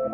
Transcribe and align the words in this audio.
A 0.00 0.06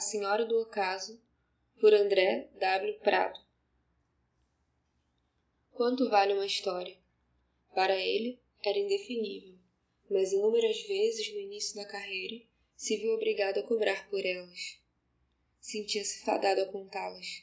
Senhora 0.00 0.46
do 0.46 0.62
Ocaso, 0.62 1.20
por 1.78 1.92
André 1.92 2.48
W. 2.58 2.98
Prado. 3.00 3.38
Quanto 5.72 6.08
vale 6.08 6.32
uma 6.32 6.46
história? 6.46 6.96
Para 7.74 7.94
ele, 7.94 8.38
era 8.64 8.78
indefinível, 8.78 9.54
mas 10.10 10.32
inúmeras 10.32 10.80
vezes 10.84 11.30
no 11.34 11.40
início 11.40 11.76
da 11.76 11.84
carreira 11.84 12.42
se 12.78 12.96
viu 12.96 13.12
obrigado 13.12 13.58
a 13.58 13.62
cobrar 13.64 14.08
por 14.08 14.24
elas. 14.24 14.78
Sentia-se 15.60 16.24
fadado 16.24 16.60
a 16.60 16.66
contá-las. 16.66 17.42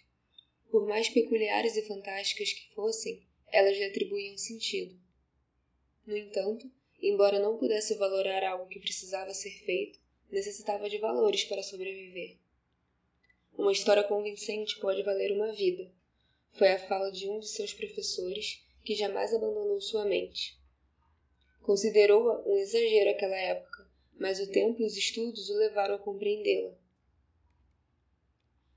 Por 0.71 0.87
mais 0.87 1.09
peculiares 1.09 1.75
e 1.75 1.81
fantásticas 1.81 2.53
que 2.53 2.73
fossem, 2.73 3.21
elas 3.51 3.75
lhe 3.75 3.83
atribuíam 3.83 4.37
sentido. 4.37 4.97
No 6.07 6.15
entanto, 6.15 6.71
embora 7.01 7.37
não 7.37 7.57
pudesse 7.57 7.95
valorar 7.95 8.45
algo 8.45 8.69
que 8.69 8.79
precisava 8.79 9.33
ser 9.33 9.51
feito, 9.65 9.99
necessitava 10.31 10.89
de 10.89 10.99
valores 10.99 11.43
para 11.43 11.61
sobreviver. 11.61 12.37
Uma 13.57 13.73
história 13.73 14.05
convincente 14.05 14.79
pode 14.79 15.03
valer 15.03 15.33
uma 15.33 15.51
vida. 15.51 15.91
Foi 16.53 16.69
a 16.69 16.87
fala 16.87 17.11
de 17.11 17.27
um 17.27 17.39
de 17.39 17.49
seus 17.49 17.73
professores 17.73 18.65
que 18.85 18.95
jamais 18.95 19.33
abandonou 19.33 19.81
sua 19.81 20.05
mente. 20.05 20.57
Considerou-a 21.61 22.41
um 22.47 22.55
exagero 22.55 23.09
àquela 23.09 23.35
época, 23.35 23.74
mas 24.19 24.39
o 24.39 24.51
tempo 24.51 24.81
e 24.81 24.85
os 24.85 24.95
estudos 24.95 25.49
o 25.49 25.57
levaram 25.57 25.95
a 25.95 25.99
compreendê-la. 25.99 26.77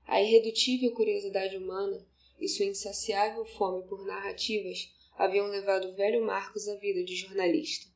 A 0.05 0.21
irredutível 0.21 0.91
curiosidade 0.93 1.55
humana 1.55 2.05
e 2.39 2.47
sua 2.47 2.65
insaciável 2.65 3.45
fome 3.45 3.87
por 3.87 4.05
narrativas 4.05 4.91
haviam 5.15 5.47
levado 5.47 5.89
o 5.89 5.95
velho 5.95 6.25
Marcos 6.25 6.67
à 6.67 6.75
vida 6.75 7.03
de 7.03 7.15
jornalista. 7.15 7.87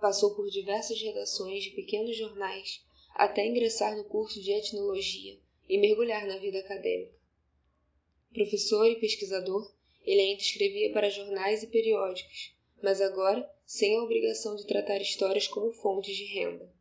Passou 0.00 0.34
por 0.34 0.48
diversas 0.50 1.00
redações 1.00 1.64
de 1.64 1.70
pequenos 1.70 2.16
jornais 2.16 2.84
até 3.14 3.46
ingressar 3.46 3.96
no 3.96 4.04
curso 4.04 4.42
de 4.42 4.52
etnologia 4.52 5.38
e 5.68 5.78
mergulhar 5.78 6.26
na 6.26 6.36
vida 6.38 6.58
acadêmica. 6.58 7.16
Professor 8.32 8.84
e 8.84 9.00
pesquisador, 9.00 9.72
ele 10.04 10.20
ainda 10.20 10.42
escrevia 10.42 10.92
para 10.92 11.08
jornais 11.08 11.62
e 11.62 11.68
periódicos, 11.68 12.54
mas 12.82 13.00
agora 13.00 13.50
sem 13.66 13.96
a 13.96 14.02
obrigação 14.02 14.54
de 14.54 14.64
tratar 14.64 15.02
histórias 15.02 15.48
como 15.48 15.72
fontes 15.72 16.16
de 16.16 16.24
renda. 16.24 16.72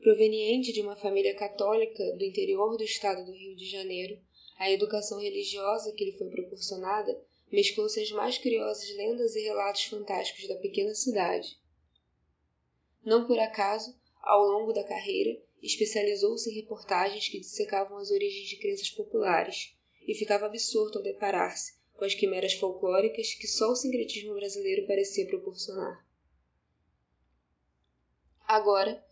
Proveniente 0.00 0.72
de 0.72 0.80
uma 0.80 0.96
família 0.96 1.36
católica 1.36 2.16
do 2.16 2.24
interior 2.24 2.78
do 2.78 2.82
estado 2.82 3.24
do 3.26 3.32
Rio 3.32 3.54
de 3.54 3.66
Janeiro, 3.66 4.18
a 4.58 4.70
educação 4.70 5.20
religiosa 5.20 5.92
que 5.92 6.06
lhe 6.06 6.16
foi 6.16 6.30
proporcionada 6.30 7.22
mesclou-se 7.52 8.00
às 8.00 8.10
mais 8.12 8.38
curiosas 8.38 8.88
lendas 8.96 9.36
e 9.36 9.42
relatos 9.42 9.84
fantásticos 9.84 10.48
da 10.48 10.56
pequena 10.56 10.94
cidade. 10.94 11.60
Não 13.04 13.26
por 13.26 13.38
acaso, 13.38 13.94
ao 14.22 14.42
longo 14.42 14.72
da 14.72 14.82
carreira, 14.82 15.38
especializou-se 15.62 16.50
em 16.50 16.54
reportagens 16.54 17.28
que 17.28 17.38
dissecavam 17.38 17.98
as 17.98 18.10
origens 18.10 18.48
de 18.48 18.56
crenças 18.56 18.90
populares 18.90 19.76
e 20.08 20.14
ficava 20.14 20.46
absorto 20.46 20.96
ao 20.96 21.04
deparar-se 21.04 21.81
com 21.94 22.04
as 22.04 22.14
quimeras 22.14 22.54
folclóricas 22.54 23.34
que 23.34 23.46
só 23.46 23.70
o 23.70 23.76
sincretismo 23.76 24.34
brasileiro 24.34 24.86
parecia 24.86 25.26
proporcionar. 25.26 26.06
Agora, 28.46 29.04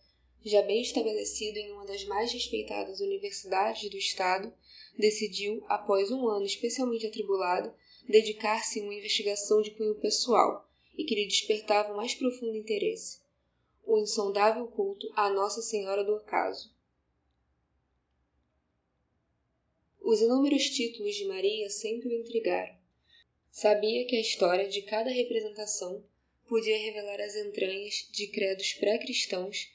já 0.44 0.62
bem 0.62 0.82
estabelecido 0.82 1.58
em 1.58 1.72
uma 1.72 1.86
das 1.86 2.04
mais 2.04 2.32
respeitadas 2.32 3.00
universidades 3.00 3.88
do 3.90 3.96
estado, 3.96 4.52
decidiu, 4.98 5.64
após 5.68 6.10
um 6.10 6.28
ano 6.28 6.44
especialmente 6.44 7.06
atribulado, 7.06 7.72
dedicar-se 8.08 8.80
a 8.80 8.82
uma 8.82 8.94
investigação 8.94 9.62
de 9.62 9.70
cunho 9.72 9.94
pessoal 9.96 10.68
e 10.96 11.04
que 11.04 11.14
lhe 11.14 11.26
despertava 11.26 11.92
o 11.92 11.96
mais 11.96 12.14
profundo 12.14 12.56
interesse 12.56 13.20
o 13.90 13.98
insondável 13.98 14.68
culto 14.68 15.10
à 15.16 15.28
Nossa 15.28 15.60
Senhora 15.60 16.04
do 16.04 16.14
Ocaso. 16.14 16.72
Os 20.02 20.20
inúmeros 20.20 20.70
títulos 20.70 21.14
de 21.14 21.24
Maria 21.26 21.68
sempre 21.68 22.08
o 22.08 22.20
intrigaram. 22.20 22.74
Sabia 23.50 24.06
que 24.06 24.16
a 24.16 24.20
história 24.20 24.68
de 24.68 24.82
cada 24.82 25.10
representação 25.10 26.04
podia 26.48 26.78
revelar 26.78 27.20
as 27.20 27.36
entranhas 27.36 28.08
de 28.10 28.26
credos 28.28 28.72
pré-cristãos 28.72 29.70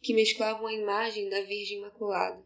que 0.00 0.14
mesclavam 0.14 0.66
a 0.66 0.72
imagem 0.72 1.28
da 1.28 1.42
Virgem 1.42 1.78
Imaculada. 1.78 2.44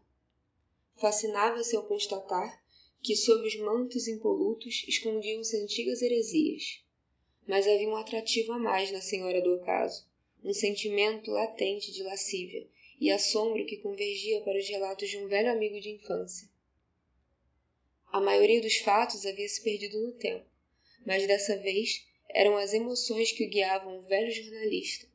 Fascinava-se 0.97 1.75
ao 1.75 1.87
constatar 1.87 2.63
que 3.01 3.15
sob 3.15 3.47
os 3.47 3.55
mantos 3.57 4.07
impolutos 4.07 4.83
escondiam-se 4.87 5.57
antigas 5.57 6.01
heresias. 6.01 6.83
Mas 7.47 7.67
havia 7.67 7.87
um 7.87 7.95
atrativo 7.95 8.51
a 8.53 8.59
mais 8.59 8.91
na 8.91 9.01
Senhora 9.01 9.41
do 9.41 9.55
Ocaso 9.55 10.05
um 10.43 10.53
sentimento 10.53 11.31
latente 11.31 11.91
de 11.91 12.03
lascívia 12.03 12.67
e 12.99 13.09
assombro 13.09 13.65
que 13.65 13.77
convergia 13.77 14.41
para 14.41 14.59
os 14.59 14.69
relatos 14.69 15.09
de 15.09 15.17
um 15.17 15.27
velho 15.27 15.51
amigo 15.51 15.79
de 15.79 15.89
infância. 15.89 16.47
A 18.15 18.21
maioria 18.21 18.61
dos 18.61 18.77
fatos 18.77 19.25
havia 19.25 19.45
se 19.49 19.61
perdido 19.61 19.99
no 19.99 20.13
tempo, 20.13 20.49
mas 21.05 21.27
dessa 21.27 21.57
vez 21.57 22.07
eram 22.29 22.55
as 22.55 22.73
emoções 22.73 23.33
que 23.33 23.45
o 23.45 23.49
guiavam 23.49 23.99
o 23.99 24.03
velho 24.03 24.31
jornalista, 24.31 25.05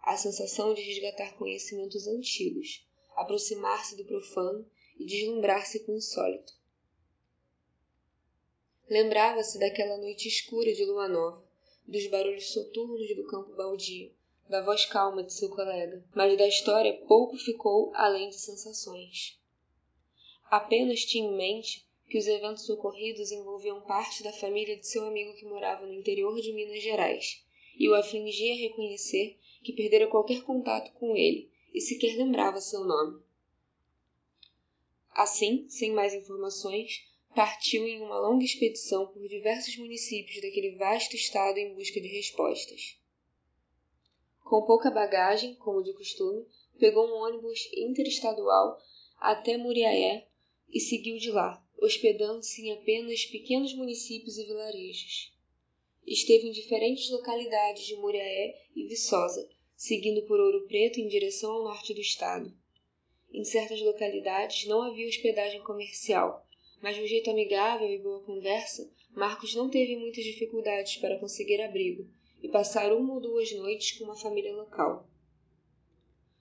a 0.00 0.16
sensação 0.16 0.72
de 0.72 0.80
resgatar 0.80 1.36
conhecimentos 1.36 2.06
antigos, 2.06 2.82
aproximar-se 3.14 3.94
do 3.94 4.06
profano 4.06 4.66
e 4.98 5.04
deslumbrar-se 5.04 5.80
com 5.80 5.92
o 5.92 5.96
insólito. 5.98 6.54
Lembrava-se 8.88 9.58
daquela 9.58 9.98
noite 9.98 10.26
escura 10.26 10.72
de 10.72 10.86
lua 10.86 11.08
nova, 11.08 11.46
dos 11.86 12.06
barulhos 12.06 12.54
soturnos 12.54 13.14
do 13.14 13.26
campo 13.26 13.54
baldio, 13.54 14.14
da 14.48 14.62
voz 14.62 14.86
calma 14.86 15.22
de 15.22 15.34
seu 15.34 15.50
colega, 15.50 16.02
mas 16.14 16.38
da 16.38 16.48
história 16.48 17.04
pouco 17.06 17.36
ficou 17.36 17.92
além 17.94 18.30
de 18.30 18.40
sensações. 18.40 19.38
Apenas 20.50 21.04
tinha 21.04 21.28
em 21.28 21.36
mente 21.36 21.85
que 22.08 22.18
os 22.18 22.26
eventos 22.26 22.68
ocorridos 22.68 23.32
envolviam 23.32 23.80
parte 23.82 24.22
da 24.22 24.32
família 24.32 24.76
de 24.76 24.86
seu 24.86 25.04
amigo 25.04 25.34
que 25.34 25.44
morava 25.44 25.86
no 25.86 25.92
interior 25.92 26.40
de 26.40 26.52
Minas 26.52 26.82
Gerais, 26.82 27.44
e 27.78 27.88
o 27.88 27.94
afligia 27.94 28.56
reconhecer 28.56 29.38
que 29.62 29.72
perdera 29.72 30.06
qualquer 30.06 30.42
contato 30.42 30.92
com 30.92 31.16
ele 31.16 31.50
e 31.74 31.80
sequer 31.80 32.16
lembrava 32.16 32.60
seu 32.60 32.84
nome. 32.84 33.22
Assim, 35.10 35.68
sem 35.68 35.92
mais 35.92 36.14
informações, 36.14 37.04
partiu 37.34 37.86
em 37.86 38.00
uma 38.00 38.18
longa 38.18 38.44
expedição 38.44 39.08
por 39.08 39.26
diversos 39.28 39.76
municípios 39.76 40.40
daquele 40.40 40.76
vasto 40.76 41.16
estado 41.16 41.58
em 41.58 41.74
busca 41.74 42.00
de 42.00 42.08
respostas. 42.08 42.98
Com 44.44 44.62
pouca 44.62 44.90
bagagem, 44.90 45.54
como 45.56 45.82
de 45.82 45.92
costume, 45.92 46.46
pegou 46.78 47.06
um 47.06 47.22
ônibus 47.24 47.68
interestadual 47.74 48.78
até 49.18 49.56
Muriaé 49.56 50.28
e 50.70 50.78
seguiu 50.80 51.18
de 51.18 51.30
lá, 51.30 51.65
hospedando-se 51.78 52.62
em 52.62 52.72
apenas 52.72 53.24
pequenos 53.24 53.74
municípios 53.74 54.38
e 54.38 54.44
vilarejos. 54.44 55.32
Esteve 56.06 56.48
em 56.48 56.52
diferentes 56.52 57.10
localidades 57.10 57.84
de 57.84 57.96
Muriaé 57.96 58.60
e 58.74 58.86
Viçosa, 58.86 59.48
seguindo 59.76 60.22
por 60.22 60.40
Ouro 60.40 60.66
Preto 60.66 61.00
em 61.00 61.08
direção 61.08 61.52
ao 61.52 61.64
norte 61.64 61.92
do 61.92 62.00
estado. 62.00 62.52
Em 63.32 63.44
certas 63.44 63.80
localidades 63.80 64.66
não 64.66 64.82
havia 64.82 65.08
hospedagem 65.08 65.62
comercial, 65.62 66.46
mas 66.80 66.96
de 66.96 67.02
um 67.02 67.06
jeito 67.06 67.30
amigável 67.30 67.90
e 67.90 67.98
boa 67.98 68.22
conversa, 68.22 68.90
Marcos 69.14 69.54
não 69.54 69.68
teve 69.68 69.96
muitas 69.96 70.24
dificuldades 70.24 70.96
para 70.98 71.18
conseguir 71.18 71.60
abrigo 71.60 72.06
e 72.42 72.48
passar 72.48 72.92
uma 72.92 73.14
ou 73.14 73.20
duas 73.20 73.50
noites 73.52 73.92
com 73.92 74.04
uma 74.04 74.16
família 74.16 74.54
local. 74.54 75.08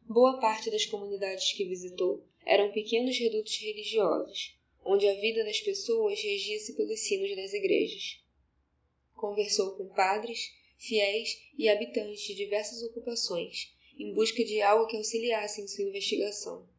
Boa 0.03 0.39
parte 0.39 0.69
das 0.69 0.85
comunidades 0.85 1.53
que 1.53 1.65
visitou 1.65 2.23
eram 2.45 2.71
pequenos 2.71 3.17
redutos 3.17 3.57
religiosos, 3.57 4.55
onde 4.85 5.07
a 5.07 5.19
vida 5.19 5.43
das 5.43 5.59
pessoas 5.59 6.21
regia-se 6.21 6.75
pelos 6.75 6.99
sinos 6.99 7.35
das 7.35 7.53
igrejas. 7.53 8.23
Conversou 9.15 9.75
com 9.75 9.87
padres, 9.87 10.53
fiéis 10.77 11.41
e 11.57 11.67
habitantes 11.67 12.21
de 12.21 12.35
diversas 12.35 12.83
ocupações, 12.83 13.73
em 13.97 14.13
busca 14.13 14.43
de 14.43 14.61
algo 14.61 14.87
que 14.87 14.95
auxiliasse 14.95 15.61
em 15.61 15.67
sua 15.67 15.85
investigação. 15.85 16.69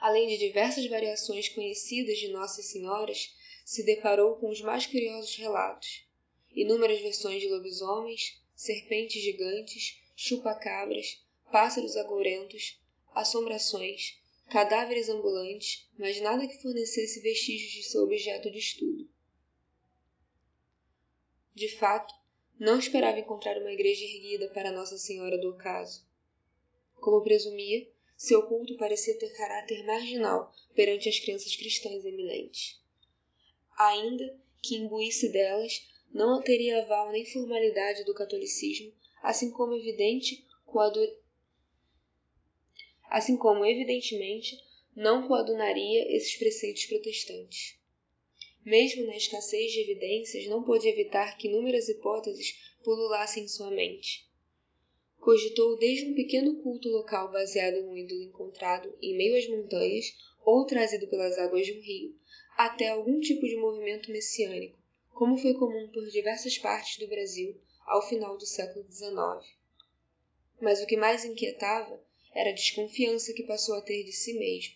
Além 0.00 0.28
de 0.28 0.36
diversas 0.36 0.86
variações 0.86 1.48
conhecidas 1.48 2.18
de 2.18 2.28
Nossas 2.28 2.66
Senhoras, 2.66 3.34
se 3.64 3.84
deparou 3.84 4.36
com 4.36 4.50
os 4.50 4.60
mais 4.60 4.84
curiosos 4.84 5.34
relatos, 5.36 6.04
inúmeras 6.50 7.00
versões 7.00 7.40
de 7.40 7.48
lobisomens, 7.48 8.42
serpentes 8.54 9.22
gigantes, 9.22 10.02
chupa-cabras, 10.14 11.24
pássaros 11.50 11.96
agourentos, 11.96 12.78
assombrações, 13.14 14.20
cadáveres 14.48 15.08
ambulantes, 15.08 15.88
mas 15.98 16.20
nada 16.20 16.46
que 16.46 16.60
fornecesse 16.60 17.20
vestígios 17.20 17.72
de 17.72 17.82
seu 17.84 18.02
objeto 18.02 18.50
de 18.50 18.58
estudo. 18.58 19.08
De 21.54 21.68
fato, 21.68 22.14
não 22.58 22.78
esperava 22.78 23.18
encontrar 23.18 23.58
uma 23.58 23.72
igreja 23.72 24.04
erguida 24.04 24.48
para 24.50 24.72
Nossa 24.72 24.96
Senhora 24.96 25.38
do 25.38 25.50
Ocaso. 25.50 26.06
Como 26.94 27.22
presumia, 27.22 27.88
seu 28.16 28.46
culto 28.46 28.76
parecia 28.76 29.18
ter 29.18 29.32
caráter 29.34 29.84
marginal 29.84 30.54
perante 30.74 31.08
as 31.08 31.18
crenças 31.18 31.56
cristãs 31.56 32.04
eminentes. 32.04 32.80
Ainda 33.76 34.38
que 34.62 34.76
imbuísse 34.76 35.30
delas, 35.32 35.86
não 36.12 36.40
teria 36.40 36.82
aval 36.82 37.10
nem 37.10 37.26
formalidade 37.26 38.04
do 38.04 38.14
catolicismo, 38.14 38.92
assim 39.22 39.50
como 39.50 39.74
evidente 39.74 40.46
coadu... 40.64 41.00
assim 43.12 43.36
como 43.36 43.62
evidentemente 43.66 44.58
não 44.96 45.28
coadunaria 45.28 46.16
esses 46.16 46.34
preceitos 46.36 46.86
protestantes. 46.86 47.78
Mesmo 48.64 49.04
na 49.04 49.14
escassez 49.14 49.70
de 49.70 49.80
evidências, 49.80 50.46
não 50.46 50.62
pôde 50.62 50.88
evitar 50.88 51.36
que 51.36 51.46
inúmeras 51.46 51.90
hipóteses 51.90 52.72
pululassem 52.82 53.44
em 53.44 53.48
sua 53.48 53.70
mente. 53.70 54.26
Cogitou 55.20 55.76
desde 55.76 56.06
um 56.06 56.14
pequeno 56.14 56.62
culto 56.62 56.88
local 56.88 57.30
baseado 57.30 57.74
em 57.76 57.86
um 57.86 57.96
ídolo 57.98 58.22
encontrado 58.22 58.96
em 59.02 59.14
meio 59.14 59.36
às 59.36 59.46
montanhas 59.46 60.06
ou 60.42 60.64
trazido 60.64 61.06
pelas 61.06 61.36
águas 61.36 61.66
de 61.66 61.74
um 61.74 61.82
rio, 61.82 62.18
até 62.56 62.88
algum 62.88 63.20
tipo 63.20 63.46
de 63.46 63.56
movimento 63.56 64.10
messiânico, 64.10 64.78
como 65.12 65.36
foi 65.36 65.52
comum 65.52 65.86
por 65.92 66.06
diversas 66.06 66.56
partes 66.56 66.96
do 66.96 67.08
Brasil 67.08 67.60
ao 67.84 68.00
final 68.08 68.38
do 68.38 68.46
século 68.46 68.86
XIX. 68.90 69.12
Mas 70.58 70.82
o 70.82 70.86
que 70.86 70.96
mais 70.96 71.26
inquietava 71.26 72.02
era 72.34 72.50
a 72.50 72.54
desconfiança 72.54 73.32
que 73.32 73.42
passou 73.42 73.74
a 73.74 73.82
ter 73.82 74.04
de 74.04 74.12
si 74.12 74.34
mesmo. 74.34 74.74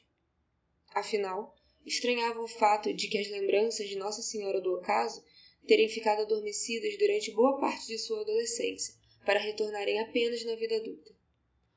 Afinal, 0.94 1.54
estranhava 1.84 2.40
o 2.40 2.48
fato 2.48 2.92
de 2.92 3.08
que 3.08 3.18
as 3.18 3.28
lembranças 3.28 3.88
de 3.88 3.96
Nossa 3.96 4.22
Senhora 4.22 4.60
do 4.60 4.74
Ocaso 4.74 5.24
terem 5.66 5.88
ficado 5.88 6.22
adormecidas 6.22 6.96
durante 6.98 7.30
boa 7.30 7.58
parte 7.58 7.86
de 7.86 7.98
sua 7.98 8.20
adolescência 8.20 8.94
para 9.24 9.40
retornarem 9.40 10.00
apenas 10.00 10.44
na 10.44 10.54
vida 10.54 10.76
adulta. 10.76 11.14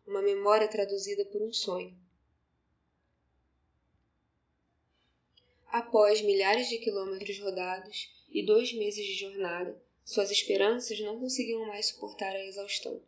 Uma 0.06 0.22
memória 0.22 0.68
traduzida 0.68 1.26
por 1.26 1.42
um 1.42 1.52
sonho. 1.52 1.98
Após 5.68 6.22
milhares 6.22 6.68
de 6.68 6.80
quilômetros 6.80 7.40
rodados 7.40 8.10
e 8.32 8.44
dois 8.44 8.74
meses 8.74 9.06
de 9.06 9.14
jornada, 9.14 9.80
suas 10.04 10.32
esperanças 10.32 11.00
não 11.00 11.20
conseguiam 11.20 11.66
mais 11.68 11.88
suportar 11.88 12.36
a 12.36 12.46
exaustão. 12.46 13.02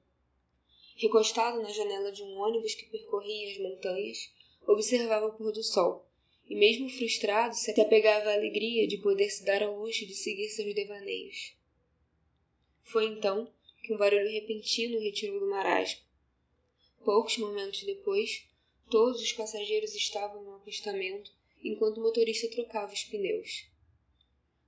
Recostado 1.01 1.59
na 1.63 1.69
janela 1.69 2.12
de 2.12 2.21
um 2.21 2.38
ônibus 2.38 2.75
que 2.75 2.86
percorria 2.86 3.50
as 3.50 3.57
montanhas, 3.57 4.31
observava 4.68 5.25
o 5.25 5.33
pôr 5.33 5.51
do 5.51 5.63
sol, 5.63 6.07
e 6.48 6.56
mesmo 6.56 6.88
frustrado 6.89 7.56
se 7.56 7.71
apegava 7.71 8.30
à 8.30 8.33
alegria 8.36 8.88
de 8.88 9.00
poder 9.00 9.27
se 9.31 9.44
dar 9.44 9.63
ao 9.63 9.80
luxo 9.80 10.06
de 10.06 10.13
seguir 10.13 10.48
seus 10.50 10.75
devaneios. 10.75 11.56
Foi 12.83 13.06
então 13.06 13.51
que 13.81 13.92
um 13.92 13.98
barulho 13.98 14.30
repentino 14.30 15.00
retirou 15.00 15.39
do 15.39 15.50
marasmo. 15.50 16.01
Poucos 17.03 17.36
momentos 17.39 17.81
depois, 17.81 18.45
todos 18.88 19.19
os 19.24 19.33
passageiros 19.33 19.95
estavam 19.95 20.44
no 20.44 20.57
acostamento 20.57 21.33
enquanto 21.63 21.98
o 21.98 22.03
motorista 22.03 22.48
trocava 22.51 22.94
os 22.94 23.03
pneus. 23.06 23.65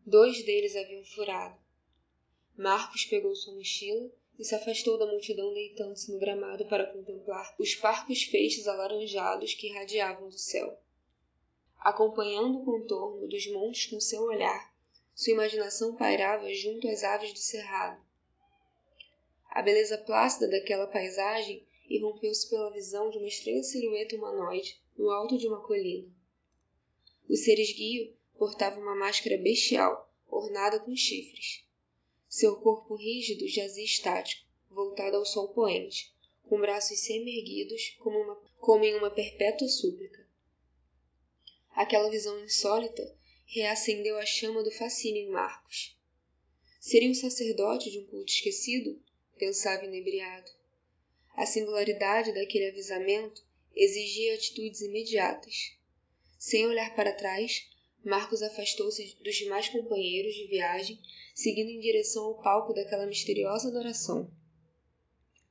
Dois 0.04 0.44
deles 0.44 0.76
haviam 0.76 1.06
furado. 1.06 1.62
Marcos 2.58 3.06
pegou 3.06 3.36
sua 3.36 3.54
mochila 3.54 4.12
e 4.38 4.44
se 4.44 4.56
afastou 4.56 4.98
da 4.98 5.06
multidão 5.06 5.54
deitando-se 5.54 6.12
no 6.12 6.20
gramado 6.20 6.66
para 6.66 6.92
contemplar 6.92 7.56
os 7.60 7.76
parcos 7.76 8.24
feixes 8.24 8.68
alaranjados 8.68 9.54
que 9.54 9.68
irradiavam 9.68 10.30
do 10.30 10.38
céu. 10.38 10.78
Acompanhando 11.80 12.60
o 12.60 12.66
contorno 12.66 13.28
dos 13.28 13.46
montes 13.52 13.88
com 13.88 14.00
seu 14.00 14.24
olhar, 14.24 14.74
sua 15.14 15.34
imaginação 15.34 15.96
pairava 15.96 16.52
junto 16.54 16.88
às 16.88 17.04
aves 17.04 17.34
do 17.34 17.40
cerrado, 17.40 18.02
a 19.54 19.62
beleza 19.62 20.00
plácida 20.00 20.48
daquela 20.48 20.88
paisagem 20.88 21.64
irrompeu-se 21.88 22.50
pela 22.50 22.72
visão 22.72 23.12
de 23.12 23.20
uma 23.20 23.28
estranha 23.28 23.62
silhueta 23.62 24.16
humanoide 24.16 24.82
no 24.98 25.12
alto 25.12 25.38
de 25.38 25.48
uma 25.48 25.62
colina. 25.62 26.12
O 27.30 27.36
ser 27.36 27.60
esguio 27.60 28.18
portava 28.36 28.80
uma 28.80 28.96
máscara 28.96 29.38
bestial, 29.38 30.12
ornada 30.28 30.80
com 30.80 30.96
chifres. 30.96 31.64
Seu 32.36 32.56
corpo 32.56 32.96
rígido 32.96 33.48
jazia 33.48 33.86
estático, 33.86 34.50
voltado 34.68 35.18
ao 35.18 35.24
sol 35.24 35.50
poente, 35.50 36.12
com 36.42 36.60
braços 36.60 36.98
semi-erguidos 37.02 37.96
como, 38.00 38.18
uma, 38.18 38.36
como 38.60 38.84
em 38.84 38.96
uma 38.96 39.12
perpétua 39.12 39.68
súplica. 39.68 40.28
Aquela 41.76 42.10
visão 42.10 42.44
insólita 42.44 43.16
reacendeu 43.46 44.18
a 44.18 44.26
chama 44.26 44.64
do 44.64 44.72
fascínio 44.72 45.22
em 45.22 45.30
Marcos. 45.30 45.96
Seria 46.80 47.12
um 47.12 47.14
sacerdote 47.14 47.92
de 47.92 48.00
um 48.00 48.08
culto 48.08 48.34
esquecido 48.34 49.00
pensava 49.38 49.86
inebriado. 49.86 50.52
A 51.36 51.46
singularidade 51.46 52.34
daquele 52.34 52.70
avisamento 52.70 53.46
exigia 53.76 54.34
atitudes 54.34 54.82
imediatas. 54.82 55.78
Sem 56.40 56.66
olhar 56.66 56.96
para 56.96 57.14
trás, 57.14 57.70
Marcos 58.04 58.42
afastou-se 58.42 59.18
dos 59.22 59.36
demais 59.36 59.70
companheiros 59.70 60.36
de 60.36 60.48
viagem, 60.48 61.00
seguindo 61.34 61.70
em 61.70 61.80
direção 61.80 62.26
ao 62.26 62.42
palco 62.42 62.74
daquela 62.74 63.06
misteriosa 63.06 63.70
adoração. 63.70 64.30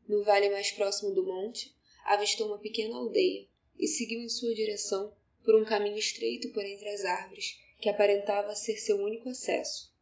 No 0.06 0.22
vale 0.22 0.50
mais 0.50 0.70
próximo 0.70 1.14
do 1.14 1.25
monte, 1.25 1.75
avistou 2.04 2.49
uma 2.49 2.58
pequena 2.58 2.96
aldeia 2.96 3.46
e 3.78 3.87
seguiu 3.87 4.20
em 4.20 4.28
sua 4.28 4.54
direção 4.54 5.16
por 5.43 5.54
um 5.54 5.64
caminho 5.64 5.96
estreito 5.96 6.52
por 6.52 6.64
entre 6.64 6.88
as 6.90 7.04
árvores, 7.04 7.58
que 7.81 7.88
aparentava 7.88 8.55
ser 8.55 8.76
seu 8.76 8.98
único 8.98 9.28
acesso. 9.28 9.93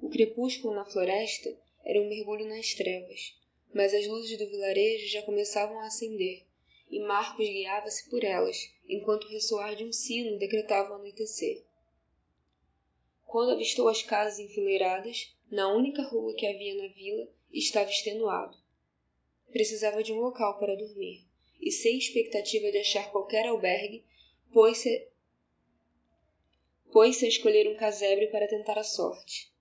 O 0.00 0.10
crepúsculo 0.10 0.74
na 0.74 0.84
floresta 0.84 1.56
era 1.84 2.00
um 2.00 2.08
mergulho 2.08 2.46
nas 2.46 2.74
trevas, 2.74 3.38
mas 3.72 3.94
as 3.94 4.06
luzes 4.06 4.36
do 4.36 4.48
vilarejo 4.48 5.06
já 5.08 5.22
começavam 5.22 5.78
a 5.80 5.86
acender, 5.86 6.45
e 6.90 7.00
Marcos 7.00 7.46
guiava-se 7.46 8.08
por 8.08 8.22
elas, 8.22 8.56
enquanto 8.88 9.24
o 9.24 9.30
ressoar 9.30 9.74
de 9.74 9.84
um 9.84 9.92
sino 9.92 10.38
decretava 10.38 10.92
o 10.92 10.94
anoitecer. 10.96 11.64
Quando 13.26 13.52
avistou 13.52 13.88
as 13.88 14.02
casas 14.02 14.38
enfileiradas, 14.38 15.34
na 15.50 15.68
única 15.68 16.02
rua 16.02 16.34
que 16.34 16.46
havia 16.46 16.74
na 16.74 16.88
vila, 16.92 17.28
estava 17.52 17.90
extenuado. 17.90 18.56
Precisava 19.50 20.02
de 20.02 20.12
um 20.12 20.20
local 20.20 20.58
para 20.58 20.76
dormir, 20.76 21.24
e 21.60 21.70
sem 21.70 21.98
expectativa 21.98 22.70
de 22.70 22.78
achar 22.78 23.10
qualquer 23.10 23.46
albergue, 23.46 24.04
pôs-se 24.52 25.08
pôs-se 26.92 27.26
a 27.26 27.28
escolher 27.28 27.68
um 27.68 27.76
casebre 27.76 28.28
para 28.28 28.48
tentar 28.48 28.78
a 28.78 28.84
sorte. 28.84 29.52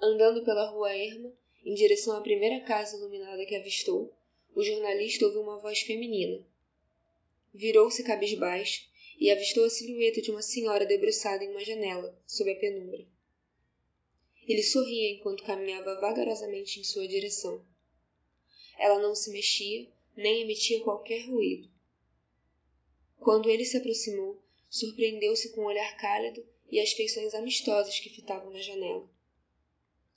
Andando 0.00 0.44
pela 0.44 0.70
rua 0.70 0.94
erma, 0.94 1.32
em 1.64 1.74
direção 1.74 2.16
à 2.16 2.20
primeira 2.20 2.64
casa 2.64 2.96
iluminada 2.96 3.44
que 3.44 3.56
avistou, 3.56 4.12
o 4.58 4.64
jornalista 4.64 5.24
ouviu 5.24 5.42
uma 5.42 5.60
voz 5.60 5.82
feminina. 5.82 6.44
Virou-se 7.54 8.02
cabisbaixo 8.02 8.88
e 9.16 9.30
avistou 9.30 9.64
a 9.64 9.70
silhueta 9.70 10.20
de 10.20 10.32
uma 10.32 10.42
senhora 10.42 10.84
debruçada 10.84 11.44
em 11.44 11.50
uma 11.50 11.64
janela, 11.64 12.20
sob 12.26 12.50
a 12.50 12.58
penumbra. 12.58 13.06
Ele 14.48 14.64
sorria 14.64 15.12
enquanto 15.12 15.44
caminhava 15.44 16.00
vagarosamente 16.00 16.80
em 16.80 16.82
sua 16.82 17.06
direção. 17.06 17.64
Ela 18.76 18.98
não 18.98 19.14
se 19.14 19.30
mexia, 19.30 19.86
nem 20.16 20.42
emitia 20.42 20.82
qualquer 20.82 21.28
ruído. 21.28 21.70
Quando 23.20 23.48
ele 23.48 23.64
se 23.64 23.76
aproximou, 23.76 24.42
surpreendeu-se 24.68 25.50
com 25.50 25.60
o 25.60 25.66
olhar 25.66 25.96
cálido 25.98 26.44
e 26.68 26.80
as 26.80 26.90
feições 26.90 27.32
amistosas 27.32 28.00
que 28.00 28.10
fitavam 28.10 28.50
na 28.50 28.60
janela. 28.60 29.08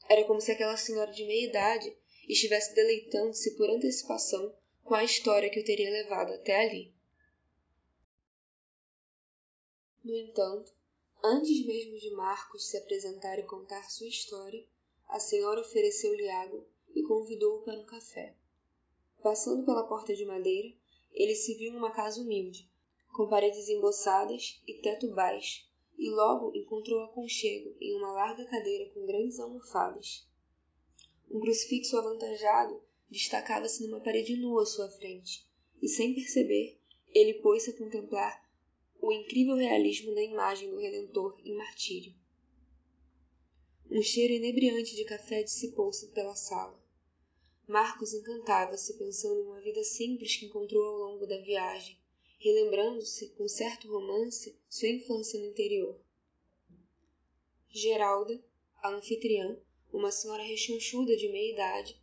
Era 0.10 0.24
como 0.24 0.42
se 0.42 0.52
aquela 0.52 0.78
senhora 0.78 1.12
de 1.12 1.26
meia 1.26 1.46
idade 1.46 1.96
estivesse 2.28 2.74
deleitando-se 2.76 3.56
por 3.56 3.70
antecipação 3.70 4.56
com 4.84 4.96
a 4.96 5.04
história 5.04 5.50
que 5.50 5.60
o 5.60 5.64
teria 5.64 5.90
levado 5.90 6.34
até 6.34 6.64
ali. 6.66 6.94
No 10.04 10.16
entanto, 10.16 10.74
antes 11.24 11.66
mesmo 11.66 11.98
de 11.98 12.10
Marcos 12.12 12.70
se 12.70 12.78
apresentar 12.78 13.38
e 13.38 13.44
contar 13.44 13.90
sua 13.90 14.08
história, 14.08 14.66
a 15.08 15.20
senhora 15.20 15.62
ofereceu-lhe 15.62 16.30
água 16.30 16.66
e 16.96 17.04
convidou-o 17.04 17.62
para 17.64 17.80
um 17.80 17.86
café. 17.86 18.36
Passando 19.22 19.64
pela 19.64 19.88
porta 19.88 20.16
de 20.16 20.26
madeira, 20.26 20.76
ele 21.14 21.36
se 21.36 21.54
viu 21.56 21.74
em 21.74 21.78
uma 21.78 21.92
casa 21.92 22.20
humilde, 22.20 22.70
com 23.14 23.28
paredes 23.28 23.70
emboçadas 23.70 24.62
e 24.66 24.82
teto 24.82 25.14
baixo, 25.14 25.70
e 25.98 26.10
logo 26.10 26.56
encontrou 26.56 27.04
aconchego 27.04 27.76
em 27.80 27.96
uma 27.96 28.12
larga 28.14 28.46
cadeira 28.46 28.90
com 28.92 29.06
grandes 29.06 29.40
almofadas. 29.40 30.28
Um 31.34 31.40
crucifixo 31.40 31.98
avantajado 31.98 32.84
destacava-se 33.10 33.82
numa 33.88 34.02
parede 34.02 34.36
nua 34.36 34.64
à 34.64 34.66
sua 34.66 34.90
frente, 34.90 35.48
e 35.82 35.88
sem 35.88 36.14
perceber, 36.14 36.78
ele 37.14 37.36
pôs-se 37.36 37.70
a 37.70 37.78
contemplar 37.78 38.42
o 39.02 39.14
incrível 39.14 39.56
realismo 39.56 40.14
da 40.14 40.22
imagem 40.22 40.70
do 40.70 40.78
Redentor 40.78 41.40
em 41.44 41.56
martírio. 41.56 42.14
Um 43.90 44.02
cheiro 44.02 44.34
inebriante 44.34 44.94
de 44.94 45.06
café 45.06 45.42
dissipou-se 45.42 46.08
pela 46.10 46.36
sala. 46.36 46.78
Marcos 47.66 48.14
encantava-se 48.14 48.98
pensando 48.98 49.40
em 49.40 49.46
uma 49.46 49.62
vida 49.62 49.84
simples 49.86 50.36
que 50.36 50.46
encontrou 50.46 50.84
ao 50.84 50.98
longo 50.98 51.26
da 51.26 51.38
viagem, 51.38 51.98
relembrando-se 52.40 53.30
com 53.30 53.48
certo 53.48 53.88
romance 53.88 54.60
sua 54.70 54.90
infância 54.90 55.40
no 55.40 55.46
interior. 55.46 55.98
Geralda, 57.70 58.44
a 58.84 58.90
anfitriã, 58.90 59.58
uma 59.92 60.12
senhora 60.12 60.44
rechonchuda 60.44 61.16
de 61.16 61.30
meia 61.30 61.54
idade, 61.54 62.02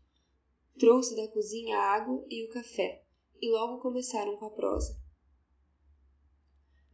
trouxe 0.78 1.16
da 1.16 1.26
cozinha 1.28 1.76
a 1.76 1.92
água 1.94 2.24
e 2.30 2.44
o 2.44 2.50
café, 2.50 3.02
e 3.40 3.50
logo 3.50 3.80
começaram 3.80 4.36
com 4.36 4.44
a 4.44 4.50
prosa. 4.50 4.98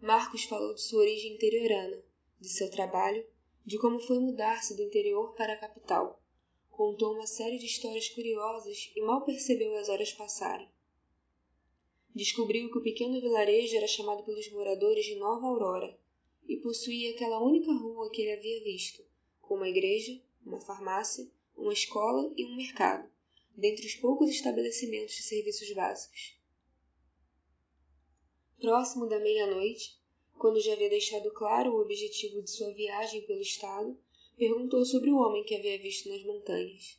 Marcos 0.00 0.44
falou 0.44 0.74
de 0.74 0.82
sua 0.82 1.00
origem 1.00 1.34
interiorana, 1.34 2.02
de 2.40 2.48
seu 2.48 2.70
trabalho, 2.70 3.26
de 3.64 3.78
como 3.78 3.98
foi 3.98 4.18
mudar-se 4.18 4.76
do 4.76 4.82
interior 4.82 5.34
para 5.34 5.54
a 5.54 5.56
capital. 5.56 6.22
Contou 6.70 7.14
uma 7.14 7.26
série 7.26 7.58
de 7.58 7.66
histórias 7.66 8.08
curiosas 8.10 8.92
e 8.94 9.00
mal 9.00 9.24
percebeu 9.24 9.74
as 9.76 9.88
horas 9.88 10.12
passarem. 10.12 10.68
Descobriu 12.14 12.70
que 12.70 12.78
o 12.78 12.82
pequeno 12.82 13.20
vilarejo 13.20 13.76
era 13.76 13.86
chamado 13.86 14.22
pelos 14.24 14.50
moradores 14.50 15.04
de 15.04 15.16
Nova 15.16 15.46
Aurora 15.46 15.98
e 16.46 16.56
possuía 16.58 17.12
aquela 17.12 17.40
única 17.40 17.72
rua 17.72 18.10
que 18.10 18.22
ele 18.22 18.32
havia 18.32 18.62
visto, 18.62 19.02
com 19.40 19.54
uma 19.54 19.68
igreja, 19.68 20.20
uma 20.44 20.60
farmácia, 20.60 21.26
uma 21.56 21.72
escola 21.72 22.32
e 22.36 22.44
um 22.44 22.56
mercado, 22.56 23.08
dentre 23.56 23.86
os 23.86 23.94
poucos 23.94 24.28
estabelecimentos 24.30 25.14
de 25.14 25.22
serviços 25.22 25.72
básicos. 25.72 26.38
Próximo 28.60 29.06
da 29.06 29.18
meia-noite, 29.18 29.98
quando 30.38 30.60
já 30.60 30.72
havia 30.72 30.88
deixado 30.88 31.30
claro 31.32 31.72
o 31.72 31.80
objetivo 31.80 32.42
de 32.42 32.50
sua 32.50 32.72
viagem 32.72 33.22
pelo 33.22 33.40
estado, 33.40 33.98
perguntou 34.36 34.84
sobre 34.84 35.10
o 35.10 35.18
homem 35.18 35.44
que 35.44 35.54
havia 35.54 35.78
visto 35.78 36.08
nas 36.08 36.22
montanhas. 36.24 36.98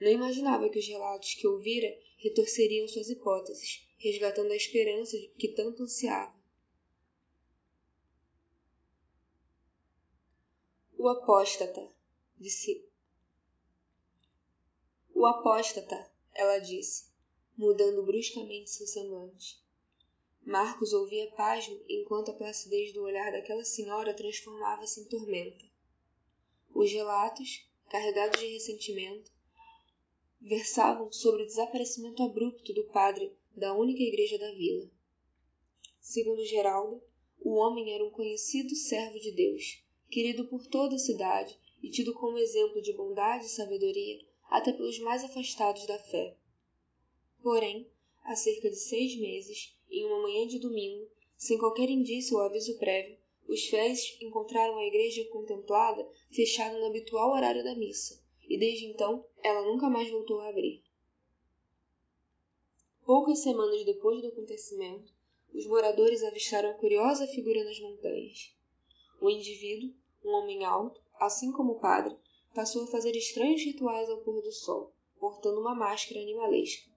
Não 0.00 0.10
imaginava 0.10 0.68
que 0.68 0.78
os 0.78 0.86
relatos 0.88 1.34
que 1.34 1.46
ouvira 1.46 1.96
retorceriam 2.18 2.88
suas 2.88 3.08
hipóteses, 3.08 3.86
resgatando 3.98 4.50
a 4.50 4.56
esperança 4.56 5.16
que 5.38 5.48
tanto 5.48 5.84
ansiava. 5.84 6.34
O 10.98 11.08
apóstata, 11.08 11.91
disse. 12.42 12.84
O 15.14 15.24
apóstata, 15.24 16.10
ela 16.34 16.58
disse, 16.58 17.06
mudando 17.56 18.04
bruscamente 18.04 18.70
seu 18.70 18.86
semblante. 18.86 19.62
Marcos 20.44 20.92
ouvia 20.92 21.30
pasmo 21.32 21.80
enquanto 21.88 22.32
a 22.32 22.34
placidez 22.34 22.92
do 22.92 23.02
olhar 23.02 23.30
daquela 23.30 23.64
senhora 23.64 24.12
transformava-se 24.12 25.00
em 25.00 25.04
tormenta. 25.04 25.64
Os 26.74 26.90
relatos, 26.90 27.64
carregados 27.88 28.40
de 28.40 28.46
ressentimento, 28.46 29.30
versavam 30.40 31.12
sobre 31.12 31.44
o 31.44 31.46
desaparecimento 31.46 32.24
abrupto 32.24 32.72
do 32.74 32.84
padre 32.88 33.32
da 33.54 33.72
única 33.72 34.02
igreja 34.02 34.36
da 34.36 34.50
vila. 34.50 34.90
Segundo 36.00 36.44
Geraldo, 36.44 37.00
o 37.38 37.54
homem 37.54 37.94
era 37.94 38.04
um 38.04 38.10
conhecido 38.10 38.74
servo 38.74 39.20
de 39.20 39.30
Deus, 39.30 39.84
querido 40.10 40.48
por 40.48 40.66
toda 40.66 40.96
a 40.96 40.98
cidade 40.98 41.61
e 41.82 41.90
tido 41.90 42.14
como 42.14 42.38
exemplo 42.38 42.80
de 42.80 42.92
bondade 42.92 43.46
e 43.46 43.48
sabedoria 43.48 44.24
até 44.48 44.72
pelos 44.72 44.98
mais 44.98 45.24
afastados 45.24 45.86
da 45.86 45.98
fé. 45.98 46.36
Porém, 47.42 47.90
há 48.22 48.36
cerca 48.36 48.70
de 48.70 48.76
seis 48.76 49.18
meses, 49.18 49.76
em 49.90 50.04
uma 50.04 50.22
manhã 50.22 50.46
de 50.46 50.58
domingo, 50.58 51.08
sem 51.36 51.58
qualquer 51.58 51.90
indício 51.90 52.36
ou 52.36 52.42
aviso 52.42 52.78
prévio, 52.78 53.18
os 53.48 53.64
fiéis 53.64 54.16
encontraram 54.20 54.78
a 54.78 54.84
igreja 54.84 55.24
contemplada 55.26 56.08
fechada 56.30 56.78
no 56.78 56.86
habitual 56.86 57.32
horário 57.32 57.64
da 57.64 57.74
missa, 57.74 58.22
e 58.48 58.56
desde 58.56 58.86
então 58.86 59.26
ela 59.42 59.62
nunca 59.62 59.90
mais 59.90 60.08
voltou 60.10 60.40
a 60.40 60.48
abrir. 60.48 60.82
Poucas 63.04 63.40
semanas 63.40 63.84
depois 63.84 64.20
do 64.22 64.28
acontecimento, 64.28 65.12
os 65.52 65.66
moradores 65.66 66.22
avistaram 66.22 66.70
a 66.70 66.74
curiosa 66.74 67.26
figura 67.26 67.64
nas 67.64 67.78
montanhas. 67.80 68.54
O 69.20 69.28
indivíduo, 69.28 69.92
um 70.24 70.30
homem 70.30 70.64
alto, 70.64 71.01
assim 71.26 71.52
como 71.52 71.72
o 71.72 71.80
padre, 71.80 72.16
passou 72.54 72.84
a 72.84 72.86
fazer 72.86 73.16
estranhos 73.16 73.62
rituais 73.62 74.08
ao 74.10 74.18
pôr 74.18 74.42
do 74.42 74.52
sol, 74.52 74.92
portando 75.18 75.60
uma 75.60 75.74
máscara 75.74 76.20
animalesca. 76.20 76.90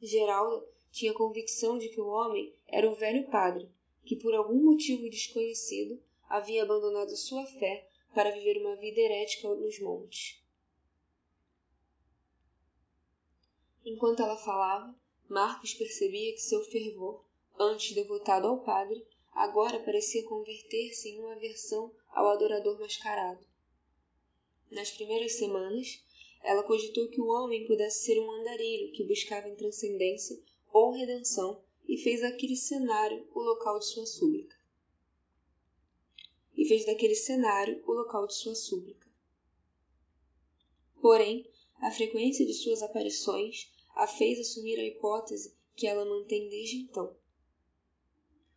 Geralda 0.00 0.66
tinha 0.90 1.14
convicção 1.14 1.78
de 1.78 1.88
que 1.88 2.00
o 2.00 2.08
homem 2.08 2.54
era 2.66 2.90
o 2.90 2.94
velho 2.94 3.28
padre, 3.28 3.68
que 4.04 4.16
por 4.16 4.34
algum 4.34 4.64
motivo 4.64 5.10
desconhecido 5.10 6.02
havia 6.28 6.62
abandonado 6.62 7.16
sua 7.16 7.44
fé 7.44 7.88
para 8.14 8.30
viver 8.30 8.58
uma 8.58 8.76
vida 8.76 9.00
herética 9.00 9.54
nos 9.54 9.78
montes. 9.80 10.42
Enquanto 13.84 14.20
ela 14.20 14.36
falava, 14.36 14.94
Marcos 15.28 15.74
percebia 15.74 16.32
que 16.32 16.40
seu 16.40 16.64
fervor, 16.64 17.24
antes 17.58 17.94
devotado 17.94 18.46
ao 18.46 18.60
padre, 18.60 19.06
agora 19.32 19.78
parecia 19.80 20.24
converter-se 20.24 21.10
em 21.10 21.20
uma 21.20 21.34
aversão 21.34 21.92
ao 22.16 22.28
adorador 22.28 22.80
mascarado. 22.80 23.46
Nas 24.70 24.90
primeiras 24.90 25.34
semanas, 25.34 26.02
ela 26.42 26.62
cogitou 26.62 27.08
que 27.08 27.20
o 27.20 27.26
homem 27.26 27.66
pudesse 27.66 28.06
ser 28.06 28.18
um 28.18 28.30
andarilho 28.40 28.90
que 28.92 29.04
buscava 29.04 29.46
em 29.46 29.54
transcendência 29.54 30.40
ou 30.72 30.92
redenção 30.92 31.62
e 31.86 31.98
fez 31.98 32.22
daquele 32.22 32.56
cenário 32.56 33.28
o 33.34 33.40
local 33.42 33.78
de 33.78 33.84
sua 33.84 34.06
súplica. 34.06 34.56
E 36.56 36.64
fez 36.64 36.86
daquele 36.86 37.14
cenário 37.14 37.82
o 37.86 37.92
local 37.92 38.26
de 38.26 38.34
sua 38.34 38.54
súplica. 38.54 39.06
Porém, 41.02 41.46
a 41.82 41.90
frequência 41.90 42.46
de 42.46 42.54
suas 42.54 42.82
aparições 42.82 43.70
a 43.94 44.06
fez 44.06 44.40
assumir 44.40 44.78
a 44.78 44.84
hipótese 44.84 45.54
que 45.74 45.86
ela 45.86 46.06
mantém 46.06 46.48
desde 46.48 46.76
então. 46.76 47.14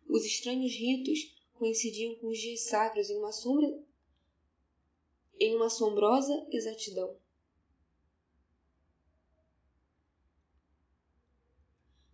Os 0.07 0.23
estranhos 0.23 0.71
ritos 0.73 1.37
coincidiam 1.59 2.15
com 2.15 2.27
os 2.29 2.39
dias 2.39 2.61
sacros 2.61 3.09
em 3.09 3.17
uma 3.17 3.33
sombra 3.33 3.67
em 5.37 5.55
uma 5.55 5.67
assombrosa 5.67 6.47
exatidão. 6.51 7.15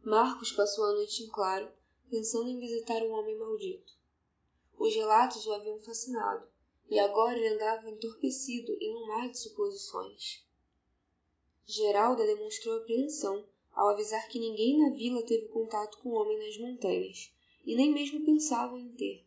Marcos 0.03 0.51
passou 0.51 0.85
a 0.85 0.93
noite 0.93 1.23
em 1.23 1.27
claro, 1.29 1.71
pensando 2.09 2.49
em 2.49 2.59
visitar 2.59 3.01
um 3.01 3.11
homem 3.11 3.35
maldito. 3.37 3.93
Os 4.77 4.93
relatos 4.93 5.47
o 5.47 5.53
haviam 5.53 5.79
fascinado, 5.79 6.47
e 6.87 6.99
agora 6.99 7.35
ele 7.35 7.55
andava 7.55 7.89
entorpecido 7.89 8.77
em 8.79 8.95
um 8.95 9.07
mar 9.07 9.29
de 9.29 9.39
suposições. 9.39 10.45
Geralda 11.65 12.27
demonstrou 12.27 12.77
apreensão 12.77 13.47
ao 13.73 13.89
avisar 13.89 14.27
que 14.27 14.39
ninguém 14.39 14.77
na 14.77 14.95
vila 14.95 15.23
teve 15.23 15.47
contato 15.47 15.97
com 15.97 16.09
o 16.09 16.13
homem 16.13 16.37
nas 16.37 16.57
montanhas, 16.59 17.33
e 17.65 17.75
nem 17.75 17.91
mesmo 17.91 18.23
pensavam 18.23 18.77
em 18.77 18.89
ter. 18.89 19.24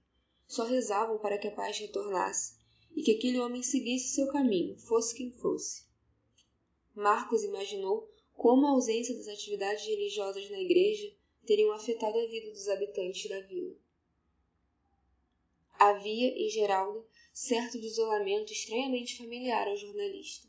Só 0.49 0.65
rezavam 0.65 1.19
para 1.19 1.39
que 1.39 1.47
a 1.47 1.55
paz 1.55 1.79
retornasse 1.79 2.57
e 2.97 3.03
que 3.03 3.13
aquele 3.13 3.39
homem 3.39 3.63
seguisse 3.63 4.15
seu 4.15 4.27
caminho, 4.27 4.77
fosse 4.79 5.15
quem 5.15 5.31
fosse. 5.31 5.87
Marcos 6.95 7.45
imaginou 7.45 8.11
como 8.35 8.67
a 8.67 8.71
ausência 8.71 9.15
das 9.15 9.29
atividades 9.29 9.87
religiosas 9.87 10.51
na 10.51 10.59
igreja 10.59 11.15
teriam 11.45 11.71
afetado 11.73 12.19
a 12.19 12.27
vida 12.27 12.51
dos 12.51 12.67
habitantes 12.67 13.29
da 13.29 13.41
vila. 13.43 13.77
Havia, 15.79 16.29
em 16.29 16.49
Geralda, 16.49 17.07
certo 17.33 17.77
isolamento 17.77 18.53
estranhamente 18.53 19.17
familiar 19.17 19.69
ao 19.69 19.77
jornalista. 19.77 20.49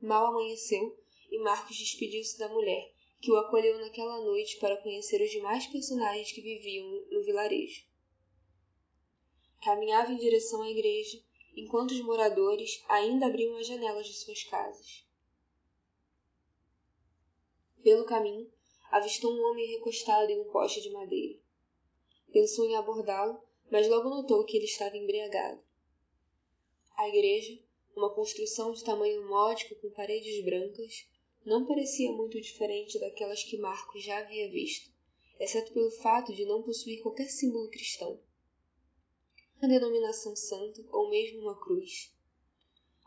Mal 0.00 0.26
amanheceu 0.26 0.96
e 1.30 1.38
Marcos 1.38 1.76
despediu-se 1.76 2.38
da 2.38 2.48
mulher, 2.48 2.92
que 3.20 3.30
o 3.30 3.36
acolheu 3.36 3.78
naquela 3.78 4.20
noite 4.20 4.58
para 4.58 4.76
conhecer 4.82 5.22
os 5.22 5.30
demais 5.30 5.66
personagens 5.68 6.30
que 6.30 6.42
viviam 6.42 6.86
no 7.10 7.22
vilarejo. 7.24 7.91
Caminhava 9.62 10.10
em 10.10 10.16
direção 10.16 10.60
à 10.60 10.68
igreja, 10.68 11.22
enquanto 11.56 11.92
os 11.92 12.00
moradores 12.00 12.82
ainda 12.88 13.26
abriam 13.26 13.56
as 13.56 13.66
janelas 13.68 14.08
de 14.08 14.14
suas 14.14 14.42
casas. 14.42 15.06
Pelo 17.80 18.04
caminho, 18.04 18.52
avistou 18.90 19.32
um 19.32 19.40
homem 19.50 19.70
recostado 19.70 20.32
em 20.32 20.40
um 20.40 20.50
poste 20.50 20.82
de 20.82 20.90
madeira. 20.90 21.38
Pensou 22.32 22.66
em 22.66 22.74
abordá-lo, 22.74 23.40
mas 23.70 23.88
logo 23.88 24.10
notou 24.10 24.44
que 24.44 24.56
ele 24.56 24.66
estava 24.66 24.96
embriagado. 24.96 25.62
A 26.96 27.08
igreja, 27.08 27.56
uma 27.94 28.12
construção 28.12 28.72
de 28.72 28.82
tamanho 28.82 29.28
módico 29.28 29.76
com 29.76 29.90
paredes 29.90 30.44
brancas, 30.44 31.06
não 31.44 31.66
parecia 31.66 32.10
muito 32.10 32.40
diferente 32.40 32.98
daquelas 32.98 33.44
que 33.44 33.58
Marcos 33.58 34.02
já 34.02 34.18
havia 34.18 34.50
visto, 34.50 34.90
exceto 35.38 35.72
pelo 35.72 35.90
fato 35.90 36.34
de 36.34 36.44
não 36.44 36.64
possuir 36.64 37.00
qualquer 37.00 37.28
símbolo 37.28 37.70
cristão. 37.70 38.20
Uma 39.62 39.68
denominação 39.68 40.34
santa 40.34 40.84
ou 40.90 41.08
mesmo 41.08 41.42
uma 41.42 41.54
cruz. 41.54 42.12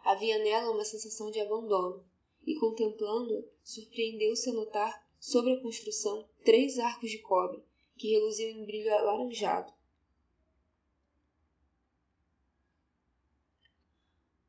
Havia 0.06 0.38
nela 0.38 0.72
uma 0.72 0.86
sensação 0.86 1.30
de 1.30 1.38
abandono, 1.42 2.02
e 2.48 2.56
contemplando-a, 2.58 3.44
surpreendeu-se 3.62 4.50
a 4.50 4.54
notar 4.54 5.06
sobre 5.20 5.52
a 5.52 5.62
construção 5.62 6.26
três 6.46 6.80
arcos 6.80 7.12
de 7.12 7.20
cobre 7.20 7.62
que 7.98 8.10
reluziam 8.10 8.52
em 8.52 8.66
brilho 8.66 8.90
alaranjado. 8.94 9.74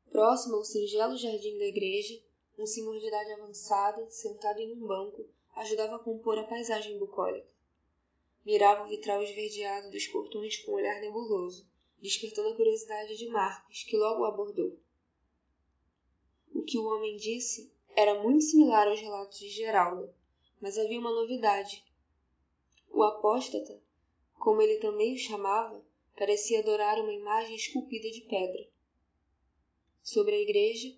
Próximo 0.09 0.55
ao 0.55 0.63
singelo 0.63 1.17
jardim 1.17 1.57
da 1.57 1.65
igreja, 1.65 2.23
um 2.57 2.65
senhor 2.65 2.97
de 3.01 3.07
idade 3.07 3.33
avançada, 3.33 4.09
sentado 4.09 4.59
em 4.61 4.71
um 4.71 4.87
banco, 4.87 5.27
ajudava 5.57 5.97
a 5.97 5.99
compor 5.99 6.39
a 6.39 6.45
paisagem 6.45 6.97
bucólica. 6.97 7.49
Mirava 8.45 8.85
o 8.85 8.87
vitral 8.87 9.21
esverdeado 9.21 9.91
dos 9.91 10.07
portões 10.07 10.55
com 10.59 10.71
um 10.71 10.75
olhar 10.75 11.01
nebuloso, 11.01 11.67
despertando 12.01 12.49
a 12.49 12.55
curiosidade 12.55 13.17
de 13.17 13.27
Marcos, 13.27 13.83
que 13.83 13.97
logo 13.97 14.21
o 14.21 14.25
abordou. 14.25 14.77
O 16.53 16.61
que 16.63 16.77
o 16.77 16.85
homem 16.85 17.15
disse 17.17 17.71
Era 17.95 18.21
muito 18.21 18.43
similar 18.43 18.87
aos 18.87 18.99
relatos 18.99 19.39
de 19.39 19.49
Geralda, 19.49 20.13
mas 20.61 20.77
havia 20.77 20.99
uma 20.99 21.11
novidade. 21.11 21.83
O 22.89 23.03
apóstata, 23.03 23.81
como 24.39 24.61
ele 24.61 24.77
também 24.77 25.13
o 25.13 25.17
chamava, 25.17 25.83
parecia 26.17 26.59
adorar 26.59 26.99
uma 26.99 27.13
imagem 27.13 27.55
esculpida 27.55 28.09
de 28.09 28.21
pedra. 28.21 28.67
Sobre 30.01 30.35
a 30.35 30.41
igreja, 30.41 30.95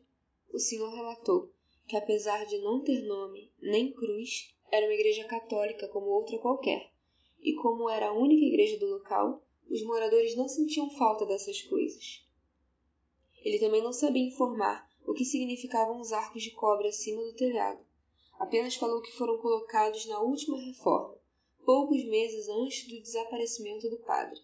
o 0.54 0.60
senhor 0.60 0.94
relatou 0.94 1.52
que, 1.88 1.98
apesar 1.98 2.46
de 2.46 2.58
não 2.60 2.84
ter 2.84 3.02
nome 3.02 3.52
nem 3.60 3.92
cruz, 3.92 4.54
era 4.72 4.86
uma 4.86 4.94
igreja 4.94 5.24
católica 5.26 5.88
como 5.88 6.08
outra 6.08 6.38
qualquer, 6.38 6.92
e 7.42 7.54
como 7.56 7.90
era 7.90 8.10
a 8.10 8.14
única 8.14 8.46
igreja 8.46 8.78
do 8.78 8.88
local, 8.88 9.44
os 9.70 9.84
moradores 9.84 10.36
não 10.36 10.48
sentiam 10.48 10.90
falta 10.90 11.26
dessas 11.26 11.62
coisas. 11.62 12.26
Ele 13.44 13.60
também 13.60 13.84
não 13.84 13.94
sabia 13.94 14.28
informar 14.28 14.90
o 15.06 15.14
que 15.14 15.24
significavam 15.24 16.00
os 16.00 16.12
arcos 16.12 16.44
de 16.44 16.52
cobre 16.52 16.88
acima 16.88 17.24
do 17.24 17.36
telhado. 17.36 17.86
Apenas 18.38 18.76
falou 18.76 19.02
que 19.02 19.12
foram 19.12 19.38
colocados 19.38 20.06
na 20.06 20.20
última 20.22 20.60
reforma, 20.60 21.18
poucos 21.66 22.04
meses 22.06 22.48
antes 22.50 22.88
do 22.88 23.02
desaparecimento 23.02 23.90
do 23.90 24.00
padre. 24.00 24.40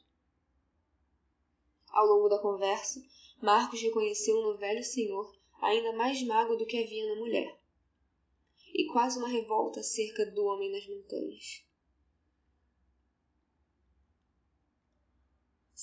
Ao 1.89 2.05
longo 2.05 2.29
da 2.29 2.39
conversa, 2.39 3.01
Marcos 3.41 3.81
reconheceu 3.81 4.41
no 4.41 4.57
velho 4.57 4.83
senhor 4.83 5.33
ainda 5.61 5.93
mais 5.93 6.21
mágoa 6.23 6.57
do 6.57 6.65
que 6.65 6.77
havia 6.77 7.07
na 7.07 7.15
mulher, 7.15 7.59
e 8.73 8.85
quase 8.87 9.17
uma 9.17 9.27
revolta 9.27 9.79
acerca 9.79 10.25
do 10.25 10.45
homem 10.45 10.71
nas 10.71 10.85
montanhas. 10.87 11.64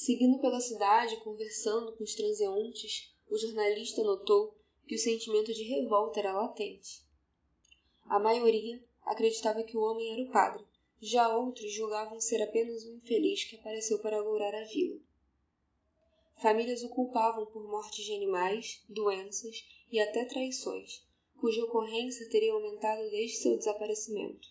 Seguindo 0.05 0.41
pela 0.41 0.59
cidade, 0.59 1.19
conversando 1.19 1.93
com 1.93 2.03
os 2.03 2.17
transeuntes, 2.17 3.15
o 3.31 3.39
jornalista 3.39 4.03
notou 4.03 4.53
que 4.85 4.97
o 4.97 4.99
sentimento 4.99 5.55
de 5.55 5.63
revolta 5.63 6.19
era 6.19 6.33
latente. 6.33 7.07
A 8.07 8.19
maioria 8.19 8.83
acreditava 9.05 9.63
que 9.63 9.77
o 9.77 9.81
homem 9.81 10.13
era 10.13 10.23
o 10.23 10.33
padre, 10.33 10.67
já 11.01 11.33
outros 11.33 11.73
julgavam 11.73 12.21
ser 12.21 12.43
apenas 12.43 12.85
um 12.85 12.97
infeliz 12.97 13.45
que 13.45 13.55
apareceu 13.55 14.01
para 14.01 14.17
alourar 14.17 14.53
a 14.57 14.65
vila. 14.65 14.99
Famílias 16.35 16.83
o 16.83 16.89
culpavam 16.89 17.47
por 17.47 17.63
mortes 17.71 18.05
de 18.05 18.13
animais, 18.13 18.83
doenças 18.89 19.65
e 19.89 20.01
até 20.01 20.25
traições, 20.25 21.07
cuja 21.41 21.63
ocorrência 21.63 22.29
teria 22.29 22.53
aumentado 22.53 23.09
desde 23.09 23.37
seu 23.37 23.57
desaparecimento. 23.57 24.49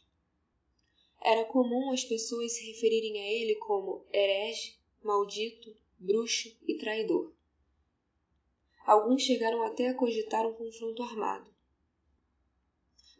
Era 1.21 1.43
comum 1.43 1.91
as 1.91 2.05
pessoas 2.05 2.53
se 2.53 2.71
referirem 2.71 3.19
a 3.19 3.29
ele 3.33 3.55
como 3.55 4.05
herege, 4.13 4.79
maldito, 5.03 5.75
bruxo 5.97 6.55
e 6.67 6.77
traidor. 6.77 7.33
Alguns 8.85 9.21
chegaram 9.21 9.63
até 9.63 9.89
a 9.89 9.95
cogitar 9.95 10.45
um 10.45 10.53
confronto 10.53 11.03
armado. 11.03 11.49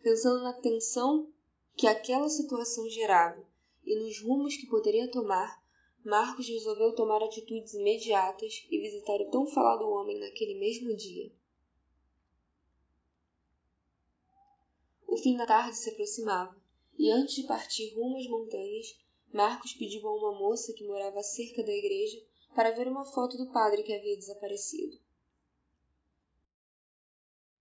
Pensando 0.01 0.43
na 0.43 0.53
tensão 0.53 1.31
que 1.75 1.87
aquela 1.87 2.29
situação 2.29 2.89
gerava 2.89 3.45
e 3.85 3.95
nos 3.95 4.19
rumos 4.21 4.57
que 4.57 4.67
poderia 4.67 5.09
tomar, 5.09 5.61
Marcos 6.03 6.47
resolveu 6.47 6.95
tomar 6.95 7.21
atitudes 7.23 7.73
imediatas 7.73 8.65
e 8.69 8.79
visitar 8.79 9.21
o 9.21 9.29
tão 9.29 9.45
falado 9.45 9.87
homem 9.87 10.19
naquele 10.19 10.55
mesmo 10.55 10.95
dia. 10.95 11.31
O 15.07 15.17
fim 15.17 15.37
da 15.37 15.45
tarde 15.45 15.77
se 15.77 15.89
aproximava, 15.89 16.59
e 16.97 17.11
antes 17.11 17.35
de 17.35 17.43
partir 17.43 17.93
rumo 17.93 18.17
às 18.17 18.27
montanhas, 18.27 18.97
Marcos 19.33 19.73
pediu 19.73 20.05
a 20.07 20.13
uma 20.13 20.37
moça 20.37 20.73
que 20.73 20.83
morava 20.83 21.23
cerca 21.23 21.63
da 21.63 21.71
igreja 21.71 22.21
para 22.53 22.71
ver 22.71 22.87
uma 22.87 23.05
foto 23.05 23.37
do 23.37 23.51
padre 23.51 23.81
que 23.81 23.93
havia 23.93 24.17
desaparecido. 24.17 24.99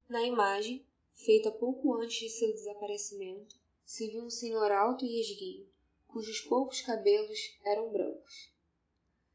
Na 0.09 0.23
imagem, 0.23 0.85
feita 1.15 1.53
pouco 1.53 1.95
antes 1.95 2.19
de 2.19 2.29
seu 2.29 2.53
desaparecimento, 2.53 3.57
se 3.85 4.09
viu 4.09 4.25
um 4.25 4.31
senhor 4.31 4.73
alto 4.73 5.05
e 5.05 5.21
esguio, 5.21 5.69
cujos 6.09 6.41
poucos 6.41 6.81
cabelos 6.81 7.39
eram 7.65 7.93
brancos. 7.93 8.53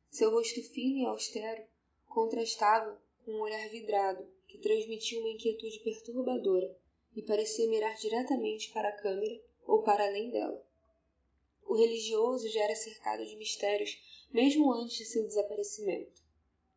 Seu 0.09 0.31
rosto 0.31 0.61
fino 0.61 0.99
e 0.99 1.05
austero 1.05 1.63
contrastava 2.05 3.01
com 3.23 3.31
um 3.31 3.41
olhar 3.41 3.69
vidrado 3.69 4.27
que 4.47 4.57
transmitia 4.57 5.19
uma 5.19 5.29
inquietude 5.29 5.79
perturbadora 5.79 6.77
e 7.15 7.21
parecia 7.21 7.69
mirar 7.69 7.95
diretamente 7.95 8.71
para 8.71 8.89
a 8.89 8.97
câmera 9.01 9.41
ou 9.65 9.83
para 9.83 10.05
além 10.05 10.29
dela. 10.29 10.64
O 11.65 11.75
religioso 11.75 12.47
já 12.49 12.61
era 12.61 12.75
cercado 12.75 13.25
de 13.25 13.35
mistérios 13.35 13.97
mesmo 14.31 14.71
antes 14.73 14.97
de 14.97 15.05
seu 15.05 15.23
desaparecimento. 15.23 16.21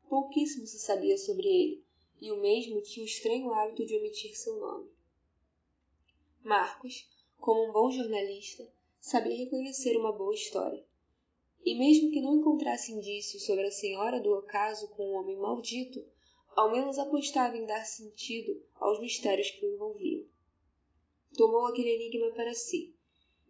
Pouquíssimo 0.09 0.67
se 0.67 0.79
sabia 0.79 1.19
sobre 1.19 1.47
ele, 1.47 1.85
e 2.21 2.33
o 2.33 2.41
mesmo 2.41 2.81
tinha 2.83 3.05
o 3.05 3.09
estranho 3.09 3.53
hábito 3.53 3.85
de 3.85 3.97
omitir 3.97 4.37
seu 4.37 4.57
nome. 4.57 4.91
Marcos, 6.43 7.09
como 7.37 7.69
um 7.69 7.73
bom 7.73 7.91
jornalista, 7.91 8.67
sabia 9.01 9.37
reconhecer 9.37 9.97
uma 9.97 10.13
boa 10.13 10.35
história. 10.35 10.85
E 11.65 11.75
mesmo 11.75 12.11
que 12.11 12.21
não 12.21 12.37
encontrasse 12.37 12.93
indícios 12.93 13.45
sobre 13.45 13.67
a 13.67 13.71
senhora 13.71 14.21
do 14.21 14.33
ocaso 14.33 14.89
com 14.91 15.03
o 15.03 15.15
homem 15.15 15.37
maldito, 15.37 16.05
ao 16.57 16.73
menos 16.73 16.99
apostava 16.99 17.57
em 17.57 17.67
dar 17.67 17.85
sentido 17.85 18.65
aos 18.77 19.01
mistérios 19.01 19.51
que 19.51 19.67
o 19.67 19.75
envolviam. 19.75 20.27
Tomou 21.37 21.67
aquele 21.67 21.91
enigma 21.91 22.33
para 22.33 22.55
si, 22.55 22.97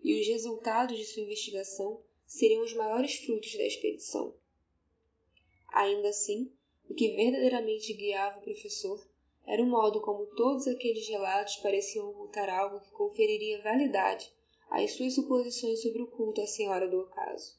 e 0.03 0.21
os 0.21 0.27
resultados 0.27 0.97
de 0.97 1.05
sua 1.05 1.23
investigação 1.23 2.03
seriam 2.27 2.63
os 2.63 2.75
maiores 2.75 3.15
frutos 3.17 3.55
da 3.57 3.65
expedição. 3.65 4.35
Ainda 5.73 6.09
assim, 6.09 6.53
o 6.89 6.95
que 6.95 7.15
verdadeiramente 7.15 7.93
guiava 7.93 8.39
o 8.39 8.43
professor 8.43 9.07
era 9.47 9.63
o 9.63 9.67
modo 9.67 10.01
como 10.01 10.27
todos 10.27 10.67
aqueles 10.67 11.09
relatos 11.09 11.57
pareciam 11.57 12.11
ocultar 12.11 12.51
algo 12.51 12.81
que 12.81 12.91
conferiria 12.91 13.63
validade 13.63 14.31
às 14.71 14.93
suas 14.93 15.15
suposições 15.15 15.81
sobre 15.81 16.03
o 16.03 16.07
culto 16.07 16.41
à 16.41 16.47
Senhora 16.47 16.87
do 16.87 17.01
Ocaso. 17.01 17.59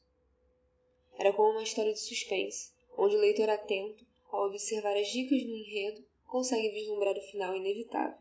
Era 1.18 1.32
como 1.32 1.50
uma 1.50 1.62
história 1.62 1.92
de 1.92 2.00
suspense, 2.00 2.72
onde 2.96 3.16
o 3.16 3.20
leitor 3.20 3.48
atento, 3.48 4.06
ao 4.30 4.46
observar 4.46 4.96
as 4.96 5.08
dicas 5.08 5.42
no 5.42 5.54
enredo, 5.54 6.04
consegue 6.26 6.70
vislumbrar 6.70 7.16
o 7.16 7.22
final 7.22 7.56
inevitável. 7.56 8.18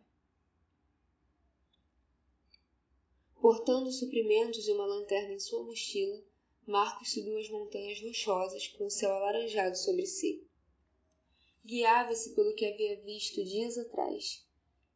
Portando 3.50 3.92
suprimentos 3.92 4.68
e 4.68 4.72
uma 4.72 4.86
lanterna 4.86 5.34
em 5.34 5.40
sua 5.40 5.64
mochila, 5.64 6.24
Marcos 6.68 7.12
subiu 7.12 7.36
as 7.40 7.50
montanhas 7.50 8.00
rochosas 8.00 8.68
com 8.68 8.86
o 8.86 8.92
céu 8.92 9.12
alaranjado 9.12 9.76
sobre 9.76 10.06
si 10.06 10.48
guiava-se 11.66 12.36
pelo 12.36 12.54
que 12.54 12.64
havia 12.64 13.02
visto 13.02 13.44
dias 13.44 13.76
atrás 13.76 14.48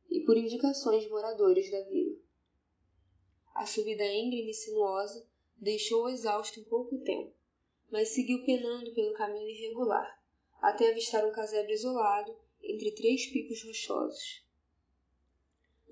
e 0.07 0.19
por 0.19 0.37
indicações 0.37 1.01
de 1.01 1.09
moradores 1.09 1.71
da 1.71 1.81
vila. 1.85 2.15
A 3.55 3.65
subida 3.65 4.05
íngreme 4.05 4.51
e 4.51 4.53
sinuosa 4.53 5.27
deixou-o 5.57 6.09
exausto 6.09 6.59
em 6.59 6.63
pouco 6.63 6.99
tempo, 6.99 7.33
mas 7.91 8.09
seguiu 8.09 8.45
penando 8.45 8.93
pelo 8.93 9.15
caminho 9.15 9.49
irregular, 9.49 10.23
até 10.61 10.91
avistar 10.91 11.27
um 11.27 11.31
casebre 11.31 11.73
isolado 11.73 12.37
entre 12.61 12.91
três 12.91 13.25
picos 13.25 13.63
rochosos. 13.63 14.42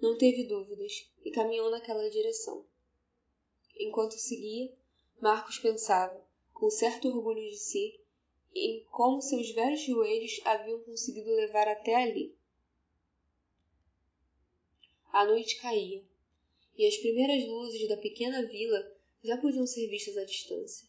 Não 0.01 0.17
teve 0.17 0.45
dúvidas 0.45 1.07
e 1.23 1.29
caminhou 1.29 1.69
naquela 1.69 2.09
direção. 2.09 2.65
Enquanto 3.77 4.13
seguia, 4.13 4.73
Marcos 5.21 5.59
pensava, 5.59 6.19
com 6.51 6.71
certo 6.71 7.07
orgulho 7.07 7.47
de 7.49 7.57
si, 7.57 7.99
em 8.55 8.83
como 8.85 9.21
seus 9.21 9.51
velhos 9.51 9.81
joelhos 9.81 10.41
haviam 10.43 10.81
conseguido 10.81 11.29
levar 11.35 11.67
até 11.67 11.93
ali. 11.93 12.35
A 15.13 15.23
noite 15.23 15.61
caía, 15.61 16.03
e 16.75 16.87
as 16.87 16.97
primeiras 16.97 17.47
luzes 17.47 17.87
da 17.87 17.97
pequena 17.97 18.43
vila 18.47 18.97
já 19.23 19.37
podiam 19.37 19.67
ser 19.67 19.87
vistas 19.87 20.17
à 20.17 20.25
distância. 20.25 20.87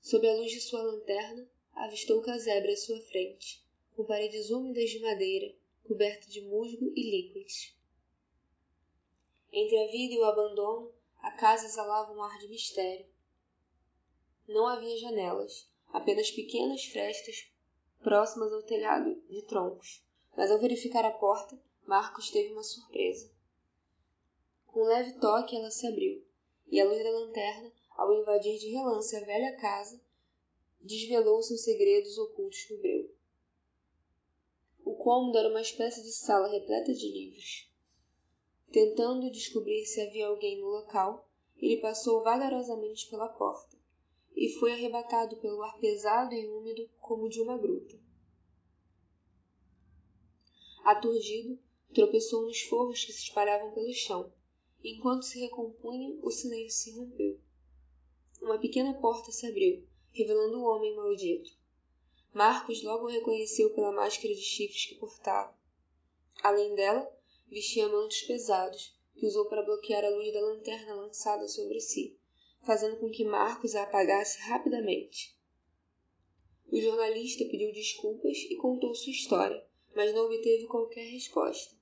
Sob 0.00 0.26
a 0.28 0.34
luz 0.34 0.52
de 0.52 0.60
sua 0.60 0.82
lanterna, 0.82 1.50
avistou 1.72 2.20
o 2.20 2.22
casebre 2.22 2.72
à 2.72 2.76
sua 2.76 3.00
frente, 3.00 3.60
com 3.96 4.04
paredes 4.04 4.50
úmidas 4.50 4.88
de 4.90 5.00
madeira, 5.00 5.54
cobertas 5.90 6.32
de 6.32 6.40
musgo 6.42 6.92
e 6.94 7.10
líquidos. 7.10 7.76
Entre 9.52 9.76
a 9.76 9.90
vida 9.90 10.14
e 10.14 10.18
o 10.20 10.24
abandono, 10.24 10.94
a 11.18 11.32
casa 11.32 11.66
exalava 11.66 12.12
um 12.12 12.22
ar 12.22 12.38
de 12.38 12.46
mistério. 12.46 13.04
Não 14.46 14.68
havia 14.68 14.96
janelas, 14.98 15.68
apenas 15.88 16.30
pequenas 16.30 16.84
frestas 16.84 17.50
próximas 18.00 18.52
ao 18.52 18.62
telhado 18.62 19.20
de 19.28 19.42
troncos. 19.42 20.00
Mas 20.36 20.52
ao 20.52 20.60
verificar 20.60 21.04
a 21.04 21.10
porta, 21.10 21.60
Marcos 21.84 22.30
teve 22.30 22.52
uma 22.52 22.62
surpresa. 22.62 23.28
Com 24.68 24.82
um 24.82 24.86
leve 24.86 25.18
toque, 25.18 25.56
ela 25.56 25.72
se 25.72 25.88
abriu, 25.88 26.24
e 26.68 26.80
a 26.80 26.84
luz 26.84 27.02
da 27.02 27.10
lanterna, 27.10 27.72
ao 27.96 28.12
invadir 28.14 28.60
de 28.60 28.68
relance 28.68 29.16
a 29.16 29.24
velha 29.24 29.56
casa, 29.56 30.00
desvelou 30.80 31.42
seus 31.42 31.64
segredos 31.64 32.16
ocultos 32.16 32.64
no 32.70 32.78
breu. 32.78 33.19
Cômodo 35.10 35.38
era 35.38 35.48
uma 35.48 35.60
espécie 35.60 36.04
de 36.04 36.12
sala 36.12 36.46
repleta 36.46 36.94
de 36.94 37.10
livros. 37.10 37.68
Tentando 38.70 39.28
descobrir 39.28 39.84
se 39.84 40.00
havia 40.00 40.28
alguém 40.28 40.60
no 40.60 40.68
local, 40.68 41.28
ele 41.56 41.80
passou 41.80 42.22
vagarosamente 42.22 43.10
pela 43.10 43.28
porta 43.28 43.76
e 44.36 44.50
foi 44.50 44.70
arrebatado 44.70 45.36
pelo 45.38 45.64
ar 45.64 45.76
pesado 45.80 46.32
e 46.32 46.46
úmido 46.46 46.88
como 47.00 47.28
de 47.28 47.40
uma 47.40 47.58
gruta. 47.58 47.98
Aturdido, 50.84 51.58
tropeçou 51.92 52.42
nos 52.42 52.60
forros 52.60 53.04
que 53.04 53.12
se 53.12 53.24
espalhavam 53.24 53.72
pelo 53.72 53.92
chão. 53.92 54.32
Enquanto 54.80 55.24
se 55.24 55.40
recompunha, 55.40 56.16
o 56.22 56.30
silêncio 56.30 56.84
se 56.84 56.96
rompeu. 56.96 57.40
Uma 58.40 58.60
pequena 58.60 58.94
porta 58.94 59.32
se 59.32 59.44
abriu, 59.44 59.84
revelando 60.12 60.60
o 60.60 60.66
homem 60.66 60.94
maldito. 60.94 61.58
Marcos 62.32 62.82
logo 62.82 63.06
o 63.06 63.10
reconheceu 63.10 63.70
pela 63.74 63.90
máscara 63.90 64.32
de 64.32 64.40
chifres 64.40 64.86
que 64.86 64.94
portava. 64.94 65.52
Além 66.42 66.74
dela, 66.74 67.10
vestia 67.48 67.88
mantos 67.88 68.22
pesados, 68.22 68.94
que 69.16 69.26
usou 69.26 69.46
para 69.46 69.62
bloquear 69.62 70.04
a 70.04 70.10
luz 70.10 70.32
da 70.32 70.40
lanterna 70.40 70.94
lançada 70.94 71.48
sobre 71.48 71.80
si, 71.80 72.16
fazendo 72.64 72.96
com 72.98 73.10
que 73.10 73.24
Marcos 73.24 73.74
a 73.74 73.82
apagasse 73.82 74.38
rapidamente. 74.40 75.36
O 76.70 76.80
jornalista 76.80 77.44
pediu 77.46 77.72
desculpas 77.72 78.38
e 78.48 78.54
contou 78.56 78.94
sua 78.94 79.10
história, 79.10 79.66
mas 79.94 80.14
não 80.14 80.26
obteve 80.26 80.66
qualquer 80.66 81.04
resposta. 81.10 81.74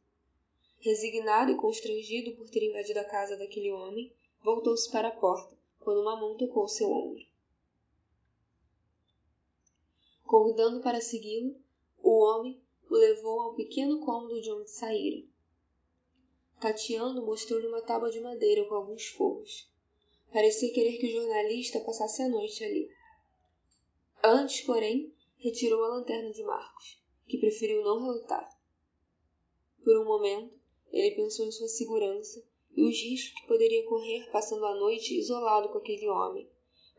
Resignado 0.81 1.53
e 1.53 1.57
constrangido 1.57 2.35
por 2.37 2.49
ter 2.49 2.63
invadido 2.63 3.01
a 3.01 3.05
casa 3.05 3.37
daquele 3.37 3.71
homem, 3.71 4.11
voltou-se 4.43 4.91
para 4.91 5.09
a 5.09 5.17
porta, 5.17 5.59
quando 5.79 6.01
uma 6.01 6.17
mão 6.19 6.37
tocou 6.37 6.67
seu 6.67 6.91
ombro. 6.91 7.23
Convidando 10.29 10.83
para 10.83 11.01
segui-lo, 11.01 11.59
o 12.03 12.23
homem 12.23 12.63
o 12.91 12.95
levou 12.95 13.41
ao 13.41 13.55
pequeno 13.55 13.99
cômodo 14.05 14.39
de 14.43 14.53
onde 14.53 14.71
saíra. 14.71 15.27
Tateando, 16.61 17.25
mostrou-lhe 17.25 17.67
uma 17.67 17.81
tábua 17.81 18.11
de 18.11 18.21
madeira 18.21 18.63
com 18.69 18.75
alguns 18.75 19.07
forros. 19.07 19.73
Parecia 20.31 20.71
querer 20.75 20.99
que 20.99 21.07
o 21.07 21.23
jornalista 21.23 21.81
passasse 21.81 22.21
a 22.21 22.29
noite 22.29 22.63
ali. 22.63 22.91
Antes, 24.23 24.61
porém, 24.67 25.15
retirou 25.39 25.83
a 25.83 25.97
lanterna 25.97 26.31
de 26.31 26.43
Marcos, 26.43 27.03
que 27.27 27.39
preferiu 27.39 27.83
não 27.83 28.03
relutar. 28.03 28.55
Por 29.83 29.97
um 29.97 30.05
momento, 30.05 30.61
ele 30.93 31.17
pensou 31.17 31.47
em 31.47 31.53
sua 31.53 31.69
segurança 31.69 32.47
e 32.77 32.87
os 32.87 33.01
riscos 33.01 33.41
que 33.41 33.49
poderia 33.49 33.87
correr 33.87 34.31
passando 34.31 34.67
a 34.67 34.75
noite 34.75 35.19
isolado 35.19 35.71
com 35.71 35.79
aquele 35.79 36.07
homem, 36.07 36.47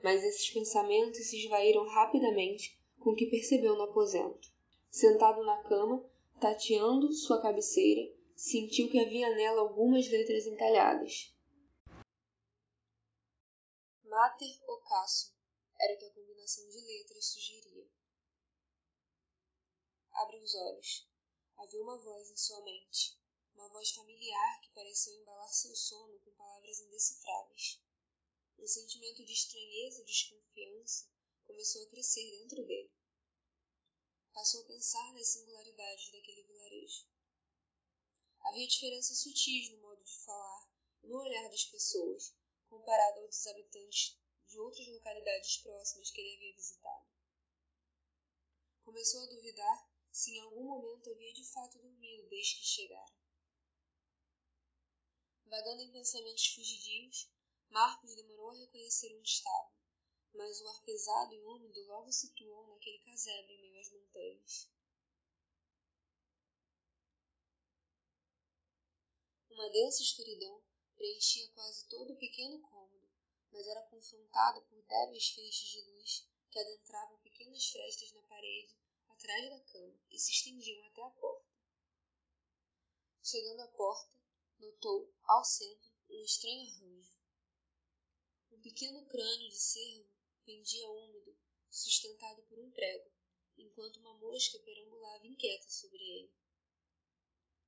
mas 0.03 0.23
esses 0.23 0.49
pensamentos 0.49 1.19
se 1.27 1.37
esvaíram 1.37 1.85
rapidamente 1.85 2.78
com 2.99 3.11
o 3.11 3.15
que 3.15 3.27
percebeu 3.27 3.75
no 3.75 3.83
aposento. 3.83 4.51
Sentado 4.89 5.43
na 5.43 5.63
cama, 5.63 6.03
tateando 6.39 7.11
sua 7.13 7.41
cabeceira, 7.41 8.01
sentiu 8.35 8.89
que 8.89 8.99
havia 8.99 9.35
nela 9.35 9.61
algumas 9.61 10.09
letras 10.09 10.45
entalhadas. 10.45 11.33
Mater 14.03 14.63
Ocasso 14.67 15.33
era 15.79 15.93
o 15.93 15.97
que 15.97 16.05
a 16.05 16.13
combinação 16.13 16.67
de 16.67 16.81
letras 16.81 17.25
sugeria. 17.25 17.87
Abre 20.11 20.37
os 20.43 20.55
olhos. 20.55 21.07
Havia 21.57 21.81
uma 21.83 21.97
voz 21.97 22.29
em 22.31 22.37
sua 22.37 22.63
mente, 22.63 23.19
uma 23.53 23.69
voz 23.69 23.91
familiar 23.91 24.61
que 24.61 24.73
pareceu 24.73 25.13
embalar 25.21 25.49
seu 25.49 25.75
sono 25.75 26.19
com 26.19 26.31
palavras 26.31 26.79
indecifráveis. 26.79 27.81
Um 28.57 28.67
sentimento 28.67 29.23
de 29.23 29.33
estranheza 29.33 30.01
e 30.01 30.05
desconfiança 30.05 31.07
começou 31.49 31.83
a 31.83 31.89
crescer 31.89 32.29
dentro 32.29 32.63
dele. 32.63 32.91
Passou 34.31 34.61
a 34.61 34.67
pensar 34.67 35.13
nas 35.13 35.29
singularidades 35.29 36.11
daquele 36.11 36.43
vilarejo. 36.43 37.07
Havia 38.41 38.67
diferenças 38.67 39.23
sutis 39.23 39.71
no 39.71 39.81
modo 39.81 40.03
de 40.03 40.17
falar 40.19 40.69
no 41.03 41.17
olhar 41.17 41.49
das 41.49 41.65
pessoas, 41.65 42.35
comparado 42.69 43.21
aos 43.21 43.29
dos 43.29 43.47
habitantes 43.47 44.15
de 44.47 44.59
outras 44.59 44.87
localidades 44.89 45.57
próximas 45.57 46.11
que 46.11 46.21
ele 46.21 46.35
havia 46.35 46.55
visitado. 46.55 47.07
Começou 48.83 49.23
a 49.23 49.29
duvidar 49.29 49.89
se 50.11 50.31
em 50.31 50.39
algum 50.41 50.65
momento 50.65 51.09
havia 51.09 51.33
de 51.33 51.51
fato 51.51 51.79
dormido 51.79 52.29
desde 52.29 52.59
que 52.59 52.65
chegara. 52.65 53.13
Vagando 55.45 55.81
em 55.81 55.91
pensamentos 55.91 56.45
fugidios, 56.53 57.27
Marcos 57.69 58.15
demorou 58.15 58.51
a 58.51 58.55
reconhecer 58.55 59.15
onde 59.17 59.29
estava, 59.29 59.78
mas 60.33 60.61
o 60.61 60.67
ar 60.67 60.83
pesado 60.83 61.33
e 61.33 61.43
úmido 61.43 61.85
logo 61.85 62.11
situou 62.11 62.67
naquele 62.67 62.99
casebre 62.99 63.53
em 63.53 63.61
meio 63.61 63.81
às 63.81 63.91
montanhas. 63.91 64.69
Uma 69.49 69.69
densa 69.69 70.01
escuridão 70.01 70.63
preenchia 70.95 71.49
quase 71.53 71.87
todo 71.87 72.13
o 72.13 72.17
pequeno 72.17 72.59
cômodo 72.61 72.99
mas 73.51 73.67
era 73.67 73.81
confrontado 73.87 74.61
por 74.63 74.81
débeis 74.83 75.29
feixes 75.29 75.69
de 75.69 75.81
luz 75.91 76.27
que 76.51 76.59
adentravam 76.59 77.17
pequenas 77.19 77.65
frestas 77.69 78.11
na 78.13 78.21
parede 78.23 78.75
atrás 79.09 79.49
da 79.49 79.59
cama 79.71 79.99
e 80.11 80.19
se 80.19 80.31
estendiam 80.31 80.83
até 80.85 81.03
a 81.03 81.09
porta. 81.11 81.49
Chegando 83.23 83.61
à 83.61 83.67
porta, 83.67 84.11
notou, 84.59 85.13
ao 85.23 85.43
centro, 85.43 85.91
um 86.09 86.23
estranho 86.23 86.67
arranjo. 86.67 87.13
Um 88.51 88.61
pequeno 88.61 89.05
crânio 89.07 89.49
de 89.49 89.59
cervo 89.59 90.18
pendia 90.49 90.89
úmido, 90.89 91.37
sustentado 91.69 92.41
por 92.47 92.57
um 92.57 92.71
prego, 92.71 93.11
enquanto 93.55 93.97
uma 93.97 94.17
mosca 94.17 94.57
perambulava 94.57 95.27
inquieta 95.27 95.69
sobre 95.69 96.01
ele. 96.01 96.33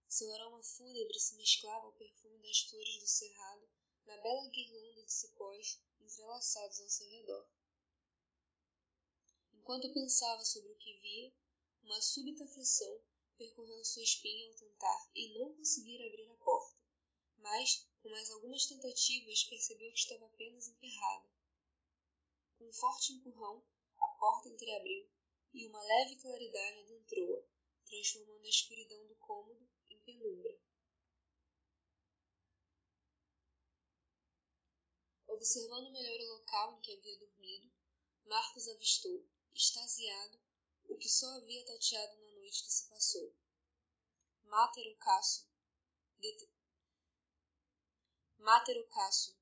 Seu 0.08 0.34
aroma 0.34 0.63
fúnebre 0.63 1.20
se 1.20 1.36
mesclava 1.36 1.86
ao 1.86 1.94
perfume 1.94 2.41
das 2.41 2.62
flores 2.62 3.00
do 3.00 3.08
cerrado 3.08 3.70
na 4.08 4.17
bela 4.17 4.50
guirlanda 4.50 5.04
de 5.04 5.13
cipós 5.13 5.80
entrelaçados 6.00 6.80
ao 6.80 6.89
seu 6.89 7.08
redor. 7.08 7.48
Enquanto 9.54 9.94
pensava 9.94 10.44
sobre 10.44 10.72
o 10.72 10.78
que 10.78 10.98
via, 11.02 11.32
uma 11.84 12.02
súbita 12.02 12.44
aflição 12.46 13.00
percorreu 13.38 13.86
sua 13.86 14.02
espinha 14.02 14.48
ao 14.48 14.56
tentar 14.56 15.12
e 15.13 15.38
não 15.38 15.54
conseguir 15.54 16.04
abrir 16.04 16.28
a 16.32 16.36
porta, 16.44 16.76
mas, 17.38 17.88
com 18.02 18.10
mais 18.10 18.32
algumas 18.32 18.65
tentativas, 18.65 19.44
percebeu 19.44 19.91
que 19.94 20.00
estava 20.00 20.26
apenas 20.26 20.67
emperrada. 20.67 21.40
Com 22.62 22.67
um 22.67 22.74
forte 22.74 23.13
empurrão, 23.13 23.65
a 23.97 24.08
porta 24.19 24.47
entreabriu 24.47 25.10
e 25.52 25.65
uma 25.65 25.82
leve 25.82 26.15
claridade 26.17 26.80
adentrou-a, 26.82 27.43
transformando 27.88 28.45
a 28.45 28.50
escuridão 28.50 29.08
do 29.08 29.15
cômodo 29.15 29.67
em 29.89 30.00
penumbra. 30.02 30.62
Observando 35.26 35.91
melhor 35.91 36.19
o 36.19 36.34
local 36.38 36.78
em 36.78 36.82
que 36.82 36.95
havia 36.95 37.17
dormido, 37.17 37.74
Marcos 38.26 38.67
avistou, 38.67 39.28
extasiado, 39.56 40.39
o 40.88 40.95
que 40.97 41.10
só 41.10 41.26
havia 41.38 41.65
tateado 41.65 42.21
na 42.21 42.32
noite 42.34 42.63
que 42.63 42.71
se 42.71 42.88
passou. 42.88 43.36
Det... 46.19 46.50
Mater 48.38 48.78
Ocasso 48.84 49.36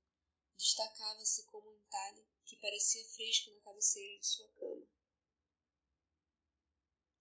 destacava-se 0.55 1.45
como 1.47 1.69
um 1.69 1.75
entalhe 1.75 2.28
que 2.49 2.57
parecia 2.57 3.05
fresco 3.09 3.51
na 3.51 3.61
cabeceira 3.61 4.19
de 4.19 4.25
sua 4.25 4.49
cama. 4.53 4.87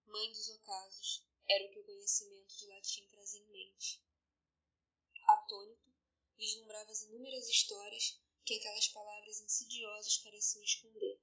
Mãe 0.06 0.32
dos 0.32 0.48
ocasos 0.48 1.22
era 1.46 1.66
o 1.66 1.70
que 1.70 1.80
o 1.80 1.84
conhecimento 1.84 2.56
de 2.56 2.66
latim 2.66 3.06
trazia 3.08 3.42
em 3.42 3.50
mente. 3.50 4.02
Atônito, 5.26 5.94
vislumbrava 6.38 6.90
as 6.90 7.02
inúmeras 7.02 7.46
histórias 7.46 8.18
que 8.46 8.54
aquelas 8.54 8.88
palavras 8.88 9.42
insidiosas 9.42 10.16
pareciam 10.16 10.64
esconder. 10.64 11.20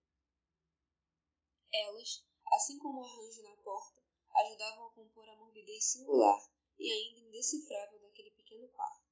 Elas, 1.74 2.24
assim 2.54 2.78
como 2.78 3.02
o 3.02 3.06
arranjo 3.06 3.42
na 3.42 3.56
porta, 3.58 4.06
ajudavam 4.36 4.86
a 4.86 4.94
compor 4.94 5.28
a 5.28 5.36
morbidez 5.36 5.84
singular 5.84 6.48
e 6.78 6.92
ainda 6.92 7.22
indecifrável 7.22 8.00
daquele 8.02 8.30
pequeno 8.30 8.68
quarto. 8.70 9.05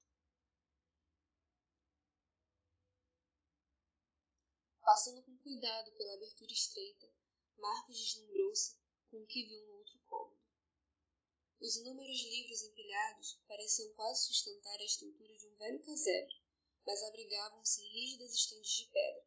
Passando 4.83 5.23
com 5.23 5.37
cuidado 5.37 5.93
pela 5.93 6.13
abertura 6.15 6.51
estreita, 6.51 7.09
Marcos 7.57 7.97
deslumbrou-se 7.97 8.75
com 9.09 9.23
o 9.23 9.25
que 9.25 9.45
viu 9.45 9.65
no 9.65 9.77
outro 9.77 9.97
cômodo. 9.99 10.43
Os 11.61 11.77
inúmeros 11.77 12.21
livros 12.21 12.61
empilhados 12.63 13.39
pareciam 13.47 13.93
quase 13.93 14.27
sustentar 14.27 14.77
a 14.77 14.83
estrutura 14.83 15.37
de 15.37 15.47
um 15.47 15.55
velho 15.55 15.81
casebre, 15.85 16.35
mas 16.85 17.01
abrigavam-se 17.03 17.81
em 17.81 17.93
rígidas 17.93 18.33
estantes 18.33 18.71
de 18.71 18.85
pedra. 18.87 19.25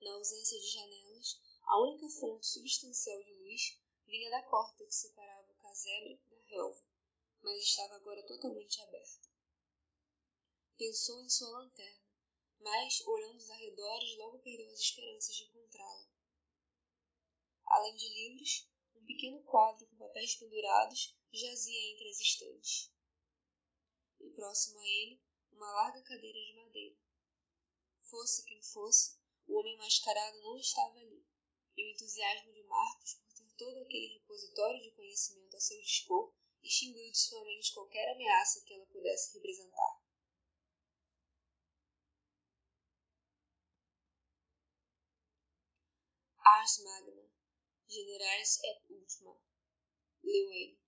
Na 0.00 0.10
ausência 0.14 0.58
de 0.58 0.72
janelas, 0.72 1.40
a 1.62 1.80
única 1.82 2.08
fonte 2.08 2.48
substancial 2.48 3.22
de 3.22 3.32
luz 3.32 3.80
vinha 4.06 4.28
da 4.30 4.42
porta 4.42 4.84
que 4.84 4.92
separava 4.92 5.52
o 5.52 5.62
casebre 5.62 6.20
da 6.28 6.36
relva, 6.48 6.84
mas 7.42 7.62
estava 7.62 7.94
agora 7.94 8.26
totalmente 8.26 8.80
aberta. 8.82 9.28
Pensou 10.76 11.22
em 11.22 11.30
sua 11.30 11.60
lanterna, 11.60 12.05
mas, 12.60 13.00
olhando 13.06 13.38
os 13.38 13.50
arredores, 13.50 14.16
logo 14.16 14.38
perdeu 14.40 14.70
as 14.70 14.80
esperanças 14.80 15.34
de 15.34 15.44
encontrá-la. 15.44 16.08
Além 17.66 17.94
de 17.96 18.08
livros, 18.08 18.68
um 18.94 19.04
pequeno 19.04 19.42
quadro 19.42 19.86
com 19.86 19.96
papéis 19.96 20.36
pendurados 20.36 21.16
jazia 21.32 21.92
entre 21.92 22.08
as 22.08 22.20
estantes. 22.20 22.90
E 24.20 24.30
próximo 24.30 24.78
a 24.78 24.86
ele, 24.86 25.20
uma 25.52 25.70
larga 25.72 26.02
cadeira 26.02 26.38
de 26.38 26.54
madeira. 26.54 26.96
Fosse 28.10 28.44
quem 28.44 28.62
fosse, 28.62 29.18
o 29.46 29.58
homem 29.58 29.76
mascarado 29.76 30.40
não 30.42 30.56
estava 30.58 30.98
ali, 30.98 31.24
e 31.76 31.84
o 31.84 31.90
entusiasmo 31.92 32.52
de 32.52 32.62
Marcos 32.64 33.14
por 33.14 33.34
ter 33.34 33.54
todo 33.56 33.78
aquele 33.82 34.14
repositório 34.14 34.80
de 34.80 34.90
conhecimento 34.92 35.56
a 35.56 35.60
seu 35.60 35.80
dispor 35.80 36.34
extinguiu 36.62 37.10
de 37.10 37.18
sua 37.18 37.44
mente 37.44 37.72
qualquer 37.72 38.12
ameaça 38.12 38.62
que 38.64 38.74
ela 38.74 38.86
pudesse 38.86 39.34
representar. 39.34 39.95
Ars 46.48 46.78
Magna, 46.78 47.28
Generais 47.88 48.60
et 48.62 48.80
Ultima, 48.88 49.36
leu 50.22 50.52
ele, 50.52 50.80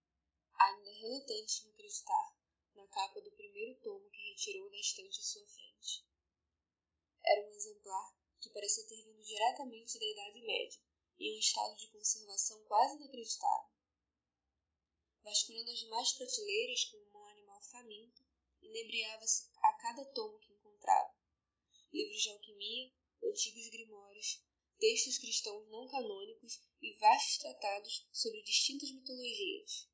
ainda 0.55 0.93
relutante 0.93 1.67
em 1.67 1.71
acreditar 1.71 2.39
na 2.77 2.87
capa 2.87 3.21
do 3.21 3.33
primeiro 3.33 3.81
tomo 3.81 4.09
que 4.09 4.31
retirou 4.31 4.71
da 4.71 4.77
estante 4.77 5.19
à 5.19 5.23
sua 5.25 5.45
frente. 5.49 6.07
Era 7.25 7.45
um 7.45 7.51
exemplar 7.51 8.17
que 8.41 8.51
parecia 8.51 8.87
ter 8.87 9.03
vindo 9.03 9.21
diretamente 9.25 9.99
da 9.99 10.07
Idade 10.07 10.43
Média, 10.43 10.81
em 11.19 11.35
um 11.35 11.41
estado 11.41 11.77
de 11.77 11.91
conservação 11.91 12.65
quase 12.67 12.95
inacreditável. 12.95 13.71
Vasculhando 15.25 15.73
as 15.73 15.79
demais 15.81 16.13
prateleiras 16.13 16.85
como 16.85 17.19
um 17.19 17.27
animal 17.31 17.61
faminto, 17.63 18.23
inebriava-se 18.63 19.51
a 19.57 19.73
cada 19.73 20.05
tomo 20.13 20.39
que 20.39 20.53
encontrava. 20.53 21.19
Livros 21.93 22.23
de 22.23 22.31
alquimia, 22.31 22.95
antigos 23.25 23.69
grimórios, 23.71 24.47
textos 24.79 25.19
cristãos 25.19 25.69
não 25.69 25.89
canônicos 25.89 26.61
e 26.81 26.97
vastos 26.99 27.39
tratados 27.39 28.07
sobre 28.13 28.43
distintas 28.43 28.91
mitologias. 28.91 29.89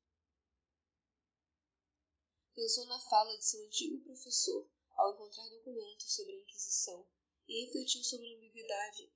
Pensou 2.53 2.85
na 2.85 2.99
fala 2.99 3.37
de 3.37 3.45
seu 3.45 3.65
antigo 3.65 4.03
professor 4.05 4.69
ao 4.93 5.13
encontrar 5.13 5.49
documentos 5.49 6.13
sobre 6.13 6.33
a 6.33 6.39
Inquisição 6.39 7.05
e 7.47 7.65
refletiu 7.65 8.03
sobre 8.03 8.33
a 8.33 8.37
ambiguidade 8.37 9.11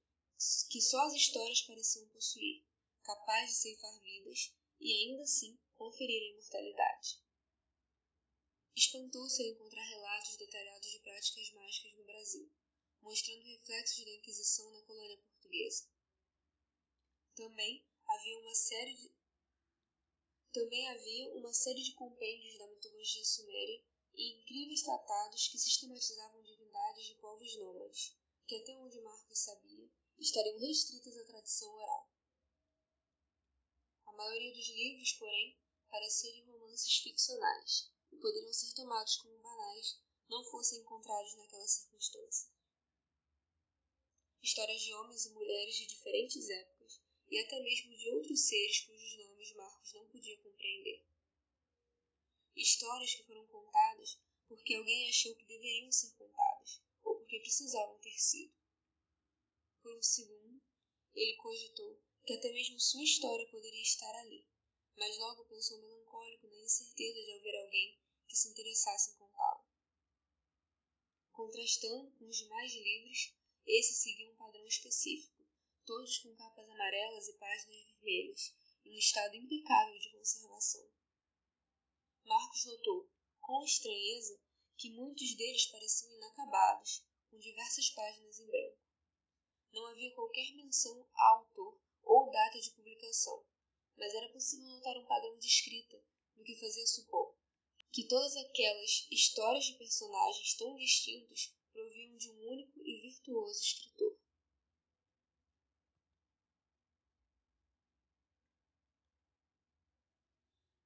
que 0.70 0.82
só 0.82 1.02
as 1.06 1.14
histórias 1.14 1.62
pareciam 1.64 2.08
possuir, 2.10 2.64
capaz 3.04 3.50
de 3.50 3.56
ceifar 3.58 4.00
vidas 4.00 4.54
e 4.80 4.94
ainda 4.94 5.24
assim 5.24 5.60
conferir 5.76 6.22
a 6.22 6.32
imortalidade. 6.32 7.20
Espantou-se 8.76 9.42
ao 9.42 9.50
encontrar 9.50 9.84
relatos 9.84 10.38
detalhados 10.38 10.90
de 10.90 11.00
práticas 11.00 11.52
mágicas 11.52 11.94
no 11.98 12.06
Brasil, 12.06 12.50
mostrando 13.02 13.44
reflexos 13.44 14.06
da 14.06 14.12
Inquisição 14.12 14.72
na 14.72 14.82
colônia 14.84 15.18
portuguesa. 15.18 15.39
Também 17.36 17.84
havia 18.06 18.38
uma 18.40 18.54
série 18.54 18.94
de 18.96 19.12
também 20.52 20.90
havia 20.90 21.34
uma 21.36 21.54
série 21.54 21.82
de 21.82 21.94
compêndios 21.94 22.58
da 22.58 22.68
mitologia 22.68 23.24
suméria 23.24 23.84
e 24.14 24.42
incríveis 24.42 24.84
tratados 24.84 25.48
que 25.48 25.58
sistematizavam 25.58 26.44
divindades 26.44 27.06
de 27.06 27.16
povos 27.16 27.56
nômades, 27.58 28.16
que 28.48 28.56
até 28.58 28.76
onde 28.78 29.00
Marcos 29.02 29.40
sabia, 29.40 29.90
estariam 30.18 30.60
restritas 30.60 31.18
à 31.18 31.26
tradição 31.26 31.74
oral. 31.74 32.12
A 34.08 34.14
maioria 34.14 34.54
dos 34.54 34.68
livros, 34.70 35.14
porém, 35.14 35.58
parecia 35.90 36.34
de 36.34 36.42
romances 36.42 36.98
ficcionais 36.98 37.92
e 38.12 38.18
poderiam 38.18 38.54
ser 38.54 38.74
tomados 38.74 39.16
como 39.18 39.42
banais 39.42 40.00
não 40.28 40.44
fossem 40.46 40.80
encontrados 40.82 41.36
naquela 41.38 41.68
circunstância. 41.68 42.59
Histórias 44.42 44.82
de 44.82 44.94
homens 44.94 45.26
e 45.26 45.32
mulheres 45.32 45.76
de 45.76 45.88
diferentes 45.88 46.50
épocas 46.50 47.02
e 47.30 47.38
até 47.40 47.60
mesmo 47.62 47.96
de 47.96 48.10
outros 48.12 48.48
seres 48.48 48.80
cujos 48.82 49.18
nomes 49.18 49.54
Marcos 49.54 49.94
não 49.94 50.08
podia 50.10 50.38
compreender. 50.38 51.06
Histórias 52.56 53.14
que 53.14 53.24
foram 53.24 53.46
contadas 53.48 54.18
porque 54.48 54.74
alguém 54.74 55.08
achou 55.10 55.36
que 55.36 55.46
deveriam 55.46 55.92
ser 55.92 56.12
contadas, 56.16 56.82
ou 57.04 57.18
porque 57.18 57.40
precisavam 57.40 58.00
ter 58.00 58.18
sido. 58.18 58.52
Por 59.82 59.96
um 59.96 60.02
segundo, 60.02 60.62
ele 61.14 61.36
cogitou 61.38 62.02
que 62.26 62.34
até 62.34 62.52
mesmo 62.52 62.80
sua 62.80 63.04
história 63.04 63.48
poderia 63.52 63.84
estar 63.84 64.14
ali, 64.22 64.44
mas 64.98 65.18
logo 65.20 65.46
pensou 65.46 65.80
melancólico 65.80 66.48
na 66.48 66.58
incerteza 66.62 67.24
de 67.24 67.32
haver 67.34 67.56
alguém 67.62 68.00
que 68.28 68.36
se 68.36 68.50
interessasse 68.50 69.12
em 69.12 69.18
contá-la. 69.18 69.66
Contrastando 71.32 72.12
com 72.18 72.28
os 72.28 72.38
demais 72.38 72.74
livros, 72.74 73.34
esse 73.66 73.94
seguia 73.94 74.30
um 74.30 74.36
padrão 74.36 74.66
específico 74.66 75.40
todos 75.90 76.20
com 76.20 76.36
capas 76.36 76.70
amarelas 76.70 77.28
e 77.30 77.34
páginas 77.40 77.84
vermelhas, 77.84 78.54
em 78.86 78.92
um 78.92 79.00
estado 79.00 79.36
impecável 79.36 79.98
de 79.98 80.12
conservação. 80.12 80.88
Marcos 82.26 82.64
notou, 82.66 83.10
com 83.42 83.66
estranheza, 83.66 84.40
que 84.78 84.92
muitos 84.92 85.36
deles 85.36 85.66
pareciam 85.66 86.14
inacabados, 86.14 87.04
com 87.32 87.40
diversas 87.40 87.90
páginas 87.90 88.40
em 88.40 88.46
branco. 88.46 88.78
Não 89.72 89.88
havia 89.88 90.14
qualquer 90.14 90.54
menção 90.54 91.10
a 91.16 91.30
autor 91.38 91.82
ou 92.04 92.30
data 92.30 92.60
de 92.60 92.70
publicação, 92.70 93.44
mas 93.98 94.14
era 94.14 94.32
possível 94.32 94.68
notar 94.68 94.96
um 94.96 95.08
padrão 95.08 95.40
de 95.40 95.48
escrita, 95.48 96.00
no 96.36 96.44
que 96.44 96.60
fazia 96.60 96.86
supor 96.86 97.36
que 97.92 98.08
todas 98.08 98.36
aquelas 98.38 99.08
histórias 99.10 99.66
de 99.66 99.74
personagens 99.74 100.54
tão 100.54 100.76
distintos 100.76 101.52
provinham 101.74 102.16
de 102.18 102.30
um 102.30 102.52
único 102.52 102.79
virtuoso 103.10 103.60
escritor. 103.60 104.16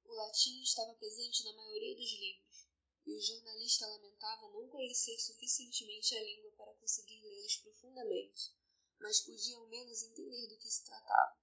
O 0.04 0.14
latim 0.14 0.62
estava 0.62 0.94
presente 0.94 1.44
na 1.44 1.52
maioria 1.52 1.94
dos 1.96 2.10
livros, 2.12 2.66
e 3.04 3.14
o 3.14 3.20
jornalista 3.20 3.86
lamentava 3.86 4.48
não 4.48 4.68
conhecer 4.70 5.18
suficientemente 5.18 6.16
a 6.16 6.22
língua 6.22 6.50
para 6.52 6.74
conseguir 6.76 7.20
lê-los 7.20 7.56
profundamente, 7.56 8.54
mas 8.98 9.20
podia 9.20 9.56
ao 9.58 9.68
menos 9.68 10.02
entender 10.02 10.48
do 10.48 10.58
que 10.58 10.70
se 10.70 10.84
tratava. 10.84 11.36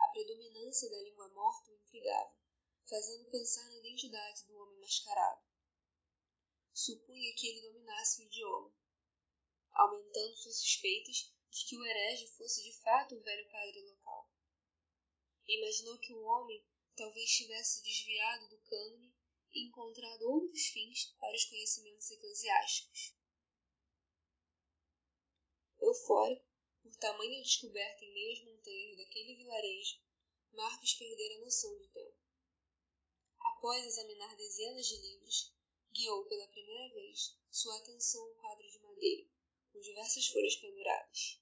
A 0.00 0.08
predominância 0.12 0.88
da 0.88 1.02
língua 1.02 1.28
morta 1.28 1.70
o 1.70 1.74
intrigava, 1.74 2.34
fazendo 2.88 3.30
pensar 3.30 3.68
na 3.68 3.76
identidade 3.76 4.46
do 4.46 4.56
homem 4.56 4.80
mascarado. 4.80 5.42
Supunha 6.72 7.34
que 7.34 7.48
ele 7.48 7.68
dominasse 7.68 8.22
o 8.22 8.24
idioma, 8.24 8.81
aumentando 9.74 10.36
suas 10.36 10.56
suspeitas 10.56 11.32
de 11.50 11.64
que 11.66 11.76
o 11.76 11.84
herege 11.84 12.26
fosse 12.28 12.62
de 12.62 12.72
fato 12.80 13.14
o 13.14 13.22
velho 13.22 13.48
padre 13.50 13.82
local. 13.82 14.30
Imaginou 15.46 15.98
que 15.98 16.12
o 16.12 16.22
homem 16.22 16.64
talvez 16.96 17.30
tivesse 17.30 17.82
desviado 17.82 18.48
do 18.48 18.58
cânone 18.58 19.14
e 19.52 19.66
encontrado 19.66 20.22
outros 20.22 20.66
fins 20.68 21.14
para 21.18 21.36
os 21.36 21.44
conhecimentos 21.44 22.10
eclesiásticos. 22.10 23.14
Eufórico 25.80 26.52
por 26.82 26.96
tamanha 26.96 27.42
descoberta 27.42 28.04
em 28.04 28.12
meio 28.12 28.32
às 28.32 28.44
montanhas 28.44 28.96
daquele 28.96 29.36
vilarejo, 29.36 30.00
Marcos 30.52 30.94
perdera 30.94 31.36
a 31.36 31.40
noção 31.44 31.76
do 31.78 31.88
tempo. 31.88 32.18
Após 33.40 33.84
examinar 33.86 34.36
dezenas 34.36 34.86
de 34.86 34.96
livros, 34.96 35.52
guiou 35.92 36.24
pela 36.26 36.48
primeira 36.48 36.94
vez 36.94 37.38
sua 37.50 37.76
atenção 37.78 38.22
ao 38.22 38.34
quadro 38.34 38.68
de 38.68 38.78
madeira, 38.80 39.28
com 39.72 39.80
diversas 39.80 40.26
folhas 40.28 40.56
penduradas. 40.56 41.40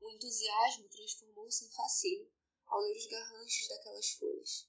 O 0.00 0.10
entusiasmo 0.10 0.88
transformou-se 0.88 1.64
em 1.64 1.70
fascínio 1.72 2.32
ao 2.66 2.80
ler 2.80 2.96
os 2.96 3.06
garranchos 3.06 3.68
daquelas 3.68 4.10
folhas. 4.12 4.68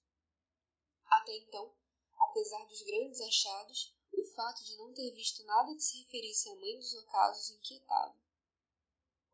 Até 1.05 1.37
então, 1.37 1.75
apesar 2.17 2.65
dos 2.65 2.81
grandes 2.81 3.21
achados, 3.21 3.95
o 4.11 4.25
fato 4.35 4.63
de 4.63 4.75
não 4.77 4.93
ter 4.93 5.11
visto 5.13 5.43
nada 5.43 5.75
que 5.75 5.81
se 5.81 6.01
referisse 6.03 6.49
à 6.49 6.55
mãe 6.55 6.77
dos 6.77 6.93
ocasos 6.95 7.49
inquietava. 7.51 8.17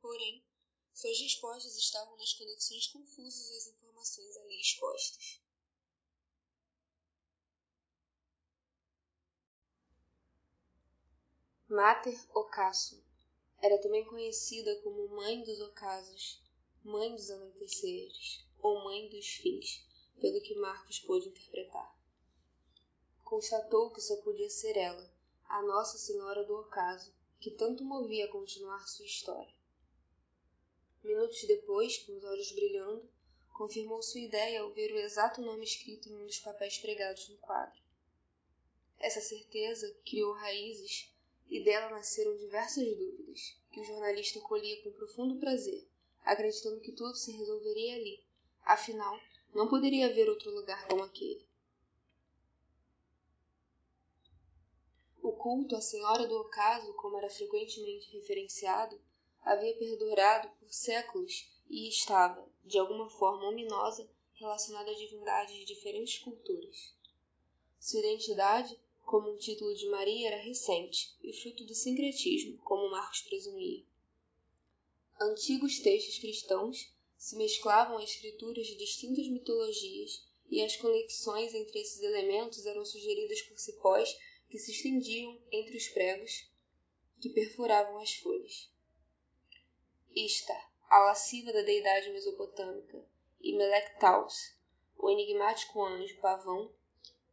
Porém, 0.02 0.46
suas 0.94 1.20
respostas 1.20 1.76
estavam 1.78 2.18
nas 2.18 2.34
conexões 2.34 2.88
confusas 2.88 3.50
das 3.50 3.68
informações 3.68 4.38
ali 4.38 4.60
expostas. 4.60 5.41
Mater 11.72 12.20
Ocasso 12.34 13.02
era 13.62 13.78
também 13.78 14.04
conhecida 14.04 14.76
como 14.82 15.08
Mãe 15.08 15.42
dos 15.42 15.62
Ocasos, 15.62 16.44
Mãe 16.84 17.16
dos 17.16 17.32
Anoiteceres 17.32 18.46
ou 18.62 18.84
Mãe 18.84 19.08
dos 19.08 19.26
Fins, 19.26 19.82
pelo 20.20 20.42
que 20.42 20.54
Marcos 20.56 21.00
pôde 21.00 21.30
interpretar. 21.30 21.98
Constatou 23.24 23.90
que 23.90 24.02
só 24.02 24.18
podia 24.18 24.50
ser 24.50 24.76
ela, 24.76 25.10
a 25.46 25.62
Nossa 25.62 25.98
Senhora 25.98 26.44
do 26.44 26.60
Ocaso, 26.60 27.16
que 27.40 27.52
tanto 27.52 27.86
movia 27.86 28.26
a 28.26 28.32
continuar 28.32 28.86
sua 28.86 29.06
história. 29.06 29.56
Minutos 31.02 31.42
depois, 31.46 32.00
com 32.00 32.18
os 32.18 32.24
olhos 32.26 32.52
brilhando, 32.52 33.10
confirmou 33.54 34.02
sua 34.02 34.20
ideia 34.20 34.60
ao 34.60 34.74
ver 34.74 34.92
o 34.92 35.00
exato 35.00 35.40
nome 35.42 35.64
escrito 35.64 36.10
em 36.10 36.18
um 36.18 36.26
dos 36.26 36.40
papéis 36.40 36.78
pregados 36.80 37.30
no 37.30 37.38
quadro. 37.38 37.82
Essa 39.00 39.22
certeza 39.22 39.90
criou 40.04 40.34
raízes 40.34 41.11
e 41.52 41.62
dela 41.62 41.90
nasceram 41.90 42.38
diversas 42.38 42.88
dúvidas, 42.98 43.58
que 43.74 43.82
o 43.82 43.84
jornalista 43.84 44.40
colhia 44.40 44.82
com 44.82 44.92
profundo 44.94 45.38
prazer, 45.38 45.86
acreditando 46.24 46.80
que 46.80 46.94
tudo 46.94 47.14
se 47.14 47.34
resolveria 47.34 47.96
ali. 47.98 48.24
Afinal, 48.64 49.20
não 49.54 49.68
poderia 49.68 50.06
haver 50.06 50.30
outro 50.30 50.50
lugar 50.50 50.88
como 50.88 51.04
aquele. 51.04 51.46
O 55.22 55.34
culto 55.34 55.76
à 55.76 55.82
Senhora 55.82 56.26
do 56.26 56.40
Ocaso, 56.40 56.94
como 56.94 57.18
era 57.18 57.30
frequentemente 57.30 58.10
referenciado, 58.16 59.00
havia 59.42 59.78
perdurado 59.78 60.50
por 60.58 60.72
séculos 60.72 61.52
e 61.70 61.90
estava, 61.90 62.48
de 62.64 62.80
alguma 62.80 63.10
forma 63.10 63.50
ominosa, 63.50 64.10
relacionado 64.36 64.90
a 64.90 64.94
divindades 64.94 65.54
de 65.54 65.66
diferentes 65.66 66.18
culturas. 66.20 66.96
Sua 67.78 68.00
identidade, 68.00 68.80
como 69.04 69.32
um 69.32 69.38
título 69.38 69.76
de 69.76 69.88
Maria, 69.90 70.28
era 70.28 70.44
recente 70.44 71.14
e 71.24 71.34
fruto 71.34 71.66
do 71.66 71.76
sincretismo, 71.76 72.58
como 72.60 72.90
Marcos 72.90 73.22
presumia. 73.22 73.84
Antigos 75.20 75.80
textos 75.80 76.20
cristãos 76.20 76.92
se 77.18 77.36
mesclavam 77.36 77.98
a 77.98 78.04
escrituras 78.04 78.66
de 78.66 78.76
distintas 78.76 79.28
mitologias 79.28 80.26
e 80.50 80.62
as 80.62 80.76
conexões 80.76 81.54
entre 81.54 81.80
esses 81.80 82.02
elementos 82.02 82.66
eram 82.66 82.84
sugeridas 82.84 83.42
por 83.44 83.58
cipós 83.60 84.18
que 84.50 84.58
se 84.58 84.72
estendiam 84.72 85.40
entre 85.52 85.78
os 85.78 85.88
pregos 85.88 86.50
que 87.22 87.30
perfuravam 87.30 88.00
as 88.00 88.14
folhas. 88.16 88.70
Istar, 90.14 90.72
a 90.90 91.00
lasciva 91.06 91.54
da 91.54 91.62
deidade 91.62 92.10
mesopotâmica, 92.10 93.06
e 93.40 93.56
Melectaus, 93.56 94.54
o 94.98 95.10
enigmático 95.10 95.82
anjo 95.84 96.20
pavão, 96.20 96.70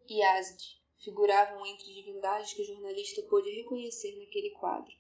e 0.07 0.23
Asd, 0.23 0.81
figuravam 0.99 1.65
entre 1.67 1.95
divindades 1.95 2.53
que 2.53 2.63
o 2.63 2.67
jornalista 2.67 3.23
pôde 3.23 3.51
reconhecer 3.51 4.17
naquele 4.19 4.51
quadro. 4.51 4.93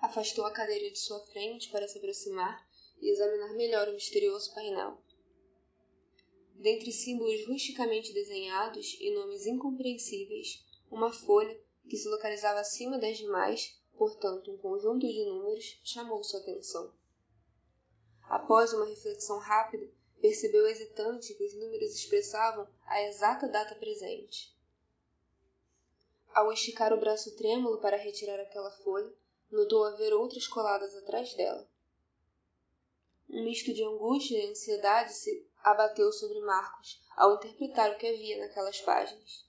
Afastou 0.00 0.46
a 0.46 0.52
cadeira 0.52 0.90
de 0.90 0.98
sua 0.98 1.20
frente 1.26 1.70
para 1.70 1.86
se 1.86 1.98
aproximar 1.98 2.66
e 3.00 3.10
examinar 3.10 3.54
melhor 3.54 3.88
o 3.88 3.92
misterioso 3.92 4.54
painel. 4.54 5.02
Dentre 6.54 6.92
símbolos 6.92 7.46
rusticamente 7.46 8.12
desenhados 8.12 8.96
e 9.00 9.14
nomes 9.14 9.46
incompreensíveis, 9.46 10.64
uma 10.90 11.12
folha, 11.12 11.58
que 11.88 11.96
se 11.96 12.08
localizava 12.08 12.60
acima 12.60 12.98
das 12.98 13.18
demais, 13.18 13.78
portanto 13.96 14.50
um 14.50 14.58
conjunto 14.58 15.06
de 15.06 15.24
números, 15.24 15.80
chamou 15.84 16.22
sua 16.22 16.40
atenção. 16.40 16.94
Após 18.22 18.72
uma 18.72 18.86
reflexão 18.86 19.38
rápida, 19.38 19.90
percebeu 20.20 20.66
hesitante 20.66 21.34
que 21.34 21.44
os 21.44 21.54
números 21.54 21.94
expressavam 21.94 22.68
a 22.90 23.02
exata 23.02 23.46
data 23.46 23.76
presente. 23.76 24.52
Ao 26.34 26.52
esticar 26.52 26.92
o 26.92 26.98
braço 26.98 27.36
trêmulo 27.36 27.78
para 27.78 27.96
retirar 27.96 28.40
aquela 28.40 28.72
folha, 28.72 29.14
notou 29.48 29.84
haver 29.84 30.12
outras 30.12 30.48
coladas 30.48 30.96
atrás 30.96 31.32
dela. 31.34 31.70
Um 33.28 33.44
misto 33.44 33.72
de 33.72 33.84
angústia 33.84 34.44
e 34.44 34.50
ansiedade 34.50 35.12
se 35.12 35.48
abateu 35.62 36.10
sobre 36.10 36.40
Marcos 36.40 37.00
ao 37.16 37.36
interpretar 37.36 37.92
o 37.92 37.96
que 37.96 38.08
havia 38.08 38.40
naquelas 38.40 38.80
páginas. 38.80 39.48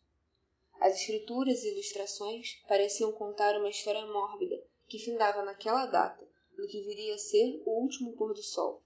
As 0.79 0.97
escrituras 0.97 1.63
e 1.63 1.71
ilustrações 1.71 2.61
pareciam 2.67 3.11
contar 3.11 3.57
uma 3.57 3.69
história 3.69 4.05
mórbida 4.05 4.63
que 4.87 4.99
findava 4.99 5.43
naquela 5.43 5.87
data, 5.87 6.27
no 6.55 6.67
que 6.67 6.83
viria 6.83 7.15
a 7.15 7.17
ser 7.17 7.59
o 7.65 7.81
último 7.81 8.15
pôr 8.15 8.35
do 8.35 8.43
sol. 8.43 8.80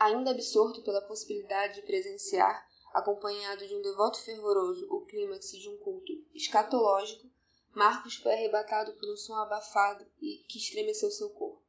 Ainda 0.00 0.30
absorto 0.30 0.82
pela 0.82 1.02
possibilidade 1.02 1.74
de 1.74 1.82
presenciar, 1.82 2.66
acompanhado 2.90 3.68
de 3.68 3.76
um 3.76 3.82
devoto 3.82 4.18
fervoroso, 4.22 4.86
o 4.90 5.04
clímax 5.04 5.50
de 5.50 5.68
um 5.68 5.76
culto 5.76 6.10
escatológico, 6.34 7.30
Marcos 7.74 8.14
foi 8.16 8.32
arrebatado 8.32 8.94
por 8.94 9.12
um 9.12 9.16
som 9.16 9.34
abafado 9.34 10.04
e 10.18 10.38
que 10.48 10.56
estremeceu 10.56 11.10
seu 11.10 11.28
corpo. 11.28 11.62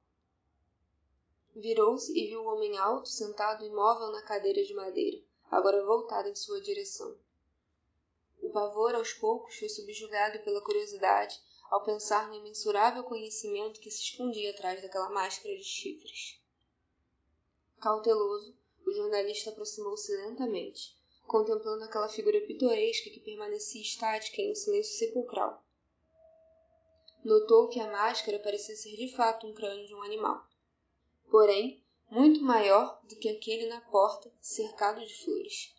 Virou-se 1.53 2.17
e 2.17 2.27
viu 2.27 2.41
o 2.41 2.47
homem 2.55 2.77
alto 2.77 3.09
sentado 3.09 3.65
imóvel 3.65 4.13
na 4.13 4.23
cadeira 4.23 4.63
de 4.63 4.73
madeira, 4.73 5.21
agora 5.51 5.85
voltada 5.85 6.29
em 6.29 6.35
sua 6.35 6.61
direção. 6.61 7.19
O 8.41 8.49
pavor 8.49 8.95
aos 8.95 9.11
poucos 9.11 9.59
foi 9.59 9.67
subjugado 9.67 10.39
pela 10.39 10.63
curiosidade 10.63 11.37
ao 11.69 11.83
pensar 11.83 12.29
no 12.29 12.35
imensurável 12.35 13.03
conhecimento 13.03 13.81
que 13.81 13.91
se 13.91 14.03
escondia 14.03 14.51
atrás 14.51 14.81
daquela 14.81 15.09
máscara 15.09 15.53
de 15.53 15.65
chifres. 15.65 16.40
Cauteloso, 17.81 18.55
o 18.85 18.91
jornalista 18.93 19.49
aproximou-se 19.49 20.15
lentamente, 20.15 20.95
contemplando 21.27 21.83
aquela 21.83 22.07
figura 22.07 22.39
pitoresca 22.41 23.09
que 23.09 23.19
permanecia 23.19 23.81
estática 23.81 24.41
em 24.41 24.51
um 24.51 24.55
silêncio 24.55 24.97
sepulcral. 24.97 25.61
Notou 27.23 27.67
que 27.67 27.79
a 27.79 27.91
máscara 27.91 28.39
parecia 28.39 28.75
ser 28.75 28.95
de 28.95 29.13
fato 29.13 29.45
um 29.45 29.53
crânio 29.53 29.85
de 29.85 29.93
um 29.93 30.01
animal 30.01 30.49
porém 31.31 31.81
muito 32.09 32.43
maior 32.43 32.99
do 33.07 33.15
que 33.15 33.29
aquele 33.29 33.67
na 33.67 33.79
porta, 33.79 34.29
cercado 34.41 34.99
de 34.99 35.23
flores. 35.23 35.73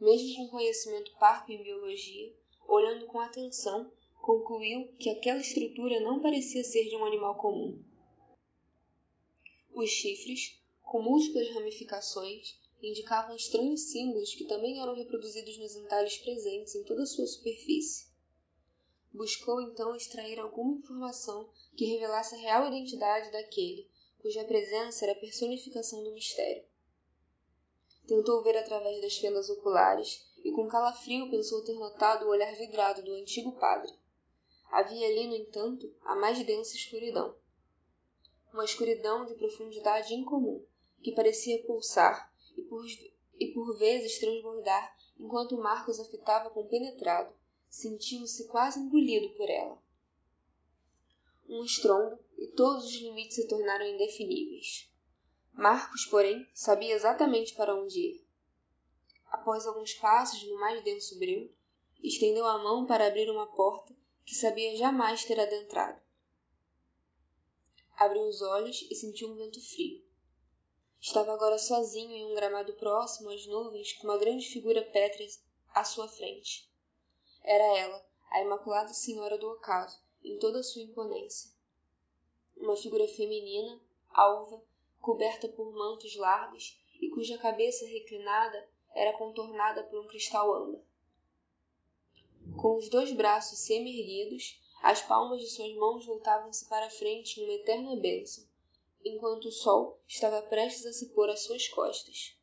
Mesmo 0.00 0.34
com 0.34 0.48
conhecimento 0.48 1.14
parco 1.18 1.52
em 1.52 1.62
biologia, 1.62 2.34
olhando 2.66 3.06
com 3.06 3.20
atenção, 3.20 3.92
concluiu 4.22 4.88
que 4.98 5.10
aquela 5.10 5.40
estrutura 5.40 6.00
não 6.00 6.20
parecia 6.20 6.64
ser 6.64 6.88
de 6.88 6.96
um 6.96 7.04
animal 7.04 7.36
comum. 7.36 7.84
Os 9.78 9.90
chifres, 9.90 10.58
com 10.80 11.02
múltiplas 11.02 11.50
ramificações, 11.50 12.58
indicavam 12.82 13.36
estranhos 13.36 13.82
símbolos 13.82 14.34
que 14.34 14.46
também 14.46 14.80
eram 14.80 14.94
reproduzidos 14.94 15.58
nos 15.58 15.76
entalhes 15.76 16.16
presentes 16.16 16.74
em 16.74 16.82
toda 16.82 17.02
a 17.02 17.06
sua 17.06 17.26
superfície. 17.26 18.06
Buscou 19.12 19.60
então 19.60 19.94
extrair 19.94 20.38
alguma 20.38 20.78
informação 20.78 21.50
que 21.76 21.84
revelasse 21.84 22.34
a 22.34 22.38
real 22.38 22.66
identidade 22.68 23.30
daquele, 23.30 23.86
cuja 24.18 24.46
presença 24.46 25.04
era 25.04 25.12
a 25.12 25.20
personificação 25.20 26.02
do 26.02 26.14
mistério. 26.14 26.64
Tentou 28.06 28.42
ver 28.42 28.56
através 28.56 28.98
das 29.02 29.18
fendas 29.18 29.50
oculares 29.50 30.26
e 30.42 30.52
com 30.52 30.66
calafrio 30.68 31.30
pensou 31.30 31.62
ter 31.62 31.74
notado 31.74 32.24
o 32.24 32.30
olhar 32.30 32.56
vidrado 32.56 33.02
do 33.02 33.12
antigo 33.12 33.52
padre. 33.52 33.92
Havia 34.70 35.06
ali, 35.06 35.26
no 35.26 35.36
entanto, 35.36 35.94
a 36.02 36.16
mais 36.16 36.42
densa 36.46 36.74
escuridão. 36.74 37.36
Uma 38.56 38.64
escuridão 38.64 39.26
de 39.26 39.34
profundidade 39.34 40.14
incomum, 40.14 40.64
que 41.02 41.12
parecia 41.12 41.62
pulsar 41.64 42.32
e 42.56 42.62
por, 42.62 42.84
e 43.38 43.52
por 43.52 43.78
vezes 43.78 44.18
transbordar 44.18 44.96
enquanto 45.20 45.58
Marcos 45.58 46.00
a 46.00 46.04
fitava 46.06 46.50
compenetrado, 46.50 47.32
sentindo-se 47.68 48.48
quase 48.48 48.80
engolido 48.80 49.28
por 49.36 49.48
ela 49.48 49.78
um 51.48 51.62
estrondo 51.64 52.18
e 52.36 52.48
todos 52.48 52.86
os 52.86 52.96
limites 52.96 53.36
se 53.36 53.46
tornaram 53.46 53.86
indefiníveis. 53.86 54.90
Marcos, 55.52 56.04
porém, 56.06 56.48
sabia 56.52 56.94
exatamente 56.94 57.54
para 57.54 57.74
onde 57.74 57.98
ir. 57.98 58.26
Após 59.30 59.66
alguns 59.66 59.94
passos 59.94 60.42
no 60.48 60.58
mais 60.58 60.82
denso 60.82 61.18
breu, 61.18 61.50
estendeu 62.02 62.46
a 62.46 62.58
mão 62.58 62.86
para 62.86 63.06
abrir 63.06 63.30
uma 63.30 63.46
porta 63.46 63.94
que 64.24 64.34
sabia 64.34 64.76
jamais 64.76 65.24
ter 65.24 65.38
adentrado. 65.38 66.00
Abriu 67.96 68.24
os 68.26 68.42
olhos 68.42 68.86
e 68.90 68.94
sentiu 68.94 69.28
um 69.30 69.36
vento 69.36 69.60
frio. 69.60 70.04
Estava 71.00 71.32
agora 71.32 71.58
sozinho 71.58 72.12
em 72.12 72.26
um 72.26 72.34
gramado 72.34 72.74
próximo 72.74 73.30
às 73.30 73.46
nuvens 73.46 73.94
com 73.94 74.06
uma 74.06 74.18
grande 74.18 74.46
figura 74.46 74.82
pétrea 74.82 75.26
à 75.74 75.82
sua 75.82 76.06
frente. 76.06 76.70
Era 77.42 77.64
ela, 77.78 78.06
a 78.30 78.42
Imaculada 78.42 78.92
Senhora 78.92 79.38
do 79.38 79.48
Ocaso, 79.50 79.98
em 80.22 80.38
toda 80.38 80.60
a 80.60 80.62
sua 80.62 80.82
imponência. 80.82 81.50
Uma 82.56 82.76
figura 82.76 83.08
feminina, 83.08 83.80
alva, 84.10 84.62
coberta 85.00 85.48
por 85.48 85.72
mantos 85.72 86.16
largos 86.16 86.78
e 87.00 87.08
cuja 87.10 87.38
cabeça 87.38 87.86
reclinada 87.86 88.68
era 88.94 89.16
contornada 89.16 89.84
por 89.84 90.04
um 90.04 90.08
cristal 90.08 90.52
âmbar. 90.54 90.82
Com 92.60 92.76
os 92.76 92.88
dois 92.88 93.12
braços 93.12 93.60
semi-erguidos, 93.60 94.60
as 94.82 95.02
palmas 95.02 95.40
de 95.40 95.48
suas 95.48 95.74
mãos 95.74 96.04
voltavam-se 96.04 96.66
para 96.66 96.86
a 96.86 96.90
frente 96.90 97.40
em 97.40 97.44
uma 97.44 97.54
eterna 97.54 97.96
bênção, 97.96 98.46
enquanto 99.04 99.46
o 99.46 99.52
sol 99.52 100.00
estava 100.06 100.42
prestes 100.42 100.86
a 100.86 100.92
se 100.92 101.06
pôr 101.10 101.28
às 101.30 101.40
suas 101.40 101.68
costas. 101.68 102.36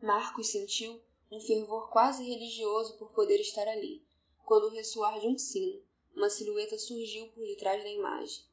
Marcos 0.00 0.48
sentiu 0.48 1.00
um 1.30 1.40
fervor 1.40 1.88
quase 1.90 2.24
religioso 2.24 2.98
por 2.98 3.12
poder 3.12 3.40
estar 3.40 3.68
ali, 3.68 4.04
quando 4.44 4.64
o 4.64 4.70
ressoar 4.70 5.20
de 5.20 5.28
um 5.28 5.38
sino, 5.38 5.82
uma 6.14 6.28
silhueta 6.28 6.78
surgiu 6.78 7.28
por 7.28 7.42
detrás 7.46 7.82
da 7.82 7.88
imagem. 7.88 8.44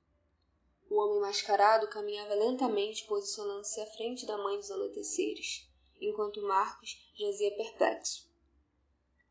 O 0.90 0.96
homem 0.96 1.20
mascarado 1.20 1.88
caminhava 1.88 2.34
lentamente, 2.34 3.06
posicionando-se 3.06 3.82
à 3.82 3.86
frente 3.86 4.26
da 4.26 4.38
mãe 4.38 4.58
dos 4.58 4.72
anoiteceres, 4.72 5.68
enquanto 6.00 6.42
Marcos 6.42 6.98
jazia 7.16 7.56
perplexo. 7.56 8.28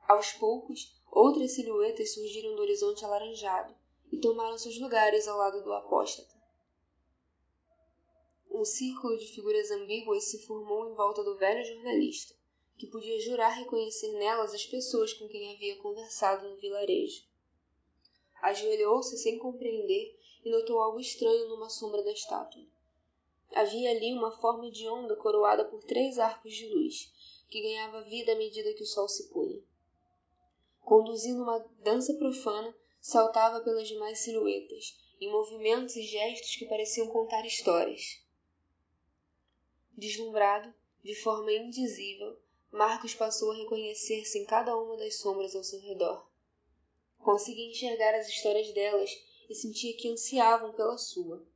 Aos 0.07 0.33
poucos, 0.33 0.98
outras 1.11 1.53
silhuetas 1.53 2.15
surgiram 2.15 2.55
do 2.55 2.63
horizonte 2.63 3.05
alaranjado 3.05 3.75
e 4.11 4.19
tomaram 4.19 4.59
seus 4.59 4.79
lugares 4.79 5.27
ao 5.29 5.39
lado 5.39 5.63
do 5.63 5.73
apóstata. 5.73 6.37
Um 8.51 8.65
círculo 8.65 9.17
de 9.17 9.27
figuras 9.27 9.71
ambíguas 9.71 10.25
se 10.25 10.47
formou 10.47 10.91
em 10.91 10.95
volta 10.95 11.23
do 11.23 11.37
velho 11.37 11.65
jornalista, 11.65 12.35
que 12.77 12.87
podia 12.87 13.21
jurar 13.21 13.51
reconhecer 13.51 14.13
nelas 14.13 14.55
as 14.55 14.67
pessoas 14.67 15.13
com 15.13 15.29
quem 15.29 15.55
havia 15.55 15.77
conversado 15.77 16.49
no 16.49 16.57
vilarejo. 16.57 17.25
Ajoelhou-se 18.41 19.17
sem 19.19 19.39
compreender 19.39 20.17
e 20.45 20.51
notou 20.51 20.81
algo 20.81 21.01
estranho 21.01 21.49
numa 21.49 21.69
sombra 21.69 22.03
da 22.03 22.13
estátua. 22.13 22.65
Havia 23.53 23.91
ali 23.91 24.13
uma 24.13 24.31
forma 24.31 24.71
de 24.71 24.89
onda 24.89 25.17
coroada 25.17 25.65
por 25.65 25.83
três 25.83 26.19
arcos 26.19 26.55
de 26.55 26.69
luz, 26.69 27.13
que 27.49 27.63
ganhava 27.63 28.03
vida 28.03 28.33
à 28.33 28.37
medida 28.37 28.73
que 28.75 28.83
o 28.83 28.87
sol 28.87 29.09
se 29.09 29.29
punha. 29.29 29.61
Conduzindo 30.89 31.43
uma 31.43 31.59
dança 31.83 32.15
profana, 32.15 32.75
saltava 32.99 33.61
pelas 33.61 33.87
demais 33.87 34.21
silhuetas, 34.21 34.99
em 35.21 35.31
movimentos 35.31 35.95
e 35.97 36.03
gestos 36.03 36.57
que 36.57 36.65
pareciam 36.65 37.09
contar 37.09 37.45
histórias. 37.45 38.19
Deslumbrado, 39.93 40.73
de 41.05 41.15
forma 41.15 41.53
indizível, 41.53 42.39
Marcos 42.73 43.15
passou 43.15 43.53
a 43.53 43.57
reconhecer-se 43.57 44.39
em 44.39 44.47
cada 44.47 44.75
uma 44.79 44.97
das 44.97 45.17
sombras 45.17 45.55
ao 45.55 45.63
seu 45.63 45.79
redor. 45.79 46.27
Conseguia 47.19 47.71
enxergar 47.71 48.15
as 48.15 48.27
histórias 48.27 48.73
delas 48.73 49.11
e 49.47 49.55
sentia 49.55 49.95
que 49.95 50.09
ansiavam 50.09 50.73
pela 50.73 50.97
sua. 50.97 51.47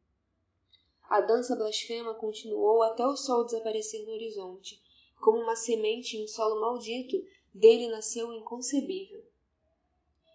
A 1.09 1.23
dança 1.23 1.57
blasfema 1.57 2.13
continuou 2.13 2.83
até 2.83 3.07
o 3.07 3.17
sol 3.17 3.47
desaparecer 3.47 4.05
no 4.05 4.13
horizonte. 4.13 4.79
Como 5.23 5.39
uma 5.39 5.57
semente 5.57 6.19
em 6.19 6.25
um 6.25 6.29
solo 6.29 6.61
maldito, 6.61 7.17
dele 7.55 7.89
nasceu 7.89 8.29
o 8.29 8.35
inconcebível. 8.35 9.25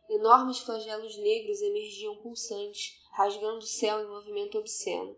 Enormes 0.10 0.60
flagelos 0.60 1.18
negros 1.18 1.62
emergiam 1.62 2.16
pulsantes, 2.18 3.02
rasgando 3.12 3.60
o 3.60 3.68
céu 3.68 4.00
em 4.00 4.08
movimento 4.08 4.58
obsceno. 4.58 5.18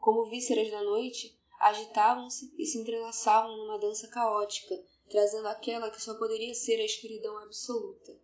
Como 0.00 0.26
vísceras 0.26 0.70
da 0.70 0.82
noite, 0.82 1.36
agitavam-se 1.58 2.52
e 2.58 2.66
se 2.66 2.78
entrelaçavam 2.78 3.56
numa 3.56 3.78
dança 3.78 4.08
caótica, 4.08 4.82
trazendo 5.08 5.48
aquela 5.48 5.90
que 5.90 6.02
só 6.02 6.14
poderia 6.14 6.54
ser 6.54 6.80
a 6.80 6.84
escuridão 6.84 7.36
absoluta. 7.38 8.16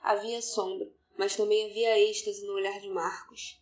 Havia 0.00 0.40
sombra, 0.42 0.92
mas 1.16 1.36
também 1.36 1.70
havia 1.70 1.98
êxtase 1.98 2.44
no 2.44 2.54
olhar 2.54 2.80
de 2.80 2.88
Marcos. 2.88 3.60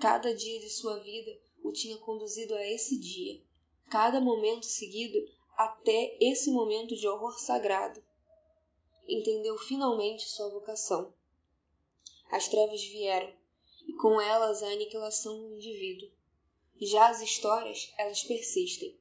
Cada 0.00 0.34
dia 0.34 0.58
de 0.60 0.70
sua 0.70 0.98
vida 0.98 1.38
o 1.62 1.72
tinha 1.72 1.96
conduzido 1.98 2.54
a 2.54 2.66
esse 2.66 2.98
dia, 2.98 3.40
cada 3.88 4.20
momento 4.20 4.66
seguido 4.66 5.18
até 5.56 6.16
esse 6.20 6.50
momento 6.50 6.96
de 6.96 7.06
horror 7.06 7.38
sagrado. 7.38 8.02
Entendeu 9.06 9.56
finalmente 9.58 10.28
sua 10.28 10.48
vocação. 10.48 11.12
As 12.30 12.48
trevas 12.48 12.82
vieram, 12.84 13.32
e 13.86 13.92
com 13.94 14.20
elas 14.20 14.62
a 14.62 14.68
aniquilação 14.68 15.40
do 15.40 15.54
indivíduo. 15.54 16.10
Já 16.80 17.08
as 17.08 17.20
histórias, 17.20 17.92
elas 17.98 18.22
persistem. 18.22 18.98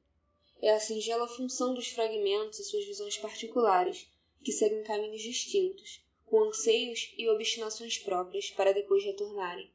É 0.61 0.71
a 0.71 0.79
singela 0.79 1.27
função 1.27 1.73
dos 1.73 1.87
fragmentos 1.87 2.59
e 2.59 2.63
suas 2.63 2.85
visões 2.85 3.17
particulares, 3.17 4.07
que 4.43 4.51
seguem 4.51 4.83
caminhos 4.83 5.21
distintos, 5.21 6.03
com 6.25 6.43
anseios 6.43 7.13
e 7.17 7.27
obstinações 7.29 7.97
próprias 7.97 8.49
para 8.51 8.73
depois 8.73 9.03
retornarem. 9.03 9.71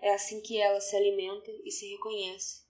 É 0.00 0.14
assim 0.14 0.40
que 0.40 0.56
ela 0.58 0.80
se 0.80 0.94
alimenta 0.94 1.50
e 1.64 1.70
se 1.70 1.88
reconhece. 1.88 2.62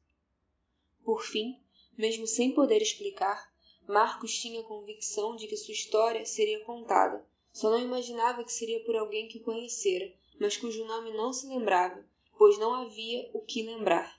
Por 1.04 1.22
fim, 1.22 1.61
mesmo 1.99 2.26
sem 2.26 2.53
poder 2.53 2.80
explicar, 2.80 3.53
Marcos 3.88 4.38
tinha 4.38 4.61
a 4.61 4.64
convicção 4.64 5.34
de 5.34 5.49
que 5.49 5.57
sua 5.57 5.74
história 5.74 6.24
seria 6.24 6.64
contada. 6.64 7.26
Só 7.53 7.70
não 7.70 7.80
imaginava 7.80 8.44
que 8.44 8.53
seria 8.53 8.84
por 8.84 8.94
alguém 8.94 9.26
que 9.26 9.38
o 9.38 9.42
conhecera, 9.42 10.12
mas 10.38 10.57
cujo 10.57 10.84
nome 10.84 11.11
não 11.12 11.32
se 11.32 11.49
lembrava, 11.49 12.07
pois 12.36 12.57
não 12.59 12.72
havia 12.72 13.28
o 13.32 13.40
que 13.40 13.64
lembrar. 13.64 14.16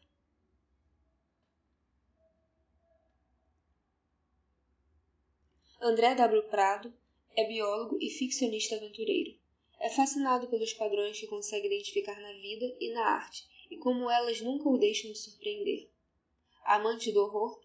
André 5.82 6.14
W. 6.16 6.44
Prado 6.50 6.94
é 7.38 7.46
biólogo 7.46 7.98
e 8.02 8.10
ficcionista 8.10 8.76
aventureiro. 8.76 9.40
É 9.80 9.90
fascinado 9.90 10.48
pelos 10.48 10.74
padrões 10.74 11.18
que 11.18 11.28
consegue 11.28 11.68
identificar 11.68 12.20
na 12.20 12.34
vida 12.34 12.76
e 12.82 12.92
na 12.92 13.06
arte, 13.06 13.48
e 13.72 13.78
como 13.78 14.10
elas 14.10 14.42
nunca 14.42 14.68
o 14.68 14.78
deixam 14.78 15.10
de 15.10 15.18
surpreender. 15.18 15.90
Amante 16.66 17.14
do 17.14 17.22
horror, 17.22 17.62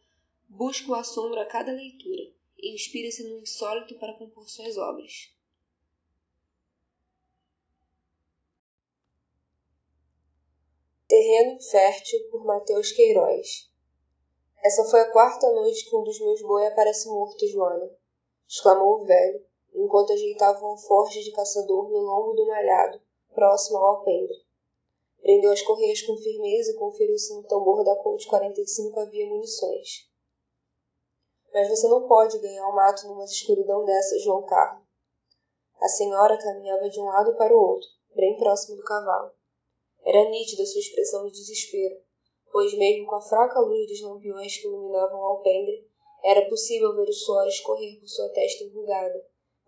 busca 0.48 0.90
o 0.90 0.94
assombro 0.94 1.40
a 1.40 1.46
cada 1.46 1.72
leitura 1.72 2.32
e 2.58 2.74
inspira-se 2.74 3.22
no 3.24 3.40
insólito 3.40 3.98
para 3.98 4.14
compor 4.14 4.48
suas 4.48 4.76
obras. 4.76 5.34
Terreno 11.06 11.56
Infértil 11.56 12.28
por 12.30 12.44
Mateus 12.44 12.90
Queiroz 12.90 13.70
Essa 14.64 14.84
foi 14.84 15.00
a 15.00 15.12
quarta 15.12 15.50
noite 15.52 15.88
que 15.88 15.94
um 15.94 16.02
dos 16.02 16.18
meus 16.18 16.40
boi 16.42 16.66
aparece 16.66 17.08
morto, 17.08 17.46
Joana, 17.46 17.90
exclamou 18.48 19.02
o 19.02 19.04
velho, 19.04 19.44
enquanto 19.74 20.12
ajeitava 20.12 20.64
um 20.64 20.70
alforje 20.70 21.22
de 21.22 21.32
caçador 21.32 21.90
no 21.90 21.98
lombo 21.98 22.32
do 22.32 22.46
malhado, 22.46 23.00
próximo 23.34 23.78
ao 23.78 23.96
alpendre. 23.96 24.44
Prendeu 25.20 25.52
as 25.52 25.62
correias 25.62 26.02
com 26.02 26.16
firmeza 26.16 26.72
e 26.72 26.76
conferiu 26.76 27.18
se 27.18 27.34
no 27.34 27.42
tambor 27.44 27.84
da 27.84 27.96
Colt 27.96 28.26
45 28.26 29.00
havia 29.00 29.26
munições. 29.26 30.08
Mas 31.54 31.68
você 31.68 31.88
não 31.88 32.08
pode 32.08 32.38
ganhar 32.40 32.66
o 32.66 32.72
um 32.72 32.74
mato 32.74 33.06
numa 33.06 33.24
escuridão 33.24 33.84
dessa, 33.84 34.18
João 34.18 34.44
Carlos. 34.44 34.84
A 35.80 35.88
senhora 35.88 36.36
caminhava 36.36 36.90
de 36.90 37.00
um 37.00 37.04
lado 37.04 37.34
para 37.36 37.54
o 37.54 37.58
outro, 37.58 37.88
bem 38.14 38.36
próximo 38.36 38.76
do 38.76 38.82
cavalo. 38.82 39.30
Era 40.04 40.28
nítida 40.28 40.66
sua 40.66 40.80
expressão 40.80 41.24
de 41.26 41.32
desespero, 41.32 41.96
pois 42.50 42.76
mesmo 42.76 43.06
com 43.06 43.14
a 43.14 43.22
fraca 43.22 43.60
luz 43.60 43.88
dos 43.88 44.02
lampiões 44.02 44.56
que 44.58 44.66
iluminavam 44.66 45.20
o 45.20 45.24
alpendre, 45.24 45.88
era 46.24 46.48
possível 46.48 46.94
ver 46.96 47.08
o 47.08 47.12
suor 47.12 47.46
escorrer 47.46 48.00
por 48.00 48.08
sua 48.08 48.28
testa 48.30 48.64
enrugada 48.64 49.24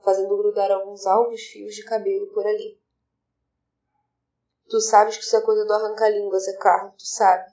fazendo 0.06 0.36
grudar 0.36 0.70
alguns 0.70 1.04
alvos 1.04 1.42
fios 1.42 1.74
de 1.74 1.84
cabelo 1.84 2.28
por 2.28 2.46
ali. 2.46 2.80
Tu 4.68 4.80
sabes 4.80 5.16
que 5.16 5.24
isso 5.24 5.36
é 5.36 5.40
coisa 5.40 5.64
do 5.64 5.72
arranca-língua, 5.72 6.38
Zé 6.38 6.56
Carlos, 6.56 6.94
tu 6.96 7.06
sabe. 7.06 7.52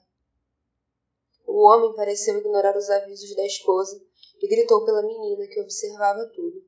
O 1.46 1.66
homem 1.68 1.94
pareceu 1.94 2.38
ignorar 2.38 2.76
os 2.76 2.88
avisos 2.88 3.34
da 3.34 3.44
esposa 3.44 4.00
e 4.44 4.48
gritou 4.48 4.84
pela 4.84 5.02
menina 5.02 5.46
que 5.46 5.60
observava 5.60 6.30
tudo. 6.34 6.62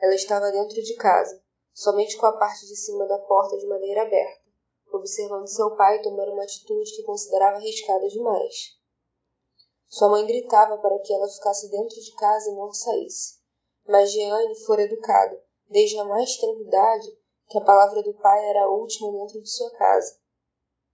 Ela 0.00 0.14
estava 0.14 0.52
dentro 0.52 0.82
de 0.82 0.94
casa, 0.96 1.42
somente 1.72 2.16
com 2.16 2.26
a 2.26 2.36
parte 2.36 2.66
de 2.66 2.76
cima 2.76 3.06
da 3.06 3.18
porta 3.18 3.56
de 3.56 3.66
madeira 3.66 4.02
aberta, 4.02 4.44
observando 4.92 5.48
seu 5.48 5.74
pai 5.76 6.02
tomar 6.02 6.28
uma 6.28 6.42
atitude 6.42 6.94
que 6.94 7.02
considerava 7.02 7.56
arriscada 7.56 8.06
demais. 8.08 8.78
Sua 9.88 10.08
mãe 10.08 10.26
gritava 10.26 10.76
para 10.78 10.98
que 11.00 11.12
ela 11.12 11.28
ficasse 11.28 11.70
dentro 11.70 12.00
de 12.00 12.14
casa 12.16 12.50
e 12.50 12.54
não 12.54 12.72
saísse 12.72 13.40
mas 13.86 14.12
Jeane 14.12 14.54
fora 14.64 14.82
educada, 14.82 15.42
desde 15.68 15.98
a 15.98 16.04
mais 16.04 16.36
tenra 16.36 16.60
idade, 16.60 17.08
que 17.48 17.58
a 17.58 17.64
palavra 17.64 18.02
do 18.02 18.14
pai 18.14 18.48
era 18.48 18.64
a 18.64 18.70
última 18.70 19.10
dentro 19.10 19.40
de 19.42 19.50
sua 19.50 19.70
casa. 19.72 20.16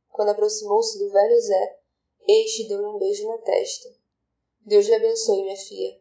Quando 0.08 0.30
aproximou-se 0.30 0.98
do 0.98 1.10
velho 1.10 1.40
Zé, 1.40 1.78
este 2.26 2.68
deu-lhe 2.68 2.86
um 2.86 2.98
beijo 2.98 3.28
na 3.28 3.38
testa. 3.38 3.88
Deus 4.66 4.86
lhe 4.86 4.94
abençoe, 4.96 5.44
minha 5.44 5.56
filha. 5.56 6.00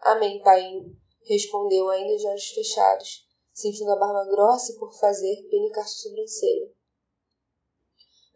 Amém, 0.00 0.42
pai, 0.42 0.84
respondeu, 1.28 1.88
ainda 1.88 2.16
de 2.16 2.26
olhos 2.26 2.48
fechados, 2.48 3.24
sentindo 3.52 3.92
a 3.92 3.96
barba 3.96 4.24
grossa 4.32 4.72
e 4.72 4.78
por 4.80 4.92
fazer 4.98 5.46
penicar 5.48 5.86
sua 5.86 6.10
sobrancelha. 6.10 6.72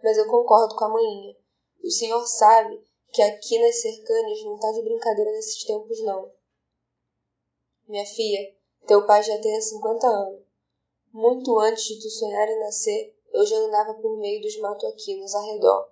Mas 0.00 0.16
eu 0.16 0.28
concordo 0.28 0.76
com 0.76 0.84
a 0.84 0.88
manhinha. 0.90 1.36
O 1.82 1.90
senhor 1.90 2.24
sabe 2.24 2.80
que 3.12 3.20
aqui 3.20 3.58
nas 3.58 3.82
cercanias 3.82 4.44
não 4.44 4.54
está 4.54 4.70
de 4.70 4.82
brincadeira 4.82 5.32
nesses 5.32 5.64
tempos, 5.64 6.00
não. 6.04 6.32
Minha 7.88 8.06
filha, 8.06 8.54
teu 8.86 9.04
pai 9.06 9.24
já 9.24 9.40
tem 9.40 9.60
cinquenta 9.60 10.06
anos. 10.06 10.46
Muito 11.12 11.58
antes 11.58 11.82
de 11.82 12.00
tu 12.00 12.08
sonhar 12.08 12.48
em 12.48 12.60
nascer, 12.60 13.18
eu 13.32 13.44
já 13.44 13.56
andava 13.56 13.94
por 13.94 14.16
meio 14.18 14.40
dos 14.40 14.56
matoaquinos 14.60 15.34
ao 15.34 15.44
redor. 15.52 15.90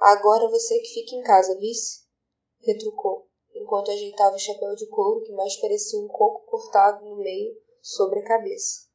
Agora 0.00 0.48
você 0.48 0.78
que 0.78 0.94
fica 0.94 1.14
em 1.14 1.22
casa, 1.22 1.58
vice? 1.58 2.05
Retrucou, 2.66 3.28
enquanto 3.54 3.90
ajeitava 3.90 4.34
o 4.34 4.38
chapéu 4.38 4.74
de 4.74 4.86
couro 4.88 5.22
que 5.22 5.32
mais 5.32 5.56
parecia 5.56 6.00
um 6.00 6.08
coco 6.08 6.44
cortado 6.46 7.04
no 7.04 7.16
meio 7.16 7.56
sobre 7.80 8.18
a 8.18 8.24
cabeça. 8.24 8.86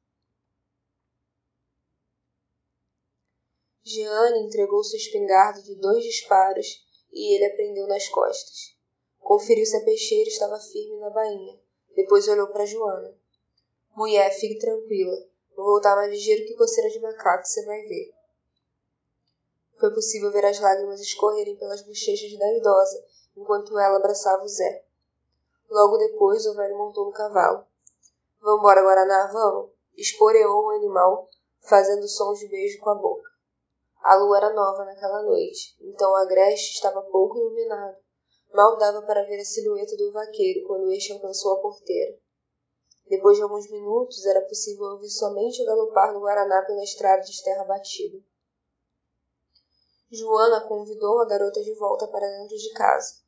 Jeanne 3.84 4.46
entregou 4.46 4.84
sua 4.84 4.98
espingarda 4.98 5.62
de 5.64 5.76
dois 5.76 6.04
disparos 6.04 6.86
e 7.12 7.36
ele 7.36 7.46
a 7.46 7.56
prendeu 7.56 7.88
nas 7.88 8.08
costas. 8.10 8.76
Conferiu 9.20 9.66
se 9.66 9.78
a 9.78 9.84
peixeira 9.84 10.30
estava 10.30 10.60
firme 10.60 11.00
na 11.00 11.10
bainha 11.10 11.60
depois 11.96 12.28
olhou 12.28 12.48
para 12.48 12.66
Joana. 12.66 13.14
Mulher, 13.96 14.32
fique 14.32 14.60
tranquila. 14.60 15.16
Vou 15.56 15.66
voltar 15.66 15.96
mais 15.96 16.10
ligeiro 16.10 16.46
que 16.46 16.56
coceira 16.56 16.90
de 16.90 17.00
macaco, 17.00 17.46
você 17.46 17.66
vai 17.66 17.82
ver. 17.84 18.14
Foi 19.80 19.94
possível 19.94 20.32
ver 20.32 20.46
as 20.46 20.60
lágrimas 20.60 21.02
escorrerem 21.02 21.58
pelas 21.58 21.82
bochechas 21.82 22.38
da 22.38 22.54
idosa 22.54 23.04
enquanto 23.36 23.78
ela 23.78 23.98
abraçava 23.98 24.44
o 24.44 24.48
Zé. 24.48 24.86
Logo 25.70 25.98
depois, 25.98 26.46
o 26.46 26.56
velho 26.56 26.78
montou 26.78 27.06
no 27.06 27.12
cavalo. 27.12 27.66
Vambora, 28.42 28.82
Guaraná, 28.82 29.28
vamos! 29.32 29.72
Esporeou 29.96 30.66
o 30.66 30.70
animal, 30.72 31.30
fazendo 31.62 32.08
sons 32.08 32.40
de 32.40 32.48
beijo 32.48 32.80
com 32.80 32.90
a 32.90 32.96
boca. 32.96 33.30
A 34.04 34.16
lua 34.16 34.38
era 34.38 34.54
nova 34.54 34.84
naquela 34.84 35.22
noite, 35.22 35.78
então 35.80 36.12
o 36.12 36.16
agreste 36.16 36.74
estava 36.74 37.04
pouco 37.04 37.38
iluminado. 37.38 37.98
Mal 38.52 38.78
dava 38.78 39.04
para 39.04 39.24
ver 39.24 39.40
a 39.40 39.46
silhueta 39.46 39.96
do 39.96 40.12
vaqueiro 40.12 40.66
quando 40.68 40.92
este 40.92 41.14
alcançou 41.14 41.54
a 41.54 41.62
porteira. 41.62 42.18
Depois 43.08 43.38
de 43.38 43.44
alguns 43.44 43.70
minutos, 43.70 44.26
era 44.26 44.42
possível 44.42 44.86
ouvir 44.86 45.10
somente 45.10 45.62
o 45.62 45.66
galopar 45.66 46.14
do 46.14 46.20
Guaraná 46.20 46.64
pela 46.64 46.84
estrada 46.84 47.22
de 47.22 47.44
terra 47.44 47.64
batida. 47.64 48.18
Joana 50.10 50.68
convidou 50.68 51.22
a 51.22 51.26
garota 51.26 51.62
de 51.62 51.74
volta 51.76 52.08
para 52.08 52.28
dentro 52.28 52.58
de 52.58 52.74
casa. 52.74 53.21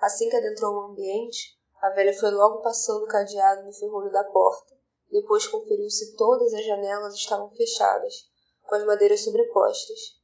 Assim 0.00 0.28
que 0.28 0.36
adentrou 0.36 0.74
o 0.74 0.80
ambiente, 0.86 1.58
A 1.82 1.88
velha 1.90 2.12
foi 2.12 2.30
logo 2.30 2.60
passando 2.60 3.04
o 3.04 3.08
cadeado 3.08 3.64
no 3.64 3.72
ferrolho 3.72 4.12
da 4.12 4.22
porta. 4.24 4.76
Depois 5.10 5.46
conferiu 5.46 5.88
se 5.88 6.14
todas 6.14 6.52
as 6.52 6.64
janelas 6.64 7.14
estavam 7.14 7.50
fechadas, 7.50 8.30
com 8.62 8.74
as 8.74 8.84
madeiras 8.84 9.24
sobrepostas, 9.24 10.20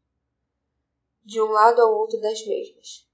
de 1.24 1.40
um 1.40 1.50
lado 1.50 1.80
ao 1.80 1.94
outro 1.98 2.20
das 2.20 2.46
mesmas. 2.46 3.08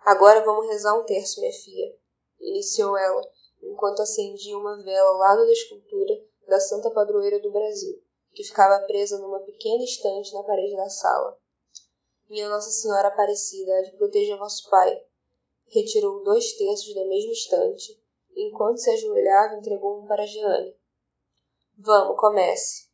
Agora 0.00 0.42
vamos 0.42 0.68
rezar 0.68 0.98
um 0.98 1.04
terço, 1.04 1.40
minha 1.40 1.52
filha, 1.52 1.96
iniciou 2.40 2.96
ela, 2.96 3.22
enquanto 3.62 4.00
acendia 4.00 4.56
uma 4.56 4.82
vela 4.82 5.10
ao 5.10 5.18
lado 5.18 5.44
da 5.44 5.52
escultura 5.52 6.14
da 6.46 6.58
Santa 6.58 6.90
Padroeira 6.90 7.38
do 7.40 7.52
Brasil, 7.52 8.02
que 8.32 8.42
ficava 8.42 8.86
presa 8.86 9.18
numa 9.18 9.40
pequena 9.40 9.84
estante 9.84 10.32
na 10.32 10.42
parede 10.42 10.76
da 10.76 10.88
sala. 10.88 11.38
Minha 12.28 12.48
Nossa 12.48 12.70
Senhora 12.70 13.08
Aparecida, 13.08 13.82
de 13.82 13.96
proteger 13.98 14.38
vosso 14.38 14.68
Pai. 14.70 15.07
Retirou 15.68 16.22
dois 16.24 16.52
terços 16.52 16.94
da 16.94 17.04
mesma 17.04 17.32
estante, 17.32 18.00
e 18.34 18.48
enquanto 18.48 18.78
se 18.78 18.90
ajoelhava, 18.90 19.56
entregou 19.56 20.00
um 20.00 20.06
para 20.06 20.26
Jeane. 20.26 20.74
Vamos, 21.76 22.18
comece. 22.18 22.88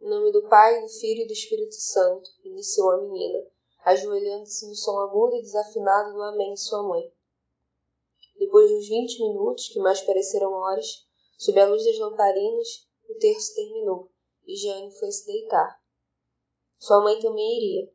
Em 0.00 0.08
nome 0.08 0.32
do 0.32 0.48
Pai, 0.48 0.80
do 0.80 0.88
Filho 0.88 1.22
e 1.22 1.26
do 1.26 1.32
Espírito 1.32 1.74
Santo, 1.74 2.30
iniciou 2.44 2.90
a 2.90 3.00
menina, 3.02 3.46
ajoelhando-se 3.84 4.66
no 4.66 4.74
som 4.74 4.98
agudo 5.00 5.36
e 5.36 5.42
desafinado 5.42 6.14
do 6.14 6.22
Amém 6.22 6.54
de 6.54 6.60
sua 6.60 6.82
mãe. 6.82 7.12
Depois 8.38 8.68
de 8.68 8.76
uns 8.76 8.88
vinte 8.88 9.20
minutos, 9.20 9.68
que 9.68 9.78
mais 9.78 10.00
pareceram 10.00 10.52
horas, 10.52 11.06
sob 11.38 11.60
a 11.60 11.68
luz 11.68 11.84
das 11.84 11.98
lamparinas, 11.98 12.88
o 13.08 13.14
terço 13.14 13.54
terminou 13.54 14.10
e 14.46 14.56
Jane 14.56 14.90
foi 14.98 15.10
se 15.12 15.26
deitar. 15.26 15.80
Sua 16.78 17.02
mãe 17.02 17.20
também 17.20 17.56
iria, 17.56 17.92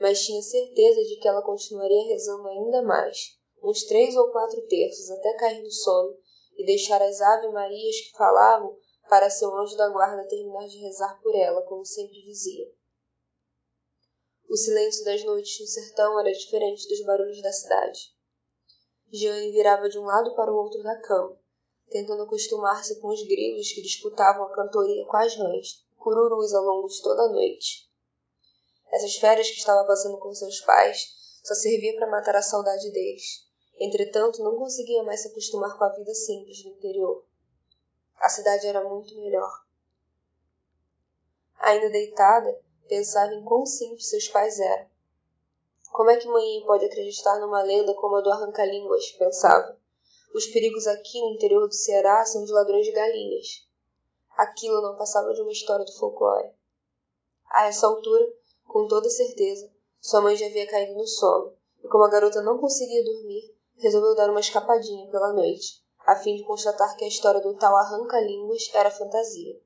mas 0.00 0.24
tinha 0.24 0.42
certeza 0.42 1.02
de 1.04 1.16
que 1.16 1.28
ela 1.28 1.42
continuaria 1.42 2.08
rezando 2.08 2.46
ainda 2.48 2.82
mais, 2.82 3.38
uns 3.62 3.84
três 3.84 4.16
ou 4.16 4.30
quatro 4.30 4.60
terços, 4.66 5.10
até 5.10 5.32
cair 5.34 5.62
no 5.62 5.70
sono 5.70 6.16
e 6.56 6.64
deixar 6.64 7.00
as 7.02 7.20
Ave 7.20 7.48
Marias 7.48 8.00
que 8.00 8.16
falavam 8.16 8.76
para 9.08 9.30
seu 9.30 9.54
anjo 9.56 9.76
da 9.76 9.88
guarda 9.88 10.28
terminar 10.28 10.66
de 10.66 10.78
rezar 10.78 11.20
por 11.22 11.34
ela, 11.34 11.62
como 11.62 11.84
sempre 11.84 12.22
dizia. 12.22 12.66
O 14.48 14.56
silêncio 14.56 15.04
das 15.04 15.24
noites 15.24 15.60
no 15.60 15.66
sertão 15.66 16.20
era 16.20 16.32
diferente 16.32 16.88
dos 16.88 17.04
barulhos 17.04 17.42
da 17.42 17.52
cidade. 17.52 18.14
Jeanne 19.12 19.52
virava 19.52 19.88
de 19.88 19.98
um 19.98 20.04
lado 20.04 20.34
para 20.34 20.52
o 20.52 20.56
outro 20.56 20.82
da 20.82 21.00
cama, 21.00 21.38
tentando 21.88 22.22
acostumar-se 22.22 23.00
com 23.00 23.08
os 23.08 23.22
grilos 23.22 23.72
que 23.72 23.82
disputavam 23.82 24.44
a 24.44 24.54
cantoria 24.54 25.04
com 25.06 25.16
as 25.16 25.36
rãs, 25.36 25.84
cururus 25.96 26.52
ao 26.54 26.64
longo 26.64 26.88
de 26.88 27.02
toda 27.02 27.22
a 27.22 27.28
noite. 27.28 27.85
Essas 28.90 29.16
férias 29.16 29.50
que 29.50 29.58
estava 29.58 29.86
passando 29.86 30.18
com 30.18 30.32
seus 30.34 30.60
pais 30.60 31.40
só 31.42 31.54
servia 31.54 31.94
para 31.96 32.10
matar 32.10 32.36
a 32.36 32.42
saudade 32.42 32.90
deles. 32.90 33.46
Entretanto, 33.78 34.42
não 34.42 34.56
conseguia 34.56 35.02
mais 35.02 35.20
se 35.20 35.28
acostumar 35.28 35.76
com 35.76 35.84
a 35.84 35.90
vida 35.90 36.14
simples 36.14 36.62
do 36.62 36.70
interior. 36.70 37.24
A 38.18 38.28
cidade 38.28 38.66
era 38.66 38.82
muito 38.82 39.14
melhor. 39.16 39.66
Ainda 41.58 41.90
deitada, 41.90 42.58
pensava 42.88 43.34
em 43.34 43.44
quão 43.44 43.66
simples 43.66 44.08
seus 44.08 44.28
pais 44.28 44.58
eram. 44.58 44.88
Como 45.92 46.10
é 46.10 46.16
que 46.16 46.28
mãe 46.28 46.62
pode 46.66 46.84
acreditar 46.84 47.38
numa 47.38 47.62
lenda 47.62 47.94
como 47.94 48.16
a 48.16 48.20
do 48.20 48.30
arranca-línguas? 48.30 49.12
pensava. 49.12 49.78
Os 50.34 50.46
perigos 50.46 50.86
aqui 50.86 51.20
no 51.20 51.32
interior 51.32 51.66
do 51.66 51.74
Ceará 51.74 52.24
são 52.24 52.44
de 52.44 52.52
ladrões 52.52 52.84
de 52.84 52.92
galinhas. 52.92 53.66
Aquilo 54.36 54.82
não 54.82 54.96
passava 54.96 55.32
de 55.32 55.40
uma 55.40 55.52
história 55.52 55.84
do 55.84 55.96
folclore. 55.96 56.50
A 57.48 57.66
essa 57.66 57.86
altura, 57.86 58.26
com 58.66 58.86
toda 58.86 59.08
certeza, 59.08 59.70
sua 60.00 60.20
mãe 60.20 60.36
já 60.36 60.46
havia 60.46 60.66
caído 60.66 60.94
no 60.94 61.06
sono, 61.06 61.52
e 61.82 61.88
como 61.88 62.04
a 62.04 62.10
garota 62.10 62.42
não 62.42 62.58
conseguia 62.58 63.04
dormir, 63.04 63.54
resolveu 63.76 64.14
dar 64.14 64.30
uma 64.30 64.40
escapadinha 64.40 65.10
pela 65.10 65.32
noite, 65.32 65.84
a 66.06 66.14
fim 66.16 66.36
de 66.36 66.44
constatar 66.44 66.96
que 66.96 67.04
a 67.04 67.08
história 67.08 67.40
do 67.40 67.54
tal 67.54 67.76
arranca-línguas 67.76 68.70
era 68.72 68.90
fantasia. 68.90 69.60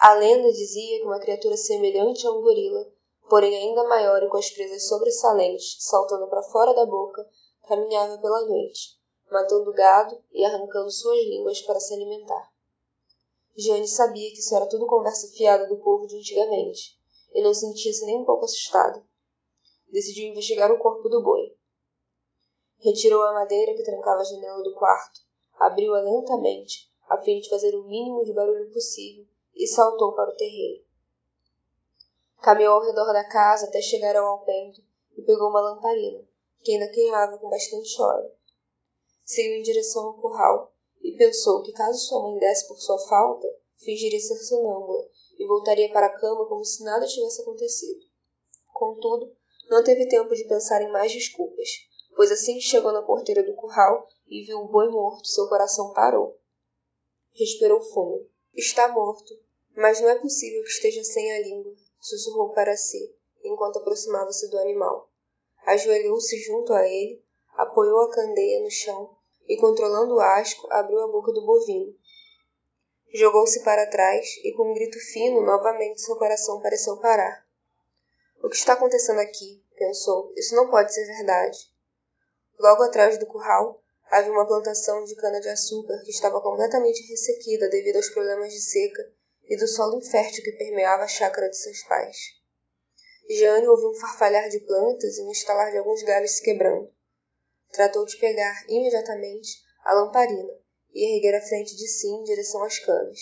A 0.00 0.14
lenda 0.14 0.50
dizia 0.52 1.00
que 1.00 1.04
uma 1.04 1.20
criatura 1.20 1.56
semelhante 1.56 2.26
a 2.26 2.30
um 2.30 2.40
gorila, 2.40 2.90
porém 3.28 3.54
ainda 3.54 3.84
maior 3.84 4.22
e 4.22 4.28
com 4.28 4.36
as 4.36 4.50
presas 4.50 4.86
sobressalentes, 4.88 5.76
saltando 5.80 6.28
para 6.28 6.42
fora 6.42 6.72
da 6.72 6.86
boca, 6.86 7.28
caminhava 7.66 8.16
pela 8.18 8.46
noite, 8.46 8.98
matando 9.30 9.72
gado 9.72 10.22
e 10.32 10.44
arrancando 10.44 10.90
suas 10.90 11.18
línguas 11.24 11.60
para 11.62 11.80
se 11.80 11.92
alimentar. 11.94 12.50
Jane 13.60 13.88
sabia 13.88 14.30
que 14.30 14.38
isso 14.38 14.54
era 14.54 14.68
tudo 14.68 14.86
conversa 14.86 15.26
fiada 15.36 15.66
do 15.66 15.78
povo 15.78 16.06
de 16.06 16.16
antigamente, 16.16 16.96
e 17.34 17.42
não 17.42 17.52
sentia-se 17.52 18.06
nem 18.06 18.18
um 18.18 18.24
pouco 18.24 18.44
assustada. 18.44 19.04
Decidiu 19.90 20.30
investigar 20.30 20.70
o 20.70 20.78
corpo 20.78 21.08
do 21.08 21.20
boi. 21.20 21.56
Retirou 22.78 23.20
a 23.20 23.32
madeira 23.32 23.74
que 23.74 23.82
trancava 23.82 24.20
a 24.20 24.24
janela 24.24 24.62
do 24.62 24.74
quarto, 24.74 25.22
abriu-a 25.58 26.00
lentamente, 26.00 26.88
a 27.08 27.20
fim 27.20 27.40
de 27.40 27.48
fazer 27.48 27.74
o 27.74 27.82
mínimo 27.82 28.24
de 28.24 28.32
barulho 28.32 28.70
possível, 28.70 29.26
e 29.56 29.66
saltou 29.66 30.14
para 30.14 30.30
o 30.30 30.36
terreiro. 30.36 30.84
Caminhou 32.40 32.74
ao 32.74 32.86
redor 32.86 33.12
da 33.12 33.28
casa 33.28 33.66
até 33.66 33.82
chegar 33.82 34.14
ao 34.14 34.24
alpendre 34.24 34.86
e 35.16 35.22
pegou 35.22 35.48
uma 35.48 35.60
lamparina, 35.60 36.24
que 36.62 36.70
ainda 36.70 36.92
queimava 36.92 37.36
com 37.38 37.50
bastante 37.50 38.00
óleo. 38.00 38.30
Seguiu 39.24 39.54
em 39.54 39.62
direção 39.62 40.06
ao 40.06 40.14
curral 40.14 40.72
e 41.02 41.16
pensou 41.16 41.62
que 41.62 41.72
caso 41.72 41.98
sua 41.98 42.22
mãe 42.22 42.38
desse 42.38 42.66
por 42.68 42.78
sua 42.80 42.98
falta, 43.08 43.48
fingiria 43.76 44.20
ser 44.20 44.36
sonâmbula 44.36 45.08
e 45.38 45.46
voltaria 45.46 45.92
para 45.92 46.06
a 46.06 46.18
cama 46.18 46.46
como 46.46 46.64
se 46.64 46.82
nada 46.84 47.06
tivesse 47.06 47.42
acontecido. 47.42 48.00
Contudo, 48.72 49.32
não 49.68 49.82
teve 49.82 50.08
tempo 50.08 50.34
de 50.34 50.44
pensar 50.44 50.82
em 50.82 50.90
mais 50.90 51.12
desculpas 51.12 51.88
pois 52.18 52.32
assim 52.32 52.54
que 52.54 52.62
chegou 52.62 52.90
na 52.90 53.00
porteira 53.00 53.44
do 53.44 53.54
curral 53.54 54.08
e 54.26 54.42
viu 54.42 54.58
o 54.58 54.66
boi 54.66 54.88
morto, 54.88 55.28
seu 55.28 55.48
coração 55.48 55.92
parou. 55.92 56.36
Respirou 57.30 57.80
fundo. 57.80 58.28
Está 58.52 58.88
morto, 58.88 59.38
mas 59.76 60.00
não 60.00 60.08
é 60.08 60.18
possível 60.18 60.60
que 60.64 60.68
esteja 60.68 61.04
sem 61.04 61.32
a 61.32 61.40
língua, 61.40 61.72
sussurrou 62.00 62.52
para 62.52 62.76
si, 62.76 63.14
enquanto 63.44 63.78
aproximava-se 63.78 64.50
do 64.50 64.58
animal. 64.58 65.08
Ajoelhou-se 65.64 66.36
junto 66.42 66.72
a 66.72 66.84
ele, 66.88 67.22
apoiou 67.52 68.00
a 68.00 68.10
candeia 68.10 68.64
no 68.64 68.70
chão 68.70 69.16
e, 69.48 69.56
controlando 69.56 70.14
o 70.14 70.20
asco, 70.20 70.68
abriu 70.70 71.00
a 71.00 71.08
boca 71.08 71.32
do 71.32 71.44
bovino. 71.44 71.94
Jogou-se 73.14 73.64
para 73.64 73.86
trás 73.86 74.26
e, 74.44 74.52
com 74.52 74.70
um 74.70 74.74
grito 74.74 74.98
fino, 74.98 75.40
novamente 75.40 76.02
seu 76.02 76.16
coração 76.16 76.60
pareceu 76.60 76.98
parar. 76.98 77.46
O 78.42 78.48
que 78.48 78.56
está 78.56 78.74
acontecendo 78.74 79.20
aqui? 79.20 79.64
pensou. 79.78 80.32
Isso 80.36 80.54
não 80.54 80.68
pode 80.68 80.92
ser 80.92 81.06
verdade. 81.06 81.58
Logo 82.58 82.82
atrás 82.82 83.16
do 83.18 83.26
curral 83.26 83.80
havia 84.10 84.32
uma 84.32 84.46
plantação 84.46 85.04
de 85.04 85.14
cana-de-açúcar 85.14 86.02
que 86.04 86.10
estava 86.10 86.40
completamente 86.40 87.06
ressequida 87.08 87.68
devido 87.68 87.96
aos 87.96 88.10
problemas 88.10 88.52
de 88.52 88.60
seca 88.60 89.10
e 89.48 89.56
do 89.56 89.66
solo 89.66 89.98
infértil 89.98 90.42
que 90.42 90.52
permeava 90.52 91.04
a 91.04 91.08
chácara 91.08 91.48
de 91.48 91.56
seus 91.56 91.82
pais. 91.84 92.16
Jane 93.30 93.68
ouviu 93.68 93.90
um 93.90 93.94
farfalhar 93.94 94.48
de 94.48 94.60
plantas 94.60 95.18
e 95.18 95.22
um 95.22 95.30
estalar 95.30 95.70
de 95.70 95.78
alguns 95.78 96.02
galhos 96.02 96.32
se 96.32 96.42
quebrando. 96.42 96.90
Tratou 97.72 98.04
de 98.04 98.16
pegar 98.16 98.64
imediatamente 98.68 99.62
a 99.84 99.94
lamparina 99.94 100.52
e 100.92 101.16
erguer 101.16 101.36
a 101.36 101.46
frente 101.46 101.76
de 101.76 101.86
si 101.86 102.08
em 102.08 102.24
direção 102.24 102.62
às 102.62 102.78
canas. 102.78 103.20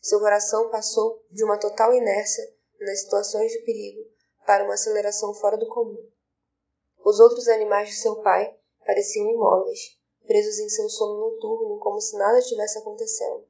Seu 0.00 0.20
coração 0.20 0.70
passou 0.70 1.24
de 1.30 1.44
uma 1.44 1.58
total 1.58 1.94
inércia 1.94 2.44
nas 2.80 3.02
situações 3.02 3.52
de 3.52 3.58
perigo 3.60 4.08
para 4.46 4.64
uma 4.64 4.74
aceleração 4.74 5.34
fora 5.34 5.56
do 5.56 5.68
comum. 5.68 6.08
Os 7.04 7.20
outros 7.20 7.48
animais 7.48 7.88
de 7.90 7.96
seu 7.96 8.22
pai 8.22 8.56
pareciam 8.84 9.30
imóveis, 9.30 9.96
presos 10.26 10.58
em 10.58 10.68
seu 10.68 10.88
sono 10.88 11.20
noturno 11.20 11.78
como 11.78 12.00
se 12.00 12.16
nada 12.16 12.40
tivesse 12.40 12.78
acontecendo. 12.78 13.46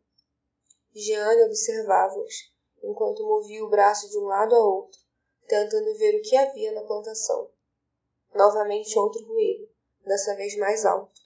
Jeanne 0.95 1.45
observava-os, 1.45 2.35
enquanto 2.83 3.27
movia 3.27 3.65
o 3.65 3.69
braço 3.69 4.09
de 4.09 4.19
um 4.19 4.25
lado 4.25 4.55
a 4.55 4.59
outro, 4.59 4.99
tentando 5.47 5.95
ver 5.97 6.19
o 6.19 6.23
que 6.23 6.37
havia 6.37 6.73
na 6.73 6.83
plantação. 6.85 7.51
Novamente 8.35 8.99
outro 8.99 9.25
ruído, 9.27 9.69
dessa 10.07 10.35
vez 10.37 10.57
mais 10.57 10.85
alto. 10.85 11.21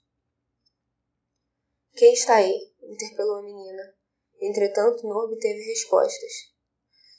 Quem 1.94 2.12
está 2.12 2.36
aí? 2.36 2.72
interpelou 2.82 3.36
a 3.36 3.42
menina. 3.42 3.94
Entretanto, 4.40 5.06
não 5.06 5.18
obteve 5.18 5.62
respostas. 5.64 6.32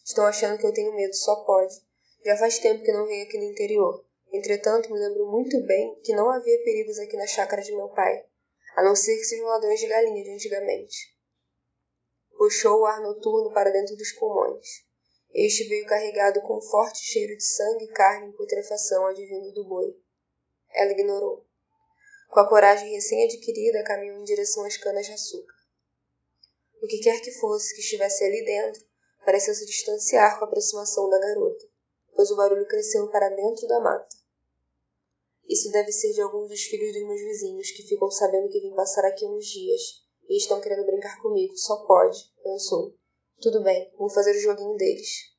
Estão 0.04 0.26
achando 0.26 0.58
que 0.58 0.66
eu 0.66 0.74
tenho 0.74 0.96
medo, 0.96 1.14
só 1.16 1.36
pode. 1.44 1.74
Já 2.26 2.36
faz 2.36 2.60
tempo 2.60 2.84
que 2.84 2.92
não 2.92 3.06
venho 3.06 3.24
aqui 3.24 3.38
no 3.38 3.44
interior. 3.44 4.06
Entretanto, 4.32 4.92
me 4.92 5.00
lembro 5.00 5.30
muito 5.30 5.62
bem 5.66 6.00
que 6.04 6.16
não 6.16 6.30
havia 6.30 6.64
perigos 6.64 6.98
aqui 6.98 7.16
na 7.18 7.28
chácara 7.28 7.62
de 7.62 7.76
meu 7.76 7.90
pai, 7.90 8.26
a 8.76 8.84
não 8.84 8.96
ser 8.96 9.18
que 9.18 9.26
sejam 9.26 9.46
ladrões 9.46 9.80
de 9.80 9.88
galinha 9.88 10.24
de 10.24 10.32
antigamente. 10.32 11.16
Puxou 12.38 12.80
o 12.80 12.86
ar 12.86 13.02
noturno 13.02 13.54
para 13.54 13.72
dentro 13.72 13.96
dos 13.96 14.12
pulmões. 14.14 14.86
Este 15.34 15.66
veio 15.66 15.86
carregado 15.86 16.42
com 16.42 16.58
um 16.58 16.62
forte 16.62 17.00
cheiro 17.00 17.36
de 17.38 17.44
sangue 17.44 17.86
e 17.86 17.94
carne 17.94 18.28
em 18.28 18.32
putrefação 18.32 19.06
advindo 19.06 19.54
do 19.54 19.66
boi. 19.66 19.96
Ela 20.74 20.92
ignorou. 20.92 21.46
Com 22.32 22.40
a 22.40 22.48
coragem 22.48 22.94
recém-adquirida, 22.94 23.84
caminhou 23.84 24.18
em 24.18 24.24
direção 24.24 24.64
às 24.64 24.78
canas 24.78 25.06
de 25.06 25.12
açúcar. 25.12 25.54
O 26.82 26.88
que 26.88 27.00
quer 27.00 27.20
que 27.20 27.30
fosse 27.30 27.76
que 27.76 27.82
estivesse 27.82 28.24
ali 28.24 28.46
dentro, 28.46 28.82
pareceu 29.26 29.54
se 29.54 29.66
distanciar 29.66 30.40
com 30.40 30.46
a 30.46 30.48
aproximação 30.48 31.10
da 31.10 31.20
garota, 31.20 31.66
pois 32.16 32.32
o 32.32 32.38
barulho 32.38 32.66
cresceu 32.70 33.10
para 33.10 33.28
dentro 33.28 33.68
da 33.68 33.82
mata 33.82 34.16
Isso 35.46 35.70
deve 35.74 35.92
ser 35.92 36.14
de 36.14 36.22
alguns 36.22 36.48
dos 36.48 36.62
filhos 36.62 36.94
dos 36.94 37.06
meus 37.06 37.20
vizinhos 37.20 37.70
que 37.72 37.84
ficam 37.84 38.10
sabendo 38.10 38.48
que 38.48 38.62
vim 38.62 38.74
passar 38.76 39.04
aqui 39.04 39.26
uns 39.26 39.46
dias 39.48 39.82
e 40.30 40.38
estão 40.38 40.62
querendo 40.62 40.86
brincar 40.86 41.22
comigo. 41.22 41.54
Só 41.58 41.86
pode, 41.86 42.18
pensou. 42.42 42.96
Tudo 43.42 43.62
bem, 43.62 43.94
vou 43.98 44.10
fazer 44.10 44.32
o 44.32 44.40
joguinho 44.40 44.78
deles. 44.78 45.36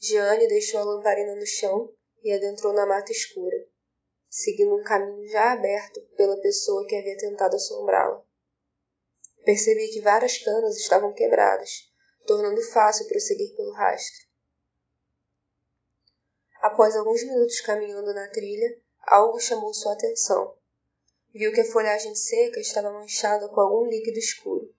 Jeanne 0.00 0.48
deixou 0.48 0.80
a 0.80 0.84
lamparina 0.84 1.36
no 1.36 1.46
chão 1.46 1.92
e 2.24 2.32
adentrou 2.32 2.72
na 2.72 2.86
mata 2.86 3.12
escura, 3.12 3.56
seguindo 4.34 4.74
um 4.74 4.82
caminho 4.82 5.28
já 5.28 5.52
aberto 5.52 6.00
pela 6.16 6.40
pessoa 6.40 6.86
que 6.86 6.96
havia 6.96 7.18
tentado 7.18 7.54
assombrá-la. 7.54 8.24
Percebi 9.44 9.88
que 9.88 10.00
várias 10.00 10.38
canas 10.38 10.74
estavam 10.78 11.12
quebradas, 11.12 11.92
tornando 12.26 12.62
fácil 12.62 13.06
prosseguir 13.08 13.54
pelo 13.54 13.72
rastro. 13.72 14.26
Após 16.62 16.96
alguns 16.96 17.22
minutos 17.24 17.60
caminhando 17.60 18.14
na 18.14 18.26
trilha, 18.28 18.80
algo 19.02 19.38
chamou 19.38 19.74
sua 19.74 19.92
atenção. 19.92 20.56
Viu 21.34 21.52
que 21.52 21.60
a 21.60 21.70
folhagem 21.70 22.14
seca 22.14 22.58
estava 22.58 22.90
manchada 22.90 23.50
com 23.50 23.60
algum 23.60 23.86
líquido 23.86 24.18
escuro. 24.18 24.74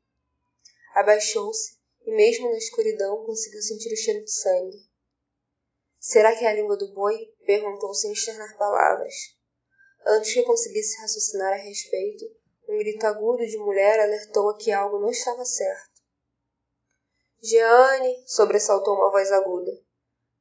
Abaixou-se 0.95 1.77
e, 2.07 2.11
mesmo 2.11 2.49
na 2.49 2.57
escuridão, 2.57 3.23
conseguiu 3.23 3.61
sentir 3.61 3.93
o 3.93 3.97
cheiro 3.97 4.25
de 4.25 4.31
sangue. 4.31 4.89
Será 5.99 6.35
que 6.35 6.43
é 6.43 6.47
a 6.47 6.53
língua 6.53 6.75
do 6.75 6.91
boi? 6.91 7.31
perguntou 7.45 7.93
sem 7.93 8.13
externar 8.13 8.57
palavras. 8.57 9.42
Antes 10.05 10.33
que 10.33 10.43
conseguisse 10.43 10.99
raciocinar 11.01 11.53
a 11.53 11.63
respeito, 11.63 12.25
um 12.67 12.77
grito 12.77 13.05
agudo 13.05 13.45
de 13.45 13.57
mulher 13.57 13.99
alertou-a 13.99 14.57
que 14.57 14.71
algo 14.71 14.99
não 14.99 15.09
estava 15.09 15.45
certo. 15.45 16.01
Jeane! 17.41 18.23
sobressaltou 18.25 18.95
uma 18.95 19.11
voz 19.11 19.31
aguda. 19.31 19.71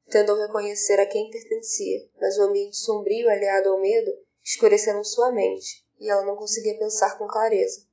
Tentou 0.09 0.37
reconhecer 0.37 0.99
a 0.99 1.05
quem 1.05 1.31
pertencia, 1.31 2.09
mas 2.19 2.37
o 2.37 2.43
ambiente 2.43 2.75
sombrio 2.75 3.29
aliado 3.29 3.69
ao 3.69 3.79
medo 3.79 4.11
escureceram 4.43 5.03
sua 5.03 5.31
mente, 5.31 5.85
e 5.97 6.09
ela 6.09 6.25
não 6.25 6.35
conseguia 6.35 6.77
pensar 6.77 7.17
com 7.17 7.25
clareza. 7.25 7.87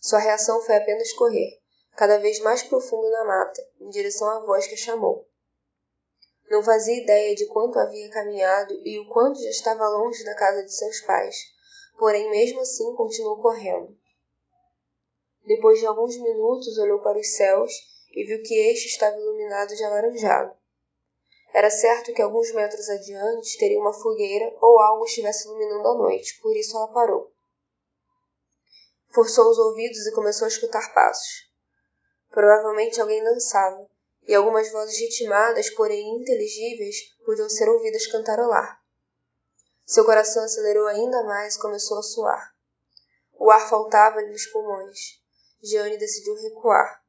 Sua 0.00 0.18
reação 0.18 0.62
foi 0.62 0.76
apenas 0.76 1.12
correr, 1.12 1.60
cada 1.96 2.18
vez 2.18 2.38
mais 2.40 2.62
profundo 2.62 3.10
na 3.10 3.24
mata, 3.24 3.62
em 3.78 3.90
direção 3.90 4.28
à 4.30 4.40
voz 4.40 4.66
que 4.66 4.74
a 4.74 4.78
chamou. 4.78 5.27
Não 6.50 6.62
fazia 6.62 7.02
ideia 7.02 7.34
de 7.34 7.46
quanto 7.46 7.78
havia 7.78 8.10
caminhado 8.10 8.72
e 8.84 8.98
o 8.98 9.08
quanto 9.08 9.40
já 9.40 9.50
estava 9.50 9.88
longe 9.88 10.24
da 10.24 10.34
casa 10.34 10.64
de 10.64 10.72
seus 10.72 11.00
pais, 11.00 11.36
porém 11.98 12.30
mesmo 12.30 12.60
assim 12.60 12.94
continuou 12.94 13.42
correndo. 13.42 13.94
Depois 15.44 15.78
de 15.78 15.86
alguns 15.86 16.16
minutos 16.16 16.78
olhou 16.78 17.00
para 17.00 17.18
os 17.18 17.36
céus 17.36 17.72
e 18.12 18.24
viu 18.24 18.42
que 18.42 18.54
este 18.70 18.88
estava 18.88 19.16
iluminado 19.16 19.74
de 19.74 19.84
alaranjado. 19.84 20.56
Era 21.52 21.70
certo 21.70 22.12
que 22.12 22.22
alguns 22.22 22.52
metros 22.52 22.88
adiante 22.88 23.58
teria 23.58 23.80
uma 23.80 23.92
fogueira 23.92 24.54
ou 24.60 24.78
algo 24.78 25.04
estivesse 25.04 25.48
iluminando 25.48 25.88
a 25.88 25.94
noite, 25.94 26.38
por 26.40 26.56
isso 26.56 26.76
ela 26.76 26.92
parou. 26.92 27.32
Forçou 29.10 29.50
os 29.50 29.58
ouvidos 29.58 30.06
e 30.06 30.12
começou 30.12 30.44
a 30.44 30.48
escutar 30.48 30.92
passos. 30.92 31.50
Provavelmente 32.30 33.00
alguém 33.00 33.24
dançava, 33.24 33.88
e 34.28 34.34
algumas 34.34 34.70
vozes 34.70 35.00
ritmadas, 35.00 35.70
porém 35.70 36.16
inteligíveis, 36.16 36.96
podiam 37.24 37.48
ser 37.48 37.66
ouvidas 37.66 38.06
cantarolar. 38.06 38.78
Seu 39.86 40.04
coração 40.04 40.44
acelerou 40.44 40.86
ainda 40.86 41.24
mais 41.24 41.56
e 41.56 41.58
começou 41.58 41.98
a 41.98 42.02
suar. 42.02 42.54
O 43.38 43.50
ar 43.50 43.66
faltava-lhe 43.70 44.30
nos 44.30 44.44
pulmões. 44.46 45.18
Jeanne 45.62 45.96
decidiu 45.96 46.34
recuar. 46.34 47.02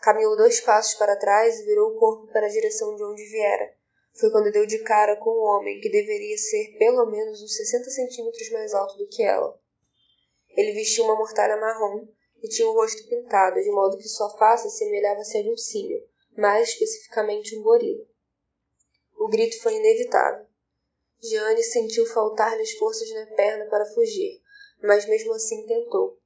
Caminhou 0.00 0.34
dois 0.34 0.60
passos 0.60 0.94
para 0.94 1.14
trás 1.14 1.60
e 1.60 1.64
virou 1.66 1.90
o 1.90 1.98
corpo 1.98 2.32
para 2.32 2.46
a 2.46 2.50
direção 2.50 2.96
de 2.96 3.04
onde 3.04 3.22
viera. 3.26 3.74
Foi 4.18 4.30
quando 4.30 4.50
deu 4.50 4.64
de 4.64 4.78
cara 4.78 5.16
com 5.16 5.30
um 5.30 5.42
homem 5.42 5.78
que 5.78 5.90
deveria 5.90 6.38
ser 6.38 6.74
pelo 6.78 7.04
menos 7.04 7.42
uns 7.42 7.54
60 7.54 7.90
centímetros 7.90 8.50
mais 8.50 8.72
alto 8.72 8.96
do 8.96 9.06
que 9.08 9.22
ela. 9.22 9.60
Ele 10.56 10.72
vestia 10.72 11.04
uma 11.04 11.16
mortalha 11.16 11.58
marrom 11.58 12.08
e 12.42 12.48
tinha 12.48 12.66
o 12.66 12.72
rosto 12.72 13.06
pintado, 13.08 13.62
de 13.62 13.70
modo 13.70 13.98
que 13.98 14.08
sua 14.08 14.30
face 14.38 14.66
assemelhava-se 14.68 15.36
a 15.36 15.42
de 15.42 15.52
um 15.52 15.56
símio, 15.56 16.02
mais 16.40 16.70
especificamente 16.70 17.56
um 17.56 17.62
gorila. 17.62 18.04
O 19.18 19.28
grito 19.28 19.60
foi 19.60 19.74
inevitável. 19.74 20.46
Jeanne 21.22 21.62
sentiu 21.62 22.06
faltar-lhe 22.06 22.62
as 22.62 22.72
forças 22.72 23.10
na 23.10 23.26
perna 23.36 23.66
para 23.66 23.84
fugir, 23.84 24.40
mas 24.82 25.06
mesmo 25.06 25.34
assim 25.34 25.66
tentou. 25.66 26.18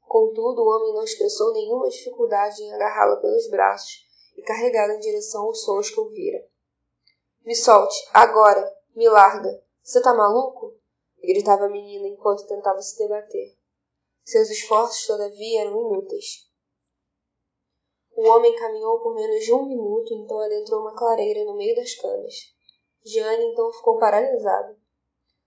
Contudo, 0.00 0.62
o 0.62 0.68
homem 0.68 0.92
não 0.92 1.04
expressou 1.04 1.52
nenhuma 1.52 1.88
dificuldade 1.88 2.60
em 2.60 2.74
agarrá-la 2.74 3.20
pelos 3.20 3.48
braços 3.48 4.04
e 4.36 4.42
carregá-la 4.42 4.94
em 4.94 5.00
direção 5.00 5.44
aos 5.44 5.62
sons 5.62 5.88
que 5.88 6.00
ouvira. 6.00 6.44
Me 7.44 7.54
solte, 7.54 7.96
agora! 8.12 8.68
Me 8.96 9.08
larga! 9.08 9.62
Você 9.84 10.02
tá 10.02 10.12
maluco? 10.12 10.76
gritava 11.22 11.66
a 11.66 11.70
menina 11.70 12.08
enquanto 12.08 12.46
tentava 12.46 12.82
se 12.82 12.98
debater. 12.98 13.56
Seus 14.24 14.50
esforços, 14.50 15.06
todavia, 15.06 15.60
eram 15.60 15.78
inúteis. 15.78 16.47
O 18.20 18.30
homem 18.30 18.52
caminhou 18.56 18.98
por 18.98 19.14
menos 19.14 19.44
de 19.44 19.52
um 19.54 19.64
minuto, 19.64 20.12
então 20.12 20.40
adentrou 20.40 20.80
uma 20.80 20.92
clareira 20.92 21.44
no 21.44 21.54
meio 21.54 21.76
das 21.76 21.94
canas. 21.94 22.34
Jeanne 23.04 23.44
então 23.44 23.72
ficou 23.74 23.96
paralisada. 23.96 24.76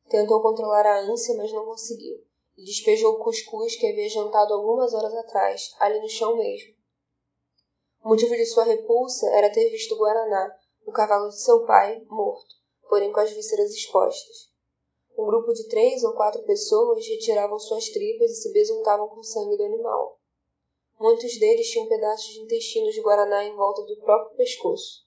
Tentou 0.07 0.41
controlar 0.41 0.85
a 0.85 1.01
ânsia, 1.01 1.35
mas 1.35 1.51
não 1.51 1.65
conseguiu, 1.65 2.23
e 2.57 2.63
despejou 2.63 3.15
o 3.15 3.23
cuscuz 3.25 3.75
que 3.75 3.85
havia 3.85 4.07
jantado 4.07 4.53
algumas 4.53 4.93
horas 4.93 5.13
atrás, 5.15 5.75
ali 5.81 5.99
no 5.99 6.07
chão 6.07 6.37
mesmo. 6.37 6.73
O 8.05 8.07
motivo 8.07 8.33
de 8.37 8.45
sua 8.45 8.63
repulsa 8.63 9.27
era 9.31 9.51
ter 9.51 9.69
visto 9.69 9.97
Guaraná, 9.97 10.55
o 10.85 10.93
cavalo 10.93 11.27
de 11.27 11.41
seu 11.41 11.65
pai, 11.65 12.01
morto, 12.07 12.55
porém 12.87 13.11
com 13.11 13.19
as 13.19 13.31
vísceras 13.31 13.71
expostas. 13.71 14.49
Um 15.17 15.25
grupo 15.25 15.51
de 15.51 15.67
três 15.67 16.05
ou 16.05 16.13
quatro 16.13 16.41
pessoas 16.43 17.05
retiravam 17.05 17.59
suas 17.59 17.89
tripas 17.89 18.31
e 18.31 18.35
se 18.35 18.53
besuntavam 18.53 19.09
com 19.09 19.19
o 19.19 19.25
sangue 19.25 19.57
do 19.57 19.65
animal. 19.65 20.20
Muitos 21.01 21.39
deles 21.39 21.67
tinham 21.67 21.87
pedaços 21.87 22.31
de 22.31 22.41
intestinos 22.41 22.93
de 22.93 23.01
guaraná 23.01 23.43
em 23.43 23.55
volta 23.55 23.81
do 23.81 23.97
próprio 24.01 24.37
pescoço. 24.37 25.03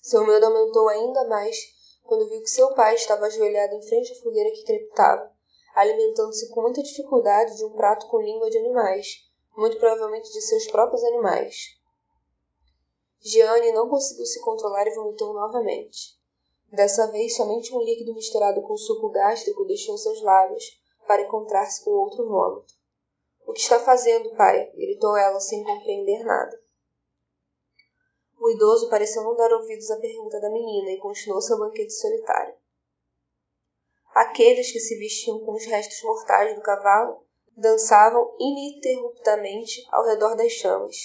Seu 0.00 0.26
medo 0.26 0.46
aumentou 0.46 0.88
ainda 0.88 1.28
mais 1.28 1.58
quando 2.04 2.26
viu 2.26 2.40
que 2.40 2.48
seu 2.48 2.72
pai 2.72 2.94
estava 2.94 3.26
ajoelhado 3.26 3.74
em 3.74 3.82
frente 3.82 4.12
à 4.12 4.22
fogueira 4.22 4.50
que 4.50 4.64
crepitava, 4.64 5.30
alimentando-se 5.74 6.48
com 6.48 6.62
muita 6.62 6.82
dificuldade 6.82 7.54
de 7.54 7.66
um 7.66 7.72
prato 7.74 8.06
com 8.06 8.22
língua 8.22 8.48
de 8.48 8.56
animais, 8.56 9.28
muito 9.54 9.76
provavelmente 9.76 10.32
de 10.32 10.40
seus 10.40 10.66
próprios 10.68 11.04
animais. 11.04 11.78
Gianni 13.20 13.72
não 13.72 13.90
conseguiu 13.90 14.24
se 14.24 14.40
controlar 14.40 14.86
e 14.86 14.94
vomitou 14.94 15.34
novamente. 15.34 16.18
Dessa 16.72 17.12
vez, 17.12 17.36
somente 17.36 17.74
um 17.74 17.82
líquido 17.82 18.14
misturado 18.14 18.62
com 18.62 18.74
suco 18.74 19.10
gástrico 19.10 19.66
deixou 19.66 19.98
seus 19.98 20.22
lábios, 20.22 20.64
para 21.06 21.20
encontrar-se 21.20 21.84
com 21.84 21.90
outro 21.90 22.26
vômito. 22.26 22.72
Que 23.54 23.60
está 23.60 23.78
fazendo, 23.78 24.34
pai? 24.34 24.68
gritou 24.74 25.16
ela 25.16 25.38
sem 25.38 25.62
compreender 25.62 26.24
nada. 26.24 26.60
O 28.36 28.50
idoso 28.50 28.90
pareceu 28.90 29.22
não 29.22 29.36
dar 29.36 29.52
ouvidos 29.52 29.88
à 29.92 30.00
pergunta 30.00 30.40
da 30.40 30.50
menina 30.50 30.90
e 30.90 30.98
continuou 30.98 31.40
seu 31.40 31.56
banquete 31.56 31.92
solitário. 31.92 32.56
Aqueles 34.12 34.72
que 34.72 34.80
se 34.80 34.98
vestiam 34.98 35.38
com 35.44 35.52
os 35.52 35.64
restos 35.66 36.02
mortais 36.02 36.56
do 36.56 36.62
cavalo 36.62 37.24
dançavam 37.56 38.36
ininterruptamente 38.40 39.86
ao 39.92 40.04
redor 40.04 40.34
das 40.34 40.50
chamas. 40.50 40.96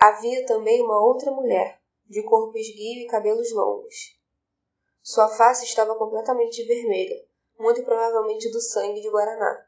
Havia 0.00 0.46
também 0.46 0.82
uma 0.82 0.98
outra 0.98 1.30
mulher, 1.30 1.82
de 2.08 2.22
corpo 2.22 2.56
esguio 2.56 3.02
e 3.02 3.08
cabelos 3.08 3.52
longos. 3.52 4.18
Sua 5.02 5.28
face 5.28 5.66
estava 5.66 5.94
completamente 5.96 6.64
vermelha, 6.64 7.22
muito 7.58 7.82
provavelmente 7.84 8.50
do 8.50 8.60
sangue 8.60 9.02
de 9.02 9.10
Guaraná. 9.10 9.66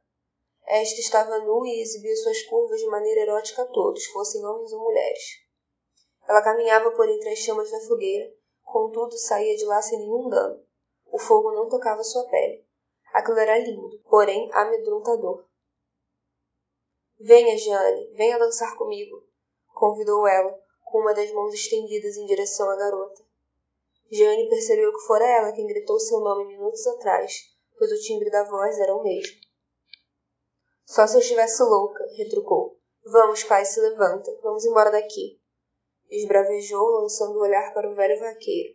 Esta 0.71 1.01
estava 1.01 1.39
nua 1.39 1.67
e 1.67 1.81
exibia 1.81 2.15
suas 2.15 2.43
curvas 2.43 2.79
de 2.79 2.87
maneira 2.89 3.23
erótica 3.23 3.63
a 3.63 3.67
todos, 3.67 4.05
fossem 4.09 4.45
homens 4.45 4.71
ou 4.71 4.81
mulheres. 4.81 5.23
Ela 6.29 6.43
caminhava 6.43 6.91
por 6.91 7.09
entre 7.09 7.31
as 7.31 7.39
chamas 7.39 7.71
da 7.71 7.81
fogueira, 7.81 8.31
contudo 8.63 9.17
saía 9.17 9.57
de 9.57 9.65
lá 9.65 9.81
sem 9.81 9.99
nenhum 9.99 10.29
dano. 10.29 10.63
O 11.11 11.19
fogo 11.19 11.53
não 11.53 11.71
tocava 11.71 12.05
sua 12.05 12.29
pele. 12.29 12.67
Aquilo 13.15 13.39
era 13.39 13.57
lindo, 13.57 13.99
porém 14.11 14.51
amedrontador. 14.53 15.47
Venha, 17.19 17.57
Jeanne, 17.57 18.13
venha 18.13 18.39
dançar 18.39 18.77
comigo, 18.77 19.25
convidou 19.73 20.27
ela, 20.29 20.55
com 20.85 20.99
uma 20.99 21.15
das 21.15 21.33
mãos 21.33 21.55
estendidas 21.55 22.15
em 22.19 22.27
direção 22.27 22.69
à 22.69 22.77
garota. 22.77 23.25
Jeanne 24.11 24.51
percebeu 24.51 24.93
que 24.93 25.07
fora 25.07 25.25
ela 25.25 25.53
quem 25.53 25.67
gritou 25.67 25.99
seu 25.99 26.21
nome 26.21 26.45
minutos 26.45 26.87
atrás, 26.89 27.57
pois 27.79 27.91
o 27.91 28.03
timbre 28.03 28.31
da 28.31 28.45
voz 28.45 28.79
era 28.79 28.95
o 28.95 29.03
mesmo. 29.03 29.48
Só 30.89 31.07
se 31.07 31.17
eu 31.17 31.21
estivesse 31.21 31.63
louca, 31.63 32.03
retrucou. 32.17 32.81
Vamos, 33.05 33.45
pai, 33.45 33.63
se 33.67 33.79
levanta. 33.79 34.35
Vamos 34.43 34.65
embora 34.65 34.91
daqui. 34.91 35.39
Esbravejou, 36.09 37.03
lançando 37.03 37.37
o 37.37 37.43
olhar 37.43 37.75
para 37.75 37.91
o 37.91 37.95
velho 37.95 38.19
vaqueiro. 38.19 38.75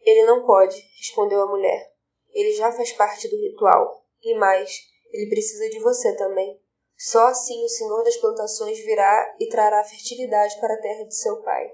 Ele 0.00 0.26
não 0.26 0.44
pode, 0.44 0.76
respondeu 0.98 1.40
a 1.40 1.46
mulher. 1.46 1.94
Ele 2.30 2.52
já 2.54 2.72
faz 2.72 2.92
parte 2.94 3.28
do 3.28 3.36
ritual. 3.36 4.04
E 4.20 4.34
mais, 4.34 4.80
ele 5.12 5.30
precisa 5.30 5.70
de 5.70 5.78
você 5.78 6.12
também. 6.16 6.60
Só 6.98 7.28
assim 7.28 7.64
o 7.64 7.68
senhor 7.68 8.02
das 8.02 8.16
plantações 8.16 8.80
virá 8.80 9.36
e 9.38 9.48
trará 9.48 9.84
fertilidade 9.84 10.58
para 10.60 10.74
a 10.74 10.80
terra 10.82 11.04
de 11.04 11.14
seu 11.14 11.40
pai. 11.42 11.72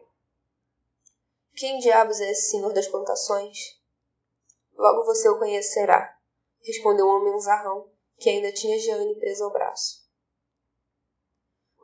Quem 1.56 1.78
diabos 1.78 2.20
é 2.20 2.30
esse 2.30 2.50
senhor 2.50 2.74
das 2.74 2.86
plantações? 2.86 3.80
Logo 4.76 5.06
você 5.06 5.26
o 5.30 5.38
conhecerá, 5.38 6.16
respondeu 6.62 7.06
o 7.06 7.16
homem 7.16 7.40
zarrão, 7.40 7.90
que 8.18 8.28
ainda 8.28 8.52
tinha 8.52 8.78
Jeanne 8.78 9.18
presa 9.18 9.44
ao 9.44 9.52
braço. 9.52 10.06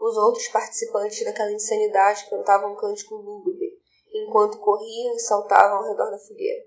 Os 0.00 0.16
outros 0.16 0.48
participantes 0.48 1.24
daquela 1.24 1.52
insanidade 1.52 2.28
cantavam 2.28 2.72
um 2.72 2.76
cântico 2.76 3.14
lúgubre, 3.14 3.80
enquanto 4.12 4.58
corriam 4.58 5.14
e 5.14 5.20
saltavam 5.20 5.78
ao 5.78 5.88
redor 5.88 6.10
da 6.10 6.18
fogueira. 6.18 6.66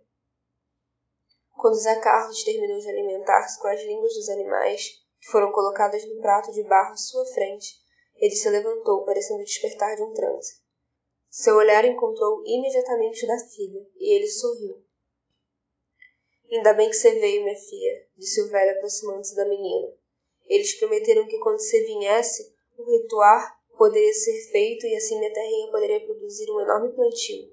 Quando 1.55 1.76
Zé 1.76 1.99
Carlos 1.99 2.43
terminou 2.43 2.80
de 2.80 2.89
alimentar-se 2.89 3.59
com 3.59 3.68
as 3.68 3.82
línguas 3.82 4.13
dos 4.13 4.30
animais 4.30 4.89
que 5.20 5.28
foram 5.32 5.51
colocadas 5.51 6.05
no 6.07 6.22
prato 6.22 6.51
de 6.51 6.63
barro 6.63 6.93
à 6.93 6.97
sua 6.97 7.26
frente, 7.26 7.76
ele 8.15 8.36
se 8.36 8.49
levantou, 8.49 9.03
parecendo 9.05 9.43
despertar 9.43 9.95
de 9.95 10.03
um 10.03 10.13
transe. 10.13 10.61
Seu 11.30 11.55
olhar 11.55 11.84
encontrou 11.86 12.41
imediatamente 12.45 13.26
o 13.26 13.28
da 13.28 13.38
filha, 13.38 13.88
e 13.95 14.15
ele 14.15 14.28
sorriu. 14.28 14.84
Ainda 16.50 16.74
bem 16.74 16.89
que 16.89 16.95
você 16.95 17.20
veio, 17.20 17.43
minha 17.43 17.58
filha, 17.58 18.08
disse 18.18 18.41
o 18.41 18.48
velho 18.50 18.78
aproximando-se 18.78 19.36
da 19.36 19.45
menina. 19.45 19.93
Eles 20.45 20.74
prometeram 20.80 21.28
que 21.28 21.38
quando 21.39 21.60
você 21.60 21.84
viesse, 21.84 22.56
o 22.78 22.84
ritual 22.84 23.41
poderia 23.78 24.14
ser 24.14 24.39
feito 24.52 24.88
e 24.88 24.95
assim 24.95 25.20
minha 25.20 25.34
terrinha 25.34 25.72
poderia 25.72 26.06
produzir 26.06 26.50
um 26.50 26.62
enorme 26.62 26.93
plantio. 26.93 27.52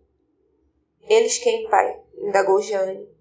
Eles 1.09 1.39
quem, 1.39 1.69
pai? 1.69 2.03
indagou 2.17 2.63
Jeanne. 2.63 3.13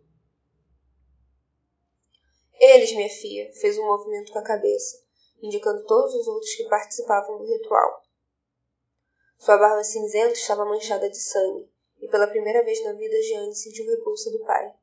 Eles, 2.60 2.94
minha 2.94 3.10
filha, 3.10 3.52
fez 3.54 3.78
um 3.78 3.86
movimento 3.86 4.32
com 4.32 4.40
a 4.40 4.44
cabeça, 4.44 5.04
indicando 5.42 5.86
todos 5.86 6.14
os 6.14 6.28
outros 6.28 6.54
que 6.54 6.70
participavam 6.70 7.40
do 7.40 7.46
ritual. 7.46 8.02
Sua 9.38 9.58
barba 9.58 9.84
cinzenta 9.84 10.34
estava 10.34 10.64
manchada 10.64 11.10
de 11.10 11.18
sangue, 11.18 11.70
e 12.00 12.08
pela 12.08 12.28
primeira 12.28 12.64
vez 12.64 12.82
na 12.86 12.94
vida 12.94 13.22
Jeanne 13.24 13.54
sentiu 13.54 13.86
repulsa 13.90 14.32
do 14.32 14.40
pai. 14.46 14.74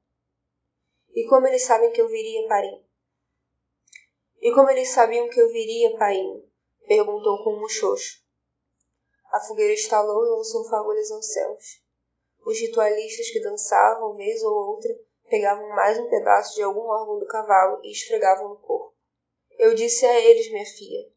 E 1.14 1.26
como 1.26 1.46
eles 1.46 1.64
sabem 1.64 1.92
que 1.92 2.00
eu 2.00 2.08
viria, 2.08 2.46
Parim? 2.48 2.84
E 4.40 4.52
como 4.52 4.70
eles 4.70 4.90
sabiam 4.90 5.28
que 5.28 5.40
eu 5.40 5.50
viria, 5.50 5.96
Paim? 5.98 6.42
Perguntou 6.86 7.44
com 7.44 7.54
um 7.54 7.60
muxoxo. 7.60 8.24
A 9.32 9.40
fogueira 9.40 9.74
estalou 9.74 10.24
e 10.24 10.30
lançou 10.30 10.68
fagulhas 10.68 11.10
aos 11.10 11.32
céus. 11.32 11.82
Os 12.44 12.58
ritualistas 12.58 13.30
que 13.30 13.40
dançavam, 13.40 14.16
vez 14.16 14.42
ou 14.42 14.52
outra, 14.52 14.90
pegavam 15.28 15.68
mais 15.70 15.98
um 15.98 16.08
pedaço 16.08 16.54
de 16.54 16.62
algum 16.62 16.86
órgão 16.88 17.18
do 17.18 17.26
cavalo 17.26 17.80
e 17.84 17.92
esfregavam 17.92 18.48
no 18.48 18.56
corpo. 18.56 18.94
Eu 19.58 19.74
disse 19.74 20.06
a 20.06 20.20
eles, 20.20 20.50
minha 20.50 20.64
filha, 20.64 21.10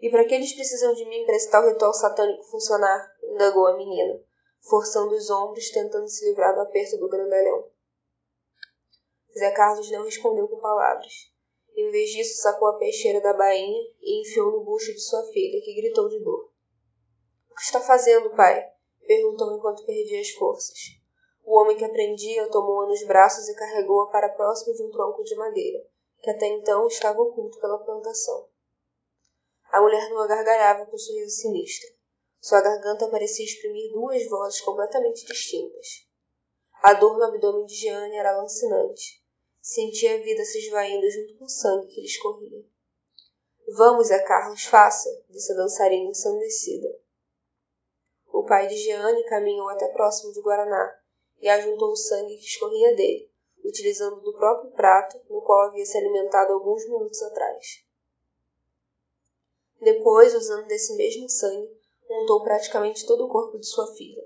e 0.00 0.08
para 0.08 0.24
que 0.24 0.34
eles 0.34 0.54
precisam 0.54 0.94
de 0.94 1.04
mim 1.04 1.26
para 1.26 1.36
esse 1.36 1.50
tal 1.50 1.68
ritual 1.68 1.92
satânico 1.92 2.44
funcionar? 2.44 3.14
indagou 3.22 3.66
a 3.66 3.76
menina, 3.76 4.18
forçando 4.62 5.14
os 5.14 5.28
ombros, 5.28 5.70
tentando 5.70 6.08
se 6.08 6.26
livrar 6.26 6.54
do 6.54 6.62
aperto 6.62 6.96
do 6.96 7.08
grandalhão. 7.08 7.70
Zé 9.36 9.50
Carlos 9.52 9.90
não 9.90 10.04
respondeu 10.04 10.48
com 10.48 10.60
palavras. 10.60 11.30
Em 11.76 11.90
vez 11.90 12.10
disso, 12.10 12.42
sacou 12.42 12.68
a 12.68 12.78
peixeira 12.78 13.20
da 13.20 13.32
bainha 13.32 13.80
e 14.00 14.20
enfiou 14.20 14.50
no 14.50 14.64
bucho 14.64 14.92
de 14.92 15.00
sua 15.00 15.22
filha, 15.32 15.62
que 15.62 15.74
gritou 15.74 16.08
de 16.08 16.18
dor. 16.20 16.50
O 17.50 17.54
que 17.54 17.62
está 17.62 17.80
fazendo, 17.80 18.34
pai? 18.36 18.68
perguntou 19.06 19.56
enquanto 19.56 19.84
perdia 19.86 20.20
as 20.20 20.30
forças. 20.30 20.78
O 21.44 21.58
homem 21.58 21.76
que 21.76 21.84
aprendia 21.84 22.48
tomou-a 22.48 22.86
nos 22.86 23.04
braços 23.06 23.48
e 23.48 23.54
carregou-a 23.54 24.10
para 24.10 24.28
próximo 24.28 24.74
de 24.74 24.82
um 24.82 24.90
tronco 24.90 25.24
de 25.24 25.34
madeira, 25.36 25.84
que 26.20 26.30
até 26.30 26.46
então 26.46 26.86
estava 26.86 27.20
oculto 27.20 27.58
pela 27.60 27.78
plantação. 27.78 28.48
A 29.72 29.80
mulher 29.80 30.10
nua 30.10 30.26
gargalhava 30.26 30.86
com 30.86 30.96
um 30.96 30.98
sorriso 30.98 31.40
sinistro. 31.40 31.88
Sua 32.40 32.60
garganta 32.60 33.08
parecia 33.08 33.44
exprimir 33.44 33.92
duas 33.92 34.28
vozes 34.28 34.60
completamente 34.60 35.24
distintas. 35.24 36.08
A 36.82 36.94
dor 36.94 37.18
no 37.18 37.24
abdômen 37.24 37.66
de 37.66 37.74
Jeanne 37.74 38.16
era 38.16 38.36
lancinante. 38.36 39.19
Sentia 39.60 40.14
a 40.14 40.22
vida 40.22 40.42
se 40.44 40.58
esvaindo 40.58 41.08
junto 41.10 41.36
com 41.36 41.44
o 41.44 41.48
sangue 41.48 41.88
que 41.88 42.00
lhe 42.00 42.06
escorria. 42.06 42.64
Vamos, 43.76 44.10
é 44.10 44.18
Carlos, 44.20 44.64
faça, 44.64 45.08
disse 45.28 45.52
a 45.52 45.56
dançarina 45.56 46.10
ensandecida. 46.10 46.88
O 48.32 48.44
pai 48.44 48.66
de 48.66 48.76
Jeanne 48.76 49.22
caminhou 49.24 49.68
até 49.68 49.86
próximo 49.88 50.32
de 50.32 50.40
Guaraná 50.40 50.98
e 51.40 51.48
ajuntou 51.48 51.92
o 51.92 51.96
sangue 51.96 52.36
que 52.36 52.46
escorria 52.46 52.96
dele, 52.96 53.30
utilizando 53.62 54.20
do 54.22 54.32
próprio 54.32 54.70
prato 54.72 55.20
no 55.28 55.42
qual 55.42 55.68
havia 55.68 55.84
se 55.84 55.98
alimentado 55.98 56.54
alguns 56.54 56.84
minutos 56.88 57.22
atrás. 57.22 57.84
Depois, 59.80 60.34
usando 60.34 60.66
desse 60.66 60.96
mesmo 60.96 61.28
sangue, 61.28 61.70
untou 62.08 62.42
praticamente 62.42 63.06
todo 63.06 63.26
o 63.26 63.28
corpo 63.28 63.58
de 63.58 63.66
sua 63.66 63.86
filha, 63.94 64.22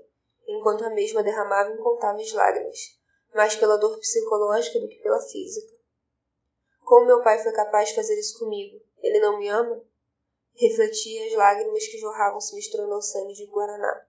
enquanto 0.47 0.83
a 0.85 0.89
mesma 0.89 1.21
derramava 1.21 1.71
incontáveis 1.71 2.33
lágrimas, 2.33 2.97
mais 3.35 3.53
pela 3.55 3.77
dor 3.77 3.99
psicológica 3.99 4.79
do 4.79 4.87
que 4.87 4.95
pela 4.99 5.19
física. 5.19 5.75
Como 6.85 7.05
meu 7.05 7.21
pai 7.21 7.37
foi 7.43 7.51
capaz 7.51 7.89
de 7.89 7.95
fazer 7.95 8.17
isso 8.17 8.39
comigo? 8.39 8.81
Ele 8.99 9.19
não 9.19 9.37
me 9.37 9.49
ama? 9.49 9.83
Refletia 10.53 11.27
as 11.27 11.33
lágrimas 11.33 11.85
que 11.85 11.97
jorravam 11.97 12.39
se 12.39 12.55
misturando 12.55 12.93
ao 12.93 13.01
sangue 13.01 13.33
de 13.33 13.45
Guaraná. 13.47 14.07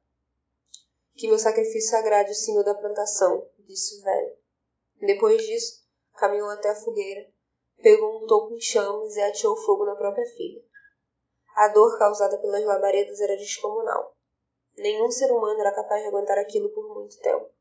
Que 1.17 1.27
meu 1.27 1.39
sacrifício 1.39 1.99
agrade 1.99 2.31
o 2.31 2.35
senhor 2.35 2.63
da 2.63 2.75
plantação, 2.75 3.51
disse 3.59 3.99
o 3.99 4.05
velho. 4.05 4.37
Depois 5.01 5.43
disso, 5.45 5.85
caminhou 6.15 6.49
até 6.51 6.71
a 6.71 6.77
fogueira, 6.77 7.29
pegou 7.83 8.23
um 8.23 8.27
toco 8.27 8.55
em 8.55 8.61
chamas 8.61 9.17
e 9.17 9.21
ateou 9.23 9.57
fogo 9.57 9.85
na 9.87 9.97
própria 9.97 10.27
filha. 10.37 10.63
A 11.57 11.69
dor 11.69 11.99
causada 11.99 12.39
pelas 12.39 12.65
labaredas 12.65 13.21
era 13.21 13.37
descomunal. 13.37 14.15
Nenhum 14.77 15.11
ser 15.11 15.33
humano 15.33 15.59
era 15.59 15.75
capaz 15.75 16.03
de 16.03 16.09
aguentar 16.09 16.39
aquilo 16.39 16.69
por 16.69 16.95
muito 16.95 17.19
tempo. 17.19 17.56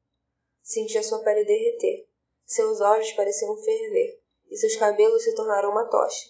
Sentia 0.66 1.04
sua 1.04 1.20
pele 1.20 1.46
derreter. 1.46 2.10
Seus 2.44 2.82
olhos 2.82 3.12
pareciam 3.12 3.56
ferver, 3.56 4.20
e 4.50 4.58
seus 4.58 4.76
cabelos 4.76 5.24
se 5.24 5.36
tornaram 5.36 5.70
uma 5.70 5.88
tocha. 5.88 6.28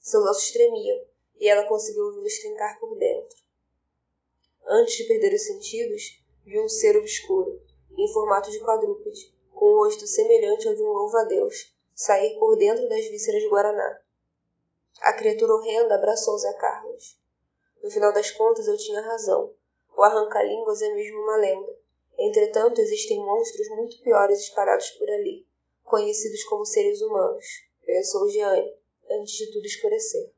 Seus 0.00 0.24
ossos 0.24 0.52
tremiam, 0.52 1.04
e 1.38 1.46
ela 1.46 1.68
conseguiu 1.68 2.06
ouvi-los 2.06 2.38
trincar 2.38 2.80
por 2.80 2.96
dentro. 2.96 3.36
Antes 4.66 4.96
de 4.96 5.04
perder 5.04 5.34
os 5.34 5.44
sentidos, 5.44 6.02
viu 6.46 6.64
um 6.64 6.68
ser 6.68 6.96
obscuro, 6.96 7.60
em 7.94 8.10
formato 8.10 8.50
de 8.50 8.58
quadrúpede, 8.60 9.34
com 9.52 9.66
um 9.66 9.76
rosto 9.84 10.06
semelhante 10.06 10.66
ao 10.66 10.74
de 10.74 10.82
um 10.82 10.88
louva-a-Deus, 10.88 11.70
sair 11.94 12.38
por 12.38 12.56
dentro 12.56 12.88
das 12.88 13.04
vísceras 13.08 13.42
de 13.42 13.50
Guaraná. 13.50 14.00
A 15.02 15.12
criatura 15.12 15.52
horrenda 15.52 15.94
abraçou 15.94 16.38
Zé 16.38 16.54
Carlos. 16.54 17.20
No 17.82 17.90
final 17.90 18.14
das 18.14 18.30
contas, 18.30 18.66
eu 18.66 18.78
tinha 18.78 19.02
razão. 19.02 19.54
O 19.94 20.02
arranca-línguas 20.02 20.80
é 20.80 20.88
mesmo 20.94 21.20
uma 21.20 21.36
lenda. 21.36 21.77
Entretanto, 22.18 22.80
existem 22.80 23.18
monstros 23.24 23.68
muito 23.68 24.02
piores 24.02 24.40
espalhados 24.40 24.90
por 24.90 25.08
ali, 25.08 25.46
conhecidos 25.84 26.42
como 26.44 26.66
seres 26.66 27.00
humanos, 27.00 27.44
pensou 27.86 28.28
Jeanne, 28.28 28.74
antes 29.08 29.34
de 29.34 29.52
tudo 29.52 29.64
escurecer. 29.64 30.32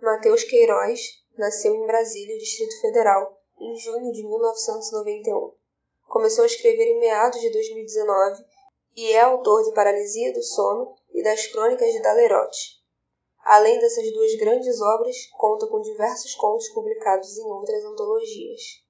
Mateus 0.00 0.42
Queiroz 0.44 1.24
nasceu 1.36 1.74
em 1.74 1.86
Brasília, 1.86 2.38
Distrito 2.38 2.80
Federal, 2.80 3.40
em 3.60 3.76
junho 3.78 4.12
de 4.12 4.24
1991. 4.24 5.54
Começou 6.06 6.44
a 6.44 6.46
escrever 6.46 6.86
em 6.86 6.98
meados 6.98 7.40
de 7.40 7.50
2019 7.50 8.44
e 8.96 9.12
é 9.12 9.20
autor 9.20 9.64
de 9.64 9.72
Paralisia 9.72 10.32
do 10.32 10.42
Sono 10.42 10.96
e 11.12 11.22
das 11.22 11.46
Crônicas 11.46 11.92
de 11.92 12.02
Dalerote. 12.02 12.77
Além 13.50 13.78
dessas 13.78 14.12
duas 14.12 14.34
grandes 14.34 14.78
obras, 14.78 15.26
conta 15.28 15.66
com 15.66 15.80
diversos 15.80 16.34
contos 16.34 16.68
publicados 16.68 17.38
em 17.38 17.46
outras 17.46 17.82
antologias. 17.82 18.84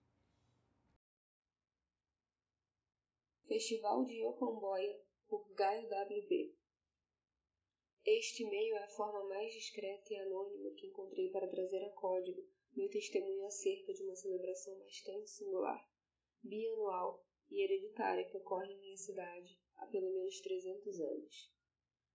Festival 3.47 4.05
de 4.05 4.15
Yokomboia, 4.15 5.01
por 5.29 5.49
Gaio 5.55 5.89
W.B. 5.89 6.53
Este 8.05 8.43
e-mail 8.43 8.75
é 8.75 8.83
a 8.83 8.89
forma 8.89 9.29
mais 9.29 9.53
discreta 9.53 10.13
e 10.13 10.17
anônima 10.17 10.75
que 10.75 10.89
encontrei 10.89 11.31
para 11.31 11.47
trazer 11.47 11.85
a 11.85 11.91
código 11.91 12.43
meu 12.75 12.91
testemunho 12.91 13.47
acerca 13.47 13.95
de 13.95 14.03
uma 14.03 14.17
celebração 14.17 14.77
bastante 14.81 15.31
singular, 15.31 15.89
bianual 16.43 17.25
e 17.49 17.63
hereditária 17.63 18.29
que 18.29 18.37
ocorre 18.37 18.73
em 18.73 18.81
minha 18.81 18.97
cidade 18.97 19.57
há 19.77 19.87
pelo 19.87 20.13
menos 20.13 20.41
300 20.41 21.01
anos. 21.01 21.53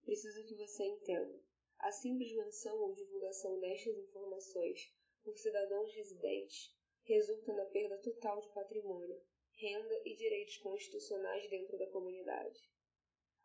Preciso 0.04 0.46
que 0.46 0.56
você 0.56 0.84
entenda. 0.84 1.53
A 1.84 1.92
simples 1.92 2.32
menção 2.32 2.80
ou 2.80 2.94
divulgação 2.94 3.60
destas 3.60 3.98
informações 3.98 4.90
por 5.22 5.38
cidadãos 5.38 5.94
residentes 5.94 6.74
resulta 7.04 7.52
na 7.52 7.66
perda 7.66 7.98
total 7.98 8.40
de 8.40 8.48
patrimônio, 8.54 9.22
renda 9.52 10.02
e 10.06 10.16
direitos 10.16 10.56
constitucionais 10.60 11.50
dentro 11.50 11.78
da 11.78 11.86
comunidade. 11.88 12.58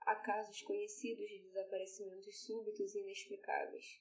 Há 0.03 0.14
casos 0.14 0.62
conhecidos 0.62 1.28
de 1.28 1.41
desaparecimentos 1.41 2.45
súbitos 2.45 2.95
e 2.95 3.01
inexplicáveis. 3.01 4.01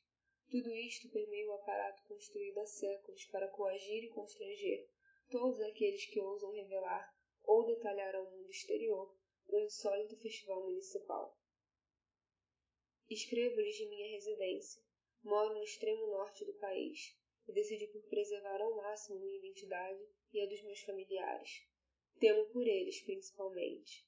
Tudo 0.51 0.71
isto 0.75 1.09
permeia 1.09 1.49
o 1.49 1.53
aparato 1.53 2.03
construído 2.03 2.59
há 2.59 2.67
séculos 2.67 3.25
para 3.31 3.47
coagir 3.47 4.03
e 4.03 4.13
constranger 4.13 4.87
todos 5.31 5.59
aqueles 5.61 6.05
que 6.05 6.19
ousam 6.19 6.51
revelar 6.51 7.11
ou 7.43 7.65
detalhar 7.65 8.15
ao 8.15 8.29
mundo 8.29 8.51
exterior 8.51 9.17
o 9.47 9.57
insólito 9.57 10.15
festival 10.17 10.61
municipal. 10.61 11.35
Escrevo-lhes 13.09 13.75
de 13.75 13.85
minha 13.87 14.09
residência. 14.09 14.83
Moro 15.23 15.53
no 15.53 15.63
extremo 15.63 16.07
norte 16.07 16.43
do 16.43 16.53
país 16.55 17.17
e 17.47 17.53
decidi 17.53 17.87
por 17.87 18.03
preservar 18.09 18.61
ao 18.61 18.75
máximo 18.75 19.19
minha 19.19 19.37
identidade 19.37 20.05
e 20.33 20.41
a 20.41 20.45
dos 20.45 20.61
meus 20.63 20.81
familiares. 20.81 21.65
Temo 22.19 22.45
por 22.47 22.67
eles, 22.67 23.01
principalmente. 23.03 24.05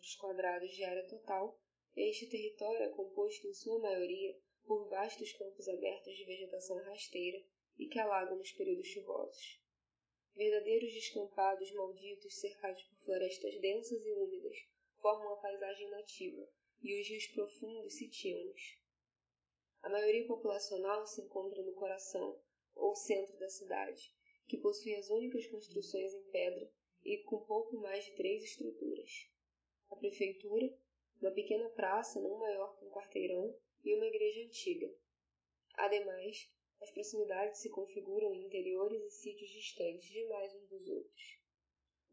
de 0.67 0.83
área 0.83 1.07
total, 1.07 1.59
este 1.95 2.29
território 2.29 2.83
é 2.83 2.89
composto 2.89 3.47
em 3.47 3.53
sua 3.53 3.79
maioria 3.79 4.37
por 4.65 4.89
vastos 4.89 5.31
campos 5.33 5.67
abertos 5.67 6.15
de 6.15 6.25
vegetação 6.25 6.77
rasteira 6.83 7.43
e 7.77 7.87
que 7.87 7.99
alagam 7.99 8.37
nos 8.37 8.51
períodos 8.51 8.87
chuvosos. 8.87 9.61
Verdadeiros 10.35 10.93
descampados 10.93 11.71
malditos 11.71 12.39
cercados 12.39 12.83
por 12.83 12.99
florestas 12.99 13.59
densas 13.59 14.05
e 14.05 14.11
úmidas 14.11 14.57
formam 15.01 15.33
a 15.33 15.37
paisagem 15.37 15.89
nativa 15.89 16.47
e 16.81 17.01
os 17.01 17.07
rios 17.07 17.27
profundos 17.27 17.95
sitiam-nos. 17.95 18.77
A 19.81 19.89
maioria 19.89 20.27
populacional 20.27 21.07
se 21.07 21.21
encontra 21.21 21.63
no 21.63 21.73
coração 21.73 22.39
ou 22.75 22.95
centro 22.95 23.35
da 23.39 23.49
cidade, 23.49 24.15
que 24.47 24.57
possui 24.57 24.95
as 24.95 25.09
únicas 25.09 25.45
construções 25.47 26.13
em 26.13 26.23
pedra 26.31 26.71
e 27.03 27.17
com 27.23 27.45
pouco 27.45 27.77
mais 27.77 28.05
de 28.05 28.15
três 28.15 28.43
estruturas. 28.43 29.29
A 29.89 29.95
prefeitura, 29.95 30.73
uma 31.21 31.31
pequena 31.31 31.69
praça 31.69 32.19
não 32.19 32.37
maior 32.37 32.77
que 32.77 32.85
um 32.85 32.89
quarteirão 32.89 33.57
e 33.83 33.95
uma 33.95 34.05
igreja 34.05 34.41
antiga. 34.41 34.93
Ademais, 35.75 36.51
as 36.81 36.91
proximidades 36.91 37.59
se 37.59 37.69
configuram 37.69 38.33
em 38.33 38.45
interiores 38.45 39.01
e 39.01 39.09
sítios 39.09 39.49
distantes 39.49 40.09
demais 40.09 40.53
uns 40.53 40.69
dos 40.69 40.87
outros. 40.87 41.39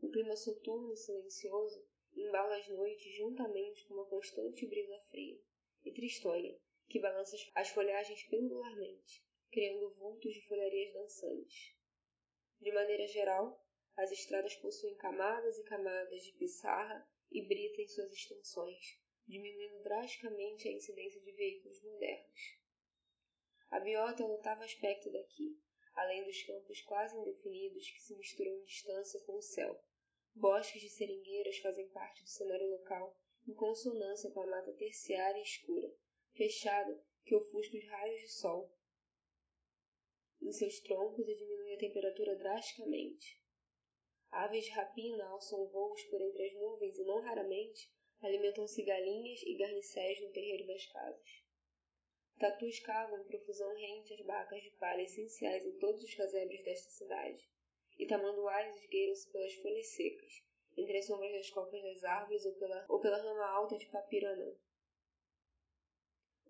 O 0.00 0.10
clima 0.10 0.36
soturno 0.36 0.92
e 0.92 0.96
silencioso 0.96 1.86
embala 2.14 2.56
as 2.56 2.68
noites 2.68 3.16
juntamente 3.16 3.86
com 3.86 3.94
uma 3.94 4.06
constante 4.06 4.66
brisa 4.66 4.98
fria 5.10 5.40
e 5.84 5.92
tristonha 5.92 6.58
que 6.88 7.00
balança 7.00 7.36
as 7.54 7.70
folhagens 7.70 8.22
pendularmente, 8.24 9.24
criando 9.50 9.94
vultos 9.94 10.32
de 10.32 10.46
folharias 10.46 10.92
dançantes. 10.92 11.74
De 12.64 12.72
maneira 12.72 13.06
geral, 13.06 13.62
as 13.94 14.10
estradas 14.10 14.56
possuem 14.56 14.94
camadas 14.94 15.58
e 15.58 15.64
camadas 15.64 16.22
de 16.22 16.32
pissarra 16.32 17.06
e 17.30 17.46
brita 17.46 17.82
em 17.82 17.86
suas 17.86 18.10
extensões, 18.10 18.98
diminuindo 19.26 19.82
drasticamente 19.82 20.66
a 20.66 20.72
incidência 20.72 21.20
de 21.20 21.30
veículos 21.32 21.82
modernos. 21.82 22.58
A 23.68 23.80
biota 23.80 24.22
é 24.22 24.24
o 24.24 24.30
notável 24.30 24.64
aspecto 24.64 25.12
daqui, 25.12 25.60
além 25.92 26.24
dos 26.24 26.42
campos 26.44 26.80
quase 26.80 27.14
indefinidos 27.18 27.86
que 27.90 28.00
se 28.00 28.16
misturam 28.16 28.56
em 28.56 28.64
distância 28.64 29.20
com 29.26 29.34
o 29.34 29.42
céu. 29.42 29.78
Bosques 30.34 30.80
de 30.80 30.88
seringueiras 30.88 31.58
fazem 31.58 31.86
parte 31.90 32.22
do 32.22 32.30
cenário 32.30 32.70
local, 32.70 33.14
em 33.46 33.52
consonância 33.52 34.30
com 34.30 34.40
a 34.40 34.46
mata 34.46 34.72
terciária 34.72 35.38
e 35.38 35.42
escura, 35.42 35.94
fechada 36.32 36.98
que 37.26 37.34
ofusca 37.34 37.76
os 37.76 37.86
raios 37.88 38.22
de 38.22 38.28
sol 38.32 38.74
em 40.44 40.52
seus 40.52 40.78
troncos 40.80 41.26
e 41.26 41.34
diminui 41.34 41.74
a 41.74 41.78
temperatura 41.78 42.36
drasticamente. 42.36 43.42
Aves 44.30 44.64
de 44.64 44.70
rapina 44.70 45.24
alçam 45.28 45.66
voos 45.68 46.02
por 46.04 46.20
entre 46.20 46.46
as 46.46 46.54
nuvens 46.54 46.98
e 46.98 47.04
não 47.04 47.20
raramente 47.20 47.90
alimentam-se 48.20 48.82
galinhas 48.82 49.42
e 49.42 49.56
garnicéis 49.56 50.20
no 50.20 50.30
terreiro 50.30 50.66
das 50.66 50.86
casas. 50.86 51.44
Tatus 52.38 52.80
cavam 52.80 53.20
em 53.20 53.24
profusão 53.24 53.74
rente 53.74 54.12
as 54.14 54.20
barracas 54.22 54.62
de 54.62 54.70
palha 54.72 55.02
essenciais 55.02 55.64
em 55.64 55.78
todos 55.78 56.02
os 56.02 56.14
casebres 56.14 56.64
desta 56.64 56.90
cidade, 56.90 57.48
e 57.98 58.06
tamanduás 58.06 58.76
esgueiram-se 58.76 59.30
pelas 59.30 59.54
folhas 59.54 59.86
secas, 59.94 60.42
entre 60.76 60.98
as 60.98 61.06
sombras 61.06 61.32
das 61.32 61.50
copas 61.50 61.80
das 61.82 62.02
árvores 62.02 62.44
ou 62.44 62.54
pela, 62.54 62.84
ou 62.88 63.00
pela 63.00 63.18
rama 63.18 63.46
alta 63.46 63.78
de 63.78 63.86
papiranã. 63.86 64.52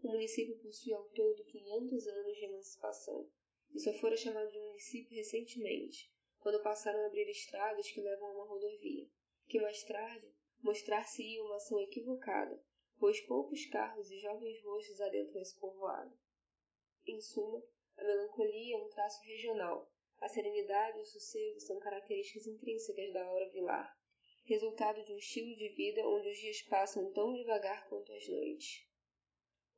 O 0.03 0.09
município 0.09 0.59
possui 0.59 0.93
ao 0.95 1.05
todo 1.11 1.45
500 1.45 2.07
anos 2.07 2.37
de 2.37 2.45
emancipação, 2.45 3.31
só 3.79 3.93
fora 3.95 4.17
chamado 4.17 4.53
de 4.53 4.59
município 4.61 5.17
recentemente, 5.17 6.09
quando 6.39 6.63
passaram 6.63 7.01
a 7.01 7.07
abrir 7.07 7.29
estradas 7.29 7.91
que 7.91 8.01
levam 8.01 8.29
a 8.29 8.33
uma 8.35 8.47
rodovia, 8.47 9.09
que 9.49 9.61
mais 9.61 9.83
tarde 9.83 10.33
mostrar-se-ia 10.63 11.43
uma 11.43 11.57
ação 11.57 11.81
equivocada, 11.81 12.63
pois 12.99 13.21
poucos 13.23 13.67
carros 13.67 14.11
e 14.11 14.21
jovens 14.21 14.63
rostos 14.63 15.01
adentram 15.01 15.43
esse 15.43 15.59
povoado. 15.59 16.17
Em 17.05 17.21
suma, 17.21 17.63
a 17.97 18.05
melancolia 18.05 18.77
é 18.77 18.79
um 18.79 18.89
traço 18.89 19.21
regional, 19.25 19.91
a 20.21 20.29
serenidade 20.29 20.99
e 20.99 21.03
o 21.03 21.07
sossego 21.07 21.59
são 21.59 21.79
características 21.81 22.47
intrínsecas 22.47 23.13
da 23.13 23.27
aura 23.27 23.51
vilar, 23.51 23.93
resultado 24.45 25.05
de 25.05 25.13
um 25.13 25.19
estilo 25.19 25.55
de 25.57 25.69
vida 25.71 26.07
onde 26.07 26.29
os 26.29 26.39
dias 26.39 26.63
passam 26.63 27.13
tão 27.13 27.35
devagar 27.35 27.89
quanto 27.89 28.13
as 28.13 28.29
noites. 28.29 28.87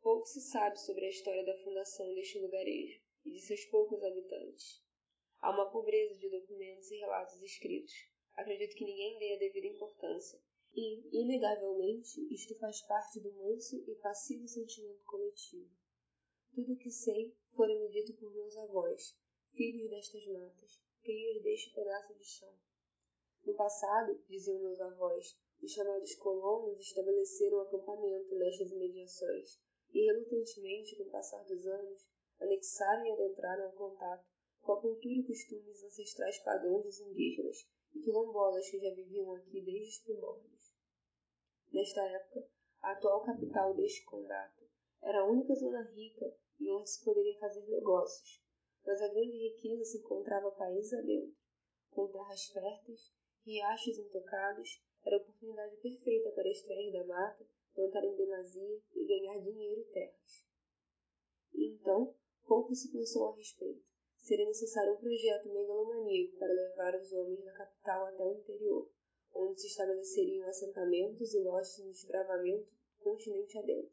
Pouco 0.03 0.27
se 0.27 0.43
sabe 0.43 0.79
sobre 0.81 1.07
a 1.07 1.11
história 1.11 1.45
da 1.45 1.57
fundação 1.65 2.15
deste 2.15 2.39
lugarejo 2.39 3.06
e 3.27 3.33
de 3.33 3.41
seus 3.41 3.65
poucos 3.67 4.03
habitantes. 4.03 4.83
Há 5.41 5.51
uma 5.51 5.71
pobreza 5.71 6.19
de 6.19 6.31
documentos 6.31 6.91
e 6.91 6.97
relatos 6.97 7.43
escritos. 7.43 7.93
Acredito 8.35 8.77
que 8.77 8.85
ninguém 8.85 9.19
dê 9.19 9.35
a 9.35 9.39
devida 9.39 9.67
importância. 9.67 10.41
E, 10.75 11.09
inegavelmente, 11.11 12.21
isto 12.33 12.55
faz 12.59 12.83
parte 12.83 13.21
do 13.21 13.33
manso 13.33 13.77
e 13.89 13.95
passivo 13.97 14.47
sentimento 14.47 15.05
coletivo. 15.05 15.71
Tudo 16.55 16.75
o 16.75 16.77
que 16.77 16.91
sei 16.91 17.35
fora 17.55 17.75
me 17.75 17.89
dito 17.91 18.15
por 18.15 18.33
meus 18.33 18.57
avós, 18.57 19.17
filhos 19.55 19.91
destas 19.91 20.27
matas, 20.27 20.81
crias 21.03 21.43
deste 21.43 21.73
pedaço 21.75 22.15
de 22.15 22.25
chão. 22.25 22.55
No 23.45 23.55
passado, 23.55 24.23
diziam 24.29 24.61
meus 24.61 24.81
avós, 24.81 25.39
os 25.63 25.73
chamados 25.73 26.15
colonos 26.17 26.79
estabeleceram 26.81 27.61
acampamento 27.61 28.35
nestas 28.35 28.71
imediações, 28.73 29.59
e 29.95 30.05
relutantemente, 30.05 30.97
com 30.97 31.05
o 31.05 31.11
passar 31.11 31.43
dos 31.45 31.67
anos, 31.67 32.07
anexaram 32.41 33.07
e 33.07 33.13
adentraram 33.13 33.65
ao 33.67 33.73
contato 33.73 34.27
com 34.61 34.73
a 34.73 34.81
cultura 34.81 35.15
e 35.15 35.27
costumes 35.27 35.85
ancestrais 35.85 36.39
pagãos 36.41 36.83
dos 36.85 37.01
indígenas 37.01 37.69
e 37.95 38.01
quilombolas 38.01 38.69
que 38.69 38.81
já 38.81 38.95
viviam 38.95 39.35
aqui 39.35 39.61
desde 39.61 39.89
os 39.89 39.99
primórdios. 40.01 40.77
Nesta 41.73 42.03
época, 42.03 42.49
a 42.83 42.93
atual 42.93 43.25
capital 43.25 43.75
deste 43.75 44.05
condado 44.05 44.69
era 45.03 45.21
a 45.21 45.27
única 45.27 45.55
zona 45.55 45.83
rica 45.83 46.35
e 46.59 46.71
onde 46.71 46.91
se 46.91 47.05
poderia 47.05 47.39
fazer 47.39 47.67
negócios, 47.67 48.43
mas 48.85 49.01
a 49.01 49.09
grande 49.09 49.37
riqueza 49.37 49.85
se 49.85 49.99
encontrava 49.99 50.51
país 50.53 50.93
adentro, 50.93 51.37
com 51.91 52.09
terras 52.09 52.47
férteis, 52.47 53.13
riachos 53.45 53.99
intocados, 53.99 54.83
era 55.05 55.17
a 55.17 55.21
oportunidade 55.21 55.77
perfeita 55.77 56.31
para 56.33 56.49
extrair 56.49 56.93
da 56.93 57.05
mata, 57.05 57.47
plantar 57.75 58.05
em 58.05 58.17
demasia 58.17 58.81
e 58.95 59.07
ganhar 59.07 59.39
dinheiro 59.41 59.81
e 59.81 59.93
terras. 59.93 60.47
E 61.55 61.75
então, 61.75 62.15
Pouco 62.47 62.75
se 62.75 62.93
pensou 62.93 63.27
a 63.27 63.37
respeito. 63.37 63.85
Seria 64.19 64.47
necessário 64.47 64.95
um 64.95 65.01
projeto 65.01 65.53
megalomaníaco 65.53 66.39
para 66.39 66.53
levar 66.53 66.95
os 66.95 67.13
homens 67.13 67.45
da 67.45 67.53
capital 67.53 68.07
até 68.07 68.25
o 68.25 68.39
interior, 68.39 68.89
onde 69.35 69.61
se 69.61 69.67
estabeleceriam 69.67 70.49
assentamentos 70.49 71.35
e 71.35 71.41
lojas 71.41 71.77
de 71.77 71.91
desbravamento 71.91 72.69
continente 73.01 73.59
adentro. 73.59 73.93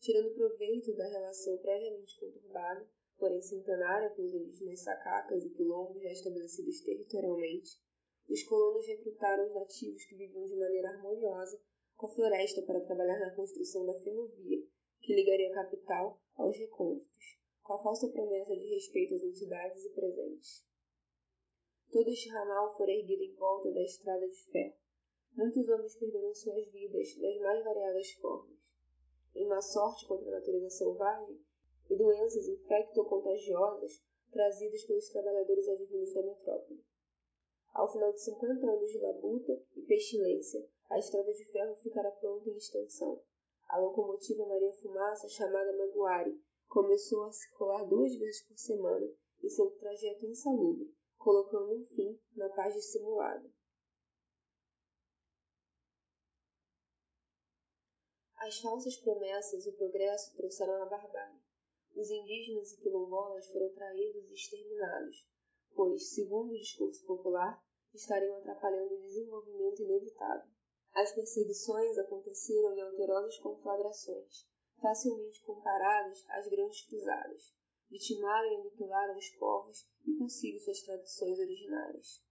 Tirando 0.00 0.34
proveito 0.34 0.94
da 0.94 1.08
relação 1.08 1.58
previamente 1.58 2.18
conturbada, 2.20 2.88
porém 3.18 3.42
centenária 3.42 4.10
com 4.10 4.22
os 4.22 4.32
indígenas 4.32 4.82
sacacas 4.82 5.44
e 5.44 5.50
quilombos 5.50 6.02
já 6.02 6.12
estabelecidos 6.12 6.82
territorialmente, 6.82 7.80
os 8.28 8.42
colonos 8.44 8.86
recrutaram 8.86 9.46
os 9.46 9.54
nativos 9.54 10.04
que 10.04 10.16
viviam 10.16 10.44
de 10.44 10.56
maneira 10.56 10.90
harmoniosa 10.90 11.60
com 11.96 12.06
a 12.06 12.10
floresta 12.10 12.62
para 12.62 12.84
trabalhar 12.84 13.18
na 13.18 13.34
construção 13.34 13.84
da 13.86 13.98
ferrovia, 14.00 14.64
que 15.00 15.14
ligaria 15.14 15.50
a 15.50 15.54
capital 15.54 16.20
aos 16.36 16.56
recônditos, 16.56 17.38
com 17.62 17.74
a 17.74 17.82
falsa 17.82 18.08
promessa 18.08 18.54
de 18.56 18.74
respeito 18.74 19.14
às 19.14 19.22
entidades 19.22 19.84
e 19.84 19.90
presentes. 19.90 20.66
Todo 21.90 22.08
este 22.08 22.28
ramal 22.28 22.76
fora 22.76 22.92
erguido 22.92 23.22
em 23.22 23.34
volta 23.34 23.70
da 23.70 23.82
estrada 23.82 24.28
de 24.28 24.44
ferro. 24.50 24.76
Muitos 25.36 25.68
homens 25.68 25.96
perderam 25.96 26.34
suas 26.34 26.66
vidas 26.70 27.16
das 27.16 27.40
mais 27.40 27.64
variadas 27.64 28.12
formas. 28.14 28.58
Em 29.34 29.46
má 29.48 29.60
sorte 29.60 30.06
contra 30.06 30.28
a 30.28 30.38
natureza 30.38 30.70
selvagem 30.70 31.40
e 31.90 31.96
doenças 31.96 32.46
infecto-contagiosas 32.46 34.02
trazidas 34.30 34.84
pelos 34.84 35.08
trabalhadores 35.10 35.68
advindos 35.68 36.12
da 36.14 36.22
metrópole. 36.22 36.84
Ao 37.72 37.90
final 37.92 38.12
de 38.12 38.22
50 38.22 38.70
anos 38.70 38.90
de 38.90 38.98
labuta 38.98 39.60
e 39.76 39.82
pestilência, 39.82 40.64
a 40.90 40.98
estrada 40.98 41.32
de 41.32 41.44
ferro 41.46 41.76
ficara 41.76 42.10
pronta 42.12 42.48
em 42.48 42.56
extensão. 42.56 43.20
A 43.74 43.76
locomotiva 43.76 44.46
Maria 44.46 44.72
Fumaça, 44.74 45.28
chamada 45.28 45.76
Maguari, 45.76 46.40
começou 46.68 47.24
a 47.24 47.32
circular 47.32 47.84
duas 47.84 48.14
vezes 48.14 48.46
por 48.46 48.56
semana 48.56 49.04
em 49.42 49.48
seu 49.48 49.68
trajeto 49.72 50.24
insalubre, 50.26 50.94
colocando 51.18 51.74
um 51.74 51.84
fim 51.86 52.16
na 52.36 52.48
paz 52.50 52.72
dissimulada. 52.72 53.52
As 58.36 58.60
falsas 58.60 58.96
promessas 58.98 59.66
e 59.66 59.70
o 59.70 59.76
progresso 59.76 60.36
trouxeram 60.36 60.80
a 60.80 60.86
barbárie. 60.86 61.42
Os 61.96 62.08
indígenas 62.08 62.74
e 62.74 62.80
quilombolas 62.80 63.48
foram 63.48 63.74
traídos 63.74 64.30
e 64.30 64.34
exterminados, 64.34 65.28
pois, 65.74 66.14
segundo 66.14 66.52
o 66.52 66.58
discurso 66.58 67.04
popular, 67.04 67.60
estariam 67.92 68.36
atrapalhando 68.36 68.94
o 68.94 69.00
desenvolvimento 69.00 69.82
inevitável. 69.82 70.53
As 70.94 71.12
perseguições 71.12 71.98
aconteceram 71.98 72.72
em 72.72 72.80
alterosas 72.80 73.36
conflagrações, 73.40 74.46
facilmente 74.80 75.42
comparadas 75.42 76.24
às 76.28 76.48
grandes 76.48 76.86
cruzadas. 76.86 77.52
Vitimaram 77.90 78.48
e 78.48 78.56
aniquilaram 78.60 79.18
os 79.18 79.28
povos 79.30 79.88
e 80.06 80.16
consigo 80.16 80.60
suas 80.60 80.80
tradições 80.82 81.36
originárias. 81.40 82.22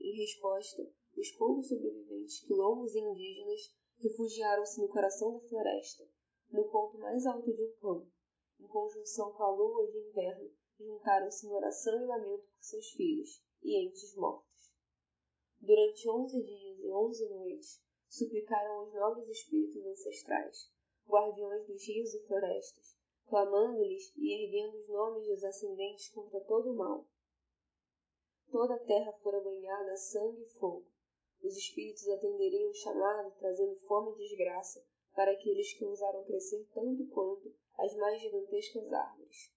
Em 0.00 0.16
resposta, 0.16 0.90
os 1.14 1.30
poucos 1.32 1.68
sobreviventes 1.68 2.40
quilombos 2.46 2.94
e 2.94 2.98
indígenas 2.98 3.76
refugiaram-se 3.98 4.80
no 4.80 4.88
coração 4.88 5.34
da 5.34 5.46
floresta, 5.46 6.08
no 6.50 6.64
ponto 6.70 6.96
mais 6.96 7.26
alto 7.26 7.52
de 7.52 7.62
um 7.62 7.72
campo. 7.74 8.10
Em 8.58 8.66
conjunção 8.68 9.34
com 9.34 9.42
a 9.42 9.50
lua 9.50 9.86
de 9.90 9.98
inverno, 9.98 10.50
juntaram-se 10.78 11.46
em 11.46 11.52
oração 11.52 12.02
e 12.02 12.06
lamento 12.06 12.46
por 12.46 12.64
seus 12.64 12.88
filhos 12.92 13.44
e 13.62 13.86
entes 13.86 14.16
mortos. 14.16 14.72
Durante 15.60 16.08
onze 16.08 16.42
dias 16.42 16.71
e 16.82 16.90
onze 16.92 17.28
noites, 17.28 17.80
suplicaram 18.08 18.80
aos 18.80 18.92
nobres 18.92 19.28
espíritos 19.28 19.84
ancestrais, 19.86 20.70
guardiões 21.08 21.66
dos 21.66 21.86
rios 21.86 22.12
e 22.14 22.26
florestas, 22.26 22.96
clamando-lhes 23.26 24.12
e 24.16 24.44
erguendo 24.44 24.76
os 24.76 24.88
nomes 24.88 25.26
dos 25.26 25.44
ascendentes 25.44 26.10
contra 26.10 26.40
todo 26.40 26.72
o 26.72 26.76
mal. 26.76 27.06
Toda 28.50 28.74
a 28.74 28.84
terra 28.84 29.12
fora 29.22 29.40
banhada 29.40 29.92
a 29.92 29.96
sangue 29.96 30.42
e 30.42 30.58
fogo. 30.58 30.86
Os 31.42 31.56
espíritos 31.56 32.06
atenderiam 32.08 32.70
o 32.70 32.74
chamado, 32.74 33.34
trazendo 33.38 33.74
fome 33.86 34.12
e 34.12 34.28
desgraça 34.28 34.84
para 35.14 35.32
aqueles 35.32 35.72
que 35.72 35.84
ousaram 35.84 36.24
crescer 36.24 36.66
tanto 36.74 37.06
quanto 37.08 37.54
as 37.78 37.94
mais 37.96 38.20
gigantescas 38.20 38.92
árvores. 38.92 39.52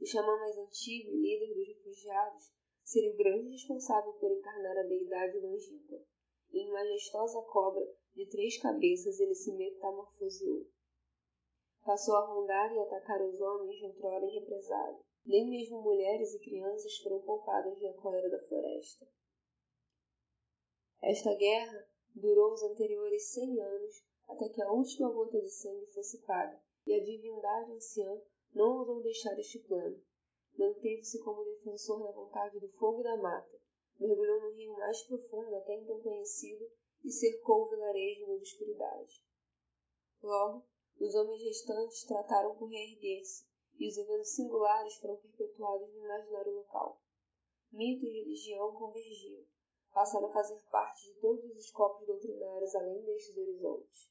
O 0.00 0.06
xamã 0.06 0.38
mais 0.38 0.56
antigo 0.56 1.10
e 1.12 1.20
líder 1.20 1.54
dos 1.54 1.68
refugiados 1.68 2.52
seria 2.82 3.12
o 3.12 3.16
grande 3.16 3.50
responsável 3.50 4.12
por 4.14 4.30
encarnar 4.32 4.78
a 4.78 4.82
deidade 4.82 5.38
longínqua. 5.40 6.02
E 6.50 6.58
em 6.58 6.72
majestosa 6.72 7.42
cobra 7.42 7.86
de 8.14 8.26
três 8.26 8.60
cabeças 8.60 9.20
ele 9.20 9.34
se 9.34 9.52
metamorfoseou. 9.52 10.66
Passou 11.84 12.16
a 12.16 12.26
rondar 12.26 12.74
e 12.74 12.78
atacar 12.80 13.22
os 13.22 13.40
homens 13.40 13.76
de 13.76 13.86
outrora 13.86 14.24
em 14.24 14.40
represália. 14.40 15.00
Nem 15.24 15.48
mesmo 15.48 15.82
mulheres 15.82 16.34
e 16.34 16.40
crianças 16.40 16.96
foram 16.98 17.20
poupadas 17.20 17.78
da 17.80 17.92
cólera 17.94 18.30
da 18.30 18.42
floresta. 18.46 19.06
Esta 21.02 21.34
guerra 21.34 21.88
durou 22.14 22.52
os 22.52 22.62
anteriores 22.62 23.30
cem 23.32 23.60
anos 23.60 24.02
até 24.26 24.48
que 24.48 24.62
a 24.62 24.70
última 24.70 25.10
gota 25.10 25.40
de 25.40 25.50
sangue 25.50 25.86
fosse 25.86 26.18
paga, 26.26 26.60
e 26.86 26.94
a 26.94 27.04
divindade 27.04 27.72
anciã 27.72 28.20
não 28.52 28.78
ousou 28.78 29.02
deixar 29.02 29.38
este 29.38 29.58
plano, 29.60 30.02
manteve-se 30.56 31.22
como 31.22 31.44
defensor 31.44 32.02
da 32.02 32.12
vontade 32.12 32.58
do 32.58 32.68
fogo 32.72 33.00
e 33.00 33.04
da 33.04 33.16
mata, 33.16 33.58
mergulhou 33.98 34.40
no 34.40 34.50
rio 34.52 34.72
mais 34.74 35.02
profundo 35.02 35.54
até 35.56 35.74
então 35.74 36.00
conhecido 36.00 36.70
e 37.04 37.10
cercou 37.10 37.62
o 37.62 37.70
vilarejo 37.70 38.26
na 38.26 38.34
obscuridade. 38.34 39.22
Logo, 40.22 40.66
os 41.00 41.14
homens 41.14 41.42
restantes 41.42 42.04
trataram 42.04 42.56
por 42.56 42.66
reerguer-se, 42.68 43.46
e 43.78 43.88
os 43.88 43.96
eventos 43.96 44.34
singulares 44.34 44.96
foram 44.96 45.16
perpetuados 45.16 45.88
no 45.94 46.04
imaginário 46.04 46.54
local. 46.54 47.00
Mito 47.70 48.04
e 48.04 48.22
religião 48.22 48.74
convergiam, 48.74 49.44
passaram 49.92 50.28
a 50.28 50.32
fazer 50.32 50.60
parte 50.70 51.04
de 51.04 51.20
todos 51.20 51.44
os 51.44 51.56
escopos 51.56 52.06
doutrinários 52.06 52.74
além 52.74 53.04
destes 53.04 53.36
horizontes. 53.36 54.10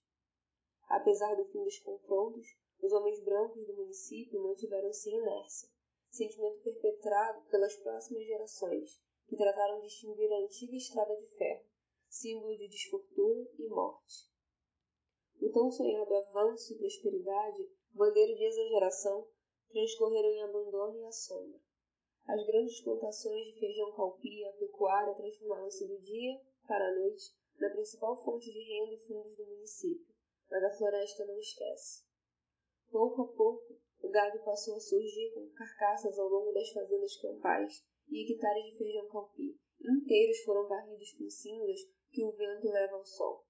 Apesar 0.87 1.35
do 1.35 1.43
fim 1.45 1.63
dos 1.63 1.79
confrontos, 1.79 2.47
os 2.81 2.93
homens 2.93 3.19
brancos 3.23 3.65
do 3.67 3.75
município 3.75 4.41
mantiveram-se 4.41 5.09
em 5.09 5.17
inércia, 5.17 5.69
sentimento 6.09 6.61
perpetrado 6.63 7.41
pelas 7.49 7.75
próximas 7.77 8.25
gerações, 8.25 9.01
que 9.27 9.35
trataram 9.35 9.81
de 9.81 9.87
extinguir 9.87 10.31
a 10.31 10.39
antiga 10.39 10.75
estrada 10.75 11.15
de 11.15 11.27
ferro, 11.37 11.65
símbolo 12.07 12.57
de 12.57 12.67
desfortuna 12.67 13.47
e 13.59 13.67
morte. 13.67 14.31
O 15.41 15.51
tão 15.51 15.69
sonhado 15.69 16.15
avanço 16.15 16.73
e 16.73 16.77
prosperidade, 16.77 17.69
bandeira 17.93 18.33
de 18.33 18.43
exageração, 18.43 19.27
transcorreram 19.69 20.29
em 20.29 20.43
abandono 20.43 20.97
e 20.99 21.05
assombro. 21.05 21.59
As 22.25 22.45
grandes 22.45 22.81
plantações 22.81 23.45
de 23.45 23.59
feijão 23.59 23.93
calpia 23.95 24.51
pecuária 24.53 25.13
transformaram-se 25.15 25.87
do 25.87 26.01
dia 26.01 26.41
para 26.67 26.87
a 26.87 26.95
noite 26.95 27.35
na 27.59 27.69
principal 27.69 28.23
fonte 28.23 28.51
de 28.51 28.59
renda 28.59 28.93
e 28.93 29.07
fundos 29.07 29.35
do 29.35 29.45
município, 29.45 30.13
mas 30.49 30.63
a 30.63 30.77
floresta 30.77 31.25
não 31.25 31.37
esquece. 31.37 32.05
Pouco 32.89 33.21
a 33.23 33.27
pouco, 33.27 33.77
o 34.01 34.09
gado 34.09 34.43
passou 34.43 34.75
a 34.75 34.79
surgir 34.79 35.33
com 35.33 35.49
carcaças 35.49 36.17
ao 36.17 36.27
longo 36.27 36.51
das 36.53 36.69
fazendas 36.71 37.17
campais 37.17 37.85
e 38.09 38.31
hectares 38.31 38.65
de 38.65 38.77
feijão 38.77 39.07
calpi 39.09 39.59
inteiros 39.79 40.39
foram 40.43 40.67
varridos 40.67 41.13
com 41.13 41.29
cinzas 41.29 41.79
que 42.11 42.23
o 42.23 42.31
vento 42.31 42.67
leva 42.67 42.95
ao 42.95 43.05
sol. 43.05 43.45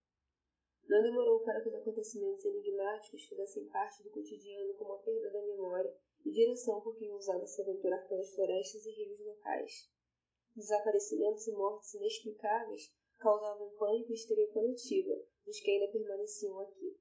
Não 0.88 1.02
demorou 1.02 1.42
para 1.42 1.62
que 1.62 1.70
os 1.70 1.76
acontecimentos 1.76 2.46
enigmáticos 2.46 3.26
fizessem 3.26 3.68
parte 3.68 4.04
do 4.04 4.10
cotidiano 4.10 4.74
como 4.76 4.94
a 4.94 5.00
perda 5.00 5.30
da 5.32 5.42
memória 5.42 5.94
e 6.26 6.32
direção 6.32 6.82
por 6.82 6.98
quem 6.98 7.12
ousava 7.12 7.46
se 7.46 7.62
aventurar 7.62 8.08
pelas 8.08 8.34
florestas 8.34 8.86
e 8.86 8.92
rios 8.92 9.20
locais. 9.20 9.90
Desaparecimentos 10.56 11.46
e 11.48 11.52
mortes 11.52 11.94
inexplicáveis 11.94 12.94
causavam 13.18 13.76
pânico 13.78 14.12
e 14.12 14.16
histeria 14.16 14.48
coletiva 14.52 15.14
nos 15.46 15.60
que 15.60 15.72
ainda 15.72 15.92
permaneciam 15.92 16.60
aqui. 16.60 16.98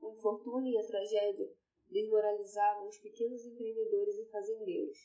O 0.00 0.12
infortúnio 0.12 0.72
e 0.72 0.78
a 0.78 0.86
tragédia 0.86 1.52
desmoralizavam 1.88 2.88
os 2.88 2.98
pequenos 2.98 3.44
empreendedores 3.44 4.16
e 4.16 4.30
fazendeiros. 4.30 4.98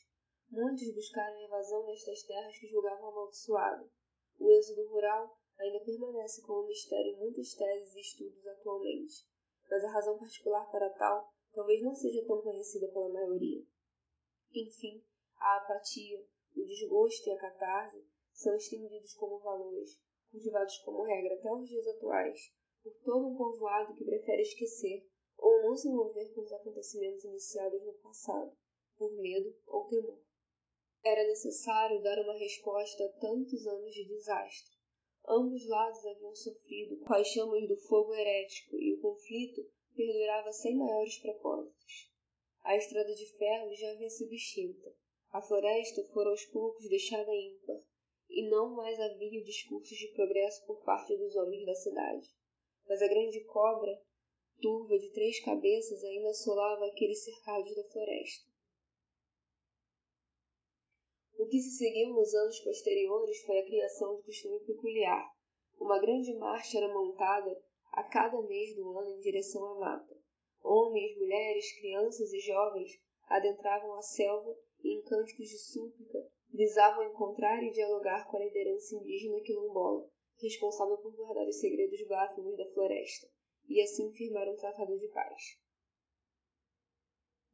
Muitos 0.50 0.94
buscaram 0.94 1.36
a 1.36 1.44
evasão 1.44 1.84
destas 1.84 2.22
terras 2.22 2.58
que 2.58 2.68
julgavam 2.68 3.08
amaldiçoado. 3.08 3.90
O 4.38 4.50
êxodo 4.50 4.88
rural 4.88 5.38
ainda 5.58 5.84
permanece 5.84 6.40
como 6.42 6.66
mistério 6.66 7.12
em 7.12 7.18
muitas 7.18 7.54
teses 7.54 7.94
e 7.94 8.00
estudos 8.00 8.46
atualmente, 8.46 9.26
mas 9.68 9.84
a 9.84 9.90
razão 9.90 10.18
particular 10.18 10.70
para 10.70 10.88
tal 10.90 11.30
talvez 11.52 11.82
não 11.82 11.94
seja 11.94 12.24
tão 12.26 12.40
conhecida 12.40 12.88
pela 12.88 13.12
maioria. 13.12 13.66
Enfim, 14.54 15.04
a 15.36 15.58
apatia, 15.58 16.26
o 16.56 16.64
desgosto 16.64 17.28
e 17.28 17.32
a 17.32 17.38
catarse 17.38 18.02
são 18.32 18.54
estendidos 18.54 19.14
como 19.14 19.38
valores, 19.40 20.00
cultivados 20.30 20.78
como 20.78 21.02
regra 21.02 21.34
até 21.34 21.52
os 21.52 21.68
dias 21.68 21.86
atuais, 21.86 22.40
por 22.82 22.94
todo 23.04 23.26
um 23.26 23.36
povoado 23.36 23.94
que 23.94 24.04
prefere 24.04 24.42
esquecer 24.42 25.06
ou 25.36 25.62
não 25.62 25.76
se 25.76 25.88
envolver 25.88 26.32
com 26.34 26.40
os 26.40 26.52
acontecimentos 26.52 27.24
iniciados 27.24 27.84
no 27.84 27.92
passado, 27.94 28.56
por 28.96 29.12
medo 29.12 29.54
ou 29.66 29.86
temor. 29.88 30.24
Era 31.08 31.22
necessário 31.22 32.02
dar 32.02 32.18
uma 32.18 32.36
resposta 32.36 33.04
a 33.04 33.20
tantos 33.20 33.64
anos 33.64 33.94
de 33.94 34.08
desastre. 34.08 34.74
Ambos 35.28 35.64
lados 35.68 36.04
haviam 36.04 36.34
sofrido 36.34 36.98
com 36.98 37.14
as 37.14 37.28
chamas 37.28 37.68
do 37.68 37.76
fogo 37.76 38.12
herético 38.12 38.74
e 38.76 38.92
o 38.92 39.00
conflito 39.00 39.64
perdurava 39.94 40.50
sem 40.50 40.74
maiores 40.74 41.16
propósitos. 41.18 42.10
A 42.64 42.76
estrada 42.76 43.14
de 43.14 43.24
ferro 43.38 43.72
já 43.76 43.92
havia 43.92 44.10
sido 44.10 44.34
extinta. 44.34 44.92
A 45.30 45.40
floresta 45.40 46.02
fora 46.12 46.28
aos 46.30 46.44
poucos 46.46 46.88
deixada 46.88 47.32
ímpar, 47.32 47.80
e 48.28 48.50
não 48.50 48.74
mais 48.74 48.98
havia 48.98 49.44
discursos 49.44 49.96
de 49.96 50.08
progresso 50.08 50.66
por 50.66 50.82
parte 50.82 51.16
dos 51.16 51.36
homens 51.36 51.64
da 51.64 51.74
cidade. 51.76 52.26
Mas 52.88 53.00
a 53.00 53.06
grande 53.06 53.44
cobra 53.44 53.96
turva 54.60 54.98
de 54.98 55.12
três 55.12 55.38
cabeças 55.44 56.02
ainda 56.02 56.30
assolava 56.30 56.84
aqueles 56.86 57.22
cercados 57.22 57.76
da 57.76 57.84
floresta. 57.90 58.55
O 61.38 61.46
que 61.46 61.58
se 61.58 61.76
seguiu 61.76 62.14
nos 62.14 62.34
anos 62.34 62.58
posteriores 62.60 63.42
foi 63.42 63.58
a 63.58 63.66
criação 63.66 64.16
de 64.16 64.22
costume 64.22 64.58
peculiar. 64.60 65.30
Uma 65.78 66.00
grande 66.00 66.32
marcha 66.34 66.78
era 66.78 66.92
montada 66.92 67.62
a 67.92 68.02
cada 68.04 68.40
mês 68.40 68.74
do 68.74 68.98
ano 68.98 69.10
em 69.10 69.20
direção 69.20 69.62
à 69.64 69.74
mata. 69.78 70.16
Homens, 70.62 71.14
mulheres, 71.18 71.78
crianças 71.78 72.32
e 72.32 72.40
jovens 72.40 72.90
adentravam 73.28 73.94
a 73.94 74.02
selva 74.02 74.56
e, 74.82 74.96
em 74.96 75.02
cânticos 75.02 75.48
de 75.48 75.58
súplica, 75.58 76.26
visavam 76.54 77.04
encontrar 77.04 77.62
e 77.62 77.70
dialogar 77.70 78.26
com 78.30 78.38
a 78.38 78.40
liderança 78.40 78.94
indígena 78.94 79.40
quilombola, 79.40 80.08
responsável 80.40 80.96
por 80.98 81.14
guardar 81.14 81.46
os 81.46 81.60
segredos 81.60 82.02
bláfimos 82.06 82.56
da 82.56 82.66
floresta 82.72 83.28
e 83.68 83.82
assim 83.82 84.10
firmar 84.12 84.48
um 84.48 84.56
tratado 84.56 84.98
de 84.98 85.08
paz. 85.08 85.60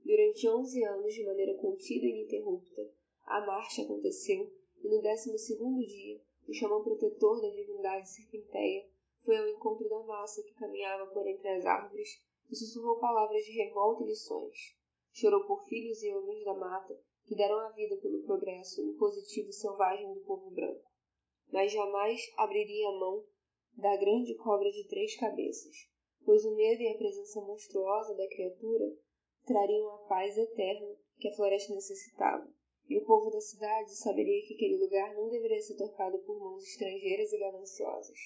Durante 0.04 0.48
onze 0.48 0.84
anos, 0.84 1.12
de 1.12 1.24
maneira 1.24 1.56
contida 1.56 2.06
e 2.06 2.10
ininterrupta, 2.10 3.01
a 3.24 3.40
marcha 3.46 3.82
aconteceu 3.82 4.52
e 4.82 4.88
no 4.88 5.00
décimo 5.00 5.38
segundo 5.38 5.86
dia, 5.86 6.20
o 6.48 6.52
xamã 6.52 6.82
protetor 6.82 7.40
da 7.40 7.48
divindade 7.48 8.08
serpenteia 8.08 8.88
foi 9.24 9.36
ao 9.36 9.48
encontro 9.48 9.88
da 9.88 10.02
massa 10.02 10.42
que 10.42 10.54
caminhava 10.54 11.06
por 11.12 11.26
entre 11.26 11.48
as 11.48 11.64
árvores 11.64 12.20
e 12.50 12.56
sussurrou 12.56 12.98
palavras 12.98 13.44
de 13.44 13.52
revolta 13.52 14.02
e 14.02 14.08
lições. 14.08 14.76
Chorou 15.12 15.46
por 15.46 15.64
filhos 15.64 16.02
e 16.02 16.12
homens 16.12 16.44
da 16.44 16.54
mata 16.54 16.98
que 17.26 17.36
deram 17.36 17.60
a 17.60 17.70
vida 17.70 17.96
pelo 17.98 18.22
progresso 18.24 18.82
impositivo 18.82 19.52
selvagem 19.52 20.12
do 20.12 20.20
povo 20.22 20.50
branco. 20.50 20.90
Mas 21.50 21.72
jamais 21.72 22.20
abriria 22.36 22.88
a 22.88 22.98
mão 22.98 23.24
da 23.76 23.96
grande 23.96 24.34
cobra 24.34 24.70
de 24.70 24.86
três 24.88 25.16
cabeças, 25.16 25.88
pois 26.24 26.44
o 26.44 26.54
medo 26.54 26.82
e 26.82 26.88
a 26.88 26.98
presença 26.98 27.40
monstruosa 27.40 28.14
da 28.14 28.28
criatura 28.28 28.96
trariam 29.46 29.90
a 29.90 29.98
paz 30.08 30.36
eterna 30.36 30.96
que 31.18 31.28
a 31.28 31.34
floresta 31.34 31.74
necessitava, 31.74 32.52
e 32.88 32.98
o 32.98 33.04
povo 33.04 33.30
da 33.30 33.40
cidade 33.40 33.96
saberia 33.96 34.46
que 34.46 34.54
aquele 34.54 34.76
lugar 34.76 35.14
não 35.14 35.28
deveria 35.28 35.60
ser 35.60 35.76
tocado 35.76 36.18
por 36.20 36.38
mãos 36.38 36.62
estrangeiras 36.64 37.32
e 37.32 37.38
gananciosas. 37.38 38.18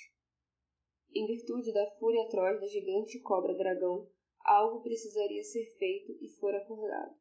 Em 1.14 1.26
virtude 1.26 1.72
da 1.72 1.90
fúria 1.92 2.22
atroz 2.24 2.61
da 2.61 2.66
gigante 2.66 3.20
cobra-dragão, 3.20 4.09
algo 4.44 4.82
precisaria 4.82 5.42
ser 5.42 5.64
feito 5.78 6.12
e 6.20 6.28
fora 6.38 6.59
acordado. 6.59 7.16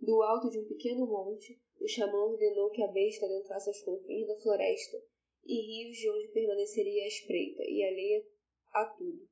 Do 0.00 0.22
alto 0.22 0.48
de 0.48 0.58
um 0.58 0.66
pequeno 0.66 1.06
monte, 1.06 1.60
o 1.78 1.86
xamã 1.86 2.24
ordenou 2.24 2.70
que 2.70 2.82
a 2.82 2.88
besta 2.88 3.26
adentrasse 3.26 3.68
aos 3.68 3.82
confins 3.82 4.26
da 4.26 4.40
floresta 4.40 4.96
e 5.44 5.54
rios 5.54 5.96
de 5.96 6.10
onde 6.10 6.28
permaneceria 6.28 7.04
à 7.04 7.06
espreita 7.06 7.62
e 7.64 7.82
alheia 7.84 8.26
a 8.72 8.86
tudo. 8.86 9.28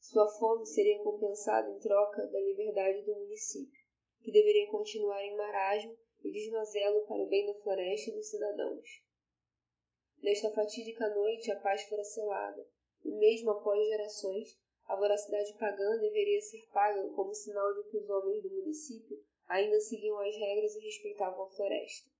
Sua 0.00 0.28
fome 0.38 0.66
seria 0.66 1.02
compensada 1.02 1.70
em 1.70 1.78
troca 1.78 2.26
da 2.26 2.40
liberdade 2.40 3.04
do 3.04 3.14
município, 3.14 3.81
que 4.22 4.32
deveria 4.32 4.70
continuar 4.70 5.22
em 5.24 5.36
marasmo 5.36 5.96
e 6.22 6.30
desmazelo 6.30 7.06
para 7.06 7.22
o 7.22 7.28
bem 7.28 7.46
da 7.46 7.54
floresta 7.60 8.10
e 8.10 8.14
dos 8.14 8.28
cidadãos. 8.28 9.02
Nesta 10.22 10.50
fatídica 10.52 11.08
noite 11.08 11.50
a 11.50 11.60
paz 11.60 11.82
fora 11.84 12.04
selada, 12.04 12.64
e 13.04 13.10
mesmo 13.10 13.50
após 13.50 13.84
gerações, 13.88 14.56
a 14.86 14.96
voracidade 14.96 15.56
pagã 15.58 15.98
deveria 15.98 16.40
ser 16.40 16.64
paga 16.72 17.08
como 17.14 17.34
sinal 17.34 17.74
de 17.74 17.90
que 17.90 17.96
os 17.96 18.08
homens 18.08 18.42
do 18.42 18.50
município 18.50 19.24
ainda 19.48 19.80
seguiam 19.80 20.18
as 20.20 20.36
regras 20.36 20.76
e 20.76 20.80
respeitavam 20.80 21.44
a 21.44 21.50
floresta. 21.50 22.10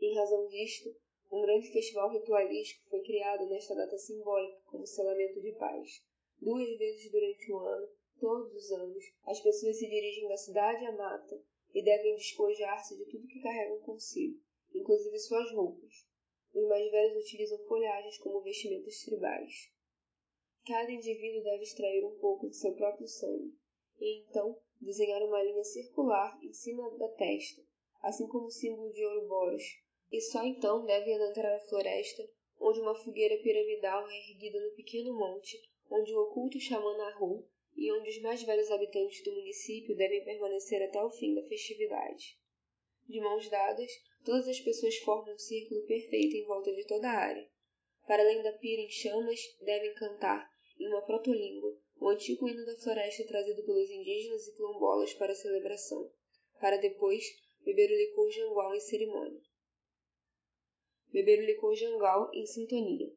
Em 0.00 0.14
razão 0.14 0.46
disto, 0.48 0.94
um 1.30 1.40
grande 1.40 1.72
festival 1.72 2.10
ritualístico 2.10 2.88
foi 2.90 3.00
criado 3.02 3.46
nesta 3.48 3.74
data 3.74 3.96
simbólica 3.96 4.60
como 4.66 4.86
selamento 4.86 5.40
de 5.40 5.52
paz. 5.52 6.04
Duas 6.40 6.76
vezes 6.76 7.10
durante 7.10 7.52
o 7.52 7.58
ano, 7.58 7.88
todos 8.20 8.54
os 8.54 8.70
anos, 8.72 9.04
as 9.24 9.40
pessoas 9.40 9.78
se 9.78 9.88
dirigem 9.88 10.28
da 10.28 10.36
cidade 10.36 10.84
à 10.86 10.92
mata 10.92 11.40
e 11.72 11.82
devem 11.82 12.14
despojar-se 12.16 12.96
de 12.96 13.04
tudo 13.06 13.26
que 13.26 13.40
carregam 13.40 13.80
consigo, 13.80 14.40
inclusive 14.74 15.18
suas 15.18 15.50
roupas. 15.52 16.06
Os 16.52 16.68
mais 16.68 16.90
velhos 16.90 17.24
utilizam 17.24 17.58
folhagens 17.66 18.18
como 18.18 18.42
vestimentas 18.42 19.02
tribais. 19.04 19.72
Cada 20.66 20.90
indivíduo 20.90 21.42
deve 21.42 21.64
extrair 21.64 22.04
um 22.04 22.16
pouco 22.18 22.48
de 22.48 22.56
seu 22.56 22.74
próprio 22.74 23.08
sangue 23.08 23.54
e 23.98 24.20
então 24.22 24.56
desenhar 24.80 25.22
uma 25.22 25.42
linha 25.42 25.64
circular 25.64 26.38
em 26.42 26.52
cima 26.52 26.90
da 26.96 27.08
testa, 27.08 27.62
assim 28.02 28.26
como 28.28 28.46
o 28.46 28.50
símbolo 28.50 28.92
de 28.92 29.04
Ouroboros, 29.04 29.64
e 30.10 30.20
só 30.20 30.44
então 30.44 30.84
deve 30.84 31.12
adentrar 31.12 31.54
a 31.54 31.66
floresta, 31.66 32.22
onde 32.60 32.80
uma 32.80 32.94
fogueira 32.94 33.42
piramidal 33.42 34.08
é 34.08 34.30
erguida 34.30 34.60
no 34.60 34.74
pequeno 34.74 35.12
monte 35.14 35.58
onde 35.90 36.14
o 36.14 36.22
oculto 36.22 36.58
xamã 36.58 36.96
narrou 36.96 37.46
e 37.76 37.92
onde 37.92 38.10
os 38.10 38.20
mais 38.20 38.42
velhos 38.42 38.70
habitantes 38.70 39.22
do 39.22 39.32
município 39.32 39.96
devem 39.96 40.24
permanecer 40.24 40.82
até 40.82 41.02
o 41.02 41.10
fim 41.10 41.34
da 41.34 41.42
festividade. 41.42 42.38
De 43.08 43.20
mãos 43.20 43.48
dadas, 43.48 43.90
todas 44.24 44.48
as 44.48 44.60
pessoas 44.60 44.96
formam 44.98 45.34
um 45.34 45.38
círculo 45.38 45.84
perfeito 45.86 46.36
em 46.36 46.44
volta 46.44 46.74
de 46.74 46.86
toda 46.86 47.08
a 47.08 47.18
área. 47.18 47.48
Para 48.06 48.22
além 48.22 48.42
da 48.42 48.52
pira 48.52 48.82
em 48.82 48.90
chamas, 48.90 49.40
devem 49.60 49.94
cantar 49.94 50.48
em 50.78 50.88
uma 50.88 51.02
protolíngua, 51.02 51.78
o 52.00 52.08
antigo 52.08 52.48
hino 52.48 52.64
da 52.64 52.76
floresta 52.76 53.26
trazido 53.26 53.64
pelos 53.64 53.88
indígenas 53.90 54.46
e 54.46 54.54
quilombolas 54.54 55.14
para 55.14 55.32
a 55.32 55.36
celebração, 55.36 56.10
para 56.60 56.76
depois 56.76 57.24
beber 57.64 57.90
o 57.90 57.96
licor 57.96 58.30
jangual 58.30 58.74
em 58.74 58.80
cerimônia. 58.80 59.40
Beber 61.12 61.40
o 61.40 61.46
licor 61.46 61.74
jangual 61.74 62.30
em 62.34 62.44
sintonia. 62.46 63.10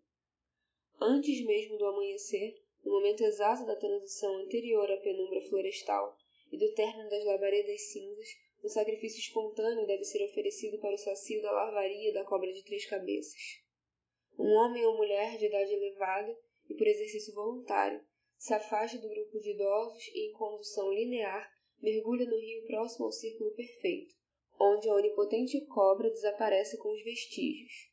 Antes 1.00 1.44
mesmo 1.46 1.78
do 1.78 1.86
amanhecer, 1.86 2.56
no 2.88 2.94
momento 2.94 3.22
exato 3.22 3.66
da 3.66 3.76
transição 3.76 4.38
anterior 4.38 4.90
à 4.90 4.96
penumbra 4.96 5.42
florestal 5.42 6.18
e 6.50 6.58
do 6.58 6.74
término 6.74 7.10
das 7.10 7.26
labaredas 7.26 7.82
cinzas, 7.92 8.30
um 8.64 8.70
sacrifício 8.70 9.20
espontâneo 9.20 9.86
deve 9.86 10.06
ser 10.06 10.24
oferecido 10.24 10.80
para 10.80 10.96
o 10.96 10.98
sacio 10.98 11.42
da 11.42 11.52
larvaria 11.52 12.14
da 12.14 12.24
cobra 12.24 12.52
de 12.54 12.64
três 12.64 12.86
cabeças. 12.86 13.62
Um 14.40 14.50
homem 14.54 14.86
ou 14.86 14.96
mulher 14.96 15.38
de 15.38 15.48
idade 15.48 15.74
elevada 15.74 16.34
e 16.70 16.76
por 16.76 16.88
exercício 16.88 17.34
voluntário, 17.34 18.02
se 18.38 18.54
afasta 18.54 18.98
do 19.00 19.10
grupo 19.10 19.38
de 19.42 19.52
idosos 19.52 20.08
e, 20.14 20.30
em 20.30 20.32
condução 20.32 20.90
linear, 20.90 21.52
mergulha 21.82 22.26
no 22.26 22.40
rio 22.40 22.66
próximo 22.68 23.08
ao 23.08 23.12
círculo 23.12 23.52
perfeito, 23.52 24.16
onde 24.58 24.88
a 24.88 24.96
onipotente 24.96 25.60
cobra 25.66 26.10
desaparece 26.10 26.78
com 26.78 26.94
os 26.94 27.04
vestígios. 27.04 27.92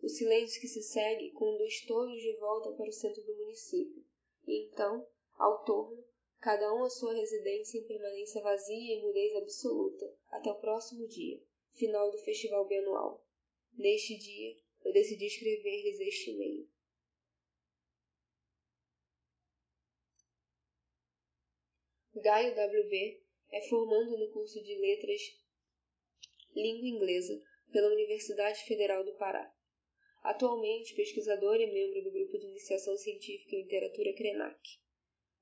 O 0.00 0.08
silêncio 0.08 0.60
que 0.60 0.68
se 0.68 0.82
segue 0.82 1.32
conduz 1.32 1.84
todos 1.86 2.20
de 2.20 2.36
volta 2.36 2.70
para 2.72 2.88
o 2.88 2.92
centro 2.92 3.20
do 3.24 3.36
município, 3.36 4.11
e 4.46 4.66
então, 4.66 5.06
ao 5.34 5.64
torno, 5.64 6.04
cada 6.40 6.72
um 6.74 6.84
à 6.84 6.90
sua 6.90 7.14
residência 7.14 7.78
em 7.78 7.86
permanência 7.86 8.42
vazia 8.42 8.96
e 8.96 9.00
mudez 9.00 9.36
absoluta, 9.36 10.16
até 10.30 10.50
o 10.50 10.60
próximo 10.60 11.06
dia, 11.06 11.40
final 11.74 12.10
do 12.10 12.18
festival 12.18 12.66
bianual. 12.66 13.24
Neste 13.74 14.16
dia, 14.18 14.56
eu 14.84 14.92
decidi 14.92 15.26
escrever-lhes 15.26 16.00
este 16.00 16.30
e-mail. 16.30 16.68
Gaio 22.14 22.54
W. 22.54 23.22
é 23.50 23.68
formando 23.68 24.18
no 24.18 24.30
curso 24.32 24.62
de 24.62 24.78
Letras 24.78 25.20
Língua 26.54 26.86
Inglesa 26.86 27.42
pela 27.72 27.92
Universidade 27.92 28.64
Federal 28.64 29.02
do 29.02 29.16
Pará. 29.16 29.50
Atualmente 30.22 30.94
pesquisador 30.94 31.56
e 31.56 31.66
membro 31.66 32.04
do 32.04 32.12
grupo 32.12 32.38
de 32.38 32.46
iniciação 32.46 32.96
científica 32.96 33.56
em 33.56 33.62
literatura 33.62 34.12
CRENAC. 34.12 34.78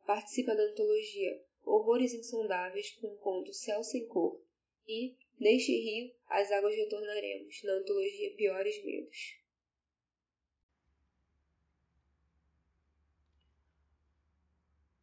Participa 0.07 0.55
da 0.55 0.63
antologia 0.63 1.45
Horrores 1.65 2.15
Insondáveis 2.15 2.91
com 2.93 3.09
o 3.09 3.19
conto 3.19 3.53
Céu 3.53 3.85
Sem 3.85 4.07
Cor 4.07 4.41
e, 4.89 5.15
neste 5.39 5.73
rio, 5.73 6.13
as 6.27 6.51
águas 6.51 6.75
retornaremos, 6.75 7.63
na 7.63 7.75
antologia 7.75 8.35
Piores 8.35 8.83
Medos. 8.83 9.39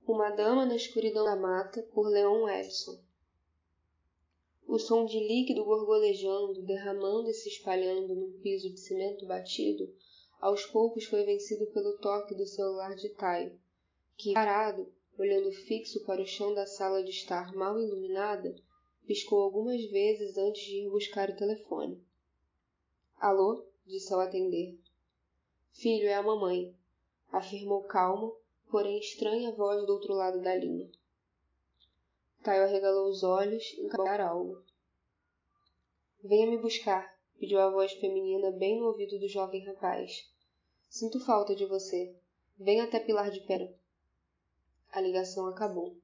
Uma 0.08 0.32
Dama 0.32 0.66
na 0.66 0.76
Escuridão 0.76 1.24
da 1.24 1.36
Mata, 1.36 1.84
por 1.94 2.08
Leon 2.08 2.50
Edson. 2.50 3.07
O 4.68 4.78
som 4.78 5.06
de 5.06 5.18
líquido 5.18 5.64
gorgolejando, 5.64 6.62
derramando 6.62 7.30
e 7.30 7.34
se 7.34 7.48
espalhando 7.48 8.14
num 8.14 8.38
piso 8.42 8.70
de 8.70 8.78
cimento 8.78 9.26
batido, 9.26 9.90
aos 10.42 10.66
poucos 10.66 11.06
foi 11.06 11.24
vencido 11.24 11.68
pelo 11.68 11.98
toque 12.00 12.36
do 12.36 12.46
celular 12.46 12.94
de 12.94 13.08
Tai, 13.10 13.58
que, 14.18 14.34
parado, 14.34 14.92
olhando 15.18 15.54
fixo 15.54 16.04
para 16.06 16.22
o 16.22 16.26
chão 16.26 16.54
da 16.54 16.66
sala 16.66 17.02
de 17.02 17.12
estar 17.12 17.56
mal 17.56 17.80
iluminada, 17.80 18.54
piscou 19.06 19.42
algumas 19.42 19.86
vezes 19.86 20.38
antes 20.38 20.66
de 20.66 20.86
ir 20.86 20.90
buscar 20.90 21.30
o 21.30 21.38
telefone. 21.38 22.04
Alô? 23.16 23.66
disse 23.86 24.14
ao 24.14 24.20
atender. 24.20 24.78
Filho, 25.72 26.10
é 26.10 26.16
a 26.16 26.22
mamãe, 26.22 26.76
afirmou 27.32 27.84
calmo, 27.84 28.36
porém 28.70 29.00
estranha 29.00 29.56
voz 29.56 29.86
do 29.86 29.94
outro 29.94 30.14
lado 30.14 30.42
da 30.42 30.54
linha. 30.54 30.92
Taio 32.48 32.64
arregalou 32.64 33.10
os 33.10 33.24
olhos 33.24 33.74
e 33.74 33.82
encarar 33.82 34.22
algo. 34.22 34.64
Venha 36.24 36.48
me 36.48 36.58
buscar, 36.58 37.20
pediu 37.38 37.60
a 37.60 37.70
voz 37.70 37.92
feminina 37.92 38.52
bem 38.52 38.80
no 38.80 38.86
ouvido 38.86 39.20
do 39.20 39.28
jovem 39.28 39.66
rapaz. 39.66 40.32
Sinto 40.88 41.20
falta 41.20 41.54
de 41.54 41.66
você. 41.66 42.16
Venha 42.58 42.86
até 42.86 43.02
Pilar 43.02 43.32
de 43.32 43.42
Pera. 43.42 43.70
A 44.94 45.02
ligação 45.02 45.46
acabou. 45.48 45.98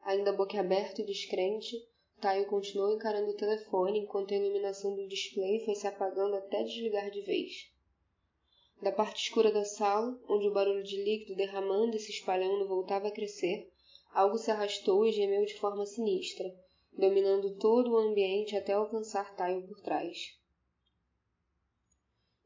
Ainda 0.00 0.32
boquiaberto 0.32 1.02
e 1.02 1.04
descrente, 1.04 1.76
Taio 2.22 2.46
continuou 2.46 2.94
encarando 2.94 3.32
o 3.32 3.36
telefone 3.36 3.98
enquanto 3.98 4.32
a 4.32 4.38
iluminação 4.38 4.96
do 4.96 5.06
display 5.06 5.62
foi 5.62 5.74
se 5.74 5.86
apagando 5.86 6.36
até 6.36 6.62
desligar 6.62 7.10
de 7.10 7.20
vez. 7.20 7.70
Da 8.80 8.92
parte 8.92 9.24
escura 9.24 9.52
da 9.52 9.66
sala, 9.66 10.18
onde 10.26 10.48
o 10.48 10.54
barulho 10.54 10.82
de 10.82 10.96
líquido 11.04 11.36
derramando 11.36 11.96
e 11.96 12.00
se 12.00 12.12
espalhando 12.12 12.66
voltava 12.66 13.08
a 13.08 13.12
crescer, 13.12 13.70
algo 14.16 14.38
se 14.38 14.50
arrastou 14.50 15.04
e 15.04 15.12
gemeu 15.12 15.44
de 15.44 15.58
forma 15.58 15.84
sinistra, 15.84 16.50
dominando 16.90 17.54
todo 17.56 17.90
o 17.90 17.98
ambiente 17.98 18.56
até 18.56 18.72
alcançar 18.72 19.36
Taio 19.36 19.68
por 19.68 19.78
trás. 19.82 20.34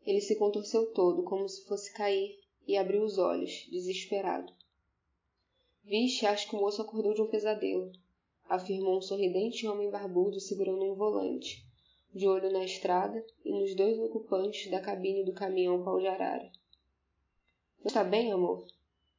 Ele 0.04 0.20
se 0.20 0.36
contorceu 0.36 0.92
todo, 0.92 1.22
como 1.22 1.48
se 1.48 1.64
fosse 1.68 1.94
cair, 1.94 2.40
e 2.66 2.76
abriu 2.76 3.04
os 3.04 3.18
olhos, 3.18 3.68
desesperado. 3.70 4.52
Vixe, 5.84 6.26
acho 6.26 6.48
que 6.50 6.56
o 6.56 6.58
moço 6.58 6.82
acordou 6.82 7.14
de 7.14 7.22
um 7.22 7.28
pesadelo, 7.28 7.92
afirmou 8.48 8.98
um 8.98 9.02
sorridente 9.02 9.64
homem 9.68 9.90
barbudo 9.90 10.40
segurando 10.40 10.84
um 10.84 10.96
volante, 10.96 11.64
de 12.12 12.26
olho 12.26 12.50
na 12.50 12.64
estrada 12.64 13.24
e 13.44 13.52
nos 13.52 13.76
dois 13.76 13.96
ocupantes 14.00 14.68
da 14.68 14.80
cabine 14.80 15.24
do 15.24 15.32
caminhão 15.32 15.84
pau 15.84 16.00
de 16.00 16.08
arara. 16.08 16.50
Está 17.84 18.02
bem, 18.02 18.32
amor? 18.32 18.66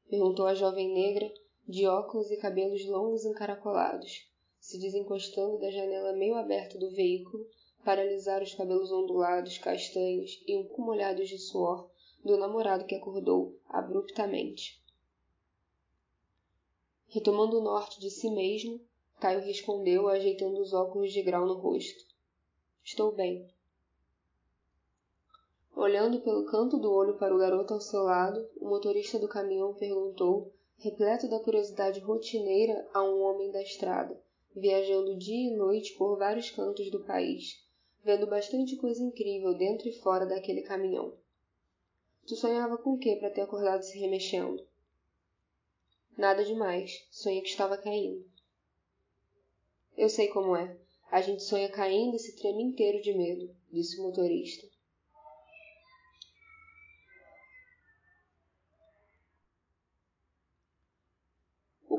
perguntou 0.10 0.46
a 0.46 0.54
jovem 0.54 0.94
negra, 0.94 1.32
de 1.68 1.88
óculos 1.88 2.30
e 2.32 2.38
cabelos 2.38 2.86
longos 2.86 3.26
encaracolados, 3.26 4.30
se 4.60 4.80
desencostando 4.80 5.60
da 5.60 5.72
janela 5.72 6.14
meio 6.14 6.36
aberta 6.36 6.78
do 6.78 6.92
veículo 6.92 7.48
para 7.84 8.02
alisar 8.02 8.42
os 8.42 8.54
cabelos 8.54 8.92
ondulados, 8.92 9.58
castanhos 9.58 10.44
e 10.48 10.56
um 10.56 10.64
pouco 10.64 10.82
molhados 10.82 11.28
de 11.30 11.38
suor 11.38 11.90
do 12.24 12.38
namorado 12.38 12.86
que 12.86 12.96
acordou 12.96 13.60
abruptamente. 13.68 14.82
Retomando 17.08 17.60
o 17.60 17.64
norte 17.64 18.00
de 18.00 18.10
si 18.10 18.30
mesmo, 18.30 18.80
Caio 19.20 19.42
respondeu, 19.42 20.08
ajeitando 20.08 20.60
os 20.62 20.74
óculos 20.74 21.12
de 21.12 21.22
grau 21.22 21.46
no 21.46 21.56
rosto. 21.56 22.06
Estou 22.84 23.12
bem. 23.12 23.48
Olhando 25.76 26.22
pelo 26.22 26.46
canto 26.46 26.78
do 26.78 26.92
olho 26.92 27.18
para 27.18 27.36
o 27.36 27.38
garoto 27.38 27.74
ao 27.74 27.82
seu 27.82 28.02
lado, 28.02 28.50
o 28.60 28.68
motorista 28.68 29.20
do 29.20 29.28
caminhão 29.28 29.74
perguntou, 29.74 30.54
repleto 30.82 31.28
da 31.28 31.40
curiosidade 31.40 32.00
rotineira 32.00 32.90
a 32.92 33.04
um 33.04 33.22
homem 33.22 33.52
da 33.52 33.62
estrada, 33.62 34.20
viajando 34.56 35.16
dia 35.16 35.52
e 35.52 35.56
noite 35.56 35.94
por 35.94 36.18
vários 36.18 36.50
cantos 36.50 36.90
do 36.90 37.04
país, 37.04 37.64
vendo 38.04 38.26
bastante 38.26 38.76
coisa 38.78 39.04
incrível 39.04 39.54
dentro 39.54 39.88
e 39.88 39.94
fora 39.94 40.26
daquele 40.26 40.64
caminhão. 40.64 41.14
Tu 42.26 42.36
sonhava 42.36 42.80
com 42.80 42.94
o 42.94 42.98
que 42.98 43.16
para 43.16 43.30
ter 43.30 43.42
acordado 43.42 43.84
se 43.84 44.00
remexendo? 44.00 44.66
Nada 46.18 46.44
demais. 46.44 47.06
Sonhei 47.12 47.42
que 47.42 47.50
estava 47.50 47.78
caindo. 47.78 48.26
Eu 49.96 50.10
sei 50.10 50.30
como 50.30 50.56
é. 50.56 50.76
A 51.12 51.22
gente 51.22 51.44
sonha 51.44 51.70
caindo 51.70 52.16
e 52.16 52.20
se 52.20 52.36
treme 52.38 52.64
inteiro 52.64 53.02
de 53.04 53.14
medo, 53.14 53.56
disse 53.72 54.00
o 54.00 54.04
motorista. 54.04 54.68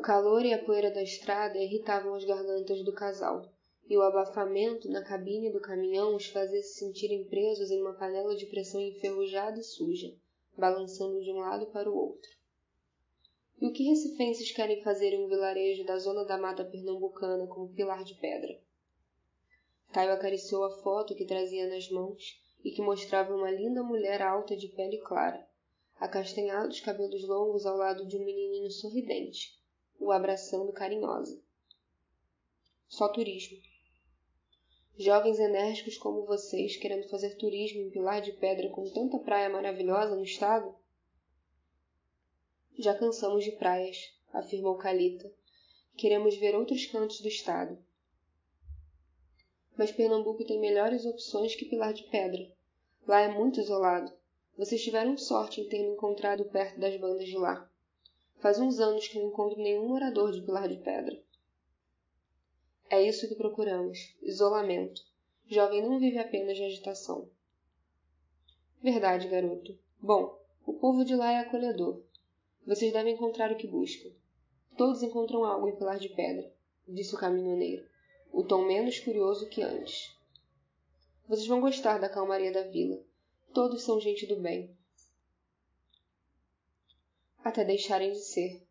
Calor 0.02 0.44
e 0.44 0.52
a 0.52 0.62
poeira 0.62 0.90
da 0.90 1.02
estrada 1.02 1.56
irritavam 1.56 2.14
as 2.14 2.24
gargantas 2.24 2.82
do 2.84 2.92
casal, 2.92 3.48
e 3.88 3.96
o 3.96 4.02
abafamento 4.02 4.90
na 4.90 5.02
cabine 5.02 5.50
do 5.50 5.60
caminhão 5.60 6.16
os 6.16 6.26
fazia 6.26 6.60
se 6.62 6.80
sentirem 6.80 7.24
presos 7.24 7.70
em 7.70 7.80
uma 7.80 7.94
panela 7.94 8.34
de 8.34 8.46
pressão 8.46 8.80
enferrujada 8.80 9.60
e 9.60 9.62
suja, 9.62 10.12
balançando 10.58 11.22
de 11.22 11.30
um 11.30 11.38
lado 11.38 11.66
para 11.66 11.88
o 11.88 11.96
outro. 11.96 12.30
E 13.60 13.66
o 13.66 13.72
que 13.72 13.84
recifenses 13.84 14.50
querem 14.50 14.82
fazer 14.82 15.12
em 15.12 15.24
um 15.24 15.28
vilarejo 15.28 15.84
da 15.84 15.96
zona 15.98 16.24
da 16.24 16.36
mata 16.36 16.64
pernambucana 16.64 17.46
com 17.46 17.62
um 17.62 17.72
pilar 17.72 18.02
de 18.02 18.16
pedra? 18.16 18.60
Caio 19.92 20.12
acariciou 20.12 20.64
a 20.64 20.70
foto 20.82 21.14
que 21.14 21.24
trazia 21.24 21.68
nas 21.68 21.88
mãos 21.88 22.42
e 22.64 22.72
que 22.72 22.82
mostrava 22.82 23.34
uma 23.34 23.50
linda 23.50 23.82
mulher 23.84 24.20
alta 24.20 24.56
de 24.56 24.66
pele 24.68 24.98
clara, 24.98 25.46
acastanhados 26.00 26.80
cabelos 26.80 27.22
longos 27.28 27.64
ao 27.64 27.76
lado 27.76 28.04
de 28.04 28.16
um 28.16 28.24
menininho 28.24 28.70
sorridente, 28.70 29.61
o 29.98 30.10
abraçando 30.10 30.72
carinhosa. 30.72 31.40
Só 32.88 33.08
turismo. 33.08 33.58
Jovens 34.98 35.38
enérgicos 35.38 35.96
como 35.96 36.26
vocês 36.26 36.76
querendo 36.76 37.08
fazer 37.08 37.36
turismo 37.36 37.80
em 37.80 37.90
Pilar 37.90 38.20
de 38.20 38.32
Pedra 38.32 38.68
com 38.68 38.88
tanta 38.90 39.18
praia 39.18 39.48
maravilhosa 39.48 40.14
no 40.14 40.22
estado? 40.22 40.74
Já 42.78 42.94
cansamos 42.94 43.44
de 43.44 43.52
praias, 43.52 44.12
afirmou 44.32 44.76
Calita. 44.76 45.32
Queremos 45.96 46.36
ver 46.36 46.54
outros 46.54 46.86
cantos 46.86 47.20
do 47.20 47.28
estado. 47.28 47.78
Mas 49.76 49.90
Pernambuco 49.90 50.44
tem 50.44 50.60
melhores 50.60 51.06
opções 51.06 51.54
que 51.54 51.64
Pilar 51.64 51.94
de 51.94 52.04
Pedra. 52.04 52.52
Lá 53.06 53.20
é 53.20 53.28
muito 53.28 53.60
isolado. 53.60 54.12
Vocês 54.56 54.82
tiveram 54.82 55.16
sorte 55.16 55.60
em 55.60 55.68
ter 55.68 55.82
me 55.82 55.94
encontrado 55.94 56.44
perto 56.44 56.78
das 56.78 56.94
bandas 57.00 57.26
de 57.26 57.36
lá. 57.36 57.71
Faz 58.42 58.58
uns 58.58 58.80
anos 58.80 59.06
que 59.06 59.20
não 59.20 59.28
encontro 59.28 59.62
nenhum 59.62 59.86
morador 59.86 60.32
de 60.32 60.42
Pilar 60.42 60.68
de 60.68 60.76
Pedra. 60.78 61.16
É 62.90 63.00
isso 63.00 63.28
que 63.28 63.36
procuramos: 63.36 64.16
isolamento. 64.20 65.00
Jovem 65.46 65.80
não 65.80 66.00
vive 66.00 66.18
apenas 66.18 66.56
de 66.56 66.64
agitação. 66.64 67.30
Verdade, 68.82 69.28
garoto. 69.28 69.78
Bom, 70.00 70.36
o 70.66 70.72
povo 70.72 71.04
de 71.04 71.14
lá 71.14 71.30
é 71.30 71.38
acolhedor. 71.38 72.02
Vocês 72.66 72.92
devem 72.92 73.14
encontrar 73.14 73.52
o 73.52 73.56
que 73.56 73.68
buscam. 73.68 74.10
Todos 74.76 75.04
encontram 75.04 75.44
algo 75.44 75.68
em 75.68 75.76
Pilar 75.76 76.00
de 76.00 76.08
Pedra, 76.08 76.52
disse 76.88 77.14
o 77.14 77.18
caminhoneiro, 77.18 77.86
o 78.32 78.42
tom 78.42 78.66
menos 78.66 78.98
curioso 78.98 79.48
que 79.48 79.62
antes. 79.62 80.18
Vocês 81.28 81.46
vão 81.46 81.60
gostar 81.60 81.98
da 81.98 82.08
calmaria 82.08 82.50
da 82.50 82.62
vila. 82.62 83.00
Todos 83.54 83.84
são 83.84 84.00
gente 84.00 84.26
do 84.26 84.34
bem. 84.40 84.76
Até 87.44 87.64
deixarem 87.64 88.12
de 88.12 88.20
ser, 88.20 88.62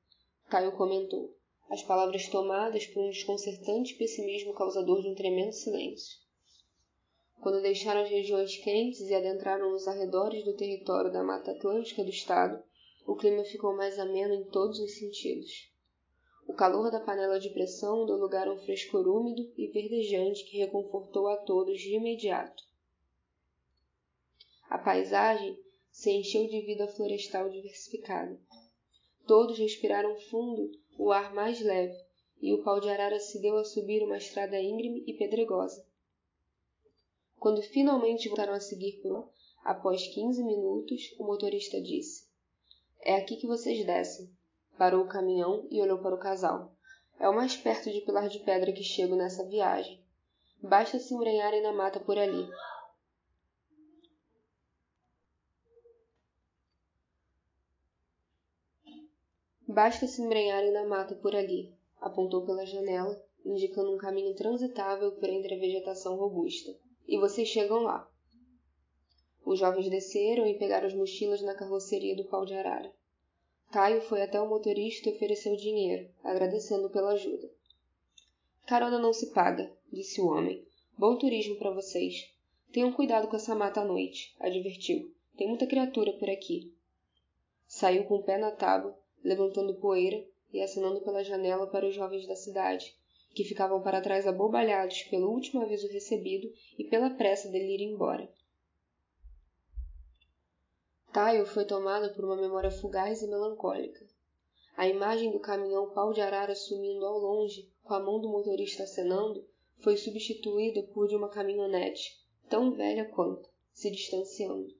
Caio 0.49 0.71
comentou, 0.77 1.35
as 1.69 1.83
palavras 1.83 2.29
tomadas 2.29 2.87
por 2.87 3.03
um 3.03 3.09
desconcertante 3.09 3.95
pessimismo 3.95 4.53
causador 4.53 5.01
de 5.01 5.09
um 5.09 5.15
tremendo 5.15 5.51
silêncio. 5.51 6.19
Quando 7.41 7.61
deixaram 7.61 8.01
as 8.01 8.09
regiões 8.09 8.55
quentes 8.57 9.01
e 9.01 9.13
adentraram 9.13 9.71
nos 9.71 9.87
arredores 9.87 10.45
do 10.45 10.55
território 10.55 11.11
da 11.11 11.21
Mata 11.21 11.51
Atlântica 11.51 12.03
do 12.03 12.09
Estado, 12.09 12.63
o 13.05 13.15
clima 13.15 13.43
ficou 13.43 13.75
mais 13.75 13.99
ameno 13.99 14.33
em 14.33 14.45
todos 14.45 14.79
os 14.79 14.97
sentidos. 14.97 15.69
O 16.47 16.53
calor 16.53 16.89
da 16.91 16.99
panela 16.99 17.39
de 17.39 17.49
pressão 17.49 18.05
deu 18.05 18.15
lugar 18.15 18.47
a 18.47 18.53
um 18.53 18.57
frescor 18.59 19.07
úmido 19.07 19.51
e 19.57 19.67
verdejante 19.67 20.45
que 20.45 20.57
reconfortou 20.57 21.27
a 21.27 21.37
todos 21.37 21.79
de 21.79 21.95
imediato. 21.95 22.63
A 24.69 24.77
paisagem 24.77 25.59
se 25.91 26.09
encheu 26.11 26.47
de 26.47 26.61
vida 26.61 26.87
florestal 26.87 27.49
diversificada. 27.49 28.39
Todos 29.25 29.57
respiraram 29.57 30.19
fundo 30.29 30.71
o 30.97 31.11
ar 31.11 31.33
mais 31.33 31.61
leve, 31.61 31.97
e 32.41 32.53
o 32.53 32.63
pau 32.63 32.79
de 32.79 32.89
arara 32.89 33.19
se 33.19 33.41
deu 33.41 33.57
a 33.57 33.63
subir 33.63 34.03
uma 34.03 34.17
estrada 34.17 34.59
íngreme 34.59 35.03
e 35.07 35.13
pedregosa. 35.13 35.85
Quando 37.39 37.61
finalmente 37.61 38.27
voltaram 38.27 38.53
a 38.53 38.59
seguir 38.59 39.01
por 39.01 39.31
após 39.63 40.07
quinze 40.07 40.43
minutos, 40.43 41.15
o 41.19 41.25
motorista 41.25 41.81
disse: 41.81 42.31
é 43.03 43.15
aqui 43.15 43.35
que 43.35 43.47
vocês 43.47 43.83
descem. 43.83 44.29
Parou 44.77 45.03
o 45.03 45.07
caminhão 45.07 45.67
e 45.71 45.81
olhou 45.81 45.97
para 45.97 46.13
o 46.13 46.19
casal. 46.19 46.71
É 47.19 47.27
o 47.27 47.35
mais 47.35 47.57
perto 47.57 47.91
de 47.91 48.01
Pilar 48.01 48.29
de 48.29 48.39
Pedra 48.39 48.71
que 48.71 48.83
chego 48.83 49.15
nessa 49.15 49.43
viagem. 49.47 49.99
Basta 50.61 50.99
se 50.99 51.13
embrenharem 51.13 51.63
na 51.63 51.73
mata 51.73 51.99
por 51.99 52.17
ali. 52.19 52.47
Basta 59.71 60.05
se 60.05 60.21
embrenharem 60.21 60.73
na 60.73 60.85
mata 60.85 61.15
por 61.15 61.33
ali, 61.33 61.73
apontou 62.01 62.45
pela 62.45 62.65
janela, 62.65 63.23
indicando 63.45 63.95
um 63.95 63.97
caminho 63.97 64.35
transitável 64.35 65.13
por 65.13 65.29
entre 65.29 65.55
a 65.55 65.57
vegetação 65.57 66.17
robusta. 66.17 66.75
E 67.07 67.17
vocês 67.17 67.47
chegam 67.47 67.83
lá. 67.83 68.05
Os 69.45 69.59
jovens 69.59 69.89
desceram 69.89 70.45
e 70.45 70.57
pegaram 70.57 70.87
as 70.87 70.93
mochilas 70.93 71.41
na 71.41 71.55
carroceria 71.55 72.17
do 72.17 72.25
pau 72.25 72.43
de 72.43 72.53
arara. 72.53 72.93
Caio 73.71 74.01
foi 74.01 74.21
até 74.21 74.41
o 74.41 74.49
motorista 74.49 75.07
e 75.07 75.13
ofereceu 75.13 75.55
dinheiro, 75.55 76.09
agradecendo 76.21 76.89
pela 76.89 77.13
ajuda. 77.13 77.49
Carona 78.65 78.99
não 78.99 79.13
se 79.13 79.27
paga, 79.27 79.71
disse 79.89 80.19
o 80.19 80.27
homem. 80.27 80.67
Bom 80.97 81.17
turismo 81.17 81.55
para 81.55 81.71
vocês. 81.71 82.29
Tenham 82.73 82.91
cuidado 82.91 83.29
com 83.29 83.37
essa 83.37 83.55
mata 83.55 83.79
à 83.79 83.85
noite, 83.85 84.35
advertiu. 84.37 85.15
Tem 85.37 85.47
muita 85.47 85.65
criatura 85.65 86.11
por 86.11 86.29
aqui. 86.29 86.75
Saiu 87.65 88.03
com 88.03 88.15
o 88.15 88.23
pé 88.23 88.37
na 88.37 88.51
tábua, 88.51 88.99
levantando 89.23 89.75
poeira 89.75 90.25
e 90.53 90.61
acenando 90.61 91.01
pela 91.01 91.23
janela 91.23 91.67
para 91.67 91.87
os 91.87 91.95
jovens 91.95 92.27
da 92.27 92.35
cidade, 92.35 92.95
que 93.33 93.43
ficavam 93.43 93.81
para 93.81 94.01
trás 94.01 94.27
abobalhados 94.27 95.03
pelo 95.03 95.29
último 95.29 95.61
aviso 95.61 95.87
recebido 95.87 96.51
e 96.77 96.83
pela 96.83 97.09
pressa 97.11 97.49
dele 97.49 97.75
ir 97.75 97.81
embora. 97.81 98.31
Taio 101.13 101.45
foi 101.45 101.65
tomado 101.65 102.13
por 102.13 102.23
uma 102.23 102.37
memória 102.37 102.71
fugaz 102.71 103.21
e 103.21 103.27
melancólica. 103.27 104.05
A 104.77 104.87
imagem 104.87 105.31
do 105.31 105.39
caminhão 105.39 105.91
pau 105.91 106.13
de 106.13 106.21
arara 106.21 106.55
sumindo 106.55 107.05
ao 107.05 107.19
longe, 107.19 107.69
com 107.83 107.93
a 107.93 107.99
mão 107.99 108.19
do 108.19 108.29
motorista 108.29 108.83
acenando, 108.83 109.45
foi 109.79 109.97
substituída 109.97 110.83
por 110.93 111.07
de 111.07 111.15
uma 111.15 111.29
caminhonete, 111.29 112.17
tão 112.49 112.71
velha 112.71 113.05
quanto, 113.05 113.49
se 113.73 113.91
distanciando. 113.91 114.73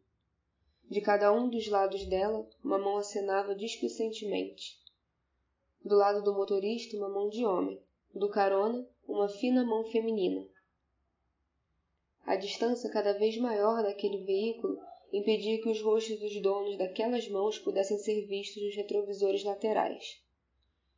De 0.91 0.99
cada 0.99 1.31
um 1.31 1.47
dos 1.47 1.69
lados 1.69 2.05
dela, 2.05 2.45
uma 2.61 2.77
mão 2.77 2.97
acenava 2.97 3.55
displicentemente. 3.55 4.77
Do 5.85 5.95
lado 5.95 6.21
do 6.21 6.33
motorista, 6.33 6.97
uma 6.97 7.07
mão 7.07 7.29
de 7.29 7.45
homem. 7.45 7.81
Do 8.13 8.27
carona, 8.27 8.85
uma 9.07 9.29
fina 9.29 9.63
mão 9.63 9.85
feminina. 9.85 10.45
A 12.25 12.35
distância 12.35 12.91
cada 12.91 13.13
vez 13.13 13.37
maior 13.37 13.81
daquele 13.81 14.25
veículo 14.25 14.77
impedia 15.13 15.61
que 15.61 15.69
os 15.69 15.81
rostos 15.81 16.19
dos 16.19 16.41
donos 16.41 16.77
daquelas 16.77 17.25
mãos 17.29 17.57
pudessem 17.57 17.97
ser 17.97 18.27
vistos 18.27 18.61
nos 18.61 18.75
retrovisores 18.75 19.45
laterais. 19.45 20.21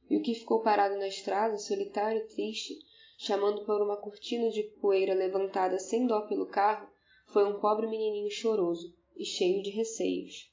e 0.09 0.17
o 0.17 0.23
que 0.23 0.33
ficou 0.33 0.63
parado 0.63 0.97
na 0.97 1.07
estrada, 1.07 1.55
solitário 1.59 2.19
e 2.19 2.27
triste, 2.29 2.79
chamando 3.15 3.63
por 3.63 3.79
uma 3.79 3.97
cortina 3.97 4.49
de 4.49 4.63
poeira 4.81 5.13
levantada 5.13 5.77
sem 5.77 6.07
dó 6.07 6.21
pelo 6.21 6.47
carro, 6.47 6.89
foi 7.27 7.45
um 7.45 7.59
pobre 7.59 7.85
menininho 7.85 8.31
choroso 8.31 9.02
e 9.15 9.25
cheio 9.25 9.61
de 9.61 9.69
receios. 9.69 10.51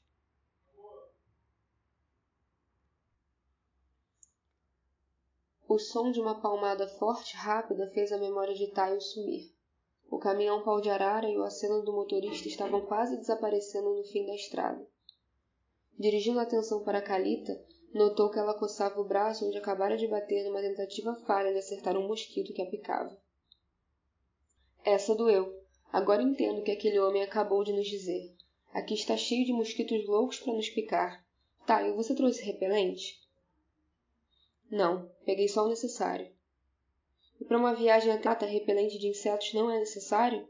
O 5.67 5.79
som 5.79 6.11
de 6.11 6.19
uma 6.19 6.41
palmada 6.41 6.85
forte 6.85 7.33
e 7.33 7.37
rápida 7.37 7.89
fez 7.91 8.11
a 8.11 8.17
memória 8.17 8.53
de 8.53 8.67
Taio 8.67 8.99
sumir. 8.99 9.53
O 10.09 10.19
caminhão 10.19 10.61
pau 10.63 10.81
de 10.81 10.89
arara 10.89 11.29
e 11.29 11.37
o 11.37 11.43
aceno 11.43 11.81
do 11.81 11.93
motorista 11.93 12.49
estavam 12.49 12.85
quase 12.85 13.15
desaparecendo 13.15 13.95
no 13.95 14.03
fim 14.03 14.25
da 14.25 14.35
estrada. 14.35 14.85
Dirigindo 15.97 16.39
a 16.39 16.43
atenção 16.43 16.83
para 16.83 17.01
Calita, 17.01 17.57
notou 17.93 18.29
que 18.29 18.37
ela 18.37 18.53
coçava 18.53 18.99
o 18.99 19.07
braço 19.07 19.47
onde 19.47 19.57
acabara 19.57 19.95
de 19.95 20.07
bater 20.07 20.43
numa 20.43 20.59
tentativa 20.59 21.15
falha 21.25 21.53
de 21.53 21.59
acertar 21.59 21.95
um 21.95 22.05
mosquito 22.05 22.53
que 22.53 22.61
a 22.61 22.69
picava. 22.69 23.17
Essa 24.83 25.15
doeu. 25.15 25.57
Agora 25.89 26.21
entendo 26.21 26.59
o 26.59 26.63
que 26.63 26.71
aquele 26.71 26.99
homem 26.99 27.23
acabou 27.23 27.63
de 27.63 27.71
nos 27.71 27.87
dizer. 27.87 28.35
Aqui 28.73 28.93
está 28.93 29.17
cheio 29.17 29.45
de 29.45 29.51
mosquitos 29.51 30.05
loucos 30.05 30.39
para 30.39 30.53
nos 30.53 30.69
picar. 30.69 31.25
Taio, 31.65 31.95
você 31.95 32.15
trouxe 32.15 32.43
repelente? 32.43 33.21
Não, 34.69 35.11
peguei 35.25 35.47
só 35.47 35.65
o 35.65 35.69
necessário. 35.69 36.31
E 37.39 37.43
para 37.43 37.57
uma 37.57 37.75
viagem 37.75 38.11
a 38.11 38.17
trata 38.17 38.45
repelente 38.45 38.97
de 38.97 39.07
insetos 39.07 39.53
não 39.53 39.69
é 39.69 39.79
necessário? 39.79 40.47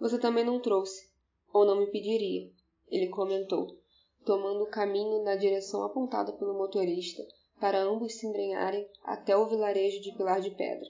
Você 0.00 0.18
também 0.18 0.44
não 0.44 0.60
trouxe, 0.60 1.12
ou 1.52 1.66
não 1.66 1.76
me 1.76 1.86
pediria, 1.86 2.50
ele 2.88 3.08
comentou, 3.08 3.78
tomando 4.24 4.62
o 4.62 4.70
caminho 4.70 5.22
na 5.22 5.36
direção 5.36 5.82
apontada 5.82 6.32
pelo 6.32 6.56
motorista 6.56 7.22
para 7.60 7.82
ambos 7.82 8.14
se 8.14 8.26
embrenharem 8.26 8.88
até 9.02 9.36
o 9.36 9.46
vilarejo 9.46 10.00
de 10.00 10.12
Pilar 10.12 10.40
de 10.40 10.50
Pedra. 10.50 10.88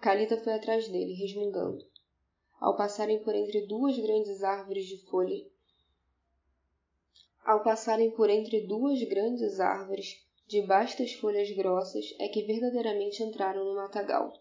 Calita 0.00 0.36
foi 0.36 0.52
atrás 0.52 0.88
dele, 0.88 1.14
resmungando. 1.14 1.84
Ao 2.64 2.74
passarem 2.74 3.22
por 3.22 3.34
entre 3.34 3.66
duas 3.66 3.98
grandes 3.98 4.42
árvores 4.42 4.86
de 4.86 4.96
folha 5.10 5.44
ao 7.44 7.62
passarem 7.62 8.10
por 8.10 8.30
entre 8.30 8.62
duas 8.62 9.02
grandes 9.02 9.60
árvores 9.60 10.24
de 10.46 10.62
bastas 10.62 11.12
folhas 11.12 11.50
grossas, 11.50 12.14
é 12.18 12.26
que 12.26 12.42
verdadeiramente 12.42 13.22
entraram 13.22 13.66
no 13.66 13.74
matagal. 13.74 14.32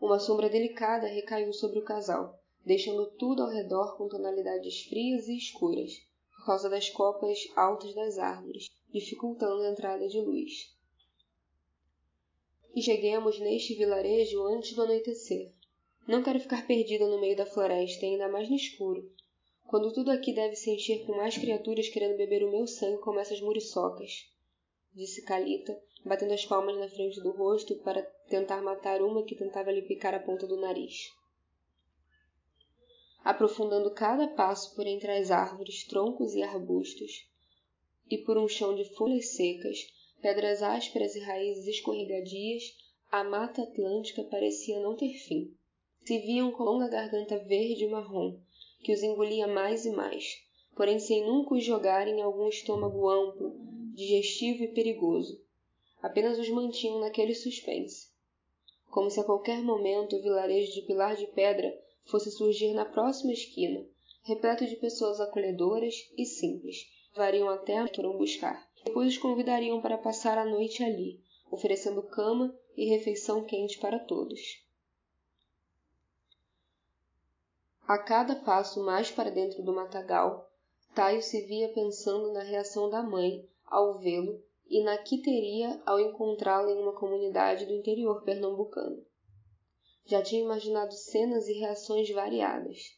Uma 0.00 0.20
sombra 0.20 0.48
delicada 0.48 1.08
recaiu 1.08 1.52
sobre 1.52 1.80
o 1.80 1.84
casal, 1.84 2.38
deixando 2.64 3.10
tudo 3.18 3.42
ao 3.42 3.50
redor 3.50 3.96
com 3.96 4.08
tonalidades 4.08 4.84
frias 4.84 5.26
e 5.26 5.36
escuras, 5.36 6.00
por 6.36 6.46
causa 6.46 6.70
das 6.70 6.88
copas 6.90 7.40
altas 7.56 7.92
das 7.92 8.18
árvores, 8.18 8.70
dificultando 8.92 9.62
a 9.62 9.70
entrada 9.70 10.06
de 10.06 10.20
luz. 10.20 10.72
E 12.72 12.80
cheguemos 12.80 13.40
neste 13.40 13.74
vilarejo 13.74 14.46
antes 14.46 14.76
do 14.76 14.82
anoitecer. 14.82 15.52
Não 16.06 16.22
quero 16.22 16.40
ficar 16.40 16.66
perdida 16.66 17.06
no 17.06 17.20
meio 17.20 17.36
da 17.36 17.46
floresta, 17.46 18.04
ainda 18.04 18.28
mais 18.28 18.48
no 18.48 18.56
escuro, 18.56 19.08
quando 19.66 19.92
tudo 19.92 20.10
aqui 20.10 20.34
deve 20.34 20.56
se 20.56 20.70
encher 20.70 21.06
com 21.06 21.16
mais 21.16 21.38
criaturas 21.38 21.88
querendo 21.88 22.16
beber 22.16 22.42
o 22.42 22.50
meu 22.50 22.66
sangue 22.66 23.00
como 23.00 23.20
essas 23.20 23.40
muriçocas, 23.40 24.28
disse 24.92 25.22
Calita, 25.22 25.80
batendo 26.04 26.34
as 26.34 26.44
palmas 26.44 26.76
na 26.76 26.88
frente 26.88 27.20
do 27.22 27.30
rosto 27.30 27.76
para 27.76 28.02
tentar 28.28 28.60
matar 28.60 29.00
uma 29.00 29.24
que 29.24 29.36
tentava 29.36 29.70
lhe 29.70 29.82
picar 29.82 30.12
a 30.12 30.20
ponta 30.20 30.46
do 30.46 30.60
nariz. 30.60 31.10
Aprofundando 33.24 33.90
cada 33.92 34.26
passo 34.26 34.74
por 34.74 34.86
entre 34.86 35.12
as 35.12 35.30
árvores, 35.30 35.84
troncos 35.84 36.34
e 36.34 36.42
arbustos, 36.42 37.28
e 38.10 38.18
por 38.18 38.36
um 38.36 38.48
chão 38.48 38.74
de 38.74 38.84
folhas 38.96 39.36
secas, 39.36 39.78
pedras 40.20 40.62
ásperas 40.62 41.14
e 41.14 41.20
raízes 41.20 41.66
escorregadias, 41.66 42.76
a 43.10 43.22
mata 43.22 43.62
atlântica 43.62 44.24
parecia 44.24 44.80
não 44.80 44.96
ter 44.96 45.14
fim. 45.14 45.56
Se 46.04 46.18
viam 46.18 46.50
com 46.50 46.64
longa 46.64 46.88
garganta 46.88 47.38
verde 47.38 47.84
e 47.84 47.88
marrom, 47.88 48.38
que 48.82 48.92
os 48.92 49.02
engolia 49.02 49.46
mais 49.46 49.84
e 49.84 49.90
mais, 49.90 50.42
porém 50.74 50.98
sem 50.98 51.24
nunca 51.24 51.54
os 51.54 51.64
jogar 51.64 52.08
em 52.08 52.20
algum 52.20 52.48
estômago 52.48 53.08
amplo, 53.08 53.54
digestivo 53.94 54.64
e 54.64 54.68
perigoso. 54.68 55.40
Apenas 56.00 56.38
os 56.38 56.48
mantinham 56.48 56.98
naquele 56.98 57.34
suspense. 57.34 58.08
Como 58.90 59.10
se 59.10 59.20
a 59.20 59.24
qualquer 59.24 59.62
momento 59.62 60.16
o 60.16 60.22
vilarejo 60.22 60.72
de 60.72 60.82
Pilar 60.82 61.14
de 61.14 61.26
Pedra 61.28 61.72
fosse 62.04 62.30
surgir 62.30 62.74
na 62.74 62.84
próxima 62.84 63.32
esquina, 63.32 63.86
repleto 64.24 64.66
de 64.66 64.76
pessoas 64.76 65.20
acolhedoras 65.20 65.94
e 66.18 66.26
simples, 66.26 66.78
variam 67.14 67.48
até 67.48 67.78
a 67.78 67.86
foram 67.86 68.18
buscar. 68.18 68.68
Depois 68.84 69.12
os 69.12 69.18
convidariam 69.18 69.80
para 69.80 69.96
passar 69.96 70.36
a 70.36 70.44
noite 70.44 70.82
ali, 70.82 71.20
oferecendo 71.50 72.02
cama 72.02 72.52
e 72.76 72.86
refeição 72.86 73.44
quente 73.44 73.78
para 73.78 74.00
todos. 74.00 74.40
A 77.86 77.98
cada 77.98 78.36
passo 78.36 78.82
mais 78.84 79.10
para 79.10 79.30
dentro 79.30 79.62
do 79.62 79.74
matagal, 79.74 80.48
Taio 80.94 81.22
se 81.22 81.40
via 81.46 81.72
pensando 81.72 82.32
na 82.32 82.42
reação 82.42 82.88
da 82.90 83.02
mãe 83.02 83.48
ao 83.64 83.98
vê-lo 83.98 84.42
e 84.68 84.82
na 84.82 84.98
que 84.98 85.18
teria 85.18 85.82
ao 85.84 85.98
encontrá-lo 85.98 86.70
em 86.70 86.80
uma 86.80 86.92
comunidade 86.92 87.66
do 87.66 87.72
interior 87.72 88.22
pernambucano. 88.22 89.04
Já 90.04 90.22
tinha 90.22 90.42
imaginado 90.42 90.92
cenas 90.92 91.48
e 91.48 91.54
reações 91.54 92.10
variadas, 92.10 92.96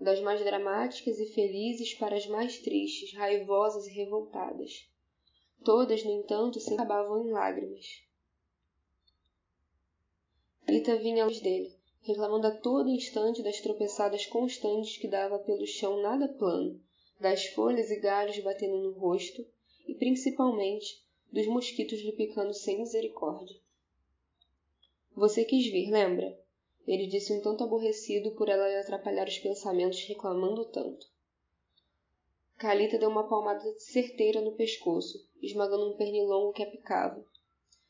das 0.00 0.20
mais 0.20 0.42
dramáticas 0.44 1.18
e 1.18 1.26
felizes 1.26 1.94
para 1.94 2.16
as 2.16 2.26
mais 2.26 2.58
tristes, 2.58 3.12
raivosas 3.14 3.86
e 3.86 3.92
revoltadas. 3.92 4.88
Todas, 5.64 6.04
no 6.04 6.10
entanto, 6.10 6.60
se 6.60 6.74
acabavam 6.74 7.24
em 7.24 7.30
lágrimas. 7.30 8.04
Rita 10.68 10.96
vinha 10.96 11.24
luz 11.24 11.40
dele, 11.40 11.73
reclamando 12.04 12.46
a 12.46 12.50
todo 12.50 12.90
instante 12.90 13.42
das 13.42 13.60
tropeçadas 13.60 14.26
constantes 14.26 14.98
que 14.98 15.08
dava 15.08 15.38
pelo 15.38 15.66
chão 15.66 16.02
nada 16.02 16.28
plano, 16.28 16.78
das 17.18 17.46
folhas 17.46 17.90
e 17.90 17.98
galhos 17.98 18.38
batendo 18.40 18.76
no 18.76 18.92
rosto 18.92 19.44
e, 19.88 19.94
principalmente, 19.94 21.02
dos 21.32 21.46
mosquitos 21.46 22.00
lhe 22.00 22.12
picando 22.12 22.52
sem 22.52 22.78
misericórdia. 22.78 23.58
Você 25.16 25.44
quis 25.46 25.66
vir, 25.66 25.90
lembra? 25.90 26.38
Ele 26.86 27.06
disse 27.06 27.32
um 27.32 27.40
tanto 27.40 27.64
aborrecido 27.64 28.32
por 28.32 28.50
ela 28.50 28.68
lhe 28.68 28.76
atrapalhar 28.76 29.26
os 29.26 29.38
pensamentos 29.38 30.04
reclamando 30.04 30.66
tanto. 30.66 31.06
Calita 32.58 32.98
deu 32.98 33.08
uma 33.08 33.26
palmada 33.26 33.62
certeira 33.78 34.42
no 34.42 34.52
pescoço, 34.52 35.26
esmagando 35.40 35.88
um 35.88 35.96
pernilongo 35.96 36.52
que 36.52 36.62
a 36.62 36.70
picava. 36.70 37.24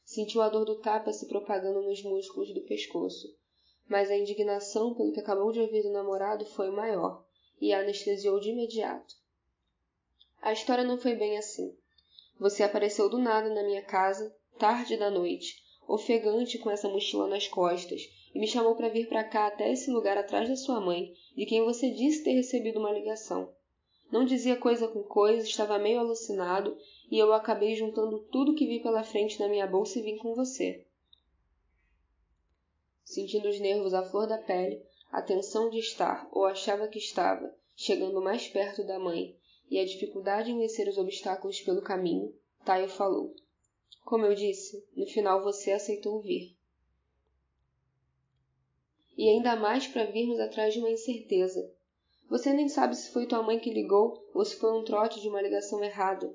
Sentiu 0.04 0.40
a 0.40 0.48
dor 0.48 0.64
do 0.64 0.80
tapa 0.80 1.12
se 1.12 1.26
propagando 1.26 1.82
nos 1.82 2.02
músculos 2.04 2.54
do 2.54 2.62
pescoço, 2.62 3.34
mas 3.88 4.10
a 4.10 4.16
indignação 4.16 4.94
pelo 4.94 5.12
que 5.12 5.20
acabou 5.20 5.52
de 5.52 5.60
ouvir 5.60 5.82
do 5.82 5.92
namorado 5.92 6.44
foi 6.46 6.70
maior 6.70 7.24
e 7.60 7.72
a 7.72 7.80
anestesiou 7.80 8.40
de 8.40 8.50
imediato. 8.50 9.14
A 10.40 10.52
história 10.52 10.84
não 10.84 10.98
foi 10.98 11.14
bem 11.14 11.36
assim. 11.36 11.76
Você 12.38 12.62
apareceu 12.62 13.08
do 13.08 13.18
nada 13.18 13.48
na 13.50 13.62
minha 13.62 13.82
casa, 13.82 14.34
tarde 14.58 14.96
da 14.96 15.10
noite, 15.10 15.62
ofegante 15.86 16.58
com 16.58 16.70
essa 16.70 16.88
mochila 16.88 17.28
nas 17.28 17.46
costas, 17.46 18.02
e 18.34 18.38
me 18.38 18.46
chamou 18.46 18.74
para 18.74 18.88
vir 18.88 19.08
para 19.08 19.22
cá 19.22 19.46
até 19.46 19.70
esse 19.70 19.90
lugar 19.90 20.18
atrás 20.18 20.48
da 20.48 20.56
sua 20.56 20.80
mãe, 20.80 21.12
de 21.36 21.46
quem 21.46 21.64
você 21.64 21.90
disse 21.90 22.24
ter 22.24 22.32
recebido 22.32 22.80
uma 22.80 22.92
ligação. 22.92 23.54
Não 24.10 24.24
dizia 24.24 24.56
coisa 24.56 24.88
com 24.88 25.02
coisa, 25.02 25.46
estava 25.46 25.78
meio 25.78 26.00
alucinado, 26.00 26.76
e 27.10 27.18
eu 27.18 27.32
acabei 27.32 27.76
juntando 27.76 28.26
tudo 28.30 28.54
que 28.54 28.66
vi 28.66 28.80
pela 28.80 29.04
frente 29.04 29.38
na 29.38 29.48
minha 29.48 29.66
bolsa 29.66 29.98
e 29.98 30.02
vim 30.02 30.16
com 30.16 30.34
você 30.34 30.84
sentindo 33.04 33.48
os 33.48 33.60
nervos 33.60 33.94
à 33.94 34.02
flor 34.02 34.26
da 34.26 34.38
pele, 34.38 34.82
a 35.12 35.22
tensão 35.22 35.70
de 35.70 35.78
estar, 35.78 36.28
ou 36.32 36.44
achava 36.44 36.88
que 36.88 36.98
estava, 36.98 37.54
chegando 37.76 38.20
mais 38.20 38.48
perto 38.48 38.82
da 38.82 38.98
mãe, 38.98 39.36
e 39.70 39.78
a 39.78 39.84
dificuldade 39.84 40.50
em 40.50 40.58
vencer 40.58 40.88
os 40.88 40.98
obstáculos 40.98 41.60
pelo 41.60 41.82
caminho, 41.82 42.34
Taio 42.64 42.88
falou. 42.88 43.34
Como 44.04 44.24
eu 44.24 44.34
disse, 44.34 44.86
no 44.96 45.06
final 45.06 45.42
você 45.42 45.72
aceitou 45.72 46.20
vir. 46.20 46.56
E 49.16 49.28
ainda 49.28 49.54
mais 49.54 49.86
para 49.86 50.04
virmos 50.04 50.40
atrás 50.40 50.74
de 50.74 50.80
uma 50.80 50.90
incerteza. 50.90 51.72
Você 52.28 52.52
nem 52.52 52.68
sabe 52.68 52.96
se 52.96 53.12
foi 53.12 53.26
tua 53.26 53.42
mãe 53.42 53.60
que 53.60 53.72
ligou 53.72 54.26
ou 54.34 54.44
se 54.44 54.56
foi 54.56 54.72
um 54.72 54.82
trote 54.82 55.20
de 55.20 55.28
uma 55.28 55.42
ligação 55.42 55.82
errada. 55.84 56.34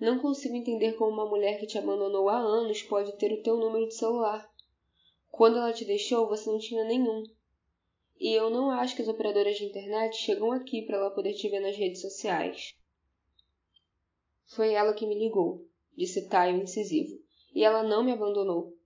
Não 0.00 0.18
consigo 0.18 0.54
entender 0.54 0.94
como 0.94 1.10
uma 1.10 1.28
mulher 1.28 1.58
que 1.58 1.66
te 1.66 1.78
abandonou 1.78 2.28
há 2.28 2.38
anos 2.38 2.82
pode 2.82 3.16
ter 3.18 3.32
o 3.32 3.42
teu 3.42 3.56
número 3.56 3.86
de 3.88 3.94
celular. 3.94 4.48
Quando 5.36 5.58
ela 5.58 5.70
te 5.70 5.84
deixou, 5.84 6.26
você 6.26 6.50
não 6.50 6.58
tinha 6.58 6.82
nenhum. 6.82 7.22
E 8.18 8.32
eu 8.32 8.48
não 8.48 8.70
acho 8.70 8.96
que 8.96 9.02
as 9.02 9.08
operadoras 9.08 9.58
de 9.58 9.66
internet 9.66 10.16
chegam 10.16 10.50
aqui 10.50 10.80
para 10.80 10.96
ela 10.96 11.10
poder 11.10 11.34
te 11.34 11.46
ver 11.50 11.60
nas 11.60 11.76
redes 11.76 12.00
sociais. 12.00 12.74
Foi 14.46 14.72
ela 14.72 14.94
que 14.94 15.06
me 15.06 15.14
ligou, 15.14 15.68
disse 15.94 16.26
Taio 16.26 16.62
incisivo. 16.62 17.22
E 17.54 17.62
ela 17.62 17.82
não 17.82 18.02
me 18.02 18.12
abandonou. 18.12 18.78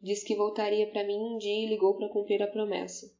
Disse 0.00 0.24
que 0.24 0.34
voltaria 0.34 0.90
para 0.90 1.04
mim 1.04 1.20
um 1.20 1.36
dia 1.36 1.66
e 1.66 1.68
ligou 1.68 1.94
para 1.98 2.08
cumprir 2.08 2.42
a 2.42 2.46
promessa. 2.46 3.14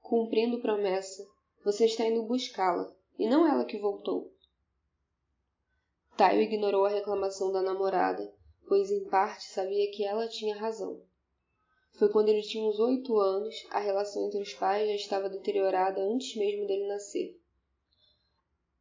Cumprindo 0.00 0.62
promessa, 0.62 1.28
você 1.62 1.84
está 1.84 2.06
indo 2.06 2.22
buscá-la, 2.22 2.90
e 3.18 3.28
não 3.28 3.46
ela 3.46 3.66
que 3.66 3.76
voltou. 3.76 4.32
Taio 6.16 6.40
ignorou 6.40 6.86
a 6.86 6.90
reclamação 6.90 7.52
da 7.52 7.60
namorada, 7.60 8.32
pois 8.66 8.90
em 8.90 9.04
parte 9.04 9.44
sabia 9.44 9.90
que 9.90 10.02
ela 10.02 10.26
tinha 10.26 10.56
razão. 10.56 11.06
Foi 11.98 12.08
quando 12.08 12.28
ele 12.28 12.42
tinha 12.42 12.62
uns 12.62 12.78
oito 12.78 13.18
anos, 13.18 13.66
a 13.70 13.80
relação 13.80 14.24
entre 14.24 14.40
os 14.40 14.54
pais 14.54 14.86
já 14.86 14.94
estava 14.94 15.28
deteriorada 15.28 16.00
antes 16.00 16.36
mesmo 16.36 16.64
dele 16.64 16.86
nascer. 16.86 17.36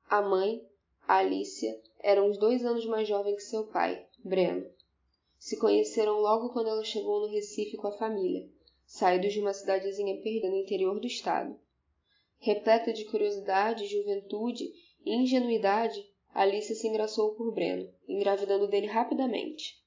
A 0.08 0.22
mãe, 0.22 0.64
Alicia, 1.08 1.82
era 2.00 2.24
uns 2.24 2.38
dois 2.38 2.64
anos 2.64 2.86
mais 2.86 3.08
jovem 3.08 3.36
que 3.36 3.42
seu 3.42 3.66
pai, 3.66 4.06
Breno. 4.24 4.70
Se 5.40 5.58
conheceram 5.58 6.20
logo 6.20 6.54
quando 6.54 6.70
ela 6.70 6.84
chegou 6.84 7.22
no 7.22 7.34
Recife 7.34 7.76
com 7.76 7.88
a 7.88 7.98
família, 7.98 8.48
saídos 8.86 9.34
de 9.34 9.40
uma 9.40 9.52
cidadezinha 9.52 10.22
perdida 10.22 10.52
no 10.52 10.58
interior 10.58 11.00
do 11.00 11.08
estado. 11.08 11.60
Repleta 12.38 12.94
de 12.94 13.04
curiosidade, 13.06 13.88
juventude 13.88 14.72
e 15.04 15.16
ingenuidade, 15.16 16.08
Alice 16.36 16.76
se 16.76 16.88
engraçou 16.88 17.34
por 17.34 17.52
Breno, 17.52 17.92
engravidando 18.08 18.68
dele 18.68 18.86
rapidamente. 18.86 19.84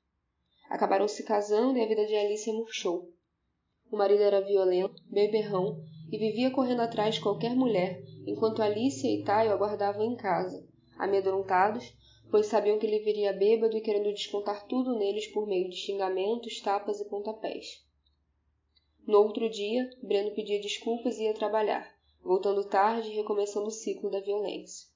Acabaram 0.68 1.06
se 1.06 1.22
casando 1.22 1.78
e 1.78 1.82
a 1.82 1.86
vida 1.86 2.04
de 2.06 2.16
Alice 2.16 2.50
murchou. 2.52 3.12
O 3.90 3.96
marido 3.96 4.22
era 4.22 4.40
violento, 4.40 5.02
beberrão 5.10 5.82
e 6.12 6.16
vivia 6.16 6.50
correndo 6.50 6.80
atrás 6.80 7.16
de 7.16 7.20
qualquer 7.20 7.56
mulher, 7.56 8.02
enquanto 8.26 8.62
Alice 8.62 9.06
e 9.06 9.24
Taio 9.24 9.52
aguardavam 9.52 10.04
em 10.04 10.16
casa, 10.16 10.64
amedrontados, 10.96 11.92
pois 12.30 12.46
sabiam 12.46 12.78
que 12.78 12.86
ele 12.86 13.00
viria 13.00 13.32
bêbado 13.32 13.76
e 13.76 13.80
querendo 13.80 14.12
descontar 14.12 14.66
tudo 14.66 14.96
neles 14.96 15.26
por 15.26 15.46
meio 15.46 15.68
de 15.68 15.76
xingamentos, 15.76 16.60
tapas 16.60 17.00
e 17.00 17.04
pontapés. 17.08 17.84
No 19.06 19.18
outro 19.18 19.50
dia, 19.50 19.90
Breno 20.00 20.30
pedia 20.36 20.60
desculpas 20.60 21.18
e 21.18 21.24
ia 21.24 21.34
trabalhar, 21.34 21.92
voltando 22.22 22.68
tarde 22.68 23.10
e 23.10 23.16
recomeçando 23.16 23.66
o 23.66 23.72
ciclo 23.72 24.08
da 24.08 24.20
violência. 24.20 24.88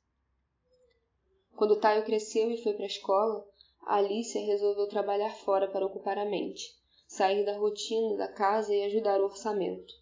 Quando 1.57 1.81
Taio 1.81 2.05
cresceu 2.05 2.51
e 2.51 2.63
foi 2.63 2.75
para 2.75 2.85
a 2.85 2.87
escola, 2.87 3.45
Alicia 3.87 4.45
resolveu 4.45 4.87
trabalhar 4.89 5.31
fora 5.31 5.67
para 5.69 5.85
ocupar 5.85 6.17
a 6.19 6.25
mente, 6.25 6.77
sair 7.15 7.45
da 7.45 7.57
rotina 7.57 8.17
da 8.17 8.27
casa 8.27 8.75
e 8.75 8.83
ajudar 8.83 9.21
o 9.21 9.25
orçamento. 9.27 9.95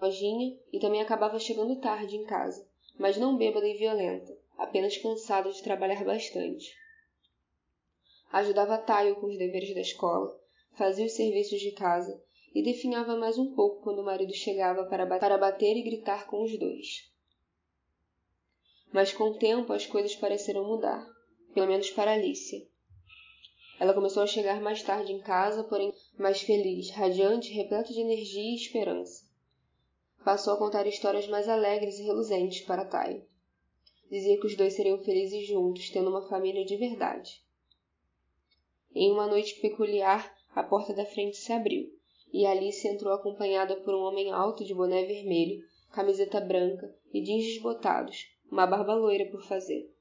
Lojinha 0.00 0.56
e 0.72 0.78
também 0.78 1.00
acabava 1.00 1.40
chegando 1.40 1.80
tarde 1.80 2.14
em 2.14 2.24
casa, 2.24 2.64
mas 2.96 3.16
não 3.16 3.36
bêbada 3.36 3.66
e 3.66 3.74
violenta, 3.74 4.32
apenas 4.56 4.96
cansada 4.96 5.50
de 5.50 5.60
trabalhar 5.60 6.04
bastante. 6.04 6.72
Ajudava 8.30 8.78
Taio 8.78 9.16
com 9.16 9.26
os 9.26 9.36
deveres 9.36 9.74
da 9.74 9.80
escola, 9.80 10.38
fazia 10.74 11.06
os 11.06 11.16
serviços 11.16 11.58
de 11.58 11.72
casa 11.72 12.22
e 12.54 12.62
definhava 12.62 13.16
mais 13.16 13.38
um 13.38 13.52
pouco 13.52 13.82
quando 13.82 13.98
o 13.98 14.04
marido 14.04 14.32
chegava 14.32 14.84
para 14.84 15.36
bater 15.36 15.76
e 15.76 15.82
gritar 15.82 16.28
com 16.28 16.44
os 16.44 16.56
dois. 16.56 17.12
Mas 18.92 19.12
com 19.12 19.30
o 19.30 19.38
tempo 19.38 19.72
as 19.72 19.84
coisas 19.84 20.14
pareceram 20.14 20.64
mudar, 20.64 21.04
pelo 21.52 21.66
menos 21.66 21.90
para 21.90 22.12
Alicia. 22.12 22.64
Ela 23.78 23.92
começou 23.92 24.22
a 24.22 24.26
chegar 24.26 24.60
mais 24.60 24.82
tarde 24.82 25.12
em 25.12 25.20
casa, 25.20 25.62
porém 25.64 25.92
mais 26.18 26.40
feliz, 26.40 26.90
radiante, 26.90 27.52
repleta 27.52 27.92
de 27.92 28.00
energia 28.00 28.52
e 28.52 28.54
esperança. 28.54 29.26
Passou 30.24 30.54
a 30.54 30.56
contar 30.56 30.86
histórias 30.86 31.28
mais 31.28 31.48
alegres 31.48 31.98
e 31.98 32.02
reluzentes 32.02 32.62
para 32.62 32.86
Tai. 32.86 33.22
Dizia 34.10 34.40
que 34.40 34.46
os 34.46 34.56
dois 34.56 34.74
seriam 34.74 34.98
felizes 34.98 35.46
juntos, 35.46 35.90
tendo 35.90 36.08
uma 36.08 36.26
família 36.26 36.64
de 36.64 36.76
verdade. 36.76 37.44
Em 38.94 39.12
uma 39.12 39.26
noite 39.26 39.60
peculiar, 39.60 40.34
a 40.54 40.62
porta 40.62 40.94
da 40.94 41.04
frente 41.04 41.36
se 41.36 41.52
abriu, 41.52 41.92
e 42.32 42.46
Alice 42.46 42.88
entrou 42.88 43.12
acompanhada 43.12 43.76
por 43.76 43.94
um 43.94 44.00
homem 44.00 44.32
alto 44.32 44.64
de 44.64 44.74
boné 44.74 45.04
vermelho, 45.04 45.62
camiseta 45.92 46.40
branca 46.40 46.94
e 47.12 47.20
jeans 47.20 47.44
desbotados, 47.44 48.26
uma 48.50 48.66
barba 48.66 48.94
loira 48.94 49.30
por 49.30 49.42
fazer. 49.42 49.92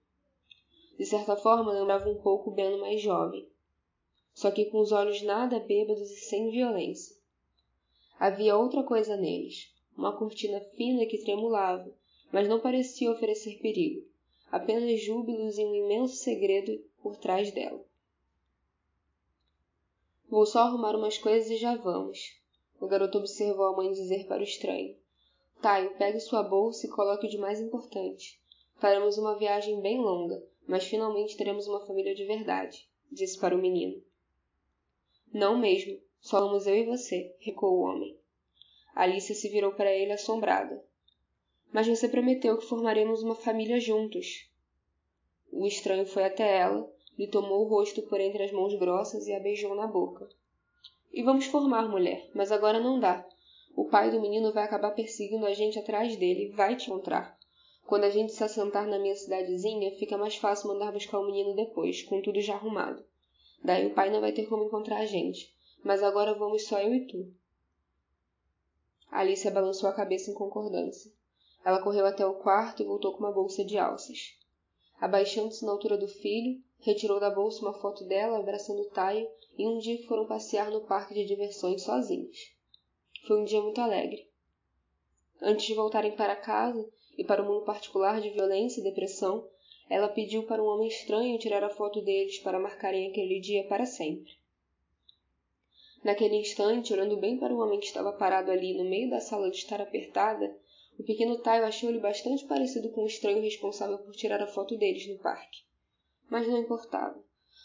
De 0.98 1.06
certa 1.06 1.36
forma, 1.36 1.74
lembrava 1.74 2.10
um 2.10 2.22
pouco 2.22 2.50
o 2.50 2.54
Beno 2.54 2.80
mais 2.80 3.02
jovem, 3.02 3.46
só 4.36 4.52
que 4.52 4.66
com 4.66 4.80
os 4.80 4.92
olhos 4.92 5.22
nada 5.22 5.62
bêbados 5.62 6.12
e 6.12 6.18
sem 6.18 6.52
violência. 6.52 7.16
Havia 8.20 8.58
outra 8.58 8.84
coisa 8.84 9.16
neles, 9.16 9.74
uma 9.98 10.16
cortina 10.16 10.60
fina 10.60 11.06
que 11.06 11.24
tremulava, 11.24 11.90
mas 12.34 12.48
não 12.48 12.60
parecia 12.60 13.10
oferecer 13.10 13.60
perigo, 13.60 14.06
apenas 14.52 15.02
júbilos 15.02 15.58
e 15.58 15.64
um 15.64 15.74
imenso 15.74 16.18
segredo 16.18 16.84
por 17.02 17.16
trás 17.16 17.50
dela. 17.52 17.82
Vou 20.30 20.46
só 20.46 20.64
arrumar 20.64 20.98
umas 20.98 21.18
coisas 21.18 21.50
e 21.50 21.56
já 21.56 21.78
vamos. 21.78 22.38
O 22.80 22.88
garoto 22.88 23.20
observou 23.20 23.68
a 23.68 23.76
mãe 23.76 23.92
dizer 23.94 24.28
para 24.28 24.42
o 24.42 24.44
estranho. 24.44 24.98
Taio, 25.62 25.96
pegue 25.98 26.20
sua 26.20 26.44
bolsa 26.44 26.86
e 26.86 26.90
coloque 26.90 27.26
o 27.26 27.30
de 27.30 27.38
mais 27.38 27.62
importante. 27.62 28.38
Faremos 28.76 29.18
uma 29.18 29.38
viagem 29.38 29.80
bem 29.80 29.98
longa, 29.98 30.46
mas 30.68 30.84
finalmente 30.84 31.38
teremos 31.38 31.68
uma 31.68 31.86
família 31.86 32.14
de 32.14 32.26
verdade, 32.26 32.86
disse 33.10 33.40
para 33.40 33.56
o 33.56 33.62
menino. 33.62 34.04
Não 35.38 35.58
mesmo, 35.58 36.00
só 36.22 36.40
eu 36.40 36.78
e 36.78 36.86
você, 36.86 37.36
recuou 37.40 37.74
o 37.74 37.82
homem. 37.82 38.18
Alice 38.96 39.36
se 39.36 39.50
virou 39.50 39.74
para 39.74 39.92
ele 39.92 40.14
assombrada. 40.14 40.82
Mas 41.74 41.86
você 41.86 42.08
prometeu 42.08 42.58
que 42.58 42.66
formaremos 42.66 43.22
uma 43.22 43.36
família 43.36 43.78
juntos. 43.78 44.50
O 45.52 45.68
estranho 45.68 46.06
foi 46.06 46.24
até 46.24 46.60
ela, 46.60 46.90
lhe 47.20 47.28
tomou 47.28 47.66
o 47.66 47.68
rosto 47.68 48.02
por 48.04 48.22
entre 48.22 48.44
as 48.44 48.54
mãos 48.54 48.74
grossas 48.76 49.28
e 49.28 49.34
a 49.34 49.40
beijou 49.42 49.76
na 49.76 49.86
boca. 49.86 50.26
E 51.12 51.22
vamos 51.22 51.48
formar, 51.48 51.90
mulher, 51.90 52.30
mas 52.34 52.50
agora 52.50 52.80
não 52.80 52.98
dá. 52.98 53.28
O 53.76 53.90
pai 53.90 54.12
do 54.12 54.22
menino 54.22 54.54
vai 54.54 54.64
acabar 54.64 54.92
perseguindo 54.92 55.46
a 55.46 55.52
gente 55.52 55.78
atrás 55.78 56.16
dele 56.16 56.54
vai 56.56 56.78
te 56.78 56.90
encontrar. 56.90 57.38
Quando 57.86 58.06
a 58.06 58.10
gente 58.10 58.32
se 58.32 58.42
assentar 58.42 58.88
na 58.88 58.98
minha 58.98 59.18
cidadezinha, 59.18 59.98
fica 59.98 60.18
mais 60.18 60.38
fácil 60.38 60.70
mandar 60.70 60.94
buscar 60.94 61.20
o 61.20 61.26
menino 61.26 61.54
depois, 61.54 62.04
com 62.04 62.22
tudo 62.22 62.40
já 62.40 62.54
arrumado. 62.54 63.04
Daí 63.66 63.88
o 63.88 63.96
pai 63.96 64.12
não 64.12 64.22
vai 64.22 64.32
ter 64.32 64.46
como 64.46 64.64
encontrar 64.64 65.00
a 65.00 65.06
gente. 65.08 65.52
Mas 65.84 66.04
agora 66.04 66.36
vamos 66.36 66.68
só 66.68 66.80
eu 66.80 66.94
e 66.94 67.08
tu. 67.08 67.34
Alice 69.10 69.50
balançou 69.50 69.90
a 69.90 69.94
cabeça 69.94 70.30
em 70.30 70.36
concordância. 70.36 71.12
Ela 71.64 71.82
correu 71.82 72.06
até 72.06 72.24
o 72.24 72.36
quarto 72.36 72.84
e 72.84 72.86
voltou 72.86 73.14
com 73.14 73.20
uma 73.20 73.32
bolsa 73.32 73.66
de 73.66 73.76
alças. 73.80 74.38
Abaixando-se 75.02 75.66
na 75.66 75.72
altura 75.72 75.98
do 75.98 76.08
filho, 76.08 76.62
retirou 76.80 77.20
da 77.20 77.32
bolsa 77.32 77.62
uma 77.62 77.74
foto 77.74 78.06
dela 78.06 78.38
abraçando 78.38 78.84
o 78.84 78.90
Taio 78.92 79.28
em 79.58 79.68
um 79.68 79.80
dia 79.80 80.06
foram 80.08 80.28
passear 80.28 80.70
no 80.70 80.82
parque 80.82 81.16
de 81.16 81.26
diversões 81.26 81.82
sozinhos. 81.82 82.54
Foi 83.26 83.42
um 83.42 83.46
dia 83.46 83.62
muito 83.62 83.82
alegre. 83.82 84.30
Antes 85.42 85.66
de 85.66 85.74
voltarem 85.74 86.16
para 86.16 86.36
casa 86.36 86.88
e 87.18 87.24
para 87.24 87.42
o 87.42 87.46
mundo 87.46 87.66
particular 87.66 88.22
de 88.22 88.30
violência 88.30 88.80
e 88.80 88.84
depressão, 88.84 89.50
ela 89.90 90.10
pediu 90.10 90.44
para 90.44 90.62
um 90.62 90.66
homem 90.66 90.88
estranho 90.88 91.38
tirar 91.38 91.64
a 91.64 91.70
foto 91.70 92.02
deles 92.02 92.40
para 92.40 92.60
marcarem 92.60 93.08
aquele 93.08 93.40
dia 93.40 93.68
para 93.68 93.86
sempre. 93.86 94.34
Naquele 96.04 96.36
instante, 96.36 96.94
olhando 96.94 97.18
bem 97.18 97.38
para 97.38 97.54
o 97.54 97.60
homem 97.60 97.80
que 97.80 97.86
estava 97.86 98.14
parado 98.14 98.52
ali 98.52 98.78
no 98.78 98.84
meio 98.84 99.10
da 99.10 99.20
sala 99.20 99.50
de 99.50 99.58
estar 99.58 99.82
apertada, 99.82 100.56
o 100.98 101.04
pequeno 101.04 101.38
Taio 101.40 101.66
achou-lhe 101.66 102.00
bastante 102.00 102.46
parecido 102.46 102.90
com 102.92 103.04
o 103.04 103.08
estranho 103.08 103.42
responsável 103.42 103.98
por 103.98 104.16
tirar 104.16 104.42
a 104.42 104.48
foto 104.48 104.78
deles 104.78 105.08
no 105.08 105.18
parque. 105.20 105.64
Mas 106.30 106.48
não 106.48 106.60
importava. 106.60 107.24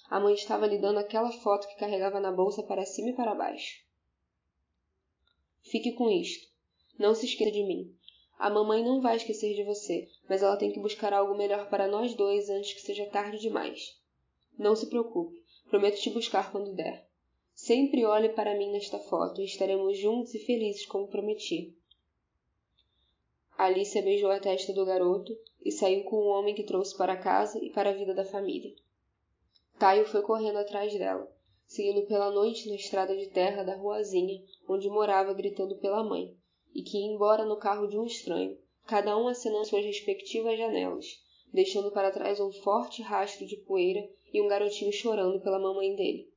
A 0.08 0.18
mãe 0.18 0.34
estava 0.34 0.66
lhe 0.66 0.78
dando 0.78 0.98
aquela 0.98 1.30
foto 1.30 1.68
que 1.68 1.76
carregava 1.76 2.18
na 2.18 2.32
bolsa 2.32 2.62
para 2.62 2.84
cima 2.84 3.10
e 3.10 3.14
para 3.14 3.34
baixo. 3.34 3.84
Fique 5.62 5.92
com 5.92 6.10
isto. 6.10 6.48
Não 6.98 7.14
se 7.14 7.26
esqueça 7.26 7.52
de 7.52 7.62
mim. 7.62 7.94
A 8.38 8.50
mamãe 8.50 8.82
não 8.82 9.00
vai 9.00 9.16
esquecer 9.16 9.54
de 9.54 9.64
você, 9.64 10.08
mas 10.30 10.44
ela 10.44 10.56
tem 10.56 10.70
que 10.70 10.78
buscar 10.78 11.12
algo 11.12 11.36
melhor 11.36 11.68
para 11.68 11.88
nós 11.88 12.14
dois 12.14 12.48
antes 12.48 12.72
que 12.72 12.80
seja 12.80 13.04
tarde 13.06 13.40
demais. 13.40 14.00
Não 14.56 14.76
se 14.76 14.86
preocupe. 14.86 15.36
Prometo 15.68 16.00
te 16.00 16.08
buscar 16.08 16.52
quando 16.52 16.72
der. 16.72 17.04
Sempre 17.52 18.04
olhe 18.04 18.28
para 18.28 18.56
mim 18.56 18.70
nesta 18.70 19.00
foto 19.00 19.40
e 19.40 19.44
estaremos 19.44 19.98
juntos 19.98 20.32
e 20.32 20.38
felizes 20.38 20.86
como 20.86 21.08
prometi. 21.08 21.76
Alicia 23.58 24.02
beijou 24.02 24.30
a 24.30 24.38
testa 24.38 24.72
do 24.72 24.86
garoto 24.86 25.36
e 25.64 25.72
saiu 25.72 26.04
com 26.04 26.14
o 26.14 26.28
homem 26.28 26.54
que 26.54 26.62
trouxe 26.62 26.96
para 26.96 27.16
casa 27.16 27.58
e 27.58 27.68
para 27.68 27.90
a 27.90 27.94
vida 27.94 28.14
da 28.14 28.24
família. 28.24 28.72
Taio 29.80 30.06
foi 30.06 30.22
correndo 30.22 30.58
atrás 30.58 30.96
dela, 30.96 31.28
seguindo 31.66 32.06
pela 32.06 32.30
noite 32.30 32.68
na 32.68 32.76
estrada 32.76 33.16
de 33.16 33.26
terra 33.26 33.64
da 33.64 33.74
ruazinha 33.74 34.40
onde 34.68 34.88
morava 34.88 35.34
gritando 35.34 35.76
pela 35.78 36.04
mãe 36.04 36.36
e 36.72 36.84
que 36.84 36.98
ia 36.98 37.12
embora 37.12 37.44
no 37.44 37.56
carro 37.56 37.88
de 37.88 37.98
um 37.98 38.04
estranho, 38.06 38.56
cada 38.90 39.16
um 39.16 39.28
acenando 39.28 39.64
suas 39.64 39.84
respectivas 39.84 40.58
janelas, 40.58 41.22
deixando 41.52 41.92
para 41.92 42.10
trás 42.10 42.40
um 42.40 42.50
forte 42.50 43.02
rastro 43.02 43.46
de 43.46 43.56
poeira 43.56 44.04
e 44.34 44.42
um 44.42 44.48
garotinho 44.48 44.92
chorando 44.92 45.40
pela 45.40 45.60
mamãe 45.60 45.94
dele. 45.94 46.28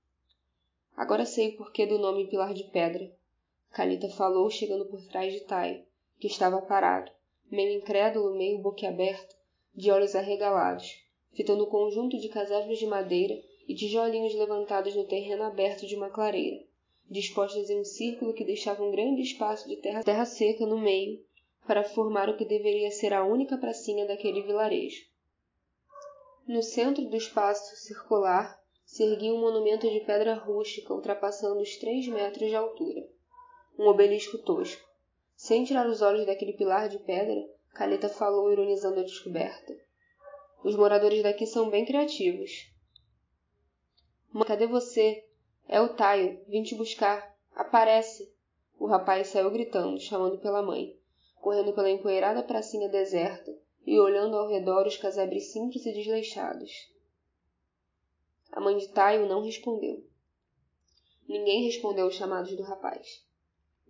Agora 0.95 1.25
sei 1.25 1.49
o 1.49 1.57
porquê 1.57 1.87
do 1.87 1.97
nome 1.97 2.27
Pilar 2.27 2.53
de 2.53 2.65
Pedra. 2.65 3.11
Calita 3.71 4.07
falou, 4.07 4.51
chegando 4.51 4.85
por 4.85 5.01
trás 5.07 5.33
de 5.33 5.39
Tai, 5.39 5.83
que 6.19 6.27
estava 6.27 6.61
parado, 6.61 7.11
meio 7.49 7.75
incrédulo, 7.75 8.37
meio 8.37 8.59
boquiaberto, 8.59 9.35
de 9.73 9.89
olhos 9.89 10.13
arregalados, 10.15 11.03
fitando 11.31 11.63
o 11.63 11.67
um 11.67 11.71
conjunto 11.71 12.19
de 12.19 12.29
casebres 12.29 12.77
de 12.77 12.85
madeira 12.85 13.33
e 13.67 13.73
tijolinhos 13.73 14.35
levantados 14.35 14.95
no 14.95 15.05
terreno 15.05 15.41
aberto 15.41 15.87
de 15.87 15.95
uma 15.95 16.11
clareira 16.11 16.63
dispostas 17.09 17.69
em 17.69 17.79
um 17.79 17.83
círculo 17.83 18.33
que 18.33 18.43
deixava 18.43 18.83
um 18.83 18.91
grande 18.91 19.21
espaço 19.21 19.67
de 19.67 19.75
terra, 19.77 20.03
terra 20.03 20.25
seca 20.25 20.65
no 20.65 20.79
meio, 20.79 21.23
para 21.65 21.83
formar 21.83 22.29
o 22.29 22.37
que 22.37 22.45
deveria 22.45 22.91
ser 22.91 23.13
a 23.13 23.23
única 23.23 23.57
pracinha 23.57 24.07
daquele 24.07 24.41
vilarejo. 24.41 25.01
No 26.47 26.61
centro 26.61 27.05
do 27.05 27.15
espaço 27.15 27.75
circular 27.77 28.59
se 28.85 29.03
erguia 29.03 29.33
um 29.33 29.39
monumento 29.39 29.89
de 29.89 30.01
pedra 30.01 30.35
rústica 30.35 30.93
ultrapassando 30.93 31.61
os 31.61 31.77
três 31.77 32.07
metros 32.07 32.49
de 32.49 32.55
altura. 32.55 33.01
Um 33.79 33.87
obelisco 33.87 34.37
tosco. 34.39 34.83
Sem 35.35 35.63
tirar 35.63 35.87
os 35.87 36.01
olhos 36.01 36.25
daquele 36.25 36.53
pilar 36.53 36.89
de 36.89 36.99
pedra, 36.99 37.41
Caleta 37.73 38.09
falou 38.09 38.51
ironizando 38.51 38.99
a 38.99 39.03
descoberta. 39.03 39.73
Os 40.63 40.75
moradores 40.75 41.23
daqui 41.23 41.45
são 41.45 41.69
bem 41.69 41.85
criativos. 41.85 42.71
Cadê 44.45 44.67
você? 44.67 45.25
É 45.67 45.81
o 45.81 45.89
Taio. 45.89 46.39
Vim 46.47 46.61
te 46.61 46.75
buscar. 46.75 47.35
Aparece! 47.55 48.31
O 48.77 48.85
rapaz 48.85 49.27
saiu 49.27 49.49
gritando, 49.49 49.99
chamando 49.99 50.37
pela 50.39 50.61
mãe, 50.61 50.97
correndo 51.43 51.73
pela 51.73 51.89
empoeirada 51.89 52.41
pracinha 52.41 52.87
deserta 52.87 53.53
e 53.85 53.99
olhando 53.99 54.37
ao 54.37 54.47
redor 54.47 54.87
os 54.87 54.95
casebres 54.95 55.51
simples 55.51 55.85
e 55.85 55.91
desleixados. 55.91 56.71
A 58.49 58.61
mãe 58.61 58.77
de 58.77 58.87
Taio 58.87 59.27
não 59.27 59.43
respondeu. 59.43 60.01
Ninguém 61.27 61.65
respondeu 61.65 62.05
aos 62.05 62.15
chamados 62.15 62.55
do 62.55 62.63
rapaz. 62.63 63.27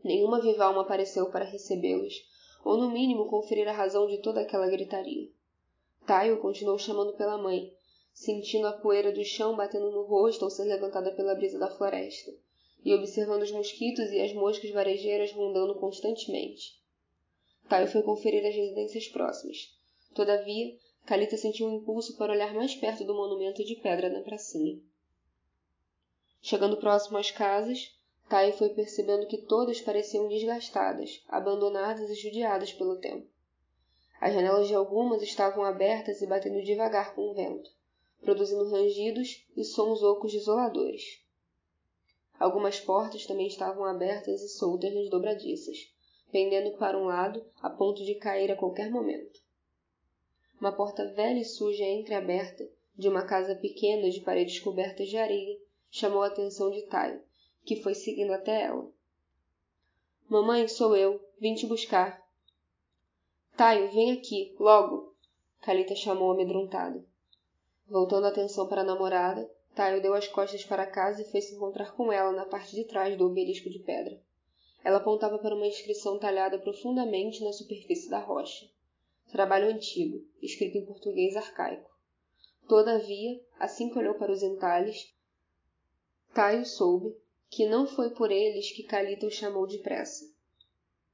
Nenhuma 0.04 0.42
viva 0.42 0.66
alma 0.66 0.82
apareceu 0.82 1.30
para 1.30 1.46
recebê-los, 1.46 2.28
ou 2.66 2.76
no 2.76 2.90
mínimo 2.90 3.30
conferir 3.30 3.68
a 3.68 3.72
razão 3.72 4.08
de 4.08 4.18
toda 4.18 4.42
aquela 4.42 4.68
gritaria. 4.68 5.30
Taio 6.08 6.40
continuou 6.40 6.80
chamando 6.80 7.14
pela 7.14 7.38
mãe, 7.38 7.72
sentindo 8.12 8.66
a 8.66 8.74
poeira 8.74 9.12
do 9.12 9.24
chão 9.24 9.56
batendo 9.56 9.92
no 9.92 10.02
rosto 10.02 10.44
ao 10.44 10.50
ser 10.50 10.64
levantada 10.64 11.14
pela 11.14 11.36
brisa 11.36 11.60
da 11.60 11.70
floresta, 11.70 12.32
e 12.84 12.92
observando 12.96 13.44
os 13.44 13.52
mosquitos 13.52 14.10
e 14.10 14.20
as 14.20 14.34
moscas 14.34 14.72
varejeiras 14.72 15.32
rondando 15.34 15.76
constantemente. 15.76 16.82
Taio 17.70 17.88
foi 17.88 18.04
conferir 18.04 18.46
as 18.46 18.56
residências 18.56 19.08
próximas. 19.08 19.78
Todavia, 20.14 20.78
Calita 21.06 21.36
sentiu 21.36 21.68
um 21.68 21.76
impulso 21.76 22.18
para 22.18 22.32
olhar 22.32 22.54
mais 22.54 22.76
perto 22.76 23.04
do 23.04 23.14
monumento 23.14 23.64
de 23.64 23.76
pedra 23.76 24.10
na 24.10 24.22
pracinha. 24.22 24.80
Chegando 26.42 26.78
próximo 26.78 27.18
às 27.18 27.32
casas, 27.32 27.94
Tai 28.30 28.52
foi 28.54 28.70
percebendo 28.70 29.28
que 29.28 29.38
todas 29.38 29.82
pareciam 29.82 30.28
desgastadas, 30.28 31.24
abandonadas 31.28 32.10
e 32.10 32.16
judiadas 32.16 32.74
pelo 32.74 32.98
tempo. 32.98 33.28
As 34.20 34.34
janelas 34.34 34.68
de 34.68 34.74
algumas 34.74 35.22
estavam 35.22 35.64
abertas 35.64 36.22
e 36.22 36.28
batendo 36.28 36.64
devagar 36.64 37.14
com 37.14 37.30
o 37.30 37.34
vento, 37.34 37.70
produzindo 38.22 38.70
rangidos 38.70 39.46
e 39.56 39.64
sons 39.64 40.02
ocos 40.02 40.32
desoladores. 40.32 41.22
Algumas 42.40 42.80
portas 42.80 43.26
também 43.26 43.48
estavam 43.48 43.84
abertas 43.84 44.42
e 44.42 44.50
soltas 44.50 44.94
nas 44.94 45.10
dobradiças, 45.10 45.93
pendendo 46.34 46.76
para 46.80 46.98
um 46.98 47.06
lado 47.06 47.46
a 47.62 47.70
ponto 47.70 48.04
de 48.04 48.16
cair 48.16 48.52
a 48.52 48.56
qualquer 48.56 48.90
momento. 48.90 49.40
Uma 50.60 50.72
porta 50.72 51.06
velha 51.14 51.40
e 51.40 51.46
suja 51.46 51.86
entreaberta 51.86 52.68
de 52.98 53.08
uma 53.08 53.24
casa 53.24 53.54
pequena 53.54 54.10
de 54.10 54.20
paredes 54.20 54.60
cobertas 54.60 55.08
de 55.10 55.16
areia 55.16 55.60
chamou 55.92 56.24
a 56.24 56.28
atenção 56.28 56.72
de 56.72 56.82
Tai, 56.88 57.22
que 57.64 57.84
foi 57.84 57.94
seguindo 57.94 58.34
até 58.34 58.64
ela. 58.64 58.92
Mamãe, 60.28 60.68
sou 60.68 60.96
eu. 60.96 61.24
Vim 61.40 61.54
te 61.54 61.68
buscar. 61.68 62.20
Taio, 63.56 63.92
vem 63.92 64.12
aqui, 64.14 64.56
logo! 64.60 65.14
Calita 65.62 65.94
chamou 65.94 66.32
amedrontada. 66.32 67.06
Voltando 67.88 68.26
a 68.26 68.30
atenção 68.30 68.68
para 68.68 68.82
a 68.82 68.86
namorada, 68.86 69.48
Taio 69.76 70.02
deu 70.02 70.16
as 70.16 70.28
costas 70.28 70.66
para 70.66 70.88
casa 70.88 71.22
e 71.22 71.30
foi 71.30 71.42
se 71.42 71.54
encontrar 71.54 71.96
com 71.96 72.12
ela 72.12 72.32
na 72.32 72.46
parte 72.46 72.76
de 72.76 72.86
trás 72.86 73.16
do 73.16 73.28
obelisco 73.28 73.70
de 73.70 73.78
pedra. 73.78 74.20
Ela 74.84 74.98
apontava 74.98 75.40
para 75.40 75.56
uma 75.56 75.68
inscrição 75.68 76.20
talhada 76.20 76.60
profundamente 76.60 77.44
na 77.44 77.54
superfície 77.54 78.10
da 78.10 78.20
rocha. 78.20 78.70
Trabalho 79.32 79.70
antigo, 79.70 80.26
escrito 80.42 80.78
em 80.78 80.86
português 80.86 81.36
arcaico. 81.38 81.90
Todavia, 82.68 83.42
assim 83.60 83.90
que 83.90 83.98
olhou 83.98 84.16
para 84.16 84.32
os 84.32 84.44
entalhes, 84.44 85.14
Taio 86.34 86.66
soube 86.66 87.16
que 87.50 87.66
não 87.68 87.86
foi 87.86 88.10
por 88.10 88.32
eles 88.32 88.72
que 88.72 88.84
Calita 88.84 89.28
o 89.28 89.32
chamou 89.32 89.68
depressa. 89.68 90.34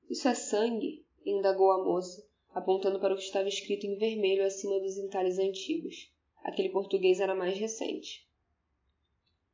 Isso 0.10 0.28
é 0.28 0.34
sangue? 0.34 1.06
indagou 1.26 1.72
a 1.72 1.84
moça, 1.84 2.26
apontando 2.54 3.00
para 3.00 3.14
o 3.14 3.18
que 3.18 3.24
estava 3.24 3.50
escrito 3.50 3.86
em 3.86 3.98
vermelho 3.98 4.46
acima 4.46 4.80
dos 4.80 4.98
entalhes 4.98 5.38
antigos. 5.38 6.12
Aquele 6.44 6.70
português 6.70 7.20
era 7.20 7.36
mais 7.36 7.58
recente. 7.58 8.28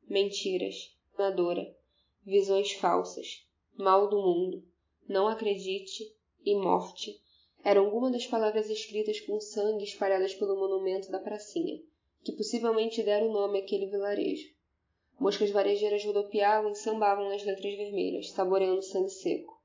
Mentiras, 0.07 0.95
nadora, 1.17 1.75
visões 2.23 2.71
falsas, 2.73 3.44
mal 3.77 4.07
do 4.07 4.21
mundo, 4.21 4.63
não 5.07 5.27
acredite 5.27 6.13
e 6.43 6.55
morte 6.55 7.21
eram 7.65 7.85
algumas 7.85 8.11
das 8.11 8.27
palavras 8.27 8.69
escritas 8.69 9.19
com 9.21 9.39
sangue 9.39 9.83
espalhadas 9.83 10.35
pelo 10.35 10.55
monumento 10.55 11.09
da 11.11 11.17
pracinha, 11.17 11.81
que 12.23 12.31
possivelmente 12.31 13.01
deram 13.01 13.33
nome 13.33 13.57
àquele 13.57 13.87
vilarejo. 13.87 14.53
Moscas 15.19 15.49
varejeiras 15.49 16.05
rodopiavam 16.05 16.71
e 16.71 16.75
sambavam 16.75 17.27
nas 17.27 17.43
letras 17.43 17.75
vermelhas, 17.75 18.29
saboreando 18.29 18.83
sangue 18.83 19.09
seco. 19.09 19.59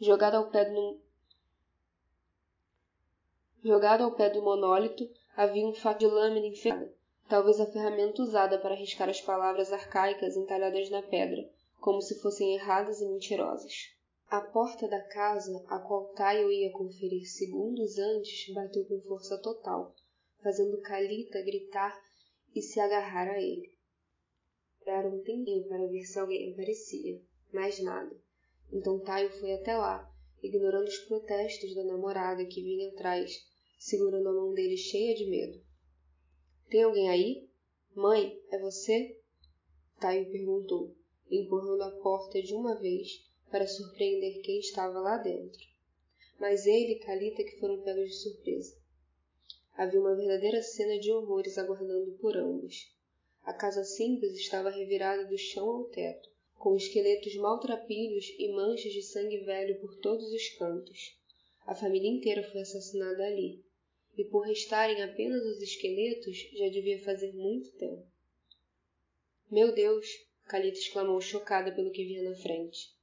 Jogado 0.00 0.34
ao 0.34 0.50
pé 0.50 0.64
do 0.64 1.00
Jogado 3.62 4.02
ao 4.02 4.12
pé 4.12 4.28
do 4.28 4.42
monólito 4.42 5.08
havia 5.36 5.64
um 5.64 5.72
fato 5.72 6.00
de 6.00 6.06
lâmina 6.08 6.46
enferrada, 6.46 6.92
talvez 7.28 7.60
a 7.60 7.66
ferramenta 7.66 8.20
usada 8.20 8.58
para 8.58 8.74
riscar 8.74 9.08
as 9.08 9.20
palavras 9.20 9.72
arcaicas 9.72 10.36
entalhadas 10.36 10.90
na 10.90 11.02
pedra, 11.02 11.48
como 11.80 12.00
se 12.00 12.20
fossem 12.20 12.54
erradas 12.54 13.00
e 13.00 13.06
mentirosas. 13.06 13.96
A 14.28 14.40
porta 14.40 14.88
da 14.88 15.00
casa, 15.00 15.64
a 15.68 15.78
qual 15.78 16.08
Tayo 16.08 16.50
ia 16.50 16.72
conferir 16.72 17.24
segundos 17.30 17.96
antes, 17.96 18.52
bateu 18.52 18.84
com 18.84 19.00
força 19.02 19.38
total, 19.38 19.94
fazendo 20.42 20.80
Calita 20.80 21.40
gritar 21.42 21.96
e 22.52 22.60
se 22.60 22.80
agarrar 22.80 23.28
a 23.28 23.40
ele. 23.40 23.72
Esperaram 24.78 25.16
um 25.16 25.22
tempinho 25.22 25.68
para 25.68 25.86
ver 25.86 26.04
se 26.04 26.18
alguém 26.18 26.52
aparecia, 26.52 27.22
mais 27.52 27.80
nada. 27.80 28.16
Então 28.72 28.98
Tayo 28.98 29.30
foi 29.30 29.54
até 29.54 29.76
lá, 29.76 30.12
ignorando 30.42 30.88
os 30.88 30.98
protestos 31.06 31.72
da 31.76 31.84
namorada 31.84 32.44
que 32.44 32.62
vinha 32.62 32.88
atrás, 32.88 33.32
segurando 33.78 34.28
a 34.28 34.32
mão 34.32 34.52
dele 34.52 34.76
cheia 34.76 35.14
de 35.14 35.30
medo. 35.30 35.64
Tem 36.68 36.82
alguém 36.82 37.08
aí? 37.08 37.48
Mãe, 37.94 38.36
é 38.50 38.58
você? 38.58 39.20
Tayo 40.00 40.28
perguntou, 40.32 40.95
empurrando 41.30 41.82
a 41.82 41.90
porta 41.90 42.40
de 42.40 42.54
uma 42.54 42.74
vez 42.74 43.24
para 43.50 43.66
surpreender 43.66 44.42
quem 44.42 44.58
estava 44.58 45.00
lá 45.00 45.18
dentro. 45.18 45.66
Mas 46.38 46.66
ele 46.66 46.92
e 46.92 46.98
Calita 46.98 47.42
que 47.42 47.58
foram 47.58 47.82
pegos 47.82 48.10
de 48.10 48.16
surpresa. 48.16 48.76
Havia 49.74 50.00
uma 50.00 50.14
verdadeira 50.14 50.62
cena 50.62 50.98
de 50.98 51.10
horrores 51.12 51.58
aguardando 51.58 52.12
por 52.12 52.36
ambos. 52.36 52.92
A 53.44 53.52
casa 53.52 53.84
simples 53.84 54.34
estava 54.36 54.70
revirada 54.70 55.24
do 55.24 55.38
chão 55.38 55.68
ao 55.68 55.84
teto, 55.84 56.28
com 56.58 56.74
esqueletos 56.74 57.36
maltrapilhos 57.36 58.34
e 58.38 58.50
manchas 58.52 58.92
de 58.92 59.02
sangue 59.02 59.38
velho 59.38 59.78
por 59.80 59.96
todos 59.98 60.32
os 60.32 60.48
cantos. 60.50 61.16
A 61.66 61.74
família 61.74 62.10
inteira 62.10 62.42
foi 62.42 62.62
assassinada 62.62 63.24
ali, 63.24 63.64
e 64.16 64.24
por 64.24 64.40
restarem 64.40 65.02
apenas 65.02 65.42
os 65.44 65.60
esqueletos, 65.60 66.36
já 66.54 66.68
devia 66.68 67.02
fazer 67.02 67.32
muito 67.34 67.70
tempo. 67.72 68.06
Meu 69.50 69.72
Deus! 69.72 70.25
Calita 70.46 70.78
exclamou 70.78 71.20
chocada 71.20 71.72
pelo 71.72 71.90
que 71.90 72.04
via 72.04 72.30
na 72.30 72.36
frente. 72.36 72.94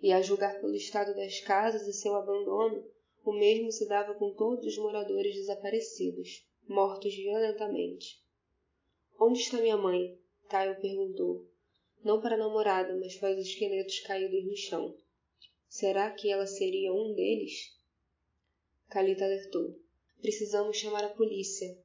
E 0.00 0.10
a 0.10 0.22
julgar 0.22 0.58
pelo 0.58 0.74
estado 0.74 1.14
das 1.14 1.38
casas 1.40 1.86
e 1.86 1.92
seu 1.92 2.14
abandono, 2.14 2.82
o 3.22 3.32
mesmo 3.32 3.70
se 3.70 3.86
dava 3.86 4.14
com 4.14 4.32
todos 4.32 4.64
os 4.64 4.78
moradores 4.78 5.34
desaparecidos, 5.34 6.46
mortos 6.66 7.14
violentamente. 7.14 8.22
Onde 9.20 9.40
está 9.40 9.58
minha 9.58 9.76
mãe? 9.76 10.18
Tayo 10.48 10.80
perguntou. 10.80 11.46
Não 12.02 12.22
para 12.22 12.36
a 12.36 12.38
namorada, 12.38 12.96
mas 12.96 13.16
para 13.16 13.34
os 13.34 13.46
esqueletos 13.46 14.00
caídos 14.00 14.44
no 14.44 14.56
chão. 14.56 14.96
Será 15.68 16.10
que 16.10 16.30
ela 16.30 16.46
seria 16.46 16.92
um 16.94 17.12
deles? 17.12 17.76
Kalita 18.88 19.24
alertou. 19.24 19.78
Precisamos 20.22 20.78
chamar 20.78 21.04
a 21.04 21.10
polícia. 21.10 21.76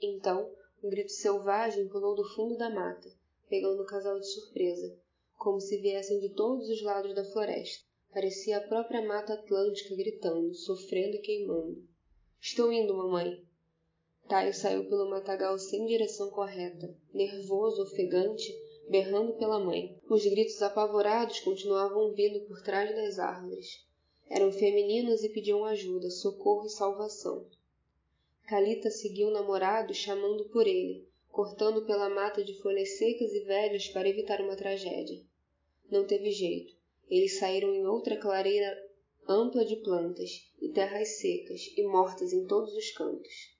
Então, 0.00 0.52
um 0.82 0.90
grito 0.90 1.12
selvagem 1.12 1.88
pulou 1.88 2.16
do 2.16 2.24
fundo 2.34 2.56
da 2.56 2.68
mata, 2.68 3.15
pegando 3.48 3.82
o 3.82 3.86
casal 3.86 4.18
de 4.18 4.26
surpresa, 4.26 4.96
como 5.36 5.60
se 5.60 5.78
viessem 5.78 6.20
de 6.20 6.30
todos 6.30 6.68
os 6.68 6.82
lados 6.82 7.14
da 7.14 7.24
floresta. 7.24 7.84
Parecia 8.12 8.58
a 8.58 8.66
própria 8.66 9.06
mata 9.06 9.34
atlântica 9.34 9.94
gritando, 9.94 10.54
sofrendo 10.54 11.16
e 11.16 11.20
queimando. 11.20 11.86
Estou 12.40 12.72
indo, 12.72 12.96
mamãe. 12.96 13.44
Taio 14.28 14.52
saiu 14.54 14.88
pelo 14.88 15.08
matagal 15.08 15.58
sem 15.58 15.86
direção 15.86 16.30
correta, 16.30 16.96
nervoso, 17.12 17.82
ofegante, 17.82 18.52
berrando 18.88 19.34
pela 19.34 19.58
mãe. 19.58 20.00
Os 20.08 20.24
gritos 20.24 20.60
apavorados 20.62 21.40
continuavam 21.40 22.12
vindo 22.12 22.40
por 22.46 22.62
trás 22.62 22.94
das 22.94 23.18
árvores. 23.18 23.86
Eram 24.28 24.50
femininos 24.50 25.22
e 25.22 25.28
pediam 25.28 25.64
ajuda, 25.64 26.10
socorro 26.10 26.66
e 26.66 26.70
salvação. 26.70 27.46
Calita 28.48 28.90
seguiu 28.90 29.28
o 29.28 29.32
namorado 29.32 29.92
chamando 29.92 30.48
por 30.48 30.66
ele, 30.66 31.08
cortando 31.36 31.84
pela 31.84 32.08
mata 32.08 32.42
de 32.42 32.58
folhas 32.62 32.96
secas 32.96 33.30
e 33.34 33.40
velhas 33.40 33.88
para 33.88 34.08
evitar 34.08 34.40
uma 34.40 34.56
tragédia. 34.56 35.22
Não 35.90 36.06
teve 36.06 36.30
jeito. 36.30 36.74
Eles 37.10 37.38
saíram 37.38 37.74
em 37.74 37.86
outra 37.86 38.16
clareira 38.16 38.74
ampla 39.28 39.62
de 39.62 39.76
plantas 39.76 40.50
e 40.58 40.70
terras 40.70 41.18
secas 41.18 41.60
e 41.76 41.86
mortas 41.86 42.32
em 42.32 42.46
todos 42.46 42.72
os 42.74 42.90
cantos. 42.92 43.54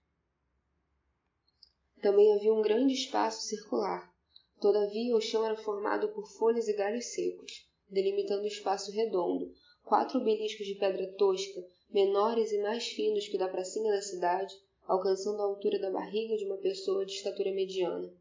Também 2.00 2.32
havia 2.32 2.54
um 2.54 2.62
grande 2.62 2.94
espaço 2.94 3.42
circular. 3.42 4.10
Todavia, 4.58 5.14
o 5.14 5.20
chão 5.20 5.44
era 5.44 5.56
formado 5.56 6.08
por 6.14 6.26
folhas 6.30 6.68
e 6.68 6.72
galhos 6.72 7.04
secos, 7.12 7.68
delimitando 7.90 8.44
o 8.44 8.48
espaço 8.48 8.90
redondo. 8.90 9.52
Quatro 9.84 10.18
obeliscos 10.18 10.66
de 10.66 10.76
pedra 10.76 11.12
tosca, 11.18 11.62
menores 11.90 12.52
e 12.52 12.58
mais 12.62 12.86
finos 12.86 13.28
que 13.28 13.36
o 13.36 13.38
da 13.38 13.48
pracinha 13.48 13.92
da 13.92 14.00
cidade, 14.00 14.54
alcançando 14.86 15.42
a 15.42 15.44
altura 15.44 15.78
da 15.78 15.90
barriga 15.90 16.36
de 16.36 16.44
uma 16.44 16.56
pessoa 16.56 17.04
de 17.04 17.12
estatura 17.12 17.52
mediana. 17.52 18.12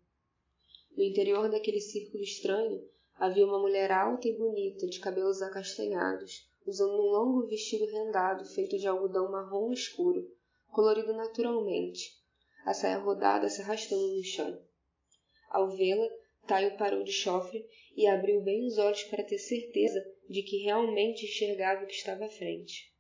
No 0.96 1.04
interior 1.04 1.50
daquele 1.50 1.80
círculo 1.80 2.24
estranho 2.24 2.88
havia 3.16 3.46
uma 3.46 3.60
mulher 3.60 3.92
alta 3.92 4.28
e 4.28 4.38
bonita, 4.38 4.88
de 4.88 5.00
cabelos 5.00 5.42
acastanhados, 5.42 6.50
usando 6.66 6.94
um 6.94 7.12
longo 7.12 7.48
vestido 7.48 7.86
rendado 7.86 8.46
feito 8.46 8.78
de 8.78 8.88
algodão 8.88 9.32
marrom 9.32 9.72
escuro, 9.72 10.30
colorido 10.72 11.14
naturalmente, 11.14 12.18
a 12.66 12.74
saia 12.74 12.98
rodada 12.98 13.48
se 13.48 13.62
arrastando 13.62 14.16
no 14.16 14.24
chão. 14.24 14.60
Ao 15.50 15.70
vê-la, 15.70 16.10
Taio 16.48 16.78
parou 16.78 17.04
de 17.04 17.12
chofre 17.12 17.66
e 17.96 18.08
abriu 18.08 18.42
bem 18.42 18.66
os 18.66 18.78
olhos 18.78 19.04
para 19.04 19.24
ter 19.24 19.38
certeza 19.38 20.04
de 20.30 20.44
que 20.44 20.58
realmente 20.58 21.26
enxergava 21.26 21.84
o 21.84 21.88
que 21.88 21.94
estava 21.94 22.26
à 22.26 22.30
frente. 22.30 22.94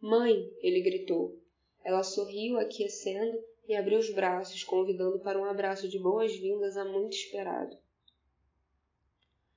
Mãe! 0.00 0.50
ele 0.60 0.82
gritou. 0.82 1.40
Ela 1.86 2.02
sorriu, 2.02 2.58
aquecendo, 2.58 3.40
e 3.68 3.76
abriu 3.76 4.00
os 4.00 4.12
braços, 4.12 4.64
convidando 4.64 5.20
para 5.20 5.40
um 5.40 5.44
abraço 5.44 5.88
de 5.88 6.00
boas-vindas 6.00 6.76
há 6.76 6.84
muito 6.84 7.14
esperado. 7.14 7.78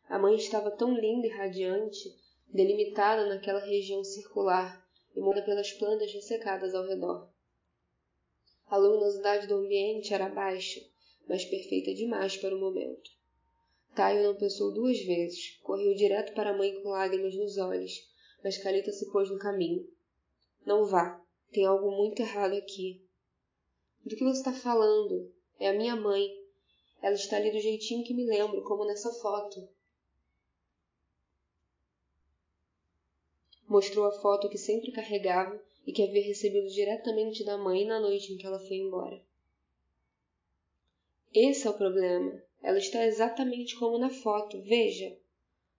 A 0.08 0.20
mãe 0.20 0.36
estava 0.36 0.70
tão 0.70 0.94
linda 0.94 1.26
e 1.26 1.32
radiante, 1.32 2.16
delimitada 2.48 3.26
naquela 3.26 3.60
região 3.60 4.04
circular 4.04 4.88
e 5.16 5.20
morada 5.20 5.44
pelas 5.44 5.74
plantas 5.74 6.14
ressecadas 6.14 6.76
ao 6.76 6.86
redor. 6.86 7.28
A 8.68 8.78
luminosidade 8.78 9.48
do 9.48 9.56
ambiente 9.56 10.14
era 10.14 10.30
baixa, 10.30 10.82
mas 11.28 11.44
perfeita 11.44 11.96
demais 11.96 12.38
para 12.38 12.56
o 12.56 12.60
momento. 12.60 13.10
Taio 13.96 14.22
não 14.22 14.36
pensou 14.36 14.72
duas 14.72 15.00
vezes, 15.00 15.58
correu 15.64 15.96
direto 15.96 16.36
para 16.36 16.52
a 16.52 16.58
mãe 16.58 16.80
com 16.84 16.90
lágrimas 16.90 17.34
nos 17.36 17.58
olhos, 17.58 18.08
mas 18.44 18.60
Calita 18.60 18.92
se 18.92 19.12
pôs 19.12 19.32
no 19.32 19.40
caminho. 19.40 19.92
Não 20.64 20.86
vá, 20.86 21.20
tem 21.52 21.66
algo 21.66 21.92
muito 21.92 22.22
errado 22.22 22.54
aqui. 22.56 23.02
Do 24.06 24.16
que 24.16 24.24
você 24.24 24.40
está 24.40 24.54
falando? 24.54 25.34
É 25.60 25.70
a 25.70 25.74
minha 25.74 25.96
mãe. 25.96 26.28
Ela 27.02 27.16
está 27.16 27.38
ali 27.38 27.52
do 27.52 27.60
jeitinho 27.60 28.04
que 28.04 28.14
me 28.14 28.26
lembro, 28.26 28.64
como 28.64 28.86
nessa 28.86 29.12
foto. 29.14 29.68
Mostrou 33.68 34.06
a 34.06 34.12
foto 34.12 34.50
que 34.50 34.58
sempre 34.58 34.92
carregava 34.92 35.62
e 35.86 35.92
que 35.92 36.04
havia 36.04 36.24
recebido 36.24 36.68
diretamente 36.70 37.44
da 37.44 37.58
mãe 37.58 37.86
na 37.86 38.00
noite 38.00 38.34
em 38.34 38.38
que 38.38 38.46
ela 38.46 38.60
foi 38.60 38.78
embora. 38.78 39.22
Esse 41.34 41.68
é 41.68 41.70
o 41.70 41.78
problema. 41.78 42.42
Ela 42.62 42.78
está 42.78 43.06
exatamente 43.06 43.78
como 43.78 43.98
na 43.98 44.10
foto. 44.10 44.62
Veja. 44.62 45.18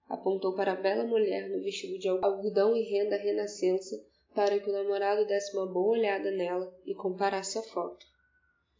Apontou 0.09 0.55
para 0.55 0.73
a 0.73 0.77
bela 0.77 1.05
mulher 1.05 1.49
no 1.49 1.63
vestido 1.63 1.99
de 1.99 2.09
algodão 2.09 2.77
e 2.77 2.83
renda 2.83 3.17
renascença 3.17 4.05
para 4.35 4.59
que 4.59 4.71
o 4.71 4.73
namorado 4.73 5.27
desse 5.27 5.57
uma 5.57 5.67
boa 5.67 5.99
olhada 5.99 6.31
nela 6.31 6.73
e 6.85 6.95
comparasse 6.95 7.59
a 7.59 7.63
foto. 7.63 8.07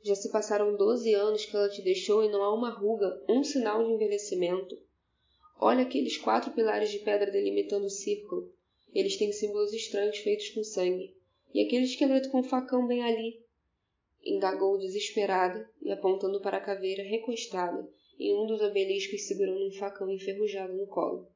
Já 0.03 0.15
se 0.15 0.31
passaram 0.31 0.77
doze 0.77 1.13
anos 1.15 1.45
que 1.45 1.55
ela 1.55 1.69
te 1.69 1.83
deixou 1.83 2.25
e 2.25 2.31
não 2.31 2.43
há 2.43 2.55
uma 2.55 2.71
ruga, 2.71 3.23
um 3.29 3.45
sinal 3.45 3.85
de 3.85 3.93
envelhecimento. 3.93 4.79
Olha 5.59 5.83
aqueles 5.83 6.17
quatro 6.17 6.53
pilares 6.53 6.91
de 6.91 7.01
pedra 7.01 7.31
delimitando 7.31 7.87
o 7.87 7.91
círculo. 7.91 8.51
Eles 8.95 9.17
têm 9.17 9.31
símbolos 9.31 9.75
estranhos 9.75 10.19
feitos 10.19 10.49
com 10.51 10.65
sangue. 10.65 11.15
E 11.53 11.63
aquele 11.63 11.85
esqueleto 11.85 12.31
com 12.31 12.41
o 12.41 12.45
facão 12.45 12.87
bem 12.87 13.03
ali? 13.03 13.45
Indagou 14.25 14.79
desesperada 14.79 15.69
e 15.83 15.91
apontando 15.91 16.41
para 16.41 16.57
a 16.57 16.63
caveira 16.63 17.03
recostada 17.03 17.87
em 18.19 18.35
um 18.35 18.47
dos 18.47 18.61
obeliscos 18.61 19.27
segurando 19.27 19.67
um 19.67 19.73
facão 19.73 20.11
enferrujado 20.11 20.75
no 20.75 20.87
colo. 20.87 21.27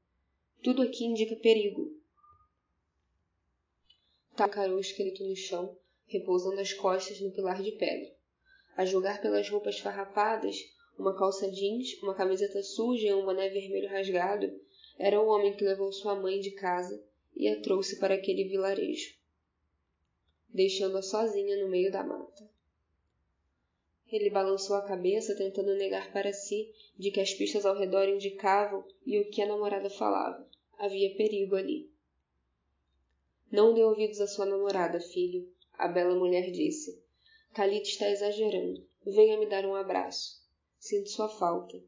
Tudo 0.62 0.82
aqui 0.82 1.05
indica 1.05 1.35
perigo. 1.36 1.99
Tacarou 4.36 4.77
o 4.77 4.81
esqueleto 4.81 5.24
no 5.24 5.36
chão, 5.36 5.77
repousando 6.06 6.61
as 6.61 6.73
costas 6.73 7.20
no 7.20 7.31
pilar 7.31 7.62
de 7.62 7.73
pedra. 7.73 8.12
A 8.77 8.85
julgar 8.85 9.20
pelas 9.20 9.48
roupas 9.48 9.78
farrapadas, 9.78 10.56
uma 10.98 11.16
calça 11.16 11.51
jeans, 11.51 12.01
uma 12.02 12.15
camiseta 12.15 12.62
suja 12.62 13.09
e 13.09 13.15
um 13.15 13.24
boné 13.24 13.48
vermelho 13.48 13.89
rasgado, 13.89 14.52
era 14.98 15.20
o 15.20 15.27
homem 15.28 15.56
que 15.56 15.65
levou 15.65 15.93
sua 15.93 16.15
mãe 16.15 16.40
de 16.40 16.52
casa 16.52 17.02
e 17.36 17.48
a 17.48 17.61
trouxe 17.61 17.98
para 17.98 18.15
aquele 18.15 18.44
vilarejo, 18.44 19.15
deixando-a 20.48 21.02
sozinha 21.02 21.56
no 21.62 21.69
meio 21.69 21.90
da 21.90 22.05
mata. 22.05 22.48
Ele 24.11 24.31
balançou 24.31 24.77
a 24.77 24.82
cabeça, 24.82 25.36
tentando 25.36 25.74
negar 25.74 26.12
para 26.12 26.32
si 26.32 26.73
de 26.97 27.11
que 27.11 27.20
as 27.20 27.35
pistas 27.35 27.66
ao 27.66 27.77
redor 27.77 28.09
indicavam 28.09 28.85
e 29.05 29.19
o 29.19 29.28
que 29.31 29.43
a 29.43 29.47
namorada 29.47 29.90
falava. 29.90 30.48
Havia 30.78 31.16
perigo 31.16 31.56
ali. 31.56 31.90
Não 33.55 33.72
dê 33.72 33.85
ouvidos 33.85 34.20
à 34.20 34.26
sua 34.26 34.47
namorada, 34.47 34.98
filho, 34.98 35.48
a 35.74 35.86
bela 35.86 36.16
mulher 36.16 36.51
disse. 36.51 37.01
Talita 37.55 37.86
está 37.86 38.10
exagerando. 38.10 38.85
Venha 39.06 39.39
me 39.39 39.47
dar 39.47 39.64
um 39.64 39.76
abraço. 39.76 40.43
Sinto 40.76 41.09
sua 41.09 41.28
falta. 41.28 41.81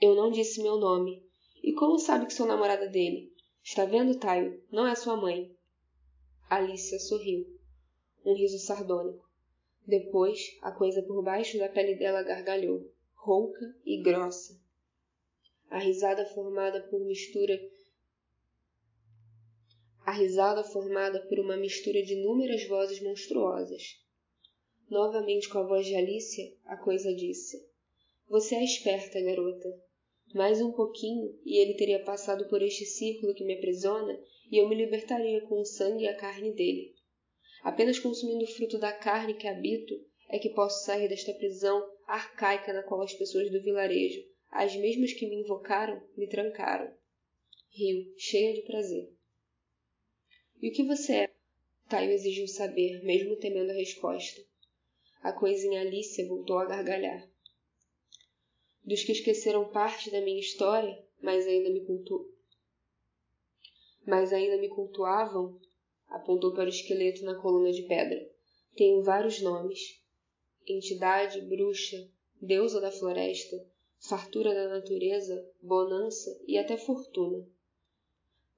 Eu 0.00 0.14
não 0.14 0.30
disse 0.30 0.62
meu 0.62 0.78
nome. 0.78 1.22
E 1.62 1.74
como 1.74 1.98
sabe 1.98 2.24
que 2.24 2.32
sou 2.32 2.46
namorada 2.46 2.88
dele? 2.88 3.34
Está 3.62 3.84
vendo, 3.84 4.18
Taio? 4.18 4.64
Não 4.72 4.86
é 4.86 4.94
sua 4.94 5.14
mãe. 5.14 5.54
Alicia 6.48 6.98
sorriu. 6.98 7.44
Um 8.24 8.34
riso 8.34 8.58
sardônico. 8.58 9.28
Depois, 9.86 10.56
a 10.62 10.72
coisa 10.72 11.02
por 11.02 11.22
baixo 11.22 11.58
da 11.58 11.68
pele 11.68 11.96
dela 11.96 12.22
gargalhou, 12.22 12.90
rouca 13.12 13.76
e 13.84 14.00
grossa. 14.00 14.58
A 15.68 15.78
risada 15.78 16.24
formada 16.24 16.80
por 16.88 17.04
mistura 17.04 17.60
a 20.04 20.12
risada 20.12 20.62
formada 20.62 21.18
por 21.28 21.38
uma 21.38 21.56
mistura 21.56 22.02
de 22.02 22.12
inúmeras 22.12 22.66
vozes 22.68 23.00
monstruosas. 23.00 23.82
Novamente 24.90 25.48
com 25.48 25.58
a 25.58 25.66
voz 25.66 25.86
de 25.86 25.94
Alicia, 25.94 26.52
a 26.66 26.76
coisa 26.76 27.14
disse: 27.14 27.56
Você 28.28 28.54
é 28.54 28.64
esperta, 28.64 29.20
garota. 29.20 29.68
Mais 30.34 30.60
um 30.60 30.72
pouquinho 30.72 31.38
e 31.44 31.58
ele 31.58 31.74
teria 31.74 32.04
passado 32.04 32.48
por 32.48 32.60
este 32.60 32.84
círculo 32.84 33.34
que 33.34 33.44
me 33.44 33.54
aprisiona 33.54 34.20
e 34.50 34.58
eu 34.58 34.68
me 34.68 34.74
libertaria 34.74 35.40
com 35.42 35.60
o 35.60 35.64
sangue 35.64 36.04
e 36.04 36.08
a 36.08 36.16
carne 36.16 36.52
dele. 36.52 36.94
Apenas 37.62 37.98
consumindo 37.98 38.44
o 38.44 38.48
fruto 38.48 38.78
da 38.78 38.92
carne 38.92 39.34
que 39.34 39.46
habito 39.46 39.94
é 40.28 40.38
que 40.38 40.50
posso 40.50 40.84
sair 40.84 41.08
desta 41.08 41.32
prisão 41.32 41.82
arcaica 42.06 42.74
na 42.74 42.82
qual 42.82 43.00
as 43.00 43.14
pessoas 43.14 43.50
do 43.50 43.62
vilarejo, 43.62 44.20
as 44.50 44.76
mesmas 44.76 45.14
que 45.14 45.26
me 45.26 45.36
invocaram, 45.36 46.02
me 46.14 46.28
trancaram. 46.28 46.92
Riu, 47.70 48.12
cheia 48.18 48.52
de 48.52 48.62
prazer. 48.62 49.13
E 50.60 50.68
o 50.68 50.72
que 50.72 50.82
você 50.82 51.12
é? 51.14 51.34
Taio 51.88 52.10
exigiu 52.10 52.48
saber, 52.48 53.02
mesmo 53.04 53.36
temendo 53.36 53.70
a 53.70 53.74
resposta. 53.74 54.42
A 55.22 55.32
coisinha 55.32 55.80
Alicia 55.80 56.26
voltou 56.26 56.58
a 56.58 56.64
gargalhar. 56.64 57.28
Dos 58.84 59.02
que 59.02 59.12
esqueceram 59.12 59.70
parte 59.70 60.10
da 60.10 60.20
minha 60.20 60.40
história, 60.40 61.02
mas 61.20 61.46
ainda 61.46 61.70
me 61.70 61.80
cultu... 61.84 62.30
mas 64.06 64.32
ainda 64.32 64.58
me 64.58 64.68
cultuavam, 64.68 65.58
apontou 66.08 66.52
para 66.52 66.66
o 66.66 66.68
esqueleto 66.68 67.24
na 67.24 67.34
coluna 67.40 67.72
de 67.72 67.82
pedra. 67.82 68.30
Tenho 68.76 69.02
vários 69.02 69.40
nomes: 69.40 70.02
entidade, 70.66 71.40
bruxa, 71.40 72.08
deusa 72.40 72.80
da 72.80 72.92
floresta, 72.92 73.56
fartura 73.98 74.54
da 74.54 74.68
natureza, 74.68 75.50
bonança 75.62 76.38
e 76.46 76.58
até 76.58 76.76
fortuna. 76.76 77.46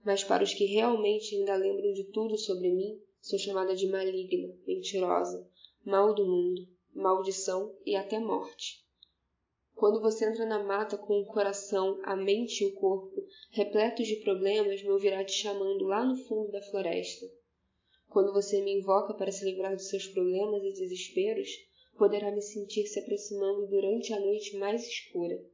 Mas 0.07 0.23
para 0.23 0.45
os 0.45 0.55
que 0.55 0.67
realmente 0.67 1.35
ainda 1.35 1.57
lembram 1.57 1.93
de 1.93 2.05
tudo 2.05 2.39
sobre 2.39 2.71
mim, 2.71 3.03
sou 3.21 3.37
chamada 3.41 3.75
de 3.75 3.89
maligna, 3.89 4.57
mentirosa, 4.65 5.51
mal 5.85 6.15
do 6.15 6.25
mundo, 6.25 6.65
maldição 6.95 7.77
e 7.85 7.97
até 7.97 8.21
morte. 8.21 8.87
Quando 9.75 10.01
você 10.01 10.25
entra 10.31 10.47
na 10.47 10.63
mata 10.63 10.97
com 10.97 11.19
o 11.19 11.27
coração, 11.27 11.99
a 12.05 12.15
mente 12.15 12.63
e 12.63 12.69
o 12.69 12.75
corpo 12.75 13.27
repletos 13.51 14.07
de 14.07 14.15
problemas, 14.23 14.81
me 14.81 14.91
ouvirá 14.91 15.25
te 15.25 15.33
chamando 15.33 15.85
lá 15.87 16.05
no 16.05 16.17
fundo 16.17 16.53
da 16.53 16.63
floresta. 16.63 17.27
Quando 18.09 18.33
você 18.33 18.63
me 18.63 18.75
invoca 18.75 19.13
para 19.13 19.33
se 19.33 19.45
livrar 19.45 19.75
dos 19.75 19.89
seus 19.89 20.07
problemas 20.07 20.63
e 20.63 20.73
desesperos, 20.73 21.51
poderá 21.99 22.31
me 22.31 22.43
sentir 22.43 22.87
se 22.87 23.01
aproximando 23.01 23.67
durante 23.67 24.13
a 24.13 24.21
noite 24.21 24.57
mais 24.57 24.87
escura. 24.87 25.45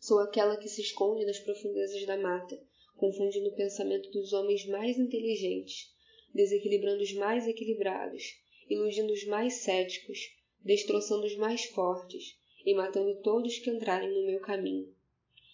Sou 0.00 0.18
aquela 0.18 0.56
que 0.56 0.68
se 0.68 0.80
esconde 0.80 1.24
nas 1.24 1.38
profundezas 1.38 2.04
da 2.04 2.16
mata, 2.16 2.60
confundindo 2.96 3.48
o 3.48 3.54
pensamento 3.54 4.10
dos 4.10 4.32
homens 4.32 4.66
mais 4.66 4.98
inteligentes, 4.98 5.94
desequilibrando 6.34 7.02
os 7.02 7.12
mais 7.12 7.46
equilibrados, 7.46 8.40
iludindo 8.68 9.12
os 9.12 9.24
mais 9.24 9.54
céticos, 9.54 10.34
destroçando 10.64 11.26
os 11.26 11.36
mais 11.36 11.64
fortes 11.66 12.38
e 12.64 12.74
matando 12.74 13.20
todos 13.22 13.58
que 13.58 13.70
entrarem 13.70 14.12
no 14.12 14.26
meu 14.26 14.40
caminho. 14.40 14.92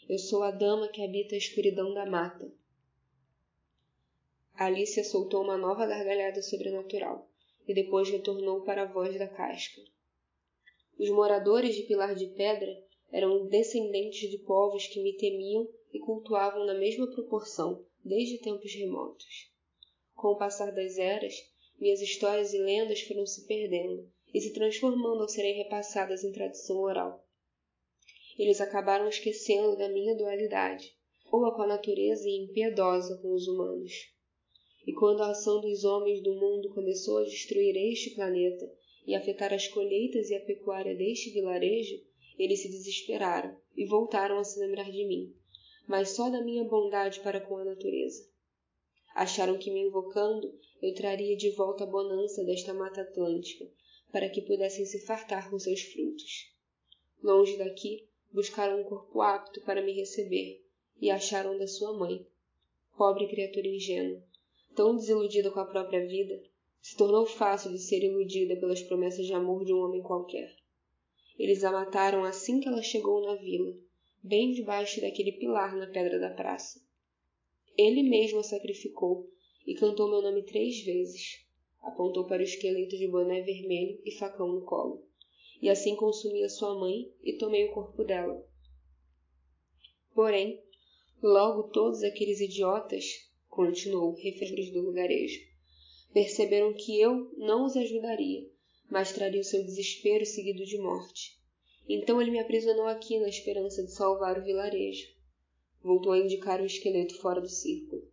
Eu 0.08 0.18
sou 0.18 0.42
a 0.42 0.50
dama 0.50 0.88
que 0.88 1.02
habita 1.02 1.34
a 1.34 1.38
escuridão 1.38 1.92
da 1.92 2.06
mata. 2.06 2.52
Alicia 4.54 5.04
soltou 5.04 5.42
uma 5.42 5.56
nova 5.56 5.86
gargalhada 5.86 6.42
sobrenatural 6.42 7.28
e 7.66 7.74
depois 7.74 8.08
retornou 8.08 8.62
para 8.62 8.82
a 8.82 8.92
voz 8.92 9.18
da 9.18 9.28
casca. 9.28 9.80
Os 10.98 11.10
moradores 11.10 11.74
de 11.74 11.82
Pilar 11.82 12.14
de 12.14 12.26
Pedra 12.28 12.72
eram 13.12 13.46
descendentes 13.46 14.30
de 14.30 14.38
povos 14.38 14.86
que 14.86 15.02
me 15.02 15.16
temiam 15.16 15.68
e 15.92 15.98
cultuavam 15.98 16.64
na 16.64 16.74
mesma 16.74 17.06
proporção 17.10 17.84
desde 18.02 18.38
tempos 18.38 18.72
remotos. 18.74 19.52
Com 20.14 20.28
o 20.28 20.38
passar 20.38 20.72
das 20.72 20.96
eras, 20.96 21.34
minhas 21.78 22.00
histórias 22.00 22.54
e 22.54 22.58
lendas 22.58 23.02
foram 23.02 23.26
se 23.26 23.46
perdendo 23.46 24.10
e 24.32 24.40
se 24.40 24.52
transformando 24.54 25.22
ao 25.22 25.28
serem 25.28 25.56
repassadas 25.56 26.24
em 26.24 26.32
tradição 26.32 26.78
oral. 26.80 27.22
Eles 28.38 28.60
acabaram 28.60 29.08
esquecendo 29.08 29.76
da 29.76 29.90
minha 29.90 30.16
dualidade, 30.16 30.90
ou 31.30 31.52
com 31.52 31.62
a 31.62 31.66
natureza 31.66 32.26
e 32.26 32.44
impiedosa 32.44 33.18
com 33.20 33.32
os 33.32 33.46
humanos. 33.46 33.92
E 34.86 34.92
quando 34.94 35.22
a 35.22 35.30
ação 35.30 35.60
dos 35.60 35.84
homens 35.84 36.22
do 36.22 36.34
mundo 36.34 36.72
começou 36.72 37.18
a 37.18 37.24
destruir 37.24 37.76
este 37.76 38.14
planeta 38.14 38.72
e 39.06 39.14
afetar 39.14 39.52
as 39.52 39.68
colheitas 39.68 40.30
e 40.30 40.34
a 40.34 40.40
pecuária 40.40 40.94
deste 40.94 41.30
vilarejo, 41.30 42.00
eles 42.38 42.60
se 42.60 42.68
desesperaram 42.68 43.56
e 43.76 43.86
voltaram 43.86 44.38
a 44.38 44.44
se 44.44 44.58
lembrar 44.58 44.90
de 44.90 45.04
mim, 45.04 45.34
mas 45.86 46.10
só 46.10 46.30
da 46.30 46.42
minha 46.42 46.64
bondade 46.64 47.20
para 47.20 47.40
com 47.40 47.56
a 47.56 47.64
natureza. 47.64 48.28
Acharam 49.14 49.58
que 49.58 49.70
me 49.70 49.80
invocando 49.80 50.52
eu 50.80 50.92
traria 50.94 51.36
de 51.36 51.50
volta 51.50 51.84
a 51.84 51.86
bonança 51.86 52.42
desta 52.44 52.74
mata 52.74 53.02
atlântica, 53.02 53.70
para 54.10 54.28
que 54.28 54.42
pudessem 54.42 54.84
se 54.84 55.04
fartar 55.06 55.48
com 55.48 55.58
seus 55.58 55.80
frutos. 55.80 56.52
Longe 57.22 57.56
daqui, 57.56 58.08
buscaram 58.32 58.80
um 58.80 58.84
corpo 58.84 59.20
apto 59.20 59.60
para 59.60 59.80
me 59.80 59.92
receber, 59.92 60.64
e 61.00 61.08
acharam 61.10 61.56
da 61.56 61.68
sua 61.68 61.96
mãe. 61.96 62.26
Pobre 62.96 63.28
criatura 63.28 63.68
ingênua, 63.68 64.22
tão 64.74 64.96
desiludida 64.96 65.50
com 65.50 65.60
a 65.60 65.66
própria 65.66 66.06
vida, 66.06 66.42
se 66.80 66.96
tornou 66.96 67.26
fácil 67.26 67.70
de 67.70 67.78
ser 67.78 68.02
iludida 68.02 68.56
pelas 68.56 68.82
promessas 68.82 69.24
de 69.24 69.32
amor 69.32 69.64
de 69.64 69.72
um 69.72 69.78
homem 69.78 70.02
qualquer. 70.02 70.61
Eles 71.38 71.64
a 71.64 71.72
mataram 71.72 72.24
assim 72.24 72.60
que 72.60 72.68
ela 72.68 72.82
chegou 72.82 73.22
na 73.22 73.34
vila, 73.36 73.74
bem 74.22 74.52
debaixo 74.52 75.00
daquele 75.00 75.32
pilar 75.32 75.76
na 75.76 75.86
pedra 75.86 76.18
da 76.18 76.30
praça. 76.30 76.80
Ele 77.76 78.02
mesmo 78.02 78.38
a 78.38 78.42
sacrificou 78.42 79.30
e 79.66 79.74
cantou 79.74 80.10
meu 80.10 80.20
nome 80.20 80.44
três 80.44 80.84
vezes. 80.84 81.46
Apontou 81.80 82.26
para 82.26 82.40
o 82.40 82.44
esqueleto 82.44 82.96
de 82.96 83.08
boné 83.08 83.40
vermelho 83.42 84.00
e 84.04 84.12
facão 84.12 84.48
no 84.52 84.64
colo. 84.64 85.04
E 85.60 85.68
assim 85.68 85.96
consumi 85.96 86.42
a 86.42 86.48
sua 86.48 86.78
mãe 86.78 87.12
e 87.22 87.36
tomei 87.38 87.64
o 87.64 87.72
corpo 87.72 88.04
dela. 88.04 88.46
Porém, 90.14 90.62
logo 91.22 91.70
todos 91.70 92.02
aqueles 92.02 92.40
idiotas, 92.40 93.04
continuou, 93.48 94.14
refeitos 94.14 94.70
do 94.72 94.82
lugarejo, 94.82 95.40
perceberam 96.12 96.74
que 96.74 97.00
eu 97.00 97.32
não 97.38 97.64
os 97.64 97.76
ajudaria, 97.76 98.51
mas 98.92 99.10
traria 99.10 99.40
o 99.40 99.44
seu 99.44 99.64
desespero 99.64 100.26
seguido 100.26 100.66
de 100.66 100.76
morte. 100.76 101.40
Então 101.88 102.20
ele 102.20 102.30
me 102.30 102.38
aprisionou 102.38 102.86
aqui 102.86 103.18
na 103.18 103.26
esperança 103.26 103.82
de 103.82 103.90
salvar 103.90 104.38
o 104.38 104.44
vilarejo. 104.44 105.08
Voltou 105.82 106.12
a 106.12 106.18
indicar 106.18 106.60
o 106.60 106.66
esqueleto 106.66 107.18
fora 107.18 107.40
do 107.40 107.48
círculo. 107.48 108.06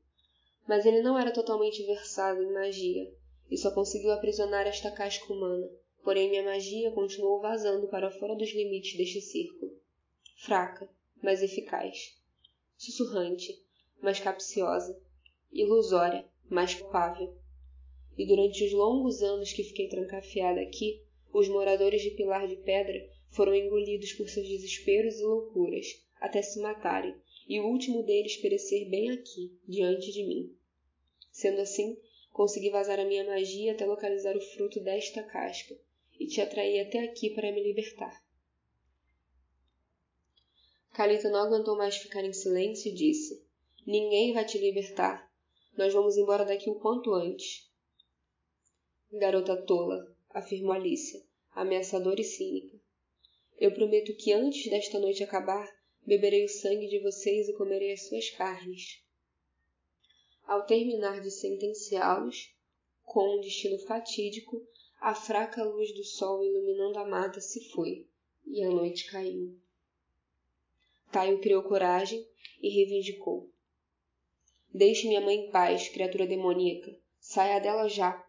Mas 0.66 0.86
ele 0.86 1.02
não 1.02 1.20
era 1.20 1.34
totalmente 1.34 1.84
versado 1.84 2.42
em 2.42 2.54
magia 2.54 3.14
e 3.52 3.58
só 3.58 3.72
conseguiu 3.72 4.10
aprisionar 4.14 4.66
esta 4.66 4.90
casca 4.90 5.34
humana. 5.34 5.70
Porém, 6.02 6.30
minha 6.30 6.44
magia 6.44 6.92
continuou 6.92 7.42
vazando 7.42 7.90
para 7.90 8.10
fora 8.10 8.34
dos 8.34 8.54
limites 8.54 8.98
deste 8.98 9.20
círculo. 9.20 9.78
Fraca, 10.38 10.90
mas 11.22 11.44
eficaz. 11.44 12.18
Sussurrante, 12.78 13.62
mas 14.02 14.22
capciosa. 14.22 14.98
Ilusória, 15.52 16.26
mas 16.50 16.74
culpável. 16.74 17.38
E 18.20 18.26
durante 18.26 18.66
os 18.66 18.74
longos 18.74 19.24
anos 19.24 19.54
que 19.54 19.64
fiquei 19.64 19.88
trancafiada 19.88 20.60
aqui, 20.60 21.02
os 21.32 21.48
moradores 21.48 22.02
de 22.02 22.12
Pilar 22.12 22.50
de 22.50 22.58
Pedra 22.58 23.10
foram 23.30 23.56
engolidos 23.56 24.12
por 24.12 24.28
seus 24.28 24.46
desesperos 24.46 25.22
e 25.22 25.24
loucuras, 25.24 25.86
até 26.20 26.42
se 26.42 26.60
matarem, 26.60 27.16
e 27.48 27.62
o 27.62 27.68
último 27.68 28.04
deles 28.04 28.36
perecer 28.36 28.90
bem 28.90 29.10
aqui, 29.12 29.58
diante 29.66 30.12
de 30.12 30.26
mim. 30.26 30.54
Sendo 31.32 31.62
assim, 31.62 31.98
consegui 32.34 32.70
vazar 32.70 33.00
a 33.00 33.06
minha 33.06 33.24
magia 33.24 33.72
até 33.72 33.86
localizar 33.86 34.36
o 34.36 34.42
fruto 34.42 34.82
desta 34.82 35.24
casca 35.24 35.80
e 36.20 36.28
te 36.28 36.42
atrair 36.42 36.82
até 36.82 37.00
aqui 37.00 37.30
para 37.30 37.54
me 37.54 37.64
libertar. 37.64 38.22
Calita 40.92 41.30
não 41.30 41.40
aguentou 41.40 41.78
mais 41.78 41.96
ficar 41.96 42.26
em 42.26 42.34
silêncio 42.34 42.92
e 42.92 42.94
disse: 42.94 43.42
Ninguém 43.88 44.34
vai 44.34 44.44
te 44.44 44.58
libertar. 44.58 45.32
Nós 45.78 45.94
vamos 45.94 46.18
embora 46.18 46.44
daqui 46.44 46.70
o 46.70 46.76
quanto 46.76 47.14
antes. 47.14 47.69
Garota 49.12 49.58
tola, 49.58 50.16
afirmou 50.30 50.72
Alicia, 50.72 51.20
ameaçadora 51.56 52.22
e 52.22 52.24
cínica. 52.24 52.80
Eu 53.58 53.74
prometo 53.74 54.16
que 54.16 54.32
antes 54.32 54.70
desta 54.70 55.00
noite 55.00 55.24
acabar, 55.24 55.68
beberei 56.06 56.46
o 56.46 56.50
sangue 56.50 56.88
de 56.88 57.00
vocês 57.00 57.50
e 57.50 57.54
comerei 57.54 57.92
as 57.92 58.08
suas 58.08 58.30
carnes. 58.30 59.04
Ao 60.46 60.64
terminar 60.64 61.22
de 61.22 61.32
sentenciá-los, 61.32 62.56
com 63.04 63.38
um 63.38 63.42
destino 63.42 63.80
fatídico, 63.80 64.64
a 65.02 65.16
fraca 65.16 65.64
luz 65.64 65.92
do 65.96 66.04
sol 66.04 66.46
iluminando 66.46 67.00
a 67.00 67.08
mata 67.08 67.42
se 67.42 67.68
foi, 67.72 68.08
e 68.46 68.64
a 68.64 68.70
noite 68.70 69.10
caiu. 69.10 69.60
Taio 71.12 71.42
criou 71.42 71.64
coragem 71.64 72.24
e 72.62 72.70
reivindicou. 72.70 73.50
Deixe 74.72 75.08
minha 75.08 75.22
mãe 75.22 75.48
em 75.48 75.50
paz, 75.50 75.90
criatura 75.90 76.28
demoníaca. 76.28 76.96
Saia 77.20 77.60
dela 77.60 77.90
já. 77.90 78.24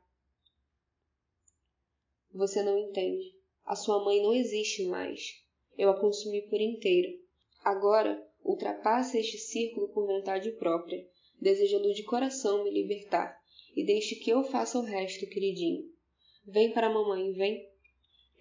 Você 2.32 2.62
não 2.62 2.78
entende. 2.78 3.34
A 3.64 3.74
sua 3.74 4.04
mãe 4.04 4.22
não 4.22 4.32
existe 4.32 4.84
mais. 4.84 5.42
Eu 5.76 5.90
a 5.90 6.00
consumi 6.00 6.42
por 6.42 6.60
inteiro. 6.60 7.18
Agora 7.64 8.24
ultrapasse 8.44 9.18
este 9.18 9.38
círculo 9.38 9.88
por 9.88 10.06
vontade 10.06 10.50
própria, 10.52 11.06
desejando 11.40 11.92
de 11.92 12.02
coração 12.02 12.64
me 12.64 12.70
libertar, 12.70 13.38
e 13.76 13.84
deixe 13.84 14.16
que 14.16 14.30
eu 14.30 14.42
faça 14.44 14.78
o 14.78 14.82
resto, 14.82 15.26
queridinho. 15.26 15.84
Vem 16.46 16.72
para 16.72 16.86
a 16.86 16.92
mamãe, 16.92 17.32
vem. 17.32 17.68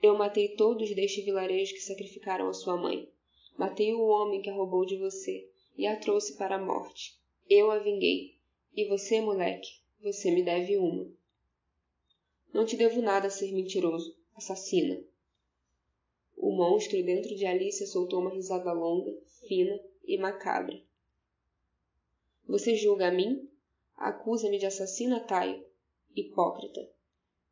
Eu 0.02 0.18
matei 0.18 0.56
todos 0.56 0.94
deste 0.96 1.22
vilarejo 1.22 1.74
que 1.74 1.82
sacrificaram 1.82 2.48
a 2.48 2.54
sua 2.54 2.78
mãe. 2.78 3.10
Matei 3.58 3.94
o 3.94 4.06
homem 4.06 4.42
que 4.42 4.50
a 4.50 4.54
roubou 4.54 4.86
de 4.86 4.98
você 4.98 5.50
e 5.78 5.86
a 5.86 5.98
trouxe 5.98 6.38
para 6.38 6.56
a 6.56 6.64
morte. 6.64 7.20
Eu 7.50 7.72
a 7.72 7.80
vinguei. 7.80 8.36
E 8.76 8.86
você, 8.86 9.20
moleque, 9.20 9.68
você 10.02 10.32
me 10.32 10.44
deve 10.44 10.78
uma. 10.78 11.12
Não 12.54 12.66
te 12.66 12.76
devo 12.76 13.02
nada, 13.02 13.30
ser 13.30 13.52
mentiroso, 13.52 14.18
assassina. 14.36 15.04
O 16.36 16.52
monstro 16.52 17.04
dentro 17.04 17.36
de 17.36 17.46
Alicia 17.46 17.86
soltou 17.86 18.22
uma 18.22 18.34
risada 18.34 18.72
longa, 18.72 19.16
fina 19.48 19.80
e 20.06 20.18
macabra. 20.18 20.82
Você 22.48 22.76
julga 22.76 23.10
a 23.10 23.12
mim? 23.12 23.48
Acusa-me 23.96 24.58
de 24.58 24.66
assassina, 24.66 25.20
Taio? 25.20 25.64
Hipócrita. 26.16 26.90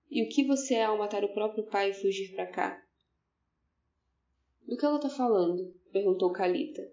E 0.09 0.23
o 0.23 0.29
que 0.29 0.45
você 0.45 0.75
é 0.75 0.85
ao 0.85 0.97
matar 0.97 1.23
o 1.23 1.33
próprio 1.33 1.65
pai 1.65 1.91
e 1.91 1.93
fugir 1.93 2.33
para 2.33 2.47
cá? 2.47 2.87
Do 4.65 4.77
que 4.77 4.85
ela 4.85 4.95
está 4.95 5.09
falando? 5.09 5.73
perguntou 5.91 6.31
Calita. 6.31 6.89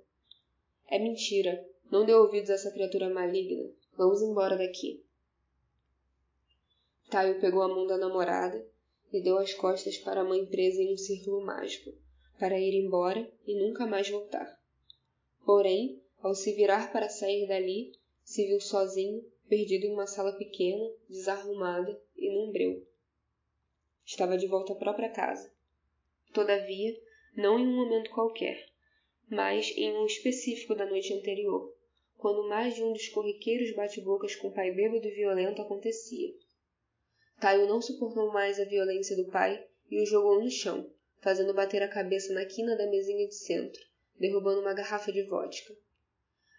É 0.88 0.98
mentira. 0.98 1.64
Não 1.90 2.04
dê 2.04 2.12
ouvidos 2.12 2.50
a 2.50 2.54
essa 2.54 2.72
criatura 2.72 3.08
maligna. 3.08 3.70
Vamos 3.96 4.20
embora 4.20 4.58
daqui. 4.58 5.03
Taio 7.10 7.40
pegou 7.40 7.62
a 7.62 7.68
mão 7.68 7.86
da 7.86 7.96
namorada 7.96 8.66
e 9.12 9.20
deu 9.20 9.38
as 9.38 9.54
costas 9.54 9.96
para 9.98 10.22
a 10.22 10.24
mãe 10.24 10.44
presa 10.46 10.82
em 10.82 10.92
um 10.92 10.96
círculo 10.96 11.44
mágico, 11.44 11.92
para 12.38 12.58
ir 12.58 12.74
embora 12.74 13.30
e 13.46 13.54
nunca 13.54 13.86
mais 13.86 14.08
voltar. 14.08 14.60
Porém, 15.44 16.02
ao 16.20 16.34
se 16.34 16.52
virar 16.54 16.90
para 16.92 17.08
sair 17.08 17.46
dali, 17.46 17.92
se 18.24 18.46
viu 18.46 18.60
sozinho, 18.60 19.24
perdido 19.48 19.86
em 19.86 19.92
uma 19.92 20.06
sala 20.06 20.32
pequena, 20.36 20.90
desarrumada 21.08 22.00
e 22.16 22.30
num 22.32 22.50
breu. 22.50 22.86
Estava 24.04 24.36
de 24.36 24.46
volta 24.46 24.72
à 24.72 24.76
própria 24.76 25.10
casa. 25.10 25.52
Todavia, 26.32 26.98
não 27.36 27.58
em 27.58 27.66
um 27.66 27.76
momento 27.76 28.10
qualquer, 28.10 28.68
mas 29.28 29.70
em 29.76 29.96
um 29.96 30.06
específico 30.06 30.74
da 30.74 30.86
noite 30.86 31.12
anterior, 31.12 31.72
quando 32.16 32.48
mais 32.48 32.74
de 32.74 32.82
um 32.82 32.92
dos 32.92 33.08
corriqueiros 33.08 33.74
bate-bocas 33.74 34.34
com 34.34 34.48
o 34.48 34.52
pai 34.52 34.72
bêbado 34.72 35.06
e 35.06 35.10
violento 35.10 35.62
acontecia. 35.62 36.34
Taio 37.40 37.66
não 37.66 37.80
suportou 37.80 38.32
mais 38.32 38.58
a 38.58 38.64
violência 38.64 39.16
do 39.16 39.30
pai 39.30 39.66
e 39.90 40.00
o 40.00 40.06
jogou 40.06 40.42
no 40.42 40.50
chão, 40.50 40.90
fazendo 41.20 41.54
bater 41.54 41.82
a 41.82 41.88
cabeça 41.88 42.32
na 42.32 42.44
quina 42.44 42.76
da 42.76 42.86
mesinha 42.86 43.26
de 43.26 43.34
centro, 43.34 43.80
derrubando 44.18 44.60
uma 44.60 44.74
garrafa 44.74 45.12
de 45.12 45.22
vodka. 45.22 45.74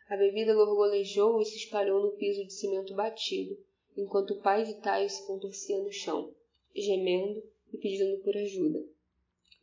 A 0.09 0.15
bebida 0.15 0.53
gorgolejou 0.53 1.41
e 1.41 1.45
se 1.45 1.57
espalhou 1.57 2.01
no 2.01 2.11
piso 2.17 2.45
de 2.45 2.53
cimento 2.53 2.93
batido, 2.93 3.57
enquanto 3.97 4.31
o 4.31 4.41
pai 4.41 4.63
de 4.63 4.75
Taio 4.81 5.09
se 5.09 5.25
contorcia 5.25 5.77
no 5.79 5.91
chão, 5.91 6.33
gemendo 6.75 7.43
e 7.73 7.77
pedindo 7.77 8.17
por 8.19 8.35
ajuda. 8.37 8.85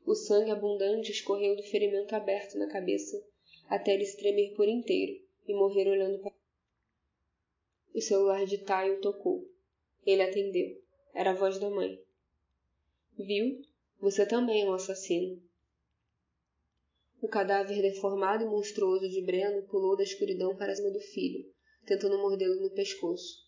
O 0.04 0.14
sangue 0.14 0.50
abundante 0.50 1.12
escorreu 1.12 1.54
do 1.54 1.62
ferimento 1.62 2.14
aberto 2.14 2.58
na 2.58 2.66
cabeça 2.66 3.22
até 3.68 3.94
ele 3.94 4.04
se 4.04 4.18
tremer 4.18 4.54
por 4.54 4.68
inteiro 4.68 5.22
e 5.46 5.54
morrer 5.54 5.88
olhando 5.88 6.18
para. 6.18 6.34
O 7.94 8.00
celular 8.00 8.44
de 8.44 8.58
Taio 8.58 9.00
tocou. 9.00 9.48
Ele 10.04 10.22
atendeu. 10.22 10.81
Era 11.14 11.30
a 11.30 11.34
voz 11.34 11.58
da 11.58 11.68
mãe. 11.68 12.02
Viu? 13.18 13.60
Você 14.00 14.26
também 14.26 14.62
é 14.62 14.64
um 14.68 14.72
assassino. 14.72 15.42
O 17.20 17.28
cadáver 17.28 17.80
deformado 17.80 18.42
e 18.42 18.46
monstruoso 18.46 19.08
de 19.08 19.22
Breno 19.22 19.62
pulou 19.68 19.96
da 19.96 20.02
escuridão 20.02 20.56
para 20.56 20.74
cima 20.74 20.90
do 20.90 20.98
filho, 20.98 21.48
tentando 21.86 22.18
mordê-lo 22.18 22.60
no 22.60 22.70
pescoço. 22.70 23.42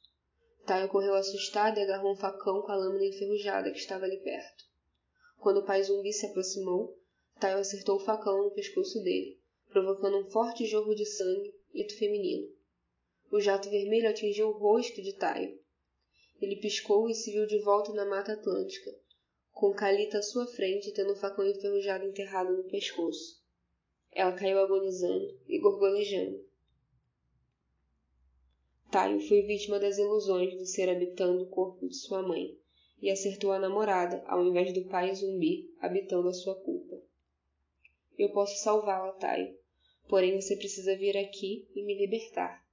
Tayo 0.65 0.89
correu 0.89 1.15
assustado 1.15 1.78
e 1.78 1.82
agarrou 1.82 2.12
um 2.12 2.16
facão 2.16 2.62
com 2.62 2.70
a 2.70 2.77
lâmina 2.77 3.07
enferrujada 3.07 3.70
que 3.73 3.78
estava 3.78 4.05
ali 4.05 4.19
perto. 4.19 4.65
Quando 5.39 5.59
o 5.59 5.66
pai 5.66 5.82
zumbi 5.82 6.12
se 6.12 6.27
aproximou, 6.27 6.97
Tayo 7.41 7.59
acertou 7.59 7.97
o 7.97 8.05
facão 8.05 8.45
no 8.45 8.51
pescoço 8.53 9.03
dele, 9.03 9.41
provocando 9.70 10.19
um 10.19 10.31
forte 10.31 10.66
jorro 10.66 10.95
de 10.95 11.05
sangue, 11.05 11.55
grito 11.73 11.99
feminino. 11.99 12.49
O 13.32 13.41
jato 13.41 13.69
vermelho 13.69 14.09
atingiu 14.09 14.49
o 14.49 14.59
rosto 14.59 15.03
de 15.03 15.16
Tayo. 15.16 15.59
Ele 16.40 16.56
piscou 16.56 17.09
e 17.09 17.15
se 17.15 17.32
viu 17.32 17.47
de 17.47 17.59
volta 17.61 17.93
na 17.93 18.05
Mata 18.05 18.32
Atlântica, 18.32 18.94
com 19.52 19.73
Calita 19.73 20.19
à 20.19 20.23
sua 20.23 20.47
frente 20.47 20.93
tendo 20.93 21.12
o 21.12 21.16
facão 21.16 21.47
enferrujado 21.47 22.05
enterrado 22.05 22.56
no 22.56 22.65
pescoço. 22.65 23.43
Ela 24.11 24.32
caiu 24.32 24.59
agonizando 24.59 25.40
e 25.48 25.59
gorgolejando. 25.59 26.44
Tayo 28.90 29.20
foi 29.20 29.43
vítima 29.43 29.81
das 29.81 29.98
ilusões 29.98 30.56
do 30.56 30.66
ser 30.66 30.89
habitando 30.89 31.43
o 31.43 31.48
corpo 31.48 31.89
de 31.89 31.97
sua 31.97 32.23
mãe 32.23 32.56
e 33.02 33.11
acertou 33.11 33.52
a 33.52 33.59
namorada 33.59 34.23
ao 34.27 34.44
invés 34.44 34.73
do 34.73 34.85
pai 34.85 35.15
zumbi 35.15 35.69
habitando 35.81 36.28
a 36.28 36.32
sua 36.32 36.55
culpa. 36.55 37.02
Eu 38.16 38.31
posso 38.31 38.62
salvá-la, 38.62 39.12
Tayo, 39.15 39.59
porém 40.09 40.40
você 40.40 40.56
precisa 40.56 40.97
vir 40.97 41.16
aqui 41.16 41.69
e 41.74 41.85
me 41.85 41.98
libertar. 41.98 42.65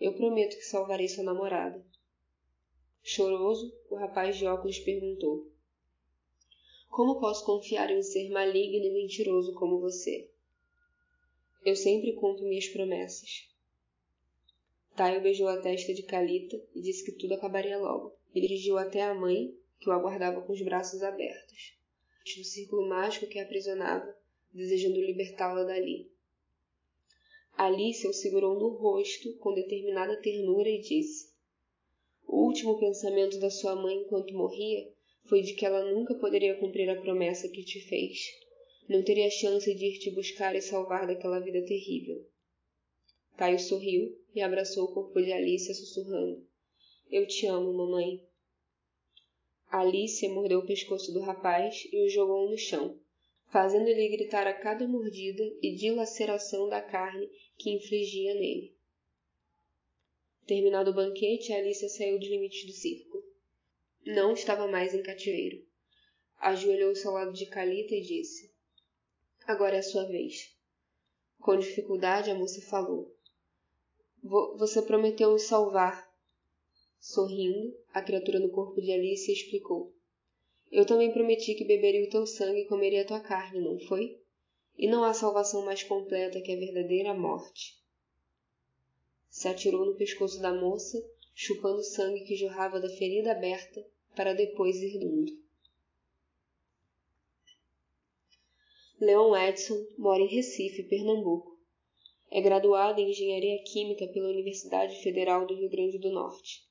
Eu 0.00 0.14
prometo 0.14 0.56
que 0.56 0.64
salvarei 0.64 1.08
sua 1.08 1.22
namorada. 1.22 1.84
Choroso, 3.02 3.72
o 3.90 3.96
rapaz 3.96 4.36
de 4.36 4.46
óculos 4.46 4.78
perguntou: 4.78 5.50
Como 6.88 7.18
posso 7.18 7.44
confiar 7.44 7.90
em 7.90 7.98
um 7.98 8.02
ser 8.02 8.30
maligno 8.30 8.84
e 8.84 8.90
mentiroso 8.92 9.54
como 9.54 9.80
você? 9.80 10.28
Eu 11.64 11.74
sempre 11.74 12.12
cumpro 12.12 12.44
minhas 12.44 12.68
promessas. 12.68 13.48
Tayo 14.94 15.22
beijou 15.22 15.48
a 15.48 15.60
testa 15.60 15.94
de 15.94 16.02
Calita 16.02 16.62
e 16.74 16.80
disse 16.80 17.04
que 17.04 17.12
tudo 17.12 17.34
acabaria 17.34 17.78
logo. 17.78 18.14
Ele 18.34 18.46
dirigiu 18.46 18.76
até 18.76 19.02
a 19.02 19.14
mãe, 19.14 19.54
que 19.78 19.88
o 19.88 19.92
aguardava 19.92 20.42
com 20.42 20.52
os 20.52 20.62
braços 20.62 21.02
abertos, 21.02 21.74
no 22.36 22.44
círculo 22.44 22.86
mágico 22.86 23.26
que 23.26 23.38
a 23.38 23.42
aprisionava, 23.42 24.14
desejando 24.52 25.00
libertá-la 25.00 25.64
dali. 25.64 26.10
Alice 27.56 28.06
o 28.06 28.12
segurou 28.12 28.58
no 28.58 28.68
rosto 28.68 29.34
com 29.38 29.54
determinada 29.54 30.16
ternura 30.20 30.68
e 30.68 30.80
disse: 30.80 31.29
O 32.32 32.46
último 32.46 32.78
pensamento 32.78 33.40
da 33.40 33.50
sua 33.50 33.74
mãe 33.74 33.96
enquanto 33.96 34.32
morria 34.32 34.88
foi 35.28 35.42
de 35.42 35.54
que 35.54 35.66
ela 35.66 35.92
nunca 35.92 36.14
poderia 36.14 36.54
cumprir 36.60 36.88
a 36.88 37.00
promessa 37.00 37.48
que 37.48 37.64
te 37.64 37.80
fez 37.80 38.20
não 38.90 39.04
teria 39.04 39.30
chance 39.30 39.72
de 39.72 39.86
ir 39.86 39.98
te 40.00 40.10
buscar 40.10 40.56
e 40.56 40.60
salvar 40.60 41.06
daquela 41.06 41.38
vida 41.38 41.64
terrível. 41.64 42.26
Caio 43.36 43.58
sorriu 43.60 44.18
e 44.34 44.40
abraçou 44.40 44.84
o 44.84 44.92
corpo 44.92 45.22
de 45.22 45.32
Alicia, 45.32 45.72
sussurrando: 45.72 46.44
Eu 47.08 47.24
te 47.24 47.46
amo, 47.46 47.72
mamãe. 47.72 48.20
Alicia 49.68 50.28
mordeu 50.28 50.58
o 50.58 50.66
pescoço 50.66 51.12
do 51.12 51.20
rapaz 51.20 51.84
e 51.92 52.04
o 52.04 52.08
jogou 52.08 52.50
no 52.50 52.58
chão, 52.58 52.98
fazendo-lhe 53.52 54.08
gritar 54.08 54.48
a 54.48 54.54
cada 54.54 54.88
mordida 54.88 55.44
e 55.62 55.72
dilaceração 55.76 56.68
da 56.68 56.82
carne 56.82 57.30
que 57.56 57.70
infligia 57.70 58.34
nele. 58.34 58.74
Terminado 60.50 60.90
o 60.90 60.94
banquete, 60.94 61.52
Alicia 61.52 61.88
saiu 61.88 62.18
dos 62.18 62.28
limites 62.28 62.66
do 62.66 62.72
circo. 62.72 63.22
Não 64.04 64.32
estava 64.32 64.66
mais 64.66 64.92
em 64.92 65.00
cativeiro. 65.00 65.64
Ajoelhou-se 66.40 67.06
ao 67.06 67.14
lado 67.14 67.32
de 67.32 67.46
Calita 67.46 67.94
e 67.94 68.00
disse: 68.00 68.52
Agora 69.46 69.76
é 69.76 69.78
a 69.78 69.82
sua 69.84 70.08
vez. 70.08 70.52
Com 71.38 71.56
dificuldade, 71.56 72.32
a 72.32 72.34
moça 72.34 72.60
falou. 72.62 73.16
Você 74.58 74.82
prometeu 74.82 75.32
me 75.32 75.38
salvar. 75.38 76.12
Sorrindo, 76.98 77.72
a 77.94 78.02
criatura 78.02 78.40
no 78.40 78.50
corpo 78.50 78.80
de 78.80 78.90
Alice 78.90 79.30
explicou. 79.30 79.94
Eu 80.68 80.84
também 80.84 81.12
prometi 81.12 81.54
que 81.54 81.64
beberia 81.64 82.04
o 82.04 82.10
teu 82.10 82.26
sangue 82.26 82.62
e 82.62 82.66
comeria 82.66 83.02
a 83.02 83.06
tua 83.06 83.20
carne, 83.20 83.60
não 83.60 83.78
foi? 83.78 84.20
E 84.76 84.88
não 84.88 85.04
há 85.04 85.14
salvação 85.14 85.64
mais 85.64 85.84
completa 85.84 86.40
que 86.40 86.50
a 86.50 86.58
verdadeira 86.58 87.14
morte. 87.14 87.79
Se 89.30 89.48
atirou 89.48 89.86
no 89.86 89.94
pescoço 89.94 90.42
da 90.42 90.52
moça, 90.52 91.02
chupando 91.34 91.78
o 91.78 91.84
sangue 91.84 92.24
que 92.24 92.36
jorrava 92.36 92.80
da 92.80 92.90
ferida 92.90 93.30
aberta, 93.30 93.82
para 94.14 94.34
depois 94.34 94.76
ir 94.82 94.98
mundo. 94.98 95.32
Leon 99.00 99.34
Edson 99.34 99.86
mora 99.96 100.20
em 100.20 100.26
Recife, 100.26 100.82
Pernambuco. 100.82 101.58
É 102.30 102.40
graduado 102.42 103.00
em 103.00 103.10
Engenharia 103.10 103.62
Química 103.62 104.06
pela 104.08 104.28
Universidade 104.28 105.00
Federal 105.02 105.46
do 105.46 105.54
Rio 105.54 105.70
Grande 105.70 105.98
do 105.98 106.10
Norte. 106.10 106.68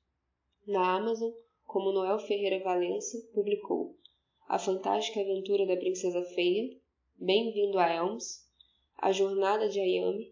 Na 0.67 0.95
Amazon, 0.95 1.31
como 1.65 1.91
Noel 1.91 2.19
Ferreira 2.19 2.63
Valença 2.63 3.17
publicou 3.33 3.97
A 4.47 4.59
Fantástica 4.59 5.21
Aventura 5.21 5.65
da 5.65 5.75
Princesa 5.75 6.23
Feia, 6.35 6.77
Bem-vindo 7.17 7.79
a 7.79 7.91
Elms, 7.91 8.47
A 8.97 9.11
Jornada 9.11 9.67
de 9.67 9.79
Ayame, 9.79 10.31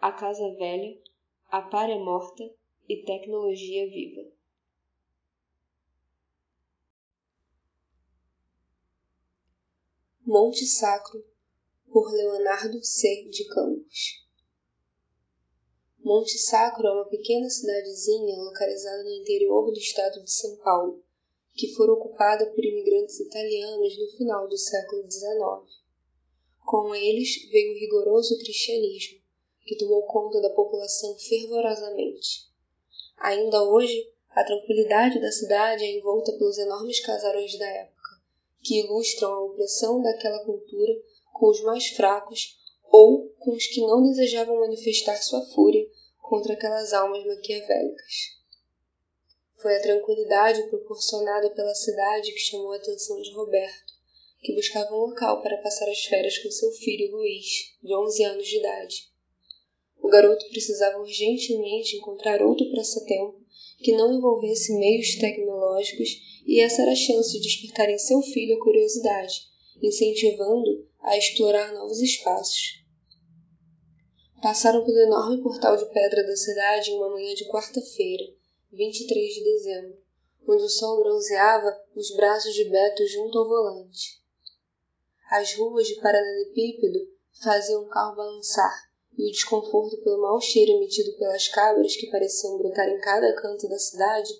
A 0.00 0.12
Casa 0.12 0.54
Velha, 0.54 0.96
A 1.50 1.62
Párea 1.62 1.98
Morta 1.98 2.44
e 2.86 3.04
Tecnologia 3.06 3.88
Viva. 3.88 4.30
Monte 10.26 10.66
Sacro, 10.66 11.24
por 11.90 12.12
Leonardo 12.12 12.84
C. 12.84 13.30
de 13.30 13.48
Campos. 13.48 14.26
Monte 16.00 16.36
Sacro 16.36 16.86
é 16.86 16.92
uma 16.92 17.08
pequena 17.08 17.48
cidadezinha 17.48 18.36
localizada 18.36 19.04
no 19.04 19.14
interior 19.14 19.70
do 19.70 19.78
estado 19.78 20.22
de 20.22 20.30
São 20.30 20.54
Paulo, 20.58 21.02
que 21.54 21.72
foi 21.74 21.88
ocupada 21.88 22.44
por 22.50 22.62
imigrantes 22.62 23.18
italianos 23.20 23.98
no 23.98 24.18
final 24.18 24.46
do 24.46 24.58
século 24.58 25.10
XIX. 25.10 25.82
Com 26.66 26.94
eles 26.94 27.48
veio 27.50 27.72
o 27.72 27.78
rigoroso 27.78 28.36
cristianismo, 28.36 29.17
que 29.68 29.76
tomou 29.76 30.02
conta 30.04 30.40
da 30.40 30.48
população 30.48 31.14
fervorosamente. 31.18 32.48
Ainda 33.18 33.62
hoje, 33.64 34.10
a 34.30 34.42
tranquilidade 34.42 35.20
da 35.20 35.30
cidade 35.30 35.84
é 35.84 35.98
envolta 35.98 36.32
pelos 36.32 36.56
enormes 36.56 37.00
casarões 37.00 37.58
da 37.58 37.66
época 37.66 37.98
que 38.62 38.80
ilustram 38.80 39.30
a 39.30 39.44
opressão 39.44 40.00
daquela 40.00 40.42
cultura 40.44 40.92
com 41.34 41.50
os 41.50 41.60
mais 41.60 41.88
fracos 41.88 42.58
ou 42.90 43.28
com 43.38 43.52
os 43.52 43.66
que 43.66 43.82
não 43.82 44.02
desejavam 44.02 44.58
manifestar 44.58 45.16
sua 45.22 45.44
fúria 45.48 45.86
contra 46.18 46.54
aquelas 46.54 46.94
almas 46.94 47.26
maquiavélicas. 47.26 48.38
Foi 49.60 49.76
a 49.76 49.82
tranquilidade 49.82 50.62
proporcionada 50.70 51.50
pela 51.50 51.74
cidade 51.74 52.32
que 52.32 52.38
chamou 52.38 52.72
a 52.72 52.76
atenção 52.76 53.20
de 53.20 53.32
Roberto, 53.32 53.92
que 54.40 54.54
buscava 54.54 54.94
um 54.94 54.98
local 54.98 55.42
para 55.42 55.58
passar 55.58 55.90
as 55.90 56.04
férias 56.04 56.38
com 56.38 56.50
seu 56.50 56.70
filho 56.72 57.10
Luiz, 57.10 57.76
de 57.82 57.94
11 57.94 58.24
anos 58.24 58.46
de 58.46 58.56
idade. 58.56 59.17
O 60.00 60.08
garoto 60.08 60.48
precisava 60.48 60.98
urgentemente 60.98 61.96
encontrar 61.96 62.42
outro 62.42 62.70
passatempo 62.72 63.40
que 63.78 63.96
não 63.96 64.12
envolvesse 64.12 64.76
meios 64.78 65.16
tecnológicos 65.16 66.08
e 66.46 66.60
essa 66.60 66.82
era 66.82 66.92
a 66.92 66.96
chance 66.96 67.32
de 67.32 67.40
despertar 67.40 67.88
em 67.90 67.98
seu 67.98 68.20
filho 68.22 68.56
a 68.56 68.64
curiosidade, 68.64 69.42
incentivando 69.82 70.88
a 71.00 71.16
explorar 71.16 71.72
novos 71.72 72.00
espaços. 72.00 72.82
Passaram 74.42 74.84
pelo 74.84 74.98
enorme 74.98 75.42
portal 75.42 75.76
de 75.76 75.86
pedra 75.92 76.24
da 76.24 76.36
cidade 76.36 76.90
em 76.90 76.96
uma 76.96 77.10
manhã 77.10 77.34
de 77.34 77.46
quarta-feira, 77.48 78.24
23 78.72 79.34
de 79.34 79.44
dezembro, 79.44 79.98
onde 80.46 80.62
o 80.62 80.68
sol 80.68 81.02
bronzeava 81.02 81.76
os 81.94 82.14
braços 82.14 82.54
de 82.54 82.64
Beto 82.64 83.06
junto 83.06 83.38
ao 83.38 83.48
volante. 83.48 84.22
As 85.30 85.54
ruas 85.54 85.86
de 85.86 86.00
paralelepípedo 86.00 86.98
faziam 87.42 87.82
o 87.82 87.88
carro 87.88 88.16
balançar, 88.16 88.87
e 89.18 89.28
o 89.28 89.32
desconforto 89.32 89.96
pelo 89.98 90.22
mau 90.22 90.40
cheiro 90.40 90.70
emitido 90.70 91.12
pelas 91.18 91.48
cabras 91.48 91.96
que 91.96 92.06
pareciam 92.06 92.56
brotar 92.56 92.88
em 92.88 93.00
cada 93.00 93.34
canto 93.34 93.68
da 93.68 93.78
cidade 93.78 94.32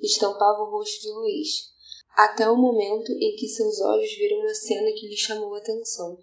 estampava 0.00 0.62
o 0.62 0.70
rosto 0.70 1.02
de 1.02 1.10
Luiz, 1.10 1.70
até 2.16 2.48
o 2.48 2.56
momento 2.56 3.12
em 3.12 3.36
que 3.36 3.46
seus 3.46 3.78
olhos 3.82 4.10
viram 4.14 4.38
uma 4.38 4.54
cena 4.54 4.90
que 4.92 5.06
lhe 5.06 5.16
chamou 5.16 5.54
a 5.54 5.58
atenção. 5.58 6.18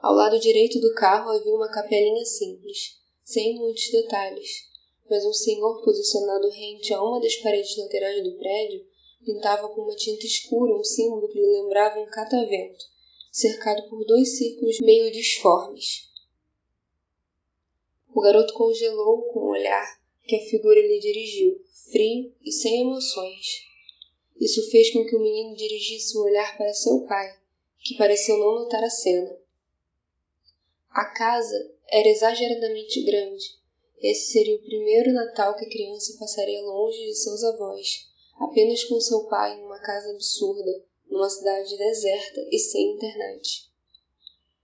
Ao 0.00 0.14
lado 0.14 0.40
direito 0.40 0.80
do 0.80 0.94
carro 0.94 1.30
havia 1.30 1.54
uma 1.54 1.70
capelinha 1.70 2.24
simples, 2.24 2.98
sem 3.22 3.56
muitos 3.56 3.90
detalhes, 3.90 4.70
mas 5.08 5.24
um 5.26 5.32
senhor 5.34 5.84
posicionado 5.84 6.48
rente 6.48 6.94
a 6.94 7.02
uma 7.02 7.20
das 7.20 7.36
paredes 7.36 7.76
laterais 7.76 8.24
do 8.24 8.38
prédio 8.38 8.86
pintava 9.22 9.68
com 9.68 9.82
uma 9.82 9.94
tinta 9.94 10.24
escura 10.24 10.74
um 10.74 10.82
símbolo 10.82 11.28
que 11.28 11.38
lhe 11.38 11.60
lembrava 11.60 12.00
um 12.00 12.06
catavento, 12.06 12.84
cercado 13.30 13.86
por 13.90 14.02
dois 14.06 14.38
círculos 14.38 14.78
meio 14.80 15.12
disformes. 15.12 16.09
O 18.12 18.20
garoto 18.20 18.54
congelou 18.54 19.22
com 19.32 19.40
o 19.40 19.50
olhar 19.50 20.00
que 20.24 20.36
a 20.36 20.44
figura 20.46 20.80
lhe 20.80 20.98
dirigiu, 20.98 21.60
frio 21.90 22.34
e 22.44 22.52
sem 22.52 22.82
emoções. 22.82 23.64
Isso 24.40 24.68
fez 24.70 24.92
com 24.92 25.04
que 25.04 25.14
o 25.14 25.20
menino 25.20 25.54
dirigisse 25.56 26.16
o 26.16 26.22
olhar 26.22 26.56
para 26.56 26.72
seu 26.72 27.00
pai, 27.06 27.38
que 27.78 27.96
pareceu 27.96 28.38
não 28.38 28.54
notar 28.54 28.82
a 28.82 28.90
cena. 28.90 29.36
A 30.90 31.04
casa 31.04 31.72
era 31.88 32.08
exageradamente 32.08 33.02
grande. 33.02 33.58
Esse 34.00 34.32
seria 34.32 34.56
o 34.56 34.62
primeiro 34.62 35.12
Natal 35.12 35.54
que 35.56 35.64
a 35.64 35.70
criança 35.70 36.16
passaria 36.18 36.62
longe 36.62 36.98
de 37.04 37.14
seus 37.14 37.44
avós, 37.44 38.08
apenas 38.40 38.82
com 38.84 39.00
seu 39.00 39.24
pai 39.24 39.58
em 39.58 39.64
uma 39.64 39.78
casa 39.78 40.10
absurda, 40.10 40.84
numa 41.08 41.28
cidade 41.28 41.76
deserta 41.76 42.40
e 42.50 42.58
sem 42.58 42.94
internet. 42.94 43.70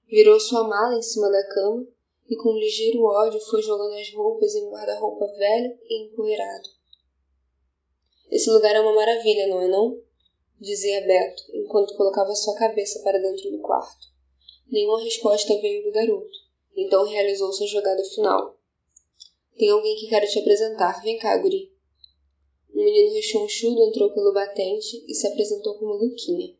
Virou 0.09 0.41
sua 0.41 0.67
mala 0.67 0.97
em 0.97 1.03
cima 1.03 1.31
da 1.31 1.47
cama 1.49 1.87
e 2.29 2.37
com 2.37 2.51
um 2.51 2.59
ligeiro 2.59 3.03
ódio 3.05 3.41
foi 3.41 3.63
jogando 3.63 3.95
as 3.95 4.13
roupas 4.13 4.55
em 4.55 4.65
um 4.67 4.71
guarda-roupa 4.71 5.27
velho 5.27 5.79
e 5.89 6.05
empoeirado. 6.05 6.69
Esse 8.31 8.51
lugar 8.51 8.75
é 8.75 8.81
uma 8.81 8.95
maravilha, 8.95 9.47
não 9.47 9.63
é 9.63 9.69
não? 9.69 10.01
Dizia 10.61 11.01
Beto, 11.03 11.43
enquanto 11.55 11.97
colocava 11.97 12.35
sua 12.35 12.57
cabeça 12.57 13.01
para 13.03 13.19
dentro 13.19 13.51
do 13.51 13.61
quarto. 13.61 14.07
Nenhuma 14.69 15.03
resposta 15.03 15.61
veio 15.61 15.85
do 15.85 15.93
garoto, 15.93 16.39
então 16.77 17.07
realizou 17.07 17.53
sua 17.53 17.67
jogada 17.67 18.03
final. 18.05 18.57
Tem 19.57 19.71
alguém 19.71 19.97
que 19.97 20.09
quer 20.09 20.27
te 20.27 20.39
apresentar. 20.39 21.03
Vem 21.03 21.19
cá, 21.19 21.37
guri. 21.39 21.73
O 22.75 22.77
menino 22.77 23.15
rechonchudo 23.15 23.85
entrou 23.85 24.13
pelo 24.13 24.35
batente 24.35 25.03
e 25.09 25.15
se 25.15 25.27
apresentou 25.27 25.79
como 25.79 25.95
Luquinha. 25.95 26.55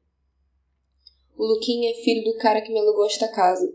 O 1.37 1.45
Luquinha 1.45 1.91
é 1.91 1.95
filho 1.95 2.25
do 2.25 2.39
cara 2.39 2.63
que 2.63 2.73
me 2.73 2.79
alugou 2.79 3.05
esta 3.05 3.29
casa. 3.29 3.71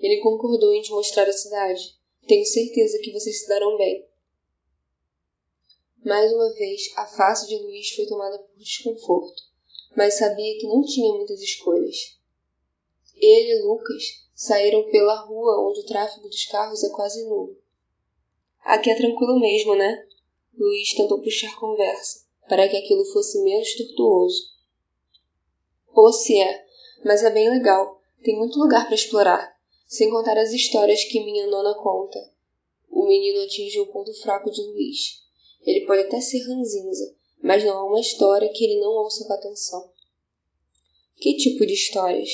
Ele 0.00 0.20
concordou 0.22 0.72
em 0.72 0.80
te 0.80 0.90
mostrar 0.90 1.28
a 1.28 1.32
cidade. 1.32 1.94
Tenho 2.26 2.44
certeza 2.44 2.98
que 2.98 3.12
vocês 3.12 3.40
se 3.40 3.48
darão 3.48 3.76
bem. 3.76 4.08
Mais 6.02 6.32
uma 6.32 6.50
vez, 6.54 6.90
a 6.96 7.06
face 7.06 7.46
de 7.46 7.58
Luiz 7.58 7.90
foi 7.90 8.06
tomada 8.06 8.38
por 8.38 8.56
desconforto, 8.56 9.42
mas 9.94 10.14
sabia 10.14 10.58
que 10.58 10.66
não 10.66 10.82
tinha 10.82 11.12
muitas 11.12 11.40
escolhas. 11.42 12.18
Ele 13.14 13.52
e 13.52 13.62
Lucas 13.62 14.24
saíram 14.34 14.90
pela 14.90 15.20
rua 15.26 15.68
onde 15.68 15.80
o 15.80 15.86
tráfego 15.86 16.26
dos 16.26 16.46
carros 16.46 16.82
é 16.82 16.88
quase 16.88 17.22
nulo. 17.24 17.54
Aqui 18.62 18.90
é 18.90 18.94
tranquilo 18.94 19.38
mesmo, 19.38 19.74
né? 19.74 20.06
Luiz 20.56 20.94
tentou 20.94 21.20
puxar 21.20 21.54
conversa, 21.56 22.24
para 22.48 22.66
que 22.66 22.76
aquilo 22.78 23.04
fosse 23.04 23.42
menos 23.42 23.74
tortuoso. 23.74 24.54
Ou 25.92 26.10
se 26.12 26.40
é, 26.40 26.66
mas 27.04 27.22
é 27.22 27.30
bem 27.30 27.50
legal. 27.50 28.00
Tem 28.22 28.38
muito 28.38 28.58
lugar 28.58 28.86
para 28.86 28.94
explorar, 28.94 29.59
sem 29.90 30.08
contar 30.08 30.38
as 30.38 30.52
histórias 30.52 31.02
que 31.02 31.18
minha 31.18 31.48
nona 31.48 31.74
conta. 31.74 32.32
O 32.88 33.08
menino 33.08 33.42
atingiu 33.42 33.82
o 33.82 33.86
ponto 33.88 34.14
fraco 34.22 34.48
de 34.48 34.62
Luiz. 34.62 35.20
Ele 35.66 35.84
pode 35.84 36.02
até 36.02 36.20
ser 36.20 36.46
ranzinza, 36.46 37.12
mas 37.42 37.64
não 37.64 37.76
há 37.76 37.84
uma 37.84 37.98
história 37.98 38.48
que 38.52 38.64
ele 38.64 38.80
não 38.80 38.92
ouça 38.92 39.26
com 39.26 39.32
atenção. 39.32 39.90
Que 41.16 41.36
tipo 41.36 41.66
de 41.66 41.74
histórias? 41.74 42.30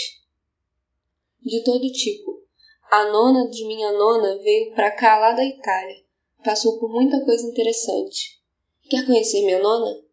De 1.43 1.65
todo 1.65 1.91
tipo. 1.91 2.43
A 2.91 3.11
nona 3.11 3.49
de 3.49 3.67
minha 3.67 3.91
nona 3.91 4.37
veio 4.43 4.75
para 4.75 4.91
cá 4.91 5.19
lá 5.19 5.33
da 5.33 5.45
Itália. 5.45 6.05
Passou 6.45 6.79
por 6.79 6.91
muita 6.91 7.25
coisa 7.25 7.47
interessante. 7.47 8.39
Quer 8.91 9.07
conhecer 9.07 9.41
minha 9.41 9.63
nona? 9.63 10.05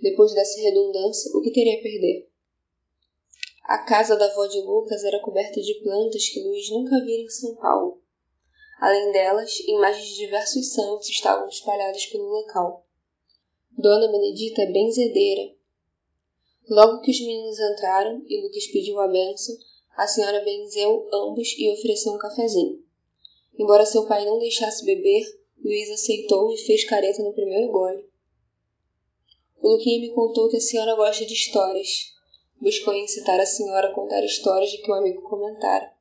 Depois 0.00 0.32
dessa 0.32 0.60
redundância, 0.60 1.36
o 1.36 1.42
que 1.42 1.50
teria 1.50 1.80
a 1.80 1.82
perder? 1.82 2.31
A 3.72 3.78
casa 3.78 4.16
da 4.16 4.26
avó 4.26 4.46
de 4.48 4.60
Lucas 4.60 5.02
era 5.02 5.18
coberta 5.18 5.58
de 5.58 5.72
plantas 5.82 6.28
que 6.28 6.42
Luiz 6.42 6.68
nunca 6.68 7.02
vira 7.02 7.22
em 7.22 7.28
São 7.30 7.54
Paulo. 7.54 8.02
Além 8.78 9.10
delas, 9.12 9.60
imagens 9.60 10.08
de 10.08 10.16
diversos 10.16 10.74
santos 10.74 11.08
estavam 11.08 11.48
espalhadas 11.48 12.04
pelo 12.04 12.28
local. 12.28 12.84
Dona 13.70 14.12
Benedita 14.12 14.60
é 14.60 14.66
benzedeira. 14.66 15.54
Logo 16.68 17.00
que 17.00 17.12
os 17.12 17.20
meninos 17.20 17.58
entraram 17.58 18.22
e 18.28 18.42
Lucas 18.42 18.66
pediu 18.66 19.00
a 19.00 19.08
bênção, 19.08 19.56
a 19.96 20.06
senhora 20.06 20.44
benzeu 20.44 21.08
ambos 21.10 21.56
e 21.56 21.72
ofereceu 21.72 22.12
um 22.12 22.18
cafezinho. 22.18 22.84
Embora 23.58 23.86
seu 23.86 24.06
pai 24.06 24.26
não 24.26 24.38
deixasse 24.38 24.84
beber, 24.84 25.24
Luiz 25.64 25.90
aceitou 25.90 26.52
e 26.52 26.58
fez 26.58 26.84
careta 26.84 27.22
no 27.22 27.32
primeiro 27.32 27.72
gole. 27.72 28.06
O 29.62 29.68
Luquinha 29.68 29.98
me 29.98 30.10
contou 30.10 30.50
que 30.50 30.58
a 30.58 30.60
senhora 30.60 30.94
gosta 30.94 31.24
de 31.24 31.32
histórias. 31.32 32.12
Buscou 32.62 32.94
incitar 32.94 33.40
a 33.40 33.44
senhora 33.44 33.88
a 33.88 33.92
contar 33.92 34.24
histórias 34.24 34.70
de 34.70 34.78
que 34.78 34.88
o 34.88 34.94
amigo 34.94 35.20
comentara. 35.22 35.92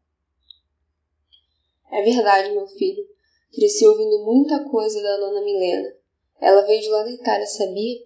É 1.92 2.04
verdade, 2.04 2.52
meu 2.52 2.68
filho. 2.68 3.04
Cresci 3.52 3.84
ouvindo 3.84 4.24
muita 4.24 4.64
coisa 4.66 5.02
da 5.02 5.18
nona 5.18 5.42
Milena. 5.42 5.92
Ela 6.40 6.62
veio 6.62 6.80
de 6.80 6.90
lá 6.90 7.02
da 7.02 7.10
Itália, 7.10 7.48
sabia? 7.48 8.06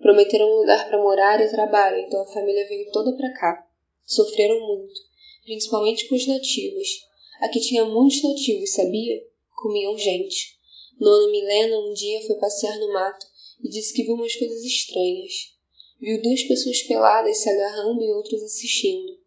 Prometeram 0.00 0.46
um 0.46 0.60
lugar 0.60 0.88
para 0.88 1.02
morar 1.02 1.40
e 1.40 1.50
trabalho, 1.50 1.98
então 1.98 2.22
a 2.22 2.32
família 2.32 2.68
veio 2.68 2.88
toda 2.92 3.16
para 3.16 3.34
cá. 3.34 3.68
Sofreram 4.04 4.60
muito, 4.60 4.94
principalmente 5.42 6.06
com 6.08 6.14
os 6.14 6.26
nativos. 6.28 7.04
Aqui 7.40 7.58
tinha 7.58 7.84
muitos 7.84 8.22
nativos, 8.22 8.74
sabia? 8.74 9.26
Comiam 9.56 9.98
gente. 9.98 10.56
Nona 11.00 11.32
Milena 11.32 11.76
um 11.80 11.92
dia 11.94 12.24
foi 12.28 12.36
passear 12.36 12.78
no 12.78 12.92
mato 12.92 13.26
e 13.60 13.68
disse 13.68 13.92
que 13.92 14.04
viu 14.04 14.14
umas 14.14 14.36
coisas 14.36 14.62
estranhas. 14.62 15.57
Viu 16.00 16.22
duas 16.22 16.42
pessoas 16.44 16.82
peladas 16.82 17.38
se 17.38 17.50
agarrando 17.50 18.02
e 18.02 18.12
outras 18.12 18.42
assistindo. 18.42 19.18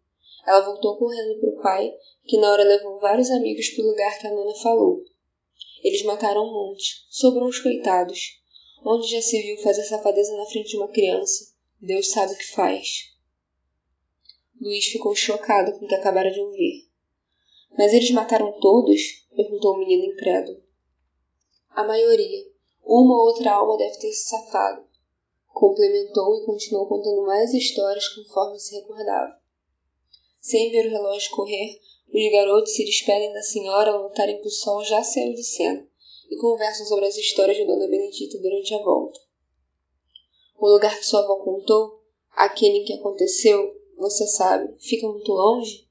Ela 0.46 0.60
voltou 0.60 0.96
correndo 0.96 1.38
para 1.38 1.50
o 1.50 1.62
pai 1.62 1.94
que 2.24 2.38
na 2.38 2.50
hora 2.50 2.64
levou 2.64 2.98
vários 2.98 3.30
amigos 3.30 3.68
para 3.70 3.84
o 3.84 3.88
lugar 3.88 4.18
que 4.18 4.26
a 4.26 4.30
nona 4.30 4.54
falou. 4.54 5.04
Eles 5.82 6.02
mataram 6.02 6.44
um 6.44 6.52
monte, 6.52 7.04
sobrou 7.10 7.48
os 7.48 7.58
coitados. 7.58 8.40
Onde 8.84 9.08
já 9.08 9.20
se 9.20 9.40
viu 9.42 9.58
fazer 9.58 9.84
safadeza 9.84 10.36
na 10.36 10.46
frente 10.46 10.70
de 10.70 10.76
uma 10.76 10.88
criança? 10.88 11.52
Deus 11.80 12.08
sabe 12.08 12.32
o 12.32 12.36
que 12.36 12.50
faz. 12.52 13.12
Luiz 14.60 14.86
ficou 14.86 15.14
chocado 15.14 15.78
com 15.78 15.84
o 15.84 15.88
que 15.88 15.94
acabara 15.94 16.30
de 16.30 16.40
ouvir. 16.40 16.88
Mas 17.76 17.92
eles 17.92 18.10
mataram 18.10 18.58
todos? 18.60 19.26
perguntou 19.34 19.74
o 19.74 19.78
menino 19.78 20.04
incrédulo. 20.04 20.62
A 21.70 21.84
maioria. 21.84 22.44
Uma 22.82 23.14
ou 23.14 23.26
outra 23.26 23.52
alma 23.52 23.76
deve 23.76 23.98
ter 23.98 24.12
se 24.12 24.28
safado. 24.28 24.91
Complementou 25.52 26.36
e 26.36 26.44
continuou 26.44 26.86
contando 26.86 27.26
mais 27.26 27.52
histórias 27.52 28.08
conforme 28.08 28.58
se 28.58 28.74
recordava. 28.74 29.40
Sem 30.40 30.70
ver 30.70 30.86
o 30.86 30.90
relógio 30.90 31.30
correr, 31.30 31.80
os 32.12 32.32
garotos 32.32 32.74
se 32.74 32.84
despedem 32.84 33.32
da 33.32 33.42
senhora 33.42 33.90
ao 33.90 34.02
notarem 34.02 34.40
que 34.40 34.48
o 34.48 34.50
sol 34.50 34.84
já 34.84 35.02
saiu 35.02 35.34
de 35.34 35.44
cena 35.44 35.86
e 36.30 36.36
conversam 36.36 36.86
sobre 36.86 37.06
as 37.06 37.16
histórias 37.16 37.56
de 37.56 37.64
Dona 37.64 37.86
Benedita 37.86 38.38
durante 38.38 38.74
a 38.74 38.82
volta. 38.82 39.20
O 40.58 40.68
lugar 40.68 40.98
que 40.98 41.06
sua 41.06 41.20
avó 41.20 41.36
contou, 41.36 42.02
aquele 42.32 42.78
em 42.78 42.84
que 42.84 42.92
aconteceu, 42.92 43.74
você 43.96 44.26
sabe, 44.26 44.74
fica 44.78 45.08
muito 45.08 45.32
longe? 45.32 45.88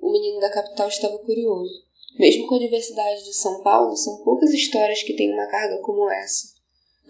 O 0.00 0.12
menino 0.12 0.40
da 0.40 0.50
capital 0.50 0.88
estava 0.88 1.18
curioso. 1.18 1.84
Mesmo 2.18 2.46
com 2.46 2.54
a 2.54 2.58
diversidade 2.58 3.24
de 3.24 3.34
São 3.34 3.62
Paulo, 3.62 3.96
são 3.96 4.22
poucas 4.22 4.50
histórias 4.50 5.02
que 5.02 5.16
têm 5.16 5.32
uma 5.32 5.46
carga 5.46 5.78
como 5.82 6.08
essa. 6.10 6.53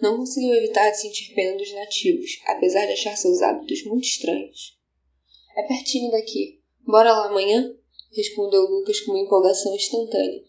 Não 0.01 0.17
conseguiu 0.17 0.53
evitar 0.53 0.89
de 0.91 1.01
sentir 1.01 1.33
pena 1.33 1.57
dos 1.57 1.71
nativos, 1.73 2.39
apesar 2.45 2.85
de 2.85 2.93
achar 2.93 3.15
seus 3.15 3.41
hábitos 3.41 3.83
muito 3.85 4.03
estranhos. 4.03 4.77
É 5.55 5.63
pertinho 5.63 6.11
daqui, 6.11 6.59
Bora 6.87 7.11
lá 7.11 7.25
amanhã? 7.29 7.75
Respondeu 8.11 8.61
Lucas 8.61 9.01
com 9.01 9.11
uma 9.11 9.19
empolgação 9.19 9.75
instantânea. 9.75 10.43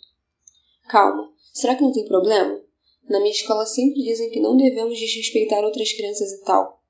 Calma, 0.87 1.33
será 1.51 1.75
que 1.75 1.81
não 1.81 1.93
tem 1.93 2.05
problema? 2.05 2.63
Na 3.09 3.19
minha 3.21 3.33
escola 3.33 3.65
sempre 3.65 4.03
dizem 4.03 4.29
que 4.31 4.39
não 4.39 4.55
devemos 4.55 4.99
desrespeitar 4.99 5.65
outras 5.65 5.91
crianças 5.95 6.31
e 6.33 6.43
tal. 6.43 6.83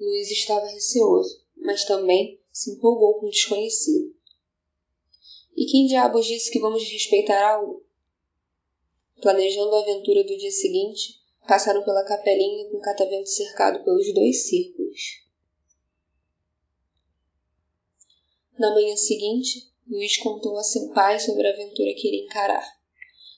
Luiz 0.00 0.28
estava 0.28 0.66
receoso, 0.66 1.40
mas 1.56 1.84
também 1.84 2.40
se 2.50 2.72
empolgou 2.72 3.20
com 3.20 3.26
o 3.26 3.30
desconhecido. 3.30 4.12
E 5.56 5.64
quem 5.66 5.86
diabos 5.86 6.26
disse 6.26 6.50
que 6.50 6.58
vamos 6.58 6.82
respeitar 6.82 7.54
algo? 7.54 7.86
Planejando 9.20 9.74
a 9.76 9.82
aventura 9.82 10.24
do 10.24 10.36
dia 10.36 10.50
seguinte, 10.50 11.20
passaram 11.48 11.82
pela 11.82 12.04
capelinha 12.04 12.68
com 12.68 12.76
o 12.76 12.82
catavento 12.82 13.30
cercado 13.30 13.82
pelos 13.82 14.12
dois 14.12 14.46
círculos. 14.46 15.00
Na 18.58 18.74
manhã 18.74 18.94
seguinte, 18.96 19.66
Luiz 19.88 20.18
contou 20.18 20.58
a 20.58 20.62
seu 20.62 20.90
pai 20.92 21.18
sobre 21.18 21.48
a 21.48 21.52
aventura 21.52 21.94
que 21.94 22.06
iria 22.06 22.24
encarar. 22.26 22.78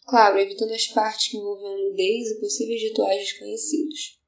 Claro, 0.09 0.41
evitando 0.41 0.73
as 0.73 0.89
partes 0.89 1.29
que 1.29 1.37
envolviam 1.37 1.79
nudez 1.79 2.33
e 2.33 2.41
possíveis 2.41 2.83
rituais 2.83 3.21
desconhecidos. 3.21 4.19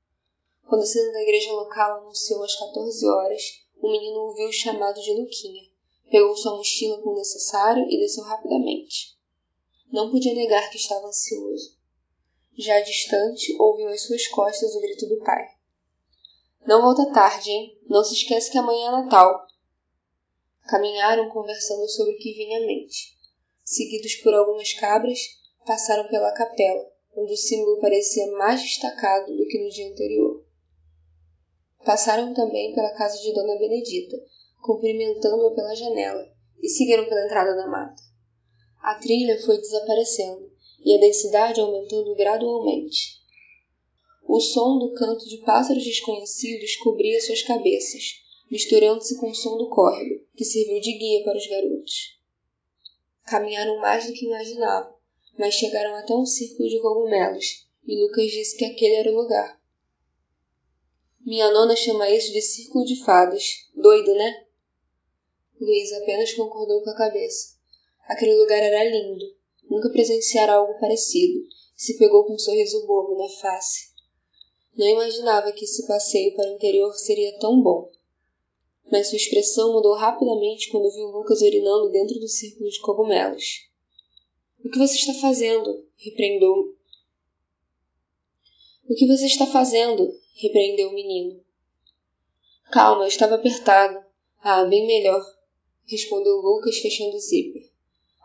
Quando 0.64 0.82
o 0.82 0.86
sino 0.86 1.10
da 1.10 1.22
igreja 1.22 1.50
local 1.50 2.02
anunciou 2.02 2.44
às 2.44 2.54
14 2.54 3.04
horas, 3.04 3.42
o 3.80 3.90
menino 3.90 4.20
ouviu 4.20 4.46
o 4.46 4.52
chamado 4.52 5.02
de 5.02 5.12
Luquinha, 5.12 5.68
pegou 6.08 6.36
sua 6.36 6.56
mochila 6.56 7.02
com 7.02 7.10
o 7.10 7.16
necessário 7.16 7.84
e 7.90 7.98
desceu 7.98 8.22
rapidamente. 8.22 9.18
Não 9.90 10.08
podia 10.08 10.34
negar 10.34 10.70
que 10.70 10.76
estava 10.76 11.08
ansioso. 11.08 11.81
Já 12.58 12.80
distante, 12.80 13.56
ouviu 13.58 13.88
às 13.88 14.02
suas 14.02 14.26
costas 14.28 14.74
o 14.74 14.80
grito 14.80 15.06
do 15.08 15.18
pai. 15.24 15.48
Não 16.66 16.82
volta 16.82 17.10
tarde, 17.10 17.50
hein? 17.50 17.80
Não 17.88 18.04
se 18.04 18.14
esquece 18.14 18.50
que 18.50 18.58
amanhã 18.58 18.88
é 18.88 18.90
Natal. 18.90 19.46
Caminharam 20.68 21.30
conversando 21.30 21.88
sobre 21.88 22.14
o 22.14 22.18
que 22.18 22.34
vinha 22.34 22.58
à 22.58 22.66
mente. 22.66 23.16
Seguidos 23.64 24.16
por 24.16 24.34
algumas 24.34 24.74
cabras, 24.74 25.18
passaram 25.66 26.06
pela 26.08 26.32
capela, 26.32 26.92
onde 27.16 27.32
o 27.32 27.36
símbolo 27.36 27.80
parecia 27.80 28.30
mais 28.32 28.60
destacado 28.60 29.34
do 29.34 29.46
que 29.46 29.58
no 29.58 29.70
dia 29.70 29.90
anterior. 29.90 30.44
Passaram 31.84 32.34
também 32.34 32.74
pela 32.74 32.94
casa 32.94 33.18
de 33.18 33.32
Dona 33.32 33.58
Benedita, 33.58 34.16
cumprimentando-a 34.60 35.54
pela 35.54 35.74
janela, 35.74 36.30
e 36.60 36.68
seguiram 36.68 37.06
pela 37.06 37.24
entrada 37.24 37.56
da 37.56 37.66
mata. 37.66 38.02
A 38.82 38.94
trilha 38.96 39.40
foi 39.42 39.56
desaparecendo 39.56 40.51
e 40.84 40.94
a 40.94 41.00
densidade 41.00 41.60
aumentando 41.60 42.14
gradualmente. 42.14 43.20
O 44.26 44.40
som 44.40 44.78
do 44.78 44.94
canto 44.94 45.28
de 45.28 45.38
pássaros 45.38 45.84
desconhecidos 45.84 46.76
cobria 46.76 47.20
suas 47.20 47.42
cabeças, 47.42 48.22
misturando-se 48.50 49.18
com 49.18 49.30
o 49.30 49.34
som 49.34 49.56
do 49.56 49.68
córrego, 49.68 50.24
que 50.36 50.44
serviu 50.44 50.80
de 50.80 50.92
guia 50.92 51.24
para 51.24 51.36
os 51.36 51.46
garotos. 51.46 52.18
Caminharam 53.24 53.78
mais 53.80 54.06
do 54.06 54.12
que 54.12 54.26
imaginavam, 54.26 54.94
mas 55.38 55.54
chegaram 55.54 55.94
até 55.96 56.14
um 56.14 56.26
círculo 56.26 56.68
de 56.68 56.80
cogumelos, 56.80 57.66
e 57.86 58.00
Lucas 58.00 58.30
disse 58.30 58.56
que 58.56 58.64
aquele 58.64 58.94
era 58.94 59.10
o 59.10 59.16
lugar. 59.16 59.60
Minha 61.24 61.52
nona 61.52 61.76
chama 61.76 62.10
isso 62.10 62.32
de 62.32 62.42
círculo 62.42 62.84
de 62.84 63.02
fadas. 63.04 63.68
Doido, 63.74 64.12
né? 64.14 64.44
Luiz 65.60 65.92
apenas 65.92 66.32
concordou 66.32 66.82
com 66.82 66.90
a 66.90 66.96
cabeça. 66.96 67.56
Aquele 68.08 68.34
lugar 68.34 68.60
era 68.60 68.84
lindo. 68.84 69.24
Nunca 69.72 69.88
presenciara 69.88 70.56
algo 70.56 70.78
parecido. 70.78 71.48
E 71.74 71.82
se 71.82 71.96
pegou 71.96 72.26
com 72.26 72.34
um 72.34 72.38
sorriso 72.38 72.86
bobo 72.86 73.16
na 73.16 73.26
face. 73.26 73.90
Não 74.76 74.86
imaginava 74.86 75.50
que 75.50 75.64
esse 75.64 75.86
passeio 75.86 76.36
para 76.36 76.50
o 76.50 76.54
interior 76.56 76.92
seria 76.92 77.38
tão 77.38 77.62
bom. 77.62 77.90
Mas 78.90 79.08
sua 79.08 79.16
expressão 79.16 79.72
mudou 79.72 79.94
rapidamente 79.94 80.70
quando 80.70 80.92
viu 80.92 81.06
Lucas 81.06 81.40
urinando 81.40 81.90
dentro 81.90 82.20
do 82.20 82.28
círculo 82.28 82.68
de 82.68 82.80
cogumelos. 82.80 83.66
O 84.62 84.68
que 84.68 84.78
você 84.78 84.94
está 84.94 85.14
fazendo? 85.14 85.88
repreendeu. 85.96 86.76
O 88.90 88.94
que 88.94 89.06
você 89.06 89.24
está 89.24 89.46
fazendo? 89.46 90.06
repreendeu 90.34 90.90
o 90.90 90.94
menino. 90.94 91.42
Calma, 92.70 93.04
eu 93.04 93.08
estava 93.08 93.36
apertado. 93.36 94.04
Ah, 94.42 94.66
bem 94.66 94.86
melhor, 94.86 95.24
respondeu 95.86 96.36
Lucas, 96.36 96.76
fechando 96.76 97.16
o 97.16 97.20
zíper. 97.20 97.71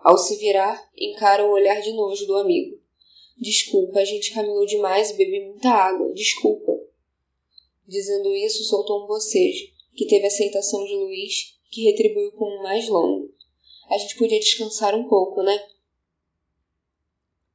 Ao 0.04 0.18
se 0.18 0.38
virar, 0.38 0.90
encara 0.96 1.46
o 1.46 1.52
olhar 1.52 1.82
de 1.82 1.92
nojo 1.92 2.26
do 2.26 2.36
amigo. 2.36 2.80
Desculpa, 3.38 4.00
a 4.00 4.06
gente 4.06 4.34
caminhou 4.34 4.66
demais 4.66 5.12
e 5.12 5.14
bebi 5.16 5.46
muita 5.46 5.70
água. 5.70 6.14
Desculpa. 6.14 6.72
Dizendo 7.88 8.36
isso, 8.36 8.64
soltou 8.64 9.04
um 9.04 9.08
bocejo, 9.08 9.66
que 9.96 10.08
teve 10.08 10.26
a 10.26 10.28
aceitação 10.28 10.84
de 10.86 10.96
Luiz, 10.96 11.58
que 11.72 11.84
retribuiu 11.84 12.32
com 12.32 12.46
um 12.46 12.64
mais 12.64 12.88
longo. 12.88 13.34
A 13.90 13.98
gente 13.98 14.18
podia 14.18 14.40
descansar 14.40 14.96
um 14.96 15.08
pouco, 15.08 15.42
né? 15.44 15.58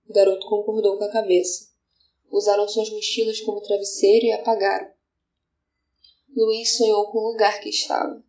O 0.08 0.12
garoto 0.12 0.46
concordou 0.46 0.98
com 0.98 1.04
a 1.04 1.12
cabeça. 1.12 1.70
Usaram 2.30 2.66
suas 2.68 2.90
mochilas 2.90 3.40
como 3.40 3.60
travesseiro 3.60 4.26
e 4.26 4.32
apagaram. 4.32 4.90
Luiz 6.34 6.76
sonhou 6.76 7.10
com 7.10 7.18
o 7.18 7.32
lugar 7.32 7.60
que 7.60 7.68
estava. 7.68 8.22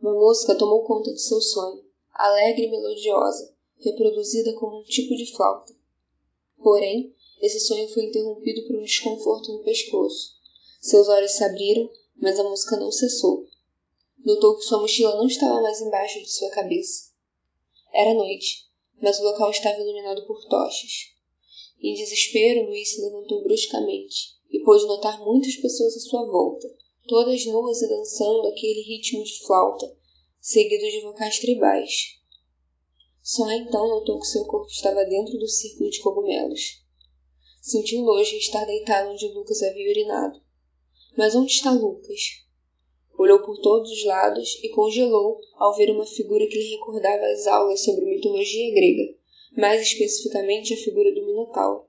Uma 0.00 0.14
música 0.14 0.56
tomou 0.56 0.84
conta 0.84 1.12
de 1.12 1.20
seu 1.20 1.40
sonho, 1.40 1.87
alegre 2.18 2.64
e 2.64 2.70
melodiosa, 2.70 3.54
reproduzida 3.78 4.52
como 4.54 4.80
um 4.80 4.84
tipo 4.84 5.14
de 5.14 5.32
flauta. 5.32 5.72
Porém, 6.58 7.14
esse 7.40 7.60
sonho 7.60 7.88
foi 7.90 8.06
interrompido 8.06 8.66
por 8.66 8.76
um 8.76 8.82
desconforto 8.82 9.52
no 9.52 9.62
pescoço. 9.62 10.36
Seus 10.80 11.08
olhos 11.08 11.30
se 11.30 11.44
abriram, 11.44 11.88
mas 12.16 12.38
a 12.38 12.42
música 12.42 12.76
não 12.76 12.90
cessou. 12.90 13.46
Notou 14.24 14.56
que 14.56 14.64
sua 14.64 14.80
mochila 14.80 15.14
não 15.14 15.28
estava 15.28 15.62
mais 15.62 15.80
embaixo 15.80 16.20
de 16.20 16.28
sua 16.28 16.50
cabeça. 16.50 17.12
Era 17.94 18.14
noite, 18.14 18.68
mas 19.00 19.20
o 19.20 19.22
local 19.22 19.50
estava 19.50 19.78
iluminado 19.80 20.26
por 20.26 20.44
tochas. 20.48 21.12
Em 21.80 21.94
desespero, 21.94 22.66
Luiz 22.66 22.96
se 22.96 23.00
levantou 23.00 23.44
bruscamente 23.44 24.36
e 24.50 24.58
pôde 24.64 24.84
notar 24.86 25.24
muitas 25.24 25.54
pessoas 25.54 25.96
à 25.96 26.00
sua 26.00 26.26
volta, 26.26 26.68
todas 27.06 27.46
nuas 27.46 27.80
e 27.80 27.88
dançando 27.88 28.48
aquele 28.48 28.82
ritmo 28.82 29.22
de 29.22 29.38
flauta, 29.46 29.96
seguido 30.40 30.88
de 30.88 31.00
vocais 31.00 31.38
tribais. 31.38 32.18
Só 33.22 33.50
então 33.50 33.88
notou 33.88 34.20
que 34.20 34.26
seu 34.26 34.44
corpo 34.44 34.70
estava 34.70 35.04
dentro 35.04 35.36
do 35.38 35.48
círculo 35.48 35.90
de 35.90 36.00
cogumelos. 36.00 36.82
Sentiu 37.60 38.00
em 38.00 38.38
estar 38.38 38.64
deitado 38.64 39.10
onde 39.10 39.28
Lucas 39.28 39.62
havia 39.62 39.90
urinado. 39.90 40.40
Mas 41.16 41.34
onde 41.34 41.52
está 41.52 41.72
Lucas? 41.72 42.46
Olhou 43.18 43.40
por 43.40 43.60
todos 43.60 43.90
os 43.90 44.04
lados 44.04 44.58
e 44.62 44.68
congelou 44.68 45.40
ao 45.56 45.76
ver 45.76 45.90
uma 45.90 46.06
figura 46.06 46.46
que 46.46 46.56
lhe 46.56 46.76
recordava 46.76 47.26
as 47.26 47.46
aulas 47.46 47.84
sobre 47.84 48.04
mitologia 48.04 48.72
grega, 48.72 49.14
mais 49.56 49.82
especificamente 49.82 50.72
a 50.72 50.76
figura 50.76 51.12
do 51.12 51.26
Minotauro. 51.26 51.84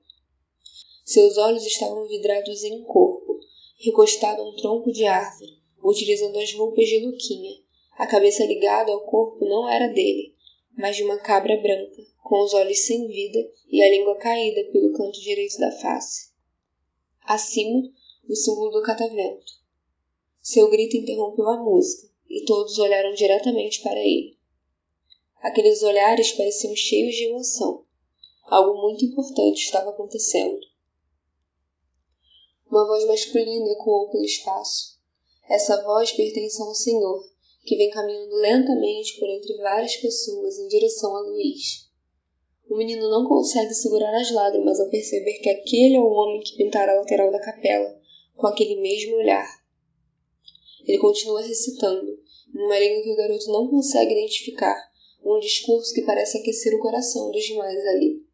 Seus 1.04 1.38
olhos 1.38 1.64
estavam 1.64 2.06
vidrados 2.08 2.64
em 2.64 2.80
um 2.80 2.84
corpo, 2.84 3.38
recostado 3.78 4.42
a 4.42 4.48
um 4.48 4.56
tronco 4.56 4.92
de 4.92 5.04
árvore, 5.06 5.62
utilizando 5.82 6.36
as 6.38 6.52
roupas 6.52 6.86
de 6.86 6.98
Luquinha. 6.98 7.69
A 7.98 8.06
cabeça 8.06 8.44
ligada 8.44 8.92
ao 8.92 9.00
corpo 9.02 9.44
não 9.44 9.68
era 9.68 9.88
dele, 9.88 10.34
mas 10.76 10.96
de 10.96 11.04
uma 11.04 11.18
cabra 11.18 11.56
branca, 11.56 12.02
com 12.22 12.42
os 12.42 12.54
olhos 12.54 12.86
sem 12.86 13.06
vida 13.06 13.38
e 13.68 13.82
a 13.82 13.90
língua 13.90 14.16
caída 14.16 14.64
pelo 14.72 14.92
canto 14.92 15.20
direito 15.20 15.58
da 15.58 15.70
face. 15.72 16.30
Acima, 17.22 17.82
o 18.28 18.34
símbolo 18.34 18.70
do 18.70 18.82
catavento. 18.82 19.52
Seu 20.40 20.70
grito 20.70 20.96
interrompeu 20.96 21.48
a 21.48 21.62
música, 21.62 22.08
e 22.28 22.44
todos 22.44 22.78
olharam 22.78 23.12
diretamente 23.12 23.82
para 23.82 23.98
ele. 23.98 24.38
Aqueles 25.42 25.82
olhares 25.82 26.32
pareciam 26.32 26.74
cheios 26.76 27.14
de 27.14 27.24
emoção. 27.24 27.84
Algo 28.44 28.80
muito 28.80 29.04
importante 29.04 29.64
estava 29.64 29.90
acontecendo. 29.90 30.60
Uma 32.70 32.86
voz 32.86 33.04
masculina 33.06 33.70
ecoou 33.72 34.10
pelo 34.10 34.24
espaço. 34.24 34.98
Essa 35.48 35.82
voz 35.82 36.12
pertence 36.12 36.62
a 36.62 36.66
um 36.66 36.74
senhor 36.74 37.29
que 37.62 37.76
vem 37.76 37.90
caminhando 37.90 38.34
lentamente 38.36 39.18
por 39.18 39.28
entre 39.28 39.56
várias 39.58 39.96
pessoas 39.96 40.58
em 40.58 40.68
direção 40.68 41.14
a 41.14 41.20
Luiz. 41.20 41.90
O 42.68 42.76
menino 42.76 43.10
não 43.10 43.26
consegue 43.26 43.74
segurar 43.74 44.14
as 44.14 44.30
lágrimas 44.30 44.78
ao 44.78 44.88
perceber 44.88 45.38
que 45.40 45.50
aquele 45.50 45.96
é 45.96 46.00
o 46.00 46.10
homem 46.10 46.40
que 46.40 46.56
pintara 46.56 46.92
a 46.92 47.00
lateral 47.00 47.30
da 47.32 47.40
capela, 47.40 48.00
com 48.36 48.46
aquele 48.46 48.80
mesmo 48.80 49.16
olhar. 49.16 49.60
Ele 50.86 50.98
continua 50.98 51.42
recitando, 51.42 52.18
em 52.54 52.58
uma 52.58 52.78
língua 52.78 53.02
que 53.02 53.10
o 53.10 53.16
garoto 53.16 53.50
não 53.52 53.68
consegue 53.68 54.12
identificar, 54.12 54.90
um 55.24 55.38
discurso 55.38 55.92
que 55.92 56.02
parece 56.02 56.38
aquecer 56.38 56.74
o 56.74 56.80
coração 56.80 57.30
dos 57.30 57.44
demais 57.44 57.86
ali. 57.86 58.24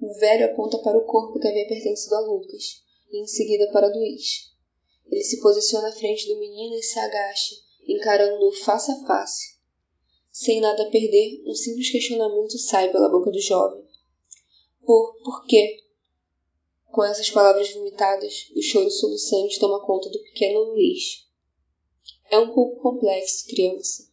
O 0.00 0.12
velho 0.14 0.46
aponta 0.46 0.78
para 0.78 0.98
o 0.98 1.04
corpo 1.04 1.38
que 1.38 1.46
havia 1.46 1.68
pertencido 1.68 2.14
a 2.14 2.20
Lucas, 2.20 2.82
e 3.10 3.20
em 3.20 3.26
seguida 3.26 3.70
para 3.72 3.94
Luiz. 3.94 4.50
Ele 5.10 5.22
se 5.22 5.40
posiciona 5.40 5.88
à 5.88 5.92
frente 5.92 6.26
do 6.28 6.38
menino 6.38 6.74
e 6.76 6.82
se 6.82 6.98
agacha, 6.98 7.56
encarando-o 7.86 8.52
face 8.52 8.90
a 8.90 9.06
face. 9.06 9.58
Sem 10.30 10.60
nada 10.60 10.82
a 10.82 10.90
perder, 10.90 11.42
um 11.46 11.54
simples 11.54 11.90
questionamento 11.90 12.58
sai 12.58 12.90
pela 12.90 13.08
boca 13.08 13.30
do 13.30 13.40
jovem. 13.40 13.84
Por, 14.84 15.14
por 15.22 15.46
quê? 15.46 15.78
Com 16.90 17.04
essas 17.04 17.30
palavras 17.30 17.72
vomitadas, 17.72 18.50
o 18.56 18.62
choro 18.62 18.90
soluçante 18.90 19.58
toma 19.58 19.84
conta 19.84 20.10
do 20.10 20.22
pequeno 20.22 20.60
Luiz. 20.60 21.26
É 22.30 22.38
um 22.38 22.52
pouco 22.52 22.80
complexo, 22.80 23.46
criança, 23.46 24.08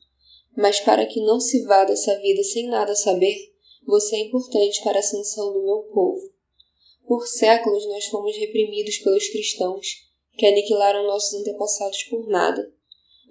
mas 0.56 0.80
para 0.80 1.06
que 1.06 1.22
não 1.22 1.40
se 1.40 1.64
vá 1.64 1.86
dessa 1.86 2.20
vida 2.20 2.44
sem 2.44 2.68
nada 2.68 2.96
saber, 2.96 3.54
você 3.86 4.18
é 4.18 4.20
importante 4.20 4.84
para 4.84 4.98
a 4.98 5.00
ascensão 5.00 5.54
do 5.54 5.64
meu 5.64 5.84
povo. 5.94 6.32
Por 7.08 7.26
séculos 7.28 7.88
nós 7.88 8.06
fomos 8.06 8.38
reprimidos 8.38 8.98
pelos 9.00 9.28
cristãos, 9.30 9.88
que 10.38 10.46
aniquilaram 10.46 11.08
nossos 11.08 11.34
antepassados 11.40 12.04
por 12.04 12.28
nada. 12.28 12.72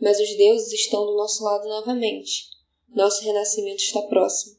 Mas 0.00 0.20
os 0.20 0.36
deuses 0.36 0.72
estão 0.72 1.04
do 1.06 1.16
nosso 1.16 1.42
lado 1.42 1.68
novamente. 1.68 2.50
Nosso 2.88 3.22
renascimento 3.24 3.82
está 3.82 4.02
próximo. 4.02 4.56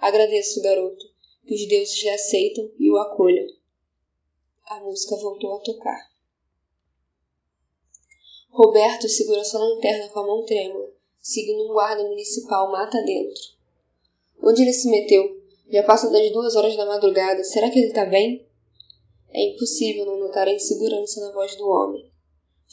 Agradeço, 0.00 0.62
garoto, 0.62 1.04
que 1.46 1.54
os 1.54 1.66
deuses 1.68 2.02
lhe 2.02 2.10
aceitam 2.10 2.70
e 2.78 2.90
o 2.90 2.96
acolham. 2.98 3.46
A 4.66 4.80
música 4.80 5.16
voltou 5.16 5.56
a 5.56 5.60
tocar. 5.60 6.10
Roberto 8.50 9.08
segura 9.08 9.44
sua 9.44 9.60
lanterna 9.60 10.08
com 10.10 10.20
a 10.20 10.26
mão 10.26 10.44
trêmula, 10.44 10.92
seguindo 11.20 11.64
um 11.64 11.72
guarda 11.72 12.04
municipal 12.04 12.70
mata 12.70 13.02
dentro. 13.02 13.42
Onde 14.42 14.62
ele 14.62 14.72
se 14.72 14.88
meteu? 14.88 15.42
Já 15.68 15.82
passa 15.82 16.10
das 16.10 16.30
duas 16.32 16.54
horas 16.54 16.76
da 16.76 16.86
madrugada. 16.86 17.42
Será 17.42 17.70
que 17.70 17.78
ele 17.78 17.88
está 17.88 18.04
bem? 18.04 18.46
É 19.30 19.50
impossível 19.50 20.06
não 20.06 20.20
notar 20.20 20.46
a 20.46 20.52
insegurança 20.52 21.20
na 21.20 21.32
voz 21.32 21.56
do 21.56 21.68
homem. 21.68 22.13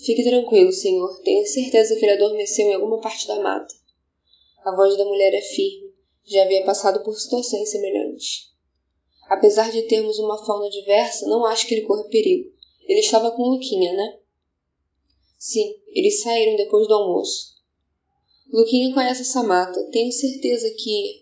Fique 0.04 0.24
tranquilo, 0.24 0.72
senhor. 0.72 1.22
Tenho 1.22 1.46
certeza 1.46 1.96
que 1.96 2.04
ele 2.04 2.14
adormeceu 2.14 2.68
em 2.68 2.74
alguma 2.74 3.00
parte 3.00 3.28
da 3.28 3.40
mata. 3.40 3.74
A 4.66 4.76
voz 4.76 4.98
da 4.98 5.06
mulher 5.06 5.34
é 5.34 5.42
firme. 5.42 5.94
Já 6.26 6.44
havia 6.44 6.66
passado 6.66 7.04
por 7.04 7.14
situações 7.20 7.70
semelhantes. 7.70 8.52
Apesar 9.30 9.72
de 9.72 9.84
termos 9.84 10.18
uma 10.18 10.44
fauna 10.44 10.70
diversa, 10.70 11.28
não 11.28 11.46
acho 11.46 11.68
que 11.68 11.76
ele 11.76 11.86
corra 11.86 12.04
perigo. 12.06 12.52
Ele 12.88 13.00
estava 13.00 13.32
com 13.32 13.44
Luquinha, 13.44 13.94
né? 13.94 14.20
Sim, 15.38 15.76
eles 15.90 16.22
saíram 16.22 16.56
depois 16.56 16.88
do 16.88 16.94
almoço. 16.94 17.56
Luquinha 18.52 18.94
conhece 18.94 19.22
essa 19.22 19.44
mata. 19.44 19.84
Tenho 19.92 20.12
certeza 20.12 20.70
que. 20.72 21.22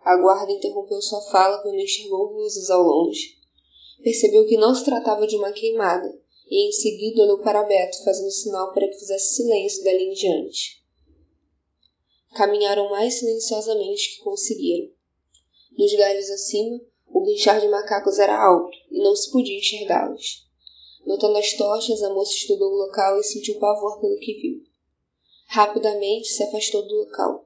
A 0.00 0.16
guarda 0.16 0.52
interrompeu 0.52 1.00
sua 1.00 1.20
fala 1.30 1.62
quando 1.62 1.80
enxergou 1.80 2.32
luzes 2.32 2.68
ao 2.68 2.82
longe 2.82 3.34
percebeu 4.02 4.46
que 4.46 4.58
não 4.58 4.74
se 4.74 4.84
tratava 4.84 5.26
de 5.26 5.34
uma 5.34 5.50
queimada 5.50 6.23
e 6.46 6.68
em 6.68 6.72
seguida 6.72 7.22
olhou 7.22 7.38
para 7.38 7.64
Beto, 7.64 8.04
fazendo 8.04 8.30
sinal 8.30 8.72
para 8.72 8.86
que 8.88 8.98
fizesse 8.98 9.36
silêncio 9.36 9.82
dali 9.84 10.04
em 10.04 10.12
diante. 10.12 10.82
Caminharam 12.34 12.90
mais 12.90 13.14
silenciosamente 13.14 14.16
que 14.16 14.22
conseguiram. 14.22 14.92
Nos 15.76 15.92
galhos 15.94 16.30
acima, 16.30 16.80
o 17.06 17.22
guinchar 17.22 17.60
de 17.60 17.68
macacos 17.68 18.18
era 18.18 18.36
alto 18.36 18.76
e 18.90 18.98
não 19.02 19.14
se 19.14 19.30
podia 19.30 19.58
enxergá-los. 19.58 20.44
Notando 21.06 21.36
as 21.36 21.52
tochas, 21.52 22.02
a 22.02 22.12
moça 22.12 22.32
estudou 22.32 22.72
o 22.72 22.76
local 22.76 23.20
e 23.20 23.24
sentiu 23.24 23.58
pavor 23.58 24.00
pelo 24.00 24.18
que 24.18 24.34
viu. 24.34 24.62
Rapidamente 25.46 26.28
se 26.28 26.42
afastou 26.42 26.86
do 26.86 26.94
local, 26.94 27.44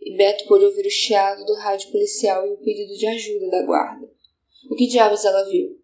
e 0.00 0.16
Beto 0.16 0.46
pôde 0.46 0.64
ouvir 0.64 0.86
o 0.86 0.90
chiado 0.90 1.44
do 1.44 1.54
rádio 1.54 1.90
policial 1.90 2.46
e 2.46 2.52
o 2.52 2.58
pedido 2.58 2.94
de 2.96 3.06
ajuda 3.06 3.48
da 3.50 3.62
guarda. 3.62 4.08
O 4.70 4.76
que 4.76 4.86
diabos 4.86 5.24
ela 5.24 5.48
viu? 5.48 5.77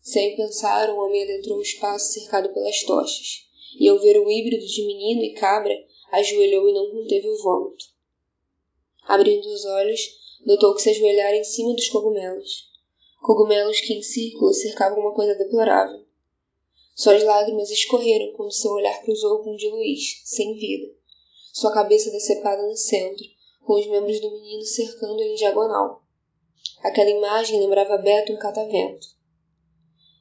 Sem 0.00 0.36
pensar, 0.36 0.90
o 0.90 0.98
homem 0.98 1.24
adentrou 1.24 1.58
o 1.58 1.62
espaço 1.62 2.12
cercado 2.12 2.52
pelas 2.52 2.82
tochas, 2.82 3.46
e 3.78 3.88
ao 3.88 3.98
ver 3.98 4.18
o 4.18 4.30
híbrido 4.30 4.66
de 4.66 4.86
menino 4.86 5.22
e 5.22 5.34
cabra, 5.34 5.74
ajoelhou 6.10 6.68
e 6.68 6.72
não 6.72 6.90
conteve 6.90 7.28
o 7.28 7.42
vômito. 7.42 7.84
Abrindo 9.04 9.46
os 9.46 9.64
olhos, 9.64 10.00
notou 10.44 10.74
que 10.74 10.82
se 10.82 10.90
ajoelhara 10.90 11.36
em 11.36 11.44
cima 11.44 11.74
dos 11.74 11.88
cogumelos. 11.88 12.68
Cogumelos 13.20 13.80
que 13.80 13.94
em 13.94 14.02
círculo 14.02 14.52
cercavam 14.52 15.00
uma 15.00 15.14
coisa 15.14 15.34
deplorável. 15.34 16.06
Suas 16.94 17.22
lágrimas 17.22 17.70
escorreram 17.70 18.32
quando 18.32 18.52
seu 18.52 18.72
olhar 18.72 19.02
cruzou 19.02 19.42
com 19.42 19.52
o 19.52 19.56
de 19.56 19.68
Luiz, 19.68 20.20
sem 20.24 20.54
vida. 20.54 20.92
Sua 21.52 21.72
cabeça 21.72 22.10
decepada 22.10 22.66
no 22.66 22.76
centro, 22.76 23.24
com 23.64 23.74
os 23.74 23.86
membros 23.86 24.20
do 24.20 24.30
menino 24.30 24.64
cercando-o 24.64 25.22
em 25.22 25.34
diagonal. 25.34 26.02
Aquela 26.82 27.10
imagem 27.10 27.60
lembrava 27.60 27.98
Beto 27.98 28.32
um 28.32 28.38
catavento. 28.38 29.17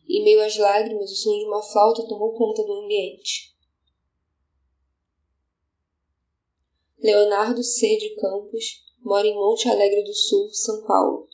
Em 0.09 0.23
meio 0.23 0.41
às 0.41 0.57
lágrimas, 0.57 1.11
o 1.11 1.15
som 1.15 1.37
de 1.37 1.45
uma 1.45 1.61
flauta 1.61 2.07
tomou 2.07 2.33
conta 2.33 2.63
do 2.63 2.73
ambiente. 2.73 3.53
Leonardo 6.97 7.61
C. 7.61 7.97
de 7.97 8.15
Campos 8.15 8.83
mora 9.01 9.27
em 9.27 9.35
Monte 9.35 9.67
Alegre 9.69 10.03
do 10.03 10.13
Sul, 10.13 10.49
São 10.53 10.83
Paulo. 10.85 11.27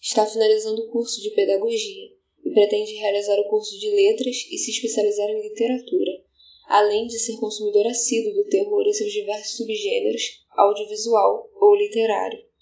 Está 0.00 0.26
finalizando 0.26 0.82
o 0.82 0.90
curso 0.90 1.20
de 1.20 1.30
Pedagogia 1.30 2.10
e 2.44 2.50
pretende 2.50 2.94
realizar 2.94 3.38
o 3.40 3.48
curso 3.48 3.78
de 3.78 3.90
Letras 3.90 4.36
e 4.50 4.58
se 4.58 4.70
especializar 4.70 5.28
em 5.30 5.42
Literatura, 5.42 6.12
além 6.66 7.06
de 7.06 7.18
ser 7.18 7.36
consumidor 7.38 7.86
assíduo 7.86 8.32
do 8.34 8.48
terror 8.48 8.82
em 8.86 8.92
seus 8.92 9.12
diversos 9.12 9.56
subgêneros, 9.56 10.44
audiovisual 10.50 11.50
ou 11.54 11.74
literário. 11.74 12.53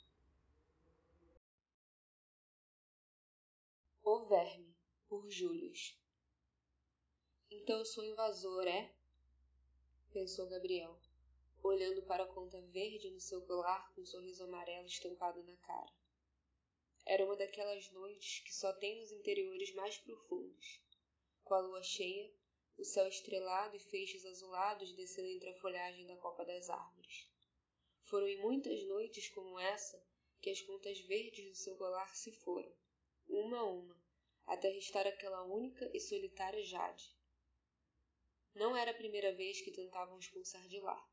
Por 5.22 5.30
Július. 5.30 5.96
Então 7.48 7.78
eu 7.78 7.84
sou 7.84 8.04
invasor, 8.04 8.66
é? 8.66 8.92
Pensou 10.12 10.48
Gabriel 10.48 10.98
olhando 11.62 12.02
para 12.02 12.24
a 12.24 12.26
conta 12.26 12.60
verde 12.60 13.08
no 13.08 13.20
seu 13.20 13.40
colar 13.42 13.88
com 13.94 14.00
um 14.00 14.04
sorriso 14.04 14.42
amarelo 14.42 14.84
estampado 14.84 15.40
na 15.44 15.56
cara. 15.58 15.92
Era 17.06 17.24
uma 17.24 17.36
daquelas 17.36 17.88
noites 17.92 18.40
que 18.40 18.52
só 18.52 18.72
tem 18.72 18.98
nos 18.98 19.12
interiores 19.12 19.72
mais 19.74 19.96
profundos, 19.96 20.82
com 21.44 21.54
a 21.54 21.60
lua 21.60 21.84
cheia, 21.84 22.28
o 22.76 22.84
céu 22.84 23.06
estrelado 23.06 23.76
e 23.76 23.78
feixes 23.78 24.26
azulados 24.26 24.92
descendo 24.96 25.28
entre 25.28 25.50
a 25.50 25.60
folhagem 25.60 26.04
da 26.04 26.16
copa 26.16 26.44
das 26.44 26.68
árvores. 26.68 27.30
Foram 28.06 28.26
em 28.26 28.42
muitas 28.42 28.82
noites 28.88 29.28
como 29.28 29.56
essa 29.56 30.04
que 30.40 30.50
as 30.50 30.60
contas 30.62 30.98
verdes 31.02 31.48
do 31.48 31.54
seu 31.54 31.76
colar 31.76 32.12
se 32.16 32.32
foram, 32.32 32.74
uma 33.28 33.58
a 33.58 33.64
uma, 33.64 34.01
até 34.46 34.68
restar 34.68 35.06
aquela 35.06 35.42
única 35.44 35.90
e 35.94 36.00
solitária 36.00 36.62
Jade. 36.64 37.16
Não 38.54 38.76
era 38.76 38.90
a 38.90 38.96
primeira 38.96 39.34
vez 39.34 39.60
que 39.62 39.70
tentavam 39.70 40.18
expulsar 40.18 40.66
de 40.68 40.80
lá. 40.80 41.08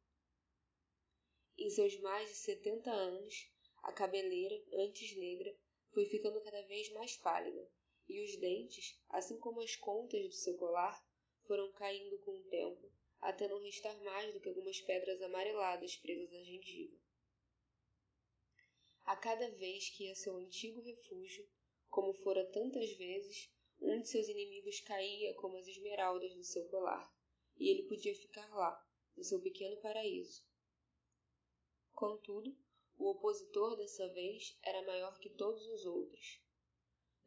Em 1.58 1.70
seus 1.70 1.98
mais 2.00 2.30
de 2.30 2.36
setenta 2.36 2.92
anos, 2.92 3.50
a 3.84 3.92
cabeleira, 3.94 4.62
antes 4.74 5.16
negra, 5.18 5.56
foi 5.94 6.06
ficando 6.06 6.42
cada 6.42 6.62
vez 6.64 6.92
mais 6.92 7.18
pálida, 7.18 7.70
e 8.08 8.24
os 8.24 8.36
dentes, 8.38 9.00
assim 9.10 9.38
como 9.40 9.62
as 9.62 9.76
contas 9.76 10.26
do 10.28 10.34
seu 10.34 10.58
colar, 10.58 11.02
foram 11.46 11.72
caindo 11.74 12.18
com 12.20 12.32
o 12.32 12.44
tempo, 12.44 12.92
até 13.22 13.48
não 13.48 13.62
restar 13.62 13.98
mais 14.04 14.34
do 14.34 14.40
que 14.40 14.50
algumas 14.50 14.80
pedras 14.82 15.22
amareladas 15.22 15.96
presas 15.98 16.34
à 16.34 16.44
gengiva. 16.44 16.98
A 19.06 19.16
cada 19.16 19.50
vez 19.52 19.90
que 19.90 20.06
ia 20.06 20.16
seu 20.16 20.38
antigo 20.38 20.82
refúgio, 20.82 21.50
como 21.90 22.14
fora 22.14 22.46
tantas 22.52 22.92
vezes, 22.94 23.50
um 23.82 24.02
de 24.02 24.10
seus 24.10 24.28
inimigos 24.28 24.80
caía 24.82 25.34
como 25.36 25.58
as 25.58 25.68
esmeraldas 25.68 26.34
do 26.36 26.44
seu 26.44 26.66
colar, 26.70 27.14
e 27.58 27.70
ele 27.70 27.84
podia 27.84 28.16
ficar 28.16 28.50
lá, 28.56 28.86
no 29.16 29.24
seu 29.24 29.42
pequeno 29.42 29.78
paraíso, 29.78 30.44
Contudo, 32.00 32.58
o 32.98 33.10
opositor 33.10 33.76
dessa 33.76 34.08
vez 34.08 34.58
era 34.64 34.82
maior 34.84 35.20
que 35.20 35.30
todos 35.30 35.68
os 35.68 35.86
outros. 35.86 36.42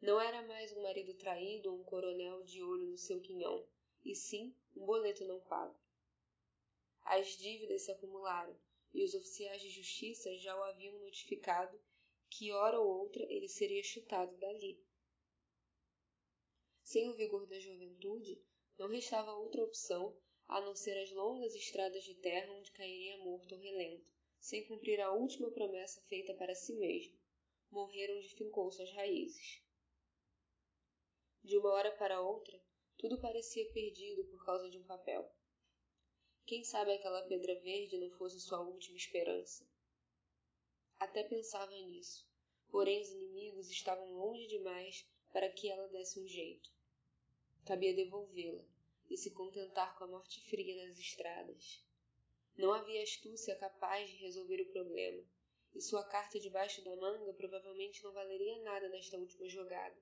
Não 0.01 0.19
era 0.19 0.41
mais 0.47 0.75
um 0.75 0.81
marido 0.81 1.13
traído 1.13 1.71
ou 1.71 1.79
um 1.79 1.83
coronel 1.83 2.41
de 2.41 2.63
olho 2.63 2.87
no 2.87 2.97
seu 2.97 3.21
quinhão, 3.21 3.63
e 4.03 4.15
sim 4.15 4.51
um 4.75 4.83
boleto 4.83 5.25
não 5.25 5.39
pago. 5.41 5.79
As 7.03 7.37
dívidas 7.37 7.83
se 7.83 7.91
acumularam 7.91 8.59
e 8.91 9.03
os 9.03 9.13
oficiais 9.13 9.61
de 9.61 9.69
justiça 9.69 10.35
já 10.39 10.57
o 10.57 10.63
haviam 10.63 10.97
notificado 10.97 11.79
que 12.35 12.51
hora 12.51 12.79
ou 12.79 12.87
outra 12.87 13.23
ele 13.31 13.47
seria 13.47 13.83
chutado 13.83 14.35
dali. 14.37 14.83
Sem 16.81 17.07
o 17.07 17.13
vigor 17.13 17.45
da 17.45 17.59
juventude, 17.59 18.43
não 18.75 18.87
restava 18.87 19.35
outra 19.35 19.63
opção 19.63 20.19
a 20.47 20.59
não 20.59 20.75
ser 20.75 20.97
as 20.97 21.11
longas 21.11 21.53
estradas 21.53 22.03
de 22.03 22.15
terra 22.15 22.51
onde 22.53 22.71
cairia 22.71 23.19
morto 23.19 23.53
ou 23.53 23.61
relento, 23.61 24.11
sem 24.39 24.65
cumprir 24.65 24.99
a 24.99 25.13
última 25.13 25.51
promessa 25.51 26.01
feita 26.01 26.33
para 26.33 26.55
si 26.55 26.73
mesmo, 26.73 27.15
morrer 27.69 28.11
onde 28.17 28.35
fincou 28.35 28.71
suas 28.71 28.91
raízes. 28.93 29.61
De 31.43 31.55
uma 31.57 31.69
hora 31.69 31.95
para 31.95 32.19
outra, 32.19 32.59
tudo 32.97 33.21
parecia 33.21 33.71
perdido 33.71 34.25
por 34.25 34.43
causa 34.43 34.69
de 34.71 34.79
um 34.79 34.83
papel. 34.85 35.31
Quem 36.47 36.63
sabe 36.63 36.93
aquela 36.93 37.27
pedra 37.27 37.59
verde 37.59 37.97
não 37.99 38.09
fosse 38.17 38.39
sua 38.39 38.59
última 38.59 38.97
esperança? 38.97 39.71
Até 41.03 41.21
pensava 41.21 41.69
nisso, 41.69 42.25
porém 42.71 43.01
os 43.01 43.09
inimigos 43.09 43.69
estavam 43.69 44.09
longe 44.13 44.47
demais 44.47 45.05
para 45.33 45.51
que 45.51 45.69
ela 45.69 45.89
desse 45.89 46.17
um 46.17 46.25
jeito. 46.25 46.71
Cabia 47.65 47.93
devolvê-la 47.93 48.63
e 49.09 49.17
se 49.17 49.31
contentar 49.31 49.97
com 49.97 50.05
a 50.05 50.07
morte 50.07 50.39
fria 50.49 50.87
nas 50.87 50.97
estradas. 50.97 51.85
Não 52.55 52.71
havia 52.71 53.03
astúcia 53.03 53.53
capaz 53.57 54.09
de 54.09 54.15
resolver 54.15 54.61
o 54.61 54.71
problema, 54.71 55.21
e 55.75 55.81
sua 55.81 56.05
carta 56.05 56.39
debaixo 56.39 56.81
da 56.85 56.95
manga 56.95 57.33
provavelmente 57.33 58.01
não 58.01 58.13
valeria 58.13 58.63
nada 58.63 58.87
nesta 58.87 59.17
última 59.17 59.49
jogada. 59.49 60.01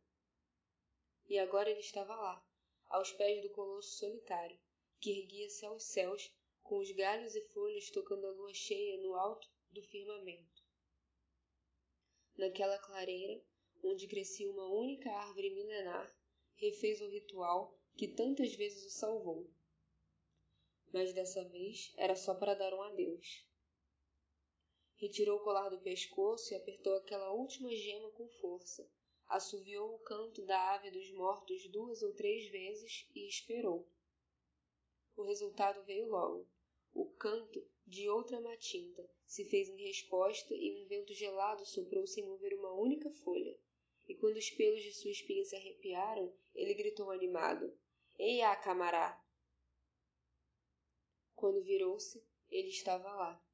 E 1.27 1.39
agora 1.39 1.71
ele 1.71 1.79
estava 1.79 2.15
lá, 2.15 2.47
aos 2.89 3.11
pés 3.13 3.41
do 3.41 3.49
colosso 3.49 3.97
solitário, 3.97 4.59
que 4.99 5.19
erguia-se 5.19 5.65
aos 5.65 5.83
céus, 5.83 6.31
com 6.61 6.77
os 6.77 6.91
galhos 6.91 7.35
e 7.35 7.41
folhas 7.47 7.89
tocando 7.89 8.27
a 8.27 8.31
lua 8.31 8.53
cheia 8.53 9.01
no 9.01 9.15
alto 9.15 9.49
do 9.71 9.81
firmamento. 9.81 10.60
Naquela 12.41 12.77
clareira, 12.79 13.41
onde 13.83 14.07
crescia 14.07 14.49
uma 14.51 14.67
única 14.67 15.09
árvore 15.09 15.51
milenar, 15.51 16.11
refez 16.55 16.99
o 16.99 17.07
ritual 17.07 17.79
que 17.95 18.07
tantas 18.07 18.53
vezes 18.55 18.83
o 18.83 18.89
salvou 18.89 19.47
mas 20.93 21.13
dessa 21.13 21.43
vez 21.45 21.93
era 21.95 22.15
só 22.15 22.35
para 22.35 22.53
dar 22.53 22.73
um 22.73 22.81
adeus. 22.81 23.45
Retirou 24.95 25.39
o 25.39 25.43
colar 25.43 25.69
do 25.69 25.79
pescoço 25.79 26.53
e 26.53 26.57
apertou 26.57 26.95
aquela 26.95 27.31
última 27.31 27.73
gema 27.73 28.11
com 28.11 28.27
força. 28.41 28.87
Assoviou 29.27 29.95
o 29.95 29.99
canto 29.99 30.45
da 30.45 30.73
ave 30.73 30.91
dos 30.91 31.11
mortos 31.13 31.67
duas 31.69 32.01
ou 32.01 32.13
três 32.13 32.49
vezes 32.51 33.07
e 33.15 33.27
esperou. 33.27 33.87
O 35.15 35.23
resultado 35.23 35.83
veio 35.83 36.07
logo. 36.07 36.47
O 36.93 37.05
canto 37.11 37.65
de 37.91 38.09
outra 38.09 38.39
matinta 38.39 39.05
se 39.25 39.43
fez 39.43 39.67
em 39.67 39.75
resposta 39.75 40.55
e 40.55 40.81
um 40.81 40.87
vento 40.87 41.13
gelado 41.13 41.65
soprou 41.65 42.07
sem 42.07 42.25
mover 42.25 42.53
uma 42.53 42.71
única 42.71 43.11
folha. 43.11 43.59
E 44.07 44.15
quando 44.15 44.37
os 44.37 44.49
pelos 44.49 44.81
de 44.81 44.93
sua 44.93 45.11
espinha 45.11 45.43
se 45.43 45.57
arrepiaram, 45.57 46.33
ele 46.55 46.73
gritou 46.73 47.11
animado: 47.11 47.77
Eia, 48.17 48.55
camará! 48.55 49.21
Quando 51.35 51.61
virou-se, 51.61 52.23
ele 52.49 52.69
estava 52.69 53.13
lá. 53.13 53.45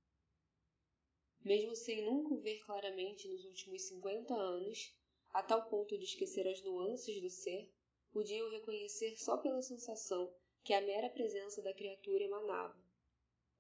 Mesmo 1.43 1.75
sem 1.75 2.05
nunca 2.05 2.35
o 2.35 2.39
ver 2.39 2.63
claramente 2.63 3.27
nos 3.27 3.43
últimos 3.43 3.87
cinquenta 3.87 4.35
anos, 4.35 4.95
a 5.31 5.41
tal 5.41 5.67
ponto 5.67 5.97
de 5.97 6.05
esquecer 6.05 6.47
as 6.47 6.61
nuances 6.61 7.19
do 7.23 7.29
ser, 7.29 7.73
podia 8.11 8.45
o 8.45 8.51
reconhecer 8.51 9.17
só 9.17 9.37
pela 9.37 9.63
sensação 9.63 10.31
que 10.63 10.73
a 10.73 10.81
mera 10.81 11.09
presença 11.09 11.59
da 11.63 11.73
criatura 11.73 12.23
emanava. 12.23 12.86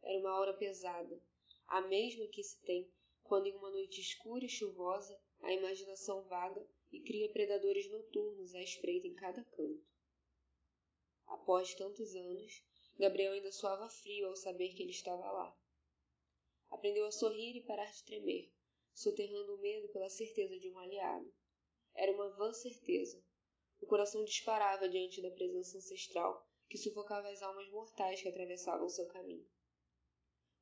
Era 0.01 0.19
uma 0.19 0.39
hora 0.39 0.53
pesada, 0.53 1.21
a 1.67 1.81
mesma 1.81 2.27
que 2.27 2.43
se 2.43 2.61
tem 2.61 2.89
quando 3.23 3.47
em 3.47 3.55
uma 3.55 3.69
noite 3.69 3.99
escura 3.99 4.45
e 4.45 4.49
chuvosa 4.49 5.19
a 5.41 5.51
imaginação 5.51 6.23
vaga 6.23 6.65
e 6.91 7.01
cria 7.01 7.31
predadores 7.31 7.89
noturnos 7.89 8.55
à 8.55 8.61
espreita 8.61 9.07
em 9.07 9.13
cada 9.13 9.43
canto. 9.43 9.85
Após 11.25 11.73
tantos 11.75 12.15
anos, 12.15 12.63
Gabriel 12.97 13.33
ainda 13.33 13.51
soava 13.51 13.89
frio 13.89 14.27
ao 14.27 14.35
saber 14.35 14.73
que 14.73 14.81
ele 14.81 14.91
estava 14.91 15.29
lá. 15.31 15.57
Aprendeu 16.69 17.05
a 17.05 17.11
sorrir 17.11 17.57
e 17.57 17.65
parar 17.65 17.91
de 17.91 18.03
tremer, 18.03 18.51
soterrando 18.93 19.55
o 19.55 19.59
medo 19.59 19.89
pela 19.89 20.09
certeza 20.09 20.57
de 20.57 20.71
um 20.71 20.79
aliado. 20.79 21.31
Era 21.93 22.11
uma 22.13 22.29
vã 22.29 22.53
certeza. 22.53 23.23
O 23.79 23.85
coração 23.85 24.23
disparava 24.23 24.87
diante 24.87 25.21
da 25.21 25.31
presença 25.31 25.77
ancestral 25.77 26.47
que 26.69 26.77
sufocava 26.77 27.29
as 27.29 27.41
almas 27.41 27.69
mortais 27.69 28.21
que 28.21 28.27
atravessavam 28.27 28.89
seu 28.89 29.05
caminho. 29.07 29.47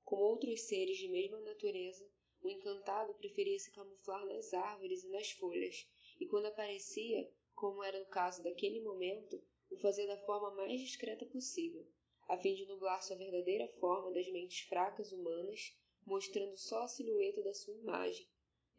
Como 0.05 0.21
outros 0.21 0.61
seres 0.61 0.97
de 0.97 1.09
mesma 1.09 1.39
natureza, 1.41 2.07
o 2.43 2.47
encantado 2.47 3.15
preferia 3.15 3.57
se 3.57 3.71
camuflar 3.71 4.23
nas 4.27 4.53
árvores 4.53 5.03
e 5.03 5.09
nas 5.09 5.31
folhas, 5.31 5.89
e 6.19 6.27
quando 6.27 6.45
aparecia, 6.45 7.27
como 7.55 7.83
era 7.83 7.99
no 7.99 8.05
caso 8.05 8.43
daquele 8.43 8.81
momento, 8.81 9.43
o 9.71 9.77
fazia 9.77 10.05
da 10.05 10.17
forma 10.25 10.51
mais 10.51 10.79
discreta 10.79 11.25
possível, 11.25 11.87
a 12.27 12.37
fim 12.37 12.53
de 12.53 12.67
nublar 12.67 13.01
sua 13.01 13.15
verdadeira 13.15 13.67
forma 13.79 14.11
das 14.11 14.27
mentes 14.29 14.59
fracas 14.67 15.11
humanas, 15.11 15.75
mostrando 16.05 16.55
só 16.55 16.83
a 16.83 16.87
silhueta 16.87 17.41
da 17.41 17.53
sua 17.53 17.73
imagem, 17.73 18.29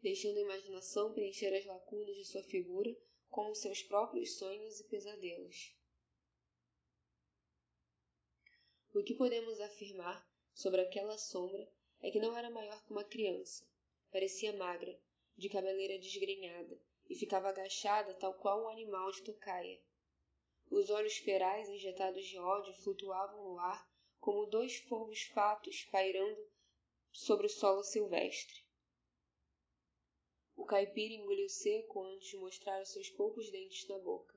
deixando 0.01 0.37
a 0.37 0.41
imaginação 0.41 1.13
preencher 1.13 1.53
as 1.53 1.65
lacunas 1.65 2.15
de 2.15 2.23
sua 2.23 2.43
figura 2.43 2.95
com 3.29 3.49
os 3.51 3.59
seus 3.59 3.83
próprios 3.83 4.37
sonhos 4.37 4.79
e 4.79 4.85
pesadelos. 4.85 5.75
O 8.93 9.03
que 9.03 9.13
podemos 9.13 9.59
afirmar 9.59 10.26
sobre 10.57 10.81
aquela 10.81 11.19
sombra 11.19 11.71
é 12.01 12.09
que 12.09 12.19
não 12.19 12.35
era 12.35 12.49
maior 12.49 12.83
que 12.83 12.91
uma 12.91 13.03
criança. 13.03 13.63
Parecia 14.11 14.57
magra, 14.57 14.99
de 15.37 15.49
cabeleira 15.49 15.99
desgrenhada, 15.99 16.81
e 17.07 17.15
ficava 17.15 17.49
agachada 17.49 18.15
tal 18.15 18.33
qual 18.33 18.63
um 18.63 18.69
animal 18.69 19.11
de 19.11 19.21
tocaia. 19.21 19.79
Os 20.71 20.89
olhos 20.89 21.15
ferais 21.17 21.69
injetados 21.69 22.25
de 22.25 22.39
ódio 22.39 22.73
flutuavam 22.73 23.43
no 23.43 23.59
ar 23.59 23.87
como 24.19 24.47
dois 24.47 24.77
fogos 24.77 25.21
fatos 25.25 25.83
pairando 25.91 26.43
sobre 27.11 27.45
o 27.45 27.49
solo 27.49 27.83
silvestre. 27.83 28.65
O 30.55 30.65
caipira 30.65 31.13
engoliu 31.13 31.47
seco 31.49 32.03
antes 32.03 32.29
de 32.29 32.37
mostrar 32.37 32.81
os 32.81 32.89
seus 32.89 33.11
poucos 33.11 33.51
dentes 33.51 33.87
na 33.87 33.99
boca. 33.99 34.35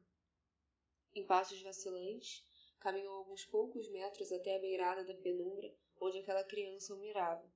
Em 1.15 1.25
passos 1.25 1.63
vacilantes, 1.63 2.45
caminhou 2.79 3.15
alguns 3.17 3.47
poucos 3.47 3.89
metros 3.89 4.31
até 4.31 4.57
a 4.57 4.61
beirada 4.61 5.03
da 5.03 5.15
penumbra 5.15 5.75
onde 6.01 6.19
aquela 6.19 6.43
criança 6.43 6.95
o 6.95 6.99
mirava. 6.99 7.49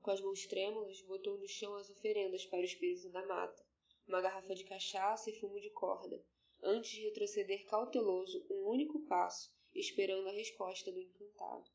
Com 0.00 0.10
as 0.10 0.20
mãos 0.20 0.46
trêmulas, 0.46 1.02
botou 1.02 1.36
no 1.36 1.46
chão 1.46 1.76
as 1.76 1.90
oferendas 1.90 2.46
para 2.46 2.60
o 2.60 2.64
espírito 2.64 3.10
da 3.10 3.24
mata, 3.26 3.62
uma 4.08 4.22
garrafa 4.22 4.54
de 4.54 4.64
cachaça 4.64 5.28
e 5.28 5.38
fumo 5.38 5.60
de 5.60 5.68
corda, 5.70 6.24
antes 6.62 6.90
de 6.90 7.02
retroceder 7.02 7.66
cauteloso 7.66 8.46
um 8.50 8.66
único 8.66 9.00
passo, 9.00 9.54
esperando 9.74 10.28
a 10.28 10.32
resposta 10.32 10.90
do 10.90 10.98
encantado. 10.98 11.70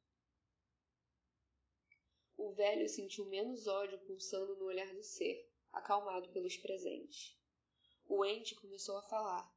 O 2.35 2.51
velho 2.51 2.89
sentiu 2.89 3.25
menos 3.25 3.67
ódio 3.67 3.99
pulsando 3.99 4.55
no 4.55 4.65
olhar 4.65 4.91
do 4.93 5.03
ser, 5.03 5.47
acalmado 5.71 6.29
pelos 6.29 6.57
presentes. 6.57 7.37
O 8.07 8.25
ente 8.25 8.55
começou 8.55 8.97
a 8.97 9.03
falar. 9.03 9.53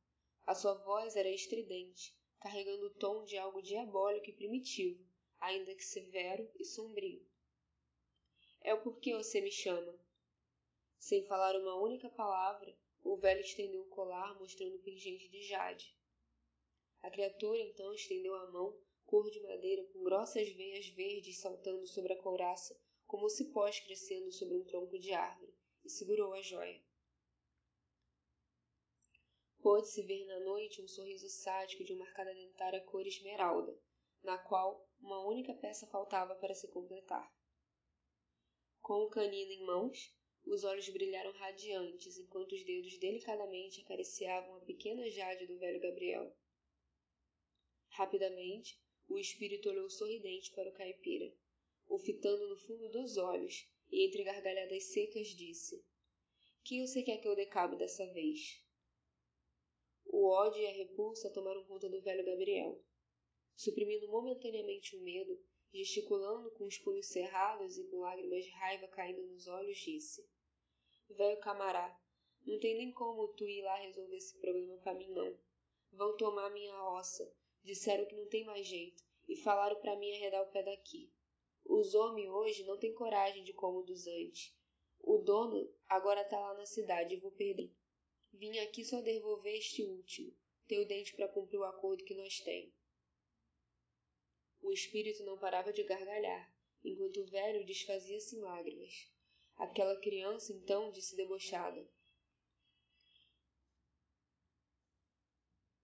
A 0.46 0.54
sua 0.54 0.74
voz 0.74 1.16
era 1.16 1.28
estridente, 1.28 2.14
carregando 2.40 2.86
o 2.86 2.94
tom 2.94 3.24
de 3.24 3.36
algo 3.36 3.62
diabólico 3.62 4.30
e 4.30 4.32
primitivo, 4.32 5.07
ainda 5.40 5.74
que 5.74 5.84
severo 5.84 6.50
e 6.58 6.64
sombrio. 6.64 7.24
É 8.60 8.74
o 8.74 8.82
porquê 8.82 9.14
você 9.14 9.40
me 9.40 9.50
chama. 9.50 9.98
Sem 10.98 11.24
falar 11.26 11.56
uma 11.56 11.76
única 11.76 12.10
palavra, 12.10 12.76
o 13.02 13.16
velho 13.16 13.40
estendeu 13.40 13.82
o 13.82 13.88
colar, 13.88 14.38
mostrando 14.38 14.76
o 14.76 14.82
pingente 14.82 15.28
de 15.28 15.42
jade. 15.42 15.96
A 17.00 17.10
criatura 17.10 17.58
então 17.60 17.94
estendeu 17.94 18.34
a 18.34 18.50
mão, 18.50 18.76
cor 19.06 19.30
de 19.30 19.40
madeira, 19.40 19.84
com 19.86 20.02
grossas 20.02 20.48
veias 20.48 20.88
verdes 20.88 21.38
saltando 21.38 21.86
sobre 21.86 22.12
a 22.12 22.20
couraça, 22.20 22.78
como 23.06 23.30
cipós 23.30 23.78
crescendo 23.80 24.32
sobre 24.32 24.56
um 24.56 24.64
tronco 24.64 24.98
de 24.98 25.12
árvore, 25.12 25.54
e 25.84 25.88
segurou 25.88 26.34
a 26.34 26.42
joia. 26.42 26.82
Pôde-se 29.60 30.02
ver 30.02 30.24
na 30.26 30.40
noite 30.40 30.82
um 30.82 30.88
sorriso 30.88 31.28
sádico 31.28 31.84
de 31.84 31.92
uma 31.92 32.06
arcada 32.06 32.34
dentária 32.34 32.80
cor 32.82 33.06
esmeralda, 33.06 33.78
na 34.22 34.36
qual 34.38 34.87
uma 35.00 35.24
única 35.26 35.54
peça 35.54 35.86
faltava 35.86 36.34
para 36.34 36.54
se 36.54 36.68
completar. 36.68 37.32
Com 38.80 39.04
o 39.04 39.10
canino 39.10 39.52
em 39.52 39.64
mãos, 39.64 40.14
os 40.44 40.64
olhos 40.64 40.88
brilharam 40.88 41.32
radiantes 41.32 42.18
enquanto 42.18 42.52
os 42.52 42.64
dedos 42.64 42.96
delicadamente 42.98 43.80
acariciavam 43.80 44.56
a 44.56 44.60
pequena 44.60 45.10
jade 45.10 45.46
do 45.46 45.58
velho 45.58 45.80
Gabriel. 45.80 46.34
Rapidamente, 47.90 48.80
o 49.08 49.18
espírito 49.18 49.68
olhou 49.68 49.90
sorridente 49.90 50.50
para 50.52 50.70
o 50.70 50.72
caipira, 50.72 51.34
o 51.86 51.98
fitando 51.98 52.48
no 52.48 52.56
fundo 52.56 52.88
dos 52.90 53.16
olhos 53.16 53.66
e 53.90 54.06
entre 54.06 54.24
gargalhadas 54.24 54.84
secas 54.84 55.28
disse: 55.28 55.84
Que 56.64 56.86
você 56.86 57.02
quer 57.02 57.18
que 57.18 57.28
eu 57.28 57.34
dê 57.34 57.46
cabo 57.46 57.76
dessa 57.76 58.06
vez? 58.12 58.62
O 60.06 60.28
ódio 60.28 60.62
e 60.62 60.66
a 60.66 60.72
repulsa 60.72 61.30
tomaram 61.30 61.64
conta 61.64 61.88
do 61.88 62.00
velho 62.00 62.24
Gabriel 62.24 62.82
suprimindo 63.58 64.06
momentaneamente 64.06 64.96
o 64.96 65.00
medo, 65.00 65.36
gesticulando 65.72 66.48
com 66.52 66.64
os 66.64 66.78
punhos 66.78 67.08
cerrados 67.08 67.76
e 67.76 67.84
com 67.88 67.98
lágrimas 67.98 68.44
de 68.44 68.50
raiva 68.52 68.86
caindo 68.86 69.20
nos 69.26 69.48
olhos, 69.48 69.76
disse: 69.78 70.24
Velho 71.10 71.40
camará, 71.40 72.00
não 72.46 72.56
tem 72.60 72.76
nem 72.76 72.92
como 72.92 73.26
tu 73.34 73.44
ir 73.48 73.62
lá 73.62 73.74
resolver 73.80 74.16
esse 74.16 74.38
problema 74.38 74.78
para 74.78 74.94
mim, 74.94 75.10
não. 75.10 75.36
Vão 75.90 76.16
tomar 76.16 76.50
minha 76.50 76.72
roça, 76.78 77.34
disseram 77.64 78.06
que 78.06 78.14
não 78.14 78.28
tem 78.28 78.44
mais 78.44 78.64
jeito, 78.64 79.02
e 79.26 79.34
falaram 79.34 79.80
para 79.80 79.96
mim 79.96 80.14
arredar 80.14 80.44
o 80.44 80.52
pé 80.52 80.62
daqui. 80.62 81.12
Os 81.64 81.94
homens 81.94 82.30
hoje 82.30 82.62
não 82.62 82.78
têm 82.78 82.94
coragem 82.94 83.42
de 83.42 83.52
como 83.52 83.82
dos 83.82 84.06
antes. 84.06 84.56
O 85.00 85.18
dono 85.18 85.68
agora 85.88 86.24
tá 86.24 86.38
lá 86.38 86.54
na 86.54 86.64
cidade 86.64 87.14
e 87.14 87.20
vou 87.20 87.32
perder. 87.32 87.74
Vim 88.32 88.56
aqui 88.60 88.84
só 88.84 89.00
devolver 89.00 89.56
este 89.56 89.82
último, 89.82 90.32
teu 90.68 90.86
dente 90.86 91.16
para 91.16 91.28
cumprir 91.28 91.58
o 91.58 91.64
acordo 91.64 92.04
que 92.04 92.14
nós 92.14 92.38
temos. 92.38 92.77
O 94.60 94.72
espírito 94.72 95.22
não 95.24 95.38
parava 95.38 95.72
de 95.72 95.84
gargalhar, 95.84 96.52
enquanto 96.84 97.20
o 97.20 97.26
velho 97.26 97.64
desfazia-se 97.64 98.36
em 98.36 98.40
lágrimas. 98.40 98.92
Aquela 99.56 99.98
criança, 100.00 100.52
então, 100.52 100.90
disse 100.90 101.16
debochada: 101.16 101.88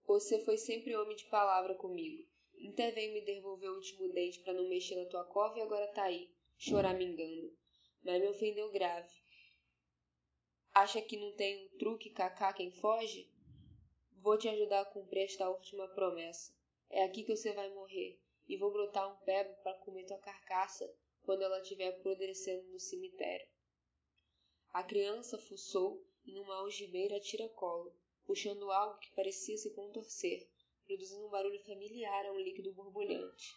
Você 0.06 0.44
foi 0.44 0.56
sempre 0.58 0.96
homem 0.96 1.16
de 1.16 1.24
palavra 1.26 1.74
comigo. 1.74 2.26
Até 2.68 2.90
veio 2.90 3.12
me 3.12 3.20
devolver 3.20 3.70
o 3.70 3.76
último 3.76 4.12
dente 4.12 4.40
para 4.40 4.52
não 4.52 4.68
mexer 4.68 4.96
na 4.96 5.08
tua 5.08 5.24
cova 5.24 5.58
e 5.58 5.62
agora 5.62 5.92
tá 5.92 6.04
aí, 6.04 6.30
choramingando. 6.56 7.56
Mas 8.02 8.20
me 8.20 8.28
ofendeu 8.28 8.70
grave. 8.70 9.12
Acha 10.72 11.00
que 11.00 11.16
não 11.16 11.32
tem 11.34 11.66
um 11.66 11.78
truque 11.78 12.10
cacá 12.10 12.52
quem 12.52 12.70
foge? 12.72 13.30
Vou 14.18 14.36
te 14.36 14.48
ajudar 14.48 14.80
a 14.80 14.84
cumprir 14.84 15.24
esta 15.24 15.48
última 15.48 15.88
promessa. 15.94 16.52
É 16.90 17.04
aqui 17.04 17.22
que 17.22 17.36
você 17.36 17.52
vai 17.52 17.72
morrer 17.72 18.23
e 18.46 18.56
vou 18.56 18.72
brotar 18.72 19.12
um 19.12 19.24
pebo 19.24 19.54
para 19.62 19.78
comer 19.78 20.04
tua 20.04 20.18
carcaça 20.18 20.92
quando 21.22 21.42
ela 21.42 21.60
estiver 21.60 21.88
apodrecendo 21.88 22.68
no 22.70 22.78
cemitério. 22.78 23.48
A 24.72 24.82
criança 24.82 25.38
fuçou 25.38 26.04
e 26.24 26.32
numa 26.32 26.56
algibeira 26.56 27.20
tira-colo, 27.20 27.94
puxando 28.26 28.70
algo 28.70 28.98
que 28.98 29.14
parecia 29.14 29.56
se 29.56 29.74
contorcer, 29.74 30.48
produzindo 30.84 31.26
um 31.26 31.30
barulho 31.30 31.62
familiar 31.64 32.26
a 32.26 32.32
um 32.32 32.38
líquido 32.38 32.72
borbulhante. 32.72 33.54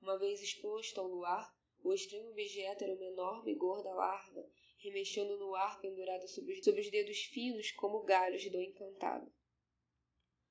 Uma 0.00 0.18
vez 0.18 0.42
exposto 0.42 1.00
ao 1.00 1.06
luar, 1.06 1.54
o 1.82 1.92
estranho 1.92 2.30
objeto 2.30 2.84
era 2.84 2.94
uma 2.94 3.04
enorme 3.04 3.52
e 3.52 3.54
gorda 3.54 3.92
larva, 3.92 4.48
remexendo 4.78 5.38
no 5.38 5.54
ar 5.54 5.80
pendurada 5.80 6.26
sobre 6.26 6.54
os, 6.54 6.64
sobre 6.64 6.80
os 6.80 6.90
dedos 6.90 7.18
finos 7.24 7.70
como 7.72 8.02
galhos 8.02 8.44
do 8.50 8.60
encantado. 8.60 9.32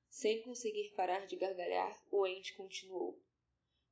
Sem 0.09 0.41
conseguir 0.41 0.93
parar 0.95 1.25
de 1.25 1.35
gargalhar, 1.35 2.01
o 2.09 2.25
ente 2.25 2.53
continuou. 2.55 3.21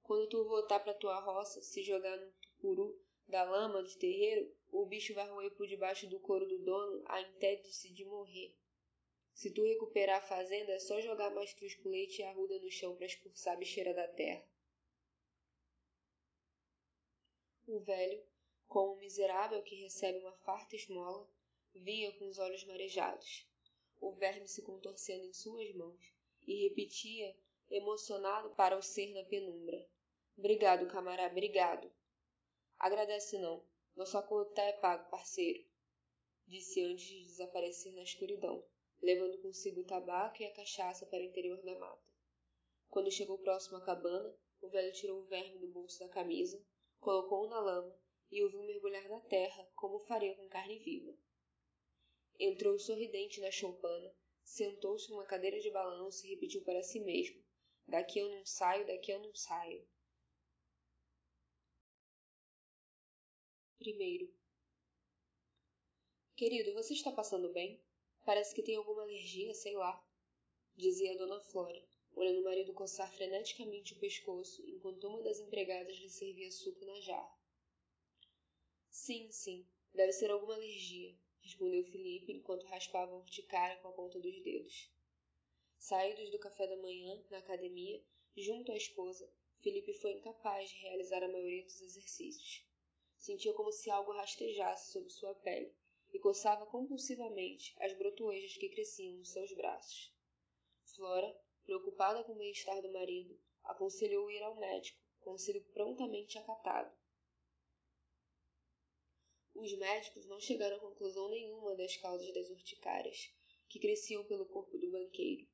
Quando 0.10 0.28
tu 0.28 0.44
voltar 0.44 0.80
para 0.80 0.96
tua 0.96 1.20
roça, 1.20 1.62
se 1.62 1.84
jogar 1.84 2.18
no 2.18 2.32
tucuru 2.32 3.00
da 3.28 3.44
lama 3.44 3.84
de 3.84 3.96
terreiro, 3.96 4.52
o 4.72 4.84
bicho 4.84 5.14
vai 5.14 5.30
roer 5.30 5.52
por 5.52 5.68
debaixo 5.68 6.08
do 6.08 6.20
couro 6.20 6.48
do 6.48 6.58
dono 6.66 7.04
a 7.06 7.22
intérdice 7.22 7.94
de 7.94 8.04
morrer. 8.06 8.58
Se 9.36 9.52
tu 9.52 9.62
recuperar 9.64 10.18
a 10.18 10.28
fazenda, 10.28 10.72
é 10.72 10.80
só 10.80 11.00
jogar 11.00 11.30
mais 11.30 11.56
leite 11.86 12.22
e 12.22 12.24
arruda 12.24 12.58
no 12.58 12.72
chão 12.72 12.96
para 12.96 13.06
expulsar 13.06 13.54
a 13.54 13.58
bicheira 13.58 13.94
da 13.94 14.08
terra. 14.08 14.44
O 17.68 17.80
velho, 17.80 18.26
como 18.68 18.94
um 18.94 19.00
miserável 19.00 19.62
que 19.62 19.76
recebe 19.76 20.18
uma 20.22 20.34
farta 20.38 20.76
esmola, 20.76 21.30
via 21.72 22.12
com 22.14 22.28
os 22.28 22.40
olhos 22.40 22.64
marejados, 22.64 23.48
o 24.02 24.12
verme 24.14 24.48
se 24.48 24.64
contorcendo 24.64 25.28
em 25.28 25.34
suas 25.34 25.72
mãos, 25.76 26.02
e 26.48 26.68
repetia, 26.68 27.38
emocionado 27.70 28.50
para 28.56 28.76
o 28.76 28.82
ser 28.82 29.14
na 29.14 29.24
penumbra. 29.24 29.88
Obrigado, 30.40 30.88
camarada, 30.88 31.34
obrigado. 31.34 31.92
Agradece 32.80 33.38
não. 33.40 33.62
Nosso 33.94 34.18
acordo 34.18 34.54
tá 34.54 34.64
é 34.64 34.72
pago, 34.72 35.10
parceiro. 35.10 35.68
Disse 36.48 36.82
antes 36.82 37.04
de 37.04 37.26
desaparecer 37.26 37.94
na 37.94 38.04
escuridão, 38.04 38.64
levando 39.02 39.42
consigo 39.42 39.82
o 39.82 39.86
tabaco 39.86 40.42
e 40.42 40.46
a 40.46 40.54
cachaça 40.54 41.06
para 41.06 41.20
o 41.20 41.26
interior 41.26 41.62
da 41.62 41.78
mata. 41.78 42.02
Quando 42.90 43.12
chegou 43.12 43.38
próximo 43.40 43.76
à 43.80 43.82
cabana, 43.82 44.34
o 44.62 44.70
velho 44.70 44.94
tirou 44.94 45.20
o 45.20 45.26
verme 45.26 45.60
do 45.60 45.68
bolso 45.68 46.00
da 46.00 46.08
camisa, 46.08 46.66
colocou-o 47.02 47.50
na 47.50 47.60
lama 47.60 47.94
e 48.32 48.42
o 48.42 48.50
viu 48.50 48.64
mergulhar 48.64 49.10
na 49.10 49.20
terra 49.20 49.70
como 49.76 50.00
faria 50.00 50.38
com 50.38 50.48
carne 50.48 50.80
viva. 50.80 51.14
Entrou 52.40 52.80
sorridente 52.80 53.42
na 53.42 53.52
choupana, 53.52 54.16
sentou-se 54.42 55.10
numa 55.10 55.26
cadeira 55.26 55.60
de 55.60 55.70
balanço 55.70 56.26
e 56.26 56.30
repetiu 56.30 56.64
para 56.64 56.82
si 56.82 57.02
mesmo: 57.02 57.44
Daqui 57.86 58.20
eu 58.20 58.30
não 58.30 58.46
saio, 58.46 58.88
daqui 58.88 59.12
eu 59.12 59.20
não 59.20 59.36
saio. 59.36 59.86
Primeiro. 63.80 64.28
Querido, 66.36 66.74
você 66.74 66.94
está 66.94 67.12
passando 67.12 67.50
bem? 67.54 67.80
Parece 68.26 68.54
que 68.54 68.62
tem 68.62 68.76
alguma 68.76 69.04
alergia, 69.04 69.54
sei 69.54 69.76
lá, 69.76 70.04
dizia 70.76 71.18
dona 71.18 71.40
Flora, 71.40 71.82
olhando 72.16 72.42
o 72.42 72.44
marido 72.44 72.74
coçar 72.74 73.12
freneticamente 73.14 73.94
o 73.94 74.00
pescoço 74.00 74.62
enquanto 74.68 75.08
uma 75.08 75.22
das 75.22 75.40
empregadas 75.40 75.96
lhe 75.98 76.10
servia 76.10 76.52
suco 76.52 76.84
na 76.86 77.00
jarra. 77.02 77.38
Sim, 78.92 79.32
sim, 79.32 79.66
deve 79.94 80.14
ser 80.14 80.30
alguma 80.30 80.56
alergia, 80.56 81.16
respondeu 81.42 81.84
Felipe 81.86 82.34
enquanto 82.34 82.66
raspava 82.68 83.14
a 83.14 83.18
urticária 83.20 83.78
com 83.78 83.88
a 83.88 83.94
ponta 83.94 84.20
dos 84.20 84.42
dedos. 84.44 84.90
Saídos 85.78 86.30
do 86.32 86.40
café 86.40 86.68
da 86.68 86.78
manhã, 86.78 87.24
na 87.30 87.40
academia, 87.40 88.04
junto 88.38 88.72
à 88.72 88.78
esposa, 88.78 89.30
Felipe 89.62 89.94
foi 89.94 90.12
incapaz 90.12 90.70
de 90.70 90.78
realizar 90.78 91.24
a 91.24 91.28
maioria 91.30 91.64
dos 91.64 91.82
exercícios. 91.82 92.69
Sentia 93.20 93.54
como 93.54 93.72
se 93.72 93.92
algo 93.92 94.14
rastejasse 94.14 94.94
sob 94.94 95.10
sua 95.10 95.36
pele 95.36 95.76
e 96.14 96.20
coçava 96.20 96.66
compulsivamente 96.66 97.76
as 97.80 97.94
brotoejas 97.94 98.56
que 98.56 98.70
cresciam 98.70 99.18
nos 99.18 99.30
seus 99.30 99.52
braços. 99.54 100.12
Flora, 100.96 101.38
preocupada 101.64 102.24
com 102.24 102.32
o 102.32 102.38
bem-estar 102.38 102.82
do 102.82 102.92
marido, 102.92 103.38
aconselhou 103.64 104.32
ir 104.32 104.42
ao 104.42 104.56
médico, 104.56 104.98
conselho 105.20 105.62
prontamente 105.74 106.38
acatado. 106.38 106.98
Os 109.54 109.78
médicos 109.78 110.26
não 110.26 110.40
chegaram 110.40 110.78
a 110.78 110.80
conclusão 110.80 111.30
nenhuma 111.30 111.76
das 111.76 111.98
causas 111.98 112.34
das 112.34 112.50
urticárias, 112.50 113.32
que 113.68 113.80
cresciam 113.80 114.26
pelo 114.26 114.46
corpo 114.46 114.78
do 114.78 114.90
banqueiro. 114.90 115.46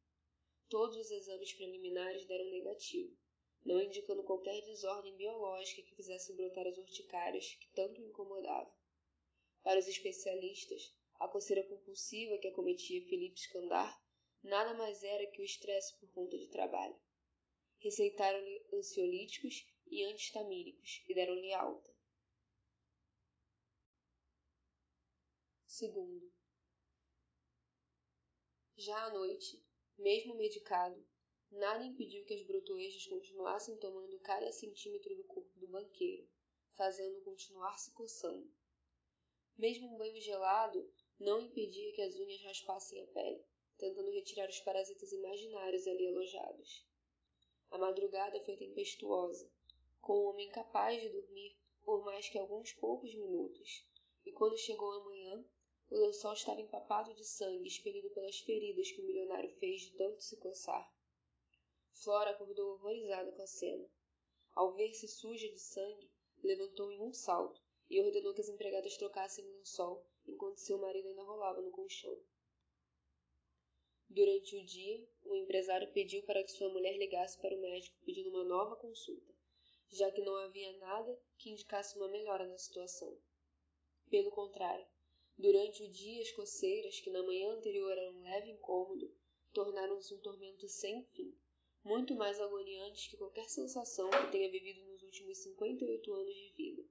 Todos 0.69 0.95
os 0.97 1.09
exames 1.09 1.51
preliminares 1.53 2.25
deram 2.25 2.45
negativo, 2.45 3.17
não 3.65 3.81
indicando 3.81 4.23
qualquer 4.23 4.61
desordem 4.61 5.15
biológica 5.17 5.81
que 5.81 5.95
fizesse 5.95 6.33
brotar 6.33 6.67
as 6.67 6.77
urticárias 6.77 7.55
que 7.55 7.67
tanto 7.73 7.99
o 7.99 8.05
incomodavam. 8.05 8.71
Para 9.63 9.79
os 9.79 9.87
especialistas, 9.87 10.93
a 11.15 11.27
coceira 11.27 11.63
compulsiva 11.63 12.37
que 12.37 12.47
acometia 12.47 13.07
Felipe 13.07 13.39
Scandar 13.39 13.99
nada 14.43 14.75
mais 14.75 15.03
era 15.03 15.25
que 15.31 15.41
o 15.41 15.43
estresse 15.43 15.97
por 15.99 16.11
conta 16.11 16.37
de 16.37 16.47
trabalho. 16.49 16.95
Receitaram-lhe 17.79 18.67
ansiolíticos 18.71 19.65
e 19.87 20.03
antihistamínicos 20.03 21.03
e 21.07 21.15
deram-lhe 21.15 21.51
alta. 21.53 21.93
Segundo, 25.65 26.31
já 28.77 29.05
à 29.05 29.09
noite, 29.09 29.61
mesmo 29.97 30.35
medicado, 30.35 31.05
nada 31.51 31.85
impediu 31.85 32.25
que 32.25 32.33
as 32.33 32.43
brotoejas 32.43 33.07
continuassem 33.07 33.77
tomando 33.77 34.19
cada 34.19 34.51
centímetro 34.51 35.15
do 35.15 35.23
corpo 35.23 35.59
do 35.59 35.67
banqueiro, 35.67 36.27
fazendo-o 36.75 37.21
continuar 37.21 37.77
se 37.77 37.91
coçando. 37.91 38.49
Mesmo 39.57 39.93
um 39.93 39.97
banho 39.97 40.19
gelado 40.19 40.91
não 41.19 41.41
impedia 41.41 41.93
que 41.93 42.01
as 42.01 42.15
unhas 42.15 42.41
raspassem 42.43 43.01
a 43.01 43.07
pele, 43.07 43.43
tentando 43.77 44.11
retirar 44.11 44.49
os 44.49 44.59
parasitas 44.59 45.11
imaginários 45.11 45.87
ali 45.87 46.07
alojados. 46.07 46.85
A 47.71 47.77
madrugada 47.77 48.39
foi 48.43 48.57
tempestuosa, 48.57 49.49
com 50.01 50.13
o 50.13 50.29
homem 50.29 50.47
incapaz 50.47 51.01
de 51.01 51.09
dormir 51.09 51.57
por 51.83 52.03
mais 52.03 52.27
que 52.27 52.37
alguns 52.37 52.73
poucos 52.73 53.13
minutos, 53.13 53.85
e 54.25 54.31
quando 54.31 54.57
chegou 54.57 54.91
a 54.91 55.05
manhã, 55.05 55.45
o 55.89 55.97
lençol 55.97 56.33
estava 56.33 56.59
empapado 56.59 57.13
de 57.13 57.23
sangue 57.23 57.67
expelido 57.67 58.09
pelas 58.09 58.39
feridas 58.39 58.91
que 58.91 59.01
o 59.01 59.05
milionário 59.05 59.51
fez 59.59 59.81
de 59.81 59.91
tanto 59.91 60.23
se 60.23 60.35
coçar. 60.37 60.94
Flora 61.95 62.31
acordou 62.31 62.73
horrorizada 62.73 63.31
com 63.31 63.41
a 63.41 63.47
cena. 63.47 63.89
Ao 64.53 64.73
ver-se 64.73 65.07
suja 65.07 65.49
de 65.49 65.59
sangue, 65.59 66.11
levantou 66.43 66.91
em 66.91 67.01
um 67.01 67.13
salto 67.13 67.61
e 67.89 67.99
ordenou 67.99 68.33
que 68.33 68.41
as 68.41 68.49
empregadas 68.49 68.97
trocassem 68.97 69.45
o 69.45 69.51
lençol 69.51 70.05
enquanto 70.27 70.59
seu 70.59 70.77
marido 70.77 71.07
ainda 71.07 71.23
rolava 71.23 71.61
no 71.61 71.71
colchão. 71.71 72.17
Durante 74.09 74.55
o 74.55 74.63
dia, 74.63 75.07
o 75.23 75.35
empresário 75.35 75.91
pediu 75.91 76.23
para 76.23 76.43
que 76.43 76.51
sua 76.51 76.69
mulher 76.69 76.97
ligasse 76.97 77.39
para 77.39 77.55
o 77.55 77.59
médico 77.59 77.97
pedindo 78.05 78.29
uma 78.29 78.43
nova 78.43 78.75
consulta, 78.75 79.33
já 79.89 80.11
que 80.11 80.21
não 80.21 80.35
havia 80.35 80.71
nada 80.77 81.19
que 81.37 81.49
indicasse 81.49 81.97
uma 81.97 82.07
melhora 82.07 82.47
na 82.47 82.57
situação. 82.57 83.19
Pelo 84.09 84.31
contrário, 84.31 84.87
Durante 85.37 85.83
o 85.83 85.91
dia, 85.91 86.21
as 86.21 86.31
coceiras, 86.31 87.01
que 87.01 87.09
na 87.09 87.21
manhã 87.21 87.51
anterior 87.51 87.91
eram 87.91 88.15
um 88.15 88.21
leve 88.21 88.51
incômodo, 88.51 89.13
tornaram-se 89.51 90.13
um 90.13 90.21
tormento 90.21 90.65
sem 90.69 91.03
fim, 91.07 91.37
muito 91.85 92.15
mais 92.15 92.39
agoniantes 92.41 93.07
que 93.07 93.15
qualquer 93.15 93.47
sensação 93.47 94.09
que 94.09 94.31
tenha 94.31 94.49
vivido 94.49 94.83
nos 94.85 95.03
últimos 95.03 95.37
58 95.37 96.13
anos 96.13 96.35
de 96.35 96.53
vida. 96.57 96.83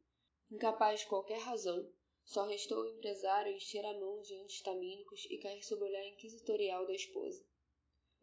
Incapaz 0.52 1.00
de 1.00 1.06
qualquer 1.08 1.40
razão, 1.40 1.92
só 2.24 2.44
restou 2.46 2.78
ao 2.78 2.88
empresário 2.88 3.52
encher 3.52 3.84
a 3.84 3.98
mão 3.98 4.22
de 4.22 4.36
antihistamínicos 4.36 5.26
e 5.28 5.38
cair 5.38 5.64
sob 5.64 5.82
o 5.82 5.86
olhar 5.86 6.06
inquisitorial 6.06 6.86
da 6.86 6.94
esposa. 6.94 7.44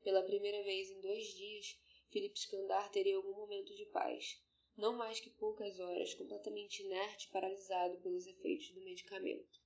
Pela 0.01 0.23
primeira 0.23 0.63
vez 0.63 0.89
em 0.89 1.01
dois 1.01 1.27
dias, 1.35 1.77
Felipe 2.09 2.39
Scandar 2.39 2.89
teria 2.89 3.17
algum 3.17 3.33
momento 3.33 3.75
de 3.75 3.85
paz, 3.87 4.41
não 4.77 4.95
mais 4.95 5.19
que 5.19 5.29
poucas 5.29 5.77
horas, 5.77 6.13
completamente 6.13 6.83
inerte 6.83 7.27
e 7.27 7.31
paralisado 7.31 7.99
pelos 7.99 8.25
efeitos 8.25 8.71
do 8.71 8.81
medicamento. 8.81 9.59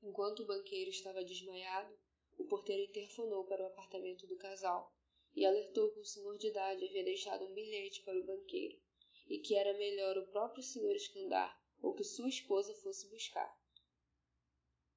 Enquanto 0.00 0.44
o 0.44 0.46
banqueiro 0.46 0.90
estava 0.90 1.24
desmaiado, 1.24 2.01
o 2.38 2.44
porteiro 2.44 2.82
interfonou 2.82 3.44
para 3.44 3.62
o 3.62 3.66
apartamento 3.66 4.26
do 4.26 4.36
casal 4.36 4.92
e 5.34 5.44
alertou 5.44 5.90
que 5.92 6.00
o 6.00 6.04
senhor 6.04 6.36
de 6.38 6.48
idade 6.48 6.84
havia 6.84 7.04
deixado 7.04 7.44
um 7.44 7.54
bilhete 7.54 8.02
para 8.02 8.18
o 8.18 8.24
banqueiro 8.24 8.80
e 9.28 9.38
que 9.38 9.54
era 9.54 9.72
melhor 9.74 10.18
o 10.18 10.26
próprio 10.26 10.62
senhor 10.62 10.94
escandar 10.94 11.60
ou 11.80 11.94
que 11.94 12.04
sua 12.04 12.28
esposa 12.28 12.74
fosse 12.76 13.08
buscar. 13.08 13.58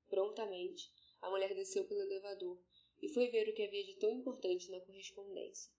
Prontamente, 0.08 0.92
a 1.22 1.30
mulher 1.30 1.56
desceu 1.56 1.88
pelo 1.88 2.02
elevador 2.02 2.62
e 3.02 3.10
foi 3.10 3.28
ver 3.30 3.50
o 3.50 3.54
que 3.54 3.64
havia 3.64 3.84
de 3.84 3.96
tão 3.96 4.12
importante 4.12 4.70
na 4.70 4.80
correspondência. 4.82 5.72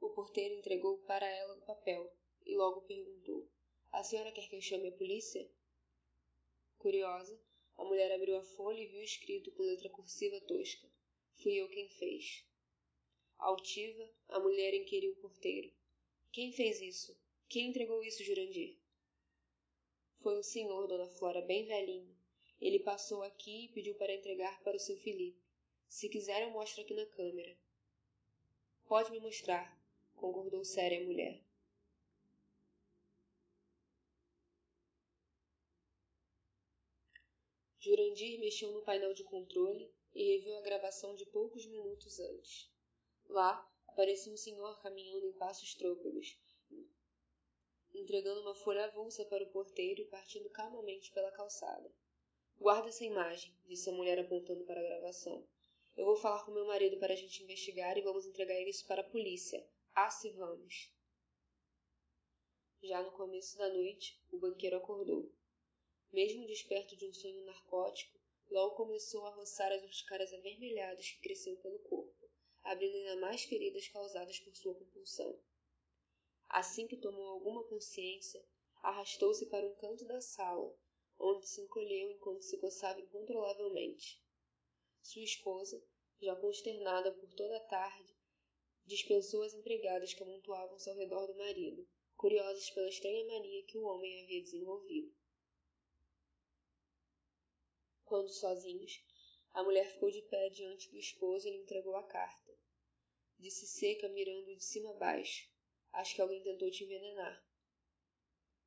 O 0.00 0.10
porteiro 0.10 0.54
entregou 0.54 0.98
para 0.98 1.26
ela 1.26 1.56
o 1.56 1.66
papel 1.66 2.12
e 2.46 2.56
logo 2.56 2.82
perguntou: 2.82 3.48
A 3.90 4.02
senhora 4.04 4.32
quer 4.32 4.48
que 4.48 4.56
eu 4.56 4.60
chame 4.60 4.88
a 4.88 4.96
polícia? 4.96 5.50
Curiosa, 6.78 7.40
a 7.78 7.84
mulher 7.84 8.10
abriu 8.12 8.36
a 8.36 8.42
folha 8.42 8.80
e 8.80 8.86
viu 8.88 9.00
escrito 9.02 9.52
com 9.52 9.62
letra 9.62 9.88
cursiva 9.88 10.40
tosca: 10.40 10.90
Fui 11.36 11.54
eu 11.54 11.68
quem 11.68 11.88
fez. 11.88 12.44
Altiva, 13.38 14.12
a 14.28 14.40
mulher 14.40 14.74
inquiriu 14.74 15.12
o 15.12 15.20
porteiro: 15.20 15.72
Quem 16.32 16.50
fez 16.50 16.80
isso? 16.80 17.16
Quem 17.48 17.68
entregou 17.68 18.02
isso, 18.02 18.24
Jurandir? 18.24 18.76
Foi 20.20 20.36
um 20.36 20.42
senhor, 20.42 20.88
dona 20.88 21.08
Flora, 21.08 21.40
bem 21.40 21.66
velhinho. 21.66 22.18
Ele 22.60 22.80
passou 22.80 23.22
aqui 23.22 23.66
e 23.66 23.68
pediu 23.68 23.94
para 23.94 24.12
entregar 24.12 24.60
para 24.64 24.76
o 24.76 24.80
seu 24.80 24.96
Felipe. 24.96 25.40
Se 25.86 26.08
quiser, 26.08 26.42
eu 26.42 26.50
mostro 26.50 26.82
aqui 26.82 26.92
na 26.92 27.06
câmera. 27.06 27.56
Pode 28.86 29.12
me 29.12 29.20
mostrar, 29.20 29.80
concordou 30.16 30.64
séria 30.64 31.00
a 31.00 31.04
mulher. 31.04 31.47
Jurandir 37.88 38.38
mexeu 38.38 38.70
no 38.70 38.82
painel 38.82 39.14
de 39.14 39.24
controle 39.24 39.90
e 40.14 40.22
reviu 40.34 40.58
a 40.58 40.60
gravação 40.60 41.14
de 41.14 41.24
poucos 41.24 41.64
minutos 41.64 42.20
antes. 42.20 42.70
Lá, 43.26 43.66
aparecia 43.86 44.30
um 44.30 44.36
senhor 44.36 44.78
caminhando 44.82 45.24
em 45.24 45.32
passos 45.32 45.74
trôpegos, 45.74 46.38
entregando 47.94 48.42
uma 48.42 48.54
folha 48.54 48.84
avulsa 48.84 49.24
para 49.24 49.42
o 49.42 49.50
porteiro 49.50 50.02
e 50.02 50.04
partindo 50.04 50.50
calmamente 50.50 51.10
pela 51.12 51.32
calçada. 51.32 51.90
Guarda 52.58 52.90
essa 52.90 53.06
imagem, 53.06 53.56
disse 53.64 53.88
a 53.88 53.92
mulher 53.94 54.18
apontando 54.18 54.64
para 54.64 54.78
a 54.78 54.84
gravação. 54.84 55.48
Eu 55.96 56.04
vou 56.04 56.16
falar 56.16 56.44
com 56.44 56.52
meu 56.52 56.66
marido 56.66 56.98
para 56.98 57.14
a 57.14 57.16
gente 57.16 57.42
investigar 57.42 57.96
e 57.96 58.02
vamos 58.02 58.26
entregar 58.26 58.60
isso 58.60 58.86
para 58.86 59.00
a 59.00 59.10
polícia. 59.10 59.66
Ah, 59.94 60.10
se 60.10 60.28
vamos. 60.32 60.92
Já 62.82 63.02
no 63.02 63.12
começo 63.12 63.56
da 63.56 63.72
noite, 63.72 64.22
o 64.30 64.38
banqueiro 64.38 64.76
acordou. 64.76 65.32
Mesmo 66.10 66.46
desperto 66.46 66.96
de 66.96 67.06
um 67.06 67.12
sonho 67.12 67.44
narcótico, 67.44 68.18
logo 68.48 68.76
começou 68.76 69.26
a 69.26 69.34
roçar 69.34 69.70
as 69.70 69.82
urticárias 69.82 70.32
avermelhadas 70.32 71.10
que 71.10 71.20
cresciam 71.20 71.56
pelo 71.56 71.78
corpo, 71.80 72.30
abrindo 72.62 72.96
ainda 72.96 73.16
mais 73.16 73.44
feridas 73.44 73.86
causadas 73.88 74.40
por 74.40 74.56
sua 74.56 74.74
compulsão. 74.74 75.38
Assim 76.48 76.86
que 76.86 76.96
tomou 76.96 77.26
alguma 77.26 77.62
consciência, 77.64 78.42
arrastou-se 78.82 79.44
para 79.46 79.66
um 79.66 79.74
canto 79.74 80.06
da 80.06 80.20
sala, 80.22 80.74
onde 81.18 81.46
se 81.46 81.60
encolheu 81.60 82.10
enquanto 82.10 82.42
se 82.42 82.58
coçava 82.58 83.00
incontrolavelmente. 83.00 84.18
Sua 85.02 85.22
esposa, 85.22 85.84
já 86.22 86.34
consternada 86.36 87.12
por 87.12 87.32
toda 87.34 87.58
a 87.58 87.66
tarde, 87.66 88.16
dispensou 88.86 89.42
as 89.42 89.52
empregadas 89.52 90.14
que 90.14 90.22
amontoavam-se 90.22 90.88
ao 90.88 90.96
redor 90.96 91.26
do 91.26 91.36
marido, 91.36 91.86
curiosas 92.16 92.70
pela 92.70 92.88
estranha 92.88 93.26
mania 93.26 93.66
que 93.66 93.76
o 93.76 93.84
homem 93.84 94.24
havia 94.24 94.42
desenvolvido. 94.42 95.17
Quando 98.08 98.30
sozinhos, 98.30 99.04
a 99.52 99.62
mulher 99.62 99.86
ficou 99.92 100.10
de 100.10 100.22
pé 100.22 100.48
diante 100.48 100.90
do 100.90 100.96
esposo 100.96 101.46
e 101.46 101.50
lhe 101.50 101.58
entregou 101.58 101.94
a 101.94 102.02
carta. 102.02 102.58
Disse 103.38 103.66
seca, 103.66 104.08
mirando 104.08 104.56
de 104.56 104.64
cima 104.64 104.90
a 104.92 104.94
baixo. 104.94 105.46
Acho 105.92 106.14
que 106.14 106.22
alguém 106.22 106.42
tentou 106.42 106.70
te 106.70 106.84
envenenar. 106.84 107.46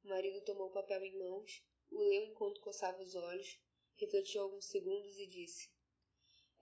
O 0.04 0.10
marido 0.10 0.42
tomou 0.42 0.68
o 0.68 0.72
papel 0.72 1.04
em 1.04 1.18
mãos, 1.18 1.64
o 1.90 2.04
leu 2.04 2.26
enquanto 2.26 2.62
coçava 2.62 3.02
os 3.02 3.16
olhos, 3.16 3.60
refletiu 3.96 4.44
alguns 4.44 4.66
segundos 4.66 5.18
e 5.18 5.26
disse: 5.26 5.72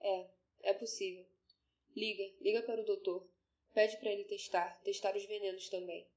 É, 0.00 0.30
é 0.62 0.72
possível. 0.72 1.26
Liga, 1.94 2.34
liga 2.40 2.62
para 2.62 2.80
o 2.80 2.86
doutor. 2.86 3.28
Pede 3.74 3.98
para 3.98 4.10
ele 4.10 4.24
testar, 4.24 4.80
testar 4.82 5.14
os 5.14 5.24
venenos 5.26 5.68
também. 5.68 6.10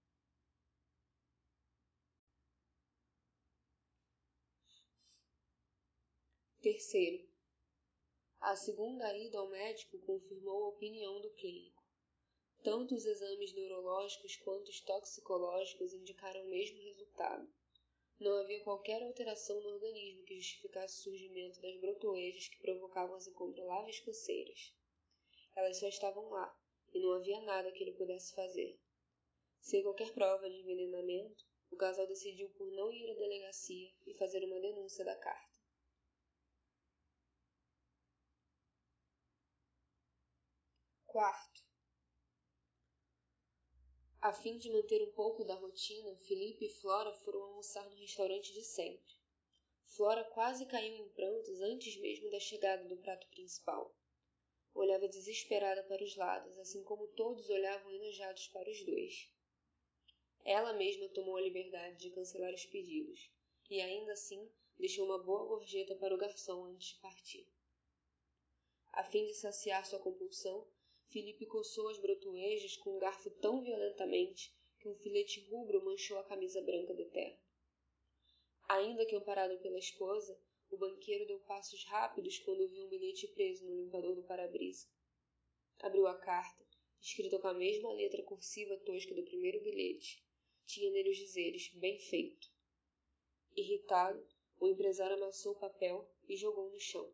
Terceiro, 6.64 7.22
a 8.40 8.56
segunda 8.56 9.14
ida 9.18 9.38
ao 9.38 9.50
médico 9.50 10.00
confirmou 10.00 10.64
a 10.64 10.70
opinião 10.70 11.20
do 11.20 11.30
clínico. 11.32 11.84
Tanto 12.64 12.96
os 12.96 13.06
exames 13.06 13.52
neurológicos 13.52 14.38
quanto 14.38 14.70
os 14.70 14.80
toxicológicos 14.80 15.92
indicaram 15.92 16.42
o 16.42 16.50
mesmo 16.50 16.82
resultado. 16.82 17.54
Não 18.18 18.38
havia 18.38 18.64
qualquer 18.64 19.04
alteração 19.04 19.60
no 19.60 19.72
organismo 19.72 20.24
que 20.24 20.40
justificasse 20.40 21.02
o 21.02 21.04
surgimento 21.04 21.60
das 21.60 21.78
brotoejas 21.82 22.48
que 22.48 22.62
provocavam 22.62 23.18
as 23.18 23.28
incontroláveis 23.28 24.00
coceiras. 24.00 24.74
Elas 25.58 25.78
só 25.80 25.90
estavam 25.90 26.30
lá, 26.30 26.58
e 26.94 27.00
não 27.02 27.12
havia 27.12 27.42
nada 27.42 27.74
que 27.74 27.84
ele 27.84 27.98
pudesse 27.98 28.34
fazer. 28.34 28.80
Sem 29.60 29.84
qualquer 29.84 30.14
prova 30.14 30.50
de 30.50 30.62
envenenamento, 30.62 31.44
o 31.70 31.76
casal 31.76 32.08
decidiu 32.08 32.50
por 32.52 32.72
não 32.72 32.90
ir 32.90 33.12
à 33.12 33.16
delegacia 33.16 33.92
e 34.08 34.14
fazer 34.14 34.46
uma 34.46 34.62
denúncia 34.62 35.04
da 35.04 35.18
carta. 35.18 35.53
Quarto. 41.14 41.62
A 44.20 44.34
fim 44.34 44.58
de 44.58 44.72
manter 44.72 45.00
um 45.04 45.12
pouco 45.12 45.44
da 45.46 45.54
rotina, 45.54 46.16
Felipe 46.16 46.66
e 46.66 46.70
Flora 46.70 47.14
foram 47.18 47.44
almoçar 47.44 47.88
no 47.88 47.96
restaurante 47.98 48.52
de 48.52 48.64
sempre. 48.64 49.14
Flora 49.86 50.24
quase 50.24 50.66
caiu 50.66 50.96
em 50.96 51.08
prantos 51.10 51.62
antes 51.62 51.98
mesmo 51.98 52.32
da 52.32 52.40
chegada 52.40 52.86
do 52.86 52.98
prato 52.98 53.28
principal. 53.28 53.96
Olhava 54.74 55.08
desesperada 55.08 55.84
para 55.84 56.04
os 56.04 56.16
lados, 56.16 56.58
assim 56.58 56.84
como 56.84 57.06
todos 57.10 57.48
olhavam 57.48 57.92
enojados 57.92 58.48
para 58.48 58.72
os 58.72 58.84
dois. 58.84 59.30
Ela 60.44 60.74
mesma 60.74 61.08
tomou 61.10 61.38
a 61.38 61.42
liberdade 61.42 62.00
de 62.00 62.10
cancelar 62.10 62.56
os 62.56 62.66
pedidos, 62.66 63.32
e 63.70 63.80
ainda 63.80 64.14
assim 64.14 64.52
deixou 64.80 65.06
uma 65.06 65.22
boa 65.22 65.46
gorjeta 65.46 65.96
para 65.96 66.16
o 66.16 66.18
garçom 66.18 66.66
antes 66.66 66.96
de 66.96 67.02
partir. 67.02 67.48
A 68.92 69.04
fim 69.04 69.28
de 69.28 69.36
saciar 69.36 69.86
sua 69.86 70.00
compulsão, 70.00 70.68
Felipe 71.10 71.46
coçou 71.46 71.90
as 71.90 72.00
brotoejas 72.00 72.76
com 72.78 72.96
um 72.96 73.00
garfo 73.00 73.30
tão 73.30 73.62
violentamente 73.62 74.54
que 74.80 74.90
um 74.90 74.96
filete 74.96 75.40
rubro 75.50 75.84
manchou 75.84 76.18
a 76.18 76.24
camisa 76.24 76.62
branca 76.62 76.94
do 76.94 77.06
terno. 77.10 77.40
Ainda 78.68 79.06
que 79.06 79.16
amparado 79.16 79.58
pela 79.60 79.78
esposa, 79.78 80.40
o 80.70 80.78
banqueiro 80.78 81.28
deu 81.28 81.40
passos 81.42 81.84
rápidos 81.86 82.40
quando 82.40 82.68
viu 82.68 82.86
um 82.86 82.90
bilhete 82.90 83.28
preso 83.28 83.66
no 83.66 83.76
limpador 83.76 84.16
do 84.16 84.24
para-brisa. 84.24 84.88
Abriu 85.80 86.08
a 86.08 86.18
carta, 86.18 86.66
escrita 87.00 87.38
com 87.38 87.48
a 87.48 87.54
mesma 87.54 87.92
letra 87.94 88.24
cursiva 88.24 88.76
tosca 88.78 89.14
do 89.14 89.24
primeiro 89.24 89.62
bilhete. 89.62 90.26
Tinha 90.66 90.90
nele 90.92 91.12
os 91.12 91.18
dizeres 91.18 91.70
bem 91.76 92.00
feito. 92.00 92.50
Irritado, 93.56 94.26
o 94.60 94.68
empresário 94.68 95.18
amassou 95.18 95.52
o 95.52 95.60
papel 95.60 96.10
e 96.28 96.36
jogou 96.36 96.72
no 96.72 96.80
chão. 96.80 97.14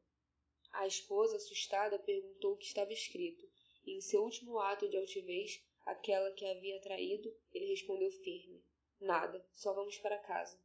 A 0.72 0.86
esposa, 0.86 1.38
assustada, 1.38 1.98
perguntou 1.98 2.54
o 2.54 2.58
que 2.58 2.66
estava 2.66 2.94
escrito, 2.94 3.49
e 3.90 3.98
em 3.98 4.02
seu 4.02 4.24
último 4.24 4.60
ato 4.60 4.88
de 4.88 4.96
altivez, 4.98 5.60
aquela 5.84 6.32
que 6.34 6.46
havia 6.46 6.80
traído, 6.80 7.36
ele 7.52 7.66
respondeu 7.66 8.12
firme: 8.12 8.64
Nada, 9.00 9.44
só 9.52 9.74
vamos 9.74 9.98
para 9.98 10.20
casa. 10.20 10.62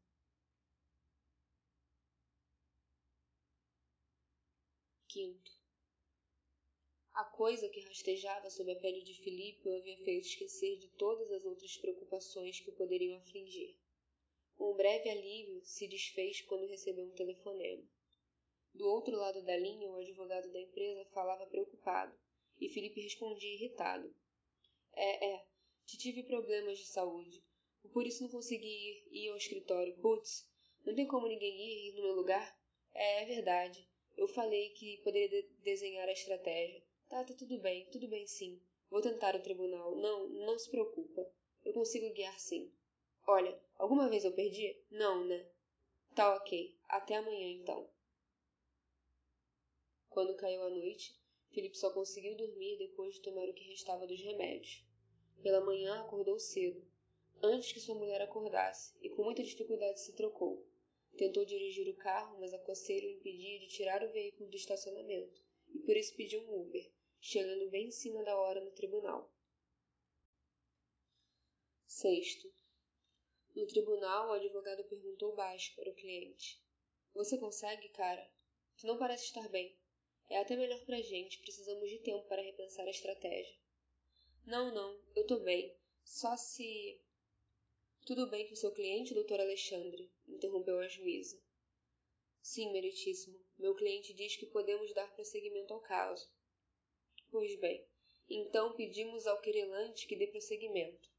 Quinto. 5.09 5.52
A 7.14 7.24
coisa 7.24 7.68
que 7.68 7.80
rastejava 7.80 8.51
sob 8.51 8.70
a 8.72 8.80
pele 8.80 9.02
de 9.02 9.14
Filipe 9.22 9.68
o 9.68 9.76
havia 9.76 9.96
feito 10.05 10.26
esquecer 10.26 10.76
de 10.78 10.88
todas 10.88 11.30
as 11.30 11.44
outras 11.44 11.76
preocupações 11.78 12.60
que 12.60 12.70
o 12.70 12.74
poderiam 12.74 13.16
afligir. 13.16 13.78
Um 14.59 14.74
breve 14.74 15.09
alívio 15.09 15.64
se 15.64 15.88
desfez 15.88 16.42
quando 16.42 16.66
recebeu 16.66 17.06
um 17.06 17.14
telefonema. 17.14 17.88
Do 18.74 18.86
outro 18.88 19.16
lado 19.16 19.40
da 19.42 19.56
linha, 19.56 19.88
o 19.90 19.96
advogado 19.96 20.52
da 20.52 20.60
empresa 20.60 21.05
falava 21.06 21.46
preocupado, 21.46 22.18
e 22.60 22.68
Felipe 22.68 23.01
respondia 23.01 23.55
irritado. 23.55 24.14
É, 24.94 25.35
é, 25.35 25.44
tive 25.86 26.22
problemas 26.22 26.78
de 26.78 26.86
saúde. 26.86 27.43
Por 27.93 28.06
isso 28.06 28.22
não 28.22 28.31
consegui 28.31 28.66
ir, 28.66 29.09
ir 29.10 29.28
ao 29.31 29.36
escritório. 29.36 29.97
Putz, 29.98 30.48
não 30.85 30.94
tem 30.94 31.06
como 31.06 31.28
ninguém 31.28 31.55
ir, 31.55 31.89
ir 31.89 31.94
no 31.94 32.02
meu 32.02 32.14
lugar? 32.14 32.59
É, 32.93 33.22
é 33.22 33.26
verdade. 33.26 33.89
Eu 34.16 34.28
falei 34.28 34.70
que 34.70 34.98
poderia 34.98 35.28
de 35.28 35.48
desenhar 35.62 36.09
a 36.09 36.12
estratégia. 36.12 36.82
Tá, 37.09 37.24
tá 37.24 37.35
tudo 37.35 37.59
bem, 37.59 37.86
tudo 37.90 38.09
bem 38.09 38.26
sim. 38.26 38.60
Vou 38.90 39.02
tentar 39.02 39.35
o 39.35 39.43
tribunal. 39.43 39.97
Não, 39.97 40.28
não 40.28 40.59
se 40.59 40.70
preocupa. 40.70 41.28
Eu 41.64 41.72
consigo 41.72 42.12
guiar 42.12 42.39
sim. 42.39 42.72
Olha, 43.26 43.59
alguma 43.76 44.09
vez 44.09 44.24
eu 44.24 44.32
perdi? 44.32 44.76
Não, 44.90 45.24
né? 45.24 45.47
Tá 46.14 46.35
ok. 46.35 46.76
Até 46.89 47.16
amanhã 47.16 47.51
então. 47.51 47.90
Quando 50.10 50.36
caiu 50.36 50.62
a 50.62 50.70
noite, 50.70 51.18
Felipe 51.55 51.78
só 51.78 51.89
conseguiu 51.90 52.35
dormir 52.35 52.76
depois 52.78 53.14
de 53.14 53.20
tomar 53.20 53.48
o 53.48 53.55
que 53.55 53.62
restava 53.62 54.09
dos 54.09 54.20
remédios. 54.20 54.85
Pela 55.40 55.64
manhã 55.64 56.01
acordou 56.01 56.36
cedo, 56.36 56.85
antes 57.40 57.72
que 57.72 57.78
sua 57.78 57.94
mulher 57.94 58.20
acordasse, 58.20 58.93
e 59.01 59.09
com 59.09 59.22
muita 59.22 59.44
dificuldade 59.44 60.01
se 60.01 60.14
trocou. 60.14 60.66
Tentou 61.16 61.44
dirigir 61.44 61.89
o 61.89 61.97
carro, 61.97 62.40
mas 62.40 62.52
a 62.52 62.59
coceira 62.59 63.06
o 63.06 63.10
impedia 63.10 63.60
de 63.60 63.68
tirar 63.68 64.02
o 64.02 64.10
veículo 64.10 64.51
do 64.51 64.56
estacionamento, 64.56 65.40
e 65.72 65.78
por 65.78 65.97
isso 65.97 66.16
pediu 66.16 66.43
um 66.43 66.62
Uber, 66.62 66.90
chegando 67.20 67.70
bem 67.70 67.86
em 67.86 67.93
cima 67.93 68.24
da 68.24 68.36
hora 68.36 68.60
no 68.60 68.72
tribunal. 68.72 69.32
Sexto. 71.86 72.52
No 73.55 73.64
tribunal, 73.68 74.31
o 74.31 74.32
advogado 74.32 74.82
perguntou 74.89 75.36
baixo 75.36 75.72
para 75.76 75.89
o 75.89 75.94
cliente: 75.94 76.60
Você 77.14 77.39
consegue, 77.39 77.89
cara? 77.90 78.28
Tu 78.76 78.89
não 78.89 78.98
parece 78.98 79.26
estar 79.26 79.48
bem. 79.48 79.78
É 80.28 80.38
até 80.38 80.56
melhor 80.56 80.84
pra 80.84 81.01
gente, 81.01 81.38
precisamos 81.40 81.88
de 81.88 81.98
tempo 81.98 82.26
para 82.26 82.42
repensar 82.42 82.86
a 82.86 82.90
estratégia. 82.90 83.55
Não, 84.46 84.74
não, 84.74 85.01
eu 85.14 85.26
tô 85.26 85.38
bem. 85.40 85.76
Só 86.05 86.36
se. 86.36 87.01
Tudo 88.06 88.28
bem 88.28 88.48
com 88.48 88.55
seu 88.55 88.72
cliente, 88.72 89.14
doutor 89.14 89.40
Alexandre? 89.40 90.10
interrompeu 90.28 90.78
a 90.78 90.88
juíza. 90.88 91.40
Sim, 92.42 92.72
meritíssimo. 92.72 93.42
Meu 93.59 93.74
cliente 93.74 94.12
diz 94.12 94.36
que 94.36 94.46
podemos 94.46 94.92
dar 94.92 95.10
prosseguimento 95.14 95.72
ao 95.72 95.80
caso. 95.80 96.30
Pois 97.30 97.59
bem, 97.59 97.86
então 98.28 98.74
pedimos 98.76 99.26
ao 99.26 99.40
querelante 99.40 100.06
que 100.06 100.14
dê 100.14 100.26
prosseguimento. 100.26 101.10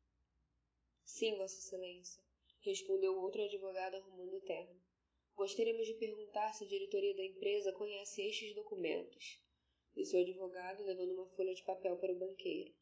Sim, 1.04 1.36
Vossa 1.38 1.58
Excelência, 1.58 2.24
respondeu 2.62 3.20
outro 3.20 3.44
advogado 3.44 3.96
arrumando 3.96 4.38
o 4.38 4.42
terno. 4.42 4.85
Gostaríamos 5.36 5.86
de 5.86 5.94
perguntar 5.96 6.54
se 6.54 6.64
a 6.64 6.68
diretoria 6.68 7.14
da 7.14 7.24
empresa 7.24 7.74
conhece 7.74 8.22
estes 8.26 8.56
documentos, 8.56 9.44
disse 9.94 10.16
o 10.16 10.20
advogado, 10.20 10.84
levando 10.84 11.12
uma 11.12 11.28
folha 11.36 11.54
de 11.54 11.62
papel 11.62 11.98
para 11.98 12.14
o 12.14 12.18
banqueiro. 12.18 12.74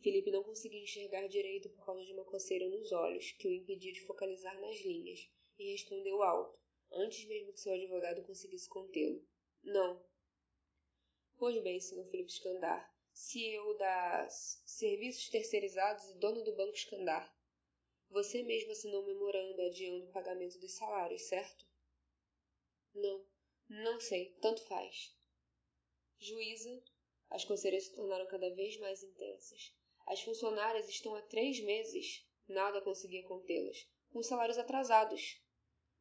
Felipe 0.00 0.30
não 0.30 0.44
conseguia 0.44 0.80
enxergar 0.80 1.26
direito 1.26 1.68
por 1.70 1.84
causa 1.84 2.04
de 2.04 2.12
uma 2.12 2.24
coceira 2.24 2.68
nos 2.68 2.92
olhos, 2.92 3.32
que 3.32 3.48
o 3.48 3.52
impedia 3.52 3.92
de 3.92 4.00
focalizar 4.06 4.58
nas 4.60 4.80
linhas, 4.80 5.28
e 5.58 5.72
respondeu 5.72 6.22
alto, 6.22 6.56
antes 6.92 7.26
mesmo 7.26 7.52
que 7.52 7.60
seu 7.60 7.72
advogado 7.72 8.22
conseguisse 8.22 8.68
contê-lo. 8.68 9.20
Não. 9.64 10.04
Pois 11.36 11.60
bem, 11.62 11.80
Sr. 11.80 12.08
Felipe 12.10 12.30
Escandar, 12.30 12.94
CEO 13.12 13.76
das 13.76 14.62
Serviços 14.66 15.28
Terceirizados 15.28 16.08
e 16.10 16.18
dono 16.18 16.44
do 16.44 16.54
Banco 16.54 16.74
Escandar. 16.74 17.36
Você 18.08 18.42
mesmo 18.44 18.70
assinou 18.70 19.02
um 19.02 19.06
memorando 19.06 19.60
adiando 19.62 20.06
o 20.06 20.12
pagamento 20.12 20.60
dos 20.60 20.74
salários, 20.76 21.22
certo? 21.22 21.71
Não, 22.94 23.26
não 23.68 24.00
sei, 24.00 24.34
tanto 24.40 24.62
faz. 24.66 25.16
Juíza, 26.18 26.82
as 27.30 27.44
coceiras 27.44 27.84
se 27.84 27.94
tornaram 27.94 28.26
cada 28.26 28.54
vez 28.54 28.76
mais 28.78 29.02
intensas. 29.02 29.74
As 30.06 30.20
funcionárias 30.22 30.88
estão 30.88 31.14
há 31.14 31.22
três 31.22 31.60
meses, 31.60 32.26
nada 32.46 32.82
conseguia 32.82 33.22
contê-las, 33.24 33.88
com 34.12 34.22
salários 34.22 34.58
atrasados. 34.58 35.40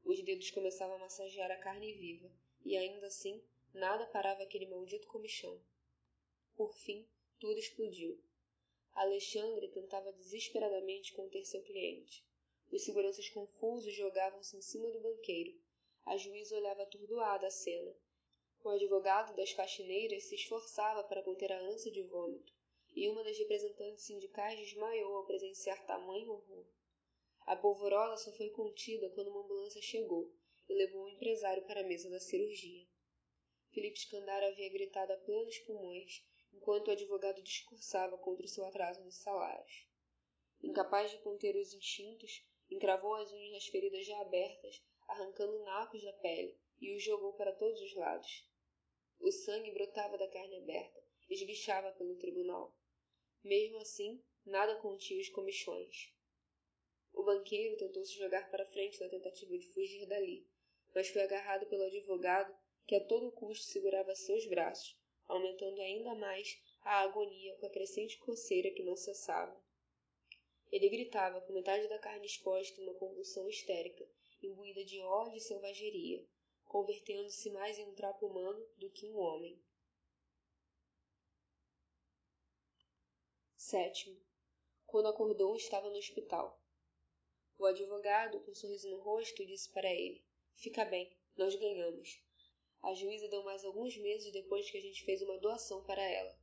Os 0.03 0.21
dedos 0.23 0.51
começavam 0.51 0.95
a 0.95 0.99
massagear 0.99 1.51
a 1.51 1.57
carne 1.57 1.93
viva, 1.93 2.31
e 2.65 2.75
ainda 2.75 3.07
assim 3.07 3.41
nada 3.73 4.05
parava 4.07 4.43
aquele 4.43 4.67
maldito 4.67 5.07
comichão. 5.07 5.63
Por 6.55 6.73
fim, 6.73 7.07
tudo 7.39 7.57
explodiu. 7.57 8.21
Alexandre 8.93 9.69
tentava 9.69 10.11
desesperadamente 10.11 11.13
conter 11.13 11.45
seu 11.45 11.63
cliente. 11.63 12.25
Os 12.69 12.83
seguranças 12.83 13.29
confusos 13.29 13.93
jogavam-se 13.93 14.57
em 14.57 14.61
cima 14.61 14.89
do 14.91 14.99
banqueiro. 14.99 15.57
A 16.05 16.17
juíza 16.17 16.55
olhava 16.55 16.83
atordoada 16.83 17.47
a 17.47 17.51
cena. 17.51 17.95
O 18.63 18.69
advogado 18.69 19.35
das 19.35 19.51
faxineiras 19.51 20.23
se 20.25 20.35
esforçava 20.35 21.03
para 21.03 21.23
conter 21.23 21.51
a 21.51 21.59
ânsia 21.59 21.91
de 21.91 22.03
vômito, 22.03 22.53
e 22.95 23.09
uma 23.09 23.23
das 23.23 23.37
representantes 23.37 24.03
sindicais 24.03 24.59
desmaiou 24.59 25.15
ao 25.15 25.25
presenciar 25.25 25.85
tamanho 25.85 26.31
horror. 26.31 26.67
A 27.45 27.55
polvorosa 27.55 28.17
só 28.23 28.31
foi 28.37 28.49
contida 28.49 29.09
quando 29.09 29.29
uma 29.29 29.41
ambulância 29.41 29.81
chegou 29.81 30.31
e 30.69 30.73
levou 30.73 31.03
o 31.03 31.09
empresário 31.09 31.65
para 31.65 31.81
a 31.81 31.83
mesa 31.83 32.09
da 32.09 32.19
cirurgia. 32.19 32.87
Felipe 33.71 33.99
Scandara 33.99 34.49
havia 34.49 34.69
gritado 34.69 35.13
a 35.13 35.17
plenos 35.17 35.57
pulmões 35.59 36.23
enquanto 36.53 36.89
o 36.89 36.91
advogado 36.91 37.41
discursava 37.41 38.17
contra 38.17 38.45
o 38.45 38.49
seu 38.49 38.65
atraso 38.65 39.03
nos 39.03 39.15
salários. 39.15 39.87
Incapaz 40.61 41.09
de 41.09 41.17
conter 41.19 41.55
os 41.55 41.73
instintos, 41.73 42.45
encravou 42.69 43.15
as 43.15 43.31
unhas 43.31 43.53
nas 43.53 43.67
feridas 43.67 44.05
já 44.05 44.19
abertas, 44.21 44.81
arrancando 45.11 45.63
nacos 45.63 46.01
da 46.03 46.13
pele, 46.13 46.57
e 46.79 46.95
os 46.95 47.03
jogou 47.03 47.33
para 47.33 47.53
todos 47.53 47.79
os 47.81 47.93
lados. 47.95 48.49
O 49.19 49.31
sangue 49.31 49.71
brotava 49.71 50.17
da 50.17 50.27
carne 50.27 50.57
aberta, 50.57 50.99
esguichava 51.29 51.91
pelo 51.91 52.15
tribunal. 52.15 52.75
Mesmo 53.43 53.77
assim, 53.77 54.23
nada 54.45 54.75
continha 54.77 55.21
os 55.21 55.29
comichões. 55.29 56.13
O 57.13 57.23
banqueiro 57.23 57.77
tentou 57.77 58.03
se 58.05 58.17
jogar 58.17 58.49
para 58.49 58.65
frente 58.65 58.99
na 59.01 59.09
tentativa 59.09 59.57
de 59.57 59.67
fugir 59.67 60.07
dali, 60.07 60.47
mas 60.95 61.09
foi 61.09 61.21
agarrado 61.21 61.65
pelo 61.67 61.83
advogado 61.83 62.57
que 62.87 62.95
a 62.95 63.05
todo 63.05 63.31
custo 63.33 63.65
segurava 63.65 64.15
seus 64.15 64.47
braços, 64.47 64.97
aumentando 65.27 65.81
ainda 65.81 66.15
mais 66.15 66.57
a 66.81 67.01
agonia 67.01 67.55
com 67.57 67.65
a 67.65 67.69
crescente 67.69 68.17
coceira 68.19 68.71
que 68.71 68.83
não 68.83 68.95
cessava. 68.95 69.61
Ele 70.71 70.89
gritava 70.89 71.41
com 71.41 71.53
metade 71.53 71.87
da 71.89 71.99
carne 71.99 72.25
exposta 72.25 72.79
em 72.79 72.83
uma 72.85 72.95
convulsão 72.95 73.47
histérica, 73.49 74.07
imbuída 74.41 74.83
de 74.83 74.99
ódio 75.01 75.37
e 75.37 75.41
selvageria, 75.41 76.25
convertendo-se 76.65 77.49
mais 77.51 77.77
em 77.77 77.85
um 77.85 77.93
trapo 77.93 78.27
humano 78.27 78.65
do 78.77 78.89
que 78.89 79.07
um 79.07 79.17
homem. 79.17 79.61
Sétimo. 83.55 84.19
Quando 84.85 85.07
acordou, 85.07 85.55
estava 85.55 85.89
no 85.89 85.97
hospital. 85.97 86.61
O 87.57 87.65
advogado, 87.65 88.41
com 88.41 88.51
um 88.51 88.55
sorriso 88.55 88.89
no 88.89 88.99
rosto, 88.99 89.45
disse 89.45 89.69
para 89.71 89.89
ele: 89.93 90.23
Fica 90.55 90.83
bem, 90.83 91.15
nós 91.37 91.55
ganhamos. 91.55 92.21
A 92.81 92.93
juíza 92.93 93.27
deu 93.27 93.43
mais 93.43 93.63
alguns 93.63 93.95
meses 93.97 94.31
depois 94.31 94.69
que 94.69 94.77
a 94.77 94.81
gente 94.81 95.05
fez 95.05 95.21
uma 95.21 95.37
doação 95.37 95.83
para 95.83 96.01
ela. 96.01 96.35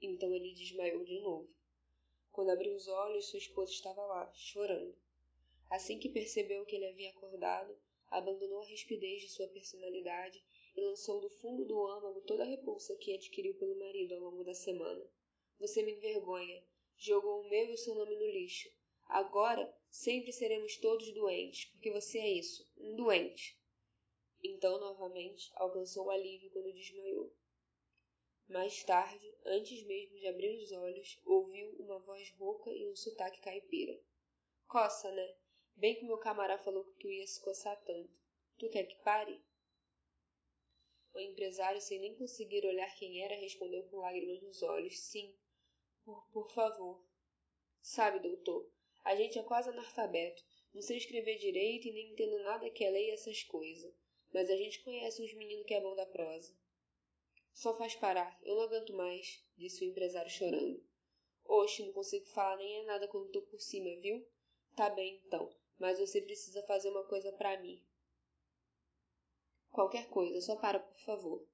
Então 0.00 0.34
ele 0.34 0.54
desmaiou 0.54 1.04
de 1.04 1.20
novo. 1.20 1.54
Quando 2.32 2.50
abriu 2.50 2.74
os 2.74 2.88
olhos, 2.88 3.26
sua 3.26 3.38
esposa 3.38 3.70
estava 3.70 4.00
lá, 4.06 4.32
chorando. 4.32 4.96
Assim 5.70 6.00
que 6.00 6.08
percebeu 6.08 6.66
que 6.66 6.74
ele 6.74 6.88
havia 6.88 7.10
acordado, 7.10 7.78
abandonou 8.08 8.60
a 8.60 8.66
rispidez 8.66 9.22
de 9.22 9.28
sua 9.28 9.46
personalidade 9.46 10.42
e 10.76 10.80
lançou 10.80 11.20
do 11.20 11.30
fundo 11.30 11.64
do 11.64 11.86
âmago 11.86 12.20
toda 12.22 12.42
a 12.42 12.46
repulsa 12.46 12.96
que 12.96 13.14
adquiriu 13.14 13.54
pelo 13.54 13.78
marido 13.78 14.14
ao 14.14 14.20
longo 14.20 14.42
da 14.42 14.52
semana. 14.52 15.08
Você 15.60 15.82
me 15.82 15.92
envergonha. 15.92 16.60
Jogou 16.96 17.40
o 17.40 17.48
meu 17.48 17.66
e 17.66 17.72
o 17.74 17.78
seu 17.78 17.94
nome 17.94 18.16
no 18.16 18.26
lixo. 18.26 18.68
Agora 19.06 19.72
sempre 19.88 20.32
seremos 20.32 20.76
todos 20.76 21.12
doentes, 21.12 21.66
porque 21.66 21.90
você 21.90 22.18
é 22.18 22.32
isso, 22.32 22.68
um 22.76 22.96
doente. 22.96 23.56
Então, 24.42 24.78
novamente, 24.80 25.50
alcançou 25.54 26.06
o 26.06 26.10
alívio 26.10 26.50
quando 26.50 26.72
desmaiou. 26.72 27.32
Mais 28.48 28.82
tarde, 28.82 29.32
antes 29.44 29.84
mesmo 29.84 30.18
de 30.18 30.26
abrir 30.26 30.62
os 30.62 30.72
olhos, 30.72 31.18
ouviu 31.24 31.70
uma 31.78 32.00
voz 32.00 32.28
rouca 32.32 32.70
e 32.70 32.88
um 32.88 32.96
sotaque 32.96 33.40
caipira. 33.40 34.00
Coça, 34.66 35.10
né? 35.12 35.36
Bem 35.80 35.94
que 35.94 36.04
meu 36.04 36.18
camarada 36.18 36.62
falou 36.62 36.84
que 36.84 36.92
tu 36.98 37.08
ia 37.08 37.26
se 37.26 37.40
coçar 37.40 37.74
tanto. 37.84 38.12
Tu 38.58 38.68
quer 38.68 38.84
que 38.84 38.96
pare? 38.96 39.42
O 41.14 41.18
empresário, 41.18 41.80
sem 41.80 41.98
nem 41.98 42.14
conseguir 42.16 42.66
olhar 42.66 42.94
quem 42.96 43.24
era, 43.24 43.34
respondeu 43.34 43.82
com 43.84 43.96
lágrimas 43.96 44.42
nos 44.42 44.62
olhos. 44.62 45.00
Sim, 45.00 45.34
por, 46.04 46.28
por 46.32 46.50
favor. 46.50 47.02
Sabe, 47.80 48.18
doutor, 48.20 48.70
a 49.02 49.16
gente 49.16 49.38
é 49.38 49.42
quase 49.42 49.70
analfabeto. 49.70 50.44
Não 50.74 50.82
sei 50.82 50.98
escrever 50.98 51.38
direito 51.38 51.88
e 51.88 51.92
nem 51.92 52.12
entendo 52.12 52.38
nada 52.42 52.68
que 52.68 52.84
é 52.84 52.90
lei 52.90 53.08
e 53.08 53.12
essas 53.12 53.42
coisas. 53.44 53.90
Mas 54.34 54.50
a 54.50 54.56
gente 54.58 54.84
conhece 54.84 55.24
uns 55.24 55.32
meninos 55.32 55.64
que 55.64 55.72
é 55.72 55.80
bom 55.80 55.94
da 55.94 56.04
prosa. 56.04 56.54
Só 57.54 57.74
faz 57.78 57.94
parar, 57.96 58.38
eu 58.42 58.54
não 58.54 58.64
aguento 58.64 58.92
mais, 58.92 59.42
disse 59.56 59.82
o 59.82 59.88
empresário 59.88 60.30
chorando. 60.30 60.86
Oxe, 61.42 61.82
não 61.86 61.92
consigo 61.94 62.26
falar 62.26 62.58
nem 62.58 62.80
é 62.80 62.82
nada 62.82 63.08
quando 63.08 63.32
tô 63.32 63.40
por 63.40 63.58
cima, 63.62 63.98
viu? 64.02 64.28
Tá 64.76 64.90
bem 64.90 65.22
então, 65.26 65.50
mas 65.80 65.98
você 65.98 66.20
precisa 66.20 66.62
fazer 66.64 66.90
uma 66.90 67.04
coisa 67.04 67.32
para 67.32 67.58
mim. 67.58 67.82
Qualquer 69.70 70.10
coisa, 70.10 70.38
só 70.42 70.54
para, 70.56 70.78
por 70.78 71.00
favor. 71.00 71.48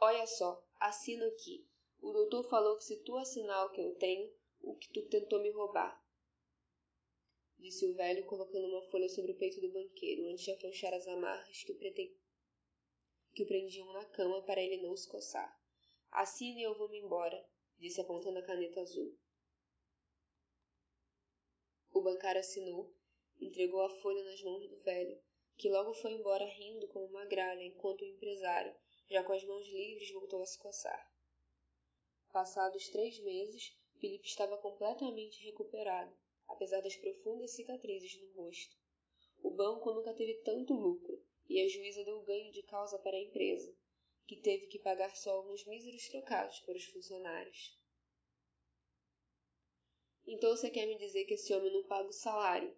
Olha 0.00 0.26
só, 0.26 0.66
assina 0.80 1.24
aqui. 1.28 1.64
O 2.00 2.12
doutor 2.12 2.48
falou 2.48 2.76
que 2.76 2.84
se 2.84 2.96
tu 3.04 3.16
assinar 3.16 3.66
o 3.66 3.70
que 3.70 3.80
eu 3.80 3.94
tenho, 3.94 4.34
o 4.60 4.74
que 4.74 4.92
tu 4.92 5.08
tentou 5.08 5.40
me 5.40 5.50
roubar, 5.50 6.04
disse 7.56 7.86
o 7.86 7.94
velho, 7.94 8.26
colocando 8.26 8.66
uma 8.66 8.82
folha 8.90 9.08
sobre 9.08 9.32
o 9.32 9.36
peito 9.36 9.60
do 9.60 9.72
banqueiro, 9.72 10.26
antes 10.26 10.44
de 10.44 10.50
afrouxar 10.50 10.92
as 10.92 11.06
amarras 11.06 11.62
que 11.62 11.72
o, 11.72 11.78
prete... 11.78 12.16
que 13.32 13.44
o 13.44 13.46
prendiam 13.46 13.92
na 13.92 14.04
cama 14.06 14.42
para 14.42 14.60
ele 14.60 14.82
não 14.82 14.96
se 14.96 15.08
coçar. 15.08 15.56
Assine 16.10 16.60
e 16.60 16.64
eu 16.64 16.76
vou-me 16.76 16.98
embora, 16.98 17.48
disse 17.78 18.00
apontando 18.00 18.38
a 18.38 18.42
caneta 18.42 18.80
azul. 18.80 19.16
O 21.92 22.00
bancário 22.00 22.40
assinou, 22.40 22.92
entregou 23.40 23.82
a 23.82 23.90
folha 24.00 24.22
nas 24.24 24.42
mãos 24.42 24.68
do 24.68 24.78
velho, 24.80 25.20
que 25.56 25.68
logo 25.68 25.94
foi 25.94 26.12
embora 26.12 26.44
rindo 26.44 26.88
como 26.88 27.06
uma 27.06 27.24
gralha, 27.24 27.64
enquanto 27.64 28.02
o 28.02 28.06
empresário, 28.06 28.74
já 29.10 29.22
com 29.22 29.32
as 29.32 29.44
mãos 29.44 29.66
livres, 29.66 30.12
voltou 30.12 30.42
a 30.42 30.46
se 30.46 30.58
coçar. 30.58 31.12
Passados 32.32 32.88
três 32.88 33.18
meses, 33.20 33.76
Felipe 33.98 34.26
estava 34.26 34.58
completamente 34.58 35.44
recuperado 35.44 36.16
apesar 36.48 36.80
das 36.80 36.96
profundas 36.96 37.54
cicatrizes 37.54 38.18
no 38.20 38.32
rosto. 38.32 38.76
O 39.42 39.50
banco 39.50 39.92
nunca 39.92 40.14
teve 40.14 40.34
tanto 40.42 40.74
lucro 40.74 41.22
e 41.48 41.60
a 41.60 41.68
juíza 41.68 42.04
deu 42.04 42.22
ganho 42.22 42.50
de 42.50 42.62
causa 42.62 42.98
para 42.98 43.16
a 43.16 43.20
empresa, 43.20 43.72
que 44.26 44.36
teve 44.36 44.66
que 44.66 44.78
pagar 44.78 45.14
só 45.14 45.30
alguns 45.30 45.64
míseros 45.66 46.08
trocados 46.08 46.58
para 46.60 46.76
os 46.76 46.84
funcionários. 46.86 47.78
Então 50.26 50.50
você 50.50 50.68
quer 50.68 50.86
me 50.86 50.98
dizer 50.98 51.24
que 51.24 51.34
esse 51.34 51.54
homem 51.54 51.72
não 51.72 51.84
paga 51.84 52.08
o 52.08 52.12
salário? 52.12 52.76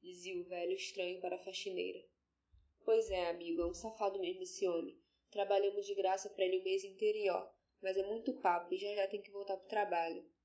Dizia 0.00 0.38
o 0.38 0.44
velho 0.44 0.72
estranho 0.72 1.20
para 1.20 1.36
a 1.36 1.44
faxineira. 1.44 2.04
Pois 2.84 3.10
é, 3.10 3.28
amigo, 3.30 3.62
é 3.62 3.66
um 3.66 3.74
safado 3.74 4.18
mesmo 4.18 4.42
esse 4.42 4.66
homem. 4.66 4.98
Trabalhamos 5.30 5.86
de 5.86 5.94
graça 5.94 6.30
para 6.30 6.44
ele 6.44 6.58
o 6.58 6.64
mês 6.64 6.84
inteiro 6.84 7.34
ó, 7.34 7.50
mas 7.82 7.96
é 7.96 8.06
muito 8.06 8.32
papo 8.40 8.72
e 8.74 8.78
já 8.78 8.94
já 8.94 9.06
tem 9.06 9.20
que 9.20 9.30
voltar 9.30 9.56
para 9.56 9.66
o 9.66 9.68
trabalho 9.68 10.38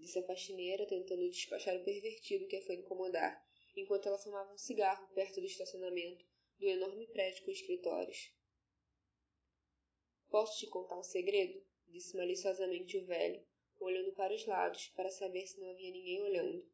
disse 0.00 0.18
a 0.18 0.26
faxineira, 0.26 0.86
tentando 0.86 1.28
despachar 1.28 1.76
o 1.76 1.84
pervertido 1.84 2.46
que 2.46 2.56
a 2.56 2.62
foi 2.62 2.76
incomodar, 2.76 3.46
enquanto 3.76 4.06
ela 4.06 4.18
fumava 4.18 4.52
um 4.52 4.58
cigarro 4.58 5.06
perto 5.14 5.40
do 5.40 5.46
estacionamento 5.46 6.24
do 6.58 6.66
enorme 6.66 7.06
prédio 7.08 7.44
com 7.44 7.50
escritórios. 7.50 8.34
Posso 10.30 10.58
te 10.58 10.66
contar 10.68 10.98
um 10.98 11.02
segredo? 11.02 11.62
disse 11.86 12.16
maliciosamente 12.16 12.96
o 12.96 13.04
velho, 13.04 13.44
olhando 13.78 14.12
para 14.12 14.32
os 14.34 14.46
lados 14.46 14.88
para 14.88 15.10
saber 15.10 15.46
se 15.46 15.60
não 15.60 15.70
havia 15.70 15.90
ninguém 15.90 16.22
olhando. 16.22 16.64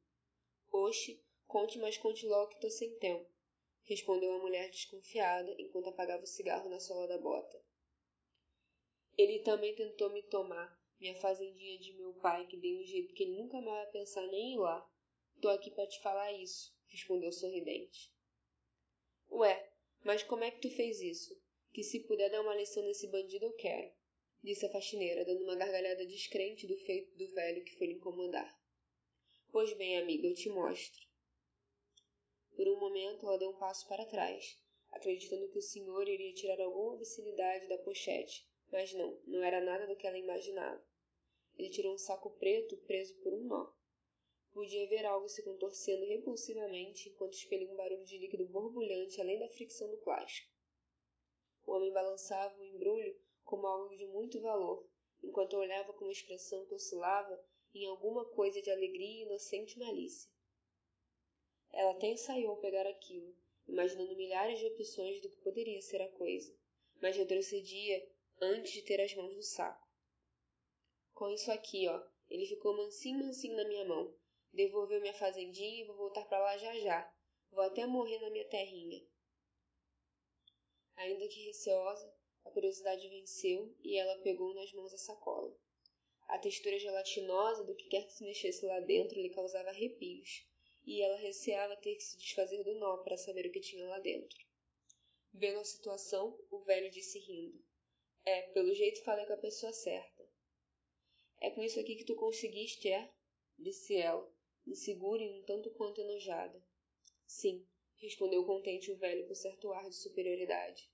Oxe, 0.70 1.24
conte, 1.46 1.78
mas 1.78 1.96
conte 1.96 2.26
logo 2.26 2.48
que 2.48 2.56
estou 2.56 2.70
sem 2.70 2.98
tempo, 2.98 3.28
respondeu 3.84 4.32
a 4.34 4.38
mulher 4.38 4.70
desconfiada 4.70 5.54
enquanto 5.58 5.88
apagava 5.88 6.22
o 6.22 6.26
cigarro 6.26 6.68
na 6.68 6.80
sola 6.80 7.06
da 7.06 7.18
bota. 7.18 7.64
Ele 9.16 9.38
também 9.40 9.74
tentou 9.74 10.10
me 10.10 10.22
tomar, 10.24 10.78
minha 11.00 11.14
fazendinha 11.16 11.78
de 11.78 11.92
meu 11.94 12.12
pai, 12.14 12.46
que 12.46 12.56
dei 12.56 12.76
um 12.76 12.84
jeito 12.84 13.14
que 13.14 13.22
ele 13.22 13.36
nunca 13.36 13.60
mais 13.60 13.84
vai 13.84 13.92
pensar 13.92 14.26
nem 14.26 14.54
ir 14.54 14.58
lá. 14.58 14.86
Tô 15.40 15.48
aqui 15.48 15.70
para 15.70 15.86
te 15.86 16.00
falar 16.02 16.32
isso, 16.32 16.74
respondeu 16.88 17.32
sorridente. 17.32 18.12
Ué, 19.30 19.72
mas 20.04 20.22
como 20.22 20.44
é 20.44 20.50
que 20.50 20.60
tu 20.60 20.70
fez 20.70 21.00
isso? 21.00 21.34
Que 21.72 21.82
se 21.82 22.00
puder 22.00 22.30
dar 22.30 22.42
uma 22.42 22.54
lição 22.54 22.82
nesse 22.84 23.06
bandido 23.08 23.44
eu 23.44 23.52
quero, 23.54 23.92
disse 24.42 24.66
a 24.66 24.70
faxineira, 24.70 25.24
dando 25.24 25.44
uma 25.44 25.56
gargalhada 25.56 26.06
descrente 26.06 26.66
do 26.66 26.76
feito 26.78 27.16
do 27.16 27.28
velho 27.32 27.64
que 27.64 27.76
foi 27.76 27.88
lhe 27.88 27.94
incomodar. 27.94 28.56
Pois 29.50 29.72
bem, 29.74 29.98
amiga, 29.98 30.26
eu 30.26 30.34
te 30.34 30.48
mostro. 30.48 31.05
Por 32.56 32.66
um 32.68 32.80
momento 32.80 33.26
ela 33.26 33.36
deu 33.36 33.50
um 33.50 33.58
passo 33.58 33.86
para 33.86 34.06
trás, 34.06 34.58
acreditando 34.90 35.46
que 35.50 35.58
o 35.58 35.62
senhor 35.62 36.08
iria 36.08 36.32
tirar 36.32 36.58
alguma 36.58 36.96
vicinidade 36.96 37.68
da 37.68 37.76
pochete, 37.76 38.48
mas 38.72 38.94
não, 38.94 39.20
não 39.26 39.44
era 39.44 39.60
nada 39.60 39.86
do 39.86 39.94
que 39.94 40.06
ela 40.06 40.16
imaginava. 40.16 40.82
Ele 41.58 41.68
tirou 41.68 41.92
um 41.92 41.98
saco 41.98 42.30
preto 42.30 42.74
preso 42.78 43.14
por 43.18 43.34
um 43.34 43.44
nó. 43.44 43.70
Podia 44.52 44.88
ver 44.88 45.04
algo 45.04 45.28
se 45.28 45.42
contorcendo 45.42 46.06
repulsivamente 46.06 47.10
enquanto 47.10 47.34
expelia 47.34 47.70
um 47.70 47.76
barulho 47.76 48.06
de 48.06 48.16
líquido 48.16 48.46
borbulhante 48.46 49.20
além 49.20 49.38
da 49.38 49.50
fricção 49.50 49.90
do 49.90 49.98
plástico. 49.98 50.50
O 51.66 51.72
homem 51.72 51.92
balançava 51.92 52.58
o 52.58 52.64
embrulho 52.64 53.20
como 53.44 53.66
algo 53.66 53.94
de 53.94 54.06
muito 54.06 54.40
valor, 54.40 54.88
enquanto 55.22 55.58
olhava 55.58 55.92
com 55.92 56.06
uma 56.06 56.12
expressão 56.12 56.64
que 56.64 56.74
oscilava 56.74 57.38
em 57.74 57.86
alguma 57.86 58.24
coisa 58.24 58.62
de 58.62 58.70
alegria 58.70 59.20
e 59.20 59.26
inocente 59.26 59.78
malícia. 59.78 60.30
Ela 61.72 61.92
até 61.92 62.06
ensaiou 62.08 62.56
pegar 62.56 62.86
aquilo, 62.86 63.36
imaginando 63.66 64.16
milhares 64.16 64.58
de 64.58 64.66
opções 64.66 65.20
do 65.20 65.28
que 65.28 65.42
poderia 65.42 65.80
ser 65.82 66.00
a 66.02 66.12
coisa, 66.12 66.54
mas 67.00 67.16
retrocedia 67.16 68.08
antes 68.40 68.72
de 68.72 68.82
ter 68.82 69.00
as 69.00 69.14
mãos 69.14 69.34
no 69.34 69.42
saco. 69.42 69.86
Com 71.14 71.30
isso 71.30 71.50
aqui, 71.50 71.88
ó, 71.88 72.06
ele 72.28 72.46
ficou 72.46 72.76
mansinho, 72.76 73.24
mansinho 73.24 73.56
na 73.56 73.64
minha 73.64 73.84
mão. 73.84 74.14
Devolveu 74.52 75.00
minha 75.00 75.14
fazendinha 75.14 75.82
e 75.82 75.86
vou 75.86 75.96
voltar 75.96 76.24
para 76.26 76.38
lá 76.38 76.58
já 76.58 76.74
já. 76.78 77.14
Vou 77.50 77.62
até 77.62 77.86
morrer 77.86 78.18
na 78.20 78.30
minha 78.30 78.48
terrinha. 78.48 79.06
Ainda 80.96 81.28
que 81.28 81.46
receosa, 81.46 82.14
a 82.44 82.50
curiosidade 82.50 83.08
venceu 83.08 83.74
e 83.82 83.96
ela 83.96 84.22
pegou 84.22 84.54
nas 84.54 84.72
mãos 84.72 84.92
a 84.94 84.98
sacola. 84.98 85.54
A 86.28 86.38
textura 86.38 86.78
gelatinosa 86.78 87.64
do 87.64 87.74
que 87.74 87.88
quer 87.88 88.04
que 88.04 88.12
se 88.12 88.24
mexesse 88.24 88.64
lá 88.64 88.80
dentro 88.80 89.20
lhe 89.20 89.30
causava 89.30 89.68
arrepios, 89.68 90.46
e 90.86 91.02
ela 91.02 91.16
receava 91.16 91.76
ter 91.76 91.96
que 91.96 92.04
se 92.04 92.16
desfazer 92.16 92.62
do 92.62 92.74
nó 92.76 92.98
para 92.98 93.16
saber 93.16 93.46
o 93.46 93.50
que 93.50 93.60
tinha 93.60 93.86
lá 93.88 93.98
dentro. 93.98 94.38
Vendo 95.32 95.58
a 95.58 95.64
situação, 95.64 96.38
o 96.50 96.60
velho 96.60 96.90
disse 96.90 97.18
rindo: 97.18 97.62
É, 98.24 98.42
pelo 98.52 98.72
jeito 98.72 99.02
falei 99.02 99.26
com 99.26 99.32
a 99.32 99.38
pessoa 99.38 99.72
certa. 99.72 100.24
É 101.40 101.50
com 101.50 101.62
isso 101.62 101.80
aqui 101.80 101.96
que 101.96 102.04
tu 102.04 102.14
conseguiste, 102.14 102.88
é? 102.88 103.12
Disse 103.58 103.96
ela, 103.96 104.32
insegura 104.66 105.22
e 105.22 105.28
um 105.28 105.42
tanto 105.42 105.70
quanto 105.70 106.00
enojada. 106.00 106.64
Sim, 107.26 107.66
respondeu 107.96 108.44
contente 108.46 108.90
o 108.90 108.96
velho 108.96 109.26
com 109.26 109.34
certo 109.34 109.72
ar 109.72 109.88
de 109.88 109.96
superioridade. 109.96 110.88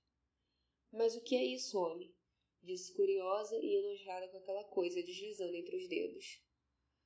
Mas 0.91 1.15
o 1.15 1.21
que 1.21 1.35
é 1.35 1.43
isso, 1.43 1.79
homem? 1.79 2.13
Disse 2.61 2.93
curiosa 2.93 3.57
e 3.59 3.75
enojada 3.75 4.27
com 4.29 4.37
aquela 4.37 4.63
coisa 4.63 5.01
deslizando 5.03 5.55
entre 5.55 5.75
os 5.75 5.87
dedos. 5.87 6.41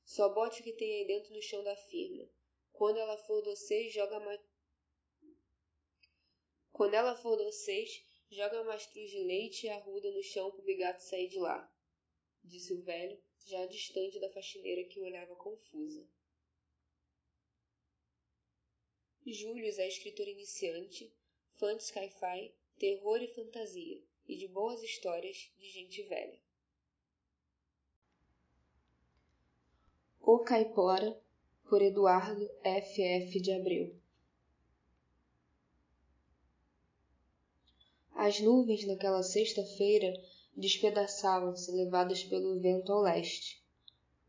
Só 0.06 0.30
bote 0.34 0.62
o 0.62 0.64
que 0.64 0.74
tem 0.74 1.00
aí 1.00 1.08
dentro 1.08 1.34
no 1.34 1.42
chão 1.42 1.64
da 1.64 1.76
firma. 1.76 2.30
Quando 2.78 3.00
ela 3.00 3.18
for 3.18 3.44
vocês, 3.44 3.92
joga 3.92 4.20
mais. 4.20 4.40
Quando 6.72 6.94
ela 6.94 7.16
for 7.16 7.36
vocês, 7.36 8.06
joga 8.30 8.64
mastruz 8.64 9.10
de 9.10 9.18
leite 9.24 9.66
e 9.66 9.70
arruda 9.70 10.12
no 10.12 10.22
chão 10.22 10.52
pro 10.52 10.62
bigato 10.62 11.02
sair 11.02 11.28
de 11.28 11.40
lá, 11.40 11.68
disse 12.44 12.72
o 12.76 12.82
velho, 12.84 13.20
já 13.48 13.66
distante 13.66 14.20
da 14.20 14.30
faxineira 14.32 14.88
que 14.88 15.00
o 15.00 15.04
olhava 15.06 15.36
confusa. 15.36 16.08
Július 19.26 19.80
é 19.80 19.88
escritor 19.88 20.28
iniciante, 20.28 21.12
fã 21.56 21.76
de 21.76 21.84
sci-fi 21.84 22.54
terror 22.78 23.24
e 23.24 23.34
fantasia, 23.34 24.04
e 24.28 24.38
de 24.38 24.48
boas 24.48 24.84
histórias 24.84 25.52
de 25.58 25.68
gente 25.68 26.04
velha. 26.04 26.40
O 30.22 30.40
Caipora, 30.40 31.20
por 31.70 31.82
Eduardo 31.82 32.50
F. 32.64 33.02
F. 33.02 33.40
de 33.40 33.52
Abreu. 33.52 33.96
As 38.14 38.40
nuvens 38.40 38.86
naquela 38.86 39.22
sexta-feira 39.22 40.12
despedaçavam-se, 40.56 41.72
levadas 41.72 42.24
pelo 42.24 42.60
vento 42.60 42.92
ao 42.92 43.02
leste. 43.02 43.64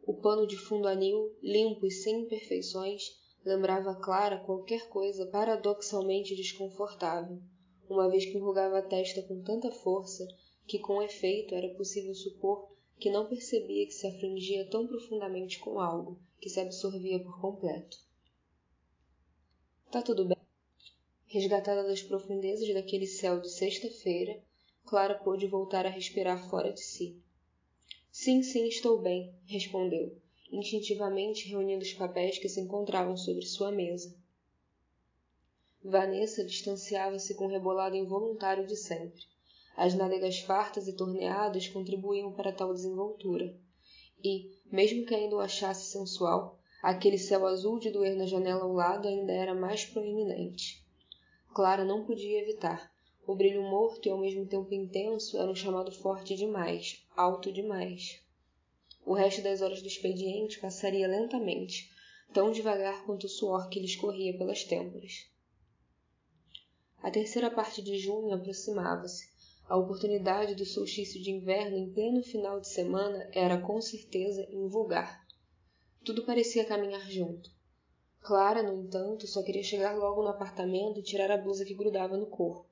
O 0.03 0.15
pano 0.15 0.47
de 0.47 0.57
fundo 0.57 0.87
anil, 0.87 1.35
limpo 1.43 1.87
e 1.87 1.91
sem 1.91 2.23
imperfeições, 2.23 3.19
lembrava 3.45 3.95
Clara 3.95 4.39
qualquer 4.41 4.89
coisa 4.89 5.27
paradoxalmente 5.27 6.37
desconfortável 6.37 7.41
uma 7.89 8.09
vez 8.11 8.27
que 8.27 8.37
enrugava 8.37 8.79
a 8.79 8.83
testa 8.83 9.23
com 9.23 9.43
tanta 9.43 9.71
força 9.71 10.27
que, 10.67 10.79
com 10.79 11.03
efeito, 11.03 11.55
era 11.55 11.75
possível 11.75 12.15
supor 12.15 12.71
que 12.99 13.11
não 13.11 13.27
percebia 13.27 13.87
que 13.87 13.95
se 13.95 14.07
afrangia 14.07 14.69
tão 14.69 14.87
profundamente 14.87 15.59
com 15.59 15.81
algo 15.81 16.21
que 16.41 16.49
se 16.49 16.61
absorvia 16.61 17.19
por 17.23 17.41
completo. 17.41 17.99
Tá 19.91 20.03
tudo 20.03 20.25
bem? 20.25 20.39
Resgatada 21.27 21.83
das 21.83 22.03
profundezas 22.03 22.73
daquele 22.73 23.07
céu 23.07 23.41
de 23.41 23.51
sexta-feira, 23.51 24.43
Clara 24.87 25.15
pôde 25.15 25.47
voltar 25.47 25.85
a 25.85 25.91
respirar 25.91 26.49
fora 26.49 26.73
de 26.73 26.81
si. 26.81 27.23
Sim, 28.11 28.43
sim, 28.43 28.67
estou 28.67 29.01
bem, 29.01 29.35
respondeu, 29.45 30.17
instintivamente 30.51 31.49
reunindo 31.49 31.85
os 31.85 31.93
papéis 31.93 32.39
que 32.39 32.49
se 32.49 32.61
encontravam 32.61 33.17
sobre 33.17 33.45
sua 33.45 33.71
mesa. 33.71 34.17
Vanessa 35.85 36.45
distanciava-se 36.45 37.35
com 37.35 37.45
o 37.47 37.51
rebolado 37.51 37.97
involuntário 37.97 38.67
de 38.67 38.77
sempre. 38.77 39.23
As 39.77 39.95
nádegas 39.95 40.41
fartas 40.41 40.89
e 40.89 40.97
torneadas 40.97 41.69
contribuíam 41.69 42.33
para 42.33 42.53
tal 42.53 42.75
desenvoltura. 42.75 43.57
E, 44.25 44.58
mesmo 44.71 45.05
que 45.05 45.15
ainda 45.15 45.37
o 45.37 45.41
achasse 45.41 45.91
sensual, 45.91 46.59
aquele 46.83 47.19
céu 47.19 47.47
azul 47.47 47.79
de 47.79 47.91
doer 47.91 48.17
na 48.17 48.27
janela 48.27 48.63
ao 48.63 48.73
lado 48.73 49.09
ainda 49.09 49.33
era 49.33 49.55
mais 49.55 49.85
proeminente. 49.85 50.85
Clara 51.55 51.85
não 51.85 52.05
podia 52.05 52.41
evitar. 52.41 52.93
O 53.27 53.35
brilho 53.35 53.63
morto 53.63 54.07
e 54.07 54.11
ao 54.11 54.19
mesmo 54.19 54.47
tempo 54.47 54.73
intenso 54.73 55.37
era 55.37 55.51
um 55.51 55.55
chamado 55.55 55.93
forte 55.93 56.35
demais, 56.35 57.05
alto 57.17 57.53
demais. 57.53 58.21
O 59.05 59.13
resto 59.13 59.43
das 59.43 59.61
horas 59.61 59.83
do 59.83 59.89
expediente 59.89 60.61
passaria 60.61 61.09
lentamente, 61.09 61.91
tão 62.33 62.51
devagar 62.51 63.05
quanto 63.05 63.25
o 63.25 63.29
suor 63.29 63.69
que 63.69 63.81
lhe 63.81 63.87
escorria 63.87 64.37
pelas 64.37 64.65
têmporas. 64.65 65.27
A 67.03 67.11
terceira 67.11 67.51
parte 67.51 67.81
de 67.81 67.99
junho 67.99 68.35
aproximava-se. 68.35 69.31
A 69.69 69.77
oportunidade 69.77 70.55
do 70.55 70.65
solstício 70.65 71.23
de 71.23 71.31
inverno 71.31 71.77
em 71.77 71.93
pleno 71.93 72.23
final 72.23 72.59
de 72.59 72.69
semana 72.69 73.29
era 73.35 73.61
com 73.61 73.79
certeza 73.83 74.49
invulgar. 74.51 75.23
Tudo 76.03 76.25
parecia 76.25 76.65
caminhar 76.65 77.03
junto. 77.11 77.51
Clara, 78.23 78.63
no 78.63 78.83
entanto, 78.83 79.27
só 79.27 79.43
queria 79.43 79.63
chegar 79.63 79.95
logo 79.95 80.23
no 80.23 80.29
apartamento 80.29 80.99
e 80.99 81.03
tirar 81.03 81.31
a 81.31 81.37
blusa 81.37 81.67
que 81.67 81.75
grudava 81.75 82.17
no 82.17 82.27
corpo. 82.27 82.67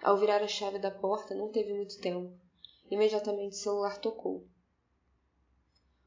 Ao 0.00 0.16
virar 0.16 0.40
a 0.40 0.46
chave 0.46 0.78
da 0.78 0.92
porta, 0.92 1.34
não 1.34 1.50
teve 1.50 1.74
muito 1.74 2.00
tempo. 2.00 2.32
Imediatamente 2.88 3.54
o 3.54 3.58
celular 3.58 3.98
tocou. 3.98 4.46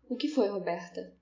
O 0.07 0.15
que 0.15 0.29
foi, 0.29 0.47
Roberta? 0.47 1.13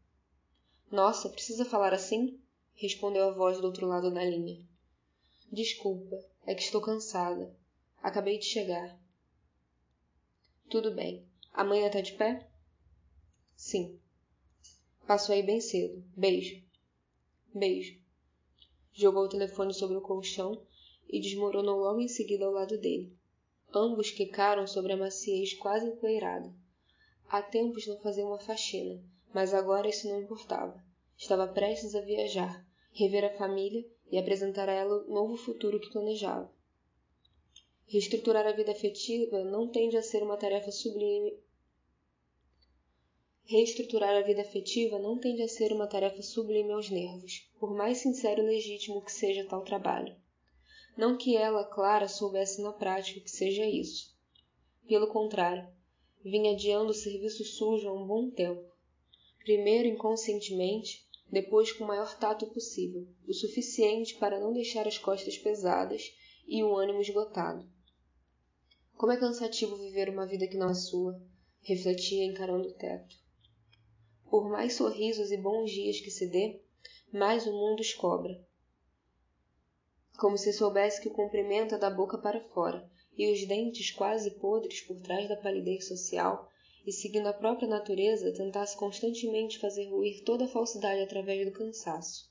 Nossa, 0.92 1.28
precisa 1.28 1.66
falar 1.66 1.92
assim? 1.92 2.40
respondeu 2.76 3.28
a 3.28 3.34
voz 3.34 3.60
do 3.60 3.66
outro 3.66 3.88
lado 3.88 4.14
da 4.14 4.24
linha. 4.24 4.64
Desculpa, 5.52 6.24
é 6.46 6.54
que 6.54 6.62
estou 6.62 6.82
cansada. 6.82 7.58
Acabei 8.02 8.38
de 8.38 8.46
chegar. 8.46 8.98
Tudo 10.70 10.94
bem. 10.94 11.28
Amanhã 11.54 11.90
tá 11.90 12.00
de 12.00 12.14
pé? 12.14 12.48
Sim. 13.56 14.00
Passo 15.06 15.32
aí 15.32 15.44
bem 15.44 15.60
cedo. 15.60 16.04
Beijo. 16.16 16.64
Beijo. 17.54 18.00
Jogou 18.94 19.24
o 19.24 19.30
telefone 19.30 19.74
sobre 19.74 19.98
o 19.98 20.02
colchão 20.02 20.66
e 21.10 21.20
desmoronou 21.20 21.80
logo 21.80 22.00
em 22.00 22.08
seguida 22.08 22.46
ao 22.46 22.52
lado 22.52 22.78
dele. 22.78 23.18
Ambos 23.74 24.12
quicaram 24.12 24.66
sobre 24.66 24.94
a 24.94 24.98
maciez 24.98 25.54
quase 25.56 25.88
empoeirada. 25.88 26.54
Há 27.28 27.42
tempos 27.42 27.86
não 27.86 28.00
fazia 28.00 28.26
uma 28.26 28.40
faxina, 28.40 29.04
mas 29.34 29.54
agora 29.54 29.88
isso 29.88 30.08
não 30.08 30.22
importava. 30.22 30.84
Estava 31.18 31.48
prestes 31.48 31.94
a 31.96 32.02
viajar, 32.02 32.66
rever 32.94 33.26
a 33.26 33.38
família 33.38 33.86
e 34.12 34.18
apresentar 34.18 34.70
a 34.70 34.74
ela 34.74 35.04
o 35.04 35.14
novo 35.14 35.36
futuro 35.38 35.80
que 35.80 35.92
planejava. 35.92 36.52
Reestruturar 37.92 38.46
a 38.46 38.52
vida 38.52 38.72
afetiva 38.72 39.44
não 39.44 39.68
tende 39.68 39.98
a 39.98 40.04
ser 40.04 40.22
uma 40.22 40.38
tarefa 40.38 40.70
sublime. 40.70 41.36
Reestruturar 43.46 44.16
a 44.16 44.22
vida 44.22 44.42
afetiva 44.42 45.00
não 45.00 45.18
tende 45.18 45.42
a 45.42 45.48
ser 45.48 45.74
uma 45.74 45.88
tarefa 45.88 46.22
sublime 46.22 46.72
aos 46.72 46.88
nervos, 46.92 47.50
por 47.60 47.74
mais 47.74 47.98
sincero 47.98 48.44
e 48.44 48.46
legítimo 48.46 49.04
que 49.04 49.12
seja 49.12 49.44
tal 49.44 49.64
trabalho. 49.64 50.16
Não 50.96 51.18
que 51.18 51.36
ela, 51.36 51.64
Clara, 51.64 52.08
soubesse 52.08 52.62
na 52.62 52.72
prática 52.72 53.22
que 53.22 53.32
seja 53.32 53.66
isso. 53.66 54.16
Pelo 54.88 55.08
contrário, 55.08 55.68
vinha 56.24 56.52
adiando 56.52 56.92
o 56.92 56.94
serviço 56.94 57.44
sujo 57.44 57.90
há 57.90 57.92
um 57.92 58.06
bom 58.06 58.30
tempo. 58.30 58.70
Primeiro 59.40 59.88
inconscientemente, 59.88 61.10
depois 61.32 61.72
com 61.72 61.86
o 61.86 61.88
maior 61.88 62.16
tato 62.20 62.46
possível, 62.54 63.08
o 63.28 63.34
suficiente 63.34 64.14
para 64.20 64.40
não 64.40 64.54
deixar 64.54 64.88
as 64.88 65.00
costas 65.00 65.40
pesadas 65.40 66.14
e 66.48 66.64
o 66.64 66.76
ânimo 66.78 67.02
esgotado. 67.02 67.79
Como 69.00 69.14
é 69.14 69.18
cansativo 69.18 69.78
viver 69.78 70.10
uma 70.10 70.28
vida 70.28 70.46
que 70.46 70.58
não 70.58 70.72
é 70.72 70.74
sua, 70.74 71.18
refletia 71.62 72.26
encarando 72.26 72.68
o 72.68 72.74
teto. 72.74 73.16
Por 74.30 74.50
mais 74.50 74.74
sorrisos 74.74 75.32
e 75.32 75.38
bons 75.38 75.72
dias 75.72 76.02
que 76.02 76.12
se 76.12 76.28
dê, 76.28 76.60
mais 77.10 77.48
o 77.48 77.54
mundo 77.54 77.80
os 77.80 77.94
cobra. 77.94 78.46
Como 80.18 80.38
se 80.38 80.52
soubesse 80.52 81.00
que 81.00 81.08
o 81.08 81.14
comprimento 81.14 81.76
é 81.76 81.78
da 81.78 81.90
boca 81.90 82.18
para 82.18 82.42
fora, 82.50 82.92
e 83.18 83.32
os 83.32 83.48
dentes 83.48 83.90
quase 83.90 84.32
podres 84.32 84.82
por 84.82 85.00
trás 85.00 85.30
da 85.30 85.38
palidez 85.38 85.88
social 85.88 86.52
e, 86.86 86.92
seguindo 86.92 87.28
a 87.28 87.34
própria 87.34 87.70
natureza, 87.70 88.34
tentasse 88.34 88.76
constantemente 88.76 89.60
fazer 89.60 89.86
ruir 89.86 90.26
toda 90.26 90.44
a 90.44 90.50
falsidade 90.50 91.00
através 91.00 91.46
do 91.46 91.58
cansaço. 91.58 92.30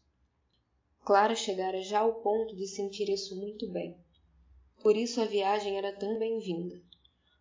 Clara 1.03 1.35
chegara 1.35 1.81
já 1.81 2.01
ao 2.01 2.21
ponto 2.21 2.55
de 2.55 2.67
sentir 2.67 3.09
isso 3.09 3.35
muito 3.37 3.67
bem. 3.71 3.97
Por 4.83 4.97
isso 4.97 5.21
a 5.21 5.25
viagem 5.25 5.77
era 5.77 5.93
tão 5.93 6.19
bem-vinda. 6.19 6.81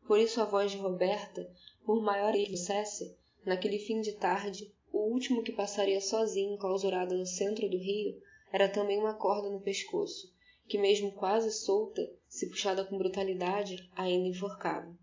Por 0.07 0.19
isso 0.19 0.41
a 0.41 0.45
voz 0.45 0.71
de 0.71 0.77
Roberta 0.77 1.47
por 1.85 2.01
maior 2.01 2.33
que 2.33 2.57
fosse, 2.57 3.15
naquele 3.45 3.77
fim 3.77 4.01
de 4.01 4.13
tarde, 4.13 4.73
o 4.91 4.97
último 5.11 5.43
que 5.43 5.51
passaria 5.51 6.01
sozinho 6.01 6.55
enclausurado 6.55 7.15
no 7.15 7.25
centro 7.25 7.69
do 7.69 7.77
rio 7.77 8.19
era 8.51 8.67
também 8.67 8.97
uma 8.97 9.13
corda 9.13 9.49
no 9.49 9.61
pescoço, 9.61 10.33
que 10.67 10.79
mesmo 10.79 11.11
quase 11.11 11.51
solta, 11.51 12.01
se 12.27 12.49
puxada 12.49 12.83
com 12.83 12.97
brutalidade, 12.97 13.87
ainda 13.95 14.27
enforcava. 14.27 14.97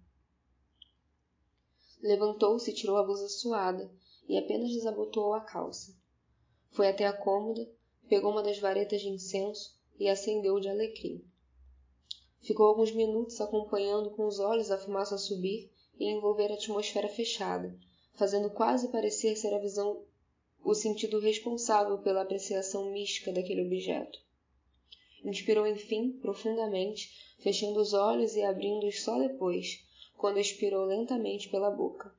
Levantou-se 2.03 2.71
e 2.71 2.75
tirou 2.75 2.97
a 2.97 3.05
blusa 3.05 3.29
suada 3.29 3.91
e 4.29 4.37
apenas 4.37 4.73
desabotoou 4.73 5.35
a 5.35 5.41
calça. 5.41 5.97
Foi 6.71 6.89
até 6.89 7.07
a 7.07 7.13
cômoda, 7.13 7.71
pegou 8.09 8.33
uma 8.33 8.43
das 8.43 8.59
varetas 8.59 9.01
de 9.01 9.09
incenso 9.09 9.79
e 9.99 10.09
acendeu 10.09 10.59
de 10.59 10.69
alecrim. 10.69 11.25
Ficou 12.44 12.66
alguns 12.66 12.92
minutos 12.92 13.40
acompanhando 13.40 14.10
com 14.10 14.26
os 14.26 14.39
olhos 14.39 14.70
a 14.70 14.76
fumaça 14.76 15.16
subir 15.16 15.73
e 15.98 16.05
envolver 16.05 16.52
a 16.52 16.55
atmosfera 16.55 17.08
fechada, 17.08 17.74
fazendo 18.12 18.50
quase 18.50 18.89
parecer 18.89 19.34
ser 19.34 19.55
a 19.55 19.58
visão 19.58 20.05
o 20.62 20.74
sentido 20.74 21.18
responsável 21.18 21.98
pela 21.98 22.20
apreciação 22.20 22.90
mística 22.92 23.32
daquele 23.32 23.64
objeto. 23.64 24.18
Inspirou, 25.24 25.66
enfim, 25.66 26.12
profundamente, 26.20 27.34
fechando 27.39 27.81
os 27.81 27.94
olhos 27.94 28.36
e 28.36 28.42
abrindo-os 28.42 29.02
só 29.02 29.18
depois, 29.18 29.82
quando 30.14 30.39
expirou 30.39 30.84
lentamente 30.84 31.48
pela 31.48 31.70
boca. 31.70 32.14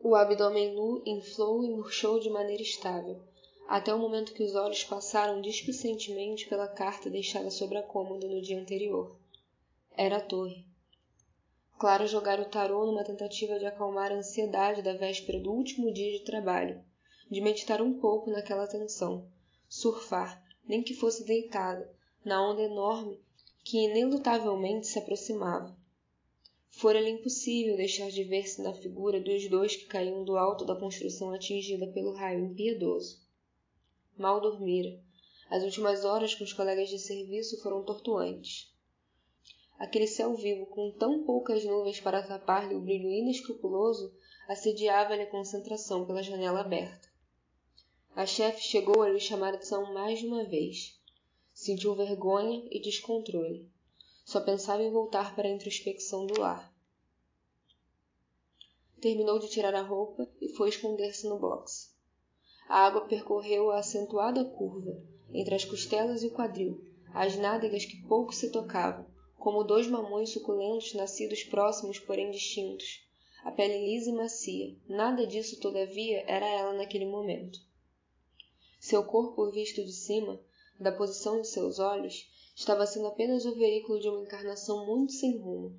O 0.00 0.14
abdômen 0.14 0.74
nu 0.74 1.02
inflou 1.04 1.62
e 1.62 1.68
murchou 1.68 2.20
de 2.20 2.30
maneira 2.30 2.62
estável, 2.62 3.22
até 3.66 3.94
o 3.94 3.98
momento 3.98 4.34
que 4.34 4.42
os 4.42 4.54
olhos 4.54 4.84
passaram 4.84 5.40
displicentemente 5.40 6.48
pela 6.48 6.68
carta 6.68 7.08
deixada 7.08 7.50
sobre 7.50 7.78
a 7.78 7.82
cômoda 7.82 8.28
no 8.28 8.42
dia 8.42 8.60
anterior. 8.60 9.18
Era 9.96 10.18
a 10.18 10.20
torre. 10.20 10.66
Clara 11.78 12.06
jogara 12.06 12.42
o 12.42 12.48
tarô 12.48 12.86
numa 12.86 13.04
tentativa 13.04 13.58
de 13.58 13.66
acalmar 13.66 14.12
a 14.12 14.16
ansiedade 14.16 14.82
da 14.82 14.94
véspera 14.94 15.40
do 15.40 15.52
último 15.52 15.92
dia 15.92 16.12
de 16.12 16.24
trabalho, 16.24 16.84
de 17.30 17.40
meditar 17.40 17.82
um 17.82 17.98
pouco 17.98 18.30
naquela 18.30 18.66
tensão, 18.66 19.28
surfar, 19.68 20.42
nem 20.66 20.82
que 20.82 20.94
fosse 20.94 21.24
deitada, 21.24 21.90
na 22.24 22.42
onda 22.48 22.62
enorme 22.62 23.20
que 23.64 23.78
inelutavelmente 23.78 24.86
se 24.86 24.98
aproximava. 24.98 25.74
Fora-lhe 26.68 27.08
impossível 27.08 27.76
deixar 27.76 28.10
de 28.10 28.22
ver-se 28.24 28.62
na 28.62 28.74
figura 28.74 29.20
dos 29.20 29.48
dois 29.48 29.74
que 29.74 29.86
caíam 29.86 30.22
do 30.22 30.36
alto 30.36 30.64
da 30.64 30.76
construção 30.76 31.32
atingida 31.32 31.86
pelo 31.86 32.12
raio 32.12 32.44
impiedoso. 32.44 33.23
Mal 34.16 34.40
dormira. 34.40 35.00
As 35.50 35.62
últimas 35.62 36.04
horas 36.04 36.34
com 36.34 36.44
os 36.44 36.52
colegas 36.52 36.88
de 36.88 36.98
serviço 36.98 37.60
foram 37.62 37.82
tortuantes. 37.82 38.72
Aquele 39.78 40.06
céu 40.06 40.34
vivo, 40.34 40.66
com 40.66 40.92
tão 40.92 41.24
poucas 41.24 41.64
nuvens 41.64 42.00
para 42.00 42.22
tapar-lhe 42.22 42.74
o 42.74 42.80
brilho 42.80 43.10
inescrupuloso, 43.10 44.14
assediava-lhe 44.48 45.22
a 45.22 45.30
concentração 45.30 46.06
pela 46.06 46.22
janela 46.22 46.60
aberta. 46.60 47.08
A 48.14 48.24
chefe 48.24 48.62
chegou 48.62 49.02
a 49.02 49.08
lhe 49.08 49.18
chamar 49.18 49.52
a 49.52 49.56
atenção 49.56 49.92
mais 49.92 50.20
de 50.20 50.26
uma 50.26 50.44
vez. 50.44 50.96
Sentiu 51.52 51.94
vergonha 51.96 52.66
e 52.70 52.80
descontrole. 52.80 53.68
Só 54.24 54.40
pensava 54.40 54.82
em 54.82 54.92
voltar 54.92 55.34
para 55.34 55.48
a 55.48 55.52
introspecção 55.52 56.24
do 56.24 56.40
lar. 56.40 56.72
Terminou 59.00 59.40
de 59.40 59.48
tirar 59.48 59.74
a 59.74 59.82
roupa 59.82 60.30
e 60.40 60.48
foi 60.48 60.68
esconder-se 60.68 61.28
no 61.28 61.38
box. 61.38 61.93
A 62.68 62.86
água 62.86 63.02
percorreu 63.02 63.70
a 63.70 63.78
acentuada 63.78 64.44
curva, 64.44 65.00
entre 65.32 65.54
as 65.54 65.64
costelas 65.64 66.22
e 66.22 66.28
o 66.28 66.30
quadril, 66.30 66.82
as 67.12 67.36
nádegas 67.36 67.84
que 67.84 68.02
pouco 68.08 68.34
se 68.34 68.50
tocavam, 68.50 69.06
como 69.38 69.62
dois 69.62 69.86
mamões 69.86 70.30
suculentos 70.30 70.94
nascidos 70.94 71.44
próximos, 71.44 71.98
porém 71.98 72.30
distintos. 72.30 73.04
A 73.44 73.52
pele 73.52 73.86
lisa 73.86 74.08
e 74.08 74.12
macia, 74.14 74.74
nada 74.88 75.26
disso, 75.26 75.60
todavia, 75.60 76.24
era 76.26 76.46
ela 76.46 76.72
naquele 76.72 77.04
momento. 77.04 77.58
Seu 78.80 79.04
corpo 79.04 79.50
visto 79.50 79.84
de 79.84 79.92
cima, 79.92 80.40
da 80.80 80.90
posição 80.90 81.40
de 81.40 81.48
seus 81.48 81.78
olhos, 81.78 82.30
estava 82.56 82.86
sendo 82.86 83.06
apenas 83.06 83.44
o 83.44 83.54
veículo 83.54 84.00
de 84.00 84.08
uma 84.08 84.22
encarnação 84.22 84.86
muito 84.86 85.12
sem 85.12 85.36
rumo. 85.36 85.78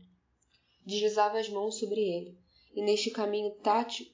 Deslizava 0.85 1.39
as 1.39 1.49
mãos 1.49 1.79
sobre 1.79 2.01
ele, 2.01 2.37
e 2.75 2.81
neste 2.81 3.09
caminho 3.09 3.51
tátil, 3.63 4.05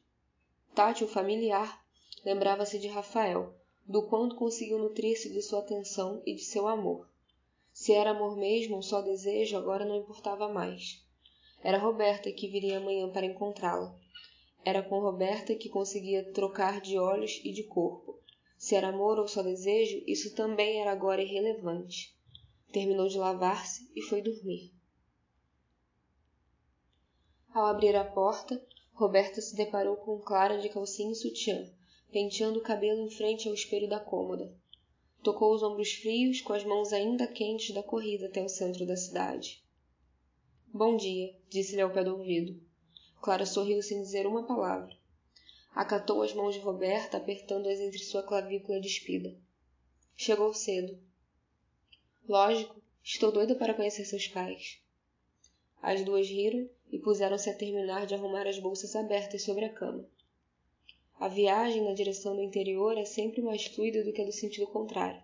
tátil 0.74 1.08
familiar, 1.08 1.81
lembrava-se 2.26 2.80
de 2.80 2.88
Rafael, 2.88 3.54
do 3.86 4.04
quanto 4.08 4.36
conseguiu 4.36 4.78
nutrir-se 4.78 5.32
de 5.32 5.42
sua 5.42 5.60
atenção 5.60 6.22
e 6.26 6.36
de 6.36 6.44
seu 6.44 6.68
amor. 6.68 7.10
Se 7.74 7.94
era 7.94 8.12
amor 8.12 8.38
mesmo 8.38 8.76
ou 8.76 8.82
só 8.82 9.02
desejo, 9.02 9.58
agora 9.58 9.86
não 9.86 9.98
importava 9.98 10.48
mais. 10.48 11.04
Era 11.64 11.78
Roberta 11.78 12.32
que 12.32 12.48
viria 12.48 12.78
amanhã 12.78 13.10
para 13.10 13.26
encontrá-la. 13.26 13.96
Era 14.64 14.84
com 14.84 15.00
Roberta 15.00 15.56
que 15.56 15.70
conseguia 15.70 16.32
trocar 16.32 16.82
de 16.82 16.98
olhos 16.98 17.40
e 17.44 17.52
de 17.52 17.64
corpo, 17.64 18.22
se 18.62 18.76
era 18.76 18.90
amor 18.90 19.18
ou 19.18 19.28
só 19.28 19.42
desejo, 19.42 20.04
isso 20.06 20.36
também 20.36 20.82
era 20.82 20.92
agora 20.92 21.20
irrelevante. 21.20 22.16
Terminou 22.72 23.08
de 23.08 23.18
lavar-se 23.18 23.92
e 23.96 24.04
foi 24.04 24.22
dormir. 24.22 24.72
Ao 27.52 27.66
abrir 27.66 27.96
a 27.96 28.06
porta, 28.06 28.64
Roberta 28.94 29.42
se 29.42 29.56
deparou 29.56 29.98
com 29.98 30.20
Clara 30.20 30.60
de 30.60 30.70
calcinha 30.70 31.12
e 31.12 31.16
sutiã, 31.16 31.68
penteando 32.12 32.60
o 32.60 32.64
cabelo 32.64 33.02
em 33.02 33.10
frente 33.10 33.48
ao 33.48 33.54
espelho 33.54 33.88
da 33.88 34.00
cômoda. 34.00 34.54
Tocou 35.24 35.54
os 35.54 35.64
ombros 35.64 35.94
frios, 35.94 36.42
com 36.42 36.54
as 36.54 36.64
mãos 36.64 36.92
ainda 36.92 37.28
quentes 37.28 37.74
da 37.74 37.82
corrida 37.82 38.26
até 38.26 38.44
o 38.44 38.50
centro 38.50 38.86
da 38.86 38.98
cidade. 38.98 39.64
Bom 40.74 40.98
dia, 40.98 41.36
disse-lhe 41.50 41.82
ao 41.82 41.92
pé 41.92 42.04
do 42.04 42.18
ouvido. 42.18 42.62
Clara 43.22 43.46
sorriu 43.46 43.82
sem 43.82 44.02
dizer 44.02 44.26
uma 44.26 44.48
palavra. 44.48 44.96
Acatou 45.74 46.22
as 46.22 46.34
mãos 46.34 46.54
de 46.54 46.60
Roberta, 46.60 47.18
apertando-as 47.18 47.80
entre 47.80 48.00
sua 48.00 48.24
clavícula 48.24 48.80
despida. 48.82 49.34
Chegou 50.16 50.54
cedo. 50.54 51.00
Lógico, 52.28 52.82
estou 53.04 53.32
doida 53.32 53.56
para 53.56 53.74
conhecer 53.74 54.06
seus 54.06 54.28
pais. 54.28 54.82
As 55.82 56.04
duas 56.04 56.28
riram 56.28 56.70
e 56.92 57.00
puseram-se 57.00 57.50
a 57.50 57.56
terminar 57.56 58.06
de 58.06 58.16
arrumar 58.16 58.48
as 58.48 58.60
bolsas 58.60 58.96
abertas 58.96 59.44
sobre 59.44 59.66
a 59.66 59.74
cama. 59.74 60.08
A 61.22 61.28
viagem 61.28 61.84
na 61.84 61.94
direção 61.94 62.36
do 62.36 62.42
interior 62.42 62.98
é 62.98 63.06
sempre 63.06 63.44
mais 63.44 63.68
fluida 63.68 64.04
do 64.04 64.12
que 64.12 64.24
a 64.24 64.26
do 64.26 64.32
sentido 64.32 64.66
contrário. 64.66 65.22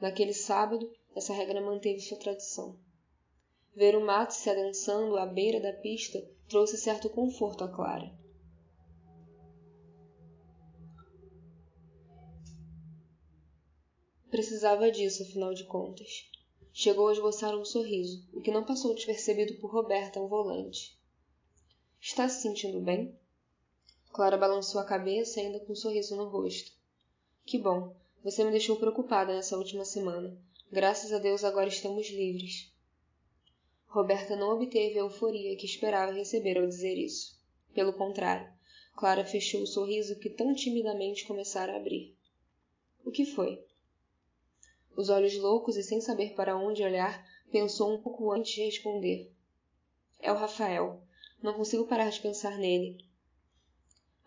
Naquele 0.00 0.34
sábado, 0.34 0.92
essa 1.14 1.32
regra 1.32 1.60
manteve 1.60 2.00
sua 2.00 2.18
tradição. 2.18 2.76
Ver 3.76 3.94
o 3.94 4.04
mato 4.04 4.32
se 4.32 4.50
adensando 4.50 5.16
à 5.18 5.24
beira 5.24 5.60
da 5.60 5.72
pista 5.72 6.20
trouxe 6.48 6.76
certo 6.76 7.08
conforto 7.08 7.62
a 7.62 7.68
Clara. 7.68 8.12
Precisava 14.28 14.90
disso, 14.90 15.22
afinal 15.22 15.54
de 15.54 15.62
contas. 15.62 16.28
Chegou 16.72 17.06
a 17.06 17.12
esboçar 17.12 17.56
um 17.56 17.64
sorriso, 17.64 18.28
o 18.32 18.40
que 18.40 18.50
não 18.50 18.64
passou 18.64 18.96
despercebido 18.96 19.54
por 19.60 19.70
Roberta 19.70 20.18
ao 20.18 20.26
volante. 20.26 20.98
Está 22.00 22.28
se 22.28 22.42
sentindo 22.42 22.80
bem? 22.80 23.16
Clara 24.16 24.38
balançou 24.38 24.80
a 24.80 24.84
cabeça, 24.86 25.40
ainda 25.40 25.60
com 25.60 25.74
um 25.74 25.76
sorriso 25.76 26.16
no 26.16 26.26
rosto. 26.26 26.72
Que 27.44 27.58
bom. 27.58 27.94
Você 28.24 28.42
me 28.42 28.50
deixou 28.50 28.76
preocupada 28.76 29.34
nessa 29.34 29.58
última 29.58 29.84
semana. 29.84 30.34
Graças 30.72 31.12
a 31.12 31.18
Deus 31.18 31.44
agora 31.44 31.68
estamos 31.68 32.08
livres. 32.08 32.72
Roberta 33.86 34.34
não 34.34 34.54
obteve 34.54 34.98
a 34.98 35.02
euforia 35.02 35.54
que 35.54 35.66
esperava 35.66 36.12
receber 36.12 36.56
ao 36.56 36.66
dizer 36.66 36.94
isso. 36.96 37.38
Pelo 37.74 37.92
contrário, 37.92 38.50
Clara 38.96 39.22
fechou 39.22 39.60
o 39.60 39.66
sorriso 39.66 40.18
que 40.18 40.30
tão 40.30 40.54
timidamente 40.54 41.26
começara 41.26 41.74
a 41.74 41.76
abrir. 41.76 42.16
O 43.04 43.10
que 43.10 43.26
foi? 43.26 43.62
os 44.96 45.10
olhos 45.10 45.36
loucos 45.36 45.76
e 45.76 45.82
sem 45.82 46.00
saber 46.00 46.32
para 46.32 46.56
onde 46.56 46.82
olhar, 46.82 47.22
pensou 47.52 47.94
um 47.94 48.00
pouco 48.00 48.32
antes 48.32 48.54
de 48.54 48.64
responder. 48.64 49.30
É 50.18 50.32
o 50.32 50.36
Rafael. 50.36 51.02
Não 51.42 51.52
consigo 51.52 51.86
parar 51.86 52.08
de 52.08 52.18
pensar 52.18 52.56
nele. 52.56 53.05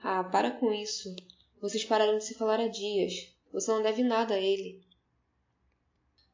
Ah, 0.02 0.24
para 0.24 0.52
com 0.52 0.72
isso. 0.74 1.16
Vocês 1.62 1.84
pararam 1.84 2.18
de 2.18 2.24
se 2.24 2.34
falar 2.34 2.60
há 2.60 2.68
dias. 2.68 3.34
Você 3.52 3.72
não 3.72 3.82
deve 3.82 4.04
nada 4.04 4.36
a 4.36 4.40
ele. 4.40 4.82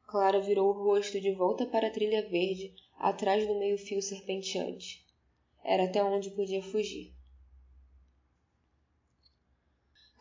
Clara 0.07 0.39
virou 0.39 0.69
o 0.69 0.83
rosto 0.83 1.19
de 1.19 1.31
volta 1.31 1.65
para 1.65 1.87
a 1.87 1.91
trilha 1.91 2.27
verde, 2.29 2.75
atrás 2.97 3.45
do 3.47 3.57
meio-fio 3.57 4.01
serpenteante. 4.01 5.05
Era 5.63 5.85
até 5.85 6.03
onde 6.03 6.29
podia 6.31 6.61
fugir. 6.61 7.13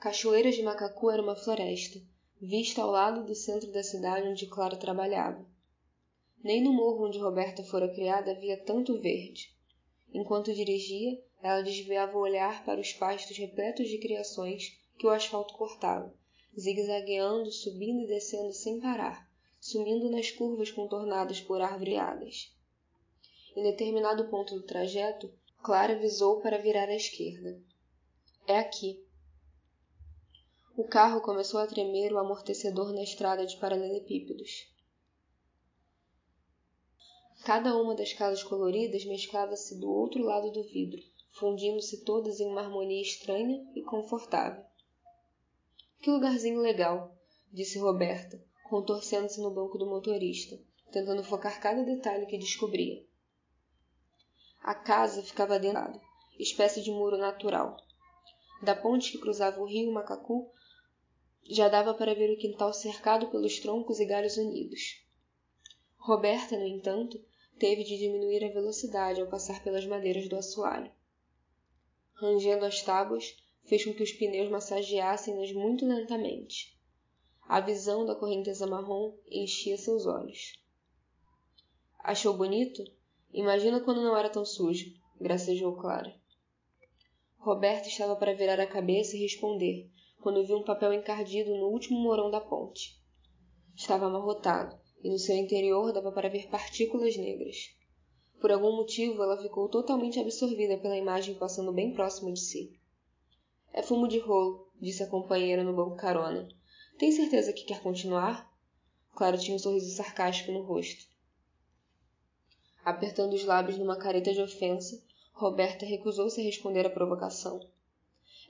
Cachoeiras 0.01 0.55
de 0.55 0.63
Macacu 0.63 1.11
era 1.11 1.23
uma 1.23 1.37
floresta 1.37 2.01
vista 2.41 2.83
ao 2.83 2.91
lado 2.91 3.25
do 3.25 3.35
centro 3.35 3.73
da 3.73 3.83
cidade 3.83 4.29
onde 4.29 4.47
Clara 4.47 4.77
trabalhava. 4.77 5.47
Nem 6.43 6.63
no 6.63 6.73
morro 6.75 7.07
onde 7.07 7.19
Roberta 7.19 7.65
fora 7.65 7.89
criada 7.89 8.33
havia 8.33 8.63
tanto 8.63 9.01
verde. 9.01 9.57
Enquanto 10.13 10.53
dirigia, 10.53 11.19
ela 11.45 11.61
desviava 11.61 12.17
o 12.17 12.23
olhar 12.23 12.65
para 12.65 12.81
os 12.81 12.95
pastos 12.95 13.37
repletos 13.37 13.87
de 13.91 13.99
criações 13.99 14.81
que 14.99 15.07
o 15.07 15.11
asfalto 15.11 15.53
cortava, 15.53 16.11
zigue-zagueando, 16.59 17.53
subindo 17.53 18.01
e 18.01 18.07
descendo 18.07 18.51
sem 18.55 18.81
parar, 18.81 19.31
sumindo 19.61 20.11
nas 20.11 20.31
curvas 20.31 20.71
contornadas 20.71 21.43
por 21.43 21.61
arvoreadas. 21.61 22.51
Em 23.55 23.63
determinado 23.63 24.27
ponto 24.31 24.55
do 24.55 24.63
trajeto, 24.63 25.31
Clara 25.63 25.99
visou 25.99 26.41
para 26.41 26.57
virar 26.57 26.89
à 26.89 26.97
esquerda. 26.97 27.61
É 28.47 28.59
aqui. 28.59 29.05
O 30.75 30.85
carro 30.85 31.21
começou 31.21 31.61
a 31.61 31.67
tremer 31.67 32.11
o 32.11 32.19
amortecedor 32.19 32.91
na 32.95 33.03
estrada 33.03 33.45
de 33.45 33.59
paralelepípedos. 33.59 34.73
Cada 37.45 37.77
uma 37.77 37.95
das 37.95 38.15
casas 38.15 38.43
coloridas 38.43 39.05
mesclava-se 39.05 39.79
do 39.79 39.91
outro 39.91 40.25
lado 40.25 40.51
do 40.51 40.63
vidro, 40.63 41.03
fundindo-se 41.35 42.05
todas 42.05 42.39
em 42.39 42.47
uma 42.47 42.61
harmonia 42.61 43.03
estranha 43.03 43.67
e 43.75 43.83
confortável. 43.83 44.65
Que 46.01 46.11
lugarzinho 46.11 46.61
legal, 46.61 47.17
disse 47.53 47.79
Roberta, 47.79 48.43
contorcendo-se 48.69 49.41
no 49.41 49.51
banco 49.51 49.77
do 49.77 49.87
motorista, 49.87 50.57
tentando 50.93 51.25
focar 51.25 51.61
cada 51.61 51.83
detalhe 51.83 52.27
que 52.27 52.39
descobria. 52.39 53.05
A 54.63 54.75
casa 54.75 55.23
ficava 55.23 55.59
dentro, 55.59 56.01
espécie 56.39 56.83
de 56.83 56.91
muro 56.91 57.19
natural. 57.19 57.77
Da 58.63 58.77
ponte 58.77 59.11
que 59.11 59.19
cruzava 59.19 59.61
o 59.61 59.67
rio 59.67 59.93
Macacu, 59.93 60.51
já 61.51 61.69
dava 61.69 61.93
para 61.95 62.15
ver 62.15 62.33
o 62.33 62.39
quintal 62.39 62.73
cercado 62.73 63.29
pelos 63.31 63.59
troncos 63.59 63.99
e 63.99 64.07
galhos 64.07 64.37
unidos. 64.37 65.05
Roberta, 65.97 66.57
no 66.57 66.67
entanto, 66.67 67.19
teve 67.59 67.83
de 67.83 67.99
diminuir 67.99 68.45
a 68.45 68.53
velocidade 68.53 69.21
ao 69.21 69.29
passar 69.29 69.63
pelas 69.63 69.85
madeiras 69.85 70.29
do 70.29 70.37
assoalho. 70.37 70.91
Rangendo 72.15 72.65
as 72.65 72.81
tábuas, 72.83 73.37
fez 73.65 73.85
com 73.85 73.93
que 73.93 74.03
os 74.03 74.13
pneus 74.13 74.49
massageassem-nas 74.51 75.53
muito 75.53 75.87
lentamente. 75.87 76.79
A 77.43 77.61
visão 77.61 78.07
da 78.07 78.15
correnteza 78.15 78.67
marrom 78.67 79.17
enchia 79.29 79.77
seus 79.77 80.07
olhos. 80.07 80.53
Achou 81.99 82.37
bonito? 82.37 82.83
Imagina 83.33 83.81
quando 83.81 84.03
não 84.03 84.17
era 84.17 84.31
tão 84.31 84.45
sujo, 84.45 84.93
gracejou 85.21 85.77
Clara. 85.77 86.15
Roberto 87.37 87.89
estava 87.89 88.17
para 88.17 88.35
virar 88.35 88.61
a 88.61 88.67
cabeça 88.67 89.17
e 89.17 89.21
responder, 89.21 89.91
quando 90.21 90.47
viu 90.47 90.57
um 90.57 90.65
papel 90.65 90.93
encardido 90.93 91.51
no 91.51 91.67
último 91.67 92.01
morão 92.01 92.31
da 92.31 92.41
ponte. 92.41 92.99
Estava 93.75 94.07
amarrotado, 94.07 94.79
e 95.03 95.11
no 95.11 95.19
seu 95.19 95.37
interior 95.37 95.93
dava 95.93 96.11
para 96.11 96.31
ver 96.31 96.49
partículas 96.49 97.17
negras. 97.17 97.77
Por 98.45 98.53
algum 98.53 98.77
motivo, 98.77 99.23
ela 99.23 99.41
ficou 99.41 99.71
totalmente 99.71 100.21
absorvida 100.21 100.77
pela 100.77 100.99
imagem 100.99 101.35
passando 101.35 101.73
bem 101.73 101.95
próximo 101.95 102.31
de 102.31 102.41
si. 102.41 102.79
É 103.73 103.83
fumo 103.83 104.07
de 104.07 104.19
rolo, 104.19 104.71
disse 104.79 105.03
a 105.03 105.07
companheira 105.07 105.65
no 105.65 105.73
banco 105.73 105.97
carona. 105.97 106.47
Tem 106.99 107.11
certeza 107.11 107.55
que 107.55 107.65
quer 107.65 107.81
continuar? 107.81 108.55
Clara 109.15 109.39
tinha 109.39 109.57
um 109.57 109.59
sorriso 109.59 109.97
sarcástico 109.97 110.53
no 110.53 110.61
rosto. 110.61 111.07
Apertando 112.85 113.33
os 113.33 113.47
lábios 113.47 113.79
numa 113.79 113.97
careta 113.97 114.31
de 114.31 114.43
ofensa, 114.43 115.03
Roberta 115.33 115.87
recusou-se 115.87 116.39
a 116.39 116.45
responder 116.45 116.85
à 116.85 116.91
provocação. 116.91 117.67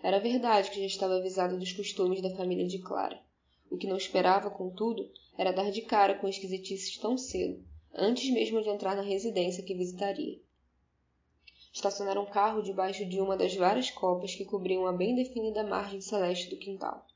Era 0.02 0.18
verdade 0.18 0.72
que 0.72 0.80
já 0.80 0.86
estava 0.86 1.18
avisada 1.18 1.56
dos 1.56 1.72
costumes 1.72 2.20
da 2.20 2.34
família 2.34 2.66
de 2.66 2.80
Clara. 2.80 3.22
O 3.70 3.76
que 3.76 3.86
não 3.86 3.96
esperava, 3.96 4.50
contudo, 4.50 5.08
era 5.38 5.52
dar 5.52 5.70
de 5.70 5.82
cara 5.82 6.16
com 6.16 6.26
esquisitices 6.26 6.98
tão 6.98 7.16
cedo, 7.16 7.64
antes 7.96 8.28
mesmo 8.30 8.60
de 8.60 8.68
entrar 8.68 8.96
na 8.96 9.02
residência 9.02 9.62
que 9.62 9.74
visitaria. 9.74 10.40
Estacionaram 11.72 12.22
um 12.22 12.30
carro 12.30 12.62
debaixo 12.62 13.04
de 13.04 13.20
uma 13.20 13.36
das 13.36 13.54
várias 13.54 13.90
copas 13.90 14.34
que 14.34 14.44
cobriam 14.44 14.86
a 14.86 14.92
bem 14.92 15.14
definida 15.14 15.62
margem 15.64 16.00
celeste 16.00 16.50
do 16.50 16.58
quintal. 16.58 17.06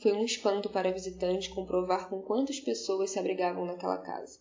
Foi 0.00 0.12
um 0.12 0.24
espanto 0.24 0.70
para 0.70 0.88
a 0.88 0.92
visitante 0.92 1.50
comprovar 1.50 2.08
com 2.08 2.22
quantas 2.22 2.60
pessoas 2.60 3.10
se 3.10 3.18
abrigavam 3.18 3.64
naquela 3.64 3.98
casa. 3.98 4.40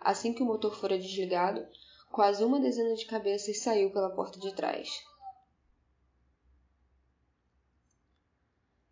Assim 0.00 0.32
que 0.32 0.42
o 0.42 0.46
motor 0.46 0.74
fora 0.74 0.98
desligado, 0.98 1.66
quase 2.10 2.42
uma 2.42 2.60
dezena 2.60 2.94
de 2.94 3.04
cabeças 3.04 3.58
saiu 3.58 3.90
pela 3.90 4.14
porta 4.14 4.38
de 4.38 4.54
trás. 4.54 4.88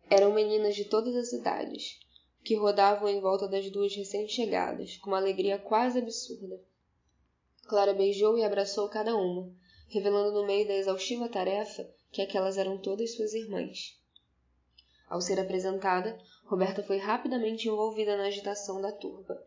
Eram 0.07 0.33
meninas 0.33 0.75
de 0.75 0.85
todas 0.85 1.15
as 1.15 1.33
idades, 1.33 1.99
que 2.45 2.55
rodavam 2.55 3.09
em 3.09 3.19
volta 3.19 3.47
das 3.47 3.69
duas 3.69 3.93
recém-chegadas, 3.93 4.95
com 4.97 5.09
uma 5.09 5.17
alegria 5.17 5.59
quase 5.59 5.99
absurda. 5.99 6.57
Clara 7.67 7.93
beijou 7.93 8.37
e 8.37 8.43
abraçou 8.45 8.87
cada 8.87 9.17
uma, 9.17 9.51
revelando 9.89 10.31
no 10.31 10.45
meio 10.45 10.65
da 10.65 10.75
exaustiva 10.75 11.27
tarefa 11.27 11.85
que 12.11 12.21
aquelas 12.21 12.57
eram 12.57 12.77
todas 12.77 13.15
suas 13.15 13.33
irmãs. 13.33 13.99
Ao 15.09 15.19
ser 15.19 15.39
apresentada, 15.39 16.17
Roberta 16.45 16.81
foi 16.81 16.97
rapidamente 16.97 17.67
envolvida 17.67 18.15
na 18.15 18.27
agitação 18.27 18.79
da 18.79 18.93
turba 18.93 19.43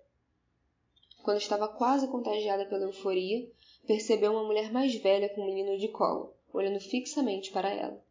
quando 1.28 1.42
estava 1.42 1.68
quase 1.68 2.08
contagiada 2.08 2.64
pela 2.64 2.84
euforia, 2.84 3.46
percebeu 3.86 4.32
uma 4.32 4.44
mulher 4.44 4.72
mais 4.72 4.94
velha 4.94 5.28
com 5.28 5.42
um 5.42 5.44
menino 5.44 5.76
de 5.76 5.88
colo, 5.88 6.34
olhando 6.50 6.80
fixamente 6.80 7.52
para 7.52 7.68
ela. 7.68 8.02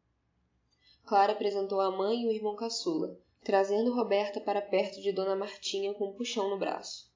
Clara 1.03 1.33
apresentou 1.33 1.81
a 1.81 1.89
mãe 1.89 2.21
e 2.21 2.27
o 2.27 2.31
irmão 2.31 2.55
caçula, 2.55 3.17
trazendo 3.47 3.95
Roberta 3.95 4.41
para 4.41 4.61
perto 4.61 5.01
de 5.01 5.09
Dona 5.13 5.33
Martinha 5.33 5.93
com 5.93 6.09
um 6.09 6.13
puxão 6.13 6.49
no 6.49 6.59
braço. 6.59 7.09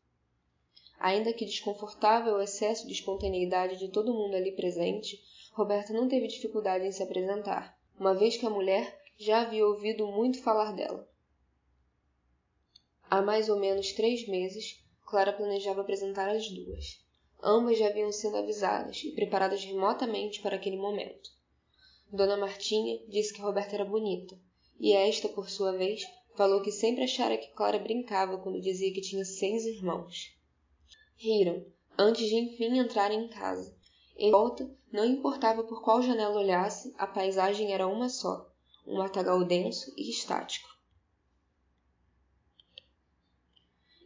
Ainda 0.98 1.34
que 1.34 1.44
desconfortável 1.44 2.36
o 2.36 2.42
excesso 2.42 2.88
de 2.88 2.94
espontaneidade 2.94 3.78
de 3.78 3.90
todo 3.90 4.14
mundo 4.14 4.34
ali 4.34 4.54
presente, 4.54 5.22
Roberta 5.52 5.92
não 5.92 6.08
teve 6.08 6.30
dificuldade 6.30 6.86
em 6.86 6.92
se 6.94 7.04
apresentar, 7.04 7.78
uma 8.00 8.16
vez 8.16 8.38
que 8.38 8.46
a 8.46 8.50
mulher 8.50 8.98
já 9.18 9.42
havia 9.42 9.68
ouvido 9.68 10.08
muito 10.08 10.42
falar 10.42 10.72
dela. 10.72 11.06
Há 13.10 13.22
mais 13.22 13.50
ou 13.50 13.60
menos 13.60 13.92
três 13.92 14.26
meses, 14.26 14.82
Clara 15.06 15.34
planejava 15.34 15.82
apresentar 15.82 16.30
as 16.30 16.50
duas. 16.50 17.06
Ambas 17.44 17.78
já 17.78 17.88
haviam 17.88 18.10
sido 18.10 18.38
avisadas 18.38 19.04
e 19.04 19.12
preparadas 19.12 19.66
remotamente 19.66 20.40
para 20.40 20.56
aquele 20.56 20.78
momento. 20.78 21.30
Dona 22.10 22.38
Martinha 22.38 23.06
disse 23.10 23.34
que 23.34 23.42
Roberta 23.42 23.76
era 23.76 23.84
bonita, 23.84 24.40
e 24.80 24.94
esta, 24.94 25.30
por 25.30 25.50
sua 25.50 25.74
vez, 25.74 26.02
falou 26.36 26.62
que 26.62 26.72
sempre 26.72 27.04
achara 27.04 27.38
que 27.38 27.54
Clara 27.54 27.80
brincava 27.80 28.38
quando 28.38 28.62
dizia 28.62 28.94
que 28.94 29.02
tinha 29.02 29.26
seis 29.26 29.66
irmãos. 29.66 30.36
Riram, 31.16 31.66
antes 31.98 32.28
de 32.28 32.36
enfim 32.36 32.78
entrarem 32.78 33.26
em 33.26 33.28
casa. 33.28 33.76
Em 34.18 34.32
volta, 34.32 34.70
não 34.92 35.06
importava 35.06 35.64
por 35.64 35.82
qual 35.82 36.02
janela 36.02 36.40
olhasse, 36.40 36.94
a 36.98 37.08
paisagem 37.08 37.74
era 37.74 37.88
uma 37.88 38.10
só, 38.10 38.50
um 38.86 38.98
matagal 38.98 39.44
denso 39.44 39.94
e 39.98 40.10
estático. 40.10 40.70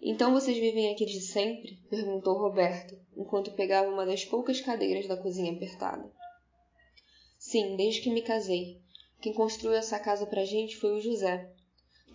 Então 0.01 0.33
vocês 0.33 0.55
vivem 0.55 0.91
aqui 0.91 1.05
de 1.05 1.19
sempre? 1.19 1.79
perguntou 1.89 2.37
Roberto, 2.37 2.95
enquanto 3.17 3.55
pegava 3.55 3.89
uma 3.89 4.05
das 4.05 4.23
poucas 4.23 4.61
cadeiras 4.61 5.07
da 5.07 5.17
cozinha 5.17 5.51
apertada. 5.51 6.13
Sim, 7.39 7.75
desde 7.75 8.01
que 8.01 8.11
me 8.11 8.21
casei. 8.21 8.79
Quem 9.19 9.33
construiu 9.33 9.75
essa 9.75 9.99
casa 9.99 10.27
pra 10.27 10.45
gente 10.45 10.77
foi 10.77 10.91
o 10.91 11.01
José. 11.01 11.54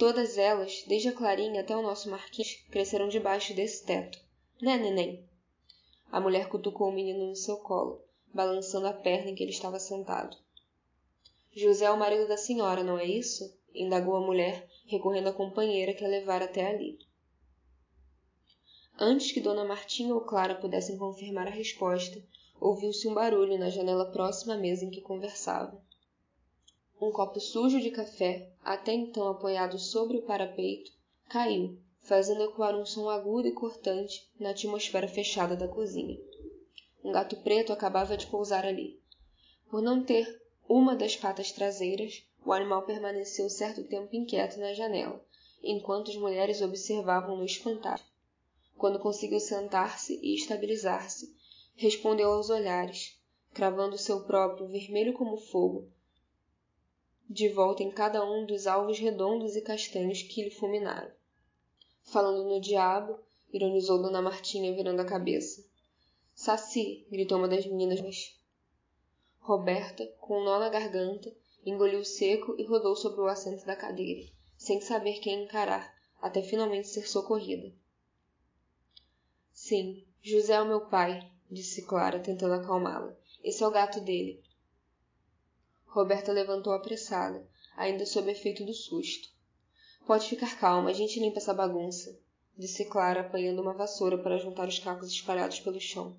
Todas 0.01 0.39
elas, 0.39 0.83
desde 0.89 1.11
a 1.11 1.13
Clarinha 1.13 1.61
até 1.61 1.77
o 1.77 1.83
nosso 1.83 2.09
Marquinhos, 2.09 2.55
cresceram 2.71 3.07
debaixo 3.07 3.53
desse 3.53 3.85
teto. 3.85 4.19
Né, 4.59 4.79
neném? 4.79 5.29
A 6.11 6.19
mulher 6.19 6.49
cutucou 6.49 6.89
o 6.89 6.93
menino 6.93 7.27
no 7.27 7.37
seu 7.37 7.59
colo, 7.59 8.03
balançando 8.33 8.87
a 8.87 8.95
perna 8.95 9.29
em 9.29 9.35
que 9.35 9.43
ele 9.43 9.51
estava 9.51 9.79
sentado. 9.79 10.39
José 11.55 11.85
é 11.85 11.91
o 11.91 11.99
marido 11.99 12.27
da 12.27 12.39
senhora, 12.39 12.83
não 12.83 12.99
é 12.99 13.05
isso? 13.05 13.55
indagou 13.75 14.17
a 14.17 14.23
mulher, 14.23 14.67
recorrendo 14.87 15.29
à 15.29 15.35
companheira 15.35 15.93
que 15.93 16.03
a 16.03 16.09
levara 16.09 16.47
até 16.47 16.67
ali. 16.67 16.99
Antes 18.99 19.33
que 19.33 19.41
Dona 19.43 19.67
Martinha 19.67 20.15
ou 20.15 20.23
Clara 20.23 20.55
pudessem 20.55 20.97
confirmar 20.97 21.47
a 21.47 21.51
resposta, 21.51 22.25
ouviu-se 22.59 23.07
um 23.07 23.13
barulho 23.13 23.59
na 23.59 23.69
janela 23.69 24.11
próxima 24.11 24.55
à 24.55 24.57
mesa 24.57 24.83
em 24.83 24.91
que 24.91 25.03
conversavam. 25.03 25.79
Um 27.01 27.11
copo 27.11 27.41
sujo 27.41 27.81
de 27.81 27.91
café, 27.91 28.53
até 28.63 28.93
então 28.93 29.27
apoiado 29.27 29.79
sobre 29.79 30.19
o 30.19 30.23
parapeito, 30.23 30.93
caiu, 31.31 31.79
fazendo 32.01 32.43
ecoar 32.43 32.77
um 32.77 32.85
som 32.85 33.09
agudo 33.09 33.49
e 33.49 33.53
cortante 33.53 34.31
na 34.39 34.51
atmosfera 34.51 35.09
fechada 35.09 35.57
da 35.57 35.67
cozinha. 35.67 36.21
Um 37.03 37.11
gato 37.11 37.37
preto 37.37 37.73
acabava 37.73 38.19
de 38.19 38.27
pousar 38.27 38.67
ali. 38.67 39.01
Por 39.71 39.81
não 39.81 40.05
ter 40.05 40.43
uma 40.69 40.95
das 40.95 41.17
patas 41.17 41.51
traseiras, 41.51 42.23
o 42.45 42.53
animal 42.53 42.83
permaneceu 42.83 43.49
certo 43.49 43.83
tempo 43.85 44.15
inquieto 44.15 44.59
na 44.59 44.75
janela, 44.75 45.25
enquanto 45.63 46.11
as 46.11 46.17
mulheres 46.17 46.61
observavam-no 46.61 47.47
espantado. 47.47 48.03
Quando 48.77 48.99
conseguiu 48.99 49.41
sentar-se 49.41 50.21
e 50.23 50.35
estabilizar-se, 50.35 51.35
respondeu 51.77 52.31
aos 52.31 52.51
olhares, 52.51 53.19
cravando 53.55 53.97
seu 53.97 54.25
próprio, 54.25 54.69
vermelho 54.69 55.15
como 55.15 55.39
fogo, 55.39 55.89
de 57.33 57.49
volta 57.49 57.85
em 57.85 57.93
cada 57.93 58.29
um 58.29 58.45
dos 58.45 58.67
alvos 58.67 58.99
redondos 58.99 59.55
e 59.55 59.63
castanhos 59.63 60.21
que 60.21 60.43
lhe 60.43 60.51
fulminaram. 60.51 61.13
Falando 62.03 62.43
no 62.43 62.61
diabo, 62.61 63.21
ironizou 63.53 64.03
Dona 64.03 64.21
Martinha 64.21 64.75
virando 64.75 65.01
a 65.01 65.05
cabeça. 65.05 65.65
Saci! 66.35 67.07
gritou 67.09 67.39
uma 67.39 67.47
das 67.47 67.65
meninas. 67.65 68.37
Roberta, 69.39 70.05
com 70.19 70.41
um 70.41 70.45
nó 70.45 70.59
na 70.59 70.69
garganta, 70.69 71.33
engoliu 71.65 72.05
seco 72.05 72.57
e 72.59 72.65
rodou 72.65 72.97
sobre 72.97 73.21
o 73.21 73.29
assento 73.29 73.65
da 73.65 73.77
cadeira, 73.77 74.29
sem 74.57 74.81
saber 74.81 75.21
quem 75.21 75.45
encarar, 75.45 75.95
até 76.21 76.43
finalmente 76.43 76.89
ser 76.89 77.07
socorrida. 77.07 77.73
Sim, 79.53 80.05
José 80.21 80.55
é 80.55 80.63
o 80.63 80.67
meu 80.67 80.81
pai, 80.81 81.31
disse 81.49 81.83
Clara, 81.83 82.19
tentando 82.19 82.55
acalmá-la. 82.55 83.17
Esse 83.45 83.63
é 83.63 83.69
o 83.69 83.71
gato 83.71 84.01
dele. 84.01 84.43
Roberta 85.91 86.31
levantou 86.31 86.73
apressada, 86.73 87.45
ainda 87.77 88.07
sob 88.07 88.31
efeito 88.31 88.65
do 88.65 88.73
susto. 88.73 89.29
Pode 90.07 90.29
ficar 90.29 90.57
calma, 90.57 90.91
a 90.91 90.93
gente 90.93 91.19
limpa 91.19 91.39
essa 91.39 91.53
bagunça, 91.53 92.17
disse 92.57 92.85
Clara, 92.85 93.23
apanhando 93.23 93.61
uma 93.61 93.75
vassoura 93.75 94.17
para 94.17 94.39
juntar 94.39 94.69
os 94.69 94.79
cacos 94.79 95.09
espalhados 95.09 95.59
pelo 95.59 95.81
chão. 95.81 96.17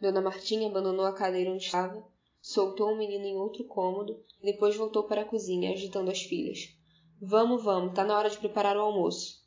Dona 0.00 0.22
Martinha 0.22 0.66
abandonou 0.66 1.04
a 1.04 1.12
cadeira 1.12 1.52
onde 1.52 1.64
estava, 1.64 2.02
soltou 2.40 2.92
o 2.92 2.96
menino 2.96 3.26
em 3.26 3.36
outro 3.36 3.64
cômodo 3.64 4.24
e 4.40 4.46
depois 4.46 4.74
voltou 4.76 5.04
para 5.04 5.20
a 5.20 5.26
cozinha, 5.26 5.70
agitando 5.70 6.10
as 6.10 6.22
filhas. 6.22 6.74
Vamos, 7.20 7.62
vamos, 7.62 7.94
tá 7.94 8.02
na 8.02 8.16
hora 8.16 8.30
de 8.30 8.38
preparar 8.38 8.78
o 8.78 8.80
almoço. 8.80 9.44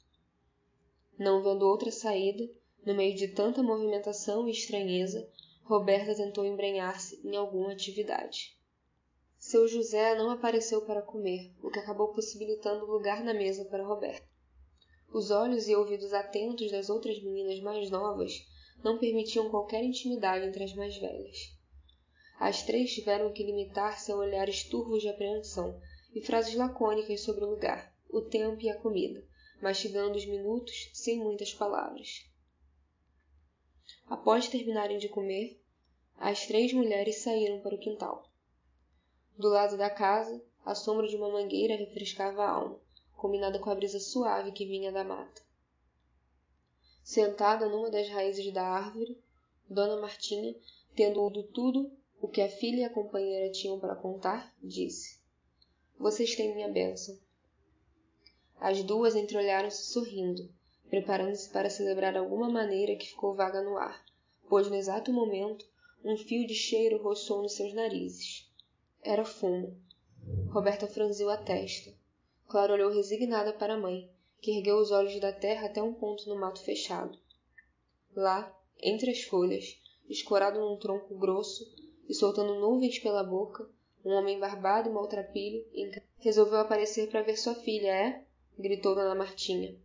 Não 1.17 1.41
vendo 1.41 1.63
outra 1.63 1.91
saída, 1.91 2.47
no 2.85 2.93
meio 2.93 3.15
de 3.15 3.29
tanta 3.29 3.63
movimentação 3.63 4.47
e 4.47 4.51
estranheza, 4.51 5.27
Roberta 5.63 6.13
tentou 6.13 6.45
embrenhar-se 6.45 7.19
em 7.27 7.35
alguma 7.35 7.71
atividade. 7.71 8.56
Seu 9.50 9.66
José 9.66 10.14
não 10.16 10.30
apareceu 10.30 10.82
para 10.82 11.01
comer, 11.01 11.53
o 11.64 11.72
que 11.72 11.80
acabou 11.80 12.09
possibilitando 12.09 12.85
lugar 12.85 13.24
na 13.24 13.34
mesa 13.34 13.64
para 13.64 13.88
Roberta. 13.88 14.27
Os 15.09 15.32
olhos 15.32 15.69
e 15.69 15.76
ouvidos 15.76 16.11
atentos 16.11 16.69
das 16.69 16.90
outras 16.90 17.17
meninas 17.24 17.61
mais 17.61 17.90
novas 17.90 18.45
não 18.84 19.00
permitiam 19.00 19.50
qualquer 19.50 19.82
intimidade 19.85 20.45
entre 20.45 20.66
as 20.66 20.74
mais 20.74 20.98
velhas. 20.98 21.58
As 22.38 22.64
três 22.64 22.93
tiveram 22.93 23.32
que 23.32 23.42
limitar-se 23.42 24.11
a 24.11 24.17
olhares 24.17 24.66
turvos 24.66 25.01
de 25.01 25.08
apreensão 25.08 25.80
e 26.14 26.19
frases 26.19 26.53
lacônicas 26.53 27.22
sobre 27.22 27.45
o 27.45 27.50
lugar, 27.51 27.95
o 28.09 28.19
tempo 28.19 28.61
e 28.61 28.69
a 28.69 28.77
comida, 28.77 29.26
mastigando 29.61 30.17
os 30.17 30.26
minutos 30.26 30.92
sem 30.93 31.19
muitas 31.19 31.53
palavras. 31.53 32.30
Após 34.09 34.50
terminarem 34.50 34.98
de 34.98 35.08
comer, 35.08 35.58
as 36.17 36.45
três 36.45 36.74
mulheres 36.74 37.19
saíram 37.19 37.61
para 37.61 37.76
o 37.76 37.80
quintal. 37.80 38.26
Do 39.38 39.49
lado 39.49 39.77
da 39.77 39.88
casa, 39.88 40.43
a 40.66 40.74
sombra 40.74 41.07
de 41.07 41.16
uma 41.16 41.30
mangueira 41.30 41.75
refrescava 41.75 42.43
a 42.43 42.49
alma, 42.49 42.80
combinada 43.16 43.59
com 43.59 43.69
a 43.69 43.75
brisa 43.75 43.99
suave 43.99 44.51
que 44.51 44.66
vinha 44.66 44.91
da 44.91 45.03
mata. 45.03 45.43
Sentada 47.03 47.69
numa 47.69 47.91
das 47.91 48.09
raízes 48.09 48.51
da 48.51 48.64
árvore, 48.64 49.16
Dona 49.69 50.01
Martinha, 50.01 50.56
tendo 50.95 51.22
ouvido 51.22 51.43
tudo 51.43 51.91
o 52.19 52.27
que 52.27 52.41
a 52.41 52.49
filha 52.49 52.82
e 52.82 52.83
a 52.83 52.90
companheira 52.90 53.51
tinham 53.51 53.80
para 53.80 53.95
contar, 53.95 54.51
disse: 54.59 55.19
Vocês 55.99 56.35
têm 56.35 56.56
minha 56.56 56.69
bênção. 56.69 57.16
As 58.59 58.82
duas 58.82 59.14
entreolharam-se 59.14 59.91
sorrindo, 59.91 60.51
preparando-se 60.90 61.51
para 61.51 61.69
celebrar 61.69 62.17
alguma 62.17 62.49
maneira 62.49 62.95
que 62.95 63.09
ficou 63.09 63.35
vaga 63.35 63.61
no 63.61 63.77
ar, 63.77 64.03
pois 64.49 64.67
no 64.67 64.75
exato 64.75 65.14
momento 65.14 65.64
um 66.03 66.17
fio 66.17 66.48
de 66.48 66.56
cheiro 66.56 67.03
roçou 67.03 67.43
nos 67.43 67.53
seus 67.53 67.72
narizes. 67.72 68.47
Era 69.03 69.24
fumo. 69.24 69.80
Roberta 70.50 70.88
franziu 70.88 71.30
a 71.30 71.38
testa. 71.38 71.93
Clara 72.48 72.74
olhou 72.74 72.92
resignada 72.92 73.53
para 73.53 73.74
a 73.74 73.80
mãe, 73.80 74.09
que 74.42 74.51
ergueu 74.51 74.77
os 74.77 74.92
olhos 74.92 75.19
da 75.19 75.32
terra 75.32 75.67
até 75.67 75.82
um 75.82 75.93
ponto 75.93 76.27
no 76.30 76.40
mato 76.40 76.61
fechado. 76.64 77.17
Lá, 78.16 78.53
entre 78.82 79.11
as 79.11 79.24
folhas, 79.24 79.80
escorado 80.09 80.59
num 80.59 80.77
tronco 80.77 81.17
grosso 81.17 81.66
e 82.08 82.14
soltando 82.14 82.59
nuvens 82.59 83.00
pela 83.00 83.24
boca, 83.24 83.69
um 84.03 84.11
homem 84.11 84.40
barbado 84.40 84.90
e 84.90 84.92
maltrapilho 84.92 85.66
resolveu 86.19 86.59
aparecer 86.59 87.09
para 87.09 87.22
ver 87.22 87.38
sua 87.38 87.56
filha, 87.56 87.92
é? 87.92 88.26
gritou 88.58 88.95
Dona 88.95 89.14
Martinha. 89.14 89.77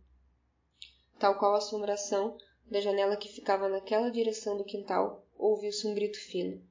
Tal 1.19 1.37
qual 1.37 1.53
a 1.53 1.57
assombração, 1.57 2.37
da 2.65 2.79
janela 2.79 3.17
que 3.17 3.29
ficava 3.29 3.69
naquela 3.69 4.09
direção 4.09 4.57
do 4.57 4.63
quintal, 4.63 5.25
ouviu-se 5.37 5.85
um 5.85 5.93
grito 5.93 6.17
fino. 6.17 6.61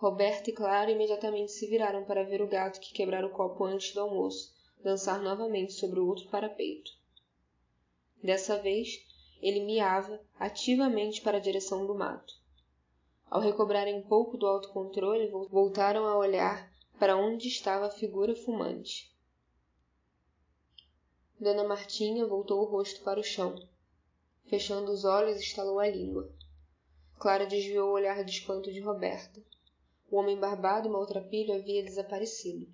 Roberta 0.00 0.48
e 0.48 0.52
Clara 0.54 0.90
imediatamente 0.90 1.52
se 1.52 1.66
viraram 1.66 2.06
para 2.06 2.24
ver 2.24 2.40
o 2.40 2.48
gato 2.48 2.80
que 2.80 2.90
quebrara 2.90 3.26
o 3.26 3.30
copo 3.30 3.64
antes 3.64 3.92
do 3.92 4.00
almoço 4.00 4.50
dançar 4.82 5.20
novamente 5.20 5.74
sobre 5.74 6.00
o 6.00 6.06
outro 6.06 6.26
parapeito. 6.30 6.90
Dessa 8.24 8.56
vez, 8.56 9.06
ele 9.42 9.60
miava 9.60 10.18
ativamente 10.38 11.20
para 11.20 11.36
a 11.36 11.40
direção 11.40 11.86
do 11.86 11.94
mato. 11.94 12.32
Ao 13.28 13.42
recobrarem 13.42 13.94
um 13.94 14.00
pouco 14.00 14.38
do 14.38 14.46
autocontrole, 14.46 15.28
voltaram 15.50 16.06
a 16.06 16.16
olhar 16.16 16.72
para 16.98 17.18
onde 17.18 17.48
estava 17.48 17.84
a 17.84 17.90
figura 17.90 18.34
fumante. 18.34 19.14
Dona 21.38 21.64
Martinha 21.64 22.26
voltou 22.26 22.62
o 22.62 22.70
rosto 22.70 23.02
para 23.02 23.20
o 23.20 23.22
chão. 23.22 23.54
Fechando 24.46 24.90
os 24.90 25.04
olhos, 25.04 25.38
estalou 25.38 25.78
a 25.78 25.86
língua. 25.86 26.32
Clara 27.18 27.44
desviou 27.44 27.90
o 27.90 27.92
olhar 27.92 28.24
de 28.24 28.30
espanto 28.30 28.72
de 28.72 28.80
Roberta. 28.80 29.42
O 30.10 30.16
homem 30.16 30.36
barbado 30.38 30.88
e 30.88 30.90
maltrapilho 30.90 31.54
havia 31.54 31.84
desaparecido. 31.84 32.66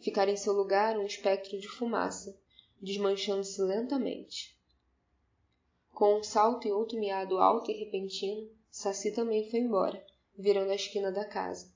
Ficara 0.00 0.30
em 0.30 0.36
seu 0.36 0.52
lugar 0.52 0.98
um 0.98 1.06
espectro 1.06 1.58
de 1.60 1.68
fumaça, 1.68 2.36
desmanchando-se 2.80 3.62
lentamente. 3.62 4.58
Com 5.92 6.18
um 6.18 6.22
salto 6.22 6.66
e 6.66 6.72
outro 6.72 6.98
miado 6.98 7.38
alto 7.38 7.70
e 7.70 7.74
repentino, 7.74 8.50
Saci 8.68 9.12
também 9.12 9.48
foi 9.50 9.60
embora, 9.60 10.04
virando 10.36 10.72
a 10.72 10.74
esquina 10.74 11.12
da 11.12 11.24
casa. 11.24 11.70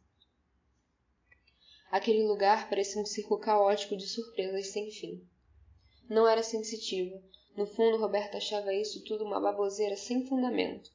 Aquele 1.90 2.24
lugar 2.24 2.68
parecia 2.68 3.00
um 3.00 3.06
círculo 3.06 3.38
caótico 3.38 3.96
de 3.96 4.08
surpresas 4.08 4.68
sem 4.68 4.90
fim. 4.90 5.24
Não 6.08 6.26
era 6.26 6.42
sensitiva. 6.42 7.22
No 7.56 7.66
fundo, 7.66 7.98
Roberta 7.98 8.38
achava 8.38 8.74
isso 8.74 9.04
tudo 9.04 9.24
uma 9.24 9.40
baboseira 9.40 9.96
sem 9.96 10.26
fundamento. 10.26 10.90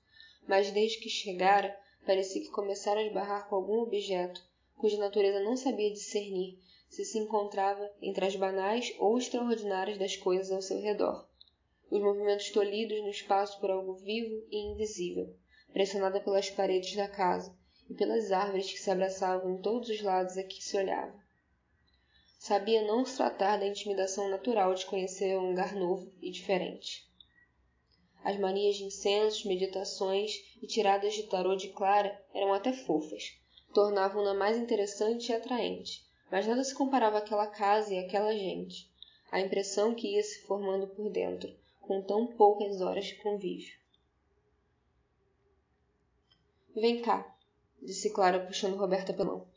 Mas 0.47 0.71
desde 0.71 0.99
que 0.99 1.09
chegara, 1.09 1.79
parecia 2.05 2.41
que 2.41 2.49
começara 2.49 2.99
a 2.99 3.03
esbarrar 3.03 3.47
com 3.47 3.55
algum 3.55 3.79
objeto 3.79 4.41
cuja 4.77 4.97
natureza 4.97 5.39
não 5.41 5.55
sabia 5.55 5.91
discernir 5.91 6.57
se 6.89 7.05
se 7.05 7.19
encontrava 7.19 7.89
entre 8.01 8.25
as 8.25 8.35
banais 8.35 8.93
ou 8.99 9.17
extraordinárias 9.17 9.97
das 9.97 10.17
coisas 10.17 10.51
ao 10.51 10.61
seu 10.61 10.81
redor. 10.81 11.25
Os 11.89 12.01
movimentos 12.01 12.49
tolhidos 12.49 12.99
no 13.01 13.09
espaço 13.09 13.59
por 13.59 13.69
algo 13.69 13.93
vivo 13.93 14.45
e 14.49 14.57
invisível, 14.57 15.33
pressionada 15.71 16.19
pelas 16.19 16.49
paredes 16.49 16.95
da 16.95 17.07
casa 17.07 17.55
e 17.89 17.93
pelas 17.93 18.31
árvores 18.31 18.71
que 18.71 18.79
se 18.79 18.89
abraçavam 18.89 19.51
em 19.51 19.61
todos 19.61 19.89
os 19.89 20.01
lados 20.01 20.37
a 20.37 20.43
que 20.43 20.63
se 20.63 20.75
olhava. 20.75 21.13
Sabia 22.39 22.81
não 22.87 23.05
se 23.05 23.17
tratar 23.17 23.57
da 23.57 23.67
intimidação 23.67 24.27
natural 24.27 24.73
de 24.73 24.85
conhecer 24.85 25.37
um 25.37 25.49
lugar 25.49 25.75
novo 25.75 26.11
e 26.21 26.31
diferente. 26.31 27.10
As 28.23 28.37
manias 28.37 28.75
de 28.75 28.83
incensos, 28.83 29.45
meditações 29.45 30.31
e 30.61 30.67
tiradas 30.67 31.13
de 31.13 31.23
tarô 31.23 31.55
de 31.55 31.69
Clara 31.69 32.19
eram 32.33 32.53
até 32.53 32.71
fofas, 32.73 33.37
tornavam-na 33.73 34.33
mais 34.33 34.57
interessante 34.57 35.31
e 35.31 35.35
atraente, 35.35 36.05
mas 36.29 36.45
nada 36.45 36.63
se 36.63 36.75
comparava 36.75 37.17
àquela 37.17 37.47
casa 37.47 37.93
e 37.93 37.99
àquela 37.99 38.33
gente, 38.33 38.89
a 39.31 39.39
impressão 39.39 39.95
que 39.95 40.15
ia 40.15 40.23
se 40.23 40.41
formando 40.43 40.87
por 40.87 41.09
dentro, 41.09 41.53
com 41.79 42.01
tão 42.01 42.27
poucas 42.27 42.79
horas 42.81 43.05
de 43.05 43.15
convívio. 43.15 43.73
Vem 46.75 47.01
cá, 47.01 47.35
disse 47.81 48.11
Clara 48.11 48.45
puxando 48.45 48.77
Roberta 48.77 49.13
pela 49.13 49.31
mão 49.31 49.51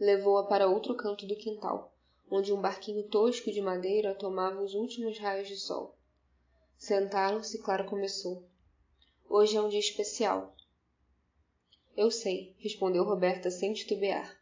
levou-a 0.00 0.44
para 0.44 0.68
outro 0.68 0.94
canto 0.96 1.26
do 1.26 1.36
quintal, 1.36 1.92
onde 2.30 2.52
um 2.52 2.60
barquinho 2.60 3.04
tosco 3.04 3.50
de 3.52 3.60
madeira 3.60 4.14
tomava 4.14 4.60
os 4.60 4.74
últimos 4.74 5.18
raios 5.18 5.48
de 5.48 5.56
sol. 5.56 5.96
Sentaram-se 6.84 7.56
e 7.56 7.60
Clara 7.62 7.82
começou. 7.84 8.46
Hoje 9.26 9.56
é 9.56 9.62
um 9.62 9.70
dia 9.70 9.80
especial. 9.80 10.54
Eu 11.96 12.10
sei, 12.10 12.54
respondeu 12.58 13.04
Roberta 13.04 13.50
sem 13.50 13.72
titubear. 13.72 14.38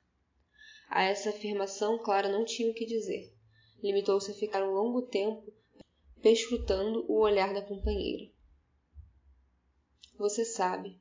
A 0.88 1.04
essa 1.04 1.30
afirmação 1.30 2.02
Clara 2.02 2.28
não 2.28 2.44
tinha 2.44 2.68
o 2.68 2.74
que 2.74 2.84
dizer. 2.84 3.32
Limitou-se 3.80 4.32
a 4.32 4.34
ficar 4.34 4.64
um 4.64 4.72
longo 4.72 5.02
tempo 5.02 5.54
perscrutando 6.20 7.04
o 7.08 7.20
olhar 7.20 7.54
da 7.54 7.62
companheira. 7.62 8.28
Você 10.18 10.44
sabe. 10.44 11.00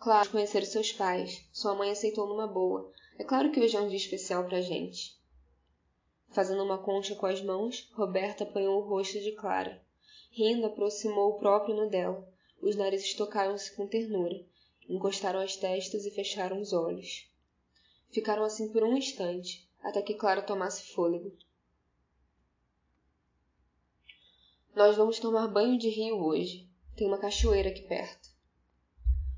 Claro, 0.00 0.28
conhecer 0.28 0.66
seus 0.66 0.90
pais. 0.90 1.48
Sua 1.52 1.76
mãe 1.76 1.92
aceitou 1.92 2.26
numa 2.26 2.48
boa, 2.48 2.92
é 3.16 3.22
claro 3.22 3.52
que 3.52 3.60
hoje 3.60 3.76
é 3.76 3.80
um 3.80 3.86
dia 3.86 3.96
especial 3.96 4.44
pra 4.48 4.60
gente. 4.60 5.16
Fazendo 6.30 6.64
uma 6.64 6.82
concha 6.82 7.14
com 7.14 7.26
as 7.26 7.40
mãos, 7.40 7.88
Roberta 7.94 8.42
apanhou 8.42 8.82
o 8.82 8.88
rosto 8.88 9.20
de 9.20 9.30
Clara. 9.36 9.86
Rindo, 10.30 10.66
aproximou 10.66 11.30
o 11.30 11.38
próprio 11.38 11.74
no 11.74 11.88
dela. 11.88 12.26
Os 12.60 12.76
narizes 12.76 13.14
tocaram-se 13.14 13.74
com 13.74 13.86
ternura. 13.86 14.44
Encostaram 14.88 15.40
as 15.40 15.56
testas 15.56 16.04
e 16.06 16.10
fecharam 16.10 16.60
os 16.60 16.72
olhos. 16.72 17.28
Ficaram 18.10 18.42
assim 18.42 18.72
por 18.72 18.82
um 18.82 18.96
instante, 18.96 19.68
até 19.82 20.00
que 20.00 20.14
Clara 20.14 20.42
tomasse 20.42 20.92
fôlego. 20.92 21.36
Nós 24.74 24.96
vamos 24.96 25.18
tomar 25.18 25.48
banho 25.48 25.78
de 25.78 25.88
rio 25.88 26.24
hoje. 26.24 26.68
Tem 26.96 27.06
uma 27.06 27.18
cachoeira 27.18 27.68
aqui 27.68 27.82
perto. 27.82 28.28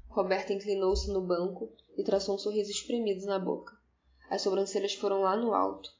Roberta 0.09 0.53
inclinou-se 0.53 1.11
no 1.11 1.21
banco 1.21 1.73
e 1.97 2.05
traçou 2.05 2.35
um 2.35 2.39
sorriso 2.39 2.71
espremido 2.71 3.27
na 3.27 3.39
boca. 3.39 3.77
As 4.29 4.43
sobrancelhas 4.43 4.95
foram 4.95 5.23
lá 5.23 5.37
no 5.37 5.53
alto. 5.53 5.91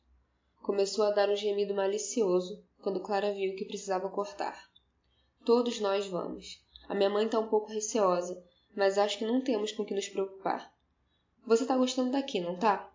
Começou 0.63 1.05
a 1.05 1.11
dar 1.11 1.29
um 1.29 1.37
gemido 1.37 1.75
malicioso 1.75 2.63
quando 2.81 3.01
Clara 3.01 3.33
viu 3.33 3.57
que 3.57 3.65
precisava 3.65 4.09
cortar. 4.09 4.70
Todos 5.45 5.81
nós 5.81 6.07
vamos. 6.07 6.63
A 6.89 6.95
minha 6.95 7.09
mãe 7.09 7.25
está 7.25 7.39
um 7.39 7.49
pouco 7.49 7.73
receosa, 7.73 8.45
mas 8.77 8.99
acho 8.99 9.19
que 9.19 9.25
não 9.25 9.41
temos 9.41 9.73
com 9.73 9.85
que 9.85 9.95
nos 9.95 10.09
preocupar. 10.09 10.73
Você 11.47 11.63
está 11.63 11.77
gostando 11.77 12.13
daqui, 12.13 12.41
não 12.41 12.57
tá? 12.57 12.93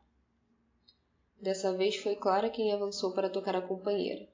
Dessa 1.42 1.74
vez 1.74 1.96
foi 1.96 2.16
Clara 2.16 2.50
quem 2.50 2.72
avançou 2.72 3.14
para 3.14 3.30
tocar 3.30 3.56
a 3.56 3.62
companheira. 3.62 4.30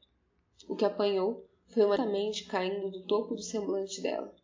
O 0.68 0.76
que 0.76 0.86
apanhou 0.86 1.48
foi 1.68 1.84
uma 1.84 1.98
mente 2.06 2.46
caindo 2.46 2.92
do 2.92 3.04
topo 3.06 3.34
do 3.34 3.42
semblante 3.42 4.02
dela. 4.02 4.36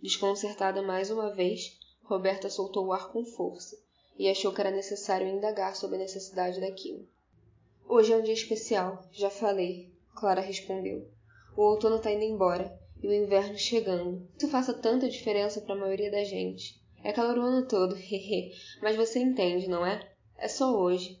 Desconcertada 0.00 0.82
mais 0.82 1.10
uma 1.10 1.30
vez, 1.30 1.78
Roberta 2.04 2.48
soltou 2.48 2.86
o 2.86 2.92
ar 2.92 3.10
com 3.10 3.24
força 3.24 3.76
e 4.16 4.28
achou 4.28 4.52
que 4.52 4.60
era 4.60 4.70
necessário 4.70 5.26
indagar 5.26 5.74
sobre 5.74 5.96
a 5.96 6.00
necessidade 6.00 6.60
daquilo. 6.60 7.08
Hoje 7.88 8.12
é 8.12 8.16
um 8.16 8.22
dia 8.22 8.34
especial, 8.34 9.04
já 9.10 9.30
falei, 9.30 9.92
Clara 10.14 10.40
respondeu. 10.40 11.10
O 11.54 11.62
outono 11.62 11.96
está 11.96 12.10
indo 12.10 12.24
embora 12.24 12.80
e 13.02 13.06
o 13.06 13.12
inverno 13.12 13.58
chegando. 13.58 14.26
Isso 14.38 14.48
faça 14.48 14.72
tanta 14.72 15.08
diferença 15.08 15.60
para 15.60 15.74
a 15.74 15.78
maioria 15.78 16.10
da 16.10 16.24
gente. 16.24 16.80
É 17.04 17.12
calor 17.12 17.36
o 17.38 17.42
ano 17.42 17.66
todo, 17.66 17.96
hehe, 17.98 18.52
mas 18.80 18.96
você 18.96 19.18
entende, 19.18 19.68
não 19.68 19.84
é? 19.84 20.08
É 20.38 20.48
só 20.48 20.74
hoje. 20.74 21.20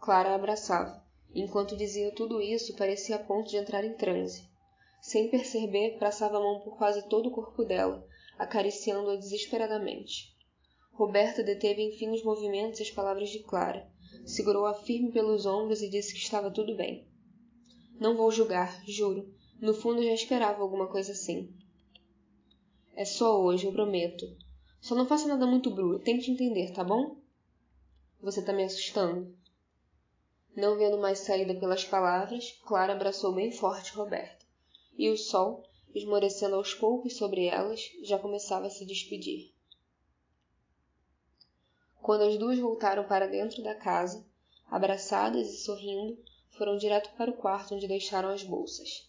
Clara 0.00 0.34
abraçava. 0.34 1.04
Enquanto 1.34 1.76
dizia 1.76 2.10
tudo 2.12 2.40
isso, 2.40 2.74
parecia 2.76 3.16
a 3.16 3.18
ponto 3.18 3.50
de 3.50 3.56
entrar 3.56 3.84
em 3.84 3.92
transe. 3.92 4.48
Sem 5.00 5.28
perceber, 5.28 5.98
passava 5.98 6.38
a 6.38 6.40
mão 6.40 6.60
por 6.60 6.76
quase 6.76 7.06
todo 7.08 7.28
o 7.28 7.30
corpo 7.30 7.62
dela, 7.64 8.04
acariciando-a 8.38 9.16
desesperadamente. 9.16 10.34
Roberta 10.92 11.42
deteve 11.42 11.82
enfim 11.82 12.10
os 12.10 12.24
movimentos 12.24 12.80
e 12.80 12.82
as 12.82 12.90
palavras 12.90 13.28
de 13.28 13.40
Clara. 13.40 13.86
Segurou-a 14.24 14.74
firme 14.74 15.12
pelos 15.12 15.44
ombros 15.44 15.82
e 15.82 15.90
disse 15.90 16.12
que 16.12 16.20
estava 16.20 16.50
tudo 16.50 16.74
bem. 16.74 17.06
Não 17.98 18.16
vou 18.16 18.30
julgar, 18.30 18.82
juro. 18.86 19.32
No 19.60 19.72
fundo 19.72 20.02
já 20.02 20.12
esperava 20.12 20.62
alguma 20.62 20.86
coisa 20.86 21.12
assim. 21.12 21.54
É 22.94 23.04
só 23.04 23.40
hoje, 23.40 23.66
eu 23.66 23.72
prometo. 23.72 24.26
Só 24.80 24.94
não 24.94 25.06
faça 25.06 25.26
nada 25.26 25.46
muito 25.46 25.70
bruto. 25.70 26.04
Tente 26.04 26.30
entender, 26.30 26.72
tá 26.72 26.84
bom? 26.84 27.16
Você 28.20 28.42
tá 28.42 28.52
me 28.52 28.64
assustando. 28.64 29.34
Não 30.54 30.76
vendo 30.76 30.98
mais 30.98 31.18
saída 31.18 31.54
pelas 31.54 31.84
palavras, 31.84 32.58
Clara 32.64 32.94
abraçou 32.94 33.34
bem 33.34 33.50
forte 33.52 33.92
Roberta. 33.92 34.44
E 34.96 35.10
o 35.10 35.16
sol, 35.16 35.62
esmorecendo 35.94 36.56
aos 36.56 36.74
poucos 36.74 37.16
sobre 37.16 37.44
elas, 37.44 37.80
já 38.02 38.18
começava 38.18 38.66
a 38.66 38.70
se 38.70 38.86
despedir. 38.86 39.52
Quando 42.00 42.22
as 42.22 42.38
duas 42.38 42.58
voltaram 42.58 43.04
para 43.04 43.26
dentro 43.26 43.62
da 43.62 43.74
casa, 43.74 44.24
abraçadas 44.70 45.48
e 45.48 45.56
sorrindo, 45.58 46.16
foram 46.56 46.76
direto 46.76 47.10
para 47.16 47.30
o 47.30 47.36
quarto 47.36 47.74
onde 47.74 47.86
deixaram 47.86 48.30
as 48.30 48.42
bolsas. 48.42 49.08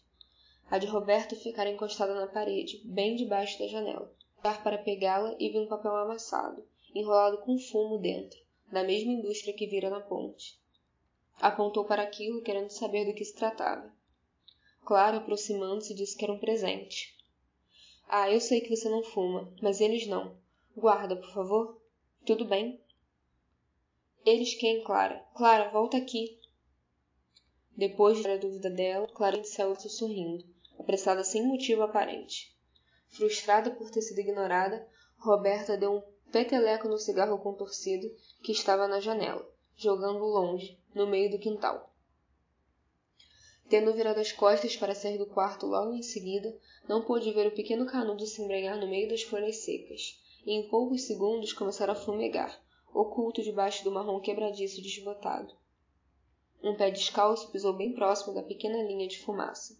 A 0.69 0.77
de 0.77 0.85
Roberto 0.85 1.35
ficara 1.35 1.69
encostada 1.69 2.13
na 2.13 2.27
parede, 2.27 2.81
bem 2.83 3.15
debaixo 3.15 3.57
da 3.57 3.67
janela. 3.67 4.13
Dar 4.43 4.61
para 4.61 4.77
pegá-la 4.77 5.35
e 5.39 5.49
vi 5.49 5.57
um 5.57 5.67
papel 5.67 5.95
amassado, 5.95 6.63
enrolado 6.93 7.37
com 7.39 7.57
fumo 7.57 7.97
dentro, 7.97 8.37
da 8.71 8.83
mesma 8.83 9.11
indústria 9.11 9.53
que 9.53 9.65
vira 9.65 9.89
na 9.89 10.01
ponte. 10.01 10.59
Apontou 11.39 11.85
para 11.85 12.01
aquilo, 12.01 12.41
querendo 12.41 12.69
saber 12.69 13.05
do 13.05 13.13
que 13.13 13.23
se 13.23 13.35
tratava. 13.35 13.91
Clara, 14.85 15.17
aproximando-se, 15.17 15.93
disse 15.93 16.17
que 16.17 16.25
era 16.25 16.33
um 16.33 16.39
presente. 16.39 17.15
Ah, 18.07 18.31
eu 18.31 18.39
sei 18.39 18.61
que 18.61 18.75
você 18.75 18.89
não 18.89 19.03
fuma, 19.03 19.53
mas 19.61 19.81
eles 19.81 20.07
não. 20.07 20.35
Guarda, 20.75 21.15
por 21.15 21.29
favor. 21.31 21.81
Tudo 22.25 22.45
bem? 22.45 22.79
Eles 24.25 24.53
quem, 24.53 24.83
Clara? 24.83 25.23
Clara, 25.33 25.69
volta 25.69 25.97
aqui. 25.97 26.36
Depois 27.77 28.17
de 28.17 28.27
a 28.27 28.37
dúvida 28.37 28.71
dela, 28.71 29.07
Clara 29.07 29.43
saiu-se 29.43 29.87
sorrindo, 29.87 30.43
apressada 30.79 31.23
sem 31.23 31.45
motivo 31.45 31.83
aparente. 31.83 32.57
Frustrada 33.07 33.69
por 33.69 33.91
ter 33.91 34.01
sido 34.01 34.19
ignorada, 34.19 34.89
Roberta 35.19 35.77
deu 35.77 35.97
um 35.97 36.03
peteleco 36.31 36.87
no 36.87 36.97
cigarro 36.97 37.37
contorcido 37.37 38.11
que 38.41 38.51
estava 38.51 38.87
na 38.87 38.99
janela, 38.99 39.47
jogando 39.75 40.25
longe, 40.25 40.81
no 40.95 41.05
meio 41.05 41.29
do 41.29 41.37
quintal. 41.37 41.93
Tendo 43.69 43.93
virado 43.93 44.21
as 44.21 44.31
costas 44.31 44.75
para 44.75 44.95
sair 44.95 45.19
do 45.19 45.27
quarto 45.27 45.67
logo 45.67 45.93
em 45.93 46.01
seguida, 46.01 46.57
não 46.89 47.05
pôde 47.05 47.31
ver 47.31 47.45
o 47.45 47.55
pequeno 47.55 47.85
canudo 47.85 48.25
se 48.25 48.41
embrenhar 48.41 48.79
no 48.79 48.87
meio 48.87 49.07
das 49.07 49.21
folhas 49.21 49.57
secas, 49.57 50.19
e 50.43 50.51
em 50.51 50.67
poucos 50.67 51.05
segundos 51.05 51.53
começar 51.53 51.91
a 51.91 51.95
fumegar, 51.95 52.59
oculto 52.91 53.43
debaixo 53.43 53.83
do 53.83 53.91
marrom 53.91 54.19
quebradiço 54.19 54.81
desbotado. 54.81 55.53
Um 56.63 56.75
pé 56.75 56.89
descalço 56.89 57.51
pisou 57.51 57.73
bem 57.73 57.93
próximo 57.93 58.33
da 58.33 58.41
pequena 58.41 58.81
linha 58.83 59.07
de 59.07 59.19
fumaça. 59.19 59.77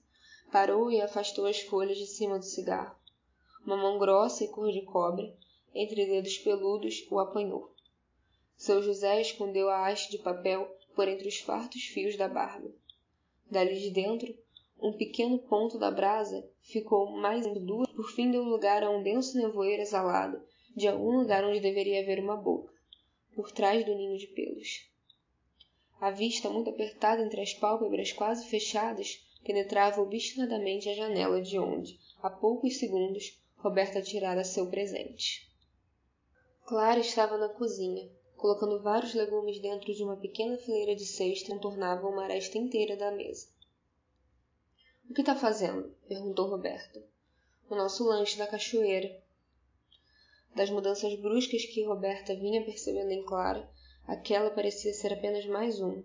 Parou 0.51 0.91
e 0.91 1.01
afastou 1.01 1.45
as 1.45 1.59
folhas 1.61 1.97
de 1.97 2.05
cima 2.05 2.37
do 2.37 2.45
cigarro. 2.45 2.95
Uma 3.65 3.75
mão 3.75 3.97
grossa 3.97 4.43
e 4.43 4.47
cor 4.47 4.71
de 4.71 4.81
cobre, 4.83 5.35
entre 5.73 6.05
dedos 6.05 6.37
peludos, 6.37 7.05
o 7.09 7.19
apanhou. 7.19 7.73
Seu 8.55 8.81
José 8.81 9.19
escondeu 9.19 9.69
a 9.69 9.87
haste 9.87 10.11
de 10.11 10.19
papel 10.19 10.67
por 10.95 11.07
entre 11.07 11.27
os 11.27 11.39
fartos 11.39 11.83
fios 11.83 12.15
da 12.15 12.27
barba. 12.27 12.71
Dali 13.49 13.79
de 13.79 13.91
dentro, 13.91 14.33
um 14.79 14.93
pequeno 14.93 15.39
ponto 15.39 15.77
da 15.77 15.91
brasa 15.91 16.47
ficou 16.61 17.11
mais 17.11 17.45
duro, 17.45 17.87
por 17.95 18.11
fim 18.11 18.31
deu 18.31 18.43
lugar 18.43 18.83
a 18.83 18.89
um 18.89 19.01
denso 19.01 19.37
nevoeiro 19.37 19.81
exalado 19.81 20.41
de 20.75 20.87
algum 20.87 21.17
lugar 21.17 21.43
onde 21.43 21.59
deveria 21.59 22.01
haver 22.01 22.19
uma 22.19 22.37
boca 22.37 22.71
por 23.35 23.51
trás 23.51 23.85
do 23.85 23.93
ninho 23.93 24.17
de 24.17 24.27
pelos. 24.27 24.89
A 25.99 26.11
vista, 26.11 26.49
muito 26.49 26.69
apertada 26.69 27.23
entre 27.23 27.41
as 27.41 27.53
pálpebras 27.53 28.13
quase 28.13 28.45
fechadas, 28.47 29.25
penetrava 29.43 30.01
obstinadamente 30.01 30.87
a 30.89 30.93
janela 30.93 31.41
de 31.41 31.57
onde, 31.57 31.99
há 32.21 32.29
poucos 32.29 32.77
segundos, 32.77 33.41
Roberta 33.57 34.01
tirara 34.01 34.43
seu 34.43 34.67
presente. 34.69 35.49
Clara 36.65 36.99
estava 36.99 37.37
na 37.37 37.49
cozinha, 37.49 38.07
colocando 38.35 38.81
vários 38.81 39.13
legumes 39.15 39.59
dentro 39.59 39.93
de 39.93 40.03
uma 40.03 40.15
pequena 40.15 40.57
fileira 40.57 40.95
de 40.95 41.05
cesta 41.05 41.45
que 41.45 41.51
contornava 41.51 42.07
uma 42.07 42.25
aresta 42.25 42.57
inteira 42.57 42.95
da 42.95 43.09
mesa. 43.09 43.47
O 45.09 45.13
que 45.13 45.21
está 45.21 45.35
fazendo? 45.35 45.95
perguntou 46.07 46.47
Roberta. 46.47 47.03
O 47.69 47.75
nosso 47.75 48.03
lanche 48.03 48.37
da 48.37 48.45
cachoeira, 48.45 49.23
das 50.53 50.69
mudanças 50.69 51.15
bruscas 51.15 51.65
que 51.65 51.83
Roberta 51.83 52.35
vinha 52.35 52.63
percebendo 52.63 53.11
em 53.11 53.23
Clara, 53.23 53.67
aquela 54.07 54.49
parecia 54.49 54.93
ser 54.93 55.11
apenas 55.11 55.45
mais 55.45 55.81
uma. 55.81 56.01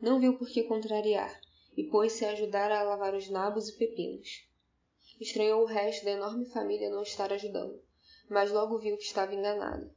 Não 0.00 0.20
viu 0.20 0.38
por 0.38 0.48
que 0.48 0.62
contrariar, 0.62 1.40
e 1.76 1.82
pôs-se 1.84 2.24
a 2.24 2.30
ajudar 2.30 2.70
a 2.70 2.84
lavar 2.84 3.14
os 3.14 3.28
nabos 3.28 3.68
e 3.68 3.76
pepinos. 3.76 4.48
Estranhou 5.20 5.62
o 5.62 5.66
resto 5.66 6.04
da 6.04 6.12
enorme 6.12 6.46
família 6.46 6.88
não 6.88 7.02
estar 7.02 7.32
ajudando, 7.32 7.82
mas 8.28 8.52
logo 8.52 8.78
viu 8.78 8.96
que 8.96 9.02
estava 9.02 9.34
enganada. 9.34 9.92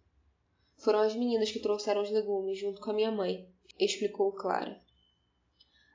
Foram 0.77 0.99
as 0.99 1.15
meninas 1.15 1.51
que 1.51 1.59
trouxeram 1.59 2.01
os 2.01 2.09
legumes 2.09 2.57
junto 2.57 2.81
com 2.81 2.89
a 2.89 2.93
minha 2.93 3.11
mãe, 3.11 3.47
explicou 3.79 4.31
Clara. 4.31 4.81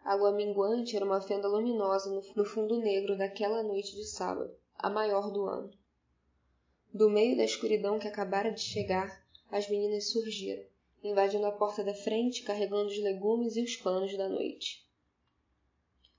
A 0.04 0.14
lua 0.14 0.32
minguante 0.32 0.96
era 0.96 1.04
uma 1.04 1.20
fenda 1.20 1.48
luminosa 1.48 2.22
no 2.34 2.44
fundo 2.44 2.78
negro 2.78 3.18
daquela 3.18 3.62
noite 3.62 3.94
de 3.94 4.06
sábado, 4.06 4.56
a 4.76 4.88
maior 4.88 5.32
do 5.32 5.44
ano. 5.46 5.70
Do 6.94 7.10
meio 7.10 7.36
da 7.36 7.44
escuridão 7.44 7.98
que 7.98 8.08
acabara 8.08 8.50
de 8.50 8.60
chegar, 8.60 9.22
as 9.50 9.68
meninas 9.68 10.10
surgiram, 10.10 10.64
invadindo 11.02 11.46
a 11.46 11.52
porta 11.52 11.84
da 11.84 11.94
frente, 11.94 12.42
carregando 12.42 12.88
os 12.88 12.98
legumes 12.98 13.56
e 13.56 13.62
os 13.62 13.76
panos 13.76 14.16
da 14.16 14.28
noite. 14.28 14.86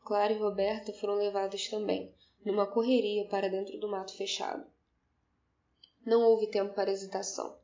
Clara 0.04 0.34
e 0.34 0.38
Roberta 0.38 0.94
foram 0.94 1.16
levadas 1.16 1.68
também, 1.68 2.14
numa 2.44 2.66
correria 2.66 3.26
para 3.26 3.50
dentro 3.50 3.78
do 3.78 3.88
mato 3.88 4.16
fechado. 4.16 4.66
Não 6.06 6.24
houve 6.24 6.48
tempo 6.48 6.74
para 6.74 6.92
hesitação. 6.92 7.58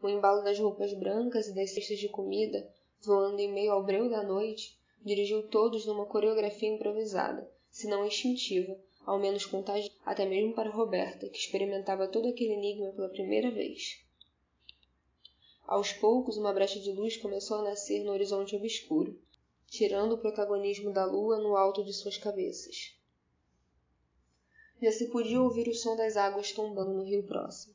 O 0.00 0.08
embalo 0.08 0.42
das 0.42 0.58
roupas 0.58 0.92
brancas 0.94 1.48
e 1.48 1.54
das 1.54 1.70
cestas 1.70 1.98
de 1.98 2.08
comida, 2.08 2.68
voando 3.00 3.40
em 3.40 3.52
meio 3.52 3.72
ao 3.72 3.82
breu 3.82 4.08
da 4.08 4.22
noite, 4.22 4.78
dirigiu 5.04 5.48
todos 5.48 5.84
numa 5.84 6.06
coreografia 6.06 6.68
improvisada, 6.68 7.50
se 7.70 7.88
não 7.88 8.06
instintiva, 8.06 8.78
ao 9.04 9.18
menos 9.18 9.44
contagiosa, 9.44 9.92
até 10.04 10.24
mesmo 10.24 10.54
para 10.54 10.70
Roberta, 10.70 11.28
que 11.28 11.38
experimentava 11.38 12.08
todo 12.08 12.28
aquele 12.28 12.52
enigma 12.54 12.92
pela 12.92 13.08
primeira 13.08 13.50
vez. 13.50 14.01
Aos 15.64 15.92
poucos, 15.92 16.36
uma 16.36 16.52
brecha 16.52 16.80
de 16.80 16.92
luz 16.92 17.16
começou 17.16 17.58
a 17.58 17.62
nascer 17.62 18.04
no 18.04 18.12
horizonte 18.12 18.54
obscuro, 18.56 19.18
tirando 19.66 20.12
o 20.12 20.18
protagonismo 20.18 20.92
da 20.92 21.04
lua 21.04 21.38
no 21.38 21.56
alto 21.56 21.84
de 21.84 21.92
suas 21.92 22.18
cabeças. 22.18 22.98
Já 24.82 24.92
se 24.92 25.06
podia 25.08 25.40
ouvir 25.40 25.68
o 25.68 25.74
som 25.74 25.96
das 25.96 26.16
águas 26.16 26.52
tombando 26.52 26.92
no 26.92 27.04
rio 27.04 27.22
próximo. 27.22 27.74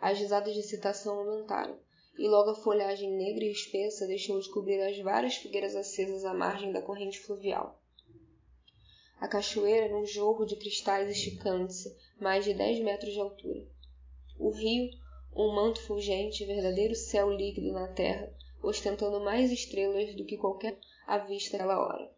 As 0.00 0.18
risadas 0.18 0.54
de 0.54 0.60
excitação 0.60 1.18
aumentaram, 1.18 1.78
e 2.16 2.26
logo 2.28 2.50
a 2.50 2.54
folhagem 2.54 3.16
negra 3.16 3.44
e 3.44 3.50
espessa 3.50 4.06
deixou 4.06 4.40
de 4.40 4.48
cobrir 4.50 4.80
as 4.80 4.98
várias 4.98 5.36
figueiras 5.36 5.76
acesas 5.76 6.24
à 6.24 6.32
margem 6.32 6.72
da 6.72 6.80
corrente 6.80 7.18
fluvial. 7.20 7.82
A 9.20 9.26
cachoeira 9.26 9.86
era 9.86 9.96
um 9.96 10.06
jorro 10.06 10.44
de 10.44 10.56
cristais 10.56 11.10
esticando-se 11.10 11.96
mais 12.20 12.44
de 12.44 12.54
dez 12.54 12.78
metros 12.78 13.12
de 13.12 13.20
altura. 13.20 13.66
O 14.38 14.50
rio, 14.50 14.88
um 15.40 15.52
manto 15.52 15.80
fulgente, 15.82 16.44
verdadeiro 16.44 16.96
céu 16.96 17.30
líquido 17.30 17.70
na 17.70 17.86
terra, 17.86 18.28
ostentando 18.60 19.20
mais 19.20 19.52
estrelas 19.52 20.12
do 20.16 20.24
que 20.24 20.36
qualquer 20.36 20.76
à 21.06 21.18
vista 21.18 21.56
naquela 21.56 21.78
hora. 21.78 22.12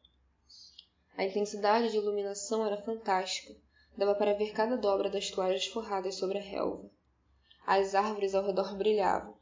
A 1.18 1.24
intensidade 1.26 1.90
de 1.90 1.98
iluminação 1.98 2.64
era 2.64 2.80
fantástica, 2.80 3.54
dava 3.94 4.14
para 4.14 4.32
ver 4.32 4.54
cada 4.54 4.74
dobra 4.74 5.10
das 5.10 5.30
toalhas 5.30 5.66
forradas 5.66 6.14
sobre 6.14 6.38
a 6.38 6.40
relva. 6.40 6.90
As 7.66 7.94
árvores 7.94 8.34
ao 8.34 8.42
redor 8.42 8.74
brilhavam. 8.74 9.36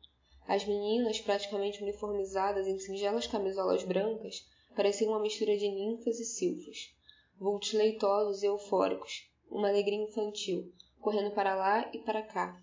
As 0.49 0.65
meninas, 0.65 1.21
praticamente 1.21 1.81
uniformizadas 1.81 2.67
em 2.67 2.81
singelas 2.81 3.29
camisolas 3.29 3.85
brancas, 3.85 4.45
pareciam 4.75 5.13
uma 5.13 5.21
mistura 5.21 5.57
de 5.57 5.69
ninfas 5.71 6.19
e 6.19 6.25
silfos. 6.25 6.97
Vultos 7.39 7.73
leitosos 7.73 8.43
e 8.43 8.47
eufóricos, 8.47 9.31
uma 9.49 9.69
alegria 9.69 10.03
infantil, 10.03 10.73
correndo 11.01 11.31
para 11.31 11.55
lá 11.55 11.89
e 11.95 11.99
para 11.99 12.23
cá, 12.23 12.61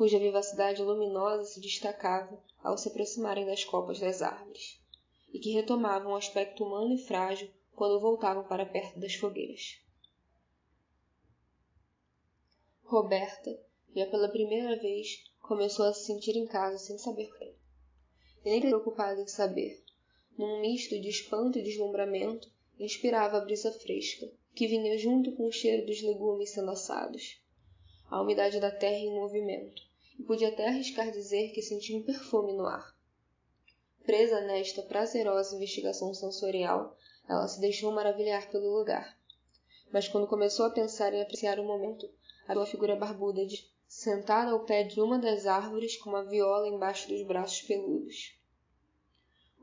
cuja 0.00 0.18
vivacidade 0.18 0.80
luminosa 0.80 1.44
se 1.44 1.60
destacava 1.60 2.42
ao 2.62 2.78
se 2.78 2.88
aproximarem 2.88 3.44
das 3.44 3.66
copas 3.66 4.00
das 4.00 4.22
árvores, 4.22 4.80
e 5.30 5.38
que 5.38 5.52
retomavam 5.52 6.12
o 6.12 6.16
aspecto 6.16 6.64
humano 6.64 6.94
e 6.94 6.96
frágil 6.96 7.50
quando 7.74 8.00
voltavam 8.00 8.42
para 8.44 8.64
perto 8.64 8.98
das 8.98 9.14
fogueiras. 9.14 9.78
Roberta, 12.82 13.54
já 13.94 14.06
pela 14.06 14.30
primeira 14.30 14.74
vez, 14.80 15.22
começou 15.42 15.84
a 15.84 15.92
se 15.92 16.06
sentir 16.06 16.34
em 16.34 16.46
casa 16.46 16.78
sem 16.78 16.96
saber 16.96 17.28
porquê. 17.28 17.54
E 18.42 18.48
nem 18.52 18.60
preocupada 18.62 19.20
em 19.20 19.26
saber. 19.26 19.84
Num 20.34 20.62
misto 20.62 20.98
de 20.98 21.10
espanto 21.10 21.58
e 21.58 21.62
deslumbramento, 21.62 22.50
inspirava 22.78 23.36
a 23.36 23.44
brisa 23.44 23.70
fresca, 23.70 24.26
que 24.54 24.66
vinha 24.66 24.96
junto 24.96 25.36
com 25.36 25.46
o 25.46 25.52
cheiro 25.52 25.84
dos 25.84 26.00
legumes 26.00 26.48
sendo 26.48 26.70
assados. 26.70 27.38
A 28.08 28.22
umidade 28.22 28.58
da 28.58 28.70
terra 28.70 28.96
em 28.96 29.14
movimento, 29.14 29.89
e 30.20 30.22
podia 30.22 30.48
até 30.48 30.68
arriscar 30.68 31.10
dizer 31.10 31.50
que 31.52 31.62
sentia 31.62 31.96
um 31.96 32.02
perfume 32.02 32.52
no 32.52 32.66
ar. 32.66 32.94
Presa 34.04 34.42
nesta 34.42 34.82
prazerosa 34.82 35.56
investigação 35.56 36.12
sensorial, 36.12 36.94
ela 37.26 37.48
se 37.48 37.58
deixou 37.58 37.90
maravilhar 37.90 38.50
pelo 38.50 38.70
lugar. 38.70 39.18
Mas 39.90 40.08
quando 40.08 40.26
começou 40.26 40.66
a 40.66 40.70
pensar 40.70 41.14
em 41.14 41.22
apreciar 41.22 41.58
o 41.58 41.64
momento, 41.64 42.06
a 42.46 42.52
sua 42.52 42.66
figura 42.66 42.96
barbuda 42.96 43.46
de 43.46 43.66
sentada 43.88 44.50
ao 44.50 44.66
pé 44.66 44.82
de 44.82 45.00
uma 45.00 45.18
das 45.18 45.46
árvores 45.46 45.96
com 45.96 46.10
uma 46.10 46.24
viola 46.24 46.68
embaixo 46.68 47.08
dos 47.08 47.22
braços 47.22 47.62
peludos. 47.62 48.38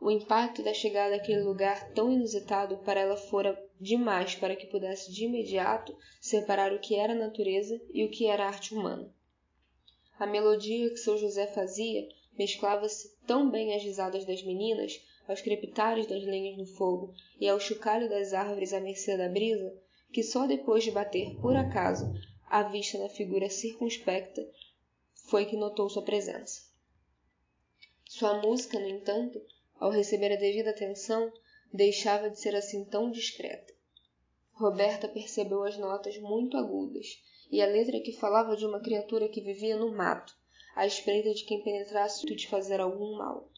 O 0.01 0.09
impacto 0.09 0.63
da 0.63 0.73
chegada 0.73 1.15
àquele 1.15 1.41
lugar 1.41 1.91
tão 1.93 2.11
inusitado 2.11 2.77
para 2.79 2.99
ela 2.99 3.15
fora 3.15 3.63
demais 3.79 4.33
para 4.33 4.55
que 4.55 4.65
pudesse 4.65 5.11
de 5.11 5.25
imediato 5.25 5.95
separar 6.19 6.73
o 6.73 6.79
que 6.79 6.95
era 6.95 7.13
natureza 7.13 7.79
e 7.93 8.03
o 8.03 8.09
que 8.09 8.25
era 8.25 8.47
arte 8.47 8.73
humana. 8.73 9.15
A 10.19 10.25
melodia 10.25 10.89
que 10.89 10.97
seu 10.97 11.17
José 11.17 11.45
fazia 11.47 12.07
mesclava-se 12.37 13.15
tão 13.27 13.49
bem 13.51 13.75
às 13.75 13.83
risadas 13.83 14.25
das 14.25 14.41
meninas, 14.43 14.99
aos 15.27 15.41
crepitares 15.41 16.07
das 16.07 16.23
lenhas 16.23 16.57
no 16.57 16.65
fogo 16.65 17.13
e 17.39 17.47
ao 17.47 17.59
chocalho 17.59 18.09
das 18.09 18.33
árvores 18.33 18.73
à 18.73 18.79
mercê 18.79 19.15
da 19.15 19.29
brisa, 19.29 19.75
que 20.11 20.23
só 20.23 20.47
depois 20.47 20.83
de 20.83 20.91
bater, 20.91 21.35
por 21.41 21.55
acaso, 21.55 22.11
a 22.49 22.63
vista 22.63 22.97
na 22.97 23.09
figura 23.09 23.49
circunspecta 23.49 24.41
foi 25.29 25.45
que 25.45 25.57
notou 25.57 25.89
sua 25.89 26.03
presença. 26.03 26.61
Sua 28.05 28.41
música, 28.41 28.79
no 28.79 28.87
entanto, 28.87 29.39
ao 29.79 29.91
receber 29.91 30.31
a 30.31 30.37
devida 30.37 30.71
atenção, 30.71 31.31
deixava 31.71 32.29
de 32.29 32.39
ser 32.39 32.55
assim 32.55 32.85
tão 32.85 33.11
discreta. 33.11 33.73
Roberta 34.53 35.07
percebeu 35.07 35.63
as 35.63 35.77
notas 35.77 36.17
muito 36.17 36.57
agudas 36.57 37.21
e 37.51 37.61
a 37.61 37.65
letra 37.65 37.99
que 37.99 38.11
falava 38.11 38.55
de 38.55 38.65
uma 38.65 38.79
criatura 38.79 39.29
que 39.29 39.41
vivia 39.41 39.77
no 39.77 39.95
mato, 39.95 40.33
à 40.75 40.85
espreita 40.85 41.33
de 41.33 41.43
quem 41.43 41.63
penetrasse 41.63 42.25
de 42.25 42.47
fazer 42.47 42.79
algum 42.79 43.17
mal. 43.17 43.51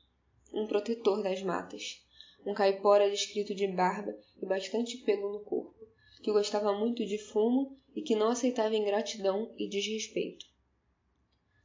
Um 0.53 0.67
protetor 0.67 1.21
das 1.21 1.41
matas, 1.43 2.05
um 2.45 2.53
caipora 2.53 3.09
descrito 3.09 3.53
de 3.53 3.67
barba 3.67 4.15
e 4.41 4.45
bastante 4.45 4.97
pelo 4.97 5.31
no 5.31 5.39
corpo 5.41 5.79
que 6.21 6.31
gostava 6.31 6.73
muito 6.73 7.05
de 7.05 7.17
fumo 7.17 7.77
e 7.95 8.01
que 8.01 8.15
não 8.15 8.29
aceitava 8.29 8.75
ingratidão 8.75 9.53
e 9.57 9.67
desrespeito. 9.67 10.45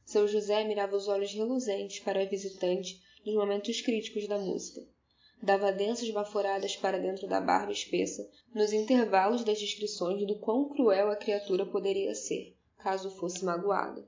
Seu 0.05 0.27
José 0.27 0.63
mirava 0.63 0.95
os 0.95 1.07
olhos 1.07 1.33
reluzentes 1.33 1.99
para 1.99 2.21
a 2.21 2.25
visitante 2.25 3.01
nos 3.25 3.35
momentos 3.35 3.81
críticos 3.81 4.27
da 4.27 4.37
música. 4.37 4.87
Dava 5.41 5.71
densas 5.71 6.09
baforadas 6.09 6.75
para 6.75 6.99
dentro 6.99 7.27
da 7.27 7.39
barba 7.39 7.71
espessa, 7.71 8.27
nos 8.53 8.73
intervalos 8.73 9.43
das 9.43 9.59
descrições 9.59 10.25
do 10.25 10.39
quão 10.39 10.69
cruel 10.69 11.11
a 11.11 11.15
criatura 11.15 11.65
poderia 11.65 12.15
ser, 12.15 12.57
caso 12.77 13.11
fosse 13.11 13.45
magoada. 13.45 14.07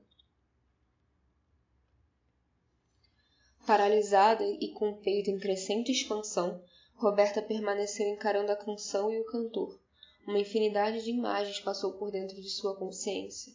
Paralisada 3.66 4.44
e 4.44 4.72
com 4.72 4.90
o 4.90 4.96
peito 4.96 5.30
em 5.30 5.38
crescente 5.38 5.92
expansão, 5.92 6.62
Roberta 6.94 7.40
permaneceu 7.40 8.08
encarando 8.08 8.50
a 8.50 8.56
canção 8.56 9.12
e 9.12 9.20
o 9.20 9.24
cantor, 9.24 9.78
uma 10.28 10.38
infinidade 10.38 11.02
de 11.02 11.10
imagens 11.10 11.58
passou 11.58 11.94
por 11.94 12.10
dentro 12.10 12.36
de 12.36 12.50
sua 12.50 12.76
consciência. 12.76 13.50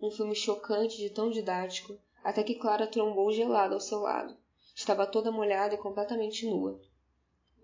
Um 0.00 0.12
filme 0.12 0.32
chocante 0.32 0.96
de 0.96 1.10
tão 1.10 1.28
didático, 1.28 1.98
até 2.22 2.44
que 2.44 2.54
Clara 2.54 2.86
trombou 2.86 3.32
gelada 3.32 3.74
ao 3.74 3.80
seu 3.80 3.98
lado. 3.98 4.36
Estava 4.76 5.08
toda 5.08 5.32
molhada 5.32 5.74
e 5.74 5.78
completamente 5.78 6.46
nua. 6.46 6.80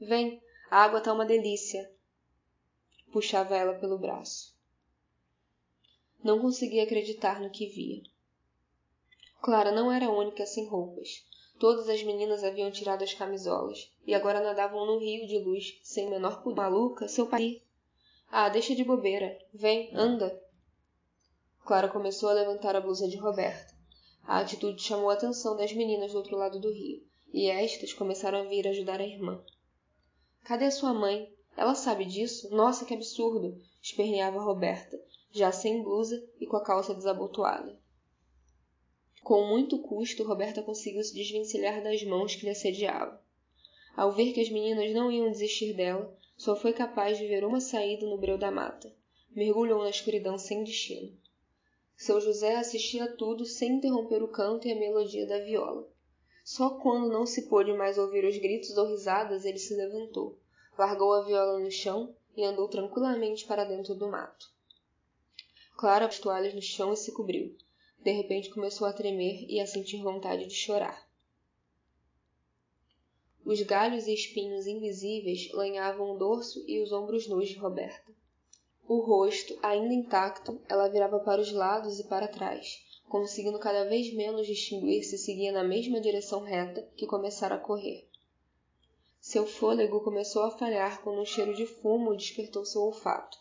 Vem, 0.05 0.43
a 0.71 0.85
água 0.85 1.01
tá 1.01 1.13
uma 1.13 1.25
delícia. 1.25 1.91
Puxava 3.13 3.57
ela 3.57 3.75
pelo 3.75 3.99
braço. 3.99 4.55
Não 6.23 6.41
conseguia 6.41 6.85
acreditar 6.85 7.41
no 7.41 7.51
que 7.51 7.67
via. 7.67 8.03
Clara 9.43 9.71
não 9.71 9.93
era 9.93 10.07
a 10.07 10.13
única 10.13 10.47
sem 10.47 10.67
roupas. 10.67 11.25
Todas 11.59 11.89
as 11.89 12.03
meninas 12.03 12.43
haviam 12.43 12.71
tirado 12.71 13.05
as 13.05 13.15
camisolas 13.15 13.93
e 14.07 14.15
agora 14.15 14.41
nadavam 14.41 14.87
no 14.87 14.99
rio 14.99 15.27
de 15.27 15.39
luz, 15.39 15.79
sem 15.83 16.09
menor 16.09 16.43
pudor. 16.43 16.57
Maluca, 16.57 17.07
seu 17.09 17.27
pai 17.27 17.63
ah, 18.37 18.49
deixa 18.49 18.75
de 18.75 18.83
bobeira. 18.83 19.39
Vem, 19.53 19.91
anda. 19.95 20.37
Clara 21.65 21.89
começou 21.89 22.29
a 22.29 22.33
levantar 22.33 22.75
a 22.75 22.81
blusa 22.81 23.07
de 23.07 23.17
Roberta. 23.17 23.73
A 24.25 24.41
atitude 24.41 24.83
chamou 24.83 25.09
a 25.09 25.15
atenção 25.15 25.57
das 25.57 25.73
meninas 25.73 26.11
do 26.11 26.19
outro 26.19 26.37
lado 26.37 26.59
do 26.59 26.73
rio, 26.73 27.01
e 27.33 27.49
estas 27.49 27.93
começaram 27.93 28.41
a 28.41 28.43
vir 28.43 28.67
ajudar 28.67 29.01
a 29.01 29.07
irmã. 29.07 29.41
Cadê 30.45 30.71
sua 30.71 30.93
mãe? 30.93 31.33
Ela 31.57 31.75
sabe 31.75 32.05
disso? 32.05 32.55
Nossa, 32.55 32.85
que 32.85 32.93
absurdo! 32.93 33.59
esperneava 33.81 34.43
Roberta, 34.43 35.03
já 35.33 35.51
sem 35.51 35.83
blusa 35.83 36.23
e 36.39 36.47
com 36.47 36.57
a 36.59 36.63
calça 36.63 36.95
desabotoada. 36.95 37.79
Com 39.23 39.47
muito 39.47 39.79
custo, 39.79 40.23
Roberta 40.23 40.63
conseguiu 40.63 41.03
se 41.03 41.15
desvencilhar 41.15 41.83
das 41.83 42.03
mãos 42.05 42.35
que 42.35 42.45
lhe 42.45 42.51
assediavam. 42.51 43.19
Ao 43.97 44.13
ver 44.13 44.35
que 44.35 44.41
as 44.41 44.51
meninas 44.51 44.93
não 44.93 45.11
iam 45.11 45.31
desistir 45.31 45.73
dela, 45.73 46.15
só 46.37 46.55
foi 46.55 46.75
capaz 46.75 47.17
de 47.17 47.27
ver 47.27 47.43
uma 47.43 47.61
saída 47.61 48.05
no 48.05 48.19
breu 48.19 48.37
da 48.37 48.51
mata. 48.51 48.95
Mergulhou 49.31 49.83
na 49.83 49.89
escuridão 49.89 50.37
sem 50.37 50.63
destino. 50.63 51.17
Seu 51.97 52.21
José 52.21 52.57
assistia 52.57 53.05
a 53.05 53.13
tudo 53.17 53.47
sem 53.47 53.77
interromper 53.77 54.23
o 54.23 54.29
canto 54.29 54.69
e 54.69 54.73
a 54.73 54.77
melodia 54.77 55.27
da 55.27 55.39
viola. 55.39 55.89
Só 56.45 56.79
quando 56.79 57.09
não 57.09 57.25
se 57.25 57.49
pôde 57.49 57.73
mais 57.73 57.97
ouvir 57.97 58.23
os 58.27 58.37
gritos 58.37 58.77
ou 58.77 58.87
risadas, 58.89 59.47
ele 59.47 59.59
se 59.59 59.75
levantou, 59.75 60.39
largou 60.77 61.15
a 61.15 61.23
viola 61.23 61.59
no 61.59 61.71
chão 61.71 62.15
e 62.37 62.45
andou 62.45 62.69
tranquilamente 62.69 63.47
para 63.47 63.65
dentro 63.65 63.95
do 63.95 64.11
mato. 64.11 64.53
Clara 65.75 66.05
as 66.05 66.19
toalhas 66.19 66.53
no 66.53 66.61
chão 66.61 66.93
e 66.93 66.99
se 66.99 67.13
cobriu. 67.13 67.57
De 68.03 68.13
repente 68.13 68.51
começou 68.51 68.87
a 68.87 68.93
tremer 68.93 69.47
e 69.49 69.59
a 69.59 69.67
sentir 69.67 70.03
vontade 70.03 70.47
de 70.47 70.55
chorar. 70.55 71.09
Os 73.43 73.63
galhos 73.63 74.07
e 74.07 74.13
espinhos 74.13 74.67
invisíveis 74.67 75.51
lanhavam 75.53 76.11
o 76.11 76.19
dorso 76.19 76.63
e 76.69 76.79
os 76.83 76.93
ombros 76.93 77.27
nus 77.27 77.49
de 77.49 77.57
Roberta. 77.57 78.13
O 78.87 79.01
rosto, 79.01 79.59
ainda 79.63 79.95
intacto, 79.95 80.61
ela 80.69 80.89
virava 80.89 81.19
para 81.21 81.41
os 81.41 81.51
lados 81.51 81.99
e 81.99 82.05
para 82.05 82.29
trás, 82.29 82.85
conseguindo 83.09 83.59
cada 83.59 83.85
vez 83.85 84.13
menos 84.13 84.47
distinguir 84.47 85.05
se 85.05 85.17
seguia 85.17 85.53
na 85.53 85.63
mesma 85.63 86.01
direção 86.01 86.41
reta 86.41 86.83
que 86.97 87.07
começara 87.07 87.55
a 87.55 87.61
correr. 87.61 88.09
Seu 89.21 89.47
fôlego 89.47 90.01
começou 90.01 90.43
a 90.43 90.51
falhar 90.51 91.03
quando 91.03 91.21
um 91.21 91.25
cheiro 91.25 91.55
de 91.55 91.67
fumo 91.67 92.17
despertou 92.17 92.65
seu 92.65 92.83
olfato. 92.83 93.39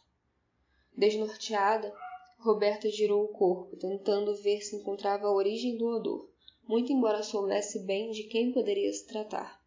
Desnorteada, 0.95 1.93
Roberta 2.38 2.90
girou 2.90 3.24
o 3.24 3.30
corpo, 3.30 3.75
tentando 3.77 4.35
ver 4.35 4.61
se 4.61 4.75
encontrava 4.75 5.27
a 5.27 5.33
origem 5.33 5.77
do 5.77 5.88
odor, 5.88 6.30
muito 6.67 6.92
embora 6.92 7.24
soubesse 7.24 7.80
bem 7.80 8.11
de 8.11 8.24
quem 8.24 8.51
poderia 8.51 8.92
se 8.93 9.08
tratar. 9.08 9.61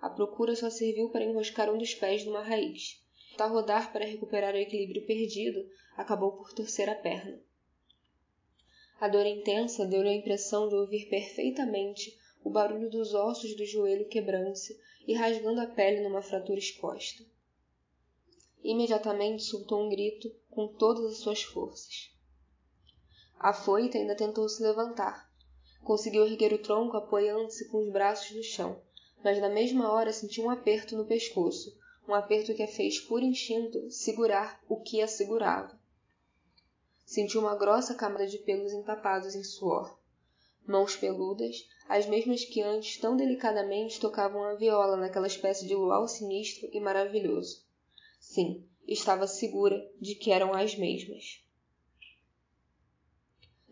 A 0.00 0.10
procura 0.10 0.54
só 0.54 0.68
serviu 0.68 1.08
para 1.08 1.24
enroscar 1.24 1.72
um 1.72 1.78
dos 1.78 1.94
pés 1.94 2.24
numa 2.24 2.42
raiz. 2.42 3.02
Ao 3.38 3.48
rodar 3.48 3.92
para 3.92 4.04
recuperar 4.04 4.54
o 4.54 4.58
equilíbrio 4.58 5.06
perdido, 5.06 5.66
acabou 5.96 6.32
por 6.32 6.52
torcer 6.52 6.88
a 6.88 6.94
perna. 6.94 7.42
A 9.00 9.08
dor 9.08 9.26
intensa 9.26 9.84
deu-lhe 9.84 10.08
a 10.08 10.14
impressão 10.14 10.68
de 10.68 10.74
ouvir 10.74 11.08
perfeitamente 11.08 12.16
o 12.44 12.50
barulho 12.50 12.90
dos 12.90 13.14
ossos 13.14 13.56
do 13.56 13.64
joelho 13.64 14.08
quebrando-se 14.08 14.78
e 15.06 15.14
rasgando 15.14 15.60
a 15.60 15.66
pele 15.66 16.02
numa 16.02 16.22
fratura 16.22 16.58
exposta. 16.58 17.24
Imediatamente 18.62 19.42
soltou 19.42 19.84
um 19.84 19.88
grito 19.88 20.34
com 20.50 20.68
todas 20.68 21.12
as 21.12 21.18
suas 21.18 21.42
forças. 21.42 22.10
A 23.38 23.52
foita 23.52 23.98
ainda 23.98 24.14
tentou 24.14 24.48
se 24.48 24.62
levantar. 24.62 25.30
Conseguiu 25.82 26.24
erguer 26.24 26.52
o 26.52 26.58
tronco 26.58 26.96
apoiando-se 26.96 27.68
com 27.68 27.82
os 27.82 27.92
braços 27.92 28.34
no 28.34 28.42
chão, 28.42 28.80
mas 29.22 29.38
na 29.38 29.50
mesma 29.50 29.92
hora 29.92 30.12
senti 30.12 30.40
um 30.40 30.48
aperto 30.48 30.96
no 30.96 31.04
pescoço, 31.04 31.76
um 32.08 32.14
aperto 32.14 32.54
que 32.54 32.62
a 32.62 32.68
fez 32.68 33.00
por 33.00 33.22
instinto 33.22 33.90
segurar 33.90 34.62
o 34.68 34.80
que 34.80 35.02
a 35.02 35.08
segurava. 35.08 35.78
Sentiu 37.04 37.40
uma 37.40 37.56
grossa 37.56 37.94
câmara 37.94 38.26
de 38.26 38.38
pelos 38.38 38.72
empapados 38.72 39.34
em 39.34 39.44
suor. 39.44 39.98
Mãos 40.66 40.96
peludas, 40.96 41.68
as 41.88 42.06
mesmas 42.06 42.44
que 42.44 42.62
antes 42.62 42.96
tão 42.98 43.16
delicadamente 43.16 44.00
tocavam 44.00 44.42
a 44.44 44.54
viola 44.54 44.96
naquela 44.96 45.26
espécie 45.26 45.66
de 45.66 45.74
luau 45.74 46.08
sinistro 46.08 46.68
e 46.72 46.80
maravilhoso. 46.80 47.62
Sim, 48.18 48.66
estava 48.88 49.26
segura 49.26 49.76
de 50.00 50.14
que 50.14 50.30
eram 50.30 50.54
as 50.54 50.74
mesmas. 50.74 51.44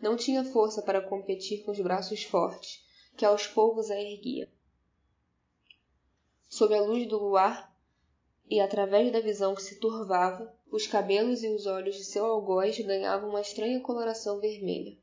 Não 0.00 0.16
tinha 0.16 0.44
força 0.44 0.82
para 0.82 1.00
competir 1.00 1.64
com 1.64 1.70
os 1.70 1.80
braços 1.80 2.24
fortes, 2.24 2.84
que 3.16 3.24
aos 3.24 3.46
poucos 3.46 3.90
a 3.90 3.98
erguia. 3.98 4.52
Sob 6.48 6.74
a 6.74 6.82
luz 6.82 7.08
do 7.08 7.18
luar 7.18 7.71
e 8.52 8.60
através 8.60 9.10
da 9.10 9.18
visão 9.18 9.54
que 9.54 9.62
se 9.62 9.80
turvava, 9.80 10.54
os 10.70 10.86
cabelos 10.86 11.42
e 11.42 11.48
os 11.48 11.64
olhos 11.64 11.96
de 11.96 12.04
seu 12.04 12.26
algoz 12.26 12.78
ganhavam 12.80 13.30
uma 13.30 13.40
estranha 13.40 13.80
coloração 13.80 14.40
vermelha. 14.40 14.94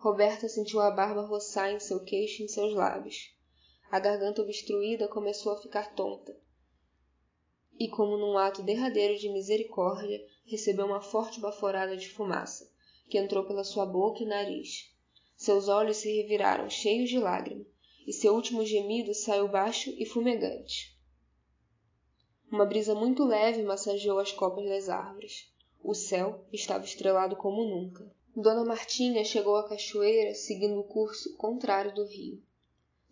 Roberta 0.00 0.48
sentiu 0.48 0.80
a 0.80 0.90
barba 0.90 1.20
roçar 1.20 1.70
em 1.70 1.78
seu 1.78 2.02
queixo 2.02 2.40
e 2.40 2.46
em 2.46 2.48
seus 2.48 2.72
lábios. 2.72 3.36
A 3.90 4.00
garganta 4.00 4.40
obstruída 4.40 5.06
começou 5.06 5.52
a 5.52 5.60
ficar 5.60 5.94
tonta. 5.94 6.34
E, 7.78 7.90
como 7.90 8.16
num 8.16 8.38
ato 8.38 8.62
derradeiro 8.62 9.18
de 9.18 9.28
misericórdia, 9.28 10.18
recebeu 10.46 10.86
uma 10.86 11.02
forte 11.02 11.38
baforada 11.38 11.94
de 11.94 12.08
fumaça 12.08 12.72
que 13.06 13.18
entrou 13.18 13.44
pela 13.44 13.64
sua 13.64 13.84
boca 13.84 14.22
e 14.22 14.26
nariz. 14.26 14.90
Seus 15.36 15.68
olhos 15.68 15.98
se 15.98 16.10
reviraram 16.10 16.70
cheios 16.70 17.10
de 17.10 17.18
lágrima, 17.18 17.66
e 18.06 18.14
seu 18.14 18.34
último 18.34 18.64
gemido 18.64 19.12
saiu 19.12 19.46
baixo 19.46 19.94
e 19.98 20.06
fumegante. 20.06 20.95
Uma 22.50 22.64
brisa 22.64 22.94
muito 22.94 23.24
leve 23.24 23.62
massageou 23.62 24.18
as 24.18 24.30
copas 24.30 24.68
das 24.68 24.88
árvores. 24.88 25.50
O 25.82 25.94
céu 25.94 26.44
estava 26.52 26.84
estrelado 26.84 27.34
como 27.36 27.64
nunca. 27.64 28.08
Dona 28.36 28.64
Martinha 28.64 29.24
chegou 29.24 29.56
à 29.56 29.68
cachoeira 29.68 30.34
seguindo 30.34 30.78
o 30.78 30.84
curso 30.84 31.34
contrário 31.36 31.94
do 31.94 32.04
rio. 32.04 32.42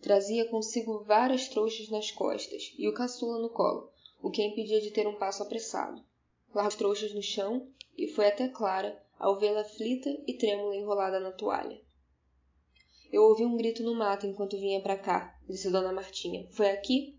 Trazia 0.00 0.46
consigo 0.48 1.02
várias 1.02 1.48
trouxas 1.48 1.88
nas 1.88 2.10
costas 2.10 2.74
e 2.78 2.88
o 2.88 2.92
caçula 2.92 3.38
no 3.38 3.48
colo, 3.48 3.90
o 4.22 4.30
que 4.30 4.42
a 4.42 4.46
impedia 4.46 4.80
de 4.80 4.90
ter 4.90 5.08
um 5.08 5.16
passo 5.16 5.42
apressado. 5.42 6.04
Largou 6.54 6.68
as 6.68 6.74
trouxas 6.74 7.14
no 7.14 7.22
chão 7.22 7.68
e 7.96 8.06
foi 8.06 8.28
até 8.28 8.48
Clara, 8.48 9.02
ao 9.18 9.38
vê-la 9.38 9.62
aflita 9.62 10.10
e 10.26 10.34
trêmula 10.34 10.76
enrolada 10.76 11.18
na 11.18 11.32
toalha. 11.32 11.80
Eu 13.10 13.22
ouvi 13.22 13.44
um 13.44 13.56
grito 13.56 13.82
no 13.82 13.94
mato 13.94 14.26
enquanto 14.26 14.58
vinha 14.58 14.80
para 14.80 14.98
cá, 14.98 15.38
disse 15.48 15.70
Dona 15.70 15.92
Martinha. 15.92 16.46
Foi 16.50 16.70
aqui? 16.70 17.13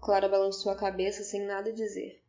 Clara 0.00 0.28
balançou 0.28 0.70
a 0.70 0.76
cabeça 0.76 1.22
sem 1.22 1.42
nada 1.44 1.72
dizer. 1.72 2.22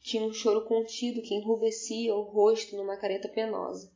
Tinha 0.00 0.22
um 0.22 0.32
choro 0.32 0.64
contido 0.64 1.22
que 1.22 1.34
enrubescia 1.34 2.14
o 2.14 2.22
rosto 2.22 2.76
numa 2.76 2.96
careta 2.96 3.28
penosa. 3.28 3.92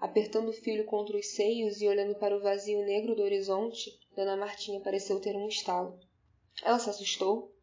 Apertando 0.00 0.48
o 0.48 0.52
filho 0.52 0.84
contra 0.84 1.16
os 1.16 1.28
seios 1.28 1.80
e 1.80 1.86
olhando 1.86 2.14
para 2.16 2.36
o 2.36 2.40
vazio 2.40 2.84
negro 2.84 3.14
do 3.14 3.22
horizonte, 3.22 3.98
Dona 4.16 4.36
Martinha 4.36 4.80
pareceu 4.80 5.20
ter 5.20 5.36
um 5.36 5.46
estalo. 5.46 5.98
Ela 6.62 6.78
se 6.78 6.90
assustou? 6.90 7.54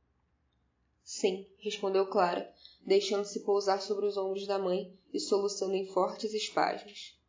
Sim, 1.04 1.48
respondeu 1.58 2.08
Clara, 2.08 2.54
deixando-se 2.82 3.42
pousar 3.42 3.82
sobre 3.82 4.06
os 4.06 4.16
ombros 4.16 4.48
da 4.48 4.58
mãe 4.58 4.98
e 5.14 5.20
soluçando 5.20 5.76
em 5.76 5.86
fortes 5.86 6.34
espasmos. 6.34 7.20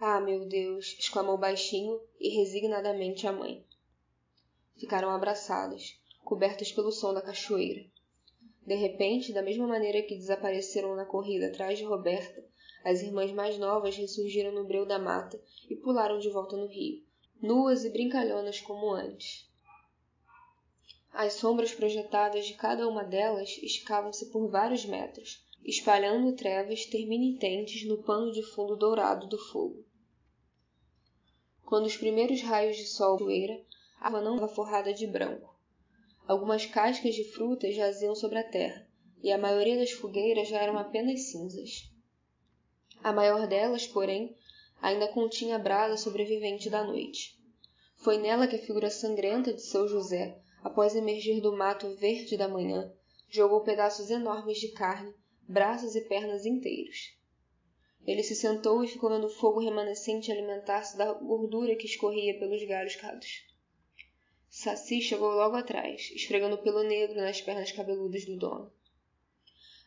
Ah, 0.00 0.20
meu 0.20 0.46
Deus! 0.46 0.96
exclamou 0.98 1.36
baixinho 1.36 2.00
e 2.18 2.28
resignadamente 2.36 3.26
a 3.26 3.32
mãe. 3.32 3.64
Ficaram 4.76 5.10
abraçadas, 5.10 6.00
cobertas 6.28 6.70
pelo 6.70 6.92
som 6.92 7.14
da 7.14 7.22
cachoeira. 7.22 7.86
De 8.66 8.74
repente, 8.74 9.32
da 9.32 9.40
mesma 9.40 9.66
maneira 9.66 10.02
que 10.02 10.14
desapareceram 10.14 10.94
na 10.94 11.06
corrida 11.06 11.46
atrás 11.46 11.78
de 11.78 11.84
Roberta, 11.84 12.44
as 12.84 13.00
irmãs 13.00 13.32
mais 13.32 13.56
novas 13.56 13.96
ressurgiram 13.96 14.52
no 14.52 14.62
breu 14.62 14.84
da 14.84 14.98
mata 14.98 15.40
e 15.70 15.74
pularam 15.74 16.18
de 16.18 16.28
volta 16.28 16.54
no 16.54 16.66
rio, 16.66 17.02
nuas 17.40 17.82
e 17.82 17.88
brincalhonas 17.88 18.60
como 18.60 18.90
antes. 18.90 19.48
As 21.14 21.32
sombras 21.32 21.72
projetadas 21.72 22.44
de 22.44 22.52
cada 22.52 22.86
uma 22.86 23.04
delas 23.04 23.48
esticavam-se 23.62 24.26
por 24.26 24.50
vários 24.50 24.84
metros, 24.84 25.42
espalhando 25.64 26.36
trevas 26.36 26.84
terminitentes 26.84 27.88
no 27.88 28.02
pano 28.02 28.30
de 28.32 28.42
fundo 28.42 28.76
dourado 28.76 29.26
do 29.26 29.38
fogo. 29.38 29.82
Quando 31.64 31.86
os 31.86 31.96
primeiros 31.96 32.42
raios 32.42 32.76
de 32.76 32.84
sol 32.84 33.16
poeira, 33.16 33.58
a 33.98 34.08
água 34.08 34.20
não 34.20 34.34
estava 34.34 34.52
forrada 34.52 34.92
de 34.92 35.06
branco. 35.06 35.47
Algumas 36.28 36.66
cascas 36.66 37.14
de 37.14 37.24
frutas 37.24 37.74
jaziam 37.74 38.14
sobre 38.14 38.38
a 38.38 38.44
terra, 38.44 38.86
e 39.22 39.32
a 39.32 39.38
maioria 39.38 39.78
das 39.78 39.92
fogueiras 39.92 40.46
já 40.46 40.60
eram 40.60 40.76
apenas 40.76 41.30
cinzas. 41.30 41.90
A 43.02 43.14
maior 43.14 43.46
delas, 43.46 43.86
porém, 43.86 44.36
ainda 44.82 45.08
continha 45.08 45.56
a 45.56 45.58
brasa 45.58 45.96
sobrevivente 45.96 46.68
da 46.68 46.84
noite. 46.84 47.34
Foi 47.96 48.18
nela 48.18 48.46
que 48.46 48.56
a 48.56 48.62
figura 48.62 48.90
sangrenta 48.90 49.54
de 49.54 49.62
seu 49.62 49.88
José 49.88 50.38
após 50.62 50.94
emergir 50.94 51.40
do 51.40 51.56
mato 51.56 51.88
verde 51.94 52.36
da 52.36 52.46
manhã, 52.46 52.92
jogou 53.30 53.62
pedaços 53.62 54.10
enormes 54.10 54.58
de 54.58 54.68
carne, 54.72 55.14
braços 55.48 55.94
e 55.94 56.02
pernas 56.02 56.44
inteiros. 56.44 57.16
Ele 58.06 58.22
se 58.22 58.34
sentou 58.34 58.84
e 58.84 58.88
ficou 58.88 59.08
vendo 59.08 59.28
o 59.28 59.30
fogo 59.30 59.60
remanescente 59.60 60.30
alimentar-se 60.30 60.94
da 60.98 61.10
gordura 61.14 61.74
que 61.74 61.86
escorria 61.86 62.38
pelos 62.38 62.62
galhos 62.64 62.96
cados. 62.96 63.47
Saci 64.50 65.02
chegou 65.02 65.30
logo 65.30 65.56
atrás, 65.56 66.10
esfregando 66.14 66.56
o 66.56 66.62
pelo 66.62 66.82
negro 66.82 67.20
nas 67.20 67.40
pernas 67.40 67.70
cabeludas 67.70 68.24
do 68.24 68.36
dono. 68.36 68.72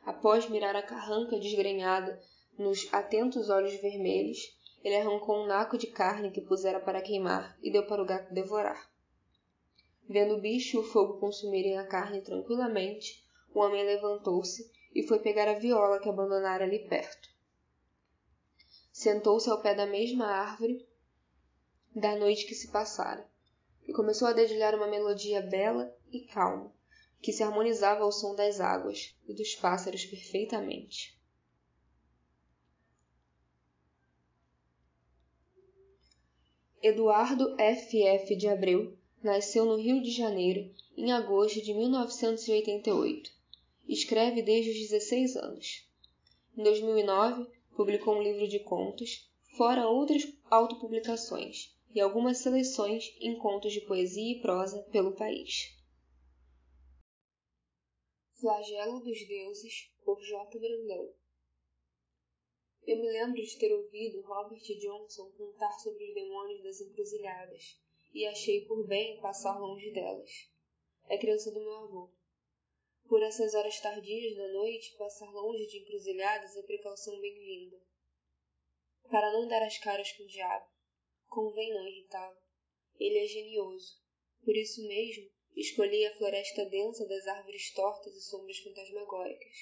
Após 0.05 0.47
mirar 0.47 0.75
a 0.75 0.83
carranca 0.83 1.39
desgrenhada 1.39 2.21
nos 2.57 2.87
atentos 2.93 3.49
olhos 3.49 3.73
vermelhos, 3.81 4.55
ele 4.83 4.95
arrancou 4.95 5.43
um 5.43 5.47
naco 5.47 5.77
de 5.77 5.87
carne 5.87 6.31
que 6.31 6.41
pusera 6.41 6.79
para 6.79 7.01
queimar 7.01 7.57
e 7.61 7.71
deu 7.71 7.85
para 7.87 8.01
o 8.01 8.05
gato 8.05 8.33
devorar. 8.33 8.91
Vendo 10.07 10.35
o 10.35 10.41
bicho 10.41 10.77
e 10.77 10.79
o 10.79 10.83
fogo 10.83 11.19
consumirem 11.19 11.77
a 11.77 11.87
carne 11.87 12.21
tranquilamente, 12.21 13.25
o 13.53 13.59
homem 13.59 13.83
levantou-se 13.83 14.71
e 14.93 15.03
foi 15.03 15.19
pegar 15.19 15.47
a 15.47 15.57
viola 15.57 15.99
que 15.99 16.09
abandonara 16.09 16.65
ali 16.65 16.87
perto. 16.87 17.29
Sentou-se 18.91 19.49
ao 19.49 19.61
pé 19.61 19.73
da 19.73 19.87
mesma 19.87 20.27
árvore 20.27 20.87
da 21.95 22.15
noite 22.15 22.45
que 22.45 22.55
se 22.55 22.71
passara 22.71 23.30
e 23.87 23.93
começou 23.93 24.27
a 24.27 24.33
dedilhar 24.33 24.75
uma 24.75 24.87
melodia 24.87 25.41
bela 25.41 25.95
e 26.11 26.21
calma, 26.21 26.73
que 27.21 27.31
se 27.31 27.43
harmonizava 27.43 28.03
ao 28.03 28.11
som 28.11 28.35
das 28.35 28.59
águas 28.59 29.15
e 29.27 29.33
dos 29.33 29.55
pássaros 29.55 30.05
perfeitamente. 30.05 31.19
Eduardo 36.81 37.55
F. 37.59 38.03
F. 38.03 38.35
de 38.35 38.47
Abreu 38.47 38.97
Nasceu 39.23 39.65
no 39.65 39.75
Rio 39.75 40.01
de 40.01 40.09
Janeiro 40.09 40.73
em 40.97 41.11
agosto 41.11 41.61
de 41.61 41.75
1988. 41.75 43.31
Escreve 43.87 44.41
desde 44.41 44.71
os 44.71 44.77
16 44.77 45.35
anos. 45.35 45.87
Em 46.57 46.63
2009, 46.63 47.45
publicou 47.75 48.15
um 48.15 48.23
livro 48.23 48.47
de 48.47 48.57
contos, 48.57 49.29
fora 49.55 49.87
outras 49.87 50.27
autopublicações 50.49 51.71
e 51.93 51.99
algumas 51.99 52.37
seleções 52.37 53.15
em 53.19 53.37
contos 53.37 53.73
de 53.73 53.81
poesia 53.81 54.37
e 54.37 54.41
prosa 54.41 54.81
pelo 54.91 55.15
país. 55.15 55.77
Flagelo 58.39 59.01
dos 59.01 59.27
Deuses, 59.27 59.91
por 60.03 60.19
J. 60.21 60.59
Brandão. 60.59 61.13
Eu 62.87 62.97
me 62.97 63.11
lembro 63.11 63.41
de 63.41 63.57
ter 63.59 63.71
ouvido 63.71 64.21
Robert 64.21 64.63
Johnson 64.79 65.31
contar 65.37 65.71
sobre 65.79 66.03
os 66.05 66.13
demônios 66.15 66.63
das 66.63 66.81
encruzilhadas 66.81 67.79
e 68.13 68.25
achei 68.25 68.65
por 68.65 68.87
bem 68.87 69.19
passar 69.21 69.59
longe 69.59 69.91
delas. 69.91 70.29
É 71.07 71.17
criança 71.17 71.51
do 71.51 71.59
meu 71.59 71.75
avô. 71.83 72.11
Por 73.07 73.21
essas 73.21 73.53
horas 73.53 73.79
tardias 73.79 74.35
da 74.35 74.47
noite, 74.47 74.95
passar 74.97 75.29
longe 75.31 75.67
de 75.67 75.79
encruzilhadas 75.79 76.55
é 76.55 76.63
precaução 76.63 77.19
bem-vinda. 77.19 77.77
Para 79.09 79.31
não 79.33 79.47
dar 79.47 79.61
as 79.61 79.77
caras 79.77 80.11
com 80.13 80.23
o 80.23 80.27
diabo, 80.27 80.70
convém 81.31 81.73
não 81.73 81.87
irritá-lo. 81.87 82.37
Ele 82.99 83.17
é 83.17 83.25
genioso. 83.25 83.99
Por 84.43 84.55
isso 84.55 84.85
mesmo, 84.85 85.31
escolhi 85.55 86.05
a 86.05 86.17
floresta 86.17 86.65
densa 86.65 87.07
das 87.07 87.25
árvores 87.25 87.73
tortas 87.73 88.13
e 88.13 88.21
sombras 88.21 88.59
fantasmagóricas. 88.59 89.57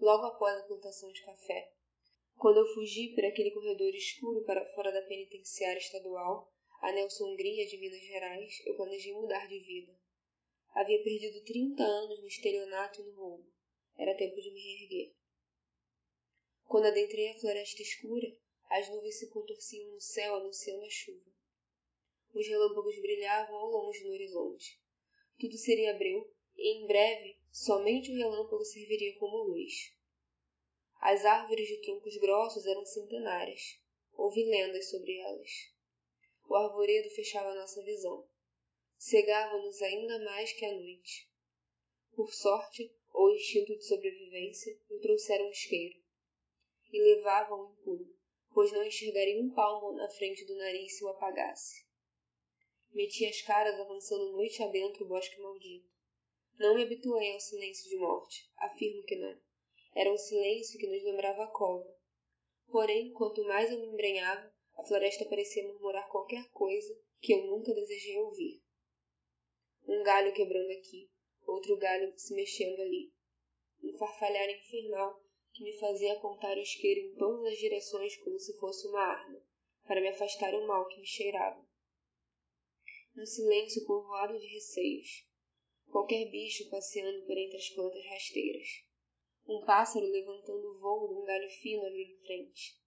Logo 0.00 0.24
após 0.24 0.58
a 0.58 0.66
plantação 0.66 1.12
de 1.12 1.22
café, 1.24 1.72
quando 2.36 2.58
eu 2.58 2.74
fugi 2.74 3.14
por 3.14 3.24
aquele 3.24 3.50
corredor 3.50 3.94
escuro 3.94 4.44
para 4.44 4.64
fora 4.74 4.90
da 4.90 5.02
penitenciária 5.02 5.78
estadual, 5.78 6.50
a 6.80 6.90
Nelson 6.90 7.32
Hungria 7.32 7.66
de 7.66 7.78
Minas 7.78 8.00
Gerais, 8.00 8.62
eu 8.66 8.76
planejei 8.76 9.12
mudar 9.12 9.46
de 9.46 9.58
vida. 9.60 9.92
Havia 10.74 11.02
perdido 11.02 11.44
trinta 11.44 11.82
anos 11.82 12.20
no 12.20 12.26
estelionato 12.26 13.00
e 13.00 13.04
no 13.04 13.14
roubo. 13.14 13.50
Era 13.98 14.16
tempo 14.16 14.40
de 14.40 14.50
me 14.50 14.60
reerguer. 14.60 15.14
Quando 16.64 16.86
adentrei 16.86 17.30
a 17.30 17.38
floresta 17.38 17.80
escura, 17.80 18.26
as 18.68 18.88
nuvens 18.88 19.18
se 19.18 19.28
contorciam 19.30 19.90
no 19.92 20.00
céu 20.00 20.36
anunciando 20.36 20.84
a 20.84 20.90
chuva. 20.90 21.30
Os 22.34 22.46
relâmpagos 22.46 23.00
brilhavam 23.00 23.56
ao 23.56 23.70
longe 23.70 24.04
no 24.04 24.12
horizonte. 24.12 24.80
Tudo 25.38 25.56
seria 25.56 25.96
breu, 25.96 26.30
e 26.56 26.78
em 26.78 26.86
breve 26.86 27.38
somente 27.50 28.10
o 28.10 28.16
relâmpago 28.16 28.64
serviria 28.64 29.18
como 29.18 29.44
luz. 29.44 29.94
As 31.00 31.24
árvores 31.24 31.68
de 31.68 31.80
troncos 31.82 32.16
grossos 32.16 32.66
eram 32.66 32.84
centenárias. 32.84 33.78
Ouvi 34.14 34.44
lendas 34.44 34.90
sobre 34.90 35.18
elas. 35.18 35.50
O 36.48 36.54
arvoredo 36.54 37.10
fechava 37.10 37.54
nossa 37.54 37.82
visão. 37.84 38.26
Cegava-nos 38.96 39.80
ainda 39.82 40.18
mais 40.24 40.52
que 40.52 40.64
a 40.64 40.72
noite. 40.72 41.30
Por 42.14 42.32
sorte, 42.32 42.90
ou 43.12 43.34
instinto 43.34 43.76
de 43.76 43.84
sobrevivência, 43.84 44.78
me 44.90 44.98
trouxeram 45.00 45.46
um 45.46 45.50
isqueiro. 45.50 46.00
E 46.90 47.00
levavam 47.00 47.70
em 47.70 47.84
punho, 47.84 48.15
pois 48.56 48.72
não 48.72 48.82
enxergaria 48.82 49.38
um 49.38 49.50
palmo 49.50 49.92
na 49.92 50.08
frente 50.08 50.46
do 50.46 50.56
nariz 50.56 50.96
se 50.96 51.04
o 51.04 51.08
apagasse. 51.08 51.84
Meti 52.90 53.26
as 53.26 53.42
caras 53.42 53.78
avançando 53.78 54.32
noite 54.32 54.62
adentro 54.62 55.04
o 55.04 55.08
bosque 55.08 55.38
maldito. 55.38 55.86
Não 56.58 56.74
me 56.74 56.84
habituei 56.84 57.34
ao 57.34 57.38
silêncio 57.38 57.86
de 57.90 57.98
morte, 57.98 58.50
afirmo 58.56 59.04
que 59.04 59.14
não. 59.14 59.38
Era 59.94 60.10
um 60.10 60.16
silêncio 60.16 60.80
que 60.80 60.86
nos 60.86 61.04
lembrava 61.04 61.44
a 61.44 61.50
cova. 61.50 61.86
Porém, 62.68 63.12
quanto 63.12 63.44
mais 63.44 63.70
eu 63.70 63.78
me 63.78 63.88
embrenhava, 63.88 64.50
a 64.78 64.84
floresta 64.84 65.26
parecia 65.26 65.62
murmurar 65.62 66.08
qualquer 66.08 66.50
coisa 66.52 66.98
que 67.20 67.34
eu 67.34 67.44
nunca 67.44 67.74
desejei 67.74 68.16
ouvir. 68.20 68.62
Um 69.86 70.02
galho 70.02 70.32
quebrando 70.32 70.70
aqui, 70.70 71.10
outro 71.46 71.76
galho 71.76 72.10
se 72.18 72.34
mexendo 72.34 72.80
ali. 72.80 73.12
Um 73.82 73.98
farfalhar 73.98 74.48
infernal 74.48 75.25
que 75.56 75.64
me 75.64 75.78
fazia 75.78 76.12
apontar 76.12 76.56
o 76.56 76.60
isqueiro 76.60 77.00
em 77.00 77.14
todas 77.16 77.52
as 77.52 77.58
direções 77.58 78.16
como 78.18 78.38
se 78.38 78.58
fosse 78.58 78.86
uma 78.88 79.00
arma, 79.00 79.42
para 79.86 80.00
me 80.00 80.08
afastar 80.08 80.54
o 80.54 80.66
mal 80.66 80.86
que 80.88 81.00
me 81.00 81.06
cheirava. 81.06 81.66
Um 83.16 83.24
silêncio 83.24 83.86
povoado 83.86 84.38
de 84.38 84.46
receios 84.46 85.26
qualquer 85.96 86.30
bicho 86.30 86.68
passeando 86.68 87.24
por 87.24 87.38
entre 87.38 87.56
as 87.56 87.70
plantas 87.70 88.04
rasteiras. 88.04 88.68
Um 89.46 89.64
pássaro 89.64 90.04
levantando 90.04 90.72
o 90.72 90.78
voo 90.78 91.08
de 91.08 91.14
um 91.14 91.24
galho 91.24 91.48
fino 91.48 91.84
ali 91.86 92.02
em 92.02 92.18
frente. 92.18 92.78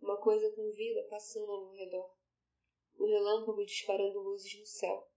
Uma 0.00 0.16
coisa 0.18 0.54
com 0.54 0.70
vida 0.70 1.04
passando 1.10 1.50
ao 1.50 1.64
meu 1.64 1.72
redor. 1.72 2.14
O 2.96 3.06
relâmpago 3.06 3.64
disparando 3.64 4.20
luzes 4.20 4.56
no 4.60 4.66
céu. 4.66 5.08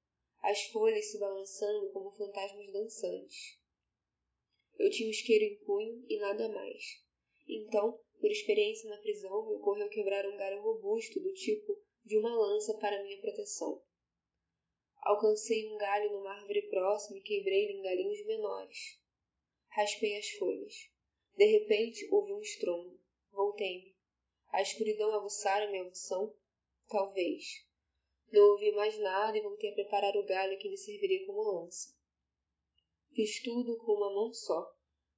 As 0.42 0.64
folhas 0.68 1.12
se 1.12 1.20
balançando 1.20 1.92
como 1.92 2.10
fantasmas 2.12 2.72
dançantes. 2.72 3.60
Eu 4.78 4.90
tinha 4.90 5.08
o 5.08 5.12
isqueiro 5.12 5.44
em 5.44 5.58
punho 5.66 6.06
e 6.08 6.18
nada 6.20 6.50
mais. 6.50 6.84
Então, 7.48 8.00
por 8.20 8.32
experiência 8.32 8.90
na 8.90 8.98
prisão, 8.98 9.48
me 9.48 9.56
ocorreu 9.56 9.90
quebrar 9.90 10.26
um 10.28 10.38
galho 10.38 10.62
robusto 10.62 11.20
do 11.20 11.34
tipo 11.34 11.78
de 12.04 12.18
uma 12.18 12.36
lança 12.36 12.78
para 12.78 13.04
minha 13.04 13.20
proteção. 13.20 13.82
Alcancei 15.02 15.68
um 15.68 15.78
galho 15.78 16.12
numa 16.12 16.34
árvore 16.34 16.64
próxima 16.70 17.18
e 17.18 17.22
quebrei-lhe 17.22 17.74
em 17.74 17.82
galinhos 17.82 18.26
menores. 18.26 19.00
Raspei 19.70 20.18
as 20.18 20.30
folhas. 20.32 20.74
De 21.36 21.46
repente 21.46 22.08
houve 22.12 22.34
um 22.34 22.42
estrondo. 22.42 23.00
Voltei-me. 23.32 23.96
A 24.52 24.62
escuridão 24.62 25.14
aguçara 25.14 25.70
minha 25.70 25.84
audição? 25.84 26.36
Talvez. 26.88 27.44
Não 28.32 28.52
ouvi 28.52 28.72
mais 28.72 28.98
nada 28.98 29.38
e 29.38 29.42
voltei 29.42 29.70
a 29.70 29.76
preparar 29.76 30.16
o 30.18 30.26
galho 30.26 30.58
que 30.58 30.70
me 30.70 30.78
serviria 30.78 31.26
como 31.26 31.42
lança. 31.42 31.97
Fiz 33.18 33.42
tudo 33.42 33.76
com 33.78 33.94
uma 33.94 34.14
mão 34.14 34.32
só, 34.32 34.72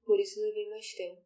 por 0.06 0.18
isso 0.22 0.40
levei 0.40 0.70
mais 0.70 0.94
tempo. 0.94 1.22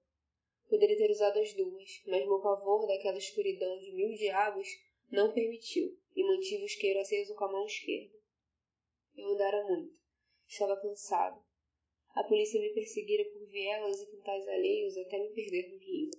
Poderia 0.67 0.97
ter 0.97 1.11
usado 1.11 1.37
as 1.37 1.53
duas, 1.53 2.01
mas 2.07 2.25
meu 2.25 2.39
pavor 2.39 2.87
daquela 2.87 3.19
escuridão 3.19 3.77
de 3.77 3.91
mil 3.91 4.11
diabos 4.15 4.67
não 5.11 5.31
permitiu, 5.31 5.95
e 6.15 6.23
mantive 6.23 6.63
o 6.63 6.65
isqueiro 6.65 6.99
aceso 6.99 7.35
com 7.35 7.45
a 7.45 7.51
mão 7.51 7.67
esquerda. 7.67 8.17
Eu 9.15 9.27
andara 9.35 9.63
muito. 9.67 9.95
Estava 10.47 10.75
cansado. 10.81 11.39
A 12.15 12.23
polícia 12.23 12.59
me 12.59 12.73
perseguira 12.73 13.23
por 13.31 13.45
vielas 13.49 14.01
e 14.01 14.07
quintais 14.07 14.47
alheios 14.47 14.97
até 14.97 15.19
me 15.19 15.29
perder 15.29 15.69
no 15.69 15.77
rio. 15.77 16.09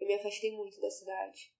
Eu 0.00 0.06
me 0.06 0.14
afastei 0.14 0.50
muito 0.52 0.80
da 0.80 0.90
cidade. 0.90 1.52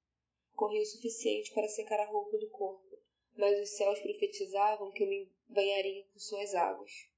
Corri 0.54 0.80
o 0.80 0.86
suficiente 0.86 1.52
para 1.52 1.68
secar 1.68 2.00
a 2.00 2.10
roupa 2.10 2.38
do 2.38 2.48
corpo, 2.48 2.98
mas 3.36 3.60
os 3.60 3.76
céus 3.76 4.00
profetizavam 4.00 4.90
que 4.92 5.02
eu 5.02 5.08
me 5.08 5.30
banharia 5.46 6.06
com 6.10 6.18
suas 6.18 6.54
águas. 6.54 7.11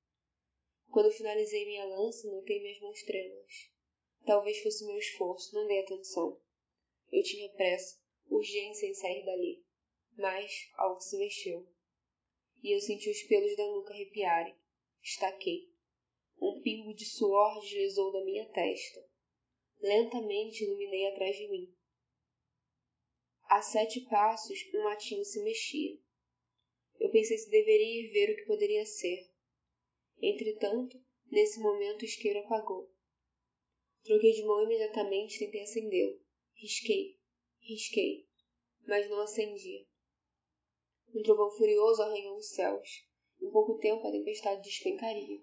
Quando 0.91 1.11
finalizei 1.11 1.67
minha 1.67 1.85
lança, 1.85 2.31
notei 2.31 2.61
minhas 2.63 2.81
mãos 2.81 3.03
trêmulas. 3.03 3.71
Talvez 4.25 4.63
fosse 4.63 4.87
meu 4.87 4.97
esforço, 4.99 5.55
não 5.55 5.67
dei 5.67 5.81
atenção. 5.81 6.41
Eu 7.13 7.23
tinha 7.23 7.49
pressa, 7.51 7.99
urgência 8.29 8.87
em 8.87 8.95
sair 8.95 9.25
dali. 9.25 9.65
Mas 10.17 10.71
algo 10.77 11.01
se 11.01 11.17
mexeu 11.19 11.67
e 12.65 12.75
eu 12.75 12.81
senti 12.81 13.11
os 13.11 13.23
pelos 13.25 13.55
da 13.57 13.67
nuca 13.67 13.93
arrepiarem. 13.93 14.57
Estaquei. 15.03 15.69
Um 16.41 16.63
pingo 16.63 16.95
de 16.95 17.05
suor 17.05 17.61
deslizou 17.61 18.11
da 18.11 18.25
minha 18.25 18.49
testa. 18.49 19.07
Lentamente 19.83 20.65
iluminei 20.65 21.09
atrás 21.09 21.37
de 21.37 21.47
mim. 21.47 21.75
A 23.51 23.61
sete 23.61 24.01
passos, 24.09 24.59
um 24.75 24.83
matinho 24.85 25.23
se 25.27 25.43
mexia. 25.43 25.99
Eu 26.99 27.11
pensei 27.11 27.37
se 27.37 27.51
deveria 27.51 28.07
ir 28.07 28.13
ver 28.13 28.33
o 28.33 28.37
que 28.37 28.47
poderia 28.47 28.87
ser. 28.87 29.31
Entretanto, 30.27 30.99
nesse 31.31 31.61
momento 31.61 32.01
o 32.01 32.07
isqueiro 32.07 32.39
apagou. 32.41 32.91
Troquei 34.05 34.33
de 34.33 34.43
mão 34.43 34.65
imediatamente 34.65 35.35
e 35.35 35.39
tentei 35.41 35.61
acendê-lo. 35.61 36.19
Risquei, 36.55 37.19
risquei, 37.61 38.27
mas 38.87 39.07
não 39.11 39.21
acendia. 39.21 39.87
Um 41.15 41.23
trovão 41.23 41.51
furioso 41.51 42.01
arranhou 42.01 42.39
os 42.39 42.55
céus. 42.55 42.89
Em 43.39 43.51
pouco 43.51 43.77
tempo 43.79 44.07
a 44.07 44.11
tempestade 44.11 44.63
despencaria. 44.63 45.43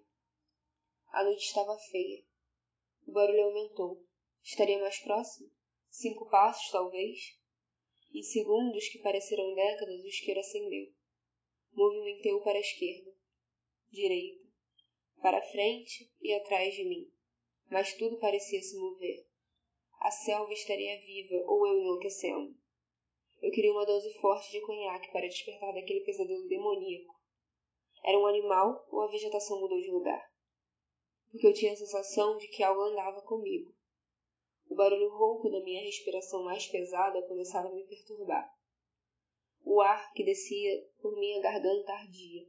A 1.09 1.23
noite 1.25 1.45
estava 1.45 1.77
feia. 1.77 2.25
O 3.05 3.11
barulho 3.11 3.43
aumentou. 3.43 4.03
Estaria 4.41 4.79
mais 4.79 4.97
próximo? 5.03 5.51
Cinco 5.91 6.27
passos, 6.27 6.71
talvez? 6.71 7.19
Em 8.11 8.23
segundos 8.23 8.87
que 8.89 8.97
pareceram 8.97 9.53
décadas, 9.53 10.01
o 10.01 10.07
isqueiro 10.07 10.39
acendeu. 10.39 10.91
Movimentei-o 11.71 12.41
para 12.41 12.57
a 12.57 12.61
esquerda, 12.61 13.13
direita, 13.91 14.40
para 15.21 15.41
frente 15.41 16.11
e 16.21 16.33
atrás 16.33 16.73
de 16.73 16.83
mim. 16.83 17.07
Mas 17.69 17.93
tudo 17.93 18.17
parecia 18.17 18.61
se 18.61 18.77
mover. 18.77 19.25
A 19.99 20.09
selva 20.11 20.51
estaria 20.51 20.99
viva 21.05 21.43
ou 21.45 21.67
eu 21.67 21.79
enlouquecendo. 21.79 22.55
Eu 23.41 23.51
queria 23.51 23.71
uma 23.71 23.85
dose 23.85 24.13
forte 24.19 24.51
de 24.51 24.61
conhaque 24.61 25.11
para 25.11 25.27
despertar 25.27 25.73
daquele 25.73 26.01
pesadelo 26.01 26.47
demoníaco. 26.47 27.13
Era 28.03 28.17
um 28.17 28.25
animal 28.25 28.85
ou 28.89 29.01
a 29.01 29.07
vegetação 29.07 29.59
mudou 29.59 29.79
de 29.79 29.91
lugar? 29.91 30.21
Porque 31.31 31.47
eu 31.47 31.53
tinha 31.53 31.73
a 31.73 31.77
sensação 31.77 32.37
de 32.37 32.47
que 32.47 32.63
algo 32.63 32.81
andava 32.81 33.21
comigo. 33.21 33.73
O 34.67 34.75
barulho 34.75 35.09
rouco 35.09 35.49
da 35.49 35.61
minha 35.63 35.83
respiração 35.83 36.43
mais 36.43 36.65
pesada 36.67 37.21
começava 37.27 37.67
a 37.67 37.73
me 37.73 37.85
perturbar. 37.85 38.49
O 39.63 39.81
ar 39.81 40.11
que 40.13 40.23
descia 40.23 40.81
por 41.01 41.17
minha 41.17 41.41
garganta 41.41 41.93
ardia. 41.93 42.45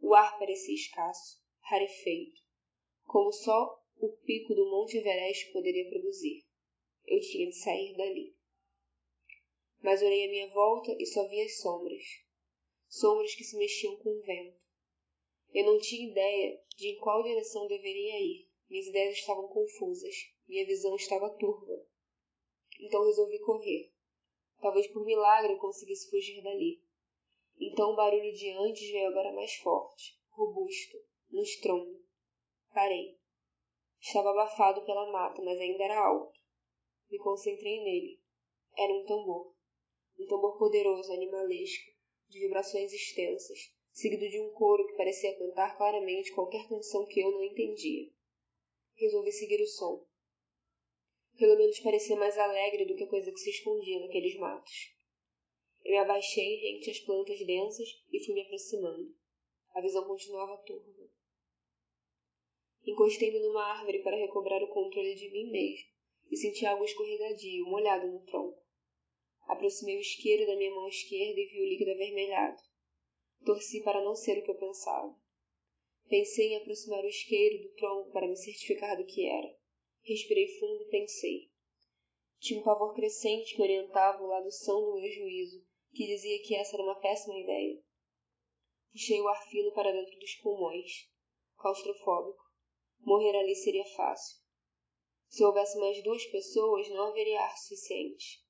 O 0.00 0.14
ar 0.14 0.38
parecia 0.38 0.74
escasso, 0.74 1.43
rarefeito, 1.64 2.40
como 3.04 3.32
só 3.32 3.82
o 3.98 4.08
pico 4.24 4.54
do 4.54 4.70
Monte 4.70 4.98
Everest 4.98 5.52
poderia 5.52 5.88
produzir. 5.88 6.44
Eu 7.06 7.20
tinha 7.20 7.48
de 7.48 7.56
sair 7.56 7.96
dali 7.96 8.34
mas 9.84 10.00
olhei 10.00 10.24
à 10.24 10.30
minha 10.30 10.48
volta 10.48 10.96
e 10.98 11.04
só 11.04 11.28
vi 11.28 11.42
as 11.42 11.60
sombras. 11.60 12.02
Sombras 12.88 13.34
que 13.34 13.44
se 13.44 13.54
mexiam 13.58 13.94
com 13.98 14.08
o 14.08 14.22
vento. 14.22 14.58
Eu 15.52 15.66
não 15.66 15.78
tinha 15.78 16.10
ideia 16.10 16.58
de 16.74 16.88
em 16.88 16.96
qual 16.96 17.22
direção 17.22 17.66
deveria 17.66 18.18
ir. 18.18 18.48
Minhas 18.70 18.86
ideias 18.86 19.18
estavam 19.18 19.46
confusas. 19.48 20.14
Minha 20.48 20.64
visão 20.64 20.96
estava 20.96 21.28
turva. 21.36 21.86
Então 22.80 23.04
resolvi 23.04 23.38
correr. 23.40 23.92
Talvez 24.62 24.86
por 24.86 25.04
milagre 25.04 25.52
eu 25.52 25.58
conseguisse 25.58 26.08
fugir 26.08 26.42
dali. 26.42 26.82
Então 27.60 27.92
o 27.92 27.96
barulho 27.96 28.32
de 28.32 28.50
antes 28.52 28.90
veio 28.90 29.08
agora 29.08 29.34
mais 29.34 29.54
forte, 29.56 30.18
robusto, 30.30 30.96
um 31.34 31.42
estrondo. 31.42 32.02
Parei. 32.72 33.18
Estava 34.00 34.30
abafado 34.30 34.84
pela 34.84 35.10
mata, 35.10 35.42
mas 35.42 35.58
ainda 35.58 35.84
era 35.84 36.06
alto. 36.06 36.38
Me 37.10 37.18
concentrei 37.18 37.82
nele. 37.82 38.20
Era 38.76 38.92
um 38.92 39.04
tambor 39.04 39.54
um 40.18 40.26
tambor 40.26 40.56
poderoso, 40.58 41.12
animalesco, 41.12 41.92
de 42.28 42.38
vibrações 42.38 42.92
extensas, 42.92 43.72
seguido 43.92 44.28
de 44.28 44.40
um 44.40 44.50
coro 44.52 44.86
que 44.86 44.96
parecia 44.96 45.36
cantar 45.36 45.76
claramente 45.76 46.32
qualquer 46.32 46.68
canção 46.68 47.04
que 47.06 47.20
eu 47.20 47.30
não 47.30 47.42
entendia. 47.42 48.10
Resolvi 48.96 49.32
seguir 49.32 49.60
o 49.60 49.66
som. 49.66 50.06
Pelo 51.36 51.56
menos 51.56 51.80
parecia 51.80 52.16
mais 52.16 52.38
alegre 52.38 52.84
do 52.84 52.94
que 52.94 53.04
a 53.04 53.08
coisa 53.08 53.30
que 53.32 53.38
se 53.38 53.50
escondia 53.50 54.00
naqueles 54.00 54.36
matos. 54.38 54.94
Eu 55.84 55.90
me 55.90 55.98
abaixei 55.98 56.56
rente 56.56 56.90
às 56.90 57.00
plantas 57.00 57.44
densas 57.44 57.88
e 58.10 58.24
fui 58.24 58.34
me 58.34 58.42
aproximando. 58.42 59.14
A 59.74 59.80
visão 59.80 60.06
continuava 60.06 60.62
turva. 60.64 61.10
Encostei-me 62.86 63.38
numa 63.40 63.64
árvore 63.64 64.00
para 64.02 64.16
recobrar 64.16 64.62
o 64.62 64.68
controle 64.68 65.14
de 65.14 65.30
mim 65.30 65.50
mesmo 65.50 65.88
e 66.30 66.36
senti 66.36 66.66
algo 66.66 66.84
escorregadio, 66.84 67.66
molhado 67.66 68.06
no 68.06 68.20
tronco. 68.26 68.62
Aproximei 69.46 69.96
o 69.96 70.00
isqueiro 70.00 70.46
da 70.46 70.56
minha 70.56 70.74
mão 70.74 70.88
esquerda 70.88 71.40
e 71.40 71.46
vi 71.46 71.60
o 71.60 71.68
líquido 71.68 71.92
avermelhado. 71.92 72.60
Torci 73.44 73.82
para 73.82 74.02
não 74.02 74.14
ser 74.14 74.38
o 74.38 74.42
que 74.42 74.50
eu 74.50 74.58
pensava. 74.58 75.14
Pensei 76.08 76.52
em 76.52 76.56
aproximar 76.56 77.04
o 77.04 77.08
isqueiro 77.08 77.62
do 77.62 77.74
tronco 77.74 78.10
para 78.10 78.28
me 78.28 78.36
certificar 78.36 78.96
do 78.96 79.06
que 79.06 79.26
era. 79.26 79.56
Respirei 80.02 80.48
fundo 80.58 80.82
e 80.82 80.90
pensei. 80.90 81.50
Tinha 82.38 82.60
um 82.60 82.64
pavor 82.64 82.94
crescente 82.94 83.54
que 83.54 83.62
orientava 83.62 84.22
o 84.22 84.26
lado 84.26 84.50
são 84.50 84.80
do 84.84 85.00
meu 85.00 85.10
juízo, 85.10 85.64
que 85.94 86.06
dizia 86.06 86.42
que 86.42 86.54
essa 86.54 86.76
era 86.76 86.82
uma 86.82 87.00
péssima 87.00 87.38
ideia. 87.38 87.82
Puxei 88.92 89.20
o 89.20 89.28
ar 89.28 89.48
fino 89.48 89.72
para 89.72 89.92
dentro 89.92 90.18
dos 90.18 90.34
pulmões. 90.36 91.08
Claustrofóbico. 91.56 92.43
Morrer 93.04 93.36
ali 93.36 93.54
seria 93.54 93.84
fácil. 93.84 94.38
Se 95.28 95.44
houvesse 95.44 95.78
mais 95.78 96.02
duas 96.02 96.24
pessoas, 96.26 96.88
não 96.88 97.08
haveria 97.08 97.40
ar 97.40 97.56
suficiente. 97.58 98.42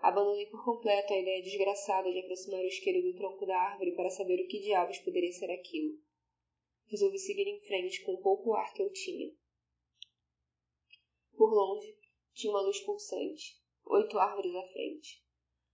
Abandonei 0.00 0.46
por 0.46 0.64
completo 0.64 1.12
a 1.12 1.18
ideia 1.18 1.42
desgraçada 1.42 2.12
de 2.12 2.20
aproximar 2.20 2.60
o 2.60 2.66
isqueiro 2.66 3.02
do 3.02 3.16
tronco 3.16 3.44
da 3.46 3.58
árvore 3.58 3.96
para 3.96 4.10
saber 4.10 4.40
o 4.40 4.46
que 4.46 4.60
diabos 4.60 4.98
poderia 4.98 5.32
ser 5.32 5.50
aquilo. 5.50 5.98
Resolvi 6.86 7.18
seguir 7.18 7.48
em 7.48 7.60
frente 7.66 8.04
com 8.04 8.12
o 8.12 8.20
pouco 8.20 8.54
ar 8.54 8.72
que 8.74 8.82
eu 8.82 8.92
tinha. 8.92 9.34
Por 11.36 11.52
longe, 11.52 11.98
tinha 12.32 12.52
uma 12.52 12.60
luz 12.60 12.78
pulsante, 12.80 13.60
oito 13.86 14.18
árvores 14.18 14.54
à 14.54 14.68
frente. 14.68 15.24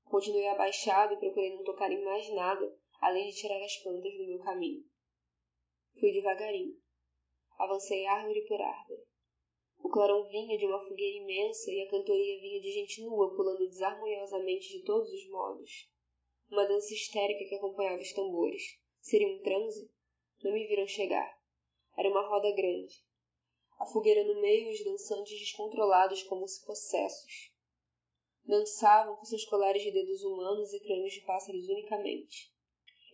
Continuei 0.05 0.47
abaixado 0.49 1.13
e 1.13 1.19
procurei 1.19 1.55
não 1.55 1.65
tocar 1.65 1.91
em 1.91 2.03
mais 2.03 2.33
nada, 2.33 2.79
além 3.01 3.29
de 3.29 3.37
tirar 3.37 3.63
as 3.63 3.77
plantas 3.83 4.17
do 4.17 4.27
meu 4.27 4.39
caminho. 4.39 4.85
Fui 5.99 6.13
devagarinho. 6.13 6.80
Avancei 7.61 8.07
árvore 8.07 8.41
por 8.47 8.59
árvore. 8.59 9.03
O 9.83 9.91
clarão 9.91 10.27
vinha 10.29 10.57
de 10.57 10.65
uma 10.65 10.83
fogueira 10.83 11.19
imensa 11.19 11.71
e 11.71 11.83
a 11.83 11.91
cantoria 11.91 12.41
vinha 12.41 12.59
de 12.59 12.73
gente 12.73 13.03
nua 13.03 13.37
pulando 13.37 13.69
desarmoniosamente 13.69 14.67
de 14.79 14.83
todos 14.83 15.13
os 15.13 15.29
modos. 15.29 15.91
Uma 16.51 16.67
dança 16.67 16.95
histérica 16.95 17.45
que 17.47 17.55
acompanhava 17.57 18.01
os 18.01 18.15
tambores. 18.15 18.63
Seria 19.03 19.29
um 19.29 19.43
transe? 19.43 19.91
Não 20.43 20.55
me 20.55 20.67
viram 20.67 20.87
chegar. 20.87 21.39
Era 21.99 22.09
uma 22.09 22.27
roda 22.27 22.51
grande. 22.53 22.95
A 23.79 23.85
fogueira 23.85 24.25
no 24.25 24.41
meio 24.41 24.71
e 24.71 24.73
os 24.73 24.83
dançantes 24.83 25.39
descontrolados 25.39 26.23
como 26.23 26.49
se 26.49 26.65
possessos. 26.65 27.53
Dançavam 28.43 29.17
com 29.17 29.27
seus 29.27 29.45
colares 29.45 29.83
de 29.83 29.93
dedos 29.93 30.23
humanos 30.23 30.73
e 30.73 30.81
crânios 30.81 31.13
de 31.13 31.21
pássaros 31.27 31.69
unicamente. 31.69 32.51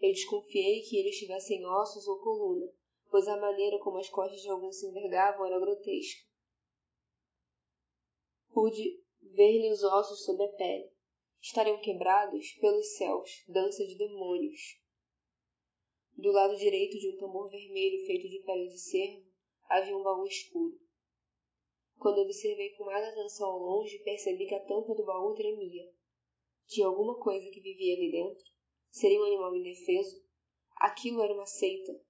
Eu 0.00 0.12
desconfiei 0.12 0.83
que 0.83 0.97
eles 0.99 1.18
tivessem 1.18 1.66
ossos 1.66 2.07
ou 2.07 2.20
coluna, 2.20 2.73
pois 3.17 3.28
a 3.28 3.41
maneira 3.41 3.78
como 3.78 3.97
as 3.97 4.11
costas 4.11 4.43
de 4.43 4.51
alguns 4.51 4.78
se 4.78 4.86
envergavam 4.86 5.47
era 5.47 5.59
grotesca. 5.59 6.20
Pude 8.53 9.03
ver-lhe 9.23 9.73
os 9.73 9.83
ossos 9.83 10.23
sob 10.23 10.45
a 10.45 10.49
pele. 10.49 10.93
Estariam 11.41 11.81
quebrados 11.81 12.53
pelos 12.61 12.95
céus, 12.99 13.43
dança 13.49 13.86
de 13.86 13.97
demônios. 13.97 14.61
Do 16.15 16.31
lado 16.31 16.59
direito 16.59 16.99
de 16.99 17.09
um 17.09 17.17
tambor 17.17 17.49
vermelho 17.49 18.05
feito 18.05 18.28
de 18.28 18.41
pele 18.41 18.69
de 18.69 18.78
cervo, 18.78 19.27
havia 19.70 19.97
um 19.97 20.03
baú 20.03 20.27
escuro. 20.27 20.78
Quando 21.97 22.20
observei 22.20 22.75
com 22.75 22.85
mais 22.85 23.03
atenção 23.03 23.49
ao 23.49 23.59
longe, 23.59 23.99
percebi 24.01 24.47
que 24.47 24.55
a 24.55 24.61
tampa 24.61 24.95
do 24.95 25.07
baú 25.07 25.33
tremia. 25.33 25.91
Tinha 26.67 26.86
alguma 26.86 27.19
coisa 27.19 27.51
que 27.51 27.62
vivia 27.62 27.95
ali 27.95 28.11
dentro? 28.11 28.45
Seria 28.91 29.19
um 29.19 29.25
animal 29.25 29.57
indefeso? 29.57 30.23
Aquilo 30.77 31.23
era 31.23 31.33
uma 31.33 31.47
seita. 31.47 32.05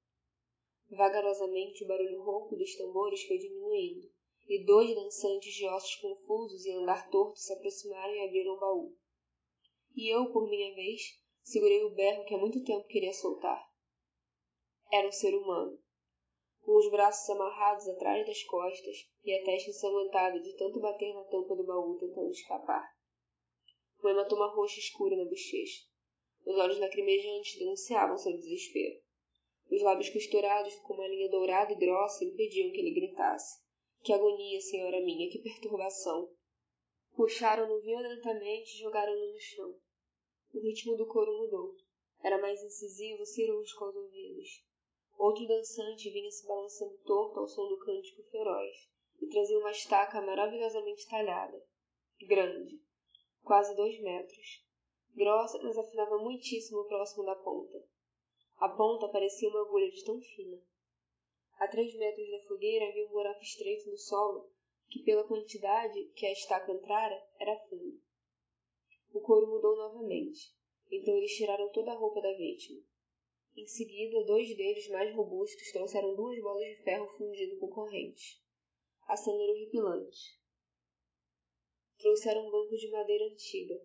Vagarosamente, 0.91 1.85
o 1.85 1.87
barulho 1.89 2.23
rouco 2.23 2.57
dos 2.57 2.77
tambores 2.77 3.23
foi 3.25 3.39
diminuindo 3.39 4.09
e 4.49 4.65
dois 4.65 4.95
dançantes 4.95 5.53
de 5.53 5.67
ossos 5.67 5.97
confusos 5.97 6.65
e 6.65 6.73
andar 6.73 7.11
torto 7.11 7.39
se 7.39 7.53
aproximaram 7.53 8.15
e 8.15 8.25
abriram 8.25 8.55
o 8.55 8.61
baú. 8.61 8.97
E 9.95 10.15
eu, 10.15 10.33
por 10.33 10.49
minha 10.49 10.75
vez, 10.75 11.03
segurei 11.43 11.83
o 11.83 11.95
berro 11.95 12.25
que 12.25 12.35
há 12.35 12.39
muito 12.39 12.63
tempo 12.63 12.87
queria 12.87 13.13
soltar. 13.13 13.61
Era 14.93 15.09
um 15.09 15.13
ser 15.13 15.35
humano, 15.35 15.77
com 16.63 16.77
os 16.77 16.91
braços 16.91 17.29
amarrados 17.31 17.89
atrás 17.89 18.25
das 18.27 18.43
costas 18.45 19.09
e 19.25 19.33
a 19.33 19.45
testa 19.45 19.71
ensanguentada 19.71 20.41
de 20.41 20.57
tanto 20.57 20.81
bater 20.81 21.13
na 21.15 21.25
tampa 21.25 21.57
do 21.57 21.65
baú 21.65 21.99
tentando 21.99 22.31
escapar. 22.31 22.85
Um 24.05 24.09
hematoma 24.09 24.55
roxo 24.55 24.79
escuro 24.79 25.17
na 25.17 25.25
bochecha. 25.25 25.85
Os 26.45 26.57
olhos 26.57 26.79
lacrimejantes 26.79 27.59
denunciavam 27.59 28.17
seu 28.17 28.33
desespero. 28.33 29.06
Os 29.71 29.83
lábios 29.83 30.11
costurados 30.11 30.75
com 30.81 30.95
uma 30.95 31.09
linha 31.09 31.29
dourada 31.29 31.73
e 31.73 31.77
grossa 31.77 32.25
impediam 32.25 32.71
que 32.71 32.79
ele 32.79 32.95
gritasse. 32.95 33.61
Que 34.03 34.13
agonia, 34.13 34.61
senhora 34.61 35.01
minha, 35.01 35.29
que 35.31 35.41
perturbação. 35.41 36.31
Puxaram-no 37.17 37.81
violentamente 37.81 38.75
e 38.75 38.79
jogaram-no 38.79 39.33
no 39.33 39.41
chão. 39.41 39.75
O 40.55 40.61
ritmo 40.61 40.97
do 40.97 41.07
coro 41.07 41.37
mudou. 41.37 41.75
Era 42.23 42.39
mais 42.39 42.63
incisivo, 42.63 43.27
cirúrgico 43.27 43.85
aos 43.85 43.97
ouvidos. 43.97 44.65
Outro 45.19 45.47
dançante 45.47 46.11
vinha 46.11 46.31
se 46.31 46.47
balançando 46.47 46.99
torto 47.05 47.41
ao 47.41 47.49
som 47.49 47.67
do 47.69 47.79
cântico 47.79 48.23
feroz 48.31 48.77
e 49.21 49.27
trazia 49.27 49.59
uma 49.59 49.71
estaca 49.71 50.21
maravilhosamente 50.21 51.09
talhada. 51.09 51.61
Grande, 52.21 52.81
quase 53.43 53.75
dois 53.75 54.01
metros. 54.01 54.65
Grossa, 55.15 55.59
mas 55.63 55.77
afinava 55.77 56.19
muitíssimo 56.19 56.85
próximo 56.85 57.25
da 57.25 57.35
ponta. 57.35 57.83
A 58.59 58.69
ponta 58.71 59.09
parecia 59.09 59.49
uma 59.49 59.61
agulha 59.61 59.91
de 59.91 60.05
tão 60.05 60.21
fina. 60.21 60.59
A 61.59 61.69
três 61.69 61.95
metros 61.95 62.31
da 62.31 62.43
fogueira 62.49 62.89
havia 62.89 63.07
um 63.07 63.11
buraco 63.11 63.43
estreito 63.43 63.91
no 63.91 63.99
solo, 63.99 64.51
que 64.89 65.03
pela 65.03 65.27
quantidade 65.27 66.05
que 66.15 66.27
a 66.27 66.33
estaca 66.33 66.73
entrara, 66.73 67.23
era 67.39 67.59
fundo. 67.69 68.01
O 69.13 69.21
couro 69.21 69.47
mudou 69.47 69.77
novamente, 69.77 70.55
então 70.91 71.17
eles 71.17 71.33
tiraram 71.33 71.71
toda 71.71 71.93
a 71.93 71.97
roupa 71.97 72.21
da 72.21 72.33
vítima. 72.33 72.83
Em 73.57 73.67
seguida, 73.67 74.25
dois 74.25 74.55
deles 74.55 74.89
mais 74.91 75.15
robustos 75.15 75.73
trouxeram 75.73 76.15
duas 76.15 76.39
bolas 76.43 76.69
de 76.69 76.83
ferro 76.83 77.09
fundido 77.17 77.59
com 77.59 77.69
corrente. 77.69 78.43
A 79.07 79.17
cena 79.17 79.43
era. 79.43 79.59
Trouxeram 81.99 82.47
um 82.47 82.51
banco 82.51 82.77
de 82.77 82.91
madeira 82.91 83.25
antiga. 83.25 83.81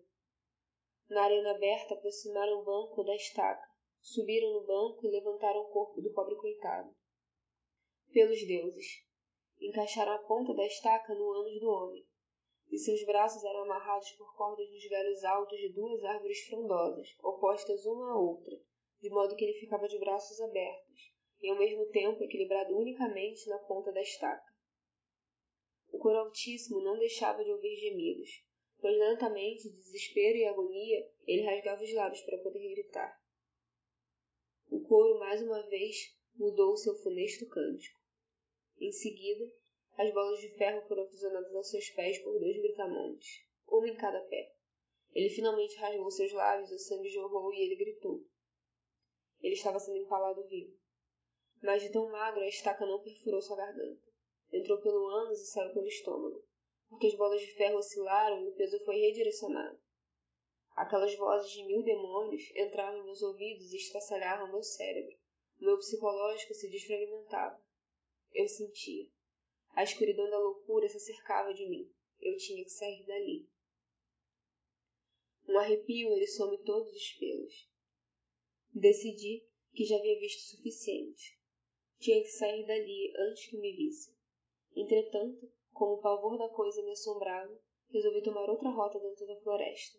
Na 1.08 1.24
arena 1.24 1.52
aberta, 1.52 1.94
aproximaram 1.94 2.60
o 2.60 2.64
banco 2.64 3.02
da 3.02 3.14
estaca, 3.14 3.71
subiram 4.02 4.52
no 4.52 4.66
banco 4.66 5.06
e 5.06 5.10
levantaram 5.10 5.60
o 5.60 5.70
corpo 5.70 6.02
do 6.02 6.12
pobre 6.12 6.34
coitado 6.36 6.94
pelos 8.12 8.46
deuses. 8.46 9.06
Encaixaram 9.60 10.12
a 10.12 10.18
ponta 10.18 10.52
da 10.54 10.66
estaca 10.66 11.14
no 11.14 11.30
ânus 11.32 11.60
do 11.60 11.70
homem, 11.70 12.04
e 12.70 12.78
seus 12.78 13.04
braços 13.04 13.42
eram 13.44 13.62
amarrados 13.62 14.10
por 14.12 14.36
cordas 14.36 14.68
nos 14.68 14.88
galhos 14.88 15.24
altos 15.24 15.58
de 15.58 15.72
duas 15.72 16.02
árvores 16.04 16.44
frondosas, 16.46 17.08
opostas 17.22 17.86
uma 17.86 18.12
à 18.12 18.18
outra, 18.18 18.58
de 19.00 19.08
modo 19.08 19.36
que 19.36 19.44
ele 19.44 19.60
ficava 19.60 19.88
de 19.88 19.98
braços 19.98 20.40
abertos, 20.40 21.12
e 21.40 21.48
ao 21.48 21.58
mesmo 21.58 21.86
tempo 21.90 22.22
equilibrado 22.22 22.76
unicamente 22.76 23.48
na 23.48 23.58
ponta 23.60 23.92
da 23.92 24.02
estaca. 24.02 24.52
O 25.90 25.98
coro 25.98 26.18
altíssimo 26.18 26.80
não 26.80 26.98
deixava 26.98 27.44
de 27.44 27.52
ouvir 27.52 27.76
gemidos, 27.76 28.30
pois 28.80 28.98
lentamente, 28.98 29.70
de 29.70 29.76
desespero 29.76 30.38
e 30.38 30.46
agonia, 30.46 31.08
ele 31.26 31.42
rasgava 31.42 31.82
os 31.82 31.94
lábios 31.94 32.22
para 32.22 32.38
poder 32.38 32.68
gritar. 32.74 33.21
O 34.72 34.80
coro, 34.80 35.18
mais 35.18 35.42
uma 35.42 35.60
vez, 35.68 36.16
mudou 36.34 36.74
seu 36.78 36.94
funesto 36.94 37.46
cântico. 37.46 38.00
Em 38.80 38.90
seguida, 38.90 39.44
as 39.98 40.10
bolas 40.14 40.40
de 40.40 40.48
ferro 40.56 40.80
foram 40.88 41.02
aprisionadas 41.02 41.54
aos 41.54 41.68
seus 41.68 41.90
pés 41.90 42.18
por 42.20 42.38
dois 42.40 42.58
britamontes, 42.58 43.44
uma 43.68 43.86
em 43.86 43.94
cada 43.94 44.18
pé. 44.22 44.54
Ele 45.12 45.28
finalmente 45.28 45.76
rasgou 45.76 46.10
seus 46.10 46.32
lábios, 46.32 46.72
o 46.72 46.78
sangue 46.78 47.10
jorrou 47.10 47.52
e 47.52 47.60
ele 47.60 47.76
gritou. 47.76 48.24
Ele 49.42 49.52
estava 49.52 49.78
sendo 49.78 49.98
empalado 49.98 50.42
vivo. 50.48 50.74
Mas 51.62 51.82
de 51.82 51.92
tão 51.92 52.10
magro, 52.10 52.40
a 52.40 52.48
estaca 52.48 52.86
não 52.86 53.02
perfurou 53.02 53.42
sua 53.42 53.58
garganta. 53.58 54.00
Entrou 54.50 54.80
pelo 54.80 55.06
ânus 55.06 55.38
e 55.38 55.46
saiu 55.48 55.74
pelo 55.74 55.86
estômago, 55.86 56.42
porque 56.88 57.08
as 57.08 57.14
bolas 57.14 57.42
de 57.42 57.52
ferro 57.56 57.76
oscilaram 57.76 58.42
e 58.42 58.48
o 58.48 58.54
peso 58.54 58.82
foi 58.86 58.96
redirecionado. 58.96 59.78
Aquelas 60.74 61.14
vozes 61.16 61.50
de 61.50 61.64
mil 61.64 61.82
demônios 61.82 62.42
entravam 62.56 63.00
em 63.00 63.04
meus 63.04 63.20
ouvidos 63.22 63.72
e 63.72 63.76
estraçalhavam 63.76 64.50
meu 64.50 64.62
cérebro. 64.62 65.16
Meu 65.60 65.76
psicológico 65.78 66.54
se 66.54 66.70
desfragmentava. 66.70 67.62
Eu 68.32 68.48
sentia. 68.48 69.08
A 69.74 69.82
escuridão 69.82 70.28
da 70.30 70.38
loucura 70.38 70.88
se 70.88 70.96
acercava 70.96 71.52
de 71.52 71.68
mim. 71.68 71.90
Eu 72.20 72.36
tinha 72.36 72.64
que 72.64 72.70
sair 72.70 73.04
dali. 73.06 73.48
Um 75.46 75.58
arrepio 75.58 76.12
eriçou-me 76.12 76.58
todos 76.64 76.90
os 76.90 77.12
pelos. 77.18 77.70
Decidi 78.72 79.46
que 79.74 79.84
já 79.84 79.96
havia 79.96 80.18
visto 80.18 80.38
o 80.38 80.56
suficiente. 80.56 81.38
Tinha 81.98 82.22
que 82.22 82.30
sair 82.30 82.66
dali 82.66 83.12
antes 83.16 83.46
que 83.46 83.58
me 83.58 83.76
vissem. 83.76 84.14
Entretanto, 84.74 85.52
como 85.72 85.94
o 85.94 86.00
pavor 86.00 86.38
da 86.38 86.48
coisa 86.48 86.82
me 86.82 86.92
assombrava, 86.92 87.60
resolvi 87.90 88.22
tomar 88.22 88.48
outra 88.48 88.70
rota 88.70 88.98
dentro 88.98 89.26
da 89.26 89.40
floresta. 89.40 89.98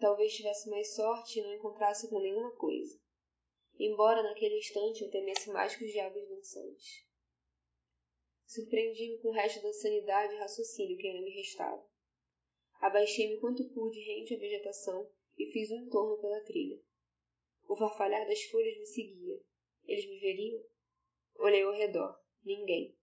Talvez 0.00 0.34
tivesse 0.34 0.68
mais 0.68 0.94
sorte 0.94 1.38
e 1.38 1.42
não 1.42 1.54
encontrasse 1.54 2.08
com 2.08 2.20
nenhuma 2.20 2.50
coisa. 2.56 2.98
Embora 3.78 4.22
naquele 4.22 4.58
instante 4.58 5.02
eu 5.02 5.10
temesse 5.10 5.50
mais 5.50 5.74
que 5.74 5.84
os 5.84 5.92
diabos 5.92 6.28
dançantes. 6.28 7.06
Surpreendi-me 8.46 9.18
com 9.18 9.28
o 9.28 9.32
resto 9.32 9.62
da 9.62 9.72
sanidade 9.72 10.34
e 10.34 10.38
raciocínio 10.38 10.96
que 10.96 11.08
ainda 11.08 11.22
me 11.22 11.34
restava. 11.34 11.84
Abaixei-me 12.80 13.40
quanto 13.40 13.68
pude 13.70 14.00
rente 14.00 14.34
à 14.34 14.38
vegetação 14.38 15.10
e 15.38 15.50
fiz 15.50 15.70
um 15.70 15.86
entorno 15.86 16.20
pela 16.20 16.40
trilha. 16.44 16.80
O 17.66 17.76
farfalhar 17.76 18.26
das 18.26 18.42
folhas 18.44 18.78
me 18.78 18.86
seguia. 18.86 19.40
Eles 19.86 20.06
me 20.06 20.20
veriam? 20.20 20.62
Olhei 21.36 21.62
ao 21.62 21.72
redor. 21.72 22.20
Ninguém. 22.44 22.96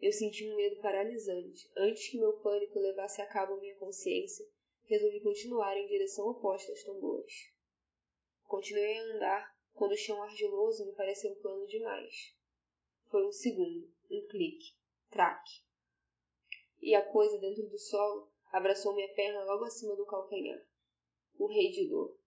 Eu 0.00 0.12
senti 0.12 0.48
um 0.48 0.56
medo 0.56 0.80
paralisante. 0.80 1.70
Antes 1.76 2.08
que 2.08 2.18
meu 2.18 2.32
pânico 2.40 2.78
levasse 2.78 3.22
a 3.22 3.26
cabo 3.26 3.60
minha 3.60 3.76
consciência, 3.76 4.44
resolvi 4.90 5.20
continuar 5.20 5.76
em 5.76 5.86
direção 5.86 6.26
oposta 6.26 6.72
aos 6.72 6.82
tambores. 6.82 7.32
Continuei 8.42 8.98
a 8.98 9.14
andar 9.14 9.56
quando 9.72 9.92
o 9.92 9.96
chão 9.96 10.20
argiloso 10.20 10.84
me 10.84 10.92
pareceu 10.96 11.34
plano 11.36 11.64
demais. 11.68 12.34
Foi 13.08 13.24
um 13.24 13.30
segundo, 13.30 13.88
um 14.10 14.26
clique, 14.26 14.74
traque. 15.08 15.62
E 16.82 16.92
a 16.96 17.08
coisa 17.08 17.38
dentro 17.38 17.68
do 17.68 17.78
solo 17.78 18.32
abraçou 18.52 18.92
minha 18.92 19.14
perna 19.14 19.44
logo 19.44 19.64
acima 19.64 19.94
do 19.94 20.04
calcanhar. 20.04 20.60
O 21.38 21.46
rei 21.46 21.70
de 21.70 21.88
dor. 21.88 22.18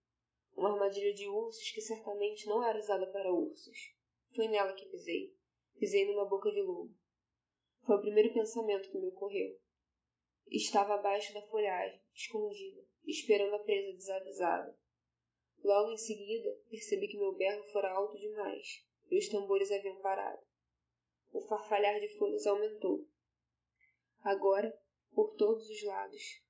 Uma 0.56 0.72
armadilha 0.72 1.14
de 1.14 1.27
ursos 1.27 1.69
que 1.72 1.82
certamente 1.82 2.48
não 2.48 2.64
era 2.64 2.80
usada 2.80 3.08
para 3.08 3.33
ursos. 3.33 3.93
Foi 4.33 4.48
nela 4.48 4.74
que 4.74 4.85
pisei. 4.85 5.35
Pisei 5.77 6.06
numa 6.06 6.25
boca 6.25 6.50
de 6.50 6.61
lobo. 6.61 6.95
Foi 7.85 7.98
o 7.98 8.01
primeiro 8.01 8.33
pensamento 8.33 8.90
que 8.90 8.98
me 8.98 9.08
ocorreu. 9.08 9.59
Estava 10.47 10.95
abaixo 10.95 11.33
da 11.33 11.41
folhagem, 11.43 12.01
escondida, 12.13 12.85
esperando 13.05 13.55
a 13.55 13.59
presa 13.59 13.93
desavisada. 13.93 14.77
Logo 15.63 15.91
em 15.91 15.97
seguida, 15.97 16.49
percebi 16.69 17.07
que 17.07 17.17
meu 17.17 17.33
berro 17.33 17.63
fora 17.72 17.91
alto 17.91 18.17
demais 18.19 18.85
e 19.09 19.17
os 19.17 19.30
tambores 19.30 19.72
haviam 19.72 19.99
parado. 20.01 20.41
O 21.31 21.41
farfalhar 21.41 21.99
de 21.99 22.09
folhas 22.17 22.45
aumentou. 22.45 23.07
Agora, 24.22 24.72
por 25.13 25.35
todos 25.35 25.67
os 25.69 25.83
lados. 25.83 26.41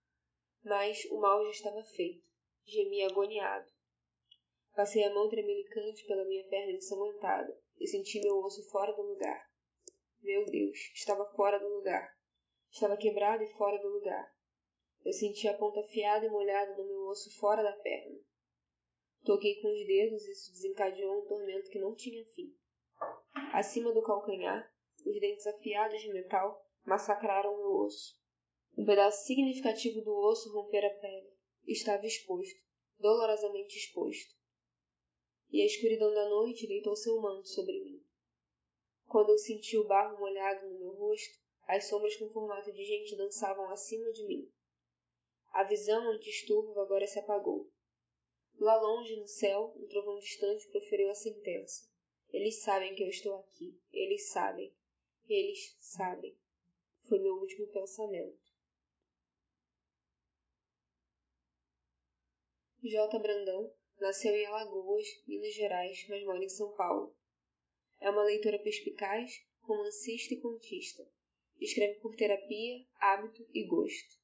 Mas 0.64 1.06
o 1.06 1.20
mal 1.20 1.44
já 1.46 1.52
estava 1.52 1.84
feito. 1.84 2.26
Gemi 2.66 3.04
agoniado. 3.04 3.70
Passei 4.74 5.04
a 5.04 5.14
mão 5.14 5.30
tremelicante 5.30 6.06
pela 6.06 6.26
minha 6.26 6.48
perna 6.48 6.72
ensanguentada 6.72 7.58
e 7.80 7.88
senti 7.88 8.20
meu 8.22 8.38
osso 8.40 8.68
fora 8.70 8.94
do 8.94 9.02
lugar. 9.02 9.50
Meu 10.22 10.46
Deus, 10.46 10.78
estava 10.94 11.26
fora 11.36 11.60
do 11.60 11.68
lugar. 11.68 12.13
Estava 12.74 12.98
quebrado 12.98 13.44
e 13.44 13.54
fora 13.54 13.78
do 13.78 13.88
lugar. 13.88 14.36
Eu 15.06 15.14
senti 15.14 15.48
a 15.48 15.56
ponta 15.56 15.80
afiada 15.82 16.26
e 16.26 16.30
molhada 16.30 16.74
do 16.74 16.84
meu 16.84 17.06
osso 17.08 17.30
fora 17.38 17.62
da 17.62 17.72
perna. 17.72 18.20
Toquei 19.24 19.62
com 19.62 19.68
os 19.68 19.86
dedos 19.86 20.26
e 20.26 20.32
isso 20.32 20.52
desencadeou 20.52 21.22
um 21.22 21.28
tormento 21.28 21.70
que 21.70 21.78
não 21.78 21.94
tinha 21.94 22.26
fim. 22.34 22.52
Acima 23.54 23.94
do 23.94 24.02
calcanhar, 24.02 24.74
os 25.06 25.20
dentes 25.20 25.46
afiados 25.46 26.02
de 26.02 26.12
metal 26.12 26.68
massacraram 26.84 27.56
meu 27.58 27.74
osso. 27.74 28.20
Um 28.76 28.84
pedaço 28.86 29.24
significativo 29.24 30.02
do 30.02 30.12
osso 30.12 30.52
rompera 30.52 30.88
a 30.88 31.00
pele. 31.00 31.32
Estava 31.68 32.08
exposto, 32.08 32.60
dolorosamente 32.98 33.78
exposto. 33.78 34.34
E 35.52 35.62
a 35.62 35.66
escuridão 35.66 36.12
da 36.12 36.28
noite 36.28 36.68
deitou 36.68 36.96
seu 36.96 37.22
manto 37.22 37.48
sobre 37.48 37.80
mim. 37.84 38.04
Quando 39.06 39.30
eu 39.30 39.38
senti 39.38 39.78
o 39.78 39.86
barro 39.86 40.18
molhado 40.18 40.68
no 40.68 40.80
meu 40.80 40.94
rosto, 40.94 41.43
as 41.68 41.88
sombras 41.88 42.16
com 42.18 42.30
formato 42.30 42.72
de 42.72 42.84
gente 42.84 43.16
dançavam 43.16 43.70
acima 43.72 44.12
de 44.12 44.26
mim. 44.26 44.52
A 45.52 45.64
visão 45.64 46.10
anti-esturvo 46.12 46.80
agora 46.80 47.08
se 47.08 47.20
apagou. 47.20 47.72
Lá 48.60 48.80
longe 48.82 49.16
no 49.16 49.28
céu, 49.28 49.74
um 49.78 49.88
trovão 49.88 50.18
distante 50.20 50.68
proferiu 50.70 51.10
a 51.10 51.16
sentença. 51.16 51.88
Eles 52.32 52.62
sabem 52.64 52.96
que 52.96 53.04
eu 53.04 53.10
estou 53.10 53.36
aqui. 53.36 53.80
Eles 53.92 54.30
sabem. 54.30 54.74
Eles 55.28 55.76
sabem. 55.80 56.36
Foi 57.08 57.20
meu 57.20 57.36
último 57.36 57.68
pensamento. 57.68 58.42
J. 62.82 63.20
Brandão 63.20 63.74
nasceu 64.00 64.36
em 64.36 64.46
Alagoas, 64.46 65.08
Minas 65.26 65.54
Gerais, 65.54 66.06
mas 66.10 66.24
mora 66.26 66.44
em 66.44 66.50
São 66.50 66.74
Paulo. 66.76 67.16
É 68.00 68.10
uma 68.10 68.24
leitora 68.24 68.60
perspicaz, 68.60 69.32
romancista 69.62 70.34
e 70.34 70.42
contista. 70.42 71.08
Escreve 71.60 72.00
por 72.00 72.16
terapia, 72.16 72.86
hábito 73.00 73.48
e 73.54 73.66
gosto. 73.66 74.22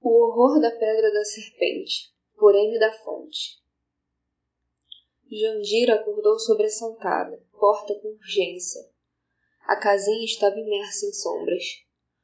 O 0.00 0.08
horror 0.08 0.60
da 0.60 0.70
pedra 0.70 1.12
da 1.12 1.24
serpente, 1.24 2.14
por 2.36 2.54
M 2.54 2.78
da 2.78 2.92
Fonte. 2.92 3.60
Jandira 5.30 5.96
acordou 5.96 6.38
sobressaltada, 6.38 7.44
porta 7.58 7.94
com 8.00 8.08
urgência. 8.08 8.80
A 9.62 9.74
casinha 9.74 10.24
estava 10.24 10.60
imersa 10.60 11.06
em 11.06 11.12
sombras. 11.12 11.64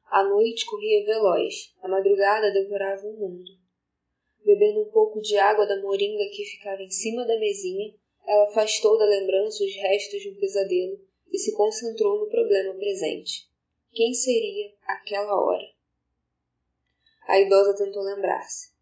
A 0.06 0.22
noite 0.22 0.64
corria 0.66 1.05
veloz, 1.05 1.74
a 1.82 1.89
madrugada 1.89 2.52
devorava 2.52 3.05
o 3.08 3.16
mundo. 3.18 3.50
Bebendo 4.44 4.82
um 4.82 4.90
pouco 4.92 5.20
de 5.20 5.36
água 5.36 5.66
da 5.66 5.81
moringa 5.82 6.31
que 6.31 6.44
ficava 6.44 6.81
em 6.81 6.90
cima 6.90 7.24
da 7.26 7.36
mesinha, 7.39 7.92
ela 8.26 8.44
afastou 8.44 8.99
da 8.99 9.05
lembrança 9.05 9.65
os 9.65 9.75
restos 9.75 10.20
de 10.20 10.31
um 10.31 10.34
pesadelo 10.36 11.01
e 11.31 11.39
se 11.39 11.52
concentrou 11.52 12.20
no 12.20 12.31
problema 12.31 12.75
presente. 12.75 13.49
Quem 13.92 14.15
seria 14.15 14.73
aquela 14.86 15.41
hora? 15.41 15.73
A 17.26 17.41
idosa 17.41 17.76
tentou 17.76 18.02
lembrar-se. 18.02 18.73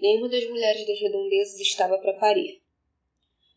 Nenhuma 0.00 0.28
das 0.28 0.48
mulheres 0.48 0.86
das 0.86 0.98
redondezas 0.98 1.60
estava 1.60 1.98
para 1.98 2.18
parir. 2.18 2.60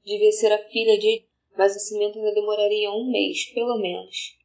Devia 0.05 0.31
ser 0.31 0.51
a 0.51 0.69
filha 0.69 0.97
de, 0.97 1.23
mas 1.57 1.71
o 1.71 1.75
nascimento 1.75 2.17
ainda 2.17 2.33
demoraria 2.33 2.91
um 2.91 3.09
mês, 3.09 3.45
pelo 3.53 3.77
menos. 3.79 4.37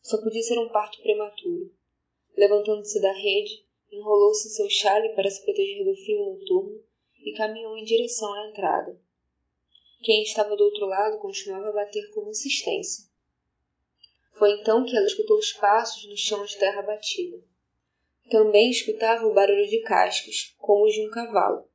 Só 0.00 0.18
podia 0.22 0.42
ser 0.42 0.58
um 0.58 0.68
parto 0.68 1.02
prematuro. 1.02 1.70
Levantando-se 2.36 3.00
da 3.00 3.12
rede, 3.12 3.64
enrolou-se 3.92 4.48
em 4.48 4.50
seu 4.50 4.68
chale 4.68 5.10
para 5.10 5.30
se 5.30 5.44
proteger 5.44 5.84
do 5.84 5.94
frio 5.96 6.24
noturno 6.24 6.82
e 7.24 7.32
caminhou 7.34 7.76
em 7.76 7.84
direção 7.84 8.32
à 8.32 8.48
entrada. 8.48 8.98
Quem 10.04 10.22
estava 10.22 10.54
do 10.54 10.64
outro 10.64 10.84
lado 10.84 11.18
continuava 11.18 11.70
a 11.70 11.72
bater 11.72 12.10
com 12.10 12.28
insistência. 12.28 13.08
Foi 14.34 14.50
então 14.50 14.84
que 14.84 14.94
ela 14.94 15.06
escutou 15.06 15.38
os 15.38 15.54
passos 15.54 16.06
no 16.06 16.14
chão 16.14 16.44
de 16.44 16.58
terra 16.58 16.82
batida. 16.82 17.42
Também 18.30 18.68
escutava 18.68 19.26
o 19.26 19.32
barulho 19.32 19.66
de 19.66 19.80
cascos, 19.80 20.54
como 20.58 20.84
os 20.84 20.92
de 20.92 21.08
um 21.08 21.10
cavalo. 21.10 21.66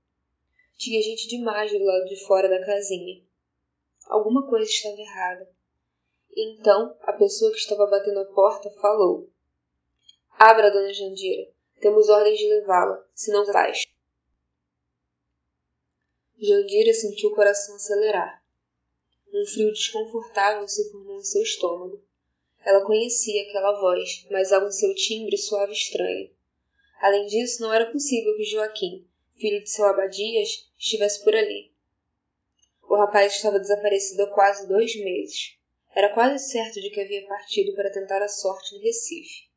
Tinha 0.78 1.02
gente 1.02 1.28
demais 1.28 1.72
do 1.72 1.84
lado 1.84 2.06
de 2.06 2.24
fora 2.28 2.48
da 2.48 2.64
casinha. 2.64 3.20
Alguma 4.06 4.48
coisa 4.48 4.70
estava 4.70 5.02
errada. 5.02 5.50
então 6.38 6.96
a 7.02 7.14
pessoa 7.14 7.52
que 7.52 7.58
estava 7.58 7.88
batendo 7.88 8.20
a 8.20 8.26
porta 8.26 8.70
falou: 8.80 9.28
Abra, 10.38 10.70
dona 10.70 10.94
Jandira. 10.94 11.52
Temos 11.80 12.08
ordens 12.10 12.38
de 12.38 12.48
levá-la, 12.48 13.04
se 13.16 13.32
não 13.32 13.44
traz. 13.44 13.86
Jandira 16.42 16.94
sentiu 16.94 17.32
o 17.32 17.36
coração 17.36 17.76
acelerar. 17.76 18.42
Um 19.34 19.46
frio 19.46 19.74
desconfortável 19.74 20.66
se 20.70 20.90
formou 20.90 21.20
em 21.20 21.24
seu 21.24 21.42
estômago. 21.42 22.02
Ela 22.66 22.86
conhecia 22.86 23.44
aquela 23.44 23.80
voz, 23.82 24.26
mas 24.32 24.54
algo 24.54 24.68
em 24.68 24.72
seu 24.72 24.96
timbre 24.96 25.38
suave 25.38 25.74
estranho. 25.74 26.32
Além 27.02 27.28
disso, 27.28 27.62
não 27.62 27.74
era 27.74 27.92
possível 27.92 28.36
que 28.38 28.46
Joaquim, 28.46 29.06
filho 29.36 29.62
de 29.62 29.70
seu 29.70 29.86
Abadias, 29.86 30.72
estivesse 30.78 31.24
por 31.26 31.36
ali. 31.36 31.74
O 32.84 32.96
rapaz 32.96 33.36
estava 33.36 33.60
desaparecido 33.60 34.24
há 34.24 34.28
quase 34.28 34.66
dois 34.66 34.96
meses. 34.96 35.58
Era 35.94 36.14
quase 36.14 36.50
certo 36.50 36.80
de 36.80 36.90
que 36.90 37.02
havia 37.02 37.28
partido 37.28 37.76
para 37.76 37.92
tentar 37.92 38.22
a 38.22 38.30
sorte 38.30 38.76
no 38.76 38.82
Recife. 38.82 39.50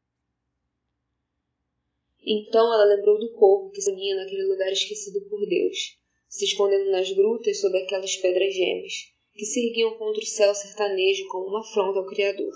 Então 2.25 2.73
ela 2.73 2.85
lembrou 2.85 3.21
do 3.21 3.33
povo 3.35 3.71
que 3.71 3.81
se 3.81 3.91
unia 3.91 4.17
naquele 4.17 4.45
lugar 4.45 4.71
esquecido 4.73 5.21
por 5.29 5.47
Deus, 5.47 6.02
se 6.33 6.47
escondendo 6.47 6.91
nas 6.91 7.13
grutas 7.13 7.61
sob 7.61 7.77
aquelas 7.77 8.17
pedras 8.17 8.55
gêmeas, 8.55 9.13
que 9.35 9.45
se 9.45 9.67
erguiam 9.67 9.99
contra 9.99 10.23
o 10.23 10.27
céu 10.27 10.55
sertanejo 10.55 11.29
como 11.29 11.49
uma 11.49 11.61
afronta 11.61 11.99
ao 11.99 12.07
Criador. 12.07 12.55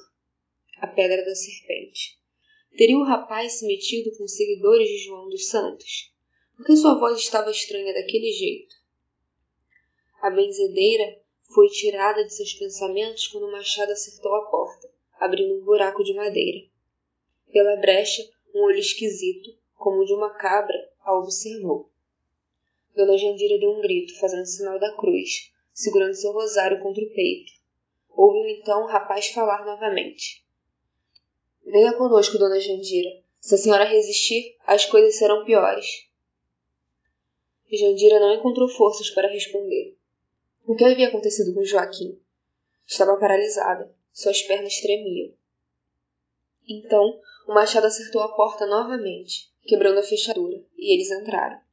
A 0.79 0.87
pedra 0.87 1.23
da 1.23 1.35
serpente. 1.35 2.19
Teria 2.75 2.97
o 2.97 3.05
rapaz 3.05 3.59
se 3.59 3.67
metido 3.67 4.17
com 4.17 4.25
os 4.25 4.35
seguidores 4.35 4.89
de 4.89 5.05
João 5.05 5.29
dos 5.29 5.49
Santos? 5.49 6.11
Por 6.57 6.65
que 6.65 6.75
sua 6.75 6.99
voz 6.99 7.19
estava 7.19 7.51
estranha 7.51 7.93
daquele 7.93 8.33
jeito? 8.33 8.75
A 10.23 10.31
benzedeira 10.31 11.21
foi 11.55 11.69
tirada 11.69 12.25
de 12.25 12.33
seus 12.33 12.55
pensamentos 12.55 13.29
quando 13.29 13.47
o 13.47 13.53
machado 13.53 13.93
acertou 13.93 14.35
a 14.37 14.47
porta, 14.47 14.91
abrindo 15.21 15.55
um 15.55 15.65
buraco 15.65 16.03
de 16.03 16.15
madeira. 16.15 16.67
Pela 17.53 17.77
brecha, 17.77 18.27
um 18.55 18.65
olho 18.65 18.79
esquisito, 18.79 19.51
como 19.75 20.01
o 20.01 20.07
de 20.07 20.15
uma 20.15 20.31
cabra, 20.31 20.79
a 21.01 21.15
observou. 21.19 21.91
Dona 22.97 23.19
Jandira 23.19 23.59
deu 23.59 23.73
um 23.73 23.83
grito, 23.83 24.19
fazendo 24.19 24.47
sinal 24.47 24.81
da 24.81 24.97
cruz, 24.97 25.53
segurando 25.75 26.15
seu 26.15 26.33
rosário 26.33 26.81
contra 26.81 27.05
o 27.05 27.11
peito. 27.11 27.53
Ouviu 28.09 28.49
então 28.49 28.85
o 28.85 28.87
rapaz 28.87 29.27
falar 29.27 29.67
novamente. 29.67 30.43
Venha 31.63 31.93
conosco, 31.93 32.39
Dona 32.39 32.59
Jandira. 32.59 33.11
Se 33.39 33.55
a 33.55 33.59
senhora 33.59 33.85
resistir, 33.85 34.57
as 34.67 34.87
coisas 34.87 35.17
serão 35.17 35.45
piores. 35.45 36.09
Jandira 37.71 38.19
não 38.19 38.35
encontrou 38.35 38.67
forças 38.69 39.11
para 39.11 39.29
responder. 39.29 39.95
O 40.67 40.75
que 40.75 40.85
havia 40.85 41.09
acontecido 41.09 41.53
com 41.53 41.63
Joaquim? 41.63 42.19
Estava 42.87 43.19
paralisada. 43.19 43.95
Suas 44.11 44.41
pernas 44.41 44.81
tremiam. 44.81 45.35
Então, 46.67 47.21
o 47.47 47.53
machado 47.53 47.87
acertou 47.87 48.23
a 48.23 48.35
porta 48.35 48.67
novamente, 48.67 49.53
quebrando 49.65 49.99
a 49.99 50.03
fechadura, 50.03 50.65
e 50.79 50.95
eles 50.95 51.11
entraram. 51.11 51.66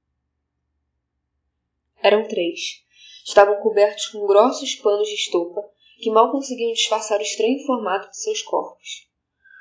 Eram 2.03 2.27
três. 2.27 2.83
Estavam 3.25 3.61
cobertos 3.61 4.07
com 4.07 4.27
grossos 4.27 4.75
panos 4.75 5.07
de 5.07 5.15
estopa 5.15 5.64
que 6.01 6.11
mal 6.11 6.30
conseguiam 6.33 6.73
disfarçar 6.73 7.17
o 7.17 7.23
estranho 7.23 7.65
formato 7.65 8.09
de 8.09 8.17
seus 8.17 8.41
corpos. 8.41 9.07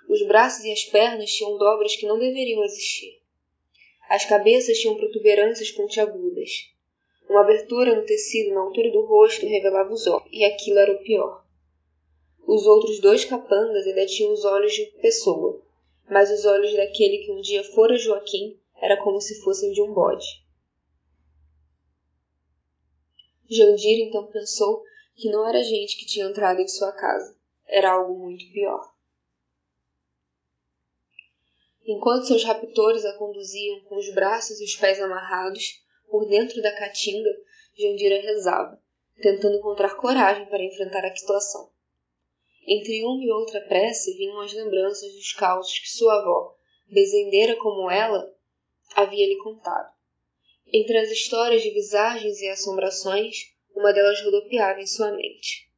Os 0.09 0.27
braços 0.27 0.65
e 0.65 0.73
as 0.73 0.83
pernas 0.83 1.31
tinham 1.31 1.57
dobras 1.57 1.95
que 1.95 2.05
não 2.05 2.19
deveriam 2.19 2.65
existir. 2.65 3.23
As 4.09 4.25
cabeças 4.25 4.77
tinham 4.79 4.97
protuberâncias 4.97 5.71
pontiagudas. 5.71 6.51
Uma 7.31 7.43
abertura 7.43 7.95
no 7.95 8.05
tecido 8.05 8.53
na 8.53 8.62
altura 8.62 8.91
do 8.91 9.07
rosto 9.07 9.47
revelava 9.47 9.93
os 9.93 10.05
olhos, 10.09 10.29
e 10.33 10.45
aquilo 10.45 10.81
era 10.81 10.93
o 10.93 10.99
pior. 10.99 11.45
Os 12.45 12.67
outros 12.67 13.01
dois 13.01 13.25
capangas 13.25 13.87
ainda 13.87 14.05
tinham 14.05 14.33
os 14.33 14.45
olhos 14.45 14.73
de 14.73 14.87
pessoa, 15.01 15.62
mas 16.11 16.29
os 16.29 16.45
olhos 16.45 16.75
daquele 16.75 17.19
que 17.19 17.31
um 17.31 17.41
dia 17.41 17.62
fora 17.62 17.97
Joaquim 17.97 18.59
era 18.81 18.97
como 18.97 19.21
se 19.21 19.41
fossem 19.43 19.71
de 19.71 19.81
um 19.81 19.93
bode. 19.93 20.43
Jandira 23.53 24.03
então 24.03 24.27
pensou 24.29 24.83
que 25.15 25.31
não 25.31 25.47
era 25.47 25.63
gente 25.63 25.99
que 25.99 26.07
tinha 26.07 26.27
entrado 26.27 26.61
em 26.61 26.69
sua 26.69 26.93
casa, 26.93 27.37
era 27.67 27.93
algo 27.93 28.19
muito 28.19 28.51
pior. 28.53 28.93
Enquanto 31.85 32.27
seus 32.27 32.45
raptores 32.45 33.05
a 33.05 33.19
conduziam 33.19 33.81
com 33.85 33.97
os 33.97 34.13
braços 34.15 34.61
e 34.61 34.65
os 34.65 34.77
pés 34.77 35.01
amarrados 35.01 35.83
por 36.09 36.27
dentro 36.27 36.63
da 36.63 36.75
caatinga, 36.75 37.31
Jandira 37.77 38.21
rezava, 38.23 38.81
tentando 39.21 39.57
encontrar 39.57 39.97
coragem 39.97 40.47
para 40.47 40.63
enfrentar 40.63 41.05
a 41.05 41.15
situação. 41.15 41.71
Entre 42.67 43.05
uma 43.05 43.23
e 43.25 43.31
outra 43.31 43.61
prece 43.63 44.17
vinham 44.17 44.41
as 44.41 44.53
lembranças 44.53 45.13
dos 45.13 45.33
causos 45.33 45.79
que 45.79 45.91
sua 45.91 46.21
avó, 46.21 46.57
bezendeira 46.87 47.57
como 47.57 47.91
ela, 47.91 48.33
havia 48.95 49.27
lhe 49.27 49.37
contado. 49.43 49.93
Entre 50.75 50.97
as 50.97 51.10
histórias 51.10 51.62
de 51.62 51.70
visagens 51.70 52.41
e 52.41 52.49
assombrações, 52.49 53.52
uma 53.75 53.92
delas 53.92 54.23
rodopiava 54.23 54.81
em 54.81 54.86
sua 54.86 55.12
mente. 55.12 55.70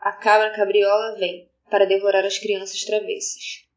A 0.00 0.10
cabra 0.10 0.50
cabriola 0.52 1.16
vem 1.16 1.48
para 1.70 1.84
devorar 1.84 2.24
as 2.24 2.38
crianças 2.38 2.84
travessas. 2.84 3.68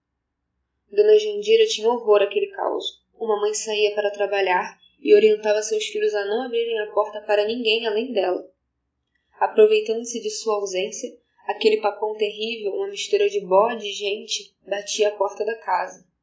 Dona 0.91 1.19
Jandira 1.19 1.67
tinha 1.67 1.87
horror 1.87 2.23
àquele 2.23 2.47
caos. 2.47 3.05
Uma 3.13 3.39
mãe 3.39 3.53
saía 3.53 3.93
para 3.93 4.09
trabalhar 4.09 4.75
e 4.99 5.13
orientava 5.13 5.61
seus 5.61 5.85
filhos 5.85 6.15
a 6.15 6.25
não 6.25 6.41
abrirem 6.41 6.79
a 6.79 6.91
porta 6.91 7.21
para 7.21 7.45
ninguém 7.45 7.85
além 7.85 8.11
dela. 8.11 8.43
Aproveitando-se 9.39 10.19
de 10.19 10.31
sua 10.31 10.55
ausência, 10.55 11.15
aquele 11.47 11.79
papão 11.79 12.15
terrível, 12.15 12.73
uma 12.73 12.87
mistura 12.87 13.29
de 13.29 13.39
bode 13.41 13.87
e 13.87 13.93
gente, 13.93 14.55
batia 14.67 15.09
a 15.09 15.15
porta 15.15 15.45
da 15.45 15.55
casa. 15.59 16.14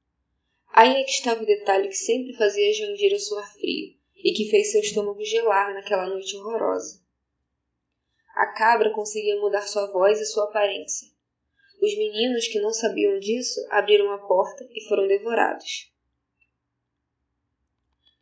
Aí 0.74 1.02
é 1.02 1.04
que 1.04 1.10
estava 1.10 1.42
o 1.42 1.46
detalhe 1.46 1.88
que 1.88 1.94
sempre 1.94 2.34
fazia 2.34 2.72
Jandira 2.72 3.18
suar 3.18 3.46
frio 3.52 3.94
e 4.16 4.32
que 4.32 4.48
fez 4.48 4.72
seu 4.72 4.80
estômago 4.80 5.22
gelar 5.22 5.74
naquela 5.74 6.08
noite 6.08 6.34
horrorosa. 6.36 7.02
A 8.34 8.46
cabra 8.54 8.90
conseguia 8.90 9.38
mudar 9.38 9.62
sua 9.62 9.86
voz 9.92 10.18
e 10.18 10.24
sua 10.24 10.44
aparência. 10.44 11.08
Os 11.82 11.94
meninos 11.98 12.48
que 12.48 12.58
não 12.58 12.72
sabiam 12.72 13.18
disso 13.18 13.60
abriram 13.70 14.10
a 14.12 14.18
porta 14.26 14.66
e 14.72 14.88
foram 14.88 15.06
devorados. 15.06 15.92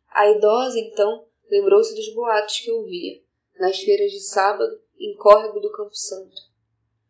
A 0.09 0.29
idosa, 0.29 0.77
então, 0.77 1.25
lembrou-se 1.49 1.95
dos 1.95 2.13
boatos 2.13 2.59
que 2.59 2.71
ouvia, 2.71 3.21
nas 3.57 3.79
feiras 3.79 4.11
de 4.11 4.19
sábado, 4.19 4.81
em 4.99 5.15
córrego 5.15 5.61
do 5.61 5.71
Campo 5.71 5.95
Santo. 5.95 6.35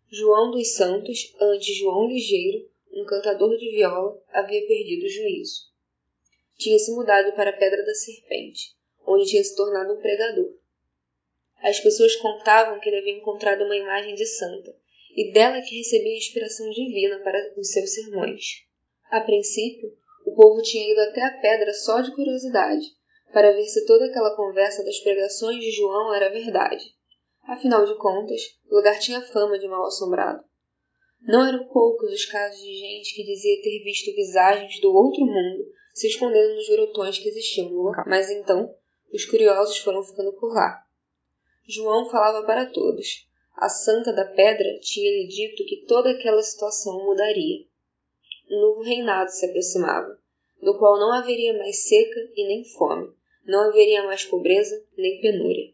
João 0.07 0.51
dos 0.51 0.75
Santos, 0.75 1.35
antes 1.39 1.75
João 1.77 2.07
Ligeiro, 2.07 2.69
um 2.93 3.05
cantador 3.05 3.57
de 3.57 3.71
viola, 3.71 4.21
havia 4.29 4.65
perdido 4.67 5.05
o 5.05 5.09
juízo. 5.09 5.71
Tinha 6.57 6.77
se 6.77 6.91
mudado 6.91 7.33
para 7.33 7.49
a 7.49 7.57
Pedra 7.57 7.83
da 7.85 7.93
Serpente, 7.93 8.75
onde 9.05 9.29
tinha 9.29 9.43
se 9.43 9.55
tornado 9.55 9.93
um 9.93 10.01
pregador. 10.01 10.53
As 11.57 11.79
pessoas 11.79 12.15
contavam 12.15 12.79
que 12.79 12.89
ele 12.89 12.99
havia 12.99 13.17
encontrado 13.17 13.63
uma 13.63 13.75
imagem 13.75 14.15
de 14.15 14.25
santa, 14.25 14.75
e 15.15 15.31
dela 15.31 15.61
que 15.61 15.77
recebia 15.77 16.17
inspiração 16.17 16.69
divina 16.69 17.19
para 17.19 17.53
os 17.57 17.71
seus 17.71 17.93
sermões. 17.93 18.65
A 19.09 19.21
princípio, 19.21 19.93
o 20.25 20.33
povo 20.33 20.61
tinha 20.61 20.91
ido 20.91 21.01
até 21.01 21.21
a 21.21 21.37
pedra 21.39 21.73
só 21.73 22.01
de 22.01 22.13
curiosidade, 22.13 22.85
para 23.33 23.51
ver 23.51 23.65
se 23.65 23.85
toda 23.85 24.05
aquela 24.05 24.35
conversa 24.35 24.83
das 24.83 24.99
pregações 24.99 25.59
de 25.59 25.71
João 25.71 26.13
era 26.13 26.29
verdade. 26.29 26.83
Afinal 27.43 27.85
de 27.85 27.97
contas, 27.97 28.41
o 28.69 28.75
lugar 28.75 28.99
tinha 28.99 29.21
fama 29.21 29.57
de 29.57 29.67
mal 29.67 29.85
assombrado. 29.85 30.43
Não 31.21 31.45
eram 31.45 31.67
poucos 31.67 32.11
os 32.11 32.25
casos 32.25 32.61
de 32.61 32.73
gente 32.73 33.15
que 33.15 33.23
dizia 33.23 33.61
ter 33.61 33.83
visto 33.83 34.15
visagens 34.15 34.79
do 34.81 34.93
outro 34.93 35.25
mundo 35.25 35.71
se 35.93 36.07
escondendo 36.07 36.55
nos 36.55 36.67
grotões 36.67 37.19
que 37.19 37.29
existiam 37.29 37.69
no 37.69 37.83
local. 37.83 38.05
Mas 38.07 38.29
então, 38.31 38.73
os 39.13 39.25
curiosos 39.25 39.77
foram 39.77 40.03
ficando 40.03 40.33
por 40.33 40.53
lá. 40.53 40.83
João 41.67 42.09
falava 42.09 42.45
para 42.45 42.65
todos. 42.65 43.27
A 43.55 43.69
santa 43.69 44.11
da 44.11 44.25
pedra 44.25 44.79
tinha-lhe 44.79 45.27
dito 45.27 45.65
que 45.65 45.85
toda 45.85 46.11
aquela 46.11 46.41
situação 46.41 47.05
mudaria. 47.05 47.65
Um 48.49 48.59
novo 48.59 48.81
reinado 48.81 49.29
se 49.29 49.45
aproximava, 49.45 50.19
no 50.61 50.77
qual 50.77 50.99
não 50.99 51.11
haveria 51.11 51.57
mais 51.57 51.87
seca 51.87 52.19
e 52.35 52.47
nem 52.47 52.65
fome, 52.65 53.13
não 53.45 53.69
haveria 53.69 54.03
mais 54.03 54.25
pobreza 54.25 54.83
nem 54.97 55.21
penúria. 55.21 55.71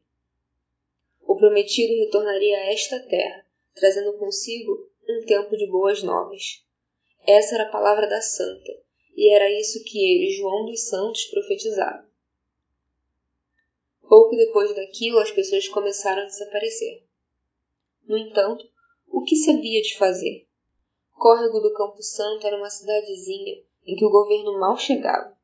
O 1.22 1.36
prometido 1.36 1.94
retornaria 2.00 2.58
a 2.58 2.74
esta 2.74 3.00
terra, 3.00 3.46
trazendo 3.74 4.14
consigo 4.14 4.90
um 5.10 5.26
tempo 5.26 5.56
de 5.56 5.68
boas 5.68 6.04
novas. 6.04 6.64
Essa 7.26 7.56
era 7.56 7.64
a 7.66 7.72
palavra 7.72 8.08
da 8.08 8.22
santa, 8.22 8.72
e 9.16 9.34
era 9.34 9.50
isso 9.52 9.84
que 9.84 9.98
ele, 9.98 10.36
João 10.38 10.66
dos 10.66 10.88
Santos, 10.88 11.26
profetizava. 11.26 12.08
Pouco 14.08 14.36
depois 14.36 14.74
daquilo, 14.76 15.20
as 15.20 15.32
pessoas 15.32 15.68
começaram 15.68 16.22
a 16.22 16.26
desaparecer. 16.26 17.04
No 18.08 18.18
entanto, 18.18 18.66
o 19.08 19.24
que 19.24 19.36
se 19.36 19.52
havia 19.52 19.82
de 19.82 19.98
fazer? 19.98 20.48
Córrego 21.14 21.60
do 21.60 21.74
Campo 21.74 22.02
Santo 22.02 22.46
era 22.46 22.58
uma 22.58 22.70
cidadezinha 22.70 23.64
em 23.86 23.96
que 23.96 24.06
o 24.06 24.12
governo 24.12 24.60
mal 24.60 24.78
chegava. 24.78 25.36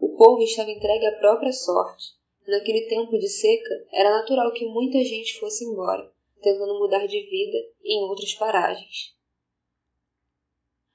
O 0.00 0.16
povo 0.16 0.42
estava 0.42 0.70
entregue 0.70 1.06
à 1.06 1.18
própria 1.18 1.52
sorte. 1.52 2.20
Naquele 2.46 2.88
tempo 2.88 3.18
de 3.18 3.28
seca, 3.28 3.86
era 3.92 4.10
natural 4.10 4.52
que 4.52 4.66
muita 4.66 4.98
gente 5.04 5.38
fosse 5.38 5.64
embora, 5.64 6.11
tentando 6.42 6.78
mudar 6.78 7.06
de 7.06 7.20
vida 7.20 7.58
em 7.84 8.02
outras 8.04 8.34
paragens. 8.34 9.14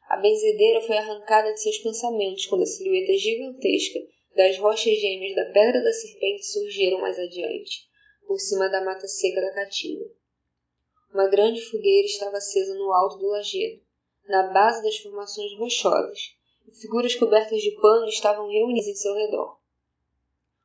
A 0.09 0.17
benzedeira 0.17 0.81
foi 0.81 0.97
arrancada 0.97 1.53
de 1.53 1.61
seus 1.61 1.77
pensamentos 1.79 2.45
quando 2.45 2.63
a 2.63 2.65
silhueta 2.65 3.13
gigantesca 3.17 3.99
das 4.35 4.57
rochas 4.57 4.99
gêmeas 4.99 5.35
da 5.35 5.45
Pedra 5.51 5.83
da 5.83 5.91
Serpente 5.91 6.45
surgiram 6.45 7.01
mais 7.01 7.17
adiante, 7.17 7.87
por 8.27 8.39
cima 8.39 8.69
da 8.69 8.83
mata 8.83 9.07
seca 9.07 9.41
da 9.41 9.53
Caatinga. 9.53 10.05
Uma 11.13 11.27
grande 11.27 11.61
fogueira 11.61 12.05
estava 12.05 12.37
acesa 12.37 12.75
no 12.75 12.93
alto 12.93 13.17
do 13.17 13.27
lajedo, 13.27 13.81
na 14.27 14.43
base 14.53 14.83
das 14.83 14.97
formações 14.97 15.57
rochosas, 15.57 16.37
Figuras 16.73 17.15
cobertas 17.15 17.61
de 17.61 17.71
pano 17.79 18.07
estavam 18.07 18.49
reunidas 18.49 18.87
em 18.87 18.95
seu 18.95 19.15
redor. 19.15 19.57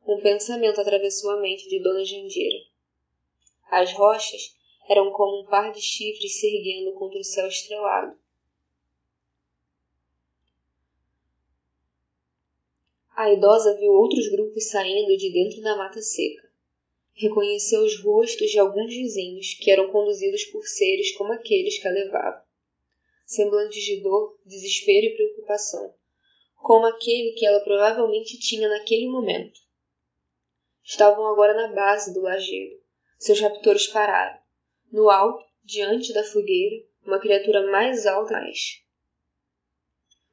Um 0.05 0.21
pensamento 0.21 0.81
atravessou 0.81 1.31
a 1.31 1.41
mente 1.41 1.69
de 1.69 1.81
Dona 1.81 2.05
Jandira. 2.05 2.59
As 3.71 3.93
rochas 3.93 4.55
eram 4.89 5.11
como 5.13 5.43
um 5.43 5.47
par 5.47 5.73
de 5.73 5.81
chifres 5.81 6.39
se 6.39 6.47
erguendo 6.47 6.93
contra 6.99 7.19
o 7.19 7.25
céu 7.25 7.47
estrelado. 7.47 8.17
A 13.15 13.31
idosa 13.33 13.77
viu 13.79 13.93
outros 13.93 14.29
grupos 14.31 14.69
saindo 14.71 15.17
de 15.17 15.33
dentro 15.33 15.61
da 15.63 15.77
mata 15.77 16.01
seca. 16.01 16.51
Reconheceu 17.15 17.85
os 17.85 18.01
rostos 18.01 18.51
de 18.51 18.59
alguns 18.59 18.89
vizinhos 18.93 19.55
que 19.55 19.71
eram 19.71 19.91
conduzidos 19.93 20.45
por 20.47 20.65
seres 20.67 21.15
como 21.17 21.33
aqueles 21.33 21.79
que 21.79 21.87
a 21.87 21.91
levavam 21.91 22.43
semblantes 23.33 23.83
de 23.83 24.03
dor, 24.03 24.39
desespero 24.45 25.07
e 25.07 25.17
preocupação, 25.17 25.95
como 26.57 26.87
aquele 26.87 27.33
que 27.33 27.47
ela 27.47 27.61
provavelmente 27.61 28.39
tinha 28.39 28.69
naquele 28.69 29.09
momento. 29.09 29.59
Estavam 30.85 31.27
agora 31.27 31.55
na 31.55 31.75
base 31.75 32.13
do 32.13 32.21
lajedo. 32.21 32.81
Seus 33.19 33.41
raptores 33.41 33.87
pararam. 33.87 34.42
No 34.93 35.11
alto, 35.11 35.45
diante 35.65 36.13
da 36.13 36.23
fogueira, 36.23 36.85
uma 37.05 37.19
criatura 37.19 37.69
mais 37.71 38.07
alta 38.07 38.35
mais. 38.35 38.83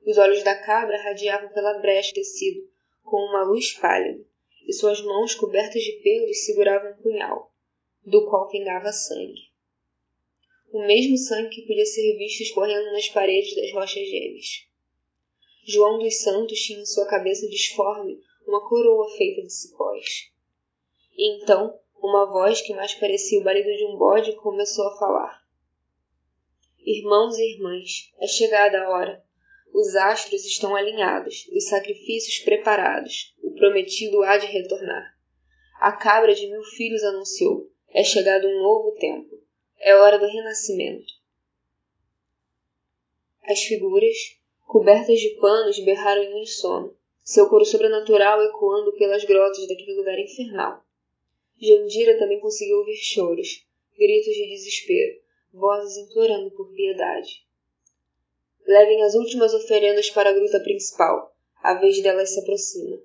Os 0.06 0.18
olhos 0.18 0.44
da 0.44 0.56
cabra 0.56 1.02
radiavam 1.02 1.50
pela 1.50 1.80
brecha 1.80 2.14
tecido 2.14 2.70
com 3.02 3.18
uma 3.18 3.44
luz 3.44 3.74
pálida, 3.74 4.24
e 4.68 4.74
suas 4.74 5.02
mãos 5.02 5.34
cobertas 5.34 5.82
de 5.82 5.94
pelos 6.04 6.46
seguravam 6.46 6.92
um 6.92 7.02
punhal, 7.02 7.52
do 8.06 8.30
qual 8.30 8.48
pingava 8.50 8.92
sangue 8.92 9.50
o 10.72 10.86
mesmo 10.86 11.18
sangue 11.18 11.50
que 11.50 11.62
podia 11.64 11.86
ser 11.86 12.18
visto 12.18 12.42
escorrendo 12.42 12.92
nas 12.92 13.10
paredes 13.10 13.56
das 13.56 13.72
rochas 13.74 14.08
gêmeas. 14.08 14.68
João 15.66 16.00
dos 16.00 16.22
Santos 16.22 16.60
tinha 16.60 16.80
em 16.80 16.86
sua 16.86 17.08
cabeça 17.08 17.48
disforme 17.48 18.20
uma 18.48 18.68
coroa 18.68 19.10
feita 19.18 19.42
de 19.42 19.54
cipós. 19.54 20.32
E 21.16 21.38
então, 21.38 21.80
uma 22.02 22.26
voz 22.26 22.62
que 22.62 22.74
mais 22.74 22.94
parecia 22.94 23.40
o 23.40 23.44
balido 23.44 23.76
de 23.76 23.86
um 23.86 23.98
bode 23.98 24.36
começou 24.38 24.88
a 24.88 24.98
falar. 24.98 25.44
Irmãos 26.80 27.38
e 27.38 27.54
irmãs, 27.54 28.12
é 28.20 28.28
chegada 28.28 28.82
a 28.82 28.90
hora. 28.90 29.24
Os 29.74 29.96
astros 29.96 30.46
estão 30.46 30.76
alinhados, 30.76 31.48
os 31.56 31.68
sacrifícios 31.68 32.40
preparados, 32.40 33.36
o 33.44 33.52
prometido 33.52 34.24
há 34.24 34.38
de 34.38 34.48
retornar. 34.48 35.16
A 35.80 35.92
cabra 35.92 36.34
de 36.34 36.48
mil 36.48 36.64
filhos 36.64 37.04
anunciou, 37.04 37.70
É 37.92 38.04
chegado 38.04 38.48
um 38.48 38.62
novo 38.62 38.92
tempo. 39.00 39.40
É 39.80 39.96
hora 39.96 40.18
do 40.18 40.26
renascimento. 40.26 41.14
As 43.44 43.64
figuras, 43.64 44.16
cobertas 44.68 45.20
de 45.20 45.30
panos, 45.40 45.80
berraram 45.80 46.22
em 46.22 46.34
uníssono, 46.34 46.96
seu 47.24 47.50
coro 47.50 47.66
sobrenatural 47.66 48.42
ecoando 48.44 48.94
pelas 48.94 49.24
grotas 49.24 49.68
daquele 49.68 49.96
lugar 49.96 50.20
infernal. 50.20 50.84
Jandira 51.60 52.18
também 52.18 52.40
conseguiu 52.40 52.78
ouvir 52.78 52.96
choros, 52.96 53.68
gritos 53.98 54.34
de 54.34 54.48
desespero, 54.48 55.20
vozes 55.52 55.98
implorando 55.98 56.52
por 56.52 56.72
piedade. 56.74 57.46
Levem 58.66 59.04
as 59.04 59.16
últimas 59.16 59.54
oferendas 59.54 60.10
para 60.10 60.30
a 60.30 60.34
gruta 60.34 60.60
principal. 60.60 61.36
A 61.62 61.74
vez 61.74 62.02
delas 62.02 62.34
se 62.34 62.40
aproxima. 62.40 63.02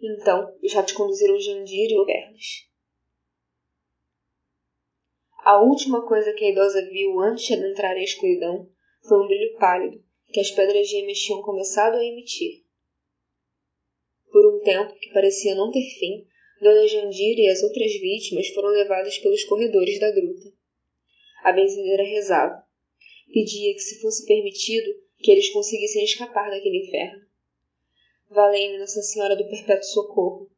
Então, 0.00 0.56
os 0.62 0.72
ratos 0.72 0.94
conduziram 0.94 1.38
Jandir 1.38 1.90
e 1.90 1.98
Obernas. 1.98 2.66
A 5.44 5.60
última 5.62 6.06
coisa 6.06 6.32
que 6.32 6.44
a 6.44 6.50
idosa 6.50 6.82
viu 6.88 7.20
antes 7.20 7.46
de 7.46 7.54
adentrar 7.54 7.92
a 7.92 8.02
escuridão 8.02 8.68
foi 9.06 9.22
um 9.22 9.26
brilho 9.26 9.58
pálido 9.58 10.02
que 10.28 10.40
as 10.40 10.50
pedras 10.50 10.88
gêmeas 10.88 11.18
tinham 11.18 11.42
começado 11.42 11.96
a 11.96 12.04
emitir. 12.04 12.64
Por 14.30 14.54
um 14.54 14.60
tempo 14.60 14.94
que 14.98 15.12
parecia 15.12 15.54
não 15.54 15.70
ter 15.70 15.88
fim, 15.98 16.26
Dona 16.60 16.86
Jandira 16.86 17.40
e 17.40 17.48
as 17.48 17.62
outras 17.62 17.92
vítimas 17.92 18.48
foram 18.48 18.70
levadas 18.70 19.18
pelos 19.18 19.44
corredores 19.44 20.00
da 20.00 20.10
gruta. 20.10 20.52
A 21.42 21.52
benzedeira 21.52 22.02
rezava. 22.02 22.64
Pedia 23.32 23.74
que, 23.74 23.80
se 23.80 24.00
fosse 24.00 24.26
permitido, 24.26 24.90
que 25.18 25.30
eles 25.30 25.50
conseguissem 25.50 26.04
escapar 26.04 26.50
daquele 26.50 26.86
inferno. 26.86 27.26
Valei-me 28.30 28.78
Nossa 28.78 29.02
Senhora 29.02 29.36
do 29.36 29.48
Perpétuo 29.48 29.84
Socorro. 29.84 30.50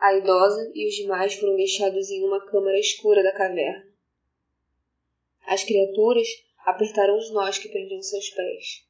A 0.00 0.14
idosa 0.14 0.70
e 0.74 0.86
os 0.86 0.94
demais 0.94 1.34
foram 1.34 1.56
deixados 1.56 2.10
em 2.10 2.24
uma 2.24 2.44
câmara 2.46 2.78
escura 2.78 3.22
da 3.22 3.32
caverna. 3.32 3.86
As 5.46 5.64
criaturas 5.64 6.26
apertaram 6.64 7.16
os 7.18 7.30
nós 7.32 7.58
que 7.58 7.68
prendiam 7.68 8.00
seus 8.02 8.30
pés. 8.30 8.84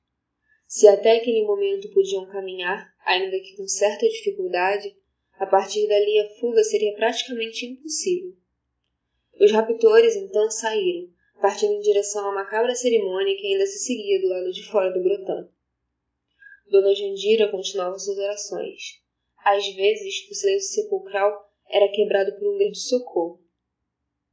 Se 0.67 0.87
até 0.87 1.17
aquele 1.17 1.45
momento 1.45 1.93
podiam 1.93 2.27
caminhar, 2.29 2.95
ainda 3.05 3.39
que 3.41 3.57
com 3.57 3.67
certa 3.67 4.09
dificuldade, 4.09 4.95
a 5.43 5.47
partir 5.47 5.89
dali 5.89 6.21
a 6.21 6.29
fuga 6.39 6.63
seria 6.63 6.95
praticamente 6.95 7.67
impossível. 7.67 8.33
Os 9.41 9.51
raptores 9.51 10.15
então 10.15 10.49
saíram, 10.49 11.11
partindo 11.41 11.73
em 11.73 11.81
direção 11.81 12.31
à 12.31 12.33
macabra 12.33 12.77
cerimônia 12.77 13.37
que 13.37 13.49
ainda 13.49 13.67
se 13.67 13.81
seguia 13.81 14.21
do 14.21 14.29
lado 14.29 14.53
de 14.53 14.65
fora 14.71 14.93
do 14.93 15.03
grotão. 15.03 15.51
Dona 16.71 16.95
Jandira 16.95 17.51
continuava 17.51 17.99
suas 17.99 18.19
orações. 18.19 19.03
Às 19.45 19.67
vezes, 19.75 20.31
o 20.31 20.35
silêncio 20.37 20.75
sepulcral 20.75 21.53
era 21.69 21.91
quebrado 21.91 22.39
por 22.39 22.55
um 22.55 22.59
grito 22.59 22.75
de 22.75 22.87
socorro, 22.87 23.41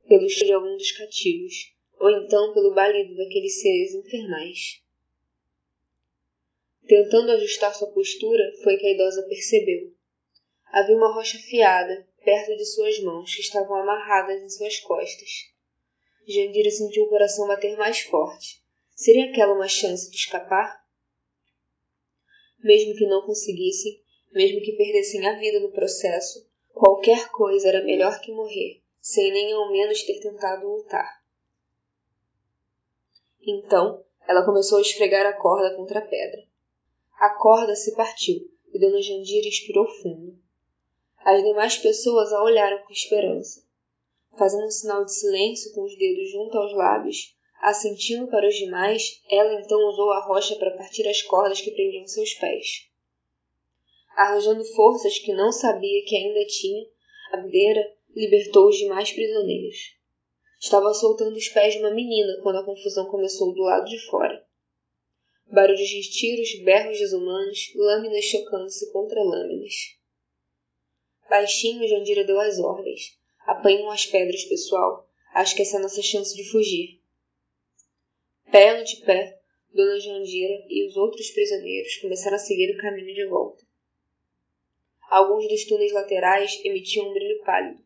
pelo 0.08 0.30
choro 0.30 0.46
de 0.46 0.54
algum 0.54 0.78
dos 0.78 0.92
cativos, 0.92 1.74
ou 2.00 2.12
então 2.12 2.54
pelo 2.54 2.76
balido 2.76 3.16
daqueles 3.16 3.60
seres 3.60 3.96
infernais. 3.96 4.84
Tentando 6.86 7.32
ajustar 7.32 7.74
sua 7.74 7.92
postura, 7.92 8.44
foi 8.64 8.78
que 8.78 8.86
a 8.86 8.92
idosa 8.92 9.24
percebeu. 9.24 9.98
Havia 10.72 10.96
uma 10.96 11.14
rocha 11.14 11.38
afiada 11.38 12.08
perto 12.24 12.56
de 12.56 12.66
suas 12.66 13.00
mãos, 13.00 13.34
que 13.34 13.42
estavam 13.42 13.76
amarradas 13.76 14.42
em 14.42 14.50
suas 14.50 14.80
costas. 14.80 15.50
Jandira 16.28 16.70
sentiu 16.70 17.06
o 17.06 17.10
coração 17.10 17.48
bater 17.48 17.76
mais 17.78 18.02
forte. 18.02 18.64
Seria 18.96 19.32
aquela 19.32 19.54
uma 19.54 19.68
chance 19.68 20.12
de 20.12 20.18
escapar? 20.18 20.86
Mesmo 22.60 22.94
que 22.94 23.08
não 23.08 23.26
conseguissem, 23.26 24.04
mesmo 24.32 24.62
que 24.62 24.74
perdessem 24.74 25.26
a 25.26 25.40
vida 25.40 25.60
no 25.60 25.72
processo, 25.72 26.48
qualquer 26.72 27.30
coisa 27.30 27.70
era 27.70 27.84
melhor 27.84 28.20
que 28.20 28.32
morrer, 28.32 28.84
sem 29.02 29.32
nem 29.32 29.54
ao 29.54 29.72
menos 29.72 30.04
ter 30.04 30.20
tentado 30.20 30.68
lutar. 30.68 31.24
Então, 33.42 34.06
ela 34.28 34.46
começou 34.46 34.78
a 34.78 34.82
esfregar 34.82 35.26
a 35.26 35.34
corda 35.34 35.76
contra 35.76 36.00
a 36.00 36.06
pedra. 36.06 36.44
A 37.14 37.32
corda 37.32 37.76
se 37.76 37.96
partiu 37.96 38.52
e 38.72 38.80
Dona 38.80 39.02
Jandira 39.02 39.48
expirou 39.48 39.88
fundo. 40.02 40.38
As 41.26 41.44
demais 41.44 41.78
pessoas 41.78 42.32
a 42.32 42.42
olharam 42.42 42.82
com 42.84 42.94
esperança. 42.94 43.62
Fazendo 44.38 44.66
um 44.66 44.72
sinal 44.72 45.04
de 45.04 45.14
silêncio 45.14 45.74
com 45.74 45.84
os 45.84 45.98
dedos 45.98 46.32
junto 46.32 46.58
aos 46.58 46.74
lábios, 46.74 47.36
assentindo 47.62 48.28
para 48.28 48.48
os 48.48 48.56
demais, 48.56 49.22
ela 49.30 49.60
então 49.60 49.80
usou 49.90 50.12
a 50.12 50.26
rocha 50.26 50.56
para 50.56 50.78
partir 50.78 51.08
as 51.08 51.22
cordas 51.22 51.60
que 51.60 51.72
prendiam 51.72 52.08
seus 52.08 52.34
pés. 52.36 52.88
Arranjando 54.16 54.64
forças 54.74 55.20
que 55.20 55.34
não 55.34 55.52
sabia 55.52 56.06
que 56.06 56.16
ainda 56.16 56.46
tinha, 56.48 56.86
a 57.32 57.38
videira 57.42 57.82
libertou 58.16 58.70
os 58.70 58.78
demais 58.78 59.12
prisioneiros. 59.12 59.98
Estava 60.60 60.94
soltando 60.94 61.36
os 61.36 61.50
pés 61.50 61.74
de 61.74 61.80
uma 61.80 61.94
menina 61.94 62.40
quando 62.42 62.60
a 62.60 62.66
confusão 62.66 63.10
começou 63.10 63.54
do 63.54 63.62
lado 63.62 63.86
de 63.86 64.00
fora. 64.08 64.46
Barulhos 65.52 65.88
de 65.88 66.10
tiros, 66.10 66.64
berros 66.64 66.98
desumanos, 66.98 67.74
lâminas 67.76 68.26
chocando-se 68.26 68.92
contra 68.92 69.24
lâminas. 69.24 69.99
Baixinho, 71.30 71.88
Jandira 71.88 72.24
deu 72.24 72.40
as 72.40 72.60
ordens. 72.60 73.18
Apanham 73.46 73.90
as 73.92 74.06
pedras, 74.06 74.44
pessoal. 74.46 75.08
Acho 75.34 75.56
que 75.56 75.62
essa 75.62 75.78
é 75.78 75.80
a 75.80 75.84
nossa 75.84 76.02
chance 76.02 76.36
de 76.36 76.44
fugir. 76.50 77.00
Pé 78.52 78.82
de 78.82 78.98
pé, 79.06 79.40
Dona 79.72 80.00
Jandira 80.00 80.66
e 80.68 80.88
os 80.88 80.98
outros 80.98 81.30
prisioneiros 81.30 81.98
começaram 81.98 82.36
a 82.36 82.40
seguir 82.40 82.74
o 82.74 82.82
caminho 82.82 83.14
de 83.14 83.28
volta. 83.28 83.64
Alguns 85.10 85.48
dos 85.48 85.66
túneis 85.66 85.92
laterais 85.92 86.60
emitiam 86.64 87.08
um 87.08 87.14
brilho 87.14 87.44
pálido. 87.44 87.84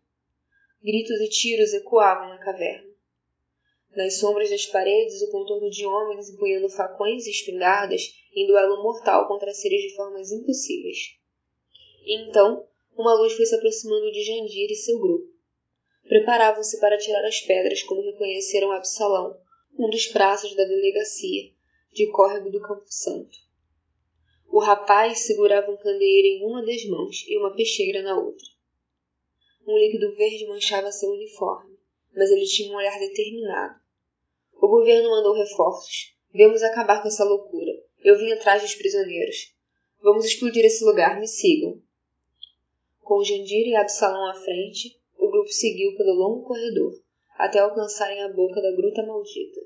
Gritos 0.82 1.20
e 1.20 1.30
tiros 1.30 1.74
ecoavam 1.74 2.30
na 2.30 2.38
caverna. 2.38 2.94
Nas 3.96 4.16
sombras 4.16 4.50
das 4.50 4.66
paredes, 4.66 5.22
o 5.22 5.32
contorno 5.32 5.70
de 5.70 5.86
homens 5.86 6.30
empunhando 6.30 6.70
facões 6.70 7.28
e 7.28 7.32
espingardas 7.32 8.02
em 8.34 8.48
duelo 8.48 8.82
mortal 8.82 9.28
contra 9.28 9.54
seres 9.54 9.82
de 9.82 9.96
formas 9.96 10.32
impossíveis. 10.32 10.98
E 12.06 12.24
então, 12.24 12.68
uma 12.96 13.14
luz 13.14 13.34
foi 13.34 13.46
se 13.46 13.56
aproximando 13.56 14.12
de 14.12 14.24
Jandir 14.24 14.72
e 14.72 14.76
seu 14.76 15.00
grupo. 15.00 15.32
Preparavam-se 16.08 16.80
para 16.80 16.98
tirar 16.98 17.26
as 17.26 17.42
pedras 17.42 17.82
quando 17.84 18.04
reconheceram 18.04 18.72
Absalão, 18.72 19.40
um 19.78 19.90
dos 19.90 20.08
praças 20.08 20.54
da 20.56 20.64
delegacia, 20.66 21.52
de 21.92 22.08
córrego 22.12 22.50
do 22.50 22.62
Campo 22.62 22.86
Santo. 22.88 23.38
O 24.50 24.60
rapaz 24.60 25.26
segurava 25.26 25.72
um 25.72 25.78
candeeiro 25.78 26.28
em 26.28 26.46
uma 26.46 26.64
das 26.64 26.86
mãos 26.86 27.26
e 27.28 27.38
uma 27.38 27.56
peixeira 27.56 28.04
na 28.04 28.20
outra. 28.20 28.46
Um 29.66 29.78
líquido 29.78 30.16
verde 30.16 30.46
manchava 30.46 30.92
seu 30.92 31.10
uniforme, 31.10 31.78
mas 32.16 32.30
ele 32.30 32.46
tinha 32.46 32.72
um 32.72 32.76
olhar 32.76 33.00
determinado. 33.00 33.80
O 34.54 34.68
governo 34.68 35.10
mandou 35.10 35.34
reforços. 35.34 36.16
Vamos 36.34 36.62
acabar 36.62 37.02
com 37.02 37.08
essa 37.08 37.24
loucura. 37.24 37.72
Eu 38.04 38.18
vim 38.18 38.32
atrás 38.32 38.62
dos 38.62 38.76
prisioneiros. 38.76 39.56
Vamos 40.02 40.26
explodir 40.26 40.66
esse 40.66 40.84
lugar. 40.84 41.20
Me 41.20 41.28
sigam. 41.28 41.82
Com 43.04 43.22
Jandir 43.22 43.68
e 43.68 43.76
Absalão 43.76 44.30
à 44.30 44.34
frente, 44.34 44.98
o 45.18 45.30
grupo 45.30 45.50
seguiu 45.50 45.94
pelo 45.98 46.14
longo 46.14 46.44
corredor, 46.44 46.94
até 47.38 47.60
alcançarem 47.60 48.24
a 48.24 48.32
boca 48.32 48.62
da 48.62 48.72
gruta 48.72 49.06
maldita. 49.06 49.60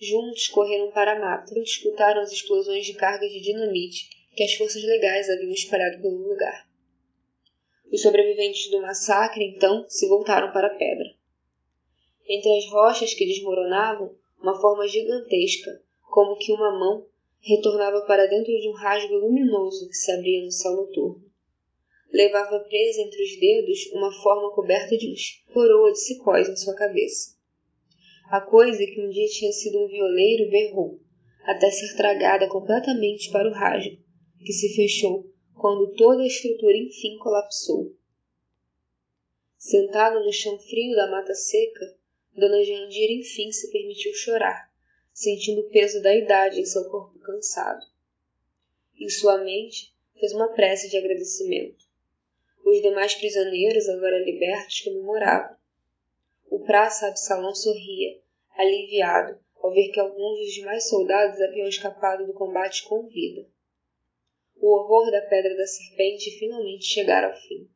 Juntos 0.00 0.46
correram 0.46 0.92
para 0.92 1.16
a 1.16 1.18
mata 1.18 1.52
e 1.58 1.62
escutaram 1.64 2.20
as 2.20 2.30
explosões 2.30 2.86
de 2.86 2.94
cargas 2.94 3.28
de 3.32 3.40
dinamite 3.40 4.08
que 4.36 4.44
as 4.44 4.54
forças 4.54 4.84
legais 4.84 5.28
haviam 5.28 5.50
espalhado 5.50 6.00
pelo 6.00 6.28
lugar. 6.28 6.68
Os 7.92 8.02
sobreviventes 8.02 8.70
do 8.70 8.80
massacre, 8.82 9.44
então, 9.44 9.84
se 9.88 10.06
voltaram 10.06 10.52
para 10.52 10.68
a 10.68 10.76
pedra. 10.76 11.12
Entre 12.24 12.56
as 12.56 12.70
rochas 12.70 13.14
que 13.14 13.26
desmoronavam, 13.26 14.14
uma 14.40 14.60
forma 14.60 14.86
gigantesca, 14.86 15.82
como 16.02 16.36
que 16.36 16.52
uma 16.52 16.70
mão, 16.78 17.04
retornava 17.40 18.02
para 18.02 18.26
dentro 18.26 18.52
de 18.60 18.68
um 18.68 18.74
rasgo 18.74 19.14
luminoso 19.14 19.88
que 19.88 19.96
se 19.96 20.12
abria 20.12 20.44
no 20.44 20.52
céu 20.52 20.76
noturno. 20.76 21.27
Levava 22.12 22.60
presa 22.60 23.02
entre 23.02 23.22
os 23.22 23.38
dedos 23.38 23.86
uma 23.92 24.10
forma 24.22 24.54
coberta 24.54 24.96
de 24.96 25.14
coroa 25.52 25.92
de 25.92 26.00
cicós 26.00 26.48
em 26.48 26.56
sua 26.56 26.74
cabeça. 26.74 27.36
A 28.30 28.40
coisa 28.40 28.84
que 28.84 29.00
um 29.00 29.10
dia 29.10 29.26
tinha 29.28 29.52
sido 29.52 29.82
um 29.82 29.88
violeiro 29.88 30.50
berrou, 30.50 31.00
até 31.44 31.70
ser 31.70 31.96
tragada 31.96 32.48
completamente 32.48 33.30
para 33.30 33.48
o 33.48 33.52
rasgo, 33.52 33.96
que 34.44 34.52
se 34.52 34.74
fechou 34.74 35.30
quando 35.54 35.94
toda 35.94 36.22
a 36.22 36.26
estrutura 36.26 36.76
enfim 36.76 37.18
colapsou. 37.18 37.94
Sentada 39.56 40.20
no 40.20 40.32
chão 40.32 40.58
frio 40.58 40.94
da 40.94 41.10
mata 41.10 41.34
seca, 41.34 41.96
Dona 42.34 42.62
Jandira 42.62 43.12
enfim 43.12 43.50
se 43.50 43.70
permitiu 43.72 44.14
chorar, 44.14 44.70
sentindo 45.12 45.62
o 45.62 45.70
peso 45.70 46.00
da 46.00 46.14
idade 46.14 46.60
em 46.60 46.64
seu 46.64 46.88
corpo 46.88 47.18
cansado. 47.18 47.84
Em 48.96 49.08
sua 49.08 49.42
mente, 49.42 49.92
fez 50.18 50.32
uma 50.32 50.48
prece 50.54 50.88
de 50.88 50.96
agradecimento. 50.96 51.87
Os 52.68 52.82
demais 52.82 53.14
prisioneiros, 53.14 53.88
agora 53.88 54.22
libertos, 54.22 54.82
comemoravam. 54.82 55.56
O 56.50 56.60
praça 56.66 57.06
Absalão 57.06 57.54
sorria, 57.54 58.20
aliviado, 58.58 59.40
ao 59.56 59.72
ver 59.72 59.88
que 59.90 59.98
alguns 59.98 60.38
dos 60.38 60.52
demais 60.52 60.86
soldados 60.86 61.40
haviam 61.40 61.66
escapado 61.66 62.26
do 62.26 62.34
combate 62.34 62.86
com 62.86 63.08
vida. 63.08 63.48
O 64.56 64.68
horror 64.68 65.10
da 65.10 65.22
Pedra 65.22 65.56
da 65.56 65.66
Serpente 65.66 66.38
finalmente 66.38 66.84
chegara 66.84 67.28
ao 67.28 67.40
fim. 67.40 67.70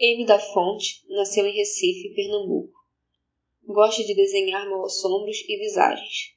M. 0.00 0.24
da 0.24 0.38
Fonte 0.38 1.04
nasceu 1.10 1.44
em 1.44 1.54
Recife, 1.54 2.14
Pernambuco. 2.14 2.72
Gosta 3.66 4.02
de 4.02 4.14
desenhar 4.14 4.66
maus 4.66 4.96
assombros 4.96 5.44
e 5.46 5.58
visagens. 5.58 6.33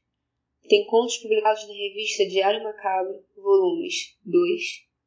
Tem 0.67 0.85
contos 0.85 1.17
publicados 1.19 1.65
na 1.65 1.73
revista 1.73 2.27
Diário 2.27 2.61
Macabro, 2.61 3.23
volumes 3.37 4.17
2, 4.25 4.61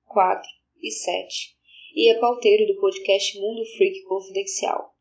4 0.07 0.49
e 0.83 0.91
7, 0.91 1.55
e 1.95 2.09
é 2.09 2.19
pauteiro 2.19 2.67
do 2.67 2.81
podcast 2.81 3.39
Mundo 3.39 3.63
Freak 3.77 4.03
Confidencial. 4.05 4.95